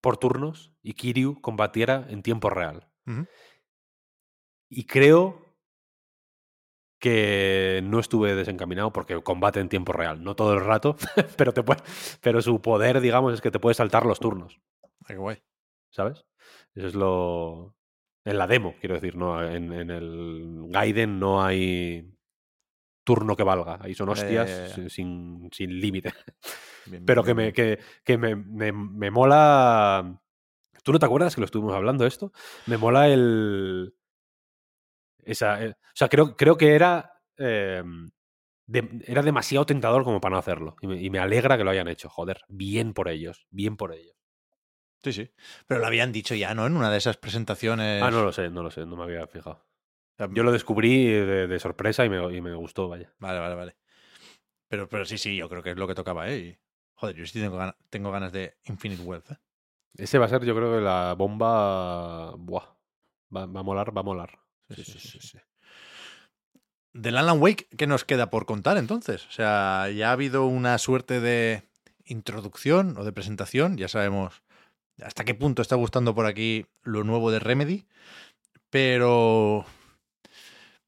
por 0.02 0.18
turnos 0.18 0.74
y 0.82 0.94
Kiryu 0.94 1.42
combatiera 1.42 2.06
en 2.10 2.24
tiempo 2.24 2.50
real. 2.50 2.92
Y 4.70 4.86
creo 4.86 5.49
que 7.00 7.82
no 7.84 8.00
estuve 8.00 8.36
desencaminado 8.36 8.92
porque 8.92 9.22
combate 9.24 9.60
en 9.60 9.70
tiempo 9.70 9.94
real, 9.94 10.24
no 10.24 10.36
todo 10.36 10.54
el 10.54 10.60
rato, 10.64 10.96
pero, 11.38 11.54
te 11.54 11.64
puede, 11.64 11.82
pero 12.22 12.42
su 12.42 12.62
poder, 12.62 13.00
digamos, 13.02 13.34
es 13.34 13.42
que 13.42 13.52
te 13.52 13.60
puede 13.60 13.74
saltar 13.74 14.06
los 14.06 14.20
turnos, 14.20 14.60
Ah, 14.84 15.06
qué 15.08 15.16
guay. 15.18 15.42
¿sabes? 15.92 16.26
Eso 16.76 16.88
es 16.88 16.96
lo... 16.96 17.76
En 18.26 18.38
la 18.38 18.46
demo, 18.48 18.76
quiero 18.80 18.96
decir, 18.96 19.16
no 19.16 19.42
en, 19.44 19.72
en 19.74 19.90
el 19.90 20.66
Gaiden 20.70 21.20
no 21.20 21.42
hay 21.44 22.14
turno 23.04 23.36
que 23.36 23.44
valga, 23.44 23.80
ahí 23.82 23.96
son 23.96 24.10
hostias 24.10 24.50
sin- 24.76 24.90
sin, 24.90 25.50
sin 25.52 25.80
límite. 25.80 26.14
Pero 27.06 27.24
que, 27.24 27.34
me, 27.34 27.54
que, 27.54 27.80
que 28.04 28.18
me, 28.18 28.36
me, 28.36 28.72
me 28.72 29.10
mola. 29.10 30.20
¿Tú 30.84 30.92
no 30.92 31.00
te 31.00 31.06
acuerdas 31.06 31.34
que 31.34 31.42
lo 31.42 31.46
estuvimos 31.46 31.74
hablando 31.74 32.06
esto? 32.06 32.32
Me 32.68 32.78
mola 32.78 33.08
el. 33.10 33.96
Esa, 35.32 35.64
eh, 35.64 35.70
o 35.72 35.76
sea, 35.96 36.10
creo, 36.10 36.36
creo 36.36 36.58
que 36.58 36.74
era. 36.76 37.14
eh, 37.38 37.84
de- 38.68 39.04
era 39.08 39.24
demasiado 39.24 39.66
tentador 39.66 40.04
como 40.04 40.22
para 40.22 40.34
no 40.34 40.40
hacerlo. 40.40 40.76
Y 40.82 40.88
me, 40.88 41.02
y 41.02 41.10
me 41.10 41.20
alegra 41.20 41.58
que 41.58 41.64
lo 41.64 41.72
hayan 41.72 41.88
hecho. 41.88 42.10
Joder, 42.10 42.42
bien 42.48 42.94
por 42.94 43.08
ellos. 43.10 43.48
Bien 43.50 43.78
por 43.78 43.94
ellos. 43.94 44.16
Sí, 45.04 45.14
sí. 45.14 45.32
Pero 45.68 45.80
lo 45.80 45.88
habían 45.88 46.12
dicho 46.12 46.36
ya, 46.36 46.54
¿no? 46.54 46.68
En 46.68 46.76
una 46.76 46.92
de 46.92 46.98
esas 46.98 47.18
presentaciones. 47.18 48.04
Ah, 48.04 48.12
no 48.12 48.22
lo 48.24 48.32
sé, 48.32 48.50
no 48.50 48.62
lo 48.64 48.70
sé, 48.72 48.86
no 48.86 48.96
me 48.96 49.04
había 49.04 49.26
fijado. 49.28 49.66
Sea, 50.18 50.28
Yo 50.32 50.44
lo 50.44 50.52
descubrí 50.52 51.06
de, 51.06 51.48
de 51.48 51.60
sorpresa 51.60 52.06
y 52.06 52.10
me, 52.10 52.22
y 52.36 52.42
me 52.42 52.54
gustó, 52.56 52.90
vaya. 52.90 53.14
Vale, 53.18 53.40
vale, 53.40 53.56
vale. 53.56 53.78
Pero, 54.68 54.88
pero 54.90 55.06
sí, 55.06 55.18
sí, 55.18 55.36
yo 55.38 55.50
creo 55.50 55.64
que 55.64 55.72
es 55.72 55.78
lo 55.78 55.88
que 55.88 55.96
tocaba, 55.96 56.30
¿eh? 56.30 56.38
Y, 56.38 56.60
joder, 56.96 57.16
yo 57.16 57.26
sí 57.26 57.40
tengo, 57.40 57.58
gana- 57.58 57.78
tengo 57.90 58.12
ganas 58.12 58.32
de 58.32 58.58
Infinite 58.66 59.02
Wealth, 59.04 59.32
¿eh? 59.32 59.38
Ese 59.98 60.18
va 60.20 60.26
a 60.26 60.30
ser, 60.30 60.46
yo 60.46 60.56
creo 60.56 60.74
que 60.76 60.82
la 60.82 61.16
bomba. 61.18 62.36
Buah. 62.38 62.66
Va, 63.36 63.46
va 63.48 63.60
a 63.62 63.64
molar, 63.64 63.96
va 63.96 64.02
a 64.02 64.04
molar. 64.04 64.40
Sí, 64.76 64.84
sí, 64.84 65.00
sí, 65.00 65.20
sí. 65.22 65.38
Del 66.94 67.18
Alan 67.18 67.40
Wake, 67.42 67.68
¿qué 67.78 67.88
nos 67.88 68.04
queda 68.04 68.30
por 68.30 68.46
contar 68.46 68.78
entonces? 68.78 69.26
O 69.28 69.32
sea, 69.32 69.90
ya 69.96 70.10
ha 70.10 70.14
habido 70.14 70.46
una 70.46 70.78
suerte 70.78 71.20
de 71.22 71.64
introducción 72.06 72.96
o 72.98 73.04
de 73.04 73.12
presentación, 73.12 73.78
ya 73.78 73.88
sabemos 73.88 74.42
hasta 75.02 75.24
qué 75.24 75.34
punto 75.36 75.62
está 75.62 75.76
gustando 75.76 76.14
por 76.16 76.26
aquí 76.26 76.66
lo 76.84 77.04
nuevo 77.04 77.32
de 77.32 77.40
Remedy, 77.40 77.86
pero... 78.70 79.66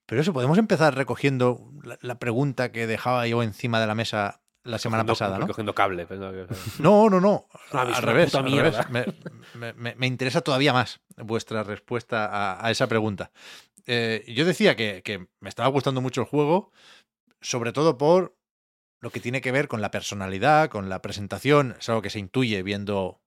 Pero 0.05 0.21
eso, 0.21 0.33
podemos 0.33 0.57
empezar 0.57 0.93
recogiendo 0.95 1.71
la, 1.83 1.97
la 2.01 2.19
pregunta 2.19 2.71
que 2.73 2.85
dejaba 2.87 3.25
yo 3.27 3.43
encima 3.43 3.79
de 3.79 3.87
la 3.87 3.95
mesa 3.95 4.41
la 4.63 4.77
semana 4.77 5.03
Cogiendo- 5.03 5.13
pasada, 5.13 5.39
¿no? 5.39 5.47
Cogiendo 5.47 5.73
cable. 5.73 6.05
que- 6.05 6.47
No, 6.79 7.09
no, 7.09 7.21
no. 7.21 7.47
al 7.71 7.95
revés. 7.95 8.35
al 8.35 8.51
revés. 8.51 8.75
Me, 8.89 9.05
me- 9.55 9.73
me- 9.73 9.95
me 9.95 10.07
interesa 10.07 10.41
todavía 10.41 10.73
más 10.73 10.99
vuestra 11.15 11.63
respuesta 11.63 12.25
a, 12.25 12.65
a 12.65 12.71
esa 12.71 12.87
pregunta. 12.87 13.31
Eh, 13.93 14.23
yo 14.33 14.45
decía 14.45 14.77
que, 14.77 15.27
me 15.41 15.49
estaba 15.49 15.67
gustando 15.67 15.99
mucho 15.99 16.21
el 16.21 16.27
juego, 16.27 16.71
sobre 17.41 17.73
todo 17.73 17.97
por 17.97 18.37
lo 19.01 19.09
que 19.09 19.19
tiene 19.19 19.41
que 19.41 19.51
ver 19.51 19.67
con 19.67 19.81
la 19.81 19.91
personalidad, 19.91 20.69
con 20.69 20.87
la 20.87 21.01
presentación. 21.01 21.75
Es 21.77 21.89
algo 21.89 22.01
que 22.01 22.09
se 22.09 22.19
intuye 22.19 22.63
viendo 22.63 23.21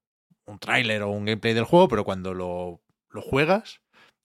un 0.47 0.59
tráiler 0.59 1.03
o 1.03 1.11
un 1.11 1.27
gameplay 1.27 1.53
del 1.53 1.65
juego, 1.65 1.89
pero 1.89 2.05
cuando 2.07 2.33
lo, 2.33 2.81
juegas 3.11 3.83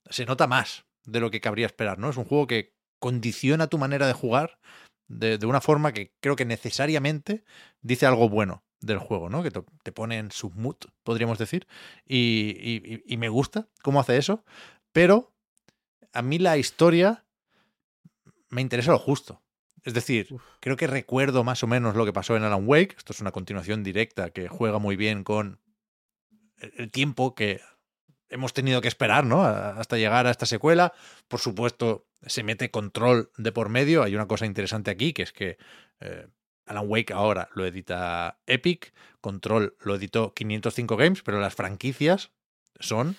se 0.08 0.24
nota 0.24 0.46
más 0.46 0.86
de 1.04 1.20
lo 1.20 1.30
que 1.30 1.42
cabría 1.42 1.66
esperar, 1.66 1.98
¿no? 1.98 2.08
Es 2.08 2.16
un 2.16 2.24
juego 2.24 2.46
que 2.46 2.72
condiciona 2.98 3.66
tu 3.66 3.76
manera 3.76 4.06
de 4.06 4.14
jugar 4.14 4.58
de, 5.08 5.38
una 5.44 5.60
forma 5.60 5.92
que 5.92 6.14
creo 6.20 6.36
que 6.36 6.46
necesariamente 6.46 7.44
dice 7.82 8.06
algo 8.06 8.30
bueno 8.30 8.64
del 8.80 8.98
juego, 8.98 9.28
¿no? 9.28 9.42
Que 9.42 9.50
te, 9.50 9.92
pone 9.92 10.16
en 10.16 10.30
su 10.30 10.48
mood, 10.52 10.76
podríamos 11.02 11.36
decir. 11.36 11.66
Y- 12.06 13.02
y 13.04 13.16
me 13.18 13.28
gusta 13.28 13.68
cómo 13.82 14.00
hace 14.00 14.16
eso, 14.16 14.42
pero 14.92 15.34
a 16.12 16.22
mí 16.22 16.38
la 16.38 16.56
historia 16.56 17.24
me 18.48 18.60
interesa 18.60 18.92
lo 18.92 18.98
justo. 18.98 19.42
Es 19.82 19.94
decir, 19.94 20.28
creo 20.60 20.76
que 20.76 20.86
recuerdo 20.86 21.42
más 21.44 21.62
o 21.62 21.66
menos 21.66 21.96
lo 21.96 22.04
que 22.04 22.12
pasó 22.12 22.36
en 22.36 22.42
Alan 22.42 22.66
Wake. 22.66 22.96
Esto 22.98 23.12
es 23.12 23.20
una 23.20 23.32
continuación 23.32 23.82
directa 23.82 24.30
que 24.30 24.48
juega 24.48 24.78
muy 24.78 24.96
bien 24.96 25.24
con 25.24 25.60
el 26.58 26.90
tiempo 26.90 27.34
que 27.34 27.60
hemos 28.28 28.52
tenido 28.52 28.80
que 28.80 28.88
esperar, 28.88 29.24
¿no? 29.24 29.42
Hasta 29.42 29.96
llegar 29.96 30.26
a 30.26 30.30
esta 30.30 30.46
secuela. 30.46 30.92
Por 31.28 31.40
supuesto, 31.40 32.06
se 32.26 32.42
mete 32.42 32.70
control 32.70 33.30
de 33.38 33.52
por 33.52 33.70
medio. 33.70 34.02
Hay 34.02 34.14
una 34.14 34.28
cosa 34.28 34.46
interesante 34.46 34.90
aquí, 34.90 35.12
que 35.12 35.22
es 35.22 35.32
que 35.32 35.56
eh, 36.00 36.26
Alan 36.66 36.84
Wake 36.86 37.12
ahora 37.12 37.48
lo 37.54 37.66
edita 37.66 38.40
Epic, 38.46 38.92
Control 39.20 39.76
lo 39.80 39.96
editó 39.96 40.34
505 40.34 40.96
Games, 40.96 41.22
pero 41.22 41.40
las 41.40 41.54
franquicias 41.54 42.30
son 42.78 43.16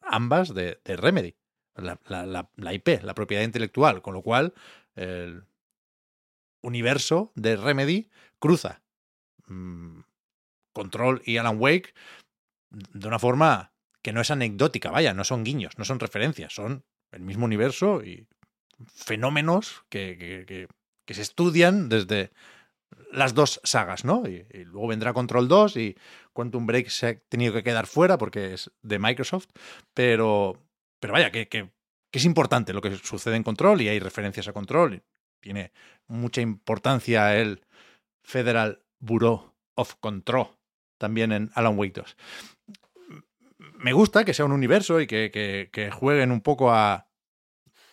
ambas 0.00 0.54
de, 0.54 0.80
de 0.84 0.96
Remedy. 0.96 1.36
La, 1.74 2.72
IP, 2.72 3.02
la 3.02 3.14
propiedad 3.14 3.42
intelectual, 3.42 4.02
con 4.02 4.14
lo 4.14 4.22
cual 4.22 4.54
el 4.96 5.44
universo 6.62 7.32
de 7.34 7.56
Remedy 7.56 8.10
cruza 8.38 8.82
mm, 9.46 10.00
Control 10.72 11.22
y 11.24 11.38
Alan 11.38 11.58
Wake 11.58 11.94
de 12.70 13.08
una 13.08 13.18
forma 13.18 13.72
que 14.02 14.12
no 14.12 14.20
es 14.20 14.30
anecdótica, 14.30 14.90
vaya, 14.90 15.14
no 15.14 15.24
son 15.24 15.44
guiños, 15.44 15.78
no 15.78 15.84
son 15.84 16.00
referencias, 16.00 16.54
son 16.54 16.84
el 17.12 17.20
mismo 17.22 17.44
universo 17.44 18.02
y 18.04 18.26
fenómenos 18.86 19.84
que- 19.88 20.68
que 21.04 21.14
se 21.14 21.22
estudian 21.22 21.88
desde 21.88 22.30
las 23.12 23.34
dos 23.34 23.60
sagas, 23.64 24.04
¿no? 24.04 24.26
Y, 24.28 24.46
y 24.52 24.64
luego 24.64 24.86
vendrá 24.88 25.12
Control 25.12 25.48
2 25.48 25.76
y 25.76 25.96
Quantum 26.32 26.66
Break 26.66 26.88
se 26.88 27.06
ha 27.06 27.18
tenido 27.18 27.52
que 27.52 27.62
quedar 27.62 27.86
fuera 27.86 28.18
porque 28.18 28.54
es 28.54 28.70
de 28.82 28.98
Microsoft, 28.98 29.48
pero, 29.94 30.56
pero 31.00 31.12
vaya, 31.14 31.30
que, 31.32 31.48
que- 31.48 31.70
es 32.12 32.24
importante 32.24 32.72
lo 32.72 32.80
que 32.82 32.96
sucede 32.96 33.36
en 33.36 33.42
Control 33.44 33.80
y 33.80 33.88
hay 33.88 33.98
referencias 34.00 34.48
a 34.48 34.52
Control. 34.52 35.02
tiene 35.40 35.72
mucha 36.06 36.40
importancia 36.40 37.36
el 37.36 37.64
Federal 38.22 38.82
Bureau 38.98 39.54
of 39.74 39.94
Control 40.00 40.48
también 40.98 41.32
en 41.32 41.50
Alan 41.54 41.78
Wake 41.78 41.94
2 42.00 42.16
me 43.78 43.92
gusta 43.92 44.24
que 44.24 44.34
sea 44.34 44.44
un 44.44 44.52
universo 44.52 45.00
y 45.00 45.06
que, 45.06 45.30
que- 45.32 45.70
que 45.72 45.90
jueguen 45.90 46.30
un 46.32 46.40
poco 46.40 46.70
a, 46.72 47.08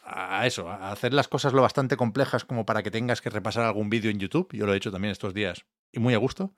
a 0.03 0.45
eso, 0.47 0.69
a 0.69 0.91
hacer 0.91 1.13
las 1.13 1.27
cosas 1.27 1.53
lo 1.53 1.61
bastante 1.61 1.97
complejas 1.97 2.43
como 2.45 2.65
para 2.65 2.83
que 2.83 2.91
tengas 2.91 3.21
que 3.21 3.29
repasar 3.29 3.65
algún 3.65 3.89
vídeo 3.89 4.09
en 4.11 4.19
YouTube. 4.19 4.49
Yo 4.53 4.65
lo 4.65 4.73
he 4.73 4.77
hecho 4.77 4.91
también 4.91 5.11
estos 5.11 5.33
días 5.33 5.65
y 5.91 5.99
muy 5.99 6.13
a 6.13 6.17
gusto. 6.17 6.53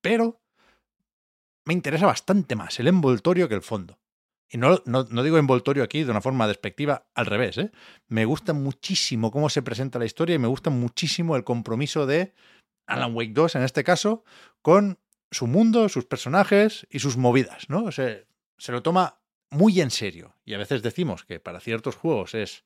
Pero 0.00 0.40
me 1.64 1.74
interesa 1.74 2.06
bastante 2.06 2.56
más 2.56 2.78
el 2.80 2.88
envoltorio 2.88 3.48
que 3.48 3.54
el 3.54 3.62
fondo. 3.62 3.98
Y 4.50 4.58
no, 4.58 4.82
no, 4.86 5.04
no 5.10 5.22
digo 5.22 5.38
envoltorio 5.38 5.82
aquí 5.82 6.04
de 6.04 6.10
una 6.10 6.20
forma 6.20 6.48
despectiva, 6.48 7.06
al 7.14 7.26
revés. 7.26 7.58
¿eh? 7.58 7.70
Me 8.08 8.24
gusta 8.24 8.52
muchísimo 8.52 9.30
cómo 9.30 9.50
se 9.50 9.62
presenta 9.62 9.98
la 9.98 10.06
historia 10.06 10.36
y 10.36 10.38
me 10.38 10.48
gusta 10.48 10.70
muchísimo 10.70 11.36
el 11.36 11.44
compromiso 11.44 12.06
de 12.06 12.32
Alan 12.86 13.14
Wake 13.14 13.32
2, 13.32 13.56
en 13.56 13.62
este 13.62 13.84
caso, 13.84 14.24
con 14.62 14.98
su 15.30 15.46
mundo, 15.46 15.88
sus 15.88 16.06
personajes 16.06 16.86
y 16.90 17.00
sus 17.00 17.16
movidas, 17.16 17.68
¿no? 17.68 17.92
Se 17.92 18.26
lo 18.68 18.82
toma 18.82 19.20
muy 19.50 19.80
en 19.80 19.90
serio. 19.90 20.34
Y 20.44 20.54
a 20.54 20.58
veces 20.58 20.82
decimos 20.82 21.24
que 21.24 21.40
para 21.40 21.60
ciertos 21.60 21.96
juegos 21.96 22.34
es 22.34 22.64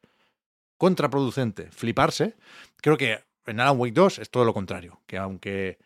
contraproducente 0.78 1.70
fliparse. 1.70 2.36
Creo 2.77 2.97
que 2.97 3.25
en 3.47 3.61
Alan 3.61 3.78
Wake 3.78 3.94
2 3.94 4.19
es 4.20 4.31
todo 4.31 4.44
lo 4.44 4.55
contrario. 4.55 5.01
Que 5.07 5.19
aunque 5.19 5.78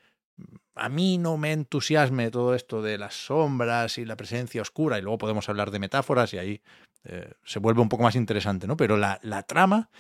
a 0.77 0.89
mí 0.89 1.19
no 1.19 1.37
me 1.39 1.53
entusiasme 1.53 2.31
todo 2.31 2.55
esto 2.55 2.83
de 2.83 2.99
las 2.99 3.15
sombras 3.15 3.99
y 3.99 4.05
la 4.05 4.17
presencia 4.17 4.63
oscura, 4.63 4.99
y 4.99 5.03
luego 5.03 5.19
podemos 5.19 5.49
hablar 5.49 5.71
de 5.71 5.79
metáforas 5.79 6.33
y 6.35 6.39
ahí 6.39 6.63
eh, 7.05 7.33
se 7.45 7.59
vuelve 7.59 7.81
un 7.83 7.89
poco 7.89 8.03
más 8.05 8.17
interesante, 8.17 8.67
¿no? 8.67 8.77
Pero 8.77 8.97
la, 8.97 9.19
la 9.23 9.43
trama 9.45 9.91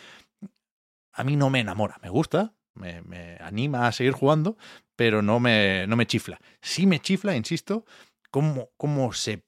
a 1.13 1.25
mí 1.25 1.37
no 1.37 1.51
me 1.51 1.61
enamora. 1.61 1.99
Me 2.03 2.11
gusta, 2.11 2.55
me, 2.75 3.03
me 3.03 3.37
anima 3.41 3.87
a 3.87 3.93
seguir 3.93 4.13
jugando, 4.13 4.57
pero 4.97 5.23
no 5.23 5.41
me, 5.41 5.87
no 5.87 5.97
me 5.97 6.07
chifla. 6.07 6.39
Sí 6.61 6.87
me 6.87 7.01
chifla, 7.01 7.35
insisto, 7.37 7.85
cómo, 8.31 8.71
cómo 8.77 9.13
se 9.13 9.45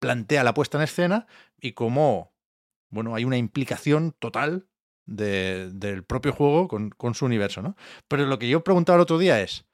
plantea 0.00 0.44
la 0.44 0.54
puesta 0.54 0.78
en 0.78 0.84
escena 0.84 1.26
y 1.60 1.72
cómo, 1.72 2.32
bueno, 2.90 3.14
hay 3.14 3.24
una 3.24 3.38
implicación 3.38 4.12
total 4.18 4.68
de- 5.06 5.70
del 5.72 6.04
propio 6.04 6.32
juego 6.32 6.68
con, 6.68 6.90
con 6.90 7.14
su 7.14 7.24
universo, 7.26 7.62
¿no? 7.62 7.76
Pero 8.08 8.26
lo 8.26 8.38
que 8.38 8.48
yo 8.48 8.64
preguntaba 8.64 8.96
el 8.96 9.02
otro 9.02 9.18
día 9.18 9.40
es, 9.40 9.66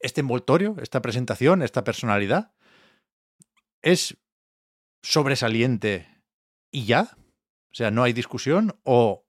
¿este 0.00 0.20
envoltorio, 0.20 0.76
esta 0.80 1.00
presentación, 1.02 1.62
esta 1.62 1.84
personalidad, 1.84 2.52
es 3.82 4.16
sobresaliente 5.02 6.08
y 6.72 6.84
ya? 6.86 7.16
O 7.72 7.74
sea, 7.74 7.90
¿no 7.90 8.02
hay 8.02 8.12
discusión? 8.12 8.78
¿O, 8.84 9.24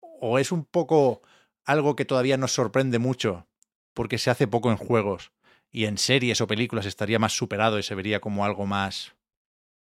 o 0.00 0.38
es 0.38 0.52
un 0.52 0.64
poco 0.64 1.22
algo 1.64 1.96
que 1.96 2.04
todavía 2.04 2.36
nos 2.36 2.52
sorprende 2.52 2.98
mucho 2.98 3.46
porque 3.94 4.18
se 4.18 4.30
hace 4.30 4.46
poco 4.46 4.70
en 4.70 4.76
juegos 4.76 5.32
y 5.70 5.86
en 5.86 5.98
series 5.98 6.40
o 6.40 6.46
películas 6.46 6.86
estaría 6.86 7.18
más 7.18 7.32
superado 7.32 7.78
y 7.78 7.82
se 7.82 7.94
vería 7.94 8.20
como 8.20 8.44
algo 8.44 8.66
más 8.66 9.14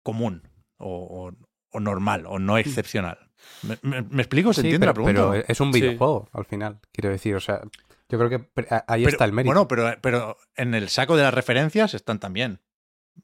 común 0.04 0.48
o, 0.78 1.30
o- 1.30 1.48
o 1.72 1.80
normal 1.80 2.26
o 2.28 2.40
no 2.40 2.58
excepcional? 2.58 3.32
¿Me, 3.62 3.78
me- 3.82 4.02
me 4.04 4.22
explico? 4.22 4.54
¿Se 4.54 4.62
Sí, 4.62 4.68
entiende 4.68 4.86
pero, 4.88 4.90
la 4.92 4.94
pregunta? 4.94 5.22
pero 5.42 5.46
es 5.48 5.60
un 5.60 5.74
Sí. 5.74 5.82
videojuego, 5.82 6.30
al 6.32 6.46
final, 6.46 6.80
quiero 6.92 7.10
decir. 7.10 7.36
O 7.36 7.40
sea, 7.40 7.62
yo 8.10 8.18
creo 8.20 8.30
que 8.30 8.50
ahí 8.88 9.04
Pero- 9.04 9.10
está 9.10 9.26
el 9.26 9.34
mérito. 9.34 9.54
Bueno, 9.54 9.68
pero, 9.68 10.00
pero 10.02 10.38
en 10.56 10.74
el 10.74 10.90
saco 10.90 11.16
de 11.18 11.24
las 11.24 11.34
referencias 11.34 11.94
están 11.94 12.20
también 12.20 12.62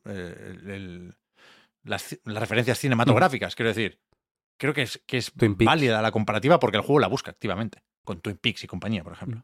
eh, 0.05 0.35
el- 0.63 0.69
el- 0.69 1.17
las, 1.83 2.19
las 2.25 2.39
referencias 2.39 2.79
cinematográficas, 2.79 3.55
quiero 3.55 3.69
decir. 3.69 3.99
Creo 4.57 4.73
que 4.73 4.83
es, 4.83 5.01
que 5.07 5.17
es 5.17 5.31
válida 5.35 6.01
la 6.03 6.11
comparativa 6.11 6.59
porque 6.59 6.77
el 6.77 6.83
juego 6.83 6.99
la 6.99 7.07
busca 7.07 7.31
activamente, 7.31 7.83
con 8.05 8.21
Twin 8.21 8.37
Peaks 8.37 8.63
y 8.63 8.67
compañía, 8.67 9.03
por 9.03 9.13
ejemplo. 9.13 9.43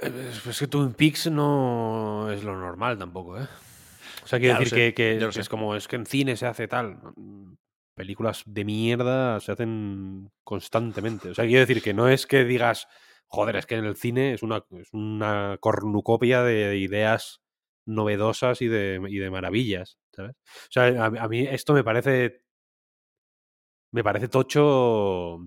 Eh, 0.00 0.30
Es 0.46 0.58
que 0.58 0.66
Twin 0.68 0.94
Peaks 0.94 1.30
no 1.30 2.30
es 2.30 2.42
lo 2.44 2.56
normal 2.56 2.98
tampoco, 2.98 3.38
¿eh? 3.40 3.46
O 4.22 4.26
sea, 4.26 4.38
quiero 4.38 4.54
Ya 4.54 4.60
decir 4.60 4.78
sé, 4.78 4.94
que, 4.94 5.16
es 5.40 5.48
como, 5.48 5.74
es 5.76 5.88
que 5.88 5.96
en 5.96 6.06
cine 6.06 6.36
se 6.36 6.46
hace 6.46 6.68
tal. 6.68 6.98
Mm, 7.16 7.54
Películas 7.96 8.42
de 8.46 8.64
mierda 8.64 9.38
se 9.40 9.52
hacen 9.52 10.28
constantemente. 10.42 11.28
O 11.30 11.34
sea, 11.34 11.44
quiero 11.46 11.60
decir 11.60 11.80
que 11.80 11.94
no 11.94 12.08
es 12.08 12.26
que 12.26 12.44
digas, 12.44 12.88
joder, 13.34 13.56
es 13.56 13.66
que 13.66 13.74
en 13.76 13.84
el 13.84 13.96
cine 13.96 14.32
es 14.34 14.42
una, 14.42 14.64
es 14.80 14.92
una 14.92 15.58
cornucopia 15.60 16.42
de 16.42 16.76
ideas 16.78 17.42
novedosas 17.86 18.62
y 18.62 18.68
de, 18.68 19.00
y 19.08 19.18
de 19.18 19.30
maravillas, 19.30 19.98
¿sabes? 20.12 20.32
O 20.36 20.70
sea, 20.70 20.84
a, 20.84 21.06
a 21.06 21.28
mí 21.28 21.40
esto 21.40 21.74
me 21.74 21.84
parece. 21.84 22.42
Me 23.92 24.02
parece 24.02 24.28
tocho. 24.28 25.38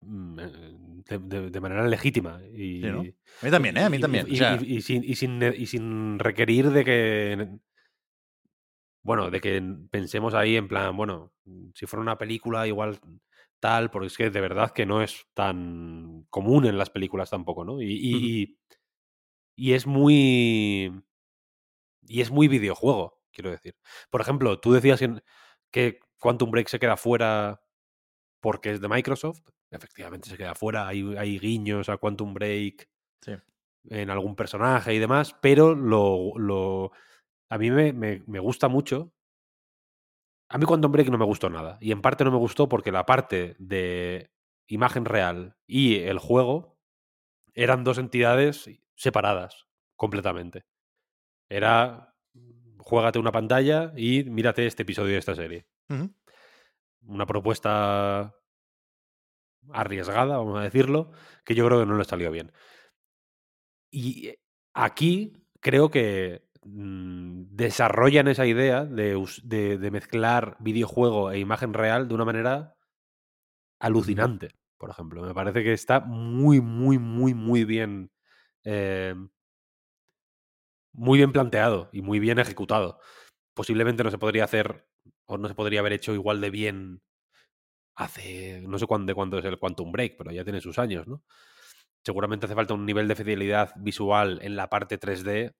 mm, 0.00 0.38
eh, 0.40 0.78
De, 1.08 1.18
de- 1.18 1.50
de 1.50 1.60
manera 1.60 1.86
legítima. 1.88 2.40
Y, 2.54 2.80
Sí, 2.80 2.86
¿no? 2.86 3.00
A 3.00 3.44
mí 3.44 3.50
también, 3.50 3.76
¿eh? 3.76 3.84
A 3.84 3.90
mí 3.90 3.98
también. 3.98 4.26
Y, 4.28 4.34
o 4.34 4.36
sea, 4.36 4.58
y- 4.60 4.76
y 4.76 4.82
sin, 4.82 5.02
y, 5.04 5.14
sin, 5.16 5.42
y 5.42 5.66
sin 5.66 6.18
requerir 6.18 6.70
de 6.70 6.84
que. 6.84 7.48
Bueno, 9.04 9.30
de 9.30 9.40
que 9.40 9.60
pensemos 9.90 10.32
ahí 10.32 10.56
en 10.56 10.68
plan, 10.68 10.96
bueno, 10.96 11.32
si 11.74 11.86
fuera 11.86 12.02
una 12.02 12.18
película, 12.18 12.68
igual 12.68 13.00
tal, 13.62 13.90
porque 13.92 14.08
es 14.08 14.18
que 14.18 14.30
de 14.30 14.42
verdad 14.42 14.72
que 14.72 14.86
no 14.86 15.02
es 15.02 15.26
tan 15.34 16.26
común 16.30 16.66
en 16.66 16.78
las 16.78 16.90
películas 16.90 17.30
tampoco, 17.30 17.64
¿no? 17.64 17.82
Y, 17.82 18.58
y, 19.56 19.72
es 19.74 19.86
muy. 19.86 20.92
Y 22.02 22.20
es 22.20 22.30
muy 22.30 22.48
videojuego, 22.48 23.20
quiero 23.32 23.50
decir. 23.50 23.76
Por 24.10 24.20
ejemplo, 24.20 24.58
tú 24.60 24.72
decías 24.72 25.00
que 25.70 26.00
Quantum 26.18 26.50
Break 26.50 26.68
se 26.68 26.78
queda 26.78 26.96
fuera 26.96 27.62
porque 28.40 28.72
es 28.72 28.80
de 28.80 28.88
Microsoft. 28.88 29.42
Efectivamente 29.70 30.30
se 30.30 30.36
queda 30.38 30.54
fuera. 30.54 30.88
Hay, 30.88 31.02
hay 31.18 31.38
guiños 31.38 31.88
a 31.88 31.98
Quantum 31.98 32.34
Break 32.34 32.88
Sí. 33.22 33.32
en 33.90 34.10
algún 34.10 34.36
personaje 34.36 34.94
y 34.94 34.98
demás, 35.00 35.36
pero 35.42 35.74
lo, 35.74 36.32
lo- 36.38 36.92
a 37.50 37.58
mí 37.58 37.70
me, 37.70 37.92
me- 37.92 38.22
me 38.26 38.40
gusta 38.40 38.68
mucho. 38.68 39.12
A 40.52 40.58
mí 40.58 40.66
Quantum 40.66 40.92
Break 40.92 41.08
no 41.08 41.16
me 41.16 41.24
gustó 41.24 41.48
nada. 41.48 41.78
Y 41.80 41.92
en 41.92 42.02
parte 42.02 42.24
no 42.24 42.30
me 42.30 42.36
gustó 42.36 42.68
porque 42.68 42.92
la 42.92 43.06
parte 43.06 43.56
de 43.58 44.30
imagen 44.66 45.06
real 45.06 45.56
y 45.66 46.00
el 46.00 46.18
juego 46.18 46.78
eran 47.54 47.84
dos 47.84 47.96
entidades 47.96 48.68
separadas 48.94 49.66
completamente. 49.96 50.66
Era 51.48 52.14
juégate 52.76 53.18
una 53.18 53.32
pantalla 53.32 53.94
y 53.96 54.24
mírate 54.24 54.66
este 54.66 54.82
episodio 54.82 55.12
de 55.12 55.18
esta 55.20 55.34
serie. 55.34 55.66
Una 57.00 57.24
propuesta 57.24 58.34
arriesgada, 59.70 60.36
vamos 60.36 60.58
a 60.58 60.64
decirlo, 60.64 61.12
que 61.46 61.54
yo 61.54 61.64
creo 61.66 61.80
que 61.80 61.86
no 61.86 61.96
le 61.96 62.04
salió 62.04 62.30
bien. 62.30 62.52
Y 63.90 64.28
eh, 64.28 64.42
aquí 64.74 65.46
creo 65.60 65.90
que 65.90 66.46
mm, 66.64 67.44
desarrollan 67.50 68.28
esa 68.28 68.46
idea 68.46 68.84
de, 68.84 69.16
us- 69.16 69.42
de- 69.44 69.78
de 69.78 69.90
mezclar 69.90 70.56
videojuego 70.60 71.30
e 71.32 71.38
imagen 71.38 71.74
real 71.74 72.08
de 72.08 72.14
una 72.14 72.24
manera 72.24 72.74
alucinante, 73.80 74.50
por 74.78 74.90
ejemplo. 74.90 75.22
Me 75.22 75.34
parece 75.34 75.62
que 75.62 75.72
está 75.72 76.00
muy, 76.00 76.60
muy, 76.60 76.98
muy, 76.98 77.34
muy 77.34 77.64
bien. 77.64 78.10
eh, 78.64 79.14
muy 80.92 81.18
bien 81.18 81.32
planteado 81.32 81.88
y 81.92 82.02
muy 82.02 82.18
bien 82.18 82.38
ejecutado. 82.38 82.98
Posiblemente 83.54 84.04
no 84.04 84.10
se 84.10 84.18
podría 84.18 84.44
hacer 84.44 84.88
o 85.26 85.38
no 85.38 85.48
se 85.48 85.54
podría 85.54 85.80
haber 85.80 85.92
hecho 85.94 86.14
igual 86.14 86.40
de 86.40 86.50
bien 86.50 87.02
hace, 87.96 88.62
no 88.68 88.78
sé 88.78 88.86
cuándo, 88.86 89.10
de 89.10 89.14
cuándo 89.14 89.38
es 89.38 89.44
el 89.44 89.58
Quantum 89.58 89.92
Break, 89.92 90.16
pero 90.18 90.32
ya 90.32 90.44
tiene 90.44 90.60
sus 90.60 90.78
años, 90.78 91.08
¿no? 91.08 91.22
Seguramente 92.04 92.46
hace 92.46 92.54
falta 92.56 92.74
un 92.74 92.86
nivel 92.86 93.08
de 93.08 93.16
fidelidad 93.16 93.74
visual 93.78 94.40
en 94.42 94.56
la 94.56 94.68
parte 94.70 94.98
3D 94.98 95.54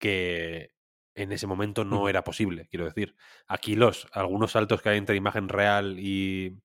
que 0.00 0.72
en 1.14 1.30
ese 1.32 1.46
momento 1.46 1.84
no 1.84 2.08
era 2.08 2.24
posible, 2.24 2.66
quiero 2.68 2.86
decir. 2.86 3.14
Aquí 3.46 3.76
los, 3.76 4.08
algunos 4.12 4.52
saltos 4.52 4.82
que 4.82 4.88
hay 4.88 4.98
entre 4.98 5.16
imagen 5.16 5.48
real 5.48 5.98
y, 5.98 6.58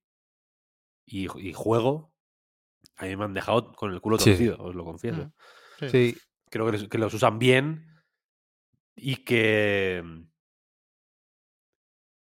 y, 1.05 1.27
y 1.39 1.53
juego, 1.53 2.13
a 2.95 3.05
mí 3.05 3.15
me 3.15 3.25
han 3.25 3.33
dejado 3.33 3.73
con 3.73 3.91
el 3.91 4.01
culo 4.01 4.17
Sí. 4.17 4.31
torcido, 4.31 4.57
os 4.59 4.75
lo 4.75 4.83
confieso 4.83 5.31
Sí. 5.79 5.89
Sí, 5.89 6.17
creo 6.49 6.71
que, 6.89 6.97
los 6.97 7.13
usan 7.13 7.37
bien 7.37 7.85
y 8.95 9.17
que 9.17 10.01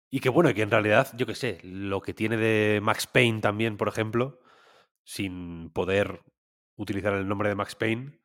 y 0.10 0.20
que 0.20 0.30
bueno, 0.30 0.52
y 0.52 0.54
que 0.54 0.62
en 0.62 0.72
realidad, 0.72 1.10
yo 1.18 1.26
qué 1.26 1.36
sé, 1.36 1.60
lo 1.64 2.00
que 2.02 2.14
tiene 2.14 2.38
de 2.38 2.80
Max 2.82 3.08
Payne 3.08 3.42
también, 3.42 3.78
por 3.78 3.88
ejemplo, 3.88 4.40
sin 5.04 5.72
poder 5.72 6.22
utilizar 6.76 7.14
el 7.16 7.28
nombre 7.28 7.50
de 7.50 7.56
Max 7.56 7.76
Payne, 7.76 8.23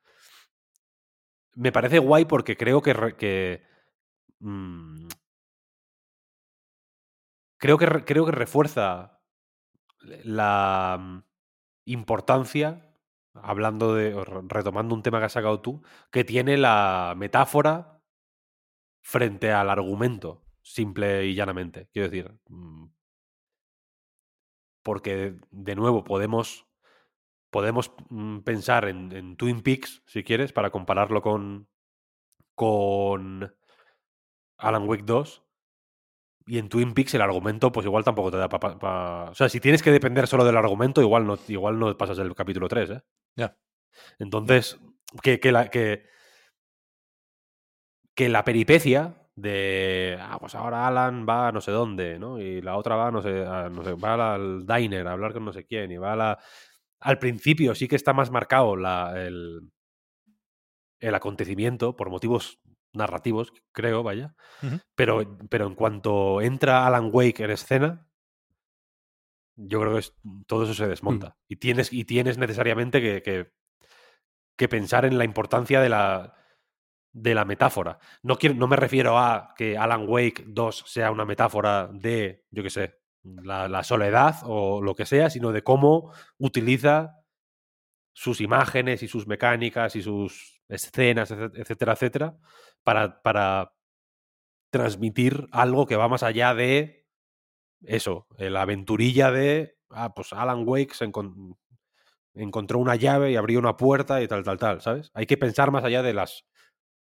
me 1.55 1.73
parece 1.73 1.99
guay 1.99 2.25
porque 2.25 2.57
creo 2.57 2.83
que, 2.83 3.63
mm, 4.41 5.09
creo 7.57 7.79
que 7.79 7.87
re- 7.87 8.05
creo 8.05 8.25
que 8.27 8.33
refuerza 8.33 9.21
la 10.25 10.99
mm, 11.01 11.23
importancia 11.87 12.85
hablando 13.35 13.95
de 13.95 14.15
retomando 14.49 14.95
un 14.95 15.03
tema 15.03 15.19
que 15.21 15.27
has 15.27 15.33
sacado 15.33 15.61
tú 15.61 15.83
que 16.11 16.25
tiene 16.25 16.57
la 16.57 17.15
metáfora 17.17 18.01
frente 19.03 19.53
al 19.53 19.71
argumento, 19.71 20.45
simple 20.63 21.27
y 21.27 21.35
llanamente. 21.35 21.89
Quiero 21.93 22.09
decir, 22.09 22.33
mm, 22.49 22.87
porque 24.83 25.37
de 25.51 25.77
nuevo 25.77 26.05
podemos, 26.05 26.67
podemos 27.51 27.93
mm, 28.11 28.41
pensar 28.41 28.89
en, 28.89 29.13
en 29.13 29.37
Twin 29.37 29.63
Peaks, 29.63 30.03
si 30.07 30.25
quieres, 30.25 30.53
para 30.53 30.71
compararlo 30.71 31.23
con, 31.23 31.69
con 32.55 33.55
Alan 34.59 34.89
Wake 34.89 35.05
2. 35.05 35.43
Y 36.47 36.59
en 36.59 36.69
Twin 36.71 36.95
Peaks 36.95 37.13
el 37.15 37.21
argumento, 37.23 37.71
pues 37.73 37.85
igual 37.87 38.05
tampoco 38.05 38.31
te 38.31 38.39
da 38.39 38.49
para... 38.49 39.31
O 39.31 39.35
sea, 39.35 39.49
si 39.51 39.61
tienes 39.61 39.83
que 39.83 39.91
depender 39.93 40.27
solo 40.27 40.45
del 40.45 40.57
argumento, 40.57 41.03
igual 41.03 41.27
no, 41.27 41.39
igual 41.49 41.79
no 41.79 41.97
pasas 41.97 42.17
del 42.17 42.35
capítulo 42.35 42.69
3, 42.69 42.91
¿eh? 42.91 43.03
Ya. 43.37 43.57
Entonces, 44.19 44.79
que, 45.23 45.41
que 45.41 45.53
la, 45.53 45.69
que, 45.71 46.05
que 48.15 48.29
la 48.29 48.45
peripecia 48.45 49.15
de, 49.37 50.19
ah, 50.21 50.39
pues 50.41 50.55
ahora 50.55 50.87
Alan 50.89 51.25
va 51.29 51.49
a 51.49 51.53
no 51.53 51.61
sé 51.61 51.71
dónde, 51.71 52.19
¿no? 52.19 52.41
Y 52.41 52.61
la 52.61 52.77
otra 52.77 52.97
va, 52.97 53.11
no 53.11 53.23
sé, 53.23 53.45
a- 53.47 53.69
no 53.69 53.85
sé 53.85 53.93
va 53.95 54.35
al 54.35 54.67
diner 54.67 55.07
a 55.07 55.13
hablar 55.13 55.33
con 55.33 55.45
no 55.45 55.53
sé 55.53 55.65
quién, 55.65 55.93
y 55.93 55.97
va 55.97 56.15
a 56.15 56.17
la... 56.17 56.39
Al 57.01 57.19
principio 57.19 57.75
sí 57.75 57.87
que 57.89 57.97
está 57.97 58.13
más 58.13 58.31
marcado 58.31 58.77
la, 58.77 59.15
el, 59.17 59.71
el 61.01 61.15
acontecimiento 61.15 61.97
por 61.97 62.11
motivos 62.11 62.61
narrativos, 62.93 63.53
creo, 63.73 64.03
vaya. 64.03 64.35
Pero, 64.95 65.39
pero 65.49 65.67
en 65.67 65.75
cuanto 65.75 66.41
entra 66.41 66.87
Alan 66.87 67.11
Wake 67.13 67.45
en 67.45 67.51
escena, 67.51 68.09
yo 69.57 69.81
creo 69.81 69.93
que 69.95 69.99
es- 70.01 70.15
todo 70.47 70.65
eso 70.65 70.75
se 70.75 70.87
desmonta. 70.87 71.37
Y, 71.49 71.57
tienes, 71.57 71.93
y 71.93 72.05
tienes 72.05 72.39
necesariamente 72.39 73.01
que, 73.01 73.23
que, 73.23 73.53
que 74.57 74.69
pensar 74.69 75.05
en 75.05 75.19
la 75.19 75.25
importancia 75.25 75.81
de 75.81 75.89
la, 75.89 76.35
de 77.13 77.35
la 77.35 77.45
metáfora. 77.45 77.99
No, 78.23 78.37
quiero, 78.37 78.55
no 78.57 78.67
me 78.69 78.77
refiero 78.77 79.19
a 79.19 79.55
que 79.57 79.77
Alan 79.77 80.05
Wake 80.09 80.45
2 80.47 80.85
sea 80.87 81.11
una 81.11 81.25
metáfora 81.25 81.89
de, 81.93 82.45
yo 82.51 82.63
qué 82.63 82.71
sé, 82.71 82.98
la, 83.23 83.83
soledad 83.85 84.37
o 84.45 84.83
lo 84.83 84.95
que 84.95 85.07
sea, 85.07 85.31
sino 85.31 85.53
de 85.53 85.63
cómo 85.63 86.13
utiliza 86.39 87.17
sus 88.13 88.41
imágenes 88.41 89.03
y 89.03 89.09
sus 89.09 89.27
mecánicas 89.27 89.97
y 89.97 90.03
sus 90.03 90.61
escenas, 90.69 91.31
etc- 91.31 91.53
etcétera, 91.57 91.93
etcétera, 91.93 92.37
para, 92.83 93.23
para 93.23 93.73
transmitir 94.71 95.47
algo 95.53 95.87
que 95.87 95.97
va 95.97 96.09
más 96.09 96.23
allá 96.23 96.55
de 96.55 97.07
eso, 97.83 98.27
eh, 98.39 98.51
la 98.51 98.63
aventurilla 98.63 99.31
de, 99.31 99.77
ah, 99.91 100.15
pues 100.15 100.33
Alan 100.33 100.65
Wake 100.67 100.95
se 100.95 101.07
encon- 101.07 101.57
encontró 102.35 102.79
una 102.79 102.97
llave 102.97 103.33
y 103.33 103.37
abrió 103.37 103.59
una 103.59 103.77
puerta 103.77 104.23
y 104.23 104.29
tal, 104.29 104.45
tal, 104.45 104.59
tal, 104.59 104.81
¿sabes? 104.81 105.11
Hay 105.15 105.27
que 105.27 105.37
pensar 105.37 105.71
más 105.71 105.85
allá 105.85 106.03
de 106.03 106.15
las 106.15 106.45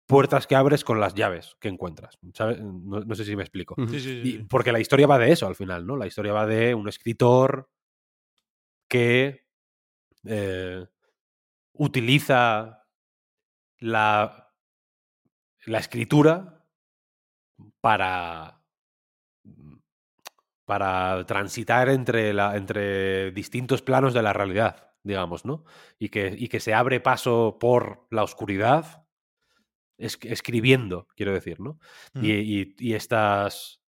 puertas 0.07 0.47
que 0.47 0.55
abres 0.55 0.83
con 0.83 0.99
las 0.99 1.13
llaves 1.13 1.55
que 1.59 1.67
encuentras, 1.67 2.17
¿sabes? 2.33 2.59
No, 2.61 3.01
no 3.01 3.15
sé 3.15 3.25
si 3.25 3.35
me 3.35 3.43
explico. 3.43 3.75
Ujú. 3.77 3.89
Sí, 3.89 3.99
sí, 3.99 4.21
sí, 4.23 4.27
Y- 4.29 4.37
sí. 4.39 4.43
porque 4.49 4.71
la 4.71 4.79
historia 4.79 5.05
va 5.07 5.19
de 5.19 5.31
eso 5.31 5.45
al 5.47 5.55
final, 5.55 5.85
¿no? 5.85 5.97
La 5.97 6.07
historia 6.07 6.33
va 6.33 6.45
de 6.47 6.73
un 6.73 6.87
escritor 6.87 7.69
que 8.89 9.45
eh, 10.23 10.85
utiliza 11.73 12.85
la, 13.79 14.53
la 15.65 15.77
escritura 15.79 16.65
para, 17.81 18.63
para 20.65 21.25
transitar 21.25 21.89
entre, 21.89 22.33
la, 22.33 22.55
entre 22.55 23.31
distintos 23.31 23.81
planos 23.81 24.13
de 24.13 24.21
la 24.21 24.33
realidad, 24.33 24.91
digamos, 25.03 25.45
¿no? 25.45 25.63
Y 25.99 26.09
que, 26.09 26.33
y 26.37 26.47
que 26.47 26.59
se 26.59 26.73
abre 26.73 26.99
paso 26.99 27.57
por 27.59 28.07
la 28.09 28.23
oscuridad 28.23 29.06
es- 29.97 30.19
escribiendo, 30.23 31.07
quiero 31.15 31.33
decir, 31.33 31.59
¿no? 31.59 31.79
Y, 32.25 32.31
y- 32.33 32.75
y 32.79 32.93
estas. 32.93 33.81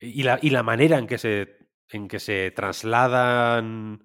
Y 0.00 0.22
la, 0.22 0.38
y 0.40 0.50
la 0.50 0.62
manera 0.62 0.98
en 0.98 1.06
que 1.06 1.18
se. 1.18 1.56
en 1.90 2.06
que 2.08 2.20
se 2.20 2.50
trasladan 2.50 4.04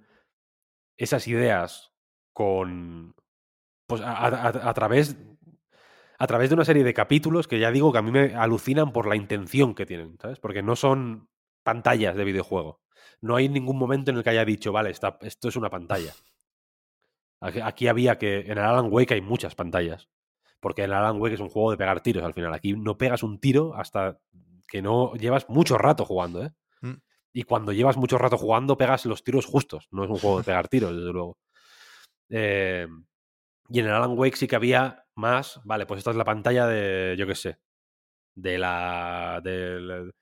esas 0.97 1.27
ideas 1.27 1.91
con. 2.33 3.15
Pues 3.87 4.01
a, 4.01 4.11
a- 4.13 4.69
a 4.69 4.73
través. 4.73 5.17
A 6.19 6.27
través 6.27 6.49
de 6.49 6.55
una 6.55 6.63
serie 6.63 6.83
de 6.83 6.93
capítulos 6.93 7.47
que 7.47 7.59
ya 7.59 7.71
digo 7.71 7.91
que 7.91 7.97
a 7.97 8.01
mí 8.01 8.11
me 8.11 8.33
alucinan 8.35 8.93
por 8.93 9.07
la 9.07 9.15
intención 9.15 9.73
que 9.75 9.85
tienen, 9.85 10.17
¿sabes? 10.21 10.39
Porque 10.39 10.61
no 10.63 10.75
son 10.75 11.27
pantallas 11.63 12.15
de 12.15 12.23
videojuego. 12.23 12.81
No 13.19 13.35
hay 13.35 13.49
ningún 13.49 13.77
momento 13.77 14.11
en 14.11 14.17
el 14.17 14.23
que 14.23 14.29
haya 14.29 14.45
dicho, 14.45 14.71
vale, 14.71 14.91
esta- 14.91 15.17
esto 15.21 15.49
es 15.49 15.55
una 15.57 15.69
pantalla. 15.69 16.13
Aquí, 17.43 17.87
había 17.87 18.17
que. 18.17 18.39
En 18.39 18.57
el 18.57 18.59
Alan 18.59 18.87
Wake 18.89 19.15
hay 19.15 19.21
muchas 19.21 19.53
pantallas. 19.55 20.09
Porque 20.59 20.85
el 20.85 20.93
Alan 20.93 21.19
Wake 21.19 21.35
es 21.35 21.41
un 21.41 21.49
juego 21.49 21.71
de 21.71 21.77
pegar 21.77 22.01
tiros 22.01 22.23
al 22.23 22.33
final. 22.33 22.53
Aquí 22.53 22.73
no 22.73 22.97
pegas 22.97 23.21
un 23.21 23.39
tiro 23.39 23.75
hasta 23.75 24.17
que 24.67 24.81
no 24.81 25.13
llevas 25.15 25.49
mucho 25.49 25.77
rato 25.77 26.05
jugando, 26.05 26.45
¿eh? 26.45 26.51
Mm. 26.81 26.93
Y 27.33 27.43
cuando 27.43 27.73
llevas 27.73 27.97
mucho 27.97 28.17
rato 28.17 28.37
jugando, 28.37 28.77
pegas 28.77 29.05
los 29.05 29.23
tiros 29.23 29.45
justos. 29.45 29.87
No 29.91 30.05
es 30.05 30.09
un 30.09 30.19
juego 30.19 30.37
de 30.37 30.45
pegar 30.45 30.69
tiros, 30.69 30.95
desde 30.95 31.11
luego. 31.11 31.37
Eh, 32.29 32.87
y 33.69 33.79
en 33.79 33.85
el 33.87 33.91
Alan 33.91 34.17
Wake 34.17 34.37
sí 34.37 34.47
que 34.47 34.55
había 34.55 35.05
más. 35.15 35.59
Vale, 35.65 35.85
pues 35.85 35.97
esta 35.97 36.11
es 36.11 36.17
la 36.17 36.25
pantalla 36.25 36.65
de. 36.67 37.15
Yo 37.17 37.27
qué 37.27 37.35
sé. 37.35 37.57
De 38.35 38.57
la. 38.57 39.41
Del, 39.43 40.13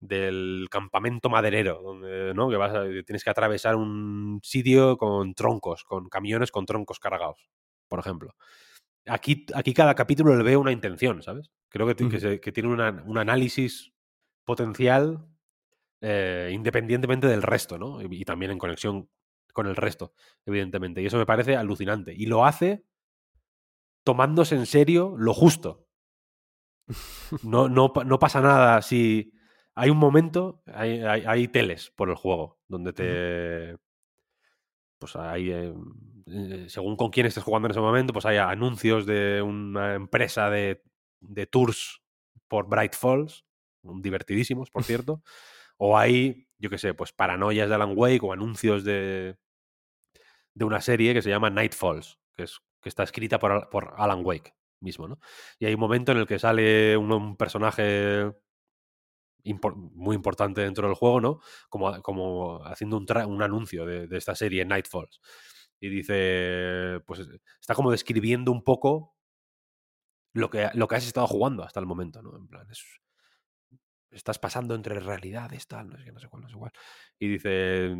del 0.00 0.68
campamento 0.70 1.28
maderero, 1.28 1.80
donde, 1.82 2.32
¿no? 2.34 2.48
Que 2.50 2.56
vas 2.56 2.74
a- 2.74 2.84
tienes 3.04 3.24
que 3.24 3.30
atravesar 3.30 3.76
un 3.76 4.40
sitio 4.42 4.96
con 4.96 5.34
troncos, 5.34 5.84
con 5.84 6.08
camiones 6.08 6.50
con 6.52 6.66
troncos 6.66 7.00
cargados, 7.00 7.48
por 7.88 7.98
ejemplo. 8.00 8.34
Aquí, 9.06 9.46
aquí 9.54 9.74
cada 9.74 9.94
capítulo 9.94 10.36
le 10.36 10.44
veo 10.44 10.60
una 10.60 10.72
intención, 10.72 11.22
¿sabes? 11.22 11.50
Creo 11.68 11.86
que, 11.86 11.96
que, 11.96 12.04
Ujú. 12.04 12.18
se- 12.20 12.40
que 12.40 12.52
tiene 12.52 12.68
una- 12.68 13.02
un 13.06 13.18
análisis 13.18 13.92
potencial 14.44 15.26
eh, 16.00 16.50
independientemente 16.52 17.26
del 17.26 17.42
resto, 17.42 17.76
¿no? 17.78 18.00
Y, 18.02 18.06
y 18.10 18.24
también 18.24 18.52
en 18.52 18.58
conexión 18.58 19.08
con 19.52 19.66
el 19.66 19.74
resto, 19.76 20.12
evidentemente. 20.46 21.02
Y 21.02 21.06
eso 21.06 21.18
me 21.18 21.26
parece 21.26 21.56
alucinante. 21.56 22.14
Y 22.16 22.26
lo 22.26 22.44
hace 22.44 22.84
tomándose 24.04 24.54
en 24.54 24.66
serio 24.66 25.14
lo 25.18 25.34
justo. 25.34 25.86
No, 27.42 27.68
no, 27.68 27.92
no 28.06 28.18
pasa 28.18 28.40
nada 28.40 28.80
si... 28.82 29.32
Hay 29.80 29.90
un 29.90 29.96
momento, 29.96 30.60
hay, 30.66 31.02
hay, 31.02 31.22
hay 31.24 31.46
teles 31.46 31.92
por 31.94 32.10
el 32.10 32.16
juego, 32.16 32.58
donde 32.66 32.92
te... 32.92 33.76
Pues 34.98 35.14
hay... 35.14 35.52
eh, 35.52 35.72
eh, 36.26 36.66
según 36.68 36.96
con 36.96 37.10
quién 37.10 37.26
estés 37.26 37.44
jugando 37.44 37.68
en 37.68 37.70
ese 37.70 37.80
momento, 37.80 38.12
pues 38.12 38.26
hay 38.26 38.38
anuncios 38.38 39.06
de 39.06 39.40
una 39.40 39.94
empresa 39.94 40.50
de, 40.50 40.82
de 41.20 41.46
tours 41.46 42.02
por 42.48 42.68
Bright 42.68 42.94
Falls, 42.94 43.44
divertidísimos, 43.82 44.68
por 44.72 44.82
cierto. 44.82 45.22
o 45.76 45.96
hay, 45.96 46.48
yo 46.58 46.70
qué 46.70 46.78
sé, 46.78 46.92
pues 46.92 47.12
paranoias 47.12 47.68
de 47.68 47.74
Alan 47.76 47.92
Wake 47.96 48.24
o 48.24 48.32
anuncios 48.32 48.82
de, 48.82 49.36
de 50.54 50.64
una 50.64 50.80
serie 50.80 51.14
que 51.14 51.22
se 51.22 51.30
llama 51.30 51.50
Night 51.50 51.74
Falls, 51.74 52.18
que, 52.34 52.42
es, 52.42 52.58
que 52.82 52.88
está 52.88 53.04
escrita 53.04 53.38
por, 53.38 53.70
por 53.70 53.94
Alan 53.96 54.24
Wake 54.24 54.54
mismo, 54.80 55.06
¿no? 55.06 55.20
Y 55.60 55.66
hay 55.66 55.74
un 55.74 55.80
momento 55.80 56.10
en 56.10 56.18
el 56.18 56.26
que 56.26 56.40
sale 56.40 56.96
un, 56.96 57.12
un 57.12 57.36
personaje 57.36 58.32
muy 59.94 60.16
importante 60.16 60.60
dentro 60.62 60.86
del 60.86 60.96
juego, 60.96 61.20
¿no? 61.20 61.40
Como, 61.68 62.00
como 62.02 62.64
haciendo 62.64 62.96
un, 62.96 63.06
un 63.26 63.42
anuncio 63.42 63.86
de, 63.86 64.08
esta 64.16 64.34
serie 64.34 64.64
Night 64.64 64.86
Falls. 64.88 65.20
Y 65.80 65.88
dice, 65.88 67.00
pues 67.06 67.20
está 67.60 67.74
como 67.74 67.90
describiendo 67.92 68.50
un 68.52 68.64
poco 68.64 69.14
lo 70.32 70.48
que, 70.50 70.70
lo 70.74 70.88
que 70.88 70.96
has 70.96 71.06
estado 71.06 71.26
jugando 71.26 71.62
hasta 71.64 71.80
el 71.80 71.86
momento, 71.86 72.22
¿no? 72.22 72.34
En 72.36 72.46
plan, 72.48 72.66
es- 72.70 72.82
estás 74.10 74.38
pasando 74.38 74.74
entre 74.74 75.00
realidades, 75.00 75.66
tal, 75.66 75.88
no 75.90 75.98
sé 75.98 76.04
qué, 76.04 76.12
no 76.12 76.20
sé 76.20 76.28
cuál, 76.28 76.42
no 76.42 76.48
sé 76.48 76.56
cuál. 76.56 76.72
Y 77.18 77.28
dice, 77.28 77.94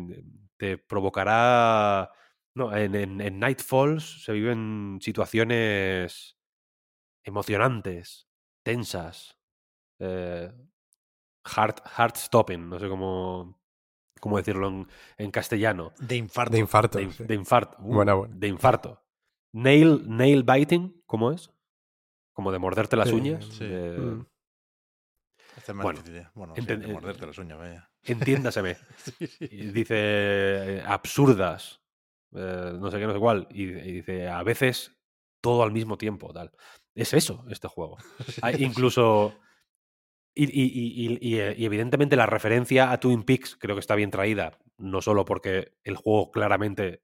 te 0.57 0.77
provocará... 0.77 2.09
No, 2.55 2.75
en, 2.75 2.95
en, 2.95 3.21
en 3.21 3.39
Night 3.39 3.61
Falls 3.61 4.23
se 4.23 4.33
viven 4.33 4.97
situaciones 5.01 6.35
emocionantes, 7.23 8.27
tensas, 8.63 9.37
eh, 9.99 10.51
heart, 11.55 11.79
heart 11.97 12.15
stopping, 12.17 12.69
no 12.69 12.79
sé 12.79 12.87
cómo, 12.87 13.59
cómo 14.19 14.37
decirlo 14.37 14.67
en, 14.67 14.87
en 15.17 15.31
castellano. 15.31 15.91
De 15.99 16.15
infarto. 16.17 16.53
De 16.53 16.59
infarto. 16.59 16.97
De, 16.97 17.03
in- 17.05 17.11
sí. 17.13 17.23
de 17.23 17.35
infarto. 17.35 17.77
uh, 17.81 17.93
Buena, 17.93 18.13
buena. 18.13 18.35
De 18.35 18.47
infarto. 18.47 19.03
Nail, 19.53 20.03
nail 20.07 20.43
biting, 20.43 21.01
¿cómo 21.05 21.31
es? 21.31 21.51
Como 22.33 22.51
de 22.51 22.59
morderte 22.59 22.95
las 22.95 23.09
Sí, 23.09 23.15
uñas. 23.15 23.45
sí. 23.45 23.65
de- 23.67 23.97
Mm. 23.99 24.25
Este 25.57 25.71
es 25.71 25.75
más 25.75 25.83
Bueno, 25.83 25.99
difícil. 26.01 26.27
Bueno, 26.35 26.53
sí, 26.55 26.61
de 26.61 26.87
morderte 26.87 27.25
las 27.25 27.37
uñas, 27.37 27.57
vaya. 27.57 27.91
Entiéndaseme. 28.03 28.77
Dice 29.39 29.95
eh, 29.97 30.83
absurdas, 30.85 31.81
eh, 32.33 32.73
no 32.79 32.89
sé 32.91 32.99
qué, 32.99 33.07
no 33.07 33.13
sé 33.13 33.19
cuál. 33.19 33.47
Y, 33.51 33.63
y 33.63 33.91
dice 33.93 34.29
a 34.29 34.41
veces 34.43 34.95
todo 35.41 35.63
al 35.63 35.71
mismo 35.71 35.97
tiempo, 35.97 36.31
tal. 36.31 36.51
Es 36.95 37.13
eso, 37.13 37.43
este 37.49 37.67
juego. 37.67 37.97
Hay 38.41 38.63
incluso. 38.63 39.33
Y, 40.41 40.45
y- 40.45 40.71
y- 40.73 41.17
y- 41.19 41.35
y, 41.35 41.39
eh, 41.39 41.55
y 41.57 41.65
evidentemente 41.65 42.15
la 42.15 42.25
referencia 42.25 42.91
a 42.91 42.99
Twin 42.99 43.23
Peaks 43.23 43.57
creo 43.57 43.75
que 43.75 43.81
está 43.81 43.95
bien 43.95 44.09
traída, 44.11 44.57
no 44.77 45.01
solo 45.01 45.25
porque 45.25 45.73
el 45.83 45.95
juego 45.97 46.31
claramente 46.31 47.01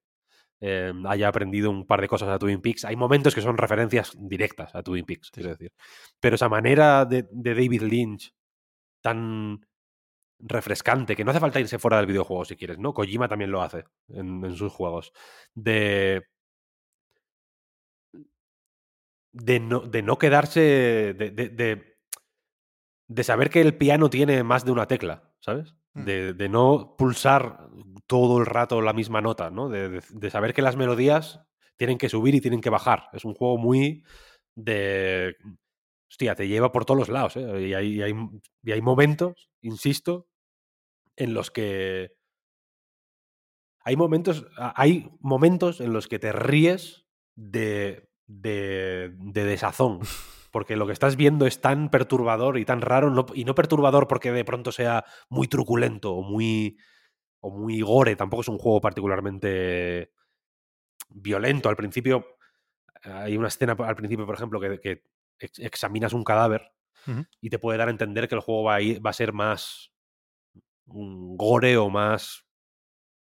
eh, 0.61 0.93
haya 1.07 1.27
aprendido 1.29 1.69
un 1.71 1.85
par 1.87 2.01
de 2.01 2.07
cosas 2.09 2.29
a 2.29 2.39
Twin 2.39 2.61
Peaks. 2.61 2.85
Hay 2.85 2.95
momentos 2.97 3.35
que 3.35 3.41
son 3.41 3.57
referencias 3.57 4.13
directas 4.19 4.75
a 4.75 4.83
Twin 4.83 5.05
Peaks, 5.05 5.31
quiero 5.31 5.49
decir. 5.51 5.73
Pero 6.19 6.35
esa 6.35 6.49
manera 6.49 7.05
de, 7.05 7.27
de 7.31 7.55
David 7.55 7.83
Lynch 7.83 8.33
tan 9.01 9.61
refrescante, 10.39 11.15
que 11.15 11.23
no 11.25 11.31
hace 11.31 11.39
falta 11.41 11.59
irse 11.61 11.79
fuera 11.79 11.97
del 11.97 12.07
videojuego 12.07 12.45
si 12.45 12.55
quieres, 12.57 12.79
¿no? 12.79 12.93
Kojima 12.93 13.27
también 13.29 13.51
lo 13.51 13.61
hace 13.63 13.85
en, 14.09 14.45
en 14.45 14.55
sus 14.55 14.73
juegos. 14.73 15.13
De. 15.55 16.23
De 19.31 19.59
no, 19.59 19.81
de 19.81 20.01
no 20.01 20.17
quedarse. 20.17 20.61
De, 20.61 21.31
de, 21.31 21.49
de, 21.49 21.94
de 23.07 23.23
saber 23.23 23.49
que 23.49 23.61
el 23.61 23.77
piano 23.77 24.09
tiene 24.09 24.43
más 24.43 24.65
de 24.65 24.71
una 24.71 24.87
tecla, 24.87 25.31
¿sabes? 25.39 25.75
Mm. 25.93 26.03
De, 26.05 26.33
de 26.33 26.49
no 26.49 26.95
pulsar 26.97 27.69
todo 28.07 28.39
el 28.39 28.45
rato 28.45 28.81
la 28.81 28.93
misma 28.93 29.21
nota, 29.21 29.49
¿no? 29.51 29.69
De, 29.69 29.89
de- 29.89 30.03
de 30.09 30.29
saber 30.29 30.53
que 30.53 30.61
las 30.61 30.75
melodías 30.77 31.41
tienen 31.77 31.97
que 31.97 32.09
subir 32.09 32.35
y 32.35 32.41
tienen 32.41 32.61
que 32.61 32.69
bajar. 32.69 33.09
Es 33.13 33.25
un 33.25 33.33
juego 33.33 33.57
muy 33.57 34.03
de. 34.55 35.35
Hostia, 36.09 36.35
te 36.35 36.47
lleva 36.47 36.71
por 36.71 36.85
todos 36.85 36.99
los 36.99 37.09
lados, 37.09 37.35
¿eh? 37.37 37.67
Y 37.67 37.73
hay, 37.73 37.87
y 37.95 38.01
hay, 38.01 38.13
y 38.63 38.71
hay 38.71 38.81
momentos, 38.81 39.49
insisto, 39.61 40.27
en 41.17 41.33
los 41.33 41.51
que. 41.51 42.13
Hay 43.83 43.95
momentos. 43.95 44.45
Hay 44.57 45.09
momentos 45.19 45.79
en 45.81 45.93
los 45.93 46.07
que 46.07 46.19
te 46.19 46.31
ríes 46.31 47.05
de. 47.35 48.09
de, 48.27 49.13
de 49.17 49.43
desazón. 49.43 49.99
Porque 50.55 50.77
lo 50.77 50.87
que 50.87 50.93
estás 50.93 51.17
viendo 51.17 51.45
es 51.47 51.59
tan 51.59 51.89
perturbador 51.89 52.57
y 52.57 52.63
tan 52.63 52.79
raro. 52.79 53.09
no- 53.09 53.25
y 53.33 53.43
no 53.43 53.53
perturbador 53.55 54.07
porque 54.07 54.31
de 54.31 54.45
pronto 54.45 54.71
sea 54.71 55.03
muy 55.27 55.49
truculento 55.49 56.13
o 56.13 56.21
muy. 56.23 56.77
o 57.41 57.49
muy 57.51 57.81
gore. 57.81 58.15
Tampoco 58.15 58.39
es 58.41 58.47
un 58.47 58.57
juego 58.57 58.79
particularmente 58.79 60.13
violento. 61.09 61.67
Al 61.67 61.75
principio. 61.75 62.25
Hay 63.03 63.35
una 63.35 63.49
escena 63.49 63.75
al 63.77 63.95
principio, 63.97 64.25
por 64.25 64.35
ejemplo, 64.35 64.61
que, 64.61 64.79
que 64.79 65.03
ex- 65.39 65.59
examinas 65.59 66.13
un 66.13 66.23
cadáver 66.23 66.71
y 67.41 67.49
te 67.49 67.59
puede 67.59 67.77
dar 67.77 67.89
a 67.89 67.91
entender 67.91 68.29
que 68.29 68.35
el 68.35 68.41
juego 68.41 68.63
va 68.63 68.75
a, 68.75 68.81
ir- 68.81 69.05
va 69.05 69.09
a 69.09 69.13
ser 69.13 69.33
más 69.33 69.91
gore 70.85 71.75
o 71.77 71.89
más 71.89 72.45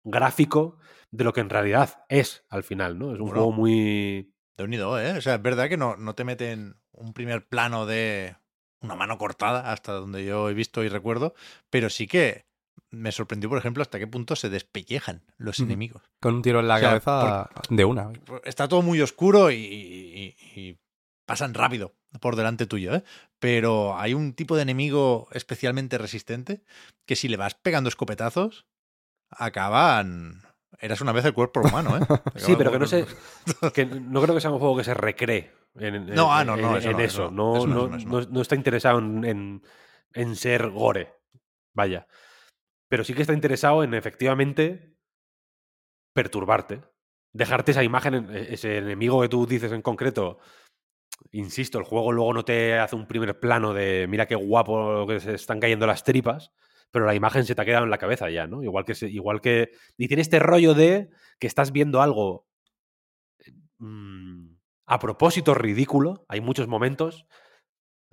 gráfico 0.03 0.77
de 1.11 1.23
lo 1.23 1.31
que 1.31 1.39
en 1.41 1.49
realidad 1.49 2.03
es 2.09 2.45
al 2.49 2.63
final, 2.63 2.99
¿no? 2.99 3.13
Es 3.13 3.19
un 3.19 3.27
Bueno. 3.27 3.33
juego 3.35 3.51
muy... 3.53 4.33
De 4.57 4.65
unido, 4.65 4.99
¿eh? 4.99 5.17
O 5.17 5.21
sea, 5.21 5.35
es 5.35 5.41
verdad 5.41 5.69
que 5.69 5.77
no, 5.77 5.95
no 5.95 6.13
te 6.13 6.25
meten 6.25 6.80
un 6.93 7.13
primer 7.13 7.45
plano 7.47 7.85
de 7.85 8.35
una 8.81 8.95
mano 8.95 9.17
cortada, 9.17 9.71
hasta 9.71 9.93
donde 9.93 10.25
yo 10.25 10.49
he 10.49 10.53
visto 10.53 10.83
y 10.83 10.89
recuerdo, 10.89 11.33
pero 11.69 11.89
sí 11.89 12.07
que 12.07 12.45
me 12.89 13.11
sorprendió, 13.11 13.47
por 13.49 13.57
ejemplo, 13.57 13.81
hasta 13.81 13.99
qué 13.99 14.07
punto 14.07 14.35
se 14.35 14.49
despellejan 14.49 15.21
los 15.37 15.59
enemigos. 15.59 16.01
Con 16.19 16.35
un 16.35 16.41
tiro 16.41 16.59
en 16.59 16.67
la 16.67 16.75
O 16.75 16.79
sea, 16.79 16.89
cabeza 16.99 17.49
de 17.69 17.85
una. 17.85 18.11
Está 18.43 18.67
todo 18.67 18.81
muy 18.81 18.99
oscuro 19.01 19.51
y, 19.51 19.55
y- 19.55 20.35
y 20.59 20.77
pasan 21.25 21.53
rápido 21.53 21.93
por 22.19 22.35
delante 22.35 22.65
tuyo, 22.65 22.93
¿eh? 22.95 23.03
Pero 23.39 23.97
hay 23.97 24.13
un 24.13 24.33
tipo 24.33 24.55
de 24.55 24.63
enemigo 24.63 25.29
especialmente 25.31 25.97
resistente 25.97 26.63
que 27.05 27.15
si 27.15 27.27
le 27.29 27.37
vas 27.37 27.55
pegando 27.55 27.87
escopetazos, 27.87 28.65
acaban... 29.29 30.41
Eras 30.81 30.99
una 31.01 31.11
vez 31.11 31.23
el 31.25 31.33
cuerpo 31.33 31.61
humano, 31.61 31.95
¿eh? 31.95 31.99
Sí, 32.35 32.55
pero 32.57 32.71
que 32.71 32.79
no 32.79 32.87
sé... 32.87 33.05
que 33.73 33.85
no 33.85 34.21
creo 34.21 34.33
que 34.35 34.41
sea 34.41 34.49
un 34.51 34.59
juego 34.59 34.75
que 34.77 34.83
se 34.83 34.93
recree 34.95 35.51
en, 35.75 36.07
No, 36.07 36.33
ah, 36.33 36.43
no, 36.43 36.57
no, 36.57 36.71
en- 36.71 36.77
eso 36.77 36.89
en 36.89 36.97
no, 36.97 37.03
eso. 37.03 38.19
Eso 38.19 38.41
está 38.41 38.55
interesado 38.55 38.99
en, 38.99 39.61
en- 40.13 40.35
ser 40.35 40.69
gore. 40.69 41.13
Vaya. 41.73 42.07
Pero 42.89 43.03
sí 43.03 43.13
que 43.13 43.21
está 43.21 43.33
interesado 43.33 43.83
en 43.83 43.93
efectivamente 43.93 44.97
perturbarte. 46.13 46.81
Dejarte 47.33 47.71
esa 47.71 47.83
imagen, 47.83 48.13
en- 48.15 48.35
e- 48.35 48.53
ese 48.53 48.77
enemigo 48.79 49.21
que 49.21 49.29
tú 49.29 49.45
dices 49.45 49.71
en 49.71 49.81
concreto. 49.81 50.39
Insisto, 51.31 51.77
el 51.77 51.85
juego 51.85 52.11
luego 52.11 52.33
no 52.33 52.43
te 52.43 52.77
hace 52.79 52.95
un 52.95 53.07
primer 53.07 53.39
plano 53.39 53.73
de 53.73 54.07
mira 54.09 54.25
qué 54.25 54.35
guapo 54.35 55.05
que 55.07 55.19
se 55.19 55.35
están 55.35 55.59
cayendo 55.59 55.85
las 55.85 56.03
tripas, 56.03 56.51
pero 56.91 57.05
la 57.05 57.15
imagen 57.15 57.45
se 57.45 57.55
te 57.55 57.61
ha 57.61 57.65
quedado 57.65 57.85
en 57.85 57.89
la 57.89 57.97
cabeza 57.97 58.29
ya, 58.29 58.47
¿no? 58.47 58.63
Igual 58.63 58.85
que, 58.85 58.95
se- 58.95 59.09
igual 59.09 59.41
que. 59.41 59.71
Y 59.97 60.07
tiene 60.07 60.21
este 60.21 60.39
rollo 60.39 60.73
de 60.73 61.09
que 61.39 61.47
estás 61.47 61.71
viendo 61.71 62.01
algo 62.01 62.45
mm, 63.79 64.47
a 64.87 64.99
propósito 64.99 65.53
ridículo. 65.53 66.25
Hay 66.27 66.41
muchos 66.41 66.67
momentos. 66.67 67.25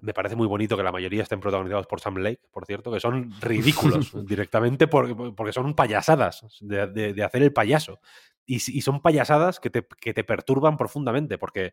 Me 0.00 0.14
parece 0.14 0.36
muy 0.36 0.46
bonito 0.46 0.76
que 0.76 0.84
la 0.84 0.92
mayoría 0.92 1.24
estén 1.24 1.40
protagonizados 1.40 1.88
por 1.88 2.00
Sam 2.00 2.18
Lake, 2.18 2.40
por 2.52 2.64
cierto, 2.66 2.92
que 2.92 3.00
son 3.00 3.32
ridículos 3.40 4.12
directamente 4.26 4.86
por- 4.86 5.34
porque 5.34 5.52
son 5.52 5.74
payasadas 5.74 6.46
de, 6.60 6.86
de- 6.86 7.14
de 7.14 7.22
hacer 7.24 7.42
el 7.42 7.52
payaso. 7.52 8.00
Y, 8.46 8.56
y 8.56 8.80
son 8.82 9.02
payasadas 9.02 9.58
que 9.60 9.70
te, 9.70 9.86
que 10.00 10.14
te 10.14 10.22
perturban 10.24 10.76
profundamente, 10.76 11.36
porque 11.36 11.72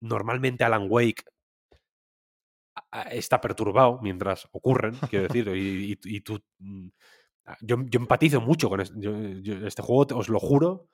normalmente 0.00 0.62
Alan 0.62 0.86
Wake 0.90 1.24
está 3.10 3.40
perturbado 3.40 3.98
mientras 4.02 4.48
ocurren, 4.52 4.94
quiero 5.10 5.26
decir, 5.28 5.48
y, 5.56 5.92
y- 5.92 6.16
y 6.16 6.20
tú... 6.20 6.40
mm, 6.58 6.88
Yo, 7.62 7.76
yo 7.86 7.98
empatizo 8.00 8.40
mucho 8.40 8.68
con 8.68 8.80
este, 8.80 8.94
yo- 9.00 9.16
yo- 9.40 9.66
este 9.66 9.82
juego, 9.82 10.06
os 10.18 10.28
lo 10.28 10.38
juro. 10.38 10.88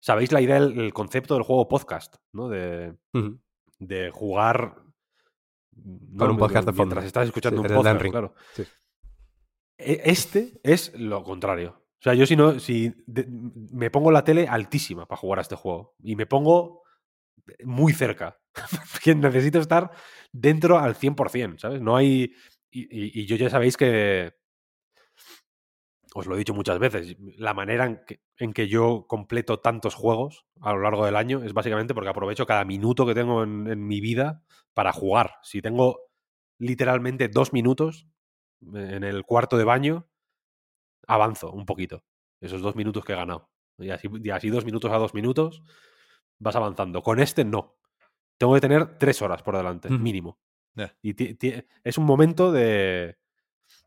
Sabéis 0.00 0.32
la 0.32 0.40
idea, 0.40 0.56
el, 0.58 0.78
el 0.78 0.92
concepto 0.92 1.34
del 1.34 1.42
juego 1.44 1.68
podcast, 1.68 2.16
¿no? 2.32 2.48
De, 2.48 2.94
de 3.78 4.10
jugar 4.10 4.76
Con 6.18 6.30
un 6.30 6.36
podcast 6.38 6.66
de 6.66 6.72
fondo. 6.72 6.86
mientras 6.94 7.04
estás 7.04 7.26
escuchando 7.26 7.62
Sí, 7.62 7.68
un 7.68 7.74
podcast, 7.74 8.00
claro. 8.10 8.34
Sí. 8.54 8.62
E- 9.78 10.02
Este 10.04 10.60
es 10.62 10.92
lo 10.98 11.22
contrario. 11.22 11.82
O 11.98 12.02
sea, 12.02 12.14
yo 12.14 12.26
si 12.26 12.36
no, 12.36 12.58
si 12.60 12.92
de- 13.06 13.26
me 13.72 13.90
pongo 13.90 14.10
la 14.10 14.22
tele 14.24 14.46
altísima 14.48 15.06
para 15.06 15.20
jugar 15.20 15.38
a 15.38 15.42
este 15.42 15.56
juego 15.56 15.94
y 16.02 16.14
me 16.16 16.26
pongo 16.26 16.82
muy 17.64 17.92
cerca, 17.92 18.38
necesito 19.16 19.58
estar 19.58 19.90
dentro 20.32 20.78
al 20.78 20.94
100%, 20.94 21.58
¿sabes? 21.58 21.80
No 21.80 21.96
hay... 21.96 22.32
Y, 22.70 23.26
yo 23.26 23.36
ya 23.36 23.50
sabéis 23.50 23.76
que... 23.76 24.34
Os 26.14 26.26
lo 26.26 26.34
he 26.34 26.38
dicho 26.38 26.54
muchas 26.54 26.78
veces, 26.78 27.14
la 27.36 27.52
manera 27.52 28.02
en 28.38 28.52
que, 28.54 28.68
yo 28.68 29.04
completo 29.06 29.60
tantos 29.60 29.94
juegos 29.94 30.46
a 30.62 30.72
lo 30.72 30.80
largo 30.80 31.04
del 31.04 31.14
año 31.14 31.44
es 31.44 31.52
básicamente 31.52 31.92
porque 31.92 32.08
aprovecho 32.08 32.46
cada 32.46 32.64
minuto 32.64 33.04
que 33.04 33.14
tengo 33.14 33.42
en, 33.42 33.86
mi 33.86 34.00
vida 34.00 34.42
para 34.72 34.94
jugar. 34.94 35.34
Si 35.42 35.60
tengo 35.60 36.08
literalmente 36.58 37.28
dos 37.28 37.52
minutos 37.52 38.08
en 38.62 39.04
el 39.04 39.24
cuarto 39.24 39.58
de 39.58 39.64
baño, 39.64 40.08
avanzo 41.06 41.52
un 41.52 41.66
poquito. 41.66 42.02
Esos 42.40 42.62
dos 42.62 42.76
minutos 42.76 43.04
que 43.04 43.12
he 43.12 43.16
ganado. 43.16 43.50
Y 43.78 43.90
así, 43.90 44.08
y 44.22 44.30
así 44.30 44.48
dos 44.48 44.64
minutos 44.64 44.90
a 44.92 44.96
dos 44.96 45.12
minutos 45.12 45.62
vas 46.38 46.56
avanzando. 46.56 47.02
Con 47.02 47.20
este 47.20 47.44
no. 47.44 47.76
Tengo 48.38 48.54
que 48.54 48.60
tener 48.60 48.98
tres 48.98 49.22
horas 49.22 49.42
por 49.42 49.56
delante, 49.56 49.88
mínimo. 49.88 50.38
Y 51.02 51.14
es 51.84 51.98
un 51.98 52.04
momento 52.04 52.52
de... 52.52 53.16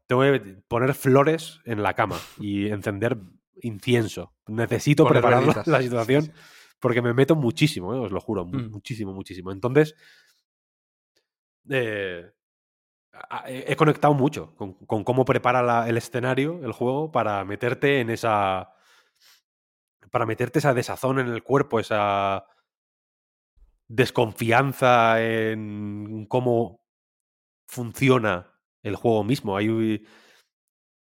Tengo 0.08 0.24
que 0.24 0.40
poner 0.68 0.96
flores 0.96 1.60
en 1.66 1.84
la 1.84 1.94
cama 1.94 2.18
y 2.40 2.68
encender 2.70 3.18
incienso. 3.62 4.34
Necesito 4.48 5.04
Poner 5.04 5.22
preparar 5.22 5.44
la, 5.68 5.82
situación 5.82 6.24
sí. 6.24 6.32
porque 6.80 7.02
me 7.04 7.14
meto 7.14 7.36
muchísimo, 7.36 7.94
eh, 7.94 8.00
os 8.00 8.12
lo 8.12 8.20
juro. 8.20 8.46
Mm. 8.46 8.72
Muchísimo, 8.72 9.14
muchísimo. 9.14 9.52
Entonces, 9.52 9.96
eh, 11.70 12.32
he 13.48 13.72
he 13.72 13.76
conectado 13.76 14.14
mucho 14.14 14.56
con, 14.56 14.74
con 14.86 15.04
cómo 15.04 15.26
prepara 15.26 15.62
la- 15.62 15.88
el 15.88 15.98
escenario, 15.98 16.64
el 16.64 16.72
juego, 16.72 17.12
para 17.12 17.44
meterte 17.46 18.00
en 18.00 18.10
esa. 18.10 18.74
Para 20.12 20.26
meterte 20.26 20.58
esa 20.60 20.74
desazón 20.74 21.20
en 21.20 21.28
el 21.28 21.44
cuerpo, 21.44 21.80
esa 21.80 22.46
desconfianza 23.90 25.22
en 25.22 26.26
cómo 26.30 26.82
funciona 27.68 28.54
el 28.84 28.96
juego 28.96 29.24
mismo. 29.26 29.58
Hay. 29.58 29.68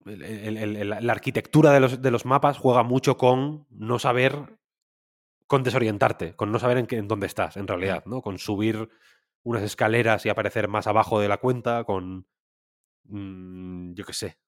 el- 0.07 0.23
el- 0.23 0.57
el- 0.57 0.77
el- 0.77 0.89
la 1.07 1.13
arquitectura 1.13 1.71
de 1.73 1.81
los, 1.81 2.01
de 2.01 2.11
los 2.11 2.25
mapas 2.25 2.57
juega 2.57 2.83
mucho 2.83 3.19
con 3.19 3.67
no 3.71 3.99
saber. 3.99 4.59
con 5.47 5.63
desorientarte, 5.63 6.37
con 6.37 6.53
no 6.53 6.59
saber 6.59 6.77
en, 6.79 6.87
qué, 6.87 6.97
en 6.99 7.09
dónde 7.09 7.27
estás, 7.27 7.57
en 7.57 7.67
realidad, 7.67 8.05
¿no? 8.07 8.21
Con 8.23 8.39
subir 8.39 8.89
unas 9.45 9.63
escaleras 9.63 10.27
y 10.27 10.29
aparecer 10.29 10.69
más 10.69 10.87
abajo 10.87 11.21
de 11.21 11.29
la 11.29 11.39
cuenta, 11.39 11.85
con. 11.85 12.27
mm, 13.05 13.95
yo 13.95 14.05
qué 14.05 14.13
sé. 14.13 14.39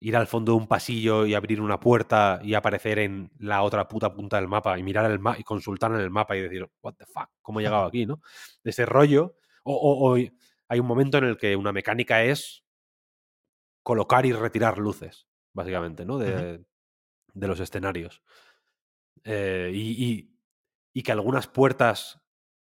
Ir 0.00 0.16
al 0.16 0.26
fondo 0.28 0.52
de 0.52 0.58
un 0.58 0.68
pasillo 0.68 1.26
y 1.26 1.34
abrir 1.34 1.60
una 1.60 1.80
puerta 1.80 2.38
y 2.42 2.54
aparecer 2.54 3.00
en 3.00 3.30
la 3.38 3.62
otra 3.62 3.88
puta 3.88 4.12
punta 4.14 4.36
del 4.36 4.46
mapa 4.48 4.78
y 4.78 4.82
mirar 4.84 5.10
el 5.10 5.18
mapa 5.18 5.38
y 5.40 5.42
consultar 5.44 5.90
en 5.92 6.00
el 6.00 6.10
mapa 6.10 6.36
y 6.36 6.42
decir, 6.42 6.68
what 6.82 6.94
the 6.94 7.04
fuck, 7.06 7.28
¿cómo 7.42 7.58
he 7.60 7.64
llegado 7.64 7.86
aquí, 7.86 8.06
no? 8.06 8.20
Ese 8.62 8.86
rollo. 8.86 9.34
O, 9.64 9.74
o- 9.74 10.12
o 10.12 10.16
hay 10.68 10.78
un 10.80 10.86
momento 10.86 11.18
en 11.18 11.24
el 11.24 11.36
que 11.36 11.56
una 11.56 11.72
mecánica 11.72 12.22
es 12.22 12.64
colocar 13.82 14.26
y 14.26 14.32
retirar 14.32 14.78
luces, 14.78 15.26
básicamente, 15.52 16.04
¿no? 16.04 16.18
De, 16.18 16.64
de 17.34 17.48
los 17.48 17.58
escenarios. 17.60 18.22
Eh, 19.24 19.70
y, 19.74 20.04
y- 20.04 20.34
y 20.92 21.02
que 21.02 21.12
algunas 21.12 21.46
puertas, 21.48 22.20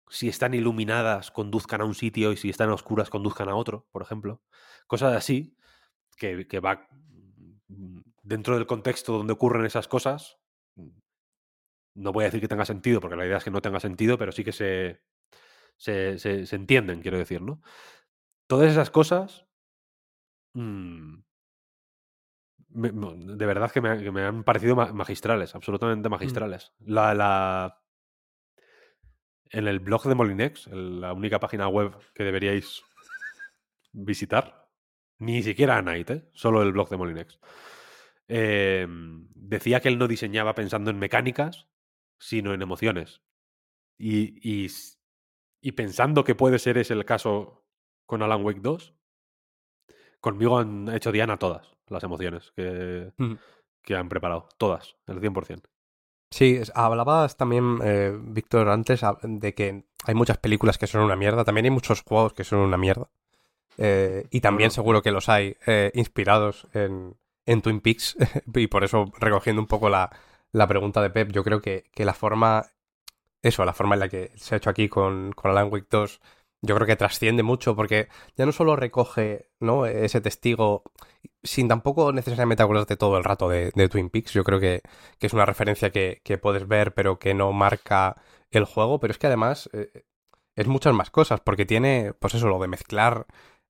si 0.09 0.30
están 0.30 0.53
iluminadas, 0.53 1.31
conduzcan 1.31 1.81
a 1.81 1.85
un 1.85 1.95
sitio 1.95 2.31
y 2.31 2.38
si 2.38 2.49
están 2.49 2.69
oscuras, 2.69 3.09
conduzcan 3.09 3.49
a 3.49 3.56
otro, 3.56 3.88
por 3.91 4.01
ejemplo. 4.01 4.41
Cosas 4.88 5.15
así, 5.15 5.56
que, 6.17 6.48
que 6.48 6.59
va 6.59 6.88
dentro 8.23 8.56
del 8.56 8.65
contexto 8.67 9.14
donde 9.17 9.33
ocurren 9.33 9.65
esas 9.65 9.88
cosas. 9.88 10.38
mm, 10.75 10.89
No 11.95 12.11
voy 12.11 12.23
a 12.23 12.27
decir 12.27 12.41
que 12.41 12.48
tenga 12.48 12.65
sentido, 12.65 12.99
porque 13.01 13.15
la 13.15 13.25
idea 13.25 13.38
es 13.38 13.43
que 13.43 13.51
no 13.51 13.61
tenga 13.61 13.80
sentido, 13.80 14.17
pero 14.17 14.31
sí 14.31 14.43
que 14.43 14.51
se, 14.51 15.01
se, 15.77 16.17
se- 16.19 16.45
se 16.45 16.56
entienden, 16.56 17.01
quiero 17.01 17.17
decir, 17.17 17.41
¿no? 17.41 17.61
Todas 18.48 18.72
esas 18.72 18.89
cosas. 18.89 19.45
mm, 20.53 21.19
me- 22.69 22.91
de 22.91 23.45
verdad 23.45 23.72
que 23.72 23.81
me, 23.81 23.89
han- 23.89 24.01
que 24.03 24.11
me 24.11 24.22
han 24.23 24.43
parecido 24.43 24.75
ma- 24.75 24.91
magistrales, 24.93 25.53
absolutamente 25.56 26.09
magistrales. 26.09 26.73
La, 26.80 27.14
la- 27.14 27.81
en 29.51 29.67
el 29.67 29.80
blog 29.80 30.03
de 30.03 30.15
Molinex, 30.15 30.67
la 30.67 31.14
única 31.14 31.39
página 31.39 31.67
web 31.67 31.95
que 32.14 32.23
deberíais 32.23 32.83
visitar, 33.91 34.58
ni 35.19 35.43
siquiera 35.43 35.77
a 35.77 35.81
Night, 35.81 36.09
¿eh? 36.09 36.30
solo 36.33 36.61
el 36.64 36.72
blog 36.72 36.89
de 36.89 36.98
Molinex, 36.98 37.39
eh, 38.27 38.88
decía 38.89 39.80
que 39.80 39.89
él 39.89 39.98
no 39.98 40.07
diseñaba 40.07 40.56
pensando 40.56 40.91
en 40.91 40.99
mecánicas, 40.99 41.67
sino 42.19 42.53
en 42.53 42.61
emociones. 42.61 43.22
Y, 43.98 44.39
y, 45.61 45.72
pensando 45.73 46.23
que 46.23 46.35
puede 46.35 46.57
ser 46.59 46.77
ese 46.77 46.93
el 46.93 47.06
caso 47.06 47.65
con 48.06 48.22
Alan 48.23 48.43
Wake 48.45 48.61
2, 48.61 48.95
conmigo 50.22 50.57
han 50.59 50.88
hecho 50.93 51.11
Diana 51.11 51.38
todas 51.38 51.75
las 51.88 52.03
emociones 52.03 52.51
que, 52.56 53.11
Ujú. 53.17 53.38
que 53.83 53.95
han 53.95 54.09
preparado. 54.09 54.48
Todas, 54.57 54.95
el 55.07 55.19
100%. 55.19 55.64
Sí, 56.31 56.61
hablabas 56.75 57.35
también, 57.38 57.80
eh, 57.83 58.15
Víctor, 58.22 58.69
antes 58.69 59.03
a- 59.03 59.17
de 59.23 59.53
que 59.56 59.85
hay 60.06 60.15
muchas 60.15 60.38
películas 60.38 60.77
que 60.77 60.88
son 60.88 61.01
una 61.03 61.15
mierda, 61.15 61.43
también 61.43 61.65
hay 61.65 61.72
muchos 61.72 62.03
juegos 62.03 62.33
que 62.33 62.43
son 62.43 62.59
una 62.59 62.77
mierda. 62.77 63.09
Eh, 63.82 64.27
y 64.30 64.41
también 64.41 64.72
seguro 64.72 65.01
que 65.01 65.11
los 65.11 65.30
hay 65.30 65.56
eh, 65.66 65.91
inspirados 65.95 66.67
en, 66.74 67.16
en 67.45 67.61
Twin 67.61 67.80
Peaks. 67.80 68.17
y 68.53 68.67
por 68.67 68.83
eso, 68.83 69.11
recogiendo 69.17 69.61
un 69.61 69.67
poco 69.67 69.90
la, 69.90 70.11
la 70.51 70.67
pregunta 70.67 71.01
de 71.01 71.09
Pep, 71.09 71.32
yo 71.32 71.43
creo 71.43 71.61
que, 71.61 71.85
que 71.93 72.06
la 72.06 72.14
forma, 72.14 72.67
eso, 73.41 73.64
la 73.66 73.74
forma 73.74 73.95
en 73.95 74.01
la 74.01 74.09
que 74.09 74.32
se 74.35 74.56
ha 74.56 74.58
hecho 74.58 74.69
aquí 74.69 74.90
con, 74.90 75.32
con 75.32 75.51
Alan 75.51 75.69
Wake 75.72 75.88
2 75.90 76.22
yo 76.61 76.75
creo 76.75 76.88
que 76.88 76.95
trasciende 76.95 77.43
mucho 77.43 77.75
porque 77.75 78.09
ya 78.35 78.45
no 78.45 78.51
solo 78.51 78.75
recoge 78.75 79.49
¿no? 79.59 79.85
ese 79.85 80.22
testigo 80.22 80.83
sin 81.43 81.67
tampoco 81.67 82.11
necesariamente 82.11 82.64
acordarte 82.64 82.98
todo 82.98 83.17
el 83.17 83.24
rato 83.24 83.48
de, 83.49 83.72
Twin 83.90 84.09
Peaks, 84.09 84.33
yo 84.33 84.43
creo 84.43 84.59
que, 84.59 84.82
es 85.19 85.33
una 85.33 85.45
referencia 85.45 85.91
que, 85.91 86.22
puedes 86.41 86.67
ver 86.67 86.93
pero 86.93 87.17
que 87.19 87.33
no 87.33 87.53
marca 87.53 88.22
el 88.51 88.66
juego, 88.66 88.99
pero 88.99 89.11
es 89.11 89.17
que 89.17 89.27
además 89.27 89.69
eh, 89.74 90.03
es 90.56 90.67
muchas 90.67 90.93
más 90.93 91.09
cosas 91.11 91.40
porque 91.40 91.66
tiene, 91.66 92.14
pues 92.19 92.33
eso, 92.35 92.48
lo 92.48 92.59
de 92.59 92.67
mezclar 92.67 93.25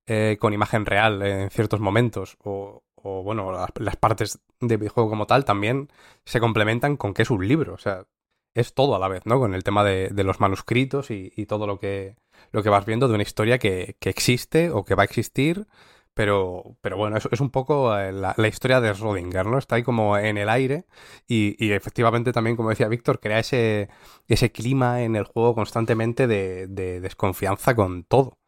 eh, 0.06 0.38
con 0.40 0.52
imagen 0.52 0.86
real 0.86 1.22
en 1.22 1.50
ciertos 1.50 1.80
momentos 1.80 2.36
o, 2.42 2.82
bueno, 3.02 3.52
las, 3.52 3.96
partes 3.96 4.40
de 4.60 4.76
videojuego 4.76 5.08
como 5.08 5.26
tal 5.26 5.44
también 5.44 5.88
se 6.24 6.40
complementan 6.40 6.96
con 6.96 7.14
que 7.14 7.22
es 7.22 7.30
un 7.30 7.46
libro, 7.46 7.74
o 7.74 7.78
sea, 7.78 8.06
es 8.54 8.74
todo 8.74 8.96
a 8.96 8.98
la 8.98 9.08
vez, 9.08 9.24
¿no? 9.26 9.38
Con 9.38 9.54
el 9.54 9.64
tema 9.64 9.84
de, 9.84 10.10
los 10.24 10.40
manuscritos 10.40 11.10
y, 11.10 11.30
todo 11.46 11.66
lo 11.66 11.78
que, 11.78 12.16
lo 12.52 12.62
que 12.62 12.68
vas 12.68 12.84
viendo 12.86 13.08
de 13.08 13.14
una 13.14 13.22
historia 13.22 13.58
que, 13.58 13.96
existe 14.00 14.70
o 14.70 14.84
que 14.84 14.94
va 14.94 15.02
a 15.02 15.04
existir, 15.04 15.66
pero, 16.14 16.76
pero 16.80 16.96
bueno, 16.96 17.16
es, 17.16 17.28
es 17.30 17.40
un 17.40 17.50
poco 17.50 17.96
eh, 17.96 18.12
la, 18.12 18.34
historia 18.48 18.80
de 18.80 18.92
Schrödinger, 18.92 19.46
¿no? 19.46 19.58
Está 19.58 19.76
ahí 19.76 19.82
como 19.82 20.18
en 20.18 20.36
el 20.38 20.48
aire 20.48 20.86
y, 21.26 21.72
efectivamente 21.72 22.32
también, 22.32 22.56
como 22.56 22.70
decía 22.70 22.88
Víctor, 22.88 23.20
crea 23.20 23.38
ese, 23.38 23.88
ese 24.26 24.52
clima 24.52 25.02
en 25.02 25.16
el 25.16 25.24
juego 25.24 25.54
constantemente 25.54 26.26
de, 26.26 26.66
de 26.66 27.00
desconfianza 27.00 27.74
con 27.74 28.04
todo 28.04 28.39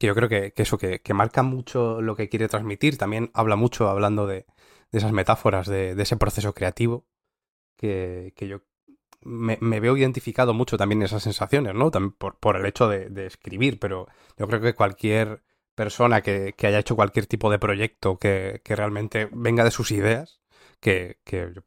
que 0.00 0.06
yo 0.06 0.14
creo 0.14 0.30
que, 0.30 0.54
eso, 0.56 0.78
que, 0.78 1.02
marca 1.12 1.42
mucho 1.42 2.00
lo 2.00 2.16
que 2.16 2.30
quiere 2.30 2.48
transmitir, 2.48 2.96
también 2.96 3.30
habla 3.34 3.54
mucho 3.56 3.86
hablando 3.86 4.26
de, 4.26 4.46
esas 4.92 5.12
metáforas, 5.12 5.68
de, 5.68 5.90
ese 5.90 6.16
proceso 6.16 6.54
creativo, 6.54 7.06
que, 7.76 8.32
yo 8.38 8.62
me, 9.20 9.58
veo 9.60 9.98
identificado 9.98 10.54
mucho 10.54 10.78
también 10.78 11.02
en 11.02 11.04
esas 11.04 11.22
sensaciones, 11.22 11.74
¿no? 11.74 11.90
También 11.90 12.12
por, 12.12 12.56
el 12.56 12.64
hecho 12.64 12.88
de, 12.88 13.26
escribir, 13.26 13.78
pero 13.78 14.08
yo 14.38 14.48
creo 14.48 14.62
que 14.62 14.74
cualquier 14.74 15.42
persona 15.74 16.22
que, 16.22 16.54
haya 16.62 16.78
hecho 16.78 16.96
cualquier 16.96 17.26
tipo 17.26 17.50
de 17.50 17.58
proyecto 17.58 18.18
que, 18.18 18.62
realmente 18.64 19.28
venga 19.32 19.64
de 19.64 19.70
sus 19.70 19.90
ideas, 19.90 20.40
que, 20.80 21.18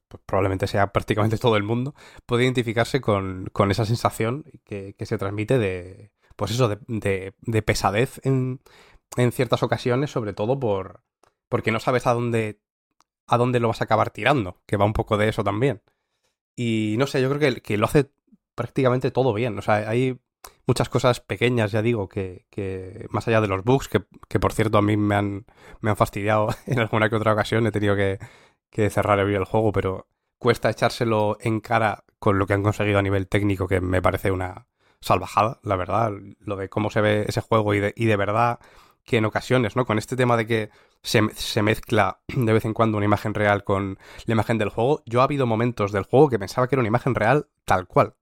pues, 0.08 0.24
probablemente 0.26 0.66
sea 0.66 0.92
prácticamente 0.92 1.38
todo 1.38 1.56
el 1.56 1.62
mundo, 1.62 1.94
puede 2.26 2.46
identificarse 2.46 3.00
con, 3.00 3.46
con 3.54 3.70
esa 3.70 3.86
sensación 3.86 4.44
que, 4.66 4.96
se 5.06 5.20
transmite 5.20 5.60
de, 5.60 6.14
pues 6.36 6.52
eso, 6.52 6.70
de, 6.70 7.34
de, 7.42 7.62
pesadez 7.62 8.20
en, 8.24 8.62
en, 9.18 9.32
ciertas 9.32 9.64
ocasiones, 9.64 10.12
sobre 10.12 10.34
todo 10.34 10.60
por 10.60 11.04
porque 11.50 11.72
no 11.72 11.80
sabes 11.80 12.08
a 12.08 12.14
dónde, 12.14 12.60
a 13.28 13.38
dónde 13.38 13.60
lo 13.60 13.68
vas 13.68 13.82
a 13.82 13.84
acabar 13.84 14.10
tirando, 14.10 14.62
que 14.66 14.78
va 14.78 14.86
un 14.86 14.94
poco 14.94 15.18
de 15.18 15.30
eso 15.30 15.44
también. 15.44 15.82
Y 16.56 16.96
no 16.98 17.08
sé, 17.08 17.22
yo 17.22 17.30
creo 17.30 17.40
que, 17.40 17.62
que 17.62 17.78
lo 17.78 17.86
hace 17.86 18.12
prácticamente 18.56 19.12
todo 19.12 19.34
bien. 19.34 19.58
O 19.60 19.62
sea, 19.62 19.90
hay 19.90 20.20
muchas 20.66 20.90
cosas 20.90 21.20
pequeñas, 21.20 21.72
ya 21.72 21.82
digo, 21.82 22.10
que, 22.10 22.46
que 22.50 23.08
más 23.12 23.28
allá 23.28 23.42
de 23.42 23.48
los 23.48 23.64
bugs, 23.64 23.88
que, 23.88 24.04
que, 24.28 24.40
por 24.40 24.54
cierto 24.54 24.78
a 24.78 24.82
mí 24.82 24.98
me 24.98 25.16
han, 25.16 25.46
me 25.82 25.92
han 25.92 25.98
fastidiado 25.98 26.50
en 26.68 26.80
alguna 26.80 27.10
que 27.10 27.16
otra 27.16 27.34
ocasión, 27.34 27.68
he 27.68 27.72
tenido 27.72 27.96
que, 27.96 28.20
que 28.70 28.90
cerrar 28.90 29.20
el 29.20 29.46
juego, 29.46 29.72
pero 29.72 30.08
cuesta 30.40 30.70
echárselo 30.70 31.38
en 31.40 31.60
cara 31.60 32.04
con 32.20 32.40
lo 32.40 32.48
que 32.48 32.54
han 32.54 32.64
conseguido 32.64 33.00
a 33.00 33.04
nivel 33.04 33.28
técnico, 33.28 33.68
que 33.68 33.82
me 33.82 34.02
parece 34.02 34.32
una, 34.32 34.68
salvajada, 35.04 35.60
la 35.64 35.76
verdad, 35.76 36.12
lo 36.40 36.56
de 36.56 36.70
cómo 36.70 36.90
se 36.90 37.02
ve 37.02 37.26
ese 37.28 37.42
juego 37.42 37.74
y 37.74 37.80
de, 37.80 37.94
y 37.96 38.06
de 38.06 38.16
verdad 38.16 38.60
que 39.04 39.18
en 39.18 39.26
ocasiones, 39.26 39.76
¿no? 39.76 39.86
Con 39.86 39.98
este 39.98 40.16
tema 40.16 40.38
de 40.38 40.48
que 40.48 40.70
se, 41.02 41.22
se, 41.34 41.62
mezcla 41.62 42.20
de 42.28 42.54
vez 42.54 42.64
en 42.64 42.74
cuando 42.74 42.98
una 42.98 43.06
imagen 43.06 43.34
real 43.34 43.66
con 43.66 44.00
la 44.26 44.34
imagen 44.34 44.58
del 44.58 44.70
juego, 44.70 45.04
yo 45.06 45.20
ha 45.20 45.26
habido 45.26 45.46
momentos 45.46 45.92
del 45.92 46.04
juego 46.04 46.30
que 46.30 46.40
pensaba 46.40 46.68
que 46.68 46.76
era 46.76 46.80
una 46.80 46.88
imagen 46.88 47.16
real 47.16 47.48
tal 47.66 47.86
cual. 47.86 48.16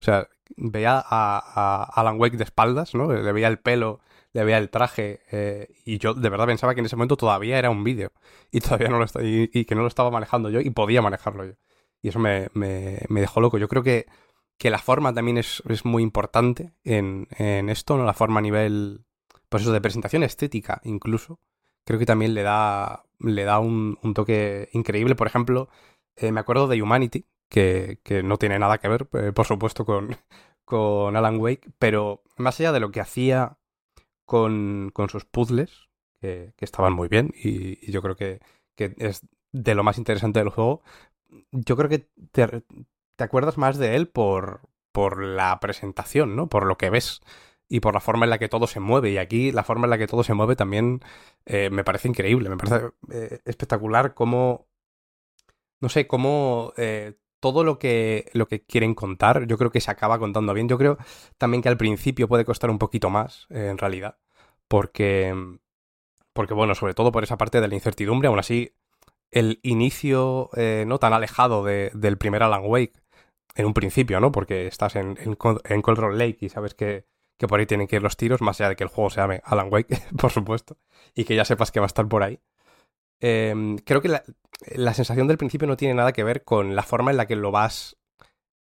O 0.00 0.04
sea, 0.04 0.28
veía 0.56 1.02
a, 1.04 1.90
Alan 1.94 2.18
Wake 2.20 2.36
de 2.36 2.44
espaldas, 2.44 2.94
¿no? 2.94 3.12
Le 3.12 3.32
veía 3.32 3.48
el 3.48 3.58
pelo, 3.58 4.00
le 4.32 4.44
veía 4.44 4.58
el 4.58 4.70
traje, 4.70 5.20
eh, 5.32 5.68
y 5.84 5.98
yo 5.98 6.14
de 6.14 6.28
verdad 6.28 6.46
pensaba 6.46 6.74
que 6.74 6.80
en 6.80 6.86
ese 6.86 6.96
momento 6.96 7.16
todavía 7.16 7.58
era 7.58 7.70
un 7.70 7.82
vídeo, 7.82 8.12
y 8.52 8.60
todavía 8.60 8.88
no 8.88 8.98
lo 9.00 9.06
y, 9.24 9.50
y, 9.52 9.64
que 9.64 9.74
no 9.74 9.82
lo 9.82 9.88
estaba 9.88 10.10
manejando 10.12 10.48
yo, 10.48 10.60
y 10.60 10.70
podía 10.70 11.02
manejarlo 11.02 11.44
yo. 11.44 11.54
Y 12.02 12.08
eso 12.08 12.18
me, 12.18 12.48
me, 12.54 13.00
me 13.08 13.20
dejó 13.20 13.40
loco. 13.40 13.58
Yo 13.58 13.68
creo 13.68 13.82
que 13.82 14.06
que 14.60 14.68
la 14.68 14.78
forma 14.78 15.14
también 15.14 15.38
es, 15.38 15.62
muy 15.84 16.02
importante 16.02 16.74
en, 16.84 17.26
esto, 17.70 17.96
¿no? 17.96 18.04
La 18.04 18.12
forma 18.12 18.40
a 18.40 18.42
nivel, 18.42 19.06
pues 19.48 19.62
eso, 19.62 19.72
de 19.72 19.80
presentación 19.80 20.22
estética 20.22 20.82
incluso. 20.84 21.40
Creo 21.86 21.98
que 21.98 22.04
también 22.04 22.34
le 22.34 22.42
da, 22.42 23.04
le 23.18 23.44
da 23.44 23.58
un, 23.58 23.96
toque 24.14 24.68
increíble. 24.74 25.14
Por 25.14 25.26
ejemplo, 25.26 25.70
eh, 26.14 26.30
me 26.30 26.40
acuerdo 26.40 26.68
de 26.68 26.82
Humanity, 26.82 27.24
que, 27.48 28.00
no 28.22 28.36
tiene 28.36 28.58
nada 28.58 28.76
que 28.76 28.88
ver, 28.88 29.08
eh, 29.14 29.32
por 29.32 29.46
supuesto, 29.46 29.86
con, 29.86 30.18
con 30.66 31.16
Alan 31.16 31.40
Wake, 31.40 31.70
pero 31.78 32.22
más 32.36 32.60
allá 32.60 32.72
de 32.72 32.80
lo 32.80 32.90
que 32.90 33.00
hacía 33.00 33.56
con, 34.26 34.92
sus 35.08 35.24
puzzles, 35.24 35.88
que, 36.20 36.52
estaban 36.58 36.92
muy 36.92 37.08
bien, 37.08 37.32
y, 37.34 37.90
yo 37.90 38.02
creo 38.02 38.14
que, 38.14 38.40
que, 38.76 38.94
es 38.98 39.26
de 39.52 39.74
lo 39.74 39.84
más 39.84 39.96
interesante 39.96 40.38
del 40.38 40.50
juego, 40.50 40.82
yo 41.50 41.78
creo 41.78 41.88
que 41.88 42.10
te 43.20 43.24
acuerdas 43.24 43.58
más 43.58 43.76
de 43.76 43.96
él 43.96 44.08
por, 44.08 44.62
por 44.92 45.22
la 45.22 45.60
presentación, 45.60 46.36
¿no? 46.36 46.48
Por 46.48 46.64
lo 46.64 46.78
que 46.78 46.88
ves 46.88 47.20
y 47.68 47.80
por 47.80 47.92
la 47.92 48.00
forma 48.00 48.24
en 48.24 48.30
la 48.30 48.38
que 48.38 48.48
todo 48.48 48.66
se 48.66 48.80
mueve. 48.80 49.10
Y 49.10 49.18
aquí 49.18 49.52
la 49.52 49.62
forma 49.62 49.84
en 49.84 49.90
la 49.90 49.98
que 49.98 50.06
todo 50.06 50.22
se 50.22 50.32
mueve 50.32 50.56
también 50.56 51.00
eh, 51.44 51.68
me 51.68 51.84
parece 51.84 52.08
increíble, 52.08 52.48
me 52.48 52.56
parece 52.56 52.88
eh, 53.12 53.40
espectacular 53.44 54.14
cómo, 54.14 54.68
no 55.82 55.90
sé, 55.90 56.06
cómo 56.06 56.72
eh, 56.78 57.18
todo 57.40 57.62
lo 57.62 57.78
que, 57.78 58.30
lo 58.32 58.48
que 58.48 58.64
quieren 58.64 58.94
contar, 58.94 59.46
yo 59.46 59.58
creo 59.58 59.70
que 59.70 59.82
se 59.82 59.90
acaba 59.90 60.18
contando 60.18 60.54
bien. 60.54 60.70
Yo 60.70 60.78
creo 60.78 60.96
también 61.36 61.60
que 61.62 61.68
al 61.68 61.76
principio 61.76 62.26
puede 62.26 62.46
costar 62.46 62.70
un 62.70 62.78
poquito 62.78 63.10
más, 63.10 63.48
en 63.50 63.76
realidad, 63.76 64.16
porque, 64.66 65.58
porque, 66.32 66.54
bueno, 66.54 66.74
sobre 66.74 66.94
todo 66.94 67.12
por 67.12 67.22
esa 67.22 67.36
parte 67.36 67.60
de 67.60 67.68
la 67.68 67.74
incertidumbre, 67.74 68.28
aún 68.28 68.38
así, 68.38 68.72
el 69.30 69.60
inicio 69.62 70.48
no 70.86 70.98
tan 70.98 71.12
alejado 71.12 71.62
de, 71.64 71.90
del 71.92 72.16
primer 72.16 72.42
Alan 72.42 72.62
Wake 72.64 72.99
en 73.54 73.66
un 73.66 73.74
principio, 73.74 74.20
¿no? 74.20 74.32
Porque 74.32 74.66
estás 74.66 74.96
en, 74.96 75.18
en, 75.18 75.82
Control 75.82 76.18
Lake 76.18 76.38
y 76.40 76.48
sabes 76.48 76.74
que, 76.74 77.06
por 77.48 77.60
ahí 77.60 77.66
tienen 77.66 77.86
que 77.86 77.96
ir 77.96 78.02
los 78.02 78.16
tiros, 78.16 78.40
más 78.40 78.60
allá 78.60 78.70
de 78.70 78.76
que 78.76 78.84
el 78.84 78.90
juego 78.90 79.10
se 79.10 79.20
llame 79.20 79.40
Alan 79.44 79.68
Wake, 79.70 79.96
por 80.18 80.30
supuesto, 80.30 80.76
y 81.14 81.24
que 81.24 81.36
ya 81.36 81.44
sepas 81.44 81.70
que 81.70 81.80
va 81.80 81.86
a 81.86 81.88
estar 81.88 82.06
por 82.08 82.22
ahí. 82.22 82.40
Em, 83.20 83.78
creo 83.78 84.00
que 84.00 84.08
la, 84.08 84.94
sensación 84.94 85.28
del 85.28 85.38
principio 85.38 85.68
no 85.68 85.76
tiene 85.76 85.94
nada 85.94 86.12
que 86.12 86.24
ver 86.24 86.44
con 86.44 86.74
la 86.74 86.82
forma 86.82 87.10
en 87.10 87.16
la 87.16 87.26
que 87.26 87.36
lo 87.36 87.50
vas 87.50 87.96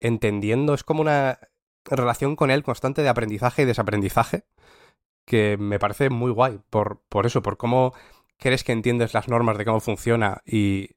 entendiendo. 0.00 0.74
Es 0.74 0.84
como 0.84 1.02
una 1.02 1.38
relación 1.84 2.36
con 2.36 2.50
él 2.50 2.62
constante 2.62 3.02
de 3.02 3.08
aprendizaje 3.08 3.62
y 3.62 3.64
desaprendizaje 3.66 4.44
que 5.26 5.56
me 5.58 5.78
parece 5.78 6.08
muy 6.10 6.30
guay 6.30 6.60
por, 6.70 7.02
por 7.08 7.26
eso, 7.26 7.42
por 7.42 7.56
cómo 7.56 7.92
crees 8.38 8.64
que 8.64 8.72
entiendes 8.72 9.14
las 9.14 9.28
normas 9.28 9.58
de 9.58 9.64
cómo 9.64 9.80
funciona 9.80 10.42
y 10.46 10.90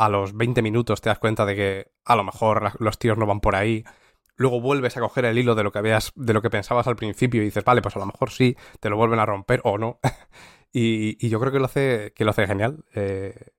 a 0.00 0.08
los 0.08 0.34
20 0.34 0.62
minutos 0.62 1.02
te 1.02 1.10
das 1.10 1.18
cuenta 1.18 1.44
de 1.44 1.54
que 1.54 1.92
a 2.06 2.16
lo 2.16 2.24
mejor 2.24 2.72
los 2.80 2.98
tiros 2.98 3.18
no 3.18 3.26
van 3.26 3.40
por 3.40 3.54
ahí. 3.54 3.84
Luego 4.34 4.62
vuelves 4.62 4.96
a 4.96 5.00
coger 5.00 5.26
el 5.26 5.36
hilo 5.36 5.54
de 5.54 5.62
lo 5.62 5.72
que 5.72 5.78
habías, 5.78 6.12
de 6.14 6.32
lo 6.32 6.40
que 6.40 6.48
pensabas 6.48 6.86
al 6.86 6.96
principio 6.96 7.42
y 7.42 7.44
dices, 7.44 7.64
vale, 7.64 7.82
pues 7.82 7.96
a 7.96 7.98
lo 7.98 8.06
mejor 8.06 8.30
sí, 8.30 8.56
te 8.80 8.88
lo 8.88 8.96
vuelven 8.96 9.18
a 9.18 9.26
romper 9.26 9.60
o 9.62 9.76
no. 9.76 10.00
y, 10.72 11.28
yo 11.28 11.38
creo 11.38 11.52
que 11.52 11.58
lo 11.58 11.66
hace, 11.66 12.14
que 12.16 12.24
lo 12.24 12.30
hace 12.30 12.46
genial. 12.46 12.82
Eh, 12.94 13.50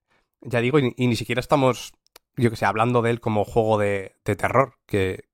ya 0.41 0.61
digo, 0.61 0.79
y, 0.79 0.95
ni 0.97 1.15
siquiera 1.15 1.39
estamos, 1.39 1.93
yo 2.35 2.49
que 2.49 2.55
sé, 2.55 2.65
hablando 2.65 3.03
de 3.03 3.11
él 3.11 3.19
como 3.19 3.45
juego 3.45 3.77
de, 3.77 4.15
terror, 4.23 4.79
que, 4.87 5.25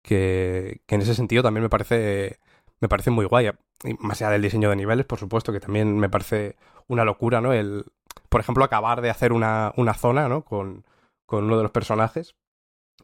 que, 0.00 0.80
en 0.88 1.02
ese 1.02 1.14
sentido 1.14 1.42
también 1.42 1.62
me 1.62 1.68
parece, 1.68 2.38
me 2.80 2.88
parece 2.88 3.10
muy 3.10 3.26
guay. 3.26 3.50
más 3.98 4.22
allá 4.22 4.30
del 4.30 4.40
diseño 4.40 4.70
de 4.70 4.76
niveles, 4.76 5.04
por 5.04 5.18
supuesto, 5.18 5.52
que 5.52 5.60
también 5.60 5.98
me 5.98 6.08
parece 6.08 6.56
una 6.88 7.04
locura, 7.04 7.42
¿no? 7.42 7.52
El, 7.52 7.84
por 8.28 8.40
ejemplo, 8.40 8.64
acabar 8.64 9.00
de 9.00 9.10
hacer 9.10 9.32
una, 9.32 9.72
zona, 9.98 10.28
¿no? 10.28 10.44
Con, 10.44 10.84
uno 11.28 11.56
de 11.56 11.62
los 11.62 11.72
personajes. 11.72 12.34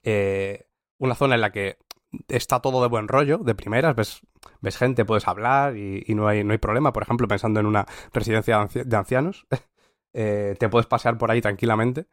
Eh, 0.03 0.67
una 0.99 1.15
zona 1.15 1.35
en 1.35 1.41
la 1.41 1.51
que 1.51 1.79
está 2.29 2.61
todo 2.61 2.83
de 2.83 2.89
buen 2.89 3.09
rollo, 3.09 3.39
de 3.39 3.55
primeras, 3.55 3.95
ves, 3.95 4.21
ves 4.61 4.77
gente, 4.77 5.05
puedes 5.05 5.29
hablar 5.29 5.77
y, 5.77 6.05
no, 6.15 6.29
hay, 6.29 6.45
no 6.45 6.53
hay 6.53 6.59
problema. 6.59 6.93
Por 6.93 7.03
ejemplo, 7.03 7.29
pensando 7.29 7.61
en 7.61 7.67
una 7.67 7.87
residencia 8.13 8.67
de 8.73 8.97
ancianos, 8.97 9.47
eh, 10.15 10.57
te 10.59 10.69
puedes 10.69 10.87
pasear 10.87 11.19
por 11.19 11.31
ahí 11.31 11.41
tranquilamente. 11.41 12.07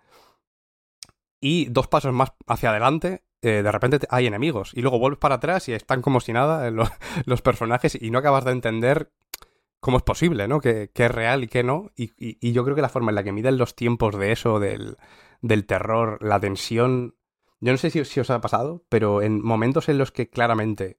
Y 1.42 1.66
dos 1.66 1.88
pasos 1.88 2.14
más 2.14 2.34
hacia 2.48 2.72
adelante, 2.72 3.24
eh, 3.42 3.62
de 3.62 3.72
repente 3.72 4.00
hay 4.10 4.28
enemigos. 4.28 4.72
Y 4.74 4.82
luego 4.82 5.00
vuelves 5.00 5.20
para 5.20 5.36
atrás 5.36 5.70
y 5.70 5.74
están 5.74 6.02
como 6.02 6.20
si 6.20 6.34
nada 6.34 6.72
los 7.26 7.42
personajes 7.42 7.98
y 8.02 8.10
no 8.12 8.20
acabas 8.20 8.46
de 8.46 8.52
entender 8.52 9.12
cómo 9.86 9.98
es 9.98 10.04
posible, 10.04 10.48
¿no? 10.48 10.62
Que, 10.62 10.90
es 10.92 11.12
real 11.12 11.44
y 11.44 11.48
que 11.48 11.62
no. 11.62 11.92
Y, 11.96 12.52
yo 12.52 12.64
creo 12.64 12.76
que 12.76 12.82
la 12.82 12.90
forma 12.90 13.12
en 13.12 13.16
la 13.16 13.24
que 13.24 13.32
miden 13.32 13.60
los 13.60 13.76
tiempos 13.76 14.18
de 14.18 14.32
eso, 14.32 14.60
del, 14.60 14.98
terror, 15.68 16.18
la 16.24 16.40
tensión. 16.40 17.16
Yo 17.60 17.72
no 17.72 17.78
sé 17.78 17.92
si, 17.92 18.20
os 18.20 18.30
ha 18.32 18.42
pasado, 18.42 18.84
pero 18.90 19.22
en 19.22 19.44
momentos 19.44 19.88
en 19.88 20.00
los 20.00 20.12
que 20.12 20.28
claramente, 20.28 20.98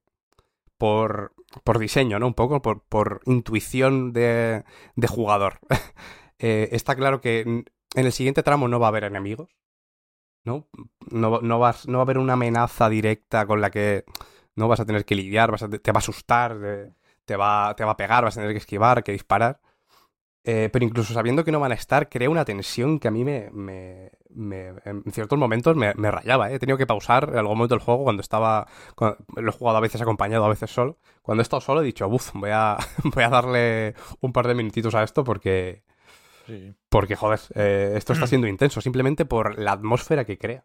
por, 0.79 1.35
por 1.65 1.81
diseño, 1.81 2.21
¿no? 2.21 2.29
Un 2.29 2.35
poco, 2.35 2.63
por, 2.63 2.85
por 2.85 3.23
intuición 3.25 4.13
de, 4.13 4.63
de 4.95 5.09
jugador, 5.09 5.59
eh, 6.39 6.69
está 6.71 6.95
claro 6.95 7.21
que 7.21 7.41
en 7.41 7.65
el 7.97 8.13
siguiente 8.13 8.45
tramo 8.45 8.69
no 8.69 8.79
va 8.79 8.87
a 8.87 8.91
haber 8.91 9.03
enemigos. 9.03 9.51
¿no? 10.45 10.69
No, 11.11 11.41
no, 11.41 11.59
vas, 11.59 11.89
no 11.89 11.99
va 11.99 12.03
a 12.03 12.07
haber 12.07 12.19
una 12.19 12.35
amenaza 12.35 12.89
directa 12.89 13.47
con 13.47 13.61
la 13.61 13.73
que 13.73 14.05
no 14.55 14.69
vas 14.69 14.79
a 14.79 14.87
tener 14.87 15.05
que 15.05 15.17
lidiar, 15.17 15.51
vas 15.51 15.65
te 15.83 15.91
va 15.93 15.99
a 15.99 15.99
asustar. 15.99 16.95
Te 17.27 17.37
va, 17.37 17.75
te 17.77 17.85
va 17.85 17.93
a 17.93 17.97
pegar, 17.99 18.25
vas 18.25 18.37
a 18.37 18.41
tener 18.41 18.55
que 18.55 18.59
esquivar, 18.59 19.05
que 19.05 19.13
disparar. 19.13 19.61
Eh, 20.49 20.71
pero 20.73 20.85
incluso 20.85 21.13
sabiendo 21.13 21.43
que 21.45 21.51
no 21.51 21.59
van 21.59 21.73
a 21.73 21.75
estar, 21.75 22.09
crea 22.09 22.31
una 22.31 22.45
tensión 22.45 23.01
que 23.01 23.09
a 23.09 23.11
mí 23.11 23.25
me, 23.25 23.51
me, 23.53 24.13
me- 24.31 24.75
en 24.85 25.03
ciertos 25.11 25.37
momentos 25.39 25.75
me, 25.77 25.93
me 25.95 26.09
rayaba. 26.11 26.51
¿eh? 26.51 26.55
He 26.55 26.59
tenido 26.61 26.79
que 26.79 26.87
pausar 26.87 27.31
en 27.33 27.39
algún 27.39 27.59
momento 27.59 27.75
el 27.75 27.81
juego 27.81 28.05
cuando 28.05 28.21
estaba. 28.21 28.69
cuando- 28.95 29.19
lo 29.35 29.51
he 29.51 29.53
jugado 29.53 29.79
a 29.79 29.81
veces 29.81 30.01
acompañado, 30.01 30.45
a 30.45 30.49
veces 30.49 30.71
solo. 30.71 30.99
Cuando 31.23 31.41
he 31.41 31.43
estado 31.43 31.61
solo 31.61 31.83
he 31.83 31.85
dicho, 31.85 32.07
uff, 32.07 32.31
voy 32.35 32.51
a, 32.53 32.77
voy 33.05 33.25
a 33.25 33.29
darle 33.29 33.95
un 34.21 34.33
par 34.33 34.47
de 34.47 34.55
minutitos 34.55 34.95
a 34.95 35.03
esto 35.03 35.25
porque. 35.25 35.83
Sí, 36.47 36.73
Porque, 36.89 37.17
joder, 37.17 37.41
eh, 37.57 37.95
esto 37.97 38.13
está 38.13 38.29
siendo 38.29 38.47
intenso, 38.47 38.81
simplemente 38.81 39.25
por 39.25 39.59
la 39.59 39.73
atmósfera 39.73 40.25
que 40.25 40.39
crea. 40.39 40.65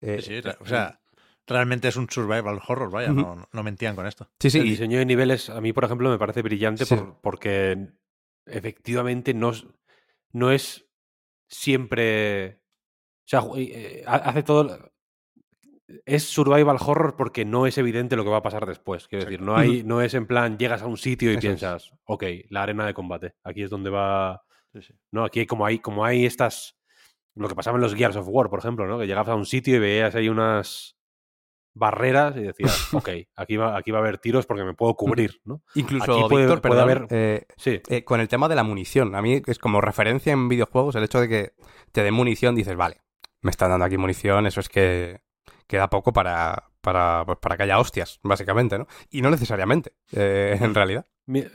Eh, 0.00 0.22
sí, 0.22 0.40
sí, 0.40 0.48
o 0.60 0.66
sea, 0.66 1.00
realmente 1.46 1.88
es 1.88 1.96
un 1.96 2.08
survival 2.10 2.60
horror, 2.66 2.90
vaya, 2.90 3.12
no, 3.12 3.46
no 3.52 3.62
mentían 3.62 3.94
con 3.96 4.06
esto. 4.06 4.28
sí, 4.40 4.50
sí, 4.50 4.58
el 4.58 4.64
diseño 4.64 4.98
de 4.98 5.06
niveles, 5.06 5.48
a 5.50 5.60
mí, 5.60 5.72
por 5.72 5.84
ejemplo, 5.84 6.10
me 6.10 6.18
parece 6.18 6.42
brillante 6.42 6.84
Sí. 6.84 6.94
por- 6.96 7.20
porque 7.20 7.88
efectivamente 8.46 9.32
no, 9.34 9.50
es- 9.50 9.66
no 10.32 10.50
es 10.50 10.86
siempre. 11.48 12.60
O 13.24 13.28
sea, 13.28 13.40
eh, 13.56 14.02
ha- 14.06 14.16
hace 14.16 14.42
todo. 14.42 14.92
Es 16.04 16.24
survival 16.24 16.78
horror 16.80 17.14
porque 17.16 17.44
no 17.44 17.66
es 17.66 17.78
evidente 17.78 18.16
lo 18.16 18.24
que 18.24 18.30
va 18.30 18.38
a 18.38 18.42
pasar 18.42 18.66
después. 18.66 19.06
Quiero 19.06 19.24
decir, 19.24 19.40
no, 19.40 19.56
hay, 19.56 19.84
no 19.84 20.00
es 20.02 20.14
en 20.14 20.26
plan, 20.26 20.58
llegas 20.58 20.82
a 20.82 20.86
un 20.86 20.96
sitio 20.96 21.28
y 21.30 21.34
Eso 21.34 21.38
es. 21.38 21.44
piensas, 21.44 21.92
ok, 22.04 22.24
la 22.50 22.64
arena 22.64 22.86
de 22.86 22.94
combate. 22.94 23.34
Aquí 23.44 23.62
es 23.62 23.70
donde 23.70 23.90
va. 23.90 24.42
Sí, 24.72 24.82
sí. 24.82 24.94
No, 25.12 25.24
aquí 25.24 25.40
hay 25.40 25.46
como 25.46 25.64
hay, 25.64 25.78
como 25.78 26.04
hay 26.04 26.26
estas. 26.26 26.76
Lo 27.36 27.48
que 27.48 27.54
pasaba 27.54 27.76
en 27.76 27.82
los 27.82 27.94
Gears 27.94 28.16
of 28.16 28.26
War, 28.28 28.48
por 28.50 28.58
ejemplo, 28.58 28.86
¿no? 28.86 28.98
Que 28.98 29.06
llegabas 29.06 29.28
a 29.28 29.34
un 29.36 29.46
sitio 29.46 29.76
y 29.76 29.78
veías 29.78 30.14
ahí 30.16 30.28
unas 30.28 30.96
barreras 31.78 32.34
y 32.36 32.40
decías, 32.40 32.88
ok, 32.94 33.08
aquí 33.36 33.56
va, 33.56 33.76
aquí 33.76 33.90
va 33.90 33.98
a 33.98 34.00
haber 34.02 34.18
tiros 34.18 34.46
porque 34.46 34.64
me 34.64 34.74
puedo 34.74 34.94
cubrir, 34.94 35.40
¿no? 35.44 35.62
incluso, 35.74 36.12
aquí 36.12 36.28
puede- 36.28 36.46
Víctor, 36.46 36.62
puede 36.62 36.74
perdón, 36.82 36.90
haber- 36.90 37.06
eh, 37.10 37.46
Sí. 37.56 37.80
eh, 37.88 38.02
con 38.04 38.20
el 38.20 38.28
tema 38.28 38.48
de 38.48 38.54
la 38.56 38.62
munición. 38.62 39.14
A 39.14 39.22
mí 39.22 39.42
es 39.46 39.58
como 39.58 39.80
referencia 39.80 40.32
en 40.32 40.48
videojuegos 40.48 40.94
el 40.96 41.04
hecho 41.04 41.20
de 41.20 41.28
que 41.28 41.52
te 41.92 42.02
den 42.02 42.14
munición, 42.14 42.54
dices, 42.54 42.76
vale, 42.76 43.02
me 43.42 43.50
están 43.50 43.70
dando 43.70 43.84
aquí 43.84 43.98
munición, 43.98 44.46
eso 44.46 44.60
es 44.60 44.68
que 44.68 45.20
queda 45.66 45.90
poco 45.90 46.12
para, 46.12 46.70
para, 46.80 47.24
pues, 47.26 47.38
para 47.40 47.56
que 47.56 47.64
haya 47.64 47.78
hostias, 47.78 48.20
básicamente, 48.22 48.78
¿no? 48.78 48.86
Y 49.10 49.20
no 49.20 49.30
necesariamente, 49.30 49.92
eh, 50.12 50.56
en 50.60 50.74
realidad. 50.74 51.04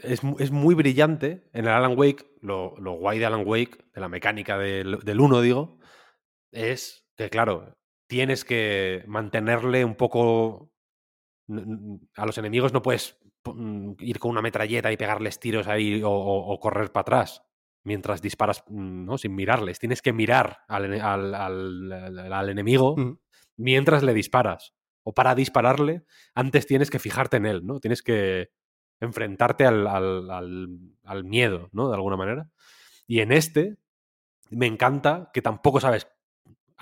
Es, 0.03 0.21
es 0.39 0.51
muy 0.51 0.75
brillante. 0.75 1.49
En 1.53 1.65
el 1.65 1.71
Alan 1.71 1.97
Wake, 1.97 2.25
lo, 2.41 2.75
lo 2.77 2.91
guay 2.93 3.19
de 3.19 3.25
Alan 3.25 3.43
Wake, 3.45 3.77
de 3.95 4.01
la 4.01 4.09
mecánica 4.09 4.57
del, 4.57 4.99
del 4.99 5.19
1, 5.21 5.39
digo, 5.41 5.79
es 6.51 7.05
que, 7.15 7.29
claro, 7.29 7.73
tienes 8.11 8.43
que 8.43 9.05
mantenerle 9.07 9.85
un 9.85 9.95
poco. 9.95 10.69
A 12.17 12.25
los 12.25 12.37
enemigos 12.37 12.73
no 12.73 12.81
puedes 12.81 13.17
mm, 13.45 13.93
ir 13.99 14.19
con 14.19 14.31
una 14.31 14.41
metralleta 14.41 14.91
y 14.91 14.97
pegarles 14.97 15.39
tiros 15.39 15.67
ahí 15.67 16.01
o, 16.03 16.59
correr 16.61 16.91
para 16.91 17.01
atrás 17.03 17.41
mientras 17.85 18.21
disparas, 18.21 18.65
mm, 18.67 19.05
¿no? 19.05 19.17
Sin 19.17 19.33
mirarles. 19.33 19.79
Tienes 19.79 20.01
que 20.01 20.11
mirar 20.11 20.57
al, 20.67 20.85
ene- 20.91 20.99
al- 21.01 21.33
al- 21.33 21.93
al- 21.93 22.33
al 22.33 22.49
enemigo 22.49 22.95
mientras 23.55 24.03
le 24.03 24.13
disparas. 24.13 24.73
O 25.03 25.13
para 25.13 25.33
dispararle, 25.33 26.03
antes 26.35 26.67
tienes 26.67 26.89
que 26.89 26.99
fijarte 26.99 27.37
en 27.37 27.45
él, 27.45 27.65
¿no? 27.65 27.79
Tienes 27.79 28.03
que 28.03 28.49
enfrentarte 28.99 29.65
al 29.65 31.23
miedo, 31.23 31.69
¿no? 31.71 31.87
De 31.87 31.95
alguna 31.95 32.17
manera. 32.17 32.49
Y 33.07 33.21
en 33.21 33.31
este, 33.31 33.77
me 34.49 34.65
encanta 34.67 35.31
que 35.33 35.41
tampoco 35.41 35.79
sabes 35.79 36.09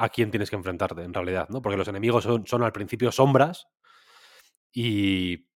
a 0.02 0.10
quién 0.10 0.32
tienes 0.32 0.50
que 0.50 0.56
enfrentarte, 0.56 1.04
en 1.04 1.14
realidad, 1.14 1.48
¿no? 1.50 1.62
Porque 1.62 1.78
los 1.78 1.88
enemigos 1.88 2.24
son, 2.24 2.46
son 2.48 2.64
al 2.64 2.72
principio 2.72 3.12
sombras 3.12 3.68
y 4.72 5.48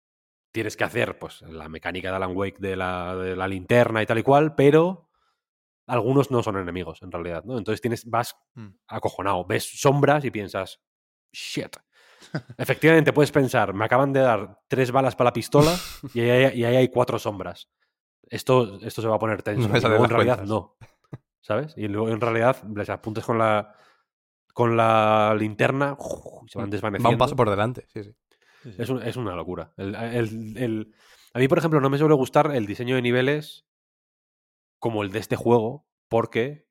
tienes 0.51 0.77
que 0.77 0.83
hacer, 0.83 1.17
pues, 1.17 1.41
la 1.43 1.69
mecánica 1.69 2.09
de 2.09 2.15
Alan 2.17 2.35
Wake 2.35 2.57
de 2.59 2.75
la, 2.75 3.15
de 3.15 3.35
la 3.35 3.47
linterna 3.47 4.01
y 4.01 4.05
tal 4.05 4.19
y 4.19 4.23
cual, 4.23 4.55
pero 4.55 5.09
algunos 5.87 6.29
no 6.31 6.43
son 6.43 6.57
enemigos, 6.57 7.01
en 7.01 7.11
realidad, 7.11 7.43
¿no? 7.45 7.57
Entonces 7.57 7.81
tienes, 7.81 8.05
vas 8.09 8.35
Mm. 8.55 8.67
acojonado, 8.87 9.45
ves 9.45 9.79
sombras 9.81 10.23
y 10.25 10.31
piensas, 10.31 10.79
shit. 11.31 11.75
Efectivamente, 12.57 13.13
puedes 13.13 13.31
pensar, 13.31 13.73
me 13.73 13.85
acaban 13.85 14.13
de 14.13 14.19
dar 14.21 14.59
tres 14.67 14.91
balas 14.91 15.15
para 15.15 15.29
la 15.29 15.33
pistola 15.33 15.73
y 16.13 16.19
ahí, 16.21 16.29
hay- 16.45 16.59
y 16.59 16.65
ahí 16.65 16.75
hay 16.75 16.89
cuatro 16.89 17.17
sombras. 17.17 17.69
Esto, 18.29 18.79
esto 18.81 19.01
se 19.01 19.07
va 19.07 19.15
a 19.15 19.19
poner 19.19 19.41
tenso. 19.43 19.67
No 19.67 19.73
me 19.73 19.79
Y 19.79 19.81
salen 19.81 19.97
luego 19.97 20.05
en 20.05 20.09
realidad 20.11 20.35
cuentas. 20.37 20.49
no. 20.49 20.77
¿Sabes? 21.41 21.73
Y 21.77 21.87
luego 21.87 22.09
en 22.09 22.21
realidad 22.21 22.63
les 22.73 22.89
apuntes 22.89 23.25
con 23.25 23.37
la 23.37 23.75
con 24.53 24.77
la 24.77 25.35
linterna 25.37 25.97
y 26.45 26.49
se 26.49 26.57
van 26.59 26.67
Va 26.67 26.71
desvaneciendo. 26.71 27.09
un 27.09 27.17
paso 27.17 27.35
por 27.35 27.49
delante, 27.49 27.85
sí, 27.87 28.03
sí. 28.03 28.15
Es, 28.77 28.89
un- 28.89 29.01
es 29.03 29.17
una 29.17 29.35
locura. 29.35 29.73
El- 29.77 29.95
el- 29.95 30.57
el- 30.57 30.93
a 31.33 31.39
mí, 31.39 31.47
por 31.47 31.57
ejemplo, 31.57 31.81
no 31.81 31.89
me 31.89 31.97
suele 31.97 32.13
gustar 32.15 32.55
el 32.55 32.65
diseño 32.65 32.95
de 32.95 33.01
niveles 33.01 33.65
como 34.79 35.03
el 35.03 35.11
de 35.11 35.19
este 35.19 35.35
juego, 35.35 35.85
porque 36.07 36.67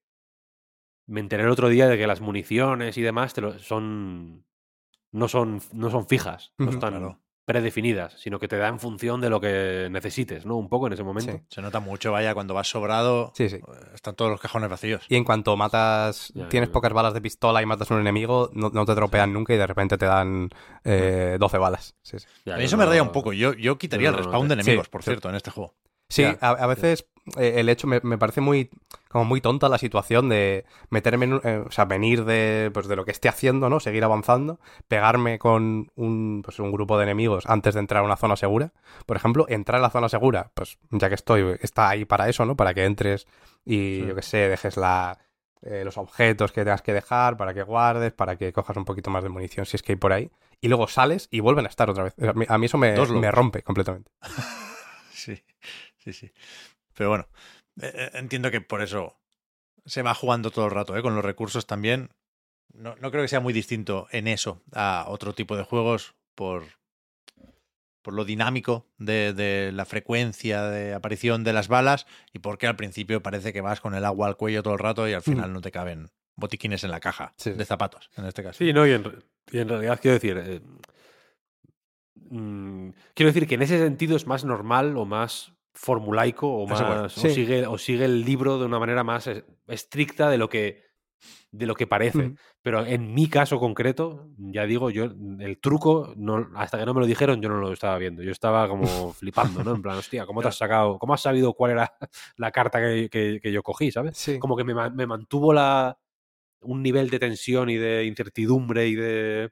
me 1.07 1.21
enteré 1.21 1.43
el 1.43 1.51
otro 1.51 1.69
día 1.69 1.89
de 1.89 1.99
que 1.99 2.07
las 2.07 2.21
municiones 2.21 2.97
y 2.97 3.03
demás 3.03 3.35
te 3.35 3.41
lo- 3.41 3.59
son 3.59 4.47
no 5.11 5.29
son 5.29 5.61
no 5.73 5.91
son 5.91 6.07
fijas, 6.07 6.55
no 6.59 6.71
están 6.71 6.93
Claro. 6.93 7.22
Predefinidas, 7.45 8.15
sino 8.19 8.39
que 8.39 8.49
te 8.49 8.57
da 8.57 8.69
en 8.69 8.79
función 8.79 9.21
de 9.21 9.29
lo 9.31 9.41
que 9.41 9.89
necesites, 9.91 10.47
¿no? 10.47 10.57
Un 10.57 10.69
poco 10.69 10.87
en 10.87 10.93
ese 10.93 11.03
momento. 11.03 11.33
Sí. 11.33 11.39
Se 11.49 11.63
nota 11.63 11.81
mucho, 11.81 12.13
vaya, 12.13 12.35
cuando 12.35 12.55
vas 12.55 12.69
sobrado, 12.69 13.33
Sí, 13.35 13.49
sí. 13.49 13.57
eh, 13.57 13.61
están 13.95 14.15
todos 14.15 14.31
los 14.31 14.41
cajones 14.41 14.71
vacíos. 14.71 15.05
Y 15.09 15.17
en 15.17 15.25
cuanto 15.25 15.57
matas, 15.57 16.31
Ya, 16.35 16.49
tienes 16.49 16.69
ya. 16.69 16.73
pocas 16.73 16.93
balas 16.93 17.15
de 17.15 17.21
pistola 17.21 17.61
y 17.63 17.67
matas 17.67 17.91
a 17.91 17.95
un 17.95 18.01
enemigo, 18.01 18.51
no, 18.53 18.71
no 18.71 18.85
te 18.87 18.95
tropean 18.95 19.33
nunca 19.33 19.55
y 19.55 19.57
de 19.57 19.67
repente 19.67 19.99
te 19.99 20.07
dan 20.07 20.51
eh, 20.85 21.37
12 21.39 21.59
balas. 21.59 21.95
Sí, 22.03 22.19
sí. 22.19 22.27
Ya, 22.45 22.55
A 22.55 22.59
mí 22.59 22.65
eso 22.65 22.77
me 22.77 22.87
raya 22.87 23.03
un 23.03 23.13
poco. 23.13 23.33
Yo, 23.33 23.53
yo 23.55 23.77
quitaría 23.79 24.11
no 24.11 24.19
el 24.19 24.25
respawn 24.25 24.49
de 24.49 24.55
enemigos, 24.55 24.87
Sí, 24.87 24.91
por 24.91 25.03
sí. 25.03 25.11
cierto, 25.11 25.29
en 25.29 25.35
este 25.35 25.51
juego. 25.51 25.75
Sí, 26.09 26.23
Ya, 26.23 26.39
a, 26.41 26.51
a 26.51 26.67
veces 26.67 27.07
el 27.37 27.69
hecho 27.69 27.87
me, 27.87 28.01
me 28.03 28.19
parece 28.19 28.41
muy 28.41 28.71
como 29.09 29.25
muy 29.27 29.41
tonta 29.41 29.69
la 29.69 29.79
situación 29.79 30.29
de 30.31 30.65
meterme 30.91 31.27
en 31.27 31.33
un- 31.35 31.41
eh, 31.45 31.63
o 31.67 31.71
sea, 31.71 31.85
venir 31.85 32.25
de, 32.25 32.71
pues, 32.73 32.89
de 32.89 32.97
lo 32.97 33.05
que 33.05 33.11
esté 33.11 33.29
haciendo, 33.29 33.69
¿no? 33.69 33.79
Seguir 33.79 34.05
avanzando, 34.05 34.59
pegarme 34.89 35.39
con 35.39 35.91
un, 35.97 36.41
pues, 36.45 36.59
un 36.59 36.73
grupo 36.73 36.97
de 36.97 37.05
enemigos 37.05 37.45
antes 37.47 37.75
de 37.75 37.81
entrar 37.81 38.03
a 38.03 38.07
una 38.07 38.17
zona 38.17 38.37
segura. 38.37 38.73
Por 39.07 39.17
ejemplo, 39.17 39.45
entrar 39.49 39.79
a 39.81 39.83
la 39.83 39.91
zona 39.91 40.09
segura, 40.09 40.51
pues 40.55 40.79
ya 40.91 41.09
que 41.09 41.15
estoy, 41.15 41.59
está 41.61 41.91
ahí 41.91 42.05
para 42.07 42.29
eso, 42.29 42.45
¿no? 42.47 42.57
Para 42.57 42.73
que 42.75 42.85
entres 42.85 43.27
y, 43.65 43.99
Sí. 44.01 44.07
yo 44.07 44.15
qué 44.15 44.23
sé, 44.23 44.37
dejes 44.49 44.77
la, 44.79 45.19
eh, 45.61 45.83
los 45.85 45.99
objetos 45.99 46.51
que 46.53 46.65
tengas 46.65 46.83
que 46.83 46.93
dejar, 46.95 47.37
para 47.37 47.53
que 47.55 47.63
guardes, 47.63 48.13
para 48.13 48.37
que 48.37 48.53
cojas 48.53 48.77
un 48.79 48.85
poquito 48.87 49.11
más 49.11 49.23
de 49.23 49.29
munición 49.29 49.67
si 49.67 49.77
es 49.77 49.83
que 49.83 49.93
hay 49.93 49.97
por 49.97 50.13
ahí. 50.15 50.31
Y 50.61 50.69
luego 50.69 50.89
sales 50.89 51.29
y 51.31 51.41
vuelven 51.41 51.67
a 51.67 51.69
estar 51.69 51.91
otra 51.91 52.05
vez. 52.05 52.15
A 52.27 52.33
mí, 52.33 52.47
a 52.49 52.57
mí 52.59 52.67
eso 52.67 52.79
me, 52.79 52.95
me 53.09 53.31
rompe 53.31 53.63
completamente. 53.63 54.11
Sí, 55.13 55.41
sí, 55.99 56.13
sí. 56.13 56.33
Pero 56.95 57.09
bueno, 57.11 57.27
eh, 57.81 57.93
eh, 57.95 58.11
entiendo 58.15 58.51
que 58.51 58.61
por 58.61 58.83
eso 58.83 59.19
se 59.85 60.03
va 60.03 60.15
jugando 60.15 60.51
todo 60.51 60.67
el 60.67 60.71
rato, 60.71 60.97
¿eh? 60.97 61.03
Con 61.03 61.15
los 61.15 61.25
recursos 61.25 61.67
también. 61.67 62.11
No, 62.75 62.95
no 62.97 63.11
creo 63.11 63.23
que 63.23 63.29
sea 63.29 63.41
muy 63.41 63.53
distinto 63.53 64.07
en 64.13 64.29
eso 64.29 64.63
a 64.73 65.05
otro 65.09 65.35
tipo 65.35 65.57
de 65.57 65.63
juegos 65.65 66.15
por, 66.35 66.65
por 68.03 68.15
lo 68.15 68.25
dinámico 68.25 68.87
de, 68.99 69.33
de 69.35 69.73
la 69.73 69.85
frecuencia 69.85 70.63
de 70.65 70.95
aparición 70.95 71.45
de 71.45 71.53
las 71.53 71.69
balas 71.69 72.07
y 72.33 72.39
porque 72.39 72.67
al 72.67 72.77
principio 72.77 73.23
parece 73.23 73.53
que 73.53 73.61
vas 73.61 73.81
con 73.81 73.95
el 73.95 74.05
agua 74.07 74.27
al 74.29 74.37
cuello 74.39 74.63
todo 74.63 74.73
el 74.75 74.79
rato 74.79 75.07
y 75.09 75.13
al 75.13 75.23
final 75.23 75.53
no 75.53 75.61
te 75.61 75.71
caben 75.71 76.09
botiquines 76.37 76.83
en 76.85 76.91
la 76.93 77.01
caja 77.01 77.35
Sí. 77.37 77.51
de 77.51 77.65
zapatos, 77.67 78.11
en 78.17 78.25
este 78.25 78.43
caso. 78.43 78.59
Sí, 78.65 78.73
no, 78.73 78.87
y 78.87 78.93
en, 78.93 79.05
re- 79.05 79.19
y 79.51 79.59
en 79.59 79.69
realidad 79.69 79.99
quiero 80.01 80.15
decir. 80.15 80.39
eh, 80.43 80.61
mm, 82.31 82.91
quiero 83.15 83.29
decir 83.33 83.47
que 83.47 83.55
en 83.57 83.63
ese 83.63 83.79
sentido 83.79 84.17
es 84.17 84.27
más 84.27 84.45
normal 84.45 84.97
o 84.97 85.05
más 85.05 85.53
formulaico 85.75 86.49
o 86.63 86.67
bueno, 86.67 87.03
más. 87.03 87.13
sí. 87.13 87.29
O, 87.29 87.31
sigue, 87.31 87.67
o 87.67 87.79
sigue 87.79 88.05
el 88.05 88.25
libro 88.25 88.59
de 88.59 88.67
una 88.67 88.79
manera 88.79 89.03
más 89.05 89.29
estricta 89.67 90.29
de 90.31 90.39
lo 90.39 90.49
que. 90.49 90.83
de 91.51 91.67
lo 91.67 91.75
que 91.75 91.87
parece. 91.87 92.35
Pero 92.63 92.85
en 92.87 93.13
mi 93.15 93.29
caso 93.29 93.59
concreto, 93.59 94.29
ya 94.39 94.67
digo, 94.67 94.91
yo 94.91 95.05
el 95.05 95.59
truco, 95.61 96.13
no, 96.17 96.49
hasta 96.57 96.79
que 96.79 96.87
no 96.87 96.95
me 96.95 97.01
lo 97.01 97.07
dijeron, 97.07 97.41
yo 97.43 97.49
no 97.49 97.57
lo 97.59 97.73
estaba 97.73 97.99
viendo. 97.99 98.23
Yo 98.23 98.31
estaba 98.33 98.69
como 98.69 99.13
flipando, 99.15 99.65
¿no? 99.65 99.75
En 99.75 99.83
plan, 99.83 99.97
hostia, 99.99 100.27
¿cómo 100.27 100.43
te 100.43 100.49
has 100.49 100.57
sacado? 100.59 100.99
¿Cómo 100.99 101.15
has 101.15 101.23
sabido 101.23 101.53
cuál 101.55 101.73
era 101.73 101.93
la 102.37 102.51
carta 102.53 102.81
que, 102.81 103.09
que- 103.11 103.41
que 103.43 103.53
yo 103.53 103.63
cogí, 103.63 103.91
¿sabes? 103.91 104.17
Sí. 104.17 104.39
como 104.39 104.57
que 104.57 104.65
me, 104.65 104.75
me 104.91 105.07
mantuvo 105.07 105.53
la 105.53 105.99
un 106.65 106.83
nivel 106.83 107.11
de 107.11 107.19
tensión 107.19 107.71
y 107.71 107.77
de 107.77 108.05
incertidumbre 108.05 108.87
y 108.87 108.95
de 108.95 109.51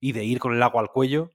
y 0.00 0.10
de 0.12 0.24
ir 0.24 0.38
con 0.40 0.54
el 0.54 0.62
agua 0.62 0.80
al 0.82 0.88
cuello 0.88 1.30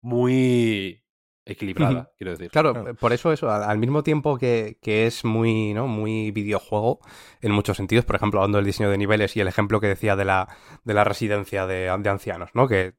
muy 0.00 1.02
equilibrada, 1.46 2.10
quiero 2.18 2.32
decir. 2.32 2.50
Claro, 2.50 2.72
Claro. 2.74 2.94
por 2.96 3.12
eso 3.12 3.32
eso, 3.32 3.50
al, 3.50 3.62
al 3.62 3.78
mismo 3.78 4.02
tiempo 4.02 4.36
que, 4.36 4.78
que 4.82 5.06
es 5.06 5.24
muy, 5.24 5.72
¿no? 5.72 5.86
muy 5.86 6.30
videojuego 6.32 6.98
en 7.40 7.52
muchos 7.52 7.76
sentidos, 7.76 8.04
por 8.04 8.16
ejemplo, 8.16 8.40
hablando 8.40 8.58
del 8.58 8.66
diseño 8.66 8.90
de 8.90 8.98
niveles 8.98 9.36
y 9.36 9.40
el 9.40 9.48
ejemplo 9.48 9.80
que 9.80 9.86
decía 9.86 10.16
de 10.16 10.24
la, 10.24 10.48
de 10.84 10.92
la 10.94 11.04
residencia 11.04 11.66
de, 11.66 11.96
de 11.98 12.08
ancianos, 12.10 12.50
¿no? 12.54 12.66
Que 12.68 12.94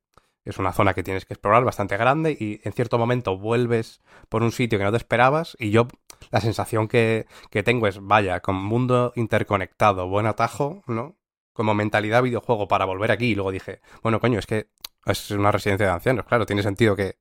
es 0.46 0.58
una 0.60 0.72
zona 0.72 0.94
que 0.94 1.04
tienes 1.04 1.26
que 1.26 1.34
explorar 1.34 1.66
bastante 1.66 1.98
grande 1.98 2.32
y 2.40 2.62
en 2.64 2.72
cierto 2.72 2.98
momento 2.98 3.38
vuelves 3.38 4.02
por 4.30 4.44
un 4.44 4.54
sitio 4.54 4.80
que 4.80 4.86
no 4.86 4.92
te 4.92 4.98
esperabas 4.98 5.58
y 5.60 5.72
yo 5.72 5.90
la 6.32 6.40
sensación 6.40 6.88
que, 6.88 7.26
que 7.52 7.64
tengo 7.64 7.86
es, 7.86 8.00
vaya, 8.02 8.40
con 8.40 8.56
mundo 8.56 9.12
interconectado, 9.18 10.08
buen 10.08 10.26
atajo, 10.26 10.84
¿no? 10.88 11.18
Como 11.52 11.74
mentalidad 11.74 12.24
videojuego 12.24 12.70
para 12.70 12.86
volver 12.86 13.12
aquí 13.12 13.32
y 13.32 13.36
luego 13.36 13.52
dije, 13.52 13.82
bueno, 14.04 14.22
coño, 14.22 14.40
es 14.40 14.46
que 14.46 14.68
es 15.06 15.32
una 15.32 15.52
residencia 15.52 15.88
de 15.88 15.92
ancianos, 15.92 16.26
claro, 16.26 16.46
tiene 16.46 16.64
sentido 16.64 16.96
que 16.96 17.18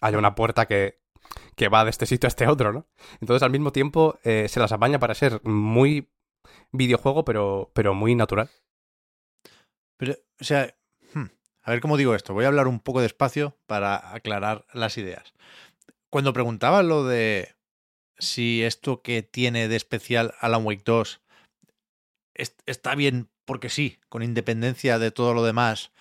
haya 0.00 0.18
una 0.18 0.34
puerta 0.34 0.66
que 0.66 1.00
que 1.56 1.68
va 1.68 1.84
de 1.84 1.90
este 1.90 2.06
sitio 2.06 2.26
a 2.26 2.28
este 2.28 2.46
otro, 2.46 2.72
¿no? 2.72 2.86
Entonces 3.20 3.42
al 3.42 3.50
mismo 3.50 3.72
tiempo 3.72 4.18
eh, 4.24 4.48
se 4.48 4.60
las 4.60 4.72
apaña 4.72 4.98
para 4.98 5.14
ser 5.14 5.42
muy 5.44 6.10
videojuego, 6.72 7.24
pero, 7.24 7.70
pero 7.74 7.94
muy 7.94 8.14
natural. 8.14 8.50
Pero, 9.96 10.14
o 10.40 10.44
sea, 10.44 10.74
hmm, 11.14 11.26
a 11.62 11.70
ver 11.70 11.80
cómo 11.80 11.96
digo 11.96 12.14
esto. 12.14 12.34
Voy 12.34 12.44
a 12.44 12.48
hablar 12.48 12.66
un 12.66 12.80
poco 12.80 13.00
despacio 13.00 13.58
para 13.66 14.14
aclarar 14.14 14.66
las 14.72 14.96
ideas. 14.96 15.34
Cuando 16.10 16.32
preguntaba 16.32 16.82
lo 16.82 17.04
de 17.04 17.54
si 18.18 18.62
esto 18.62 19.02
que 19.02 19.22
tiene 19.22 19.68
de 19.68 19.76
especial 19.76 20.34
Alan 20.40 20.64
Wake 20.64 20.82
2 20.84 21.22
está 22.66 22.94
bien 22.94 23.28
porque 23.44 23.68
sí, 23.68 23.98
con 24.08 24.22
independencia 24.22 24.98
de 24.98 25.10
todo 25.10 25.34
lo 25.34 25.44
demás, 25.44 25.92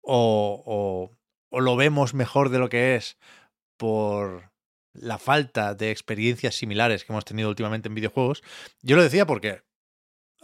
o, 0.00 0.62
o, 0.64 1.10
o 1.50 1.60
lo 1.60 1.76
vemos 1.76 2.14
mejor 2.14 2.48
de 2.48 2.58
lo 2.58 2.68
que 2.68 2.96
es 2.96 3.18
por 3.82 4.52
la 4.92 5.18
falta 5.18 5.74
de 5.74 5.90
experiencias 5.90 6.54
similares 6.54 7.04
que 7.04 7.12
hemos 7.12 7.24
tenido 7.24 7.48
últimamente 7.48 7.88
en 7.88 7.96
videojuegos, 7.96 8.44
yo 8.80 8.94
lo 8.94 9.02
decía 9.02 9.26
porque 9.26 9.64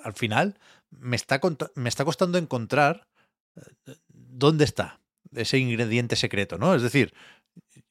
al 0.03 0.15
final 0.15 0.59
me 0.91 1.15
está, 1.15 1.41
me 1.77 1.89
está 1.89 2.05
costando 2.05 2.37
encontrar 2.37 3.07
eh, 3.55 3.95
dónde 4.09 4.65
está 4.65 5.01
ese 5.33 5.57
ingrediente 5.59 6.17
secreto, 6.17 6.59
¿no? 6.59 6.75
Es 6.75 6.83
decir, 6.83 7.15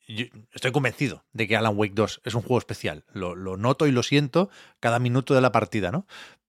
yo 0.06 0.26
estoy 0.51 0.74
convencido 0.74 1.24
de 1.32 1.48
que 1.48 1.56
Alan 1.56 1.77
Wake 1.77 1.95
2 1.95 2.24
es 2.26 2.34
un 2.34 2.42
juego 2.42 2.58
especial. 2.58 3.06
Lo, 3.14 3.34
lo 3.34 3.56
noto 3.56 3.88
y 3.88 3.93
lo 3.93 4.03
siento 4.03 4.50
cada 4.82 5.00
minuto 5.00 5.34
de 5.34 5.40
la 5.40 5.53
partida, 5.53 5.92
¿no? 5.92 6.08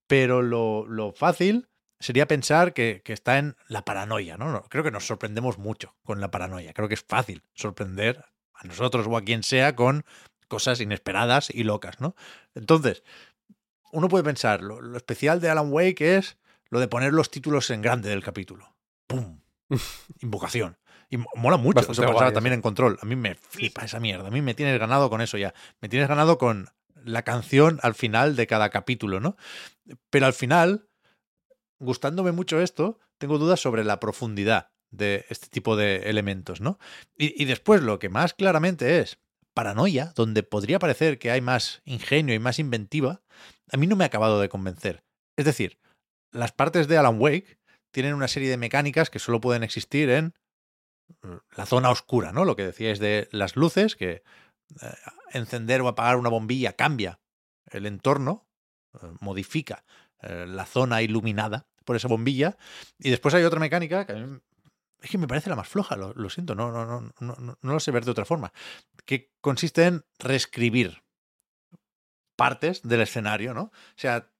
Pero 0.09 0.43
lo, 0.43 0.89
lo 0.89 1.12
fácil 1.12 1.68
sería 2.01 2.27
pensar 2.27 2.75
que, 2.75 3.01
que, 3.05 3.12
está 3.12 3.39
en 3.39 3.55
la 3.68 3.85
paranoia, 3.85 4.36
¿no? 4.36 4.60
Creo 4.65 4.83
que 4.83 4.91
nos 4.91 5.07
sorprendemos 5.07 5.57
mucho 5.57 5.94
con 6.02 6.20
la 6.20 6.33
paranoia. 6.33 6.73
Creo 6.73 6.89
que 6.89 6.94
es 6.94 7.05
fácil 7.07 7.44
sorprender 7.55 8.25
a 8.59 8.67
nosotros 8.67 9.07
o 9.09 9.17
a 9.17 9.23
quien 9.23 9.43
sea 9.43 9.75
con 9.75 10.05
cosas 10.49 10.81
inesperadas 10.81 11.51
y 11.51 11.65
locas, 11.65 12.01
¿no? 12.01 12.15
Entonces, 12.55 13.05
uno 13.93 14.09
puede 14.09 14.25
pensar, 14.25 14.62
lo, 14.62 14.81
lo, 14.81 14.97
especial 14.97 15.41
de 15.41 15.51
Alan 15.51 15.73
Wake 15.73 16.17
es 16.17 16.39
lo 16.70 16.81
de 16.81 16.89
poner 16.89 17.12
los 17.12 17.31
títulos 17.31 17.70
en 17.70 17.83
grande 17.83 18.11
del 18.11 18.23
capítulo. 18.23 18.75
¡Pum! 19.07 19.41
Invocación. 20.20 20.78
Y 21.11 21.17
mola 21.35 21.57
mucho. 21.57 21.77
Bastante 21.77 22.03
Eso 22.03 22.12
pasaba 22.12 22.33
también 22.33 22.55
en 22.55 22.62
control. 22.62 22.99
A 23.01 23.07
mí 23.07 23.17
me 23.17 23.35
flipa 23.35 23.85
esa 23.85 23.99
mierda. 24.01 24.28
A 24.28 24.31
mí 24.31 24.43
me 24.43 24.55
tienes 24.55 24.78
ganado 24.78 25.09
con 25.09 25.20
eso 25.20 25.39
ya. 25.39 25.55
Me 25.81 25.89
tienes 25.89 26.09
ganado 26.09 26.37
con 26.37 26.69
la 26.95 27.23
canción 27.23 27.78
al 27.83 27.95
final 27.95 28.37
de 28.37 28.47
cada 28.47 28.69
capítulo, 28.69 29.20
¿no? 29.20 29.37
Pero 30.11 30.27
al 30.27 30.35
final, 30.35 30.89
gustándome 31.78 32.33
mucho 32.33 32.61
esto, 32.61 32.99
tengo 33.17 33.39
dudas 33.39 33.61
sobre 33.61 33.85
la 33.85 34.01
profundidad 34.01 34.70
de 34.91 35.26
este 35.28 35.49
tipo 35.49 35.76
de 35.76 36.08
elementos, 36.08 36.60
¿no? 36.60 36.78
Y, 37.17 37.44
después 37.44 37.83
lo 37.83 37.99
que 37.99 38.08
más 38.08 38.34
claramente 38.34 39.00
es 39.00 39.18
paranoia, 39.55 40.12
donde 40.15 40.42
podría 40.42 40.78
parecer 40.78 41.18
que 41.18 41.31
hay 41.31 41.41
más 41.41 41.83
ingenio 41.84 42.34
y 42.34 42.39
más 42.39 42.58
inventiva, 42.58 43.23
a 43.70 43.76
mí 43.76 43.86
no 43.86 43.97
me 43.97 44.05
ha 44.05 44.07
acabado 44.07 44.41
de 44.41 44.49
convencer. 44.49 45.05
Es 45.36 45.44
decir, 45.44 45.78
las 46.33 46.52
partes 46.52 46.89
de 46.89 46.97
Alan 46.97 47.20
Wake 47.20 47.58
tienen 47.91 48.15
una 48.15 48.28
serie 48.28 48.50
de 48.50 48.57
mecánicas 48.57 49.10
que 49.10 49.18
solo 49.18 49.41
pueden 49.41 49.62
existir 49.62 50.10
en 50.10 50.34
la 51.57 51.67
zona 51.67 51.91
oscura, 51.91 52.33
¿no? 52.33 52.44
Lo 52.44 52.57
que 52.57 52.67
decíais 52.67 52.99
de 52.99 53.28
las 53.33 53.57
luces, 53.57 53.97
que 53.97 54.23
eh, 54.83 54.94
encender 55.33 55.81
o 55.81 55.89
apagar 55.89 56.17
una 56.17 56.28
bombilla 56.28 56.75
cambia 56.75 57.20
el 57.70 57.86
entorno, 57.86 58.47
eh, 59.02 59.07
modifica 59.20 59.84
eh, 60.23 60.47
la 60.47 60.67
zona 60.67 61.02
iluminada 61.02 61.67
por 61.84 61.97
esa 61.97 62.08
bombilla. 62.08 62.57
Y 62.99 63.10
después 63.10 63.34
hay 63.34 63.44
otra 63.44 63.60
mecánica 63.60 64.07
que 64.07 64.12
a 64.12 64.17
mí 64.17 64.39
es 65.01 65.10
que 65.10 65.18
me 65.18 65.28
parece 65.28 65.51
la 65.51 65.57
más 65.57 65.68
floja, 65.68 65.97
lo, 65.97 66.31
siento, 66.31 66.55
no, 66.55 66.73
no, 66.73 66.86
no, 66.86 67.12
no, 67.20 67.57
lo 67.60 67.81
sé 67.81 67.91
ver 67.91 68.05
de 68.05 68.10
otra 68.10 68.25
forma, 68.25 68.52
que 69.05 69.31
consiste 69.41 69.85
en 69.85 70.05
reescribir 70.18 71.02
partes 72.36 72.83
del 72.83 73.01
escenario, 73.01 73.55
¿no? 73.55 73.62
O 73.62 73.73
sea, 73.97 74.31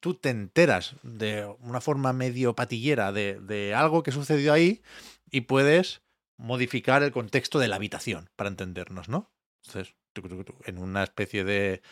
tú 0.00 0.14
te 0.14 0.30
enteras 0.30 0.96
de 1.02 1.46
una 1.60 1.80
forma 1.80 2.12
medio 2.12 2.54
patillera 2.54 3.12
de, 3.12 3.74
algo 3.76 4.02
que 4.02 4.12
sucedió 4.12 4.52
ahí 4.52 4.82
y 5.30 5.42
puedes 5.42 6.02
modificar 6.36 7.02
el 7.02 7.12
contexto 7.12 7.58
de 7.58 7.68
la 7.68 7.76
habitación 7.76 8.30
para 8.36 8.50
entendernos, 8.50 9.08
¿no? 9.08 9.30
Entonces, 9.64 9.94
en 10.64 10.78
una 10.78 11.02
especie 11.02 11.44
de 11.44 11.82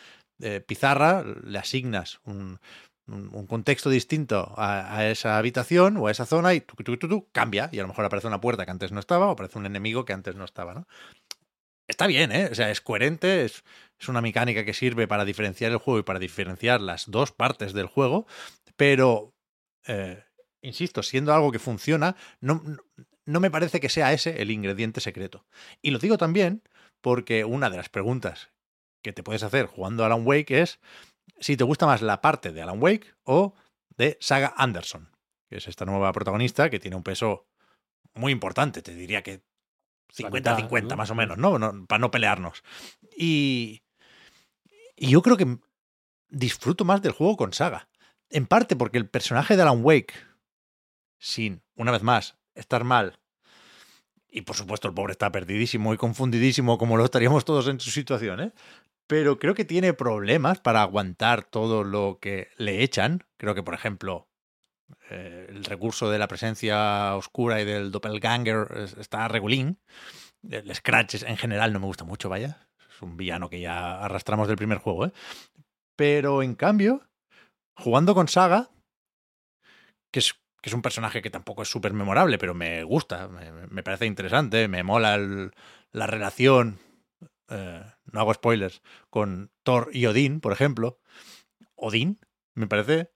pizarra 0.65 1.23
le 1.23 1.59
asignas 1.59 2.19
un, 2.23 2.59
un, 3.07 3.47
contexto 3.47 3.89
distinto 3.89 4.53
a, 4.57 5.05
esa 5.05 5.37
habitación 5.37 5.97
o 5.97 6.07
a 6.07 6.11
esa 6.11 6.25
zona 6.25 6.53
y 6.53 6.61
tu, 6.61 6.75
tu, 6.75 6.97
tu, 6.97 7.27
cambia 7.31 7.69
y 7.71 7.79
a 7.79 7.81
lo 7.81 7.87
mejor 7.87 8.05
aparece 8.05 8.27
una 8.27 8.41
puerta 8.41 8.65
que 8.65 8.71
antes 8.71 8.91
no 8.91 8.99
estaba 8.99 9.27
o 9.27 9.31
aparece 9.31 9.57
un 9.57 9.65
enemigo 9.65 10.05
que 10.05 10.13
antes 10.13 10.35
no 10.35 10.45
estaba, 10.45 10.73
¿no? 10.73 10.87
Está 11.87 12.05
bien, 12.05 12.33
¿eh? 12.33 12.49
O 12.51 12.55
sea, 12.55 12.69
es 12.69 12.81
coherente, 12.81 13.45
es, 13.45 13.63
es 13.97 14.09
una 14.09 14.19
mecánica 14.19 14.65
que 14.65 14.73
sirve 14.73 15.07
para 15.07 15.23
diferenciar 15.23 15.71
el 15.71 15.77
juego 15.77 15.99
y 15.99 16.03
para 16.03 16.19
diferenciar 16.19 16.81
las 16.81 17.09
dos 17.09 17.31
partes 17.31 17.71
del 17.71 17.87
juego, 17.87 18.27
pero, 18.75 19.33
eh, 19.87 20.23
insisto, 20.61 21.01
siendo 21.01 21.33
algo 21.33 21.51
que 21.51 21.59
funciona, 21.59 22.17
no, 22.41 22.61
no 23.25 23.39
me 23.39 23.49
parece 23.49 23.79
que 23.79 23.87
sea 23.87 24.11
ese 24.11 24.41
el 24.41 24.51
ingrediente 24.51 24.99
secreto. 24.99 25.45
Y 25.81 25.91
lo 25.91 25.99
digo 25.99 26.17
también 26.17 26.61
porque 26.99 27.45
una 27.45 27.69
de 27.69 27.77
las 27.77 27.87
preguntas 27.87 28.49
que 29.01 29.13
te 29.13 29.23
puedes 29.23 29.43
hacer 29.43 29.67
jugando 29.67 30.03
a 30.03 30.07
Alan 30.07 30.25
Wake 30.25 30.61
es 30.61 30.79
si 31.39 31.57
te 31.57 31.63
gusta 31.63 31.85
más 31.85 32.01
la 32.01 32.21
parte 32.21 32.51
de 32.51 32.61
Alan 32.61 32.81
Wake 32.81 33.13
o 33.23 33.53
de 33.97 34.17
Saga 34.19 34.53
Anderson, 34.57 35.09
que 35.49 35.57
es 35.57 35.67
esta 35.67 35.85
nueva 35.85 36.11
protagonista 36.11 36.69
que 36.69 36.79
tiene 36.79 36.97
un 36.97 37.03
peso 37.03 37.47
muy 38.13 38.31
importante, 38.31 38.81
te 38.81 38.93
diría 38.93 39.23
que 39.23 39.43
50-50 40.15 40.89
¿no? 40.89 40.95
más 40.95 41.11
o 41.11 41.15
menos, 41.15 41.37
¿no? 41.37 41.59
¿no? 41.59 41.85
Para 41.85 41.99
no 41.99 42.11
pelearnos. 42.11 42.63
Y, 43.15 43.83
y 44.95 45.09
yo 45.09 45.21
creo 45.21 45.37
que 45.37 45.57
disfruto 46.29 46.85
más 46.85 47.01
del 47.01 47.11
juego 47.11 47.37
con 47.37 47.53
Saga. 47.53 47.89
En 48.29 48.45
parte 48.45 48.75
porque 48.75 48.97
el 48.97 49.09
personaje 49.09 49.55
de 49.55 49.61
Alan 49.61 49.83
Wake, 49.83 50.13
sin, 51.17 51.61
una 51.75 51.91
vez 51.91 52.03
más, 52.03 52.37
estar 52.55 52.83
mal, 52.83 53.19
y 54.29 54.41
por 54.41 54.55
supuesto 54.55 54.87
el 54.87 54.93
pobre 54.93 55.13
está 55.13 55.31
perdidísimo 55.31 55.93
y 55.93 55.97
confundidísimo 55.97 56.77
como 56.77 56.97
lo 56.97 57.05
estaríamos 57.05 57.45
todos 57.45 57.67
en 57.67 57.79
su 57.79 57.91
situación, 57.91 58.41
¿eh? 58.41 58.53
Pero 59.07 59.39
creo 59.39 59.55
que 59.55 59.65
tiene 59.65 59.93
problemas 59.93 60.59
para 60.59 60.81
aguantar 60.81 61.43
todo 61.43 61.83
lo 61.83 62.19
que 62.21 62.49
le 62.57 62.83
echan. 62.83 63.23
Creo 63.37 63.55
que, 63.55 63.63
por 63.63 63.73
ejemplo, 63.73 64.27
eh, 65.09 65.47
el 65.49 65.63
recurso 65.63 66.09
de 66.09 66.19
la 66.19 66.27
presencia 66.27 67.15
oscura 67.15 67.61
y 67.61 67.65
del 67.65 67.91
doppelganger 67.91 68.67
está 68.99 69.27
regulín. 69.27 69.79
El 70.49 70.73
Scratch 70.75 71.23
en 71.23 71.37
general 71.37 71.73
no 71.73 71.79
me 71.79 71.85
gusta 71.85 72.03
mucho, 72.03 72.29
vaya. 72.29 72.67
Es 72.89 73.01
un 73.01 73.15
villano 73.15 73.49
que 73.49 73.61
ya 73.61 73.99
arrastramos 73.99 74.47
del 74.47 74.57
primer 74.57 74.77
juego, 74.79 75.05
¿eh? 75.05 75.11
Pero 75.95 76.43
en 76.43 76.55
cambio, 76.55 77.07
jugando 77.75 78.13
con 78.13 78.27
Saga, 78.27 78.69
que 80.11 80.19
es, 80.19 80.33
que 80.61 80.69
es 80.69 80.73
un 80.73 80.81
personaje 80.81 81.21
que 81.21 81.29
tampoco 81.29 81.63
es 81.63 81.69
súper 81.69 81.93
memorable, 81.93 82.37
pero 82.37 82.53
me 82.53 82.83
gusta, 82.83 83.27
me, 83.27 83.51
me, 83.51 83.83
parece 83.83 84.05
interesante, 84.05 84.67
me 84.67 84.83
mola 84.83 85.17
la 85.91 86.07
relación, 86.07 86.79
eh, 87.49 87.83
no 88.11 88.19
hago 88.19 88.33
spoilers, 88.33 88.81
con 89.09 89.51
Thor 89.63 89.89
y 89.93 90.05
Odín, 90.05 90.39
por 90.39 90.53
ejemplo. 90.53 90.99
Odín, 91.75 92.19
me 92.53 92.67
parece 92.67 93.11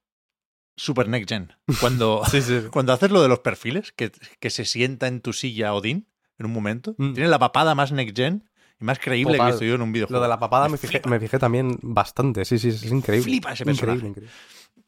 super 0.75 1.07
next 1.07 1.29
gen. 1.29 1.53
Cuando, 1.79 2.21
sí, 2.31 2.41
sí. 2.41 2.61
cuando 2.71 2.93
haces 2.93 3.11
lo 3.11 3.21
de 3.21 3.27
los 3.27 3.39
perfiles, 3.39 3.91
que, 3.91 4.11
que, 4.39 4.49
se 4.49 4.65
sienta 4.65 5.07
en 5.07 5.21
tu 5.21 5.33
silla 5.33 5.73
Odín 5.73 6.07
en 6.37 6.45
un 6.45 6.53
momento, 6.53 6.95
mm. 6.97 7.13
tiene 7.13 7.29
la 7.29 7.39
papada 7.39 7.75
más 7.75 7.91
next 7.91 8.15
gen 8.15 8.49
y 8.79 8.85
más 8.85 8.99
creíble 8.99 9.37
que 9.37 9.49
estoy 9.49 9.67
yo 9.67 9.75
en 9.75 9.81
un 9.81 9.91
videojuego. 9.91 10.19
Lo 10.19 10.23
de 10.23 10.29
la 10.29 10.39
papada 10.39 10.65
me, 10.65 10.73
me, 10.73 10.77
fijé, 10.77 11.01
me 11.07 11.19
fijé, 11.19 11.37
también 11.39 11.77
bastante, 11.81 12.45
sí, 12.45 12.57
sí, 12.57 12.69
es 12.69 12.83
increíble. 12.85 13.23
Flipa 13.23 13.53
ese 13.53 13.65
personaje. 13.65 13.99
Increíble, 13.99 14.09
increíble. 14.09 14.33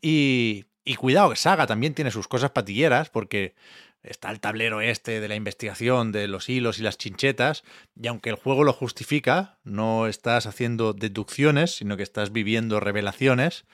Y, 0.01 0.65
y 0.83 0.95
cuidado, 0.95 1.30
que 1.30 1.35
Saga 1.35 1.67
también 1.67 1.93
tiene 1.93 2.11
sus 2.11 2.27
cosas 2.27 2.51
patilleras, 2.51 3.09
porque 3.09 3.55
está 4.03 4.30
el 4.30 4.40
tablero 4.40 4.82
este 4.82 5.19
de 5.19 5.27
la 5.27 5.35
investigación 5.35 6.11
de 6.11 6.27
los 6.27 6.49
hilos 6.49 6.80
y 6.80 6.83
las 6.83 6.98
chinchetas, 6.98 7.64
y 7.95 8.07
aunque 8.07 8.30
el 8.30 8.35
juego 8.35 8.64
lo 8.64 8.73
justifica, 8.73 9.57
no 9.64 10.07
estás 10.07 10.45
haciendo 10.45 10.93
deducciones, 10.93 11.75
sino 11.75 11.98
que 11.98 12.03
estás 12.03 12.32
viviendo 12.32 12.80
revelaciones. 12.80 13.65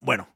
Bueno, 0.00 0.34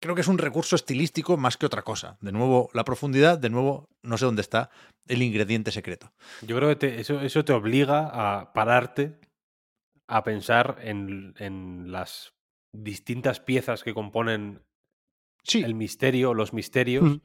creo 0.00 0.14
que 0.14 0.20
es 0.20 0.28
un 0.28 0.38
recurso 0.38 0.76
estilístico 0.76 1.36
más 1.36 1.56
que 1.56 1.66
otra 1.66 1.82
cosa. 1.82 2.18
De 2.20 2.32
nuevo, 2.32 2.70
la 2.74 2.84
profundidad, 2.84 3.38
de 3.38 3.50
nuevo, 3.50 3.88
no 4.02 4.18
sé 4.18 4.26
dónde 4.26 4.42
está 4.42 4.70
el 5.06 5.22
ingrediente 5.22 5.72
secreto. 5.72 6.12
Yo 6.42 6.56
creo 6.56 6.68
que 6.68 6.76
te, 6.76 7.00
eso, 7.00 7.20
eso, 7.20 7.44
te 7.44 7.52
obliga 7.52 8.10
a 8.12 8.52
pararte 8.52 9.18
a 10.06 10.24
pensar 10.24 10.78
en, 10.82 11.34
en 11.38 11.90
las 11.92 12.32
distintas 12.72 13.40
piezas 13.40 13.82
que 13.82 13.94
componen 13.94 14.62
sí. 15.42 15.62
el 15.62 15.74
misterio, 15.74 16.34
los 16.34 16.52
misterios, 16.52 17.04
Mm. 17.04 17.20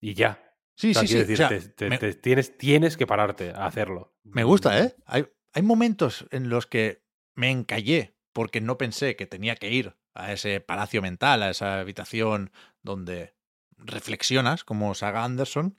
Y 0.00 0.14
ya. 0.14 0.44
Sí, 0.76 0.90
O 0.90 0.94
sea, 0.94 1.02
sí, 1.02 1.08
sí. 1.08 1.14
decir, 1.18 1.34
O 1.34 1.36
sea, 1.36 1.48
te- 1.48 1.60
te- 1.68 1.90
me- 1.90 1.98
te 1.98 2.14
tienes, 2.14 2.56
tienes 2.56 2.96
que 2.96 3.06
pararte 3.06 3.50
a 3.50 3.66
hacerlo. 3.66 4.14
Me 4.22 4.44
gusta, 4.44 4.78
¿eh? 4.82 4.94
Hay, 5.06 5.26
hay 5.52 5.62
momentos 5.62 6.26
en 6.30 6.48
los 6.48 6.66
que 6.66 7.02
me 7.34 7.50
encallé 7.50 8.16
porque 8.32 8.60
no 8.60 8.78
pensé 8.78 9.16
que 9.16 9.26
tenía 9.26 9.56
que 9.56 9.70
ir 9.70 9.96
a 10.14 10.32
ese 10.32 10.60
palacio 10.60 11.02
mental, 11.02 11.42
a 11.42 11.50
esa 11.50 11.80
habitación 11.80 12.52
donde 12.82 13.34
reflexionas 13.76 14.64
como 14.64 14.94
Saga 14.94 15.24
Anderson, 15.24 15.78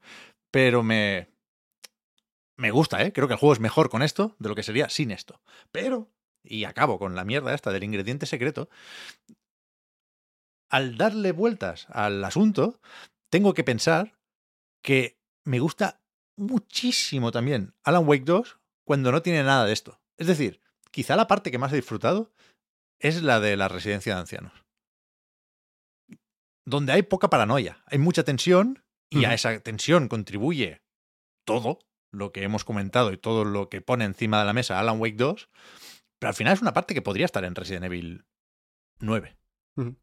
pero 0.52 0.84
me, 0.84 1.30
me 2.58 2.72
gusta, 2.72 3.02
¿eh? 3.04 3.14
Creo 3.14 3.28
que 3.28 3.34
el 3.36 3.40
juego 3.40 3.54
es 3.54 3.60
mejor 3.60 3.90
con 3.90 4.02
esto 4.02 4.36
de 4.40 4.50
lo 4.50 4.56
que 4.56 4.64
sería 4.64 4.90
sin 4.90 5.12
esto. 5.12 5.42
Pero, 5.72 6.12
y 6.44 6.66
acabo 6.66 7.00
con 7.00 7.16
la 7.16 7.24
mierda 7.26 7.54
esta 7.54 7.72
del 7.72 7.84
ingrediente 7.84 8.26
secreto, 8.26 8.70
al 10.70 10.98
darle 10.98 11.32
vueltas 11.32 11.88
al 11.90 12.24
asunto, 12.24 12.80
tengo 13.30 13.54
que 13.54 13.64
pensar 13.64 14.18
que 14.84 15.20
me 15.46 15.60
gusta 15.60 16.02
muchísimo 16.38 17.32
también 17.32 17.76
Alan 17.84 18.08
Wake 18.08 18.24
2 18.26 18.60
cuando 18.86 19.12
no 19.12 19.22
tiene 19.22 19.44
nada 19.44 19.66
de 19.66 19.74
esto. 19.74 20.02
Es 20.18 20.28
decir, 20.28 20.62
quizá 20.92 21.16
la 21.16 21.28
parte 21.28 21.52
que 21.52 21.58
más 21.58 21.72
he 21.74 21.78
disfrutado 21.78 22.32
es 23.00 23.22
la 23.24 23.40
de 23.40 23.56
la 23.58 23.68
residencia 23.68 24.16
de 24.16 24.22
ancianos. 24.22 24.66
Donde 26.66 26.92
hay 26.92 27.04
poca 27.04 27.30
paranoia, 27.30 27.84
hay 27.88 27.98
mucha 27.98 28.24
tensión 28.24 28.84
y 29.10 29.26
a 29.26 29.34
esa 29.34 29.60
tensión 29.60 30.08
contribuye 30.08 30.82
todo 31.46 31.80
lo 32.12 32.32
que 32.32 32.44
hemos 32.44 32.64
comentado 32.64 33.12
y 33.12 33.18
todo 33.18 33.46
lo 33.46 33.70
que 33.70 33.82
pone 33.82 34.06
encima 34.06 34.40
de 34.40 34.46
la 34.46 34.54
mesa 34.54 34.80
Alan 34.80 35.00
Wake 35.00 35.16
2, 35.16 35.50
pero 36.20 36.30
al 36.30 36.36
final 36.36 36.54
es 36.54 36.62
una 36.62 36.74
parte 36.74 36.94
que 36.94 37.02
podría 37.02 37.26
estar 37.26 37.44
en 37.44 37.56
Resident 37.56 37.86
Evil 37.86 38.26
9. 39.00 39.39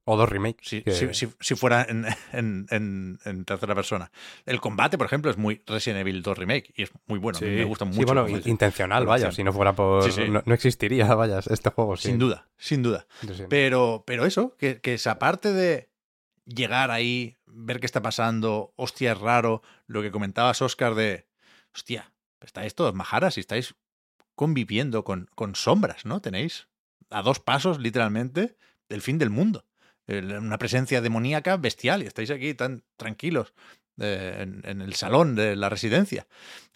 O 0.05 0.17
dos 0.17 0.29
remakes. 0.29 0.67
Si, 0.69 0.83
que- 0.83 0.93
si- 0.93 1.13
si- 1.13 1.29
si 1.39 1.55
fuera 1.55 1.85
en, 1.89 2.07
en- 2.33 2.67
en- 2.71 3.19
en 3.27 3.45
tercera 3.45 3.75
persona. 3.75 4.11
El 4.47 4.59
combate, 4.61 4.97
por 4.97 5.07
ejemplo, 5.07 5.31
es 5.31 5.37
muy 5.37 5.63
Resident 5.67 6.01
Evil 6.01 6.23
2 6.23 6.39
Remake 6.39 6.73
y 6.75 6.85
es 6.85 6.91
muy 7.07 7.19
bueno. 7.19 7.39
Sí. 7.39 7.45
me 7.45 7.65
gusta 7.65 7.85
mucho. 7.85 7.99
Sí, 7.99 8.05
bueno, 8.07 8.27
intencional, 8.47 9.05
vaya. 9.05 9.31
Si 9.33 9.45
no 9.45 9.53
fuera 9.53 9.75
por. 9.75 10.11
Sí. 10.11 10.29
No, 10.31 10.43
no 10.47 10.55
existiría, 10.55 11.07
vaya, 11.15 11.41
este 11.51 11.69
juego. 11.71 11.97
sin 11.99 12.19
duda, 12.19 12.49
sin 12.57 12.83
duda. 12.83 13.07
duda. 13.21 13.47
Pero, 13.51 14.03
pero 14.07 14.25
eso, 14.25 14.57
que, 14.57 14.81
que 14.81 14.95
esa 14.95 15.19
parte 15.19 15.53
de 15.53 15.91
llegar 16.47 16.91
ahí, 16.91 17.37
ver 17.45 17.79
qué 17.81 17.87
está 17.87 18.01
pasando, 18.01 18.73
hostia, 18.77 19.13
es 19.13 19.19
raro, 19.19 19.63
lo 19.87 20.01
que 20.01 20.11
comentabas, 20.11 20.63
Oscar, 20.63 20.95
de, 20.95 21.27
hostia, 21.75 22.13
estáis 22.41 22.75
todos 22.75 22.95
majaras 22.95 23.37
y 23.37 23.41
estáis 23.41 23.75
conviviendo 24.35 25.05
con, 25.05 25.29
con 25.35 25.55
sombras, 25.55 26.05
¿no? 26.07 26.21
Tenéis 26.21 26.69
a 27.11 27.23
dos 27.23 27.41
pasos, 27.41 27.79
literalmente, 27.79 28.57
del 28.89 29.03
fin 29.03 29.19
del 29.19 29.31
mundo. 29.31 29.65
Una 30.09 30.59
presencia 30.59 31.01
demoníaca 31.01 31.57
bestial 31.57 32.03
y 32.03 32.07
estáis 32.07 32.31
aquí 32.31 32.55
tan 32.55 32.85
tranquilos 32.97 33.55
eh, 33.99 34.37
en, 34.41 34.63
en 34.65 34.81
el 34.83 34.95
salón 34.95 35.35
de 35.35 35.57
la 35.57 35.69
residencia. 35.69 36.27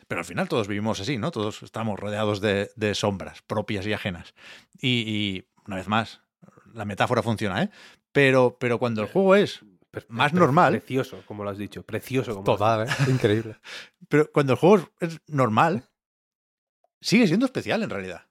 Pero 0.09 0.21
al 0.21 0.25
final 0.25 0.49
todos 0.49 0.67
vivimos 0.67 0.99
así, 0.99 1.19
¿no? 1.19 1.31
Todos 1.31 1.63
estamos 1.63 2.01
rodeados 2.01 2.41
de, 2.41 2.73
de 2.75 2.97
sombras 2.97 3.43
propias 3.43 3.87
y 3.87 3.93
ajenas. 3.93 4.35
Y, 4.81 5.05
y, 5.07 5.45
una 5.67 5.77
vez 5.77 5.87
más, 5.87 6.23
la 6.75 6.85
metáfora 6.85 7.23
funciona, 7.23 7.63
¿eh? 7.63 7.71
Pero, 8.11 8.57
pero 8.59 8.81
cuando 8.81 9.03
el 9.03 9.09
juego 9.09 9.37
es 9.37 9.61
Más 10.09 10.33
normal. 10.33 10.73
Precioso, 10.73 11.23
como 11.27 11.45
lo 11.45 11.51
has 11.51 11.59
dicho. 11.59 11.83
Precioso, 11.85 12.35
como 12.35 12.47
lo 12.47 12.53
has 12.53 12.59
Total, 12.59 12.89
¿eh? 12.89 13.11
Increíble. 13.11 13.57
Pero 14.09 14.31
cuando 14.33 14.55
el 14.55 14.59
juego 14.59 14.89
es 14.99 15.21
normal, 15.29 15.85
sigue 17.01 17.27
siendo 17.27 17.47
especial 17.47 17.83
en 17.83 17.91
realidad. 17.91 18.27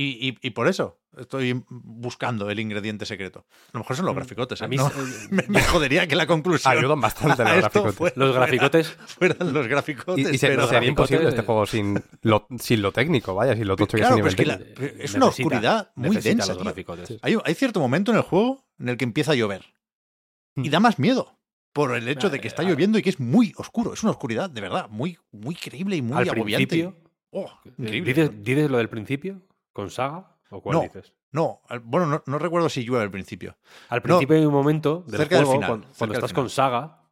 Y, 0.00 0.28
y- 0.28 0.38
y 0.46 0.50
por 0.50 0.68
eso 0.68 1.00
estoy 1.16 1.64
buscando 1.68 2.48
el 2.50 2.60
ingrediente 2.60 3.04
secreto. 3.04 3.46
A 3.68 3.70
lo 3.72 3.80
mejor 3.80 3.96
son 3.96 4.06
los 4.06 4.14
Mm, 4.14 4.18
graficotes. 4.18 4.62
A 4.62 4.66
¿eh? 4.66 4.68
mí 4.68 4.76
No, 4.76 4.86
eh, 4.88 4.92
me, 5.30 5.42
me 5.48 5.62
jodería 5.62 6.06
que 6.06 6.14
la 6.14 6.26
conclusión 6.28 6.76
Ayudan 6.78 7.00
bastante 7.00 7.42
a 7.42 7.56
los 7.60 7.94
fuera- 7.96 8.12
los 8.16 8.32
graficotes 8.34 8.88
fueran 9.18 9.52
los 9.52 9.66
graficotes. 9.66 10.30
Y, 10.30 10.34
y 10.36 10.38
se- 10.38 10.46
pero- 10.46 10.68
sería 10.68 10.80
graficotes- 10.82 10.88
imposible 10.88 11.28
este 11.30 11.42
juego 11.42 11.66
sin 11.66 12.00
lo, 12.22 12.46
sin 12.60 12.80
lo 12.82 12.92
técnico, 12.92 13.34
vaya, 13.34 13.56
sin 13.56 13.66
lo 13.66 13.74
tocho 13.74 13.96
que 13.96 14.02
Claro, 14.04 14.14
es 14.14 14.20
a 14.20 14.22
pero 14.22 14.28
es 14.28 14.36
que 14.36 14.46
la- 14.46 14.54
es 15.04 15.14
una 15.14 15.26
necesita- 15.26 15.26
oscuridad 15.26 15.90
muy 15.96 16.16
densa, 16.18 16.54
los 16.54 16.62
graficotes. 16.62 17.08
Sí. 17.08 17.18
Hay, 17.22 17.36
hay 17.44 17.54
cierto 17.54 17.80
momento 17.80 18.12
en 18.12 18.18
el 18.18 18.22
juego 18.22 18.64
en 18.78 18.88
el 18.90 18.96
que 18.96 19.04
empieza 19.04 19.32
a 19.32 19.34
llover. 19.34 19.64
Y 20.54 20.68
Mm. 20.68 20.70
da 20.70 20.78
más 20.80 20.98
miedo. 21.00 21.38
Por 21.72 21.96
el 21.96 22.06
hecho 22.08 22.30
de 22.30 22.40
que 22.40 22.46
está 22.46 22.62
lloviendo 22.62 22.98
y 22.98 23.02
que 23.02 23.10
es 23.10 23.18
muy 23.18 23.52
oscuro. 23.56 23.94
Es 23.94 24.02
una 24.04 24.12
oscuridad, 24.12 24.48
de 24.48 24.60
verdad, 24.60 24.88
muy, 24.90 25.18
muy 25.32 25.54
creíble 25.56 25.96
y 25.96 26.02
muy 26.02 26.16
Al 26.18 26.28
agobiante. 26.28 26.66
principio, 26.68 26.96
Oh, 27.30 27.50
eh, 27.64 27.70
increíble. 27.78 28.14
¿dices, 28.14 28.30
dices 28.44 28.70
lo 28.70 28.78
del 28.78 28.88
principio? 28.88 29.42
¿Con 29.78 29.90
Saga? 29.92 30.36
¿O 30.50 30.60
cuál 30.60 30.74
No. 30.76 30.82
dices? 30.82 31.14
No, 31.30 31.60
al- 31.68 31.78
bueno, 31.78 32.06
no, 32.06 32.20
no 32.26 32.38
recuerdo 32.40 32.68
si 32.68 32.82
llueve 32.84 33.04
al 33.04 33.12
principio. 33.12 33.56
Al 33.90 34.02
principio 34.02 34.34
hay 34.36 34.44
un 34.44 34.52
momento 34.52 35.04
del 35.06 35.20
cerca 35.20 35.36
del 35.36 35.46
final, 35.46 35.68
cuando, 35.68 35.86
cerca 35.86 35.98
cuando 35.98 36.12
del 36.14 36.18
estás 36.24 36.30
final. 36.32 36.42
con 36.42 36.50
Saga, 36.50 37.02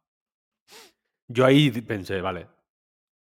yo 1.29 1.45
ahí 1.45 1.71
pensé, 1.81 2.19
vale, 2.19 2.49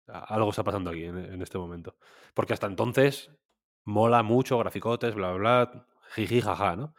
algo 0.07 0.51
está 0.51 0.63
pasando 0.63 0.89
aquí 0.91 1.03
en, 1.03 1.17
en 1.17 1.41
este 1.41 1.57
momento. 1.57 1.97
Porque 2.33 2.53
hasta 2.53 2.67
entonces 2.67 3.29
mola 3.83 4.23
mucho, 4.23 4.57
graficotes, 4.57 5.15
bla, 5.15 5.33
bla, 5.33 5.65
bla, 5.65 5.87
jiji, 6.15 6.39
jaja, 6.39 6.77
¿no? 6.77 6.95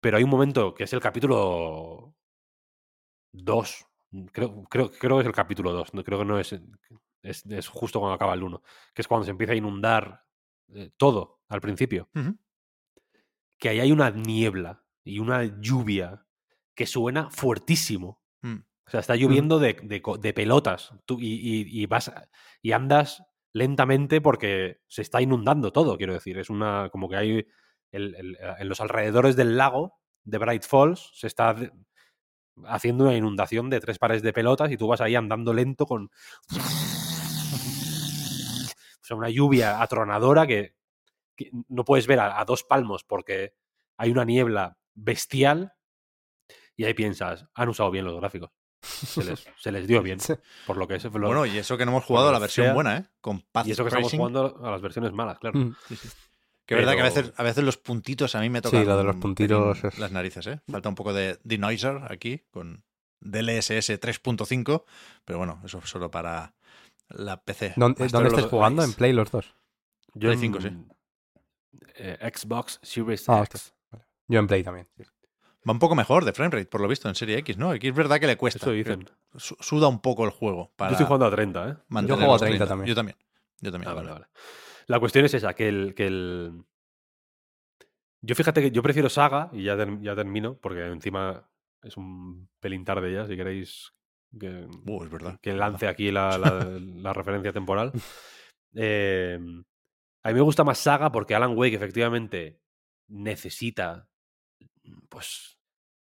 Pero 0.00 0.18
hay 0.18 0.22
un 0.22 0.30
momento 0.30 0.74
que 0.74 0.84
es 0.84 0.92
el 0.92 1.00
capítulo 1.00 2.14
2. 3.32 3.86
Creo, 4.30 4.62
creo, 4.70 4.92
creo 4.92 5.16
que 5.16 5.22
es 5.22 5.26
el 5.26 5.32
capítulo 5.34 5.72
2. 5.72 5.92
No, 5.92 6.04
creo 6.04 6.20
que 6.20 6.24
no 6.24 6.38
es, 6.38 6.52
es. 7.22 7.44
Es 7.46 7.66
justo 7.66 7.98
cuando 7.98 8.14
acaba 8.14 8.34
el 8.34 8.44
1. 8.44 8.62
Que 8.94 9.02
es 9.02 9.08
cuando 9.08 9.24
se 9.24 9.32
empieza 9.32 9.54
a 9.54 9.56
inundar 9.56 10.24
eh, 10.74 10.90
todo 10.96 11.40
al 11.48 11.60
principio 11.60 12.08
que 13.58 13.68
ahí 13.68 13.80
hay 13.80 13.92
una 13.92 14.10
niebla 14.10 14.84
y 15.04 15.18
una 15.18 15.44
lluvia 15.60 16.26
que 16.74 16.86
suena 16.86 17.30
fuertísimo. 17.30 18.20
Mm. 18.42 18.56
O 18.86 18.90
sea, 18.90 19.00
está 19.00 19.14
lloviendo 19.16 19.58
de, 19.58 19.74
de 20.20 20.32
pelotas 20.32 20.92
tú, 21.06 21.18
y, 21.20 21.26
y- 21.34 21.82
y 21.82 21.86
vas 21.86 22.12
y 22.60 22.72
andas 22.72 23.22
lentamente 23.52 24.20
porque 24.20 24.80
se 24.88 25.02
está 25.02 25.20
inundando 25.22 25.72
todo, 25.72 25.96
quiero 25.96 26.12
decir. 26.14 26.38
Es 26.38 26.50
una 26.50 26.88
como 26.90 27.08
que 27.08 27.16
hay 27.16 27.46
el- 27.92 28.14
el- 28.16 28.38
en 28.58 28.68
los 28.68 28.80
alrededores 28.80 29.36
del 29.36 29.56
lago 29.56 30.00
de 30.24 30.38
Bright 30.38 30.64
Falls 30.64 31.10
se 31.14 31.26
está 31.26 31.54
haciendo 32.64 33.04
una 33.04 33.14
inundación 33.16 33.70
de 33.70 33.80
tres 33.80 33.98
pares 33.98 34.22
de 34.22 34.32
pelotas 34.32 34.70
y 34.72 34.76
tú 34.76 34.86
vas 34.88 35.00
ahí 35.00 35.14
andando 35.14 35.52
lento 35.54 35.86
con 35.86 36.10
sea, 39.14 39.18
una 39.18 39.30
lluvia 39.30 39.80
atronadora 39.82 40.46
que, 40.46 40.74
que 41.36 41.50
no 41.68 41.84
puedes 41.84 42.06
ver 42.06 42.20
a, 42.20 42.40
a 42.40 42.44
dos 42.44 42.64
palmos 42.64 43.04
porque 43.04 43.54
hay 43.96 44.10
una 44.10 44.24
niebla 44.24 44.78
bestial 44.94 45.72
y 46.76 46.84
ahí 46.84 46.94
piensas, 46.94 47.46
han 47.54 47.68
usado 47.68 47.90
bien 47.90 48.04
los 48.04 48.18
gráficos. 48.18 48.50
Se 48.82 49.22
les, 49.24 49.46
se 49.58 49.70
les 49.72 49.86
dio 49.86 50.02
bien, 50.02 50.18
Sí. 50.20 50.34
por 50.66 50.76
lo 50.76 50.88
que 50.88 50.96
es. 50.96 51.04
lo- 51.04 51.10
Bueno, 51.10 51.46
y 51.46 51.56
eso 51.58 51.76
que 51.78 51.84
no 51.84 51.92
hemos 51.92 52.04
jugado 52.04 52.30
a 52.30 52.32
la 52.32 52.38
versión 52.38 52.66
sea, 52.66 52.74
buena, 52.74 52.96
¿eh? 52.98 53.04
Con 53.20 53.40
Path 53.42 53.66
y 53.68 53.72
eso 53.72 53.84
que 53.84 53.88
estamos 53.88 54.12
jugando 54.12 54.60
a 54.64 54.70
las 54.70 54.80
versiones 54.82 55.12
malas, 55.12 55.38
claro. 55.38 55.58
Mm. 55.58 55.76
Que 56.66 56.74
es 56.74 56.80
verdad 56.80 56.94
que 56.94 57.00
a 57.00 57.04
veces, 57.04 57.32
a 57.36 57.42
veces 57.42 57.64
los 57.64 57.76
puntitos 57.76 58.34
a 58.34 58.40
mí 58.40 58.48
me 58.48 58.62
tocan 58.62 58.80
Sí, 58.82 58.86
lo 58.86 58.96
de 58.96 59.04
los 59.04 59.14
un 59.16 59.20
puntitos 59.20 59.78
pelín 59.78 59.92
es- 59.92 59.98
las 59.98 60.12
narices, 60.12 60.46
¿eh? 60.46 60.60
Falta 60.70 60.88
un 60.88 60.94
poco 60.94 61.12
de 61.12 61.38
denoiser 61.44 62.00
aquí 62.10 62.42
con 62.50 62.84
DLSS 63.20 64.00
3.5, 64.00 64.84
pero 65.24 65.38
bueno, 65.38 65.60
eso 65.64 65.78
es 65.78 65.88
solo 65.88 66.10
para 66.10 66.54
la 67.14 67.42
PC. 67.42 67.74
¿Dónde, 67.76 68.06
dónde 68.08 68.30
the 68.30 68.42
jugando? 68.42 68.82
¿En 68.82 68.92
Play 68.92 69.12
los 69.12 69.30
dos? 69.30 69.54
Yo 70.14 70.28
Play 70.28 70.34
en, 70.34 70.40
5, 70.40 70.60
sí. 70.60 70.68
eh, 71.96 72.30
Xbox 72.34 72.78
Series 72.82 73.28
Ah, 73.28 73.42
X. 73.44 73.74
Vale. 73.90 74.04
Yo 74.28 74.38
en 74.40 74.46
Play 74.46 74.62
también. 74.62 74.88
sí. 74.96 75.04
Va 75.68 75.72
un 75.72 75.78
poco 75.78 75.94
mejor 75.94 76.24
de 76.24 76.32
framerate, 76.32 76.66
por 76.66 76.80
lo 76.80 76.88
visto, 76.88 77.08
en 77.08 77.14
Serie 77.14 77.38
X, 77.38 77.56
¿no? 77.56 77.70
Aquí 77.70 77.86
es 77.88 77.94
verdad 77.94 78.18
que 78.18 78.26
le 78.26 78.36
cuesta. 78.36 78.58
Eso 78.58 78.72
dicen. 78.72 79.08
Su- 79.36 79.56
Suda 79.60 79.86
un 79.86 80.00
poco 80.00 80.24
el 80.24 80.30
juego 80.30 80.72
para 80.74 80.90
Yo 80.90 80.94
estoy 80.94 81.06
jugando 81.06 81.26
a 81.26 81.30
30, 81.30 81.68
¿eh? 81.68 81.76
mantener 81.88 82.16
juego 82.18 82.32
a 82.32 82.34
los 82.34 82.40
30 82.42 82.66
también. 82.66 82.88
Yo 82.88 82.94
también. 82.96 83.16
Yo 83.60 83.70
también. 83.70 83.88
Ah, 83.90 83.94
vale, 83.94 84.08
vale. 84.08 84.20
vale. 84.26 84.32
La 84.88 84.98
cuestión 84.98 85.24
es 85.24 85.34
esa, 85.34 85.54
que 85.54 85.68
el, 85.68 85.94
que 85.94 86.06
el... 86.08 86.64
Yo 88.22 88.34
fíjate 88.34 88.60
que 88.60 88.70
yo 88.72 88.82
prefiero 88.82 89.08
Saga, 89.08 89.50
y 89.52 89.62
ya, 89.64 89.76
ter- 89.76 90.00
ya 90.00 90.14
termino, 90.16 90.56
porque 90.56 90.84
encima 90.86 91.48
es 91.82 91.96
un 91.96 92.48
pelín 92.60 92.84
tarde 92.84 93.12
ya, 93.12 93.26
si 93.26 93.36
queréis 93.36 93.92
que, 94.38 94.66
Uh, 94.86 95.04
es 95.04 95.10
verdad. 95.10 95.38
que 95.40 95.52
lance 95.52 95.86
aquí 95.88 96.10
la, 96.10 96.38
la- 96.38 96.64
la 96.80 97.12
referencia 97.12 97.52
temporal. 97.52 97.92
Eh, 98.74 99.38
a 100.24 100.28
mí 100.28 100.34
me 100.34 100.40
gusta 100.40 100.64
más 100.64 100.78
Saga 100.78 101.10
porque 101.12 101.34
Alan 101.34 101.56
Wake 101.56 101.74
efectivamente 101.76 102.60
necesita 103.08 104.08
pues 105.08 105.58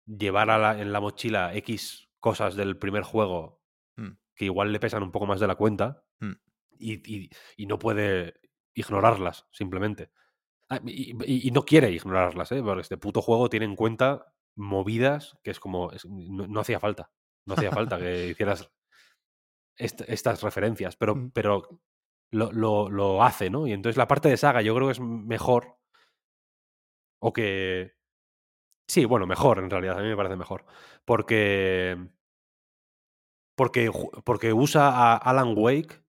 llevar 0.06 0.50
a 0.50 0.58
la- 0.58 0.80
en 0.80 0.92
la 0.92 1.00
mochila 1.00 1.54
X 1.56 2.08
cosas 2.20 2.54
del 2.56 2.78
primer 2.78 3.02
juego 3.02 3.62
Mm. 3.96 4.12
que 4.34 4.44
igual 4.46 4.72
le 4.72 4.80
pesan 4.80 5.02
un 5.02 5.12
poco 5.12 5.26
más 5.26 5.40
de 5.40 5.46
la 5.46 5.54
cuenta 5.54 6.04
Mm. 6.20 6.32
y, 6.78 7.14
y- 7.24 7.30
y 7.56 7.66
no 7.66 7.78
puede 7.78 8.40
ignorarlas 8.74 9.46
simplemente. 9.52 10.10
Ah, 10.68 10.80
Y, 10.84 11.50
no 11.52 11.64
quiere 11.64 11.90
ignorarlas, 11.92 12.50
¿eh? 12.52 12.62
porque 12.62 12.80
este 12.80 12.96
puto 12.96 13.20
juego 13.22 13.48
tiene 13.50 13.66
en 13.66 13.76
cuenta 13.76 14.32
movidas 14.56 15.36
que 15.44 15.50
es 15.50 15.60
como... 15.60 15.92
es- 15.92 16.06
no, 16.06 16.46
no 16.46 16.60
hacía 16.60 16.80
falta. 16.80 17.10
No 17.46 17.54
hacía 17.54 17.70
falta 17.70 17.98
que 17.98 18.28
hicieras 18.28 18.70
est- 19.76 20.02
estas 20.08 20.42
referencias, 20.42 20.96
pero, 20.96 21.14
Mm. 21.14 21.30
pero 21.32 21.80
lo, 22.32 22.50
lo- 22.52 22.88
lo 22.90 23.22
hace, 23.22 23.50
¿no? 23.50 23.66
Y 23.66 23.72
entonces 23.72 23.96
la 23.96 24.08
parte 24.08 24.28
de 24.28 24.36
saga 24.36 24.62
yo 24.62 24.74
creo 24.74 24.88
que 24.88 24.92
es 24.92 25.00
mejor. 25.00 25.76
O 27.20 27.32
que. 27.32 27.94
Sí, 28.88 29.04
bueno, 29.06 29.26
mejor 29.26 29.58
en 29.58 29.70
realidad, 29.70 29.98
a 29.98 30.02
mí 30.02 30.08
me 30.08 30.16
parece 30.16 30.36
mejor. 30.36 30.64
Porque. 31.04 31.96
Porque, 33.56 33.90
porque 34.24 34.52
usa 34.52 34.88
a 34.90 35.16
Alan 35.16 35.54
Wake 35.56 36.02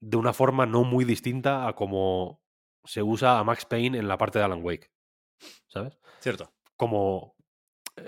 de 0.00 0.16
una 0.16 0.32
forma 0.32 0.64
no 0.66 0.84
muy 0.84 1.04
distinta 1.04 1.66
a 1.66 1.74
como 1.74 2.40
se 2.84 3.02
usa 3.02 3.38
a 3.38 3.44
Max 3.44 3.64
Payne 3.64 3.98
en 3.98 4.06
la 4.06 4.16
parte 4.18 4.38
de 4.38 4.44
Alan 4.44 4.62
Wake. 4.64 4.90
¿Sabes? 5.66 5.98
Cierto. 6.20 6.52
Como. 6.76 7.33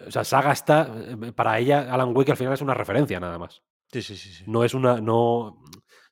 O 0.06 0.10
sea, 0.10 0.24
Saga 0.24 0.52
está. 0.52 0.88
eh, 0.94 1.32
Para 1.32 1.58
ella, 1.58 1.92
Alan 1.92 2.16
Wake 2.16 2.32
al 2.32 2.36
final 2.36 2.54
es 2.54 2.60
una 2.60 2.74
referencia 2.74 3.20
nada 3.20 3.38
más. 3.38 3.62
Sí, 3.92 4.02
sí, 4.02 4.16
sí. 4.16 4.30
sí. 4.32 4.44
No 4.46 4.64
es 4.64 4.74
una. 4.74 5.00
No, 5.00 5.62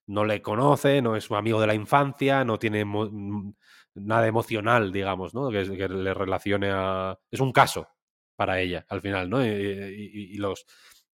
no 0.06 0.24
le 0.24 0.42
conoce, 0.42 1.00
no 1.02 1.16
es 1.16 1.24
su 1.24 1.36
amigo 1.36 1.60
de 1.60 1.66
la 1.66 1.74
infancia, 1.74 2.44
no 2.44 2.58
tiene 2.58 2.84
mm, 2.84 3.54
nada 3.94 4.26
emocional, 4.26 4.92
digamos, 4.92 5.34
¿no? 5.34 5.50
Que, 5.50 5.64
que, 5.76 5.88
le 5.88 6.14
relacione 6.14 6.70
a... 6.72 7.18
Es 7.30 7.40
un 7.40 7.52
caso 7.52 7.88
para 8.36 8.60
ella, 8.60 8.84
al 8.88 9.00
final, 9.00 9.30
¿no? 9.30 9.44
Y, 9.44 10.36
los, 10.36 10.66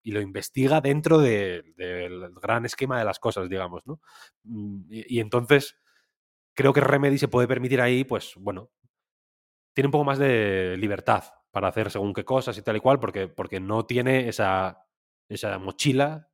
y 0.03 0.11
lo 0.11 0.21
investiga 0.21 0.81
dentro 0.81 1.19
del 1.19 2.31
gran 2.41 2.65
esquema 2.65 2.99
de 2.99 3.05
las 3.05 3.19
cosas, 3.19 3.49
digamos, 3.49 3.83
¿no? 3.85 3.99
Mm, 4.43 4.85
y, 4.89 5.19
entonces 5.19 5.77
creo 6.55 6.73
que 6.73 6.81
Remedy 6.81 7.17
se 7.17 7.27
puede 7.27 7.47
permitir 7.47 7.81
ahí, 7.81 8.03
pues, 8.03 8.33
bueno, 8.37 8.71
tiene 9.73 9.87
un 9.87 9.91
poco 9.91 10.05
más 10.05 10.19
de 10.19 10.75
libertad 10.77 11.23
para 11.51 11.67
hacer 11.69 11.91
según 11.91 12.13
qué 12.13 12.23
cosas 12.23 12.57
y 12.57 12.61
tal 12.61 12.77
y 12.77 12.79
cual, 12.79 12.99
porque, 12.99 13.27
porque 13.27 13.59
no 13.59 13.85
tiene 13.85 14.29
esa, 14.29 14.85
esa 15.27 15.57
mochila 15.59 16.29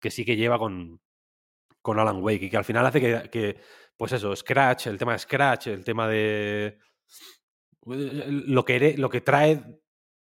que 0.00 0.10
sí 0.10 0.24
que 0.24 0.36
lleva 0.36 0.58
con, 0.58 1.00
con 1.80 1.98
Alan 1.98 2.22
Wake 2.22 2.46
y 2.46 2.50
que 2.50 2.56
al 2.56 2.64
final 2.64 2.86
hace 2.86 3.30
que, 3.30 3.60
pues 3.96 4.12
eso, 4.12 4.34
Scratch, 4.34 4.86
el 4.86 4.98
tema 4.98 5.12
de 5.12 5.18
Scratch, 5.18 5.66
el 5.68 5.84
tema 5.84 6.08
de... 6.08 6.78
Eh, 7.86 8.26
lo 8.46 8.64
que, 8.64 8.96
lo 8.96 9.10
que 9.10 9.20
trae 9.20 9.62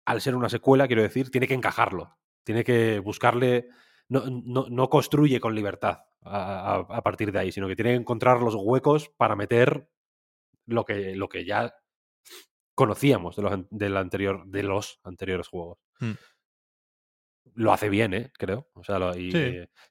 al 0.06 0.22
ser 0.22 0.36
una 0.36 0.50
secuela, 0.50 0.88
quiero 0.88 1.02
decir, 1.02 1.30
tiene 1.30 1.48
que 1.48 1.54
encajarlo, 1.54 2.18
tiene 2.44 2.64
que 2.64 3.00
buscarle... 3.00 3.70
No, 4.08 4.24
no, 4.26 4.90
construye 4.90 5.40
con 5.40 5.54
libertad 5.54 6.00
a, 6.24 7.02
partir 7.04 7.32
de 7.32 7.38
ahí, 7.38 7.52
sino 7.52 7.68
que 7.68 7.76
tiene 7.76 7.92
que 7.92 7.98
encontrar 7.98 8.42
los 8.42 8.56
huecos 8.56 9.10
para 9.18 9.36
meter 9.36 9.88
lo 10.66 10.84
que, 10.84 11.16
lo 11.16 11.30
que 11.30 11.46
ya 11.46 11.76
conocíamos 12.80 13.36
de 13.36 13.42
los, 13.42 13.60
del 13.70 13.98
anterior, 13.98 14.46
de 14.46 14.64
los 14.64 15.02
anteriores 15.04 15.50
juegos. 15.50 15.80
Hmm 16.00 16.14
lo 17.60 17.74
hace 17.74 17.90
bien, 17.90 18.14
¿eh? 18.14 18.32
creo. 18.38 18.70
O 18.74 18.84
sea, 18.84 18.98
y 19.18 19.32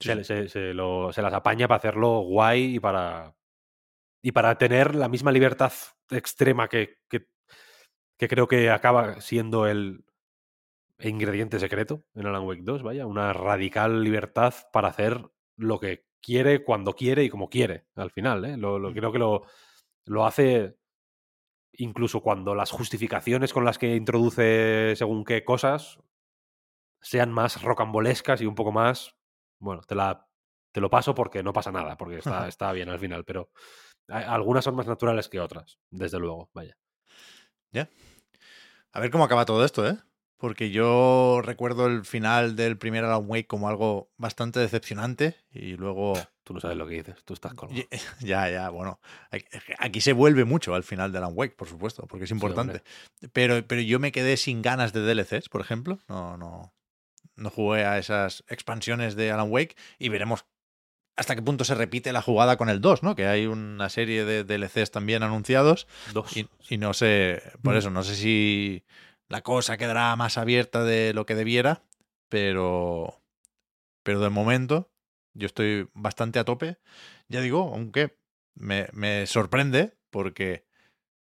Se, 0.01 0.75
las 0.75 1.35
apaña 1.35 1.69
para 1.69 1.77
hacerlo 1.77 2.21
guay 2.21 2.77
y 2.77 2.81
para, 2.81 3.35
y 4.23 4.33
para 4.33 4.57
tener 4.57 4.95
la 4.95 5.09
misma 5.09 5.33
libertad 5.33 5.73
extrema 6.11 6.69
que, 6.69 6.97
que, 7.09 7.27
creo 8.27 8.49
que 8.49 8.71
acaba 8.71 9.21
siendo 9.21 9.67
el 9.67 10.03
ingrediente 10.99 11.61
secreto 11.61 12.05
en 12.15 12.27
Alan 12.27 12.47
Wake 12.47 12.63
2, 12.63 12.83
vaya, 12.83 13.07
una 13.07 13.35
radical 13.35 14.03
libertad 14.03 14.55
para 14.73 14.89
hacer 14.89 15.23
lo 15.57 15.79
que 15.79 16.07
quiere, 16.23 16.65
cuando 16.65 16.95
quiere 16.95 17.25
y 17.25 17.29
como 17.29 17.51
quiere, 17.51 17.85
al 17.97 18.11
final. 18.11 18.47
¿eh? 18.47 18.57
Lo, 18.57 18.79
mm. 18.79 18.95
creo 18.95 19.13
que 19.13 19.19
lo, 19.19 19.43
lo 20.07 20.25
hace 20.25 20.78
incluso 21.73 22.21
cuando 22.21 22.55
las 22.55 22.71
justificaciones 22.71 23.53
con 23.53 23.65
las 23.65 23.79
que 23.79 23.97
introduce 23.97 24.95
según 24.97 25.25
qué 25.25 25.45
cosas 25.45 25.99
sean 27.01 27.33
más 27.33 27.63
rocambolescas 27.63 28.41
y 28.41 28.47
un 28.47 28.55
poco 28.55 28.73
más, 28.73 29.15
bueno, 29.61 29.83
te, 29.83 29.95
la, 29.95 30.29
te 30.73 30.81
lo 30.81 30.91
paso 30.91 31.15
porque 31.15 31.43
no 31.43 31.53
pasa 31.53 31.71
nada, 31.73 31.97
porque 31.97 32.19
está, 32.19 32.49
está 32.49 32.73
bien 32.73 32.89
al 32.89 32.99
final, 32.99 33.25
pero 33.25 33.51
algunas 34.09 34.65
son 34.65 34.75
más 34.75 34.87
naturales 34.87 35.29
que 35.29 35.41
otras, 35.41 35.79
desde 35.91 36.19
luego, 36.19 36.51
vaya. 36.55 36.77
Ya. 37.71 37.89
A 38.93 39.01
ver 39.01 39.11
cómo 39.11 39.25
acaba 39.25 39.45
todo 39.45 39.65
esto, 39.65 39.87
¿eh? 39.87 39.99
Porque 40.39 40.71
yo 40.71 41.41
recuerdo 41.43 41.87
el 41.87 42.05
final 42.05 42.57
del 42.57 42.79
primer 42.79 43.05
Alan 43.05 43.25
Wake 43.27 43.47
como 43.47 43.69
algo 43.69 44.11
bastante 44.17 44.61
decepcionante 44.61 45.37
y 45.51 45.77
luego... 45.77 46.15
Tú 46.49 46.55
no 46.55 46.61
sabes 46.61 46.79
lo 46.79 46.87
que 46.87 46.95
dices, 46.95 47.23
tú 47.27 47.35
estás 47.35 47.53
con... 47.53 47.69
Ya, 48.21 48.49
ya, 48.49 48.71
bueno. 48.71 49.01
Aquí 49.79 50.01
se 50.01 50.15
vuelve 50.15 50.47
mucho 50.47 50.75
al 50.75 50.83
final 50.83 51.13
de 51.13 51.19
Alan 51.19 51.33
Wake, 51.35 51.55
por 51.55 51.69
supuesto, 51.69 52.07
porque 52.07 52.25
es 52.25 52.31
importante. 52.31 52.83
pero, 53.35 53.63
pero 53.67 53.83
yo 53.83 53.99
me 53.99 54.13
quedé 54.13 54.39
sin 54.39 54.63
ganas 54.63 54.95
de 54.95 55.03
DLCs, 55.03 55.51
por 55.51 55.61
ejemplo. 55.61 55.99
No, 56.09 56.39
no, 56.39 56.73
no 57.37 57.51
jugué 57.51 57.85
a 57.85 57.99
esas 57.99 58.45
expansiones 58.49 59.15
de 59.15 59.31
Alan 59.31 59.51
Wake 59.51 59.77
y 59.99 60.09
veremos 60.09 60.47
hasta 61.17 61.35
qué 61.37 61.43
punto 61.43 61.65
se 61.65 61.75
repite 61.75 62.15
la 62.15 62.23
jugada 62.23 62.57
con 62.57 62.71
el 62.71 62.81
2, 62.81 63.03
¿no? 63.03 63.15
Que 63.15 63.27
hay 63.27 63.45
una 63.45 63.91
serie 63.91 64.25
de 64.25 64.45
DLCs 64.45 64.91
también 64.91 65.23
anunciados. 65.23 65.87
Dos. 66.15 66.35
Y, 66.35 66.79
no 66.79 66.95
sé, 66.95 67.43
por 67.63 67.75
mm. 67.75 67.77
eso, 67.77 67.91
no 67.91 68.05
sé 68.05 68.15
si 68.15 68.85
la 69.29 69.43
cosa 69.43 69.77
quedará 69.77 70.17
más 70.17 70.39
abierta 70.39 70.83
de 70.83 71.13
lo 71.13 71.27
que 71.27 71.35
debiera, 71.35 71.83
pero, 72.31 73.21
pero 74.03 74.21
de 74.21 74.31
momento 74.31 74.89
yo 75.35 75.47
estoy 75.47 75.89
bastante 75.95 76.39
a 76.39 76.45
tope. 76.45 76.79
Ya 77.29 77.41
digo, 77.41 77.73
aunque 77.75 78.19
me, 78.55 78.89
me 78.93 79.27
sorprende 79.27 79.97
porque 80.11 80.67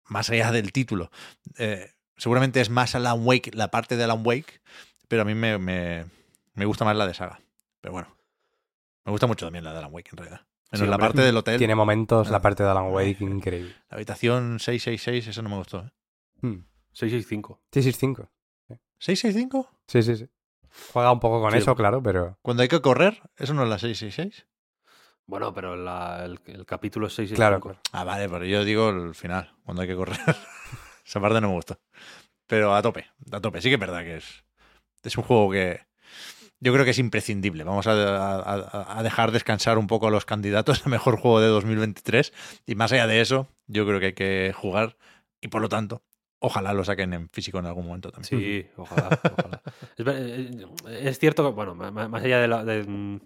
más 0.05 0.31
allá 0.31 0.53
del 0.53 0.73
título, 0.73 1.11
eh, 1.59 1.93
seguramente 2.17 2.61
es 2.61 2.71
más 2.71 2.95
Alan 2.95 3.25
Wake, 3.25 3.51
la 3.55 3.71
parte 3.71 3.97
de 3.97 4.05
Alan 4.05 4.23
Wake, 4.25 4.61
pero 5.09 5.23
a 5.23 5.25
mí 5.25 5.35
me, 5.35 5.59
me, 5.59 6.07
me, 6.55 6.65
gusta 6.65 6.85
más 6.85 6.97
la 6.97 7.07
de 7.07 7.15
Saga. 7.15 7.41
Pero 7.81 7.93
bueno, 7.93 8.17
me 9.05 9.13
gusta 9.13 9.27
mucho 9.27 9.47
también 9.47 9.65
la 9.65 9.73
de 9.73 9.79
Alan 9.79 9.93
Wake 9.93 10.11
en 10.13 10.17
realidad. 10.19 10.47
en 10.73 10.91
la 10.91 10.99
parte 10.99 11.23
del 11.23 11.37
hotel. 11.37 11.59
Tiene 11.59 11.75
momentos 11.75 12.31
la 12.31 12.39
ah, 12.39 12.43
parte 12.43 12.63
de 12.63 12.71
Alan 12.71 12.93
Wake 12.93 13.19
increíble. 13.21 13.75
La 13.91 13.97
habitación 13.97 14.59
666, 14.59 15.29
eso 15.29 15.43
no 15.43 15.49
me 15.49 15.57
gustó. 15.57 15.81
¿eh? 15.81 15.91
665. 16.93 17.61
665. 17.73 18.31
¿665? 18.99 19.69
Sí, 19.87 20.03
sí, 20.03 20.17
sí. 20.17 20.29
Juega 20.93 21.13
un 21.13 21.21
poco 21.21 21.41
con 21.41 21.55
eso, 21.55 21.75
claro, 21.75 22.03
pero. 22.03 22.39
Cuando 22.43 22.63
hay 22.63 22.69
que 22.69 22.81
correr, 22.81 23.21
¿eso 23.37 23.55
no 23.55 23.63
es 23.63 23.69
la 23.69 23.79
666? 23.79 24.47
Bueno, 25.27 25.53
pero 25.53 25.75
el, 25.75 26.39
el, 26.47 26.65
capítulo 26.65 27.07
es 27.07 27.15
665. 27.15 27.61
Claro. 27.61 27.81
Ah, 27.93 28.05
vale, 28.05 28.29
pero 28.29 28.45
yo 28.45 28.65
digo 28.65 28.89
el 28.89 29.15
final, 29.15 29.53
cuando 29.65 29.83
hay 29.83 29.89
que 29.89 29.97
correr. 29.97 30.19
Esa 31.05 31.21
parte 31.21 31.41
no 31.41 31.49
me 31.49 31.55
gusta. 31.55 31.79
Pero 32.47 32.75
a 32.75 32.81
tope, 32.81 33.07
a 33.31 33.41
tope. 33.41 33.61
Sí 33.61 33.69
que 33.69 33.75
es 33.75 33.81
verdad 33.81 34.01
que 34.01 34.17
es, 34.17 34.45
es 35.03 35.17
un 35.19 35.25
juego 35.25 35.51
que 35.51 35.81
yo 36.61 36.73
creo 36.73 36.85
que 36.85 36.91
es 36.91 36.99
imprescindible. 36.99 37.65
Vamos 37.65 37.87
a, 37.87 39.03
dejar 39.03 39.33
descansar 39.33 39.79
un 39.79 39.87
poco 39.87 40.09
a 40.09 40.11
los 40.11 40.25
candidatos 40.25 40.87
a 40.87 40.89
mejor 40.89 41.19
juego 41.19 41.41
de 41.41 41.49
2023. 41.49 42.33
Y 42.67 42.75
más 42.75 42.93
allá 42.93 43.07
de 43.07 43.21
eso, 43.21 43.49
yo 43.67 43.87
creo 43.87 44.01
que 44.01 44.07
hay 44.07 44.13
que 44.15 44.53
jugar 44.57 44.97
y 45.41 45.49
por 45.49 45.63
lo 45.63 45.69
tanto, 45.69 46.03
ojalá 46.41 46.73
lo 46.73 46.85
saquen 46.85 47.13
en 47.13 47.29
físico 47.31 47.59
en 47.59 47.67
algún 47.67 47.87
momento 47.87 48.11
también. 48.11 48.41
Sí, 48.41 48.67
ojalá. 48.77 49.21
Eh, 49.99 50.67
es, 50.87 51.19
cierto 51.19 51.45
que, 51.45 51.55
bueno, 51.55 51.75
más 51.75 52.23
allá 52.23 52.41
de, 52.41 52.49
la, 52.49 52.65
de 52.65 52.85
mm, 52.85 53.21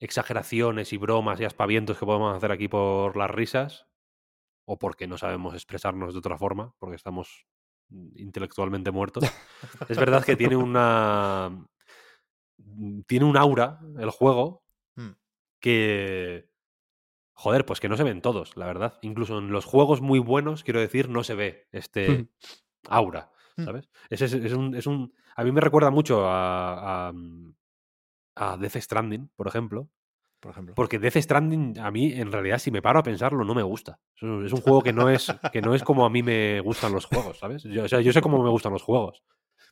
exageraciones 0.00 0.92
y 0.92 0.96
bromas 0.96 1.40
y 1.40 1.44
aspavientos 1.44 1.98
que 1.98 2.06
podemos 2.06 2.36
hacer 2.36 2.50
aquí 2.50 2.68
por 2.68 3.16
las 3.16 3.30
risas, 3.30 3.86
o 4.66 4.78
porque 4.78 5.06
no 5.06 5.18
sabemos 5.18 5.54
expresarnos 5.54 6.12
de 6.12 6.18
otra 6.18 6.38
forma, 6.38 6.74
porque 6.78 6.96
estamos 6.96 7.46
intelectualmente 8.14 8.90
muerto. 8.90 9.20
es 9.88 9.98
verdad 9.98 10.24
que 10.24 10.36
tiene 10.36 10.56
una. 10.56 11.66
Mm, 12.58 13.02
tiene 13.02 13.24
un 13.24 13.36
aura 13.36 13.80
el 13.98 14.10
juego 14.10 14.64
mm. 14.96 15.10
que. 15.60 16.48
Joder, 17.38 17.66
pues 17.66 17.80
que 17.80 17.90
no 17.90 17.98
se 17.98 18.02
ven 18.02 18.22
todos, 18.22 18.56
la 18.56 18.64
verdad. 18.64 18.98
Incluso 19.02 19.38
en 19.38 19.50
los 19.50 19.66
juegos 19.66 20.00
muy 20.00 20.18
buenos, 20.18 20.64
quiero 20.64 20.80
decir, 20.80 21.10
no 21.10 21.22
se 21.22 21.34
ve 21.34 21.68
este 21.70 22.28
aura, 22.88 23.30
mm. 23.58 23.64
¿sabes? 23.64 23.90
Es, 24.08 24.22
es, 24.22 24.52
un, 24.54 24.74
es, 24.74 24.86
un, 24.86 25.12
A 25.36 25.44
mí 25.44 25.52
me 25.52 25.60
recuerda 25.60 25.90
mucho 25.90 26.26
a, 26.26 27.10
a, 27.10 27.12
a 28.36 28.56
Death 28.56 28.76
Stranding, 28.76 29.30
por 29.36 29.48
ejemplo, 29.48 29.90
por 30.40 30.52
ejemplo. 30.52 30.74
Porque 30.74 30.98
Death 30.98 31.18
Stranding, 31.18 31.78
a 31.78 31.90
mí, 31.90 32.10
en 32.10 32.32
realidad, 32.32 32.58
si 32.58 32.70
me 32.70 32.80
paro 32.80 33.00
a 33.00 33.02
pensarlo, 33.02 33.44
no 33.44 33.54
me 33.54 33.62
gusta. 33.62 34.00
Es 34.14 34.52
un 34.52 34.60
juego 34.62 34.80
que 34.80 34.94
no 34.94 35.10
es, 35.10 35.30
que 35.52 35.60
no 35.60 35.74
es 35.74 35.82
como 35.82 36.06
a 36.06 36.10
mí 36.10 36.22
me 36.22 36.60
gustan 36.60 36.92
los 36.92 37.04
juegos, 37.04 37.38
¿sabes? 37.38 37.64
Yo, 37.64 37.84
o 37.84 37.88
sea, 37.88 38.00
yo 38.00 38.14
sé 38.14 38.22
cómo 38.22 38.42
me 38.42 38.48
gustan 38.48 38.72
los 38.72 38.82
juegos. 38.82 39.22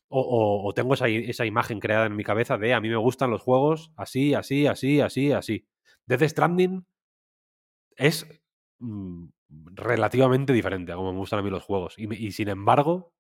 O, 0.09 0.71
tengo 0.77 0.95
esa, 0.95 1.09
esa, 1.09 1.47
imagen 1.47 1.81
creada 1.81 2.07
en 2.07 2.15
mi 2.15 2.25
cabeza 2.25 2.59
de 2.59 2.75
a 2.75 2.81
mí 2.81 2.91
me 2.91 2.97
gustan 2.97 3.31
los 3.31 3.41
juegos 3.41 3.91
así, 3.97 4.35
así, 4.35 4.67
así, 4.67 5.01
así, 5.01 5.33
así. 5.33 5.67
Death 6.07 6.25
Stranding 6.25 6.87
es 7.97 8.27
mm, 8.79 9.27
relativamente 9.49 10.53
diferente 10.53 10.93
a 10.93 10.97
cómo 10.97 11.13
me 11.13 11.19
gustan 11.19 11.41
a 11.41 11.43
mí 11.43 11.51
los 11.51 11.65
juegos. 11.65 11.95
Y, 11.99 12.13
y, 12.15 12.33
sin 12.33 12.49
embargo, 12.49 13.15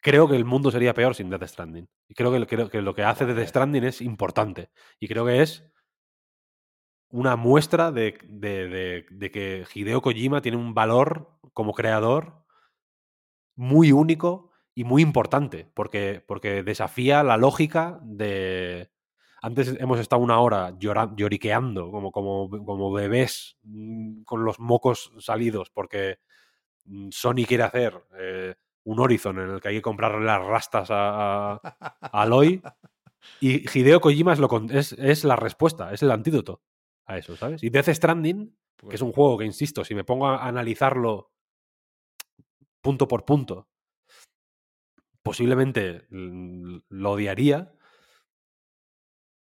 creo 0.00 0.28
que 0.28 0.36
el 0.36 0.44
mundo 0.44 0.70
sería 0.70 0.94
peor 0.94 1.14
sin 1.14 1.30
Death 1.30 1.46
Stranding. 1.46 1.88
Y 2.08 2.14
creo 2.14 2.32
que, 2.32 2.46
creo 2.46 2.70
que 2.70 2.82
lo 2.82 2.94
que 2.94 3.02
hace 3.02 3.26
Death 3.26 3.48
Stranding 3.48 3.84
es 3.84 4.00
importante. 4.00 4.70
Y 5.00 5.08
creo 5.08 5.26
que 5.26 5.42
es 5.42 5.70
una 7.08 7.36
muestra 7.36 7.92
de, 7.92 8.14
que 8.14 9.66
Hideo 9.74 10.02
Kojima 10.02 10.42
tiene 10.42 10.58
un 10.58 10.74
valor 10.74 11.38
como 11.52 11.72
creador 11.72 12.44
muy 13.56 13.92
único 13.92 14.52
y 14.74 14.84
muy 14.84 15.02
importante, 15.02 15.70
porque, 15.74 16.22
porque 16.26 16.62
desafía 16.62 17.22
la 17.22 17.36
lógica 17.36 17.98
de... 18.02 18.90
Antes 19.46 19.76
hemos 19.78 20.00
estado 20.00 20.20
una 20.20 20.40
hora 20.40 20.76
lloriqueando 20.76 21.92
como, 21.92 22.10
como, 22.10 22.50
como 22.64 22.90
bebés 22.90 23.56
mm, 23.62 24.22
con 24.24 24.44
los 24.44 24.58
mocos 24.58 25.12
salidos, 25.20 25.70
porque 25.70 26.18
mm, 26.86 27.10
Sony 27.12 27.44
quiere 27.46 27.62
hacer 27.62 27.94
eh, 28.18 28.56
un 28.82 28.98
Horizon 28.98 29.38
en 29.38 29.50
el 29.50 29.60
que 29.60 29.68
hay 29.68 29.76
que 29.76 29.82
comprarle 29.82 30.26
las 30.26 30.44
rastas 30.44 30.88
a, 30.90 31.60
a, 31.62 32.22
Aloy. 32.22 32.60
Y 33.38 33.62
Hideo 33.70 34.00
Kojima 34.00 34.32
es, 34.32 34.40
lo, 34.40 34.50
es, 34.68 34.94
es 34.94 35.22
la 35.22 35.36
respuesta, 35.36 35.92
es 35.92 36.02
el 36.02 36.10
antídoto 36.10 36.60
a 37.04 37.16
eso, 37.16 37.36
¿sabes? 37.36 37.62
Y 37.62 37.70
Death 37.70 37.90
Stranding, 37.90 38.52
que 38.88 38.96
es 38.96 39.02
un 39.02 39.12
juego 39.12 39.38
que, 39.38 39.44
insisto, 39.44 39.84
si 39.84 39.94
me 39.94 40.02
pongo 40.02 40.26
a 40.26 40.44
analizarlo 40.44 41.30
punto 42.80 43.06
por 43.06 43.24
punto, 43.24 43.68
posiblemente 45.22 46.08
lo 46.10 47.12
odiaría. 47.12 47.75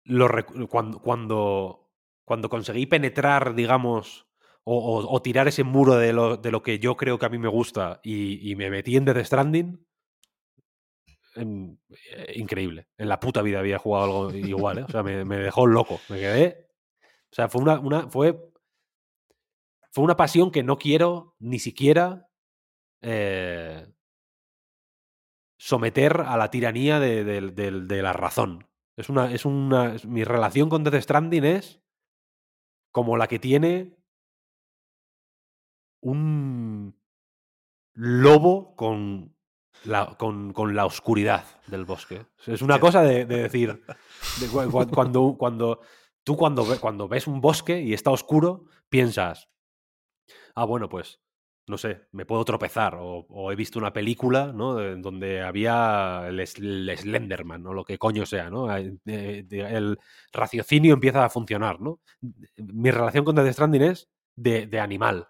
Lo 0.04 0.28
cuando, 0.68 1.00
cuando, 1.00 1.90
cuando 2.24 2.48
conseguí 2.48 2.86
penetrar, 2.86 3.54
digamos, 3.54 4.26
o, 4.64 5.22
tirar 5.22 5.48
ese 5.48 5.62
muro 5.62 5.96
de 5.96 6.12
lo, 6.12 6.36
de 6.36 6.50
lo 6.50 6.62
que 6.62 6.78
yo 6.78 6.96
creo 6.96 7.18
que 7.18 7.26
a 7.26 7.28
mí 7.28 7.38
me 7.38 7.48
gusta 7.48 8.00
y, 8.02 8.54
me 8.56 8.70
metí 8.70 8.96
en 8.96 9.04
Death 9.04 9.24
Stranding, 9.24 9.86
em, 11.36 11.76
eh, 12.12 12.32
increíble. 12.36 12.88
En 12.96 13.08
la 13.08 13.20
puta 13.20 13.42
vida 13.42 13.58
había 13.58 13.78
jugado 13.78 14.04
algo 14.04 14.34
igual, 14.34 14.78
¿eh? 14.78 14.84
O 14.84 14.90
sea, 14.90 15.02
me, 15.02 15.24
dejó 15.24 15.66
loco. 15.66 16.00
Me 16.08 16.18
quedé. 16.18 16.68
O 17.30 17.34
sea, 17.34 17.48
fue 17.48 17.60
una, 17.60 18.08
fue, 18.08 18.38
fue 19.90 20.04
una 20.04 20.16
pasión 20.16 20.50
que 20.50 20.62
no 20.62 20.78
quiero 20.78 21.34
ni 21.40 21.58
siquiera 21.58 22.28
eh, 23.02 23.86
someter 25.58 26.20
a 26.20 26.36
la 26.36 26.50
tiranía 26.50 27.00
de- 27.00 27.24
de 27.24 28.02
la 28.02 28.12
razón. 28.12 28.66
Es 28.96 29.08
una, 29.08 29.32
es 29.32 29.44
una. 29.44 29.94
es- 29.94 30.04
mi 30.06 30.24
relación 30.24 30.68
con 30.68 30.84
Death 30.84 31.02
Stranding 31.02 31.44
es 31.44 31.80
como 32.92 33.16
la 33.16 33.26
que 33.26 33.38
tiene 33.38 33.96
un 36.00 36.94
lobo 37.94 38.74
con 38.76 39.34
la, 39.84 40.16
con, 40.18 40.52
con 40.52 40.74
la 40.74 40.86
oscuridad 40.86 41.44
del 41.66 41.84
bosque. 41.84 42.26
Es 42.46 42.62
una 42.62 42.78
cosa 42.80 43.02
de, 43.02 43.24
de 43.26 43.42
decir. 43.42 43.84
de 44.40 44.46
cu- 44.48 44.70
cu- 44.70 44.88
cuando, 44.90 45.34
cuando, 45.38 45.80
tú 46.22 46.36
cuando, 46.36 46.64
cuando 46.80 47.08
ves 47.08 47.26
un 47.26 47.40
bosque 47.40 47.80
y 47.80 47.92
está 47.94 48.10
oscuro, 48.10 48.66
piensas. 48.88 49.48
Ah, 50.54 50.64
bueno, 50.64 50.88
pues. 50.88 51.20
No 51.66 51.78
sé, 51.78 52.02
me 52.12 52.26
puedo 52.26 52.44
tropezar. 52.44 52.96
O, 53.00 53.50
he 53.50 53.56
visto 53.56 53.78
una 53.78 53.92
película, 53.92 54.52
¿no? 54.52 54.80
En 54.82 55.00
donde 55.00 55.42
había 55.42 56.26
el, 56.28 56.46
Slenderman, 56.46 57.66
o 57.66 57.72
lo 57.72 57.84
que 57.84 57.96
coño 57.98 58.26
sea, 58.26 58.50
¿no? 58.50 58.74
Eh, 58.76 58.94
eh, 59.06 59.46
El 59.50 59.98
raciocinio 60.32 60.92
empieza 60.94 61.24
a 61.24 61.30
funcionar, 61.30 61.80
¿no? 61.80 62.00
Mi 62.56 62.90
relación 62.90 63.24
con 63.24 63.34
Death 63.36 63.52
Stranding 63.54 63.82
es 63.82 64.08
de, 64.36 64.66
de 64.66 64.80
animal. 64.80 65.28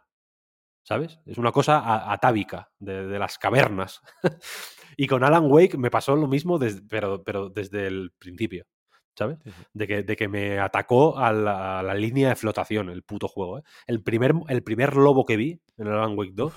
¿sabes? 0.83 1.19
Es 1.27 1.39
una 1.39 1.53
cosa 1.53 2.13
atávica, 2.13 2.71
de, 2.79 3.07
de 3.07 3.19
las 3.19 3.39
cavernas. 3.39 4.01
y 4.97 5.07
con 5.07 5.25
Alan 5.25 5.47
Wake 5.51 5.79
me 5.79 5.91
pasó 5.91 6.17
lo 6.17 6.27
mismo, 6.29 6.59
des- 6.59 6.83
pero, 6.89 7.23
pero 7.25 7.49
desde 7.51 7.87
el 7.87 8.13
principio, 8.19 8.67
¿sabes? 9.17 9.39
De 9.73 9.87
que, 9.87 10.03
de 10.03 10.17
que 10.17 10.29
me 10.29 10.59
atacó 10.59 11.19
a 11.19 11.33
la, 11.33 11.81
a 11.81 11.83
la 11.83 11.95
línea 11.95 12.29
de 12.31 12.37
flotación 12.37 12.89
el 12.89 13.03
puto 13.03 13.29
juego. 13.29 13.59
¿eh? 13.59 13.63
El, 13.87 14.03
primer, 14.03 14.35
el 14.49 14.63
primer 14.63 14.97
lobo 14.97 15.25
que 15.25 15.37
vi 15.37 15.61
en 15.77 15.87
el 15.87 15.93
Alan 15.93 16.17
Wake 16.19 16.33
2, 16.35 16.53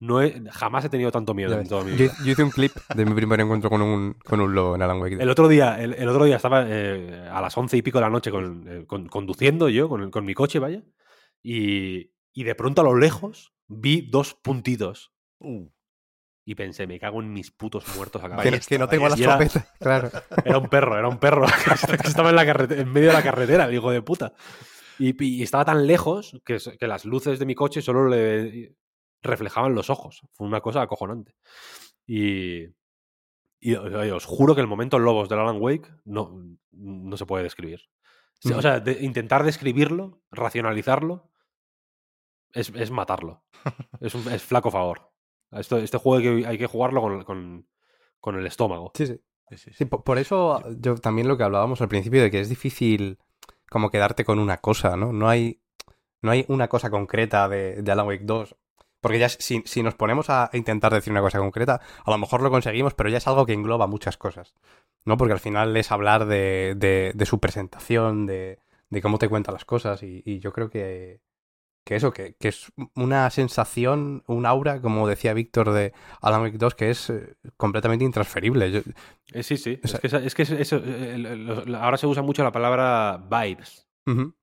no 0.00 0.22
he- 0.22 0.42
jamás 0.50 0.84
he 0.84 0.88
tenido 0.88 1.10
tanto 1.10 1.34
miedo 1.34 1.58
en 1.58 1.66
toda 1.68 1.82
mi 1.84 1.90
Yo, 1.92 1.96
vida. 2.04 2.14
yo 2.24 2.30
hice 2.32 2.44
un 2.44 2.50
clip 2.50 2.72
de 2.94 3.04
mi 3.04 3.14
primer 3.14 3.40
encuentro 3.40 3.68
con 3.68 3.82
un, 3.82 4.12
con 4.14 4.40
un 4.40 4.54
lobo 4.54 4.76
en 4.76 4.82
Alan 4.82 5.00
Wake. 5.00 5.16
El 5.20 5.28
otro 5.28 5.48
día, 5.48 5.82
el, 5.82 5.94
el 5.94 6.08
otro 6.08 6.24
día 6.24 6.36
estaba 6.36 6.64
eh, 6.68 7.28
a 7.30 7.40
las 7.40 7.56
once 7.58 7.76
y 7.76 7.82
pico 7.82 7.98
de 7.98 8.02
la 8.02 8.10
noche 8.10 8.30
con- 8.30 8.64
eh, 8.68 8.86
con- 8.86 9.08
conduciendo 9.08 9.68
yo 9.68 9.88
con, 9.88 10.10
con 10.10 10.24
mi 10.24 10.34
coche, 10.34 10.58
vaya, 10.60 10.82
y, 11.42 12.12
y 12.32 12.44
de 12.44 12.54
pronto 12.54 12.80
a 12.82 12.84
lo 12.84 12.96
lejos 12.96 13.52
vi 13.66 14.08
dos 14.10 14.34
puntitos 14.34 15.12
Uh, 15.40 15.68
y 16.50 16.54
pensé, 16.54 16.86
me 16.86 16.98
cago 16.98 17.20
en 17.20 17.30
mis 17.30 17.50
putos 17.50 17.84
muertos 17.94 18.24
acá. 18.24 18.38
que, 18.42 18.58
que 18.58 18.78
no 18.78 18.88
tengo 18.88 19.06
la 19.08 19.18
Y 19.18 19.22
era- 19.22 19.38
escopeta, 19.42 19.74
claro. 19.80 20.10
Era 20.44 20.56
un 20.58 20.68
perro, 20.68 20.96
era 20.98 21.06
un 21.06 21.18
perro 21.18 21.44
que 22.02 22.08
estaba 22.08 22.30
en, 22.30 22.36
la 22.36 22.42
en 22.42 22.90
medio 22.90 23.08
de 23.08 23.12
la 23.14 23.22
carretera, 23.22 23.64
el 23.66 23.74
hijo 23.74 23.90
de 23.90 24.00
puta. 24.00 24.32
Y, 24.98 25.22
y 25.22 25.42
estaba 25.42 25.66
tan 25.66 25.86
lejos 25.86 26.40
que, 26.46 26.56
que 26.80 26.86
las 26.86 27.04
luces 27.04 27.38
de 27.38 27.44
mi 27.46 27.54
coche 27.54 27.82
solo 27.82 28.08
le 28.08 28.74
reflejaban 29.22 29.74
los 29.74 29.90
ojos. 29.90 30.22
Fue 30.32 30.46
una 30.46 30.60
cosa 30.62 30.80
acojonante. 30.80 31.34
Y, 32.06 32.64
y 33.60 33.74
os 33.74 34.24
juro 34.24 34.54
que 34.54 34.62
el 34.62 34.66
momento 34.66 34.98
Lobos 34.98 35.28
del 35.28 35.40
Alan 35.40 35.60
Wake 35.60 35.88
no, 36.06 36.34
no 36.72 37.16
se 37.18 37.26
puede 37.26 37.44
describir. 37.44 37.80
O 38.42 38.48
sea, 38.48 38.56
Mm. 38.56 38.58
O 38.58 38.62
sea, 38.62 38.80
de- 38.80 39.04
intentar 39.04 39.44
describirlo, 39.44 40.22
racionalizarlo, 40.30 41.30
es, 42.54 42.70
es 42.74 42.90
matarlo. 42.90 43.44
Es, 44.00 44.14
un, 44.14 44.32
es 44.32 44.42
flaco 44.42 44.70
favor. 44.70 45.07
Esto- 45.52 45.78
este 45.78 45.98
juego 45.98 46.18
hay 46.18 46.42
que, 46.42 46.48
hay 46.48 46.58
que 46.58 46.66
jugarlo 46.66 47.00
con, 47.02 47.24
con- 47.24 47.66
con 48.20 48.36
el 48.36 48.46
estómago. 48.46 48.92
Sí, 48.94 49.06
sí. 49.06 49.14
sí, 49.50 49.56
sí, 49.56 49.70
sí. 49.70 49.76
Sí, 49.78 49.84
po- 49.86 50.02
por, 50.04 50.18
eso 50.18 50.62
yo 50.78 50.96
también 50.96 51.28
lo 51.28 51.36
que 51.36 51.44
hablábamos 51.44 51.80
al 51.80 51.88
principio 51.88 52.22
de 52.22 52.30
que 52.30 52.40
es 52.40 52.48
difícil 52.48 53.18
como 53.70 53.90
quedarte 53.90 54.24
con 54.24 54.38
una 54.38 54.58
cosa, 54.58 54.96
¿no? 54.96 55.12
No 55.12 55.28
hay, 55.28 55.60
no 56.22 56.30
hay 56.30 56.44
una 56.48 56.68
cosa 56.68 56.90
concreta 56.90 57.48
de, 57.48 57.82
de 57.82 57.92
Alan 57.92 58.06
Wake 58.06 58.24
2. 58.24 58.56
Porque 59.00 59.20
ya 59.20 59.28
si, 59.28 59.62
si 59.64 59.82
nos 59.84 59.94
ponemos 59.94 60.28
a 60.28 60.50
intentar 60.54 60.92
decir 60.92 61.12
una 61.12 61.20
cosa 61.20 61.38
concreta, 61.38 61.80
a 62.04 62.10
lo 62.10 62.18
mejor 62.18 62.42
lo 62.42 62.50
conseguimos, 62.50 62.94
pero 62.94 63.08
ya 63.08 63.18
es 63.18 63.28
algo 63.28 63.46
que 63.46 63.52
engloba 63.52 63.86
muchas 63.86 64.16
cosas. 64.16 64.54
¿No? 65.04 65.16
Porque 65.16 65.32
al 65.32 65.38
final 65.40 65.76
es 65.76 65.92
hablar 65.92 66.26
de, 66.26 66.74
de, 66.76 67.12
de 67.14 67.26
su 67.26 67.38
presentación, 67.38 68.26
de, 68.26 68.58
de 68.90 69.00
cómo 69.02 69.18
te 69.18 69.28
cuenta 69.28 69.52
las 69.52 69.64
cosas. 69.64 70.02
Y, 70.02 70.22
y 70.26 70.40
yo 70.40 70.52
creo 70.52 70.68
que, 70.68 71.20
que 71.88 71.96
eso, 71.96 72.12
que, 72.12 72.34
que 72.38 72.48
es 72.48 72.70
una 72.94 73.30
sensación, 73.30 74.22
un 74.26 74.44
aura, 74.44 74.82
como 74.82 75.08
decía 75.08 75.32
Víctor 75.32 75.72
de 75.72 75.94
Alan 76.20 76.42
Wake 76.42 76.58
2, 76.58 76.74
que 76.74 76.90
es 76.90 77.08
eh, 77.08 77.36
completamente 77.56 78.04
intransferible. 78.04 78.70
Yo- 78.70 78.80
Eh, 79.32 79.42
sí, 79.42 79.56
sí. 79.56 79.80
O 79.82 79.88
sea- 79.88 80.00
es 80.02 80.34
que, 80.34 80.42
es 80.42 80.48
que 80.50 80.62
eso- 80.62 80.76
eh, 80.84 81.14
el- 81.14 81.24
el- 81.24 81.74
ahora 81.76 81.96
se 81.96 82.06
usa 82.06 82.22
mucho 82.22 82.44
la 82.44 82.52
palabra 82.52 83.16
vibes. 83.30 83.88
Ujú. 84.06 84.34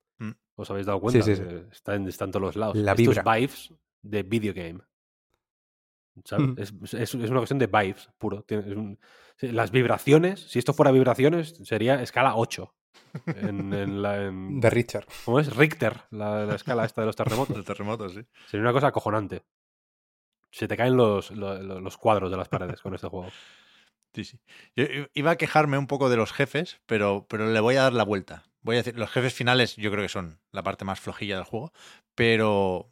¿Os 0.56 0.72
habéis 0.72 0.88
dado 0.88 1.00
cuenta? 1.02 1.24
Sí, 1.24 1.36
sí, 1.36 1.44
sí. 1.44 1.48
Que 1.48 1.66
Está, 1.72 1.94
en, 1.96 2.08
está 2.08 2.26
en 2.26 2.32
todos 2.32 2.42
los 2.42 2.56
lados. 2.56 2.76
La 2.78 2.94
Esto 2.94 3.02
es 3.04 3.08
vibra. 3.18 3.36
vibes 3.36 3.74
de 4.02 4.24
video 4.24 4.54
game. 4.56 4.80
¿Sabes? 6.24 6.48
Ujú. 6.50 6.62
es, 6.86 6.94
es- 6.94 7.14
es 7.14 7.30
una 7.30 7.40
cuestión 7.42 7.60
de 7.60 7.68
vibes, 7.68 8.10
puro. 8.18 8.42
Tiene- 8.44 8.74
un- 8.76 8.98
las 9.42 9.70
vibraciones, 9.72 10.40
si 10.50 10.58
esto 10.60 10.74
fuera 10.74 10.92
vibraciones, 10.92 11.60
sería 11.64 12.02
escala 12.02 12.36
8. 12.38 12.74
En, 13.28 13.74
en 13.74 14.02
la, 14.02 14.24
en- 14.24 14.60
De 14.60 14.70
Richard. 14.70 15.06
¿Cómo 15.24 15.40
es? 15.40 15.56
Richter, 15.56 16.02
la, 16.12 16.46
la 16.46 16.56
escala 16.56 16.86
esta 16.86 17.02
de 17.02 17.08
los 17.08 17.16
terremotos. 17.16 17.56
El 17.58 17.66
terremoto, 17.66 18.10
sí. 18.10 18.22
Sería 18.48 18.62
una 18.64 18.74
cosa 18.74 18.88
acojonante. 18.88 19.44
Se 20.52 20.68
te 20.68 20.78
caen 20.78 20.96
los, 20.96 21.32
lo- 21.32 21.62
lo- 21.62 21.82
los 21.82 21.98
cuadros 21.98 22.32
de 22.32 22.38
las 22.38 22.48
paredes 22.50 22.82
con 22.82 22.94
este 22.96 23.08
juego. 23.08 23.30
Sí, 24.14 24.24
sí. 24.24 24.40
Yo 24.76 24.86
iba 25.14 25.32
a 25.32 25.36
quejarme 25.36 25.78
un 25.78 25.88
poco 25.88 26.10
de 26.10 26.16
los 26.16 26.32
jefes, 26.32 26.80
pero, 26.86 27.26
pero 27.30 27.52
le 27.52 27.60
voy 27.60 27.76
a 27.76 27.84
dar 27.84 27.94
la 27.94 28.04
vuelta. 28.06 28.44
Voy 28.62 28.76
a 28.76 28.80
decir, 28.80 28.98
los 28.98 29.12
jefes 29.12 29.34
finales 29.34 29.76
yo 29.76 29.92
creo 29.92 30.02
que 30.04 30.10
son 30.10 30.40
la 30.52 30.64
parte 30.64 30.86
más 30.86 31.00
flojilla 31.02 31.36
del 31.36 31.44
juego, 31.44 31.74
pero, 32.16 32.90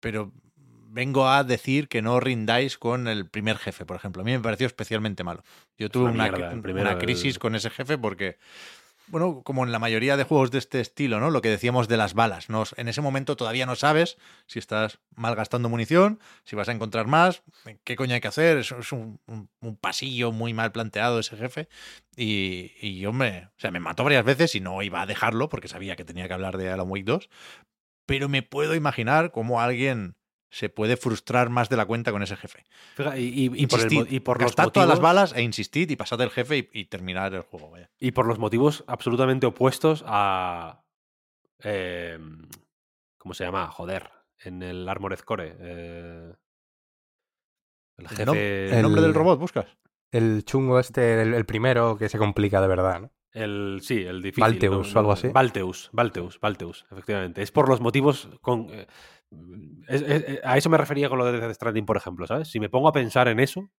pero 0.00 0.32
vengo 0.90 1.28
a 1.28 1.44
decir 1.44 1.86
que 1.88 2.02
no 2.02 2.18
rindáis 2.18 2.76
con 2.76 3.06
el 3.06 3.28
primer 3.30 3.56
jefe, 3.58 3.86
por 3.86 3.96
ejemplo. 3.96 4.22
A 4.22 4.24
mí 4.24 4.32
me 4.32 4.40
pareció 4.40 4.66
especialmente 4.66 5.22
malo. 5.22 5.44
Yo 5.78 5.88
tuve 5.90 6.04
una 6.04 6.12
una, 6.14 6.22
mierda, 6.24 6.50
cri- 6.50 6.54
el 6.54 6.60
primero, 6.62 6.90
una 6.90 6.98
crisis 6.98 7.34
el- 7.36 7.38
con 7.38 7.54
ese 7.54 7.70
jefe 7.70 7.96
porque, 7.96 8.38
bueno, 9.10 9.42
como 9.42 9.64
en 9.64 9.72
la 9.72 9.78
mayoría 9.78 10.16
de 10.16 10.24
juegos 10.24 10.50
de 10.50 10.58
este 10.58 10.80
estilo, 10.80 11.20
¿no? 11.20 11.30
Lo 11.30 11.42
que 11.42 11.48
decíamos 11.48 11.88
de 11.88 11.96
las 11.96 12.14
balas. 12.14 12.50
No, 12.50 12.64
en 12.76 12.88
ese 12.88 13.00
momento 13.00 13.36
todavía 13.36 13.66
no 13.66 13.76
sabes 13.76 14.18
si 14.46 14.58
estás 14.58 14.98
malgastando 15.14 15.68
munición, 15.68 16.20
si 16.44 16.56
vas 16.56 16.68
a 16.68 16.72
encontrar 16.72 17.06
más, 17.06 17.42
qué 17.84 17.96
coño 17.96 18.14
hay 18.14 18.20
que 18.20 18.28
hacer. 18.28 18.58
Es, 18.58 18.72
un 18.92 19.18
pasillo 19.80 20.32
muy 20.32 20.54
mal 20.54 20.72
planteado 20.72 21.18
ese 21.18 21.36
jefe. 21.36 21.68
Y, 22.16 22.72
y, 22.80 23.06
hombre, 23.06 23.48
o 23.56 23.60
sea, 23.60 23.70
me 23.70 23.80
mató 23.80 24.04
varias 24.04 24.24
veces 24.24 24.54
y 24.54 24.60
no 24.60 24.82
iba 24.82 25.02
a 25.02 25.06
dejarlo 25.06 25.48
porque 25.48 25.68
sabía 25.68 25.96
que 25.96 26.04
tenía 26.04 26.28
que 26.28 26.34
hablar 26.34 26.58
de 26.58 26.70
Alan 26.70 26.90
Wake 26.90 27.04
2. 27.04 27.28
Pero 28.06 28.28
me 28.28 28.42
puedo 28.42 28.74
imaginar 28.74 29.30
cómo 29.30 29.60
alguien 29.60 30.17
se 30.50 30.68
puede 30.68 30.96
frustrar 30.96 31.50
más 31.50 31.68
de 31.68 31.76
la 31.76 31.84
cuenta 31.86 32.10
con 32.12 32.22
ese 32.22 32.36
jefe. 32.36 32.64
Fija, 32.94 33.18
Y, 33.18 33.24
y- 33.24 33.50
y 33.54 33.66
por, 33.66 33.80
el 33.80 34.12
y 34.12 34.20
por 34.20 34.40
los 34.40 34.46
gastad 34.56 34.70
todas 34.72 34.88
las 34.88 34.98
motivos- 34.98 35.02
balas 35.02 35.32
e 35.34 35.42
insistid 35.42 35.90
y 35.90 35.96
pasad 35.96 36.20
el 36.22 36.30
jefe 36.30 36.56
y, 36.58 36.68
y 36.72 36.84
terminar 36.86 37.34
el 37.34 37.42
juego. 37.42 37.70
Vaya. 37.70 37.90
Y 37.98 38.12
por 38.12 38.26
los 38.26 38.38
motivos 38.38 38.84
absolutamente 38.86 39.46
opuestos 39.46 40.02
a. 40.06 40.84
eh, 41.62 42.18
¿Cómo 43.18 43.34
se 43.34 43.44
llama? 43.44 43.66
Joder. 43.68 44.10
En 44.40 44.62
el 44.62 44.88
Armored 44.88 45.18
Core. 45.20 45.56
eh, 45.58 46.32
el 47.98 48.04
¿El, 48.04 48.08
jefe. 48.08 48.24
nom- 48.26 48.36
el 48.36 48.82
nombre 48.82 49.00
el- 49.00 49.06
del 49.08 49.14
robot 49.14 49.38
buscas? 49.40 49.66
El 50.12 50.44
chungo 50.44 50.78
este, 50.78 51.20
el, 51.22 51.34
el 51.34 51.44
primero 51.44 51.98
que 51.98 52.08
se 52.08 52.16
complica 52.18 52.60
de 52.62 52.68
verdad, 52.68 53.00
¿no? 53.02 53.10
El, 53.42 53.80
sí, 53.82 54.02
el 54.04 54.22
difícil. 54.22 54.42
Valteus 54.42 54.94
o 54.94 54.98
algo 54.98 55.12
así. 55.12 55.28
Valteus, 55.28 55.90
Valteus, 55.92 56.40
Valteus, 56.40 56.86
efectivamente. 56.90 57.42
Es 57.42 57.52
por 57.52 57.68
los 57.68 57.80
motivos 57.80 58.28
con. 58.40 58.68
eh, 58.70 58.86
es- 59.88 60.02
es- 60.02 60.40
a 60.44 60.56
eso 60.56 60.70
me 60.70 60.78
refería 60.78 61.08
con 61.08 61.18
lo 61.18 61.24
de 61.30 61.38
Death 61.38 61.54
Stranding, 61.54 61.86
por 61.86 61.96
ejemplo, 61.96 62.26
¿sabes? 62.26 62.48
Si 62.48 62.60
me 62.60 62.68
pongo 62.68 62.88
a 62.88 62.92
pensar 62.92 63.28
en 63.28 63.40
eso, 63.40 63.70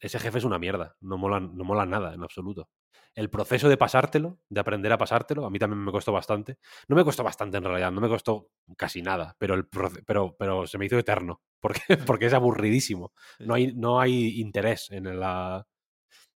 ese 0.00 0.18
jefe 0.18 0.38
es 0.38 0.44
una 0.44 0.58
mierda. 0.58 0.96
No 1.00 1.16
mola, 1.18 1.40
no 1.40 1.64
mola 1.64 1.86
nada, 1.86 2.14
en 2.14 2.22
absoluto. 2.22 2.68
El 3.14 3.28
proceso 3.30 3.68
de 3.68 3.76
pasártelo, 3.76 4.38
de 4.48 4.60
aprender 4.60 4.90
a 4.92 4.98
pasártelo, 4.98 5.44
a 5.46 5.50
mí 5.50 5.58
también 5.58 5.84
me 5.84 5.92
costó 5.92 6.12
bastante. 6.12 6.58
No 6.88 6.96
me 6.96 7.04
costó 7.04 7.22
bastante 7.22 7.58
en 7.58 7.64
realidad, 7.64 7.92
no 7.92 8.00
me 8.00 8.08
costó 8.08 8.48
casi 8.76 9.02
nada, 9.02 9.36
pero, 9.38 9.54
el 9.54 9.66
pero, 10.06 10.34
pero 10.38 10.66
se 10.66 10.78
me 10.78 10.86
hizo 10.86 10.98
eterno, 10.98 11.42
porque, 11.60 11.96
porque 11.98 12.26
es 12.26 12.34
aburridísimo. 12.34 13.12
No 13.40 13.54
hay, 13.54 13.74
no 13.74 14.00
hay 14.00 14.40
interés 14.40 14.90
en 14.90 15.20
la... 15.20 15.66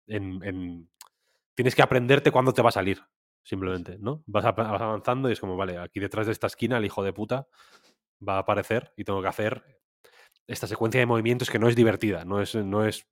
En, 0.07 0.43
en- 0.43 0.89
tienes 1.55 1.75
que 1.75 1.81
aprenderte 1.81 2.31
cuándo 2.31 2.53
te 2.53 2.61
va 2.61 2.69
a 2.69 2.73
salir, 2.73 3.01
simplemente, 3.43 3.97
¿no? 3.99 4.23
Vas, 4.25 4.43
vas 4.43 4.81
avanzando 4.81 5.29
y 5.29 5.33
es 5.33 5.39
como, 5.39 5.57
vale, 5.57 5.77
aquí 5.77 5.99
detrás 5.99 6.25
de 6.25 6.31
esta 6.31 6.47
esquina 6.47 6.77
el 6.77 6.85
hijo 6.85 7.03
de 7.03 7.13
puta 7.13 7.47
va 8.27 8.35
a 8.35 8.39
aparecer 8.39 8.93
y 8.97 9.03
tengo 9.03 9.21
que 9.21 9.27
hacer 9.27 9.81
esta 10.47 10.67
secuencia 10.67 10.99
de 10.99 11.05
movimientos 11.05 11.49
que 11.49 11.59
no 11.59 11.69
es 11.69 11.75
divertida, 11.75 12.25
no 12.25 12.41
es, 12.41 12.55
no 12.55 12.85
es, 12.85 13.07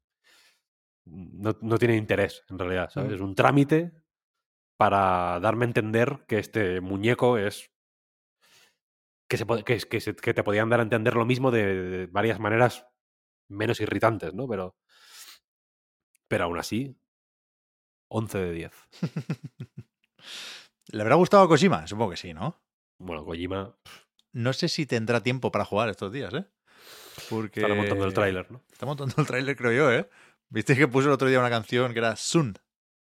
no, 1.05 1.55
no 1.61 1.77
tiene 1.77 1.95
interés 1.95 2.43
en 2.49 2.59
realidad, 2.59 2.89
¿sabes? 2.89 3.11
Mm. 3.11 3.15
Es 3.15 3.21
un 3.21 3.35
trámite 3.35 3.91
para 4.77 5.39
darme 5.39 5.65
a 5.65 5.67
entender 5.67 6.25
que 6.27 6.39
este 6.39 6.81
muñeco 6.81 7.37
es. 7.37 7.71
que, 9.29 9.37
se, 9.37 9.45
que, 9.63 9.77
que, 9.79 9.99
se, 9.99 10.15
que 10.15 10.33
te 10.33 10.43
podían 10.43 10.69
dar 10.69 10.79
a 10.79 10.83
entender 10.83 11.15
lo 11.15 11.25
mismo 11.25 11.51
de, 11.51 11.65
de, 11.65 12.05
varias 12.07 12.39
maneras 12.39 12.87
menos 13.47 13.79
irritantes, 13.79 14.33
¿no? 14.33 14.47
Pero. 14.47 14.75
Pero 16.27 16.45
aún 16.45 16.57
así. 16.57 16.97
11 18.13 18.37
de 18.37 18.51
10. 18.51 18.71
¿Le 20.91 21.01
habrá 21.01 21.15
gustado 21.15 21.43
a 21.43 21.47
Kojima? 21.47 21.87
Supongo 21.87 22.11
que 22.11 22.17
sí, 22.17 22.33
¿no? 22.33 22.59
Bueno, 22.99 23.23
Kojima. 23.25 23.73
No 24.33 24.53
sé 24.53 24.67
si 24.69 24.85
tendrá 24.85 25.21
tiempo 25.21 25.51
para 25.51 25.65
jugar 25.65 25.89
estos 25.89 26.11
días, 26.11 26.33
¿eh? 26.33 26.45
Porque. 27.29 27.61
Está 27.61 27.73
montando 27.73 28.05
el 28.05 28.13
tráiler, 28.13 28.51
¿no? 28.51 28.61
Está 28.71 28.85
montando 28.85 29.15
el 29.17 29.25
tráiler, 29.27 29.55
creo 29.55 29.71
yo, 29.71 29.91
¿eh? 29.91 30.09
Viste 30.49 30.75
que 30.75 30.87
puso 30.87 31.07
el 31.07 31.13
otro 31.13 31.27
día 31.27 31.39
una 31.39 31.49
canción 31.49 31.93
que 31.93 31.99
era 31.99 32.15
Soon 32.15 32.55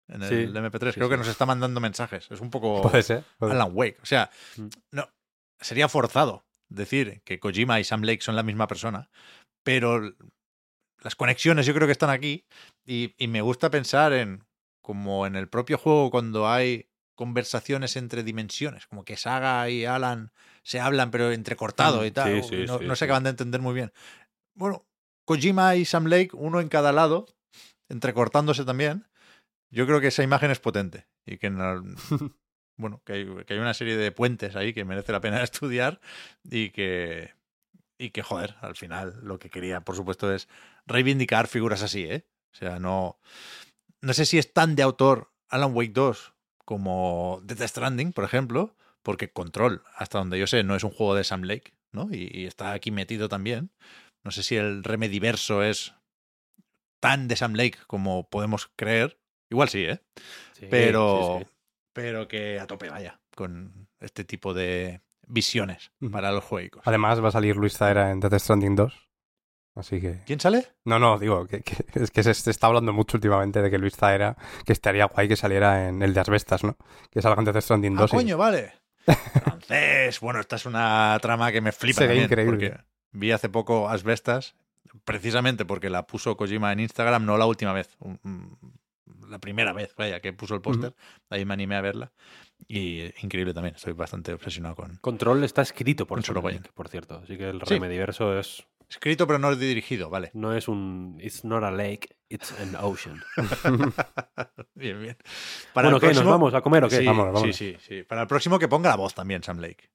en 0.09 0.23
el 0.23 0.29
Sí, 0.29 0.35
MP3. 0.53 0.87
sí, 0.89 0.93
creo 0.95 1.09
que 1.09 1.15
sí. 1.15 1.19
nos 1.19 1.27
está 1.27 1.45
mandando 1.45 1.79
mensajes. 1.79 2.29
Es 2.31 2.41
un 2.41 2.49
poco 2.49 2.81
Puede 2.81 3.03
ser. 3.03 3.23
puede. 3.37 3.53
Alan 3.53 3.71
Wake. 3.73 3.97
O 4.01 4.05
sea, 4.05 4.29
Mm. 4.57 4.67
no, 4.91 5.09
sería 5.59 5.87
forzado 5.87 6.45
decir 6.69 7.21
que 7.23 7.39
Kojima 7.39 7.79
y 7.79 7.83
Sam 7.85 8.01
Lake 8.03 8.21
son 8.21 8.35
la 8.35 8.43
misma 8.43 8.67
persona, 8.67 9.09
pero 9.63 10.01
las 11.01 11.15
conexiones 11.15 11.65
yo 11.65 11.73
creo 11.73 11.87
que 11.87 11.91
están 11.93 12.09
aquí 12.09 12.45
y, 12.85 13.13
y 13.17 13.27
me 13.27 13.41
gusta 13.41 13.69
pensar 13.69 14.11
en 14.13 14.43
como 14.87 15.27
en 15.27 15.35
el 15.35 15.49
propio 15.49 15.77
juego 15.77 16.09
cuando 16.09 16.47
hay 16.47 16.87
conversaciones 17.13 17.97
entre 17.97 18.23
dimensiones, 18.23 18.87
como 18.87 19.03
que 19.03 19.17
Saga 19.17 19.69
y 19.69 19.83
Alan 19.83 20.31
se 20.63 20.79
hablan 20.79 21.11
pero 21.11 21.33
entrecortado 21.33 22.03
Mm, 22.03 22.05
y 22.05 22.11
tal, 22.11 22.41
sí, 22.41 22.49
sí, 22.49 22.65
no, 22.65 22.79
sí, 22.79 22.85
no 22.85 22.95
se 22.95 23.03
acaban 23.03 23.25
de 23.25 23.31
entender 23.31 23.59
muy 23.59 23.73
bien. 23.73 23.91
Bueno, 24.53 24.87
Kojima 25.25 25.75
y 25.75 25.83
Sam 25.83 26.05
Lake, 26.05 26.29
uno 26.31 26.61
en 26.61 26.69
cada 26.69 26.93
lado, 26.93 27.25
entrecortándose 27.89 28.63
también, 28.63 29.05
yo 29.71 29.85
creo 29.87 29.99
que 29.99 30.07
esa 30.07 30.23
imagen 30.23 30.51
es 30.51 30.59
potente 30.61 31.05
y 31.25 31.37
que 31.37 31.47
en 31.47 31.57
bueno, 32.77 33.01
que 33.03 33.11
hay, 33.11 33.25
que 33.45 33.55
hay 33.55 33.59
una 33.59 33.73
serie 33.73 33.97
de 33.97 34.13
puentes 34.13 34.55
ahí 34.55 34.73
que 34.73 34.85
merece 34.85 35.11
la 35.11 35.19
pena 35.19 35.43
estudiar 35.43 35.99
y 36.49 36.69
que, 36.69 37.33
y 37.97 38.11
que, 38.11 38.23
joder, 38.23 38.55
al 38.61 38.77
final 38.77 39.19
lo 39.21 39.37
que 39.37 39.49
quería, 39.49 39.81
por 39.81 39.97
supuesto, 39.97 40.33
es 40.33 40.47
reivindicar 40.85 41.47
figuras 41.47 41.83
así, 41.83 42.05
¿eh? 42.05 42.25
O 42.53 42.55
sea, 42.55 42.79
no, 42.79 43.19
no 44.01 44.13
sé 44.13 44.25
si 44.25 44.37
es 44.37 44.53
tan 44.53 44.75
de 44.75 44.83
autor 44.83 45.31
Alan 45.49 45.73
Wake 45.73 45.93
2 45.93 46.33
como 46.65 47.41
Death 47.43 47.61
Stranding, 47.61 48.13
por 48.13 48.23
ejemplo, 48.23 48.75
porque 49.03 49.31
Control, 49.31 49.83
hasta 49.95 50.17
donde 50.19 50.37
yo 50.37 50.47
sé, 50.47 50.63
no 50.63 50.75
es 50.75 50.83
un 50.83 50.91
juego 50.91 51.15
de 51.15 51.23
Sam 51.23 51.43
Lake, 51.43 51.73
¿no? 51.91 52.09
Y, 52.11 52.29
y 52.33 52.45
está 52.45 52.73
aquí 52.73 52.91
metido 52.91 53.29
también. 53.29 53.71
No 54.23 54.31
sé 54.31 54.43
si 54.43 54.57
el 54.57 54.83
Remediverso 54.83 55.63
es 55.63 55.93
tan 56.99 57.27
de 57.27 57.35
Sam 57.35 57.53
Lake 57.53 57.77
como 57.87 58.29
podemos 58.29 58.69
creer. 58.75 59.19
Igual 59.49 59.69
sí, 59.69 59.85
¿eh? 59.85 60.01
Sí, 60.53 60.67
pero, 60.69 61.37
sí, 61.39 61.45
sí. 61.45 61.51
pero 61.93 62.27
que 62.27 62.59
a 62.59 62.67
tope 62.67 62.89
vaya 62.89 63.21
con 63.35 63.87
este 63.99 64.23
tipo 64.23 64.53
de 64.53 65.01
visiones 65.25 65.91
para 66.11 66.31
los 66.31 66.43
juegos. 66.43 66.81
Además, 66.85 67.23
va 67.23 67.29
a 67.29 67.31
salir 67.31 67.55
Luis 67.55 67.77
Zaera 67.77 68.11
en 68.11 68.19
Death 68.19 68.39
Stranding 68.39 68.75
2. 68.75 69.06
Así 69.77 70.01
que. 70.01 70.19
¿Quién 70.25 70.39
sale? 70.39 70.65
No, 70.85 70.97
no, 70.99 71.19
digo, 71.19 71.45
que, 71.47 71.61
que- 71.61 71.85
es 72.03 72.11
que 72.11 72.23
se, 72.23 72.33
se 72.33 72.49
está 72.51 72.67
hablando 72.67 72.93
mucho 72.93 73.17
últimamente 73.17 73.61
de 73.61 73.69
que 73.69 73.77
Luis 73.77 73.95
Zaera, 73.95 74.35
que 74.65 74.73
estaría 74.73 75.05
guay 75.05 75.27
que 75.27 75.35
saliera 75.35 75.87
en 75.87 76.01
el 76.01 76.13
de 76.13 76.19
Asbestas, 76.19 76.63
¿no? 76.63 76.77
Que 77.11 77.21
salga 77.21 77.39
en 77.41 77.45
Death 77.45 77.61
Stranding 77.61 77.95
Ah, 77.97 78.01
2. 78.01 78.13
y- 78.13 78.15
coño, 78.15 78.37
vale. 78.37 78.73
Francés. 79.43 80.19
Bueno, 80.19 80.39
esta 80.39 80.55
es 80.57 80.65
una 80.65 81.17
trama 81.21 81.51
que 81.51 81.61
me 81.61 81.71
flipa 81.71 81.99
Sería 81.99 82.09
también, 82.09 82.25
increíble. 82.25 82.69
porque 82.69 82.83
vi 83.11 83.31
hace 83.31 83.49
poco 83.49 83.87
Asbestas, 83.89 84.55
precisamente 85.05 85.63
porque 85.65 85.89
la 85.89 86.05
puso 86.07 86.35
Kojima 86.37 86.73
en 86.73 86.79
Instagram, 86.81 87.25
no 87.25 87.37
la 87.37 87.45
última 87.45 87.73
vez, 87.73 87.95
un- 87.99 88.19
un- 88.23 88.57
la 89.29 89.39
primera 89.39 89.73
vez, 89.73 89.93
vaya, 89.97 90.19
que 90.21 90.33
puso 90.33 90.55
el 90.55 90.61
póster, 90.61 90.93
ahí 91.29 91.45
me 91.45 91.53
animé 91.53 91.75
a 91.75 91.81
verla 91.81 92.11
y 92.67 93.03
increíble 93.21 93.53
también, 93.53 93.75
estoy 93.75 93.93
bastante 93.93 94.33
obsesionado 94.33 94.75
con... 94.75 94.95
Control 94.97 95.43
está 95.43 95.61
escrito 95.61 96.05
por. 96.07 96.19
Lake, 96.43 96.69
por 96.73 96.87
cierto. 96.89 97.21
Así 97.23 97.37
que 97.37 97.49
el 97.49 97.59
Sí. 97.65 97.73
Remediverso 97.75 98.37
es, 98.39 98.65
Escrito 98.89 99.27
pero 99.27 99.37
no 99.39 99.53
dirigido, 99.55 100.09
vale. 100.09 100.31
no 100.33 100.55
es 100.55 100.67
un. 100.67 101.17
It's 101.21 101.43
not 101.43 101.63
a 101.63 101.71
lake, 101.71 102.15
it's 102.29 102.53
an 102.59 102.75
ocean. 102.79 103.21
Bien, 104.75 105.01
bien. 105.01 105.17
Para 105.73 105.89
bueno, 105.89 105.97
el 105.97 106.13
¿qué? 106.13 106.15
¿Nos 106.19 106.25
vamos 106.25 106.53
a 106.53 106.61
comer 106.61 106.83
o 106.85 106.89
qué? 106.89 106.97
Sí, 106.99 107.05
Vámonos, 107.05 107.33
vámonos. 107.33 107.55
sí, 107.55 107.73
sí, 107.73 107.85
sí. 107.85 108.03
Para 108.03 108.21
el 108.21 108.27
próximo 108.27 108.59
que 108.59 108.67
ponga 108.67 108.89
la 108.89 108.95
voz 108.95 109.13
también, 109.13 109.43
Sam 109.43 109.59
Lake. 109.59 109.89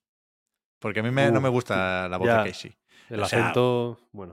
Porque 0.79 1.01
a 1.01 1.03
mí 1.03 1.11
me- 1.11 1.31
no 1.31 1.41
me 1.41 1.49
gusta 1.49 2.09
la 2.09 2.17
voz 2.17 2.27
ya. 2.27 2.43
de 2.43 2.51
Casey. 2.51 2.77
El 3.09 3.21
O 3.23 3.27
sea, 3.27 3.41
acento. 3.45 4.01
Bueno, 4.13 4.33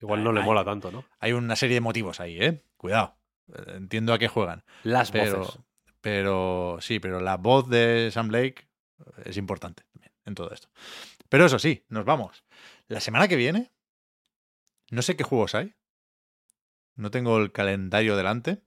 igual 0.00 0.22
no 0.22 0.32
le 0.32 0.42
mola 0.42 0.64
tanto, 0.64 0.90
¿no? 0.92 1.04
Hay 1.18 1.32
una 1.32 1.56
serie 1.56 1.74
de 1.76 1.80
motivos 1.80 2.20
ahí, 2.20 2.38
¿eh? 2.40 2.62
Cuidado. 2.76 3.16
Eh, 3.54 3.62
Entiendo 3.76 4.12
a 4.12 4.18
qué 4.18 4.28
juegan. 4.28 4.64
Las 4.82 5.10
Pero, 5.10 5.38
voces. 5.38 5.58
pero 6.00 6.78
sí, 6.80 7.00
pero 7.00 7.20
la 7.20 7.36
voz 7.38 7.68
de 7.70 8.10
Sam 8.12 8.28
Lake 8.30 8.68
es 9.24 9.36
importante 9.36 9.84
también 9.92 10.12
en 10.26 10.34
todo 10.34 10.52
esto. 10.52 10.68
Pero 11.28 11.46
eso 11.46 11.58
sí, 11.58 11.84
nos 11.88 12.04
vamos. 12.04 12.44
La 12.88 13.00
semana 13.00 13.26
que 13.28 13.36
viene, 13.36 13.72
no 14.90 15.02
sé 15.02 15.16
qué 15.16 15.24
juegos 15.24 15.54
hay. 15.54 15.74
No 16.94 17.10
tengo 17.10 17.38
el 17.38 17.52
calendario 17.52 18.16
delante. 18.16 18.62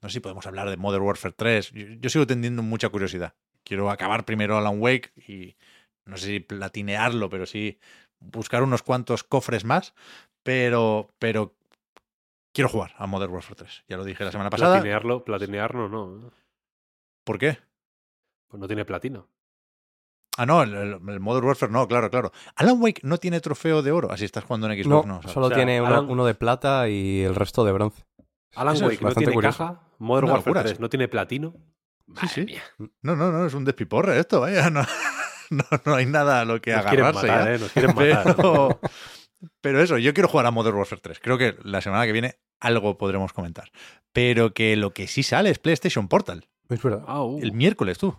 No 0.00 0.08
sé 0.08 0.14
si 0.14 0.20
podemos 0.20 0.46
hablar 0.46 0.70
de 0.70 0.76
Modern 0.76 1.04
Warfare 1.04 1.34
3. 1.36 1.72
Yo, 1.72 1.86
yo 1.86 2.10
sigo 2.10 2.26
teniendo 2.26 2.62
mucha 2.62 2.88
curiosidad. 2.88 3.34
Quiero 3.64 3.90
acabar 3.90 4.24
primero 4.24 4.56
Alan 4.56 4.80
Wake 4.80 5.12
y 5.16 5.56
no 6.04 6.16
sé 6.16 6.26
si 6.26 6.40
platinearlo, 6.40 7.28
pero 7.28 7.46
sí 7.46 7.78
buscar 8.20 8.62
unos 8.62 8.82
cuantos 8.82 9.24
cofres 9.24 9.64
más. 9.64 9.94
Pero, 10.42 11.14
pero 11.18 11.54
quiero 12.52 12.68
jugar 12.68 12.94
a 12.96 13.06
Modern 13.06 13.32
Warfare 13.32 13.56
3. 13.56 13.84
Ya 13.88 13.96
lo 13.96 14.04
dije 14.04 14.24
la 14.24 14.32
semana 14.32 14.50
pasada. 14.50 14.74
Platinearlo, 14.74 15.24
platinearlo 15.24 15.88
no. 15.88 16.32
¿Por 17.24 17.38
qué? 17.38 17.58
Pues 18.48 18.60
no 18.60 18.66
tiene 18.66 18.84
platino. 18.84 19.28
Ah, 20.38 20.46
no, 20.46 20.62
el, 20.62 20.72
el- 20.74 20.92
el 21.08 21.20
Modern 21.20 21.46
Warfare 21.46 21.70
no, 21.72 21.86
claro, 21.88 22.10
claro. 22.10 22.32
Alan 22.56 22.80
Wake 22.80 23.00
no 23.02 23.18
tiene 23.18 23.40
trofeo 23.40 23.82
de 23.82 23.90
oro. 23.92 24.10
Así 24.12 24.24
estás 24.24 24.44
jugando 24.44 24.70
en 24.70 24.78
No, 24.78 24.84
Xbox, 24.84 25.06
no. 25.06 25.14
¿sabes? 25.20 25.32
solo 25.34 25.46
O 25.46 25.48
sea, 25.50 25.56
tiene 25.56 25.80
uno, 25.80 25.90
Alan- 25.90 26.08
uno 26.10 26.24
de 26.24 26.34
plata 26.34 26.88
y 26.88 27.22
el 27.22 27.34
resto 27.34 27.64
de 27.64 27.72
bronce. 27.72 28.04
Alan 28.54 28.76
Eso 28.76 28.86
Wake 28.86 29.02
no 29.04 29.12
tiene 29.14 29.32
curioso. 29.34 29.58
caja. 29.58 29.80
Modern 29.98 30.24
Una 30.26 30.34
Warfare 30.34 30.50
locura, 30.50 30.62
3 30.62 30.76
sí. 30.76 30.82
no 30.82 30.88
tiene 30.88 31.08
platino. 31.08 31.54
Sí. 32.32 32.44
mía. 32.46 32.62
No, 33.02 33.16
no, 33.16 33.30
no, 33.32 33.44
es 33.46 33.52
un 33.54 33.64
despiporre 33.64 34.18
esto, 34.18 34.40
vaya. 34.40 34.70
No, 34.70 34.82
no, 35.50 35.64
no 35.84 35.94
hay 35.94 36.06
nada 36.06 36.40
a 36.40 36.44
lo 36.44 36.60
que 36.60 36.72
Nos 36.72 36.86
quieren 36.86 37.04
agarrarse. 37.06 37.26
matar, 37.26 37.44
ya. 37.48 37.54
¿eh? 37.54 37.58
Nos 37.58 37.72
quieren 37.72 37.94
matar. 37.94 38.36
Pero, 38.36 38.80
pero 39.60 39.82
eso, 39.82 39.98
yo 39.98 40.14
quiero 40.14 40.28
jugar 40.28 40.46
a 40.46 40.50
Modern 40.50 40.76
Warfare 40.76 41.00
3. 41.02 41.20
Creo 41.20 41.36
que 41.36 41.56
la 41.64 41.80
semana 41.80 42.06
que 42.06 42.12
viene 42.12 42.36
algo 42.60 42.96
podremos 42.96 43.32
comentar. 43.32 43.70
Pero 44.12 44.54
que 44.54 44.76
lo 44.76 44.94
que 44.94 45.06
sí 45.08 45.22
sale 45.22 45.50
es 45.50 45.58
PlayStation 45.58 46.08
Portal. 46.08 46.48
Es 46.68 46.82
verdad. 46.82 47.04
Ah, 47.06 47.22
uh. 47.24 47.40
El 47.42 47.52
miércoles, 47.52 47.98
tú. 47.98 48.16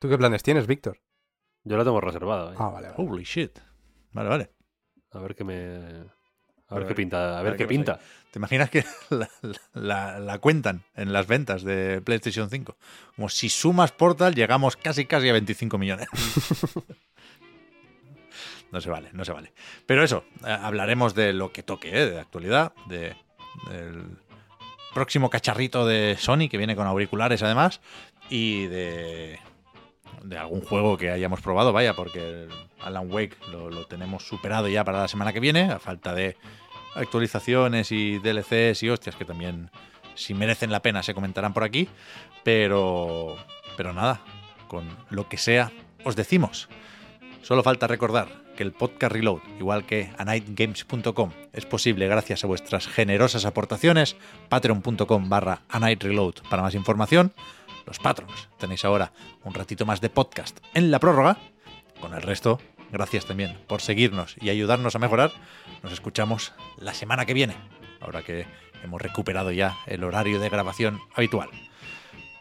¿Tú 0.00 0.08
qué 0.08 0.18
planes 0.18 0.42
tienes, 0.42 0.66
Víctor? 0.66 1.00
Yo 1.64 1.76
lo 1.76 1.84
tengo 1.84 2.00
reservado. 2.00 2.52
¿eh? 2.52 2.56
Ah, 2.58 2.68
vale, 2.68 2.88
vale. 2.90 3.08
Holy 3.08 3.24
shit. 3.24 3.58
Vale, 4.12 4.28
vale. 4.28 4.50
A 5.12 5.18
ver 5.20 5.34
qué 5.34 5.44
me. 5.44 6.04
A 6.68 6.74
A 6.74 6.78
ver 6.78 6.88
qué 6.88 6.94
pinta. 6.94 7.36
A 7.36 7.40
a 7.40 7.42
ver 7.42 7.52
qué 7.52 7.58
qué 7.64 7.68
pinta. 7.68 8.00
¿Te 8.30 8.38
imaginas 8.38 8.70
que 8.70 8.82
la, 9.10 9.28
la- 9.74 10.18
la 10.18 10.38
cuentan 10.38 10.82
en 10.96 11.12
las 11.12 11.26
ventas 11.26 11.62
de 11.62 12.00
PlayStation 12.00 12.48
5? 12.50 12.76
Como 13.14 13.28
si 13.28 13.48
sumas 13.50 13.92
Portal 13.92 14.34
llegamos 14.34 14.76
casi 14.76 15.04
casi 15.04 15.28
a 15.28 15.32
25 15.34 15.76
millones. 15.78 16.08
no 18.72 18.80
se 18.80 18.90
vale, 18.90 19.10
no 19.12 19.24
se 19.24 19.32
vale. 19.32 19.52
Pero 19.86 20.02
eso, 20.02 20.24
eh, 20.46 20.50
hablaremos 20.50 21.14
de 21.14 21.32
lo 21.32 21.52
que 21.52 21.62
toque, 21.62 21.90
¿eh? 21.90 22.10
de 22.10 22.20
actualidad, 22.20 22.72
de, 22.86 23.14
del 23.70 24.18
próximo 24.94 25.30
cacharrito 25.30 25.86
de 25.86 26.16
Sony 26.18 26.48
que 26.50 26.58
viene 26.58 26.76
con 26.76 26.86
auriculares 26.86 27.42
además 27.42 27.80
y 28.30 28.66
de, 28.66 29.38
de 30.24 30.38
algún 30.38 30.62
juego 30.62 30.96
que 30.96 31.10
hayamos 31.10 31.40
probado, 31.40 31.72
vaya, 31.72 31.94
porque 31.94 32.48
Alan 32.80 33.10
Wake 33.10 33.36
lo, 33.50 33.70
lo 33.70 33.86
tenemos 33.86 34.26
superado 34.26 34.68
ya 34.68 34.84
para 34.84 35.00
la 35.00 35.08
semana 35.08 35.32
que 35.32 35.40
viene, 35.40 35.70
a 35.70 35.78
falta 35.78 36.14
de 36.14 36.36
actualizaciones 36.94 37.92
y 37.92 38.18
DLCs 38.18 38.82
y 38.82 38.90
hostias 38.90 39.16
que 39.16 39.24
también, 39.24 39.70
si 40.14 40.34
merecen 40.34 40.70
la 40.70 40.82
pena, 40.82 41.02
se 41.02 41.14
comentarán 41.14 41.54
por 41.54 41.64
aquí. 41.64 41.88
Pero, 42.44 43.36
pero 43.76 43.92
nada, 43.92 44.20
con 44.68 44.84
lo 45.10 45.28
que 45.28 45.38
sea, 45.38 45.70
os 46.04 46.16
decimos. 46.16 46.68
Solo 47.42 47.62
falta 47.62 47.86
recordar 47.86 48.42
que 48.56 48.62
el 48.62 48.72
podcast 48.72 49.12
Reload, 49.12 49.40
igual 49.58 49.84
que 49.84 50.12
anightgames.com, 50.18 51.30
es 51.52 51.66
posible 51.66 52.06
gracias 52.06 52.44
a 52.44 52.46
vuestras 52.46 52.86
generosas 52.86 53.44
aportaciones. 53.44 54.16
Patreon.com 54.48 55.28
barra 55.28 55.62
anightreload 55.68 56.34
para 56.50 56.62
más 56.62 56.74
información. 56.74 57.32
Los 57.86 57.98
patrons 57.98 58.48
tenéis 58.58 58.84
ahora 58.84 59.12
un 59.44 59.54
ratito 59.54 59.86
más 59.86 60.00
de 60.00 60.10
podcast 60.10 60.58
en 60.74 60.90
la 60.90 60.98
prórroga. 60.98 61.36
Con 62.00 62.14
el 62.14 62.22
resto, 62.22 62.60
gracias 62.90 63.26
también 63.26 63.58
por 63.66 63.80
seguirnos 63.80 64.36
y 64.40 64.50
ayudarnos 64.50 64.94
a 64.94 64.98
mejorar. 64.98 65.32
Nos 65.82 65.92
escuchamos 65.92 66.52
la 66.78 66.94
semana 66.94 67.26
que 67.26 67.34
viene, 67.34 67.54
ahora 68.00 68.22
que 68.22 68.46
hemos 68.82 69.00
recuperado 69.00 69.50
ya 69.52 69.78
el 69.86 70.04
horario 70.04 70.40
de 70.40 70.48
grabación 70.48 71.00
habitual. 71.14 71.50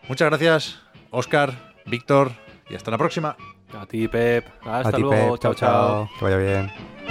Muchas 0.07 0.29
gracias, 0.29 0.81
Oscar, 1.11 1.73
Víctor, 1.85 2.31
y 2.69 2.75
hasta 2.75 2.91
la 2.91 2.97
próxima. 2.97 3.35
A 3.77 3.85
ti, 3.85 4.07
Pep. 4.07 4.47
Hasta 4.65 4.89
a 4.89 4.91
ti, 4.91 5.01
luego. 5.01 5.33
Pep. 5.33 5.41
chao, 5.41 5.53
chao. 5.53 6.09
Que 6.17 6.25
vaya 6.25 6.37
bien. 6.37 7.10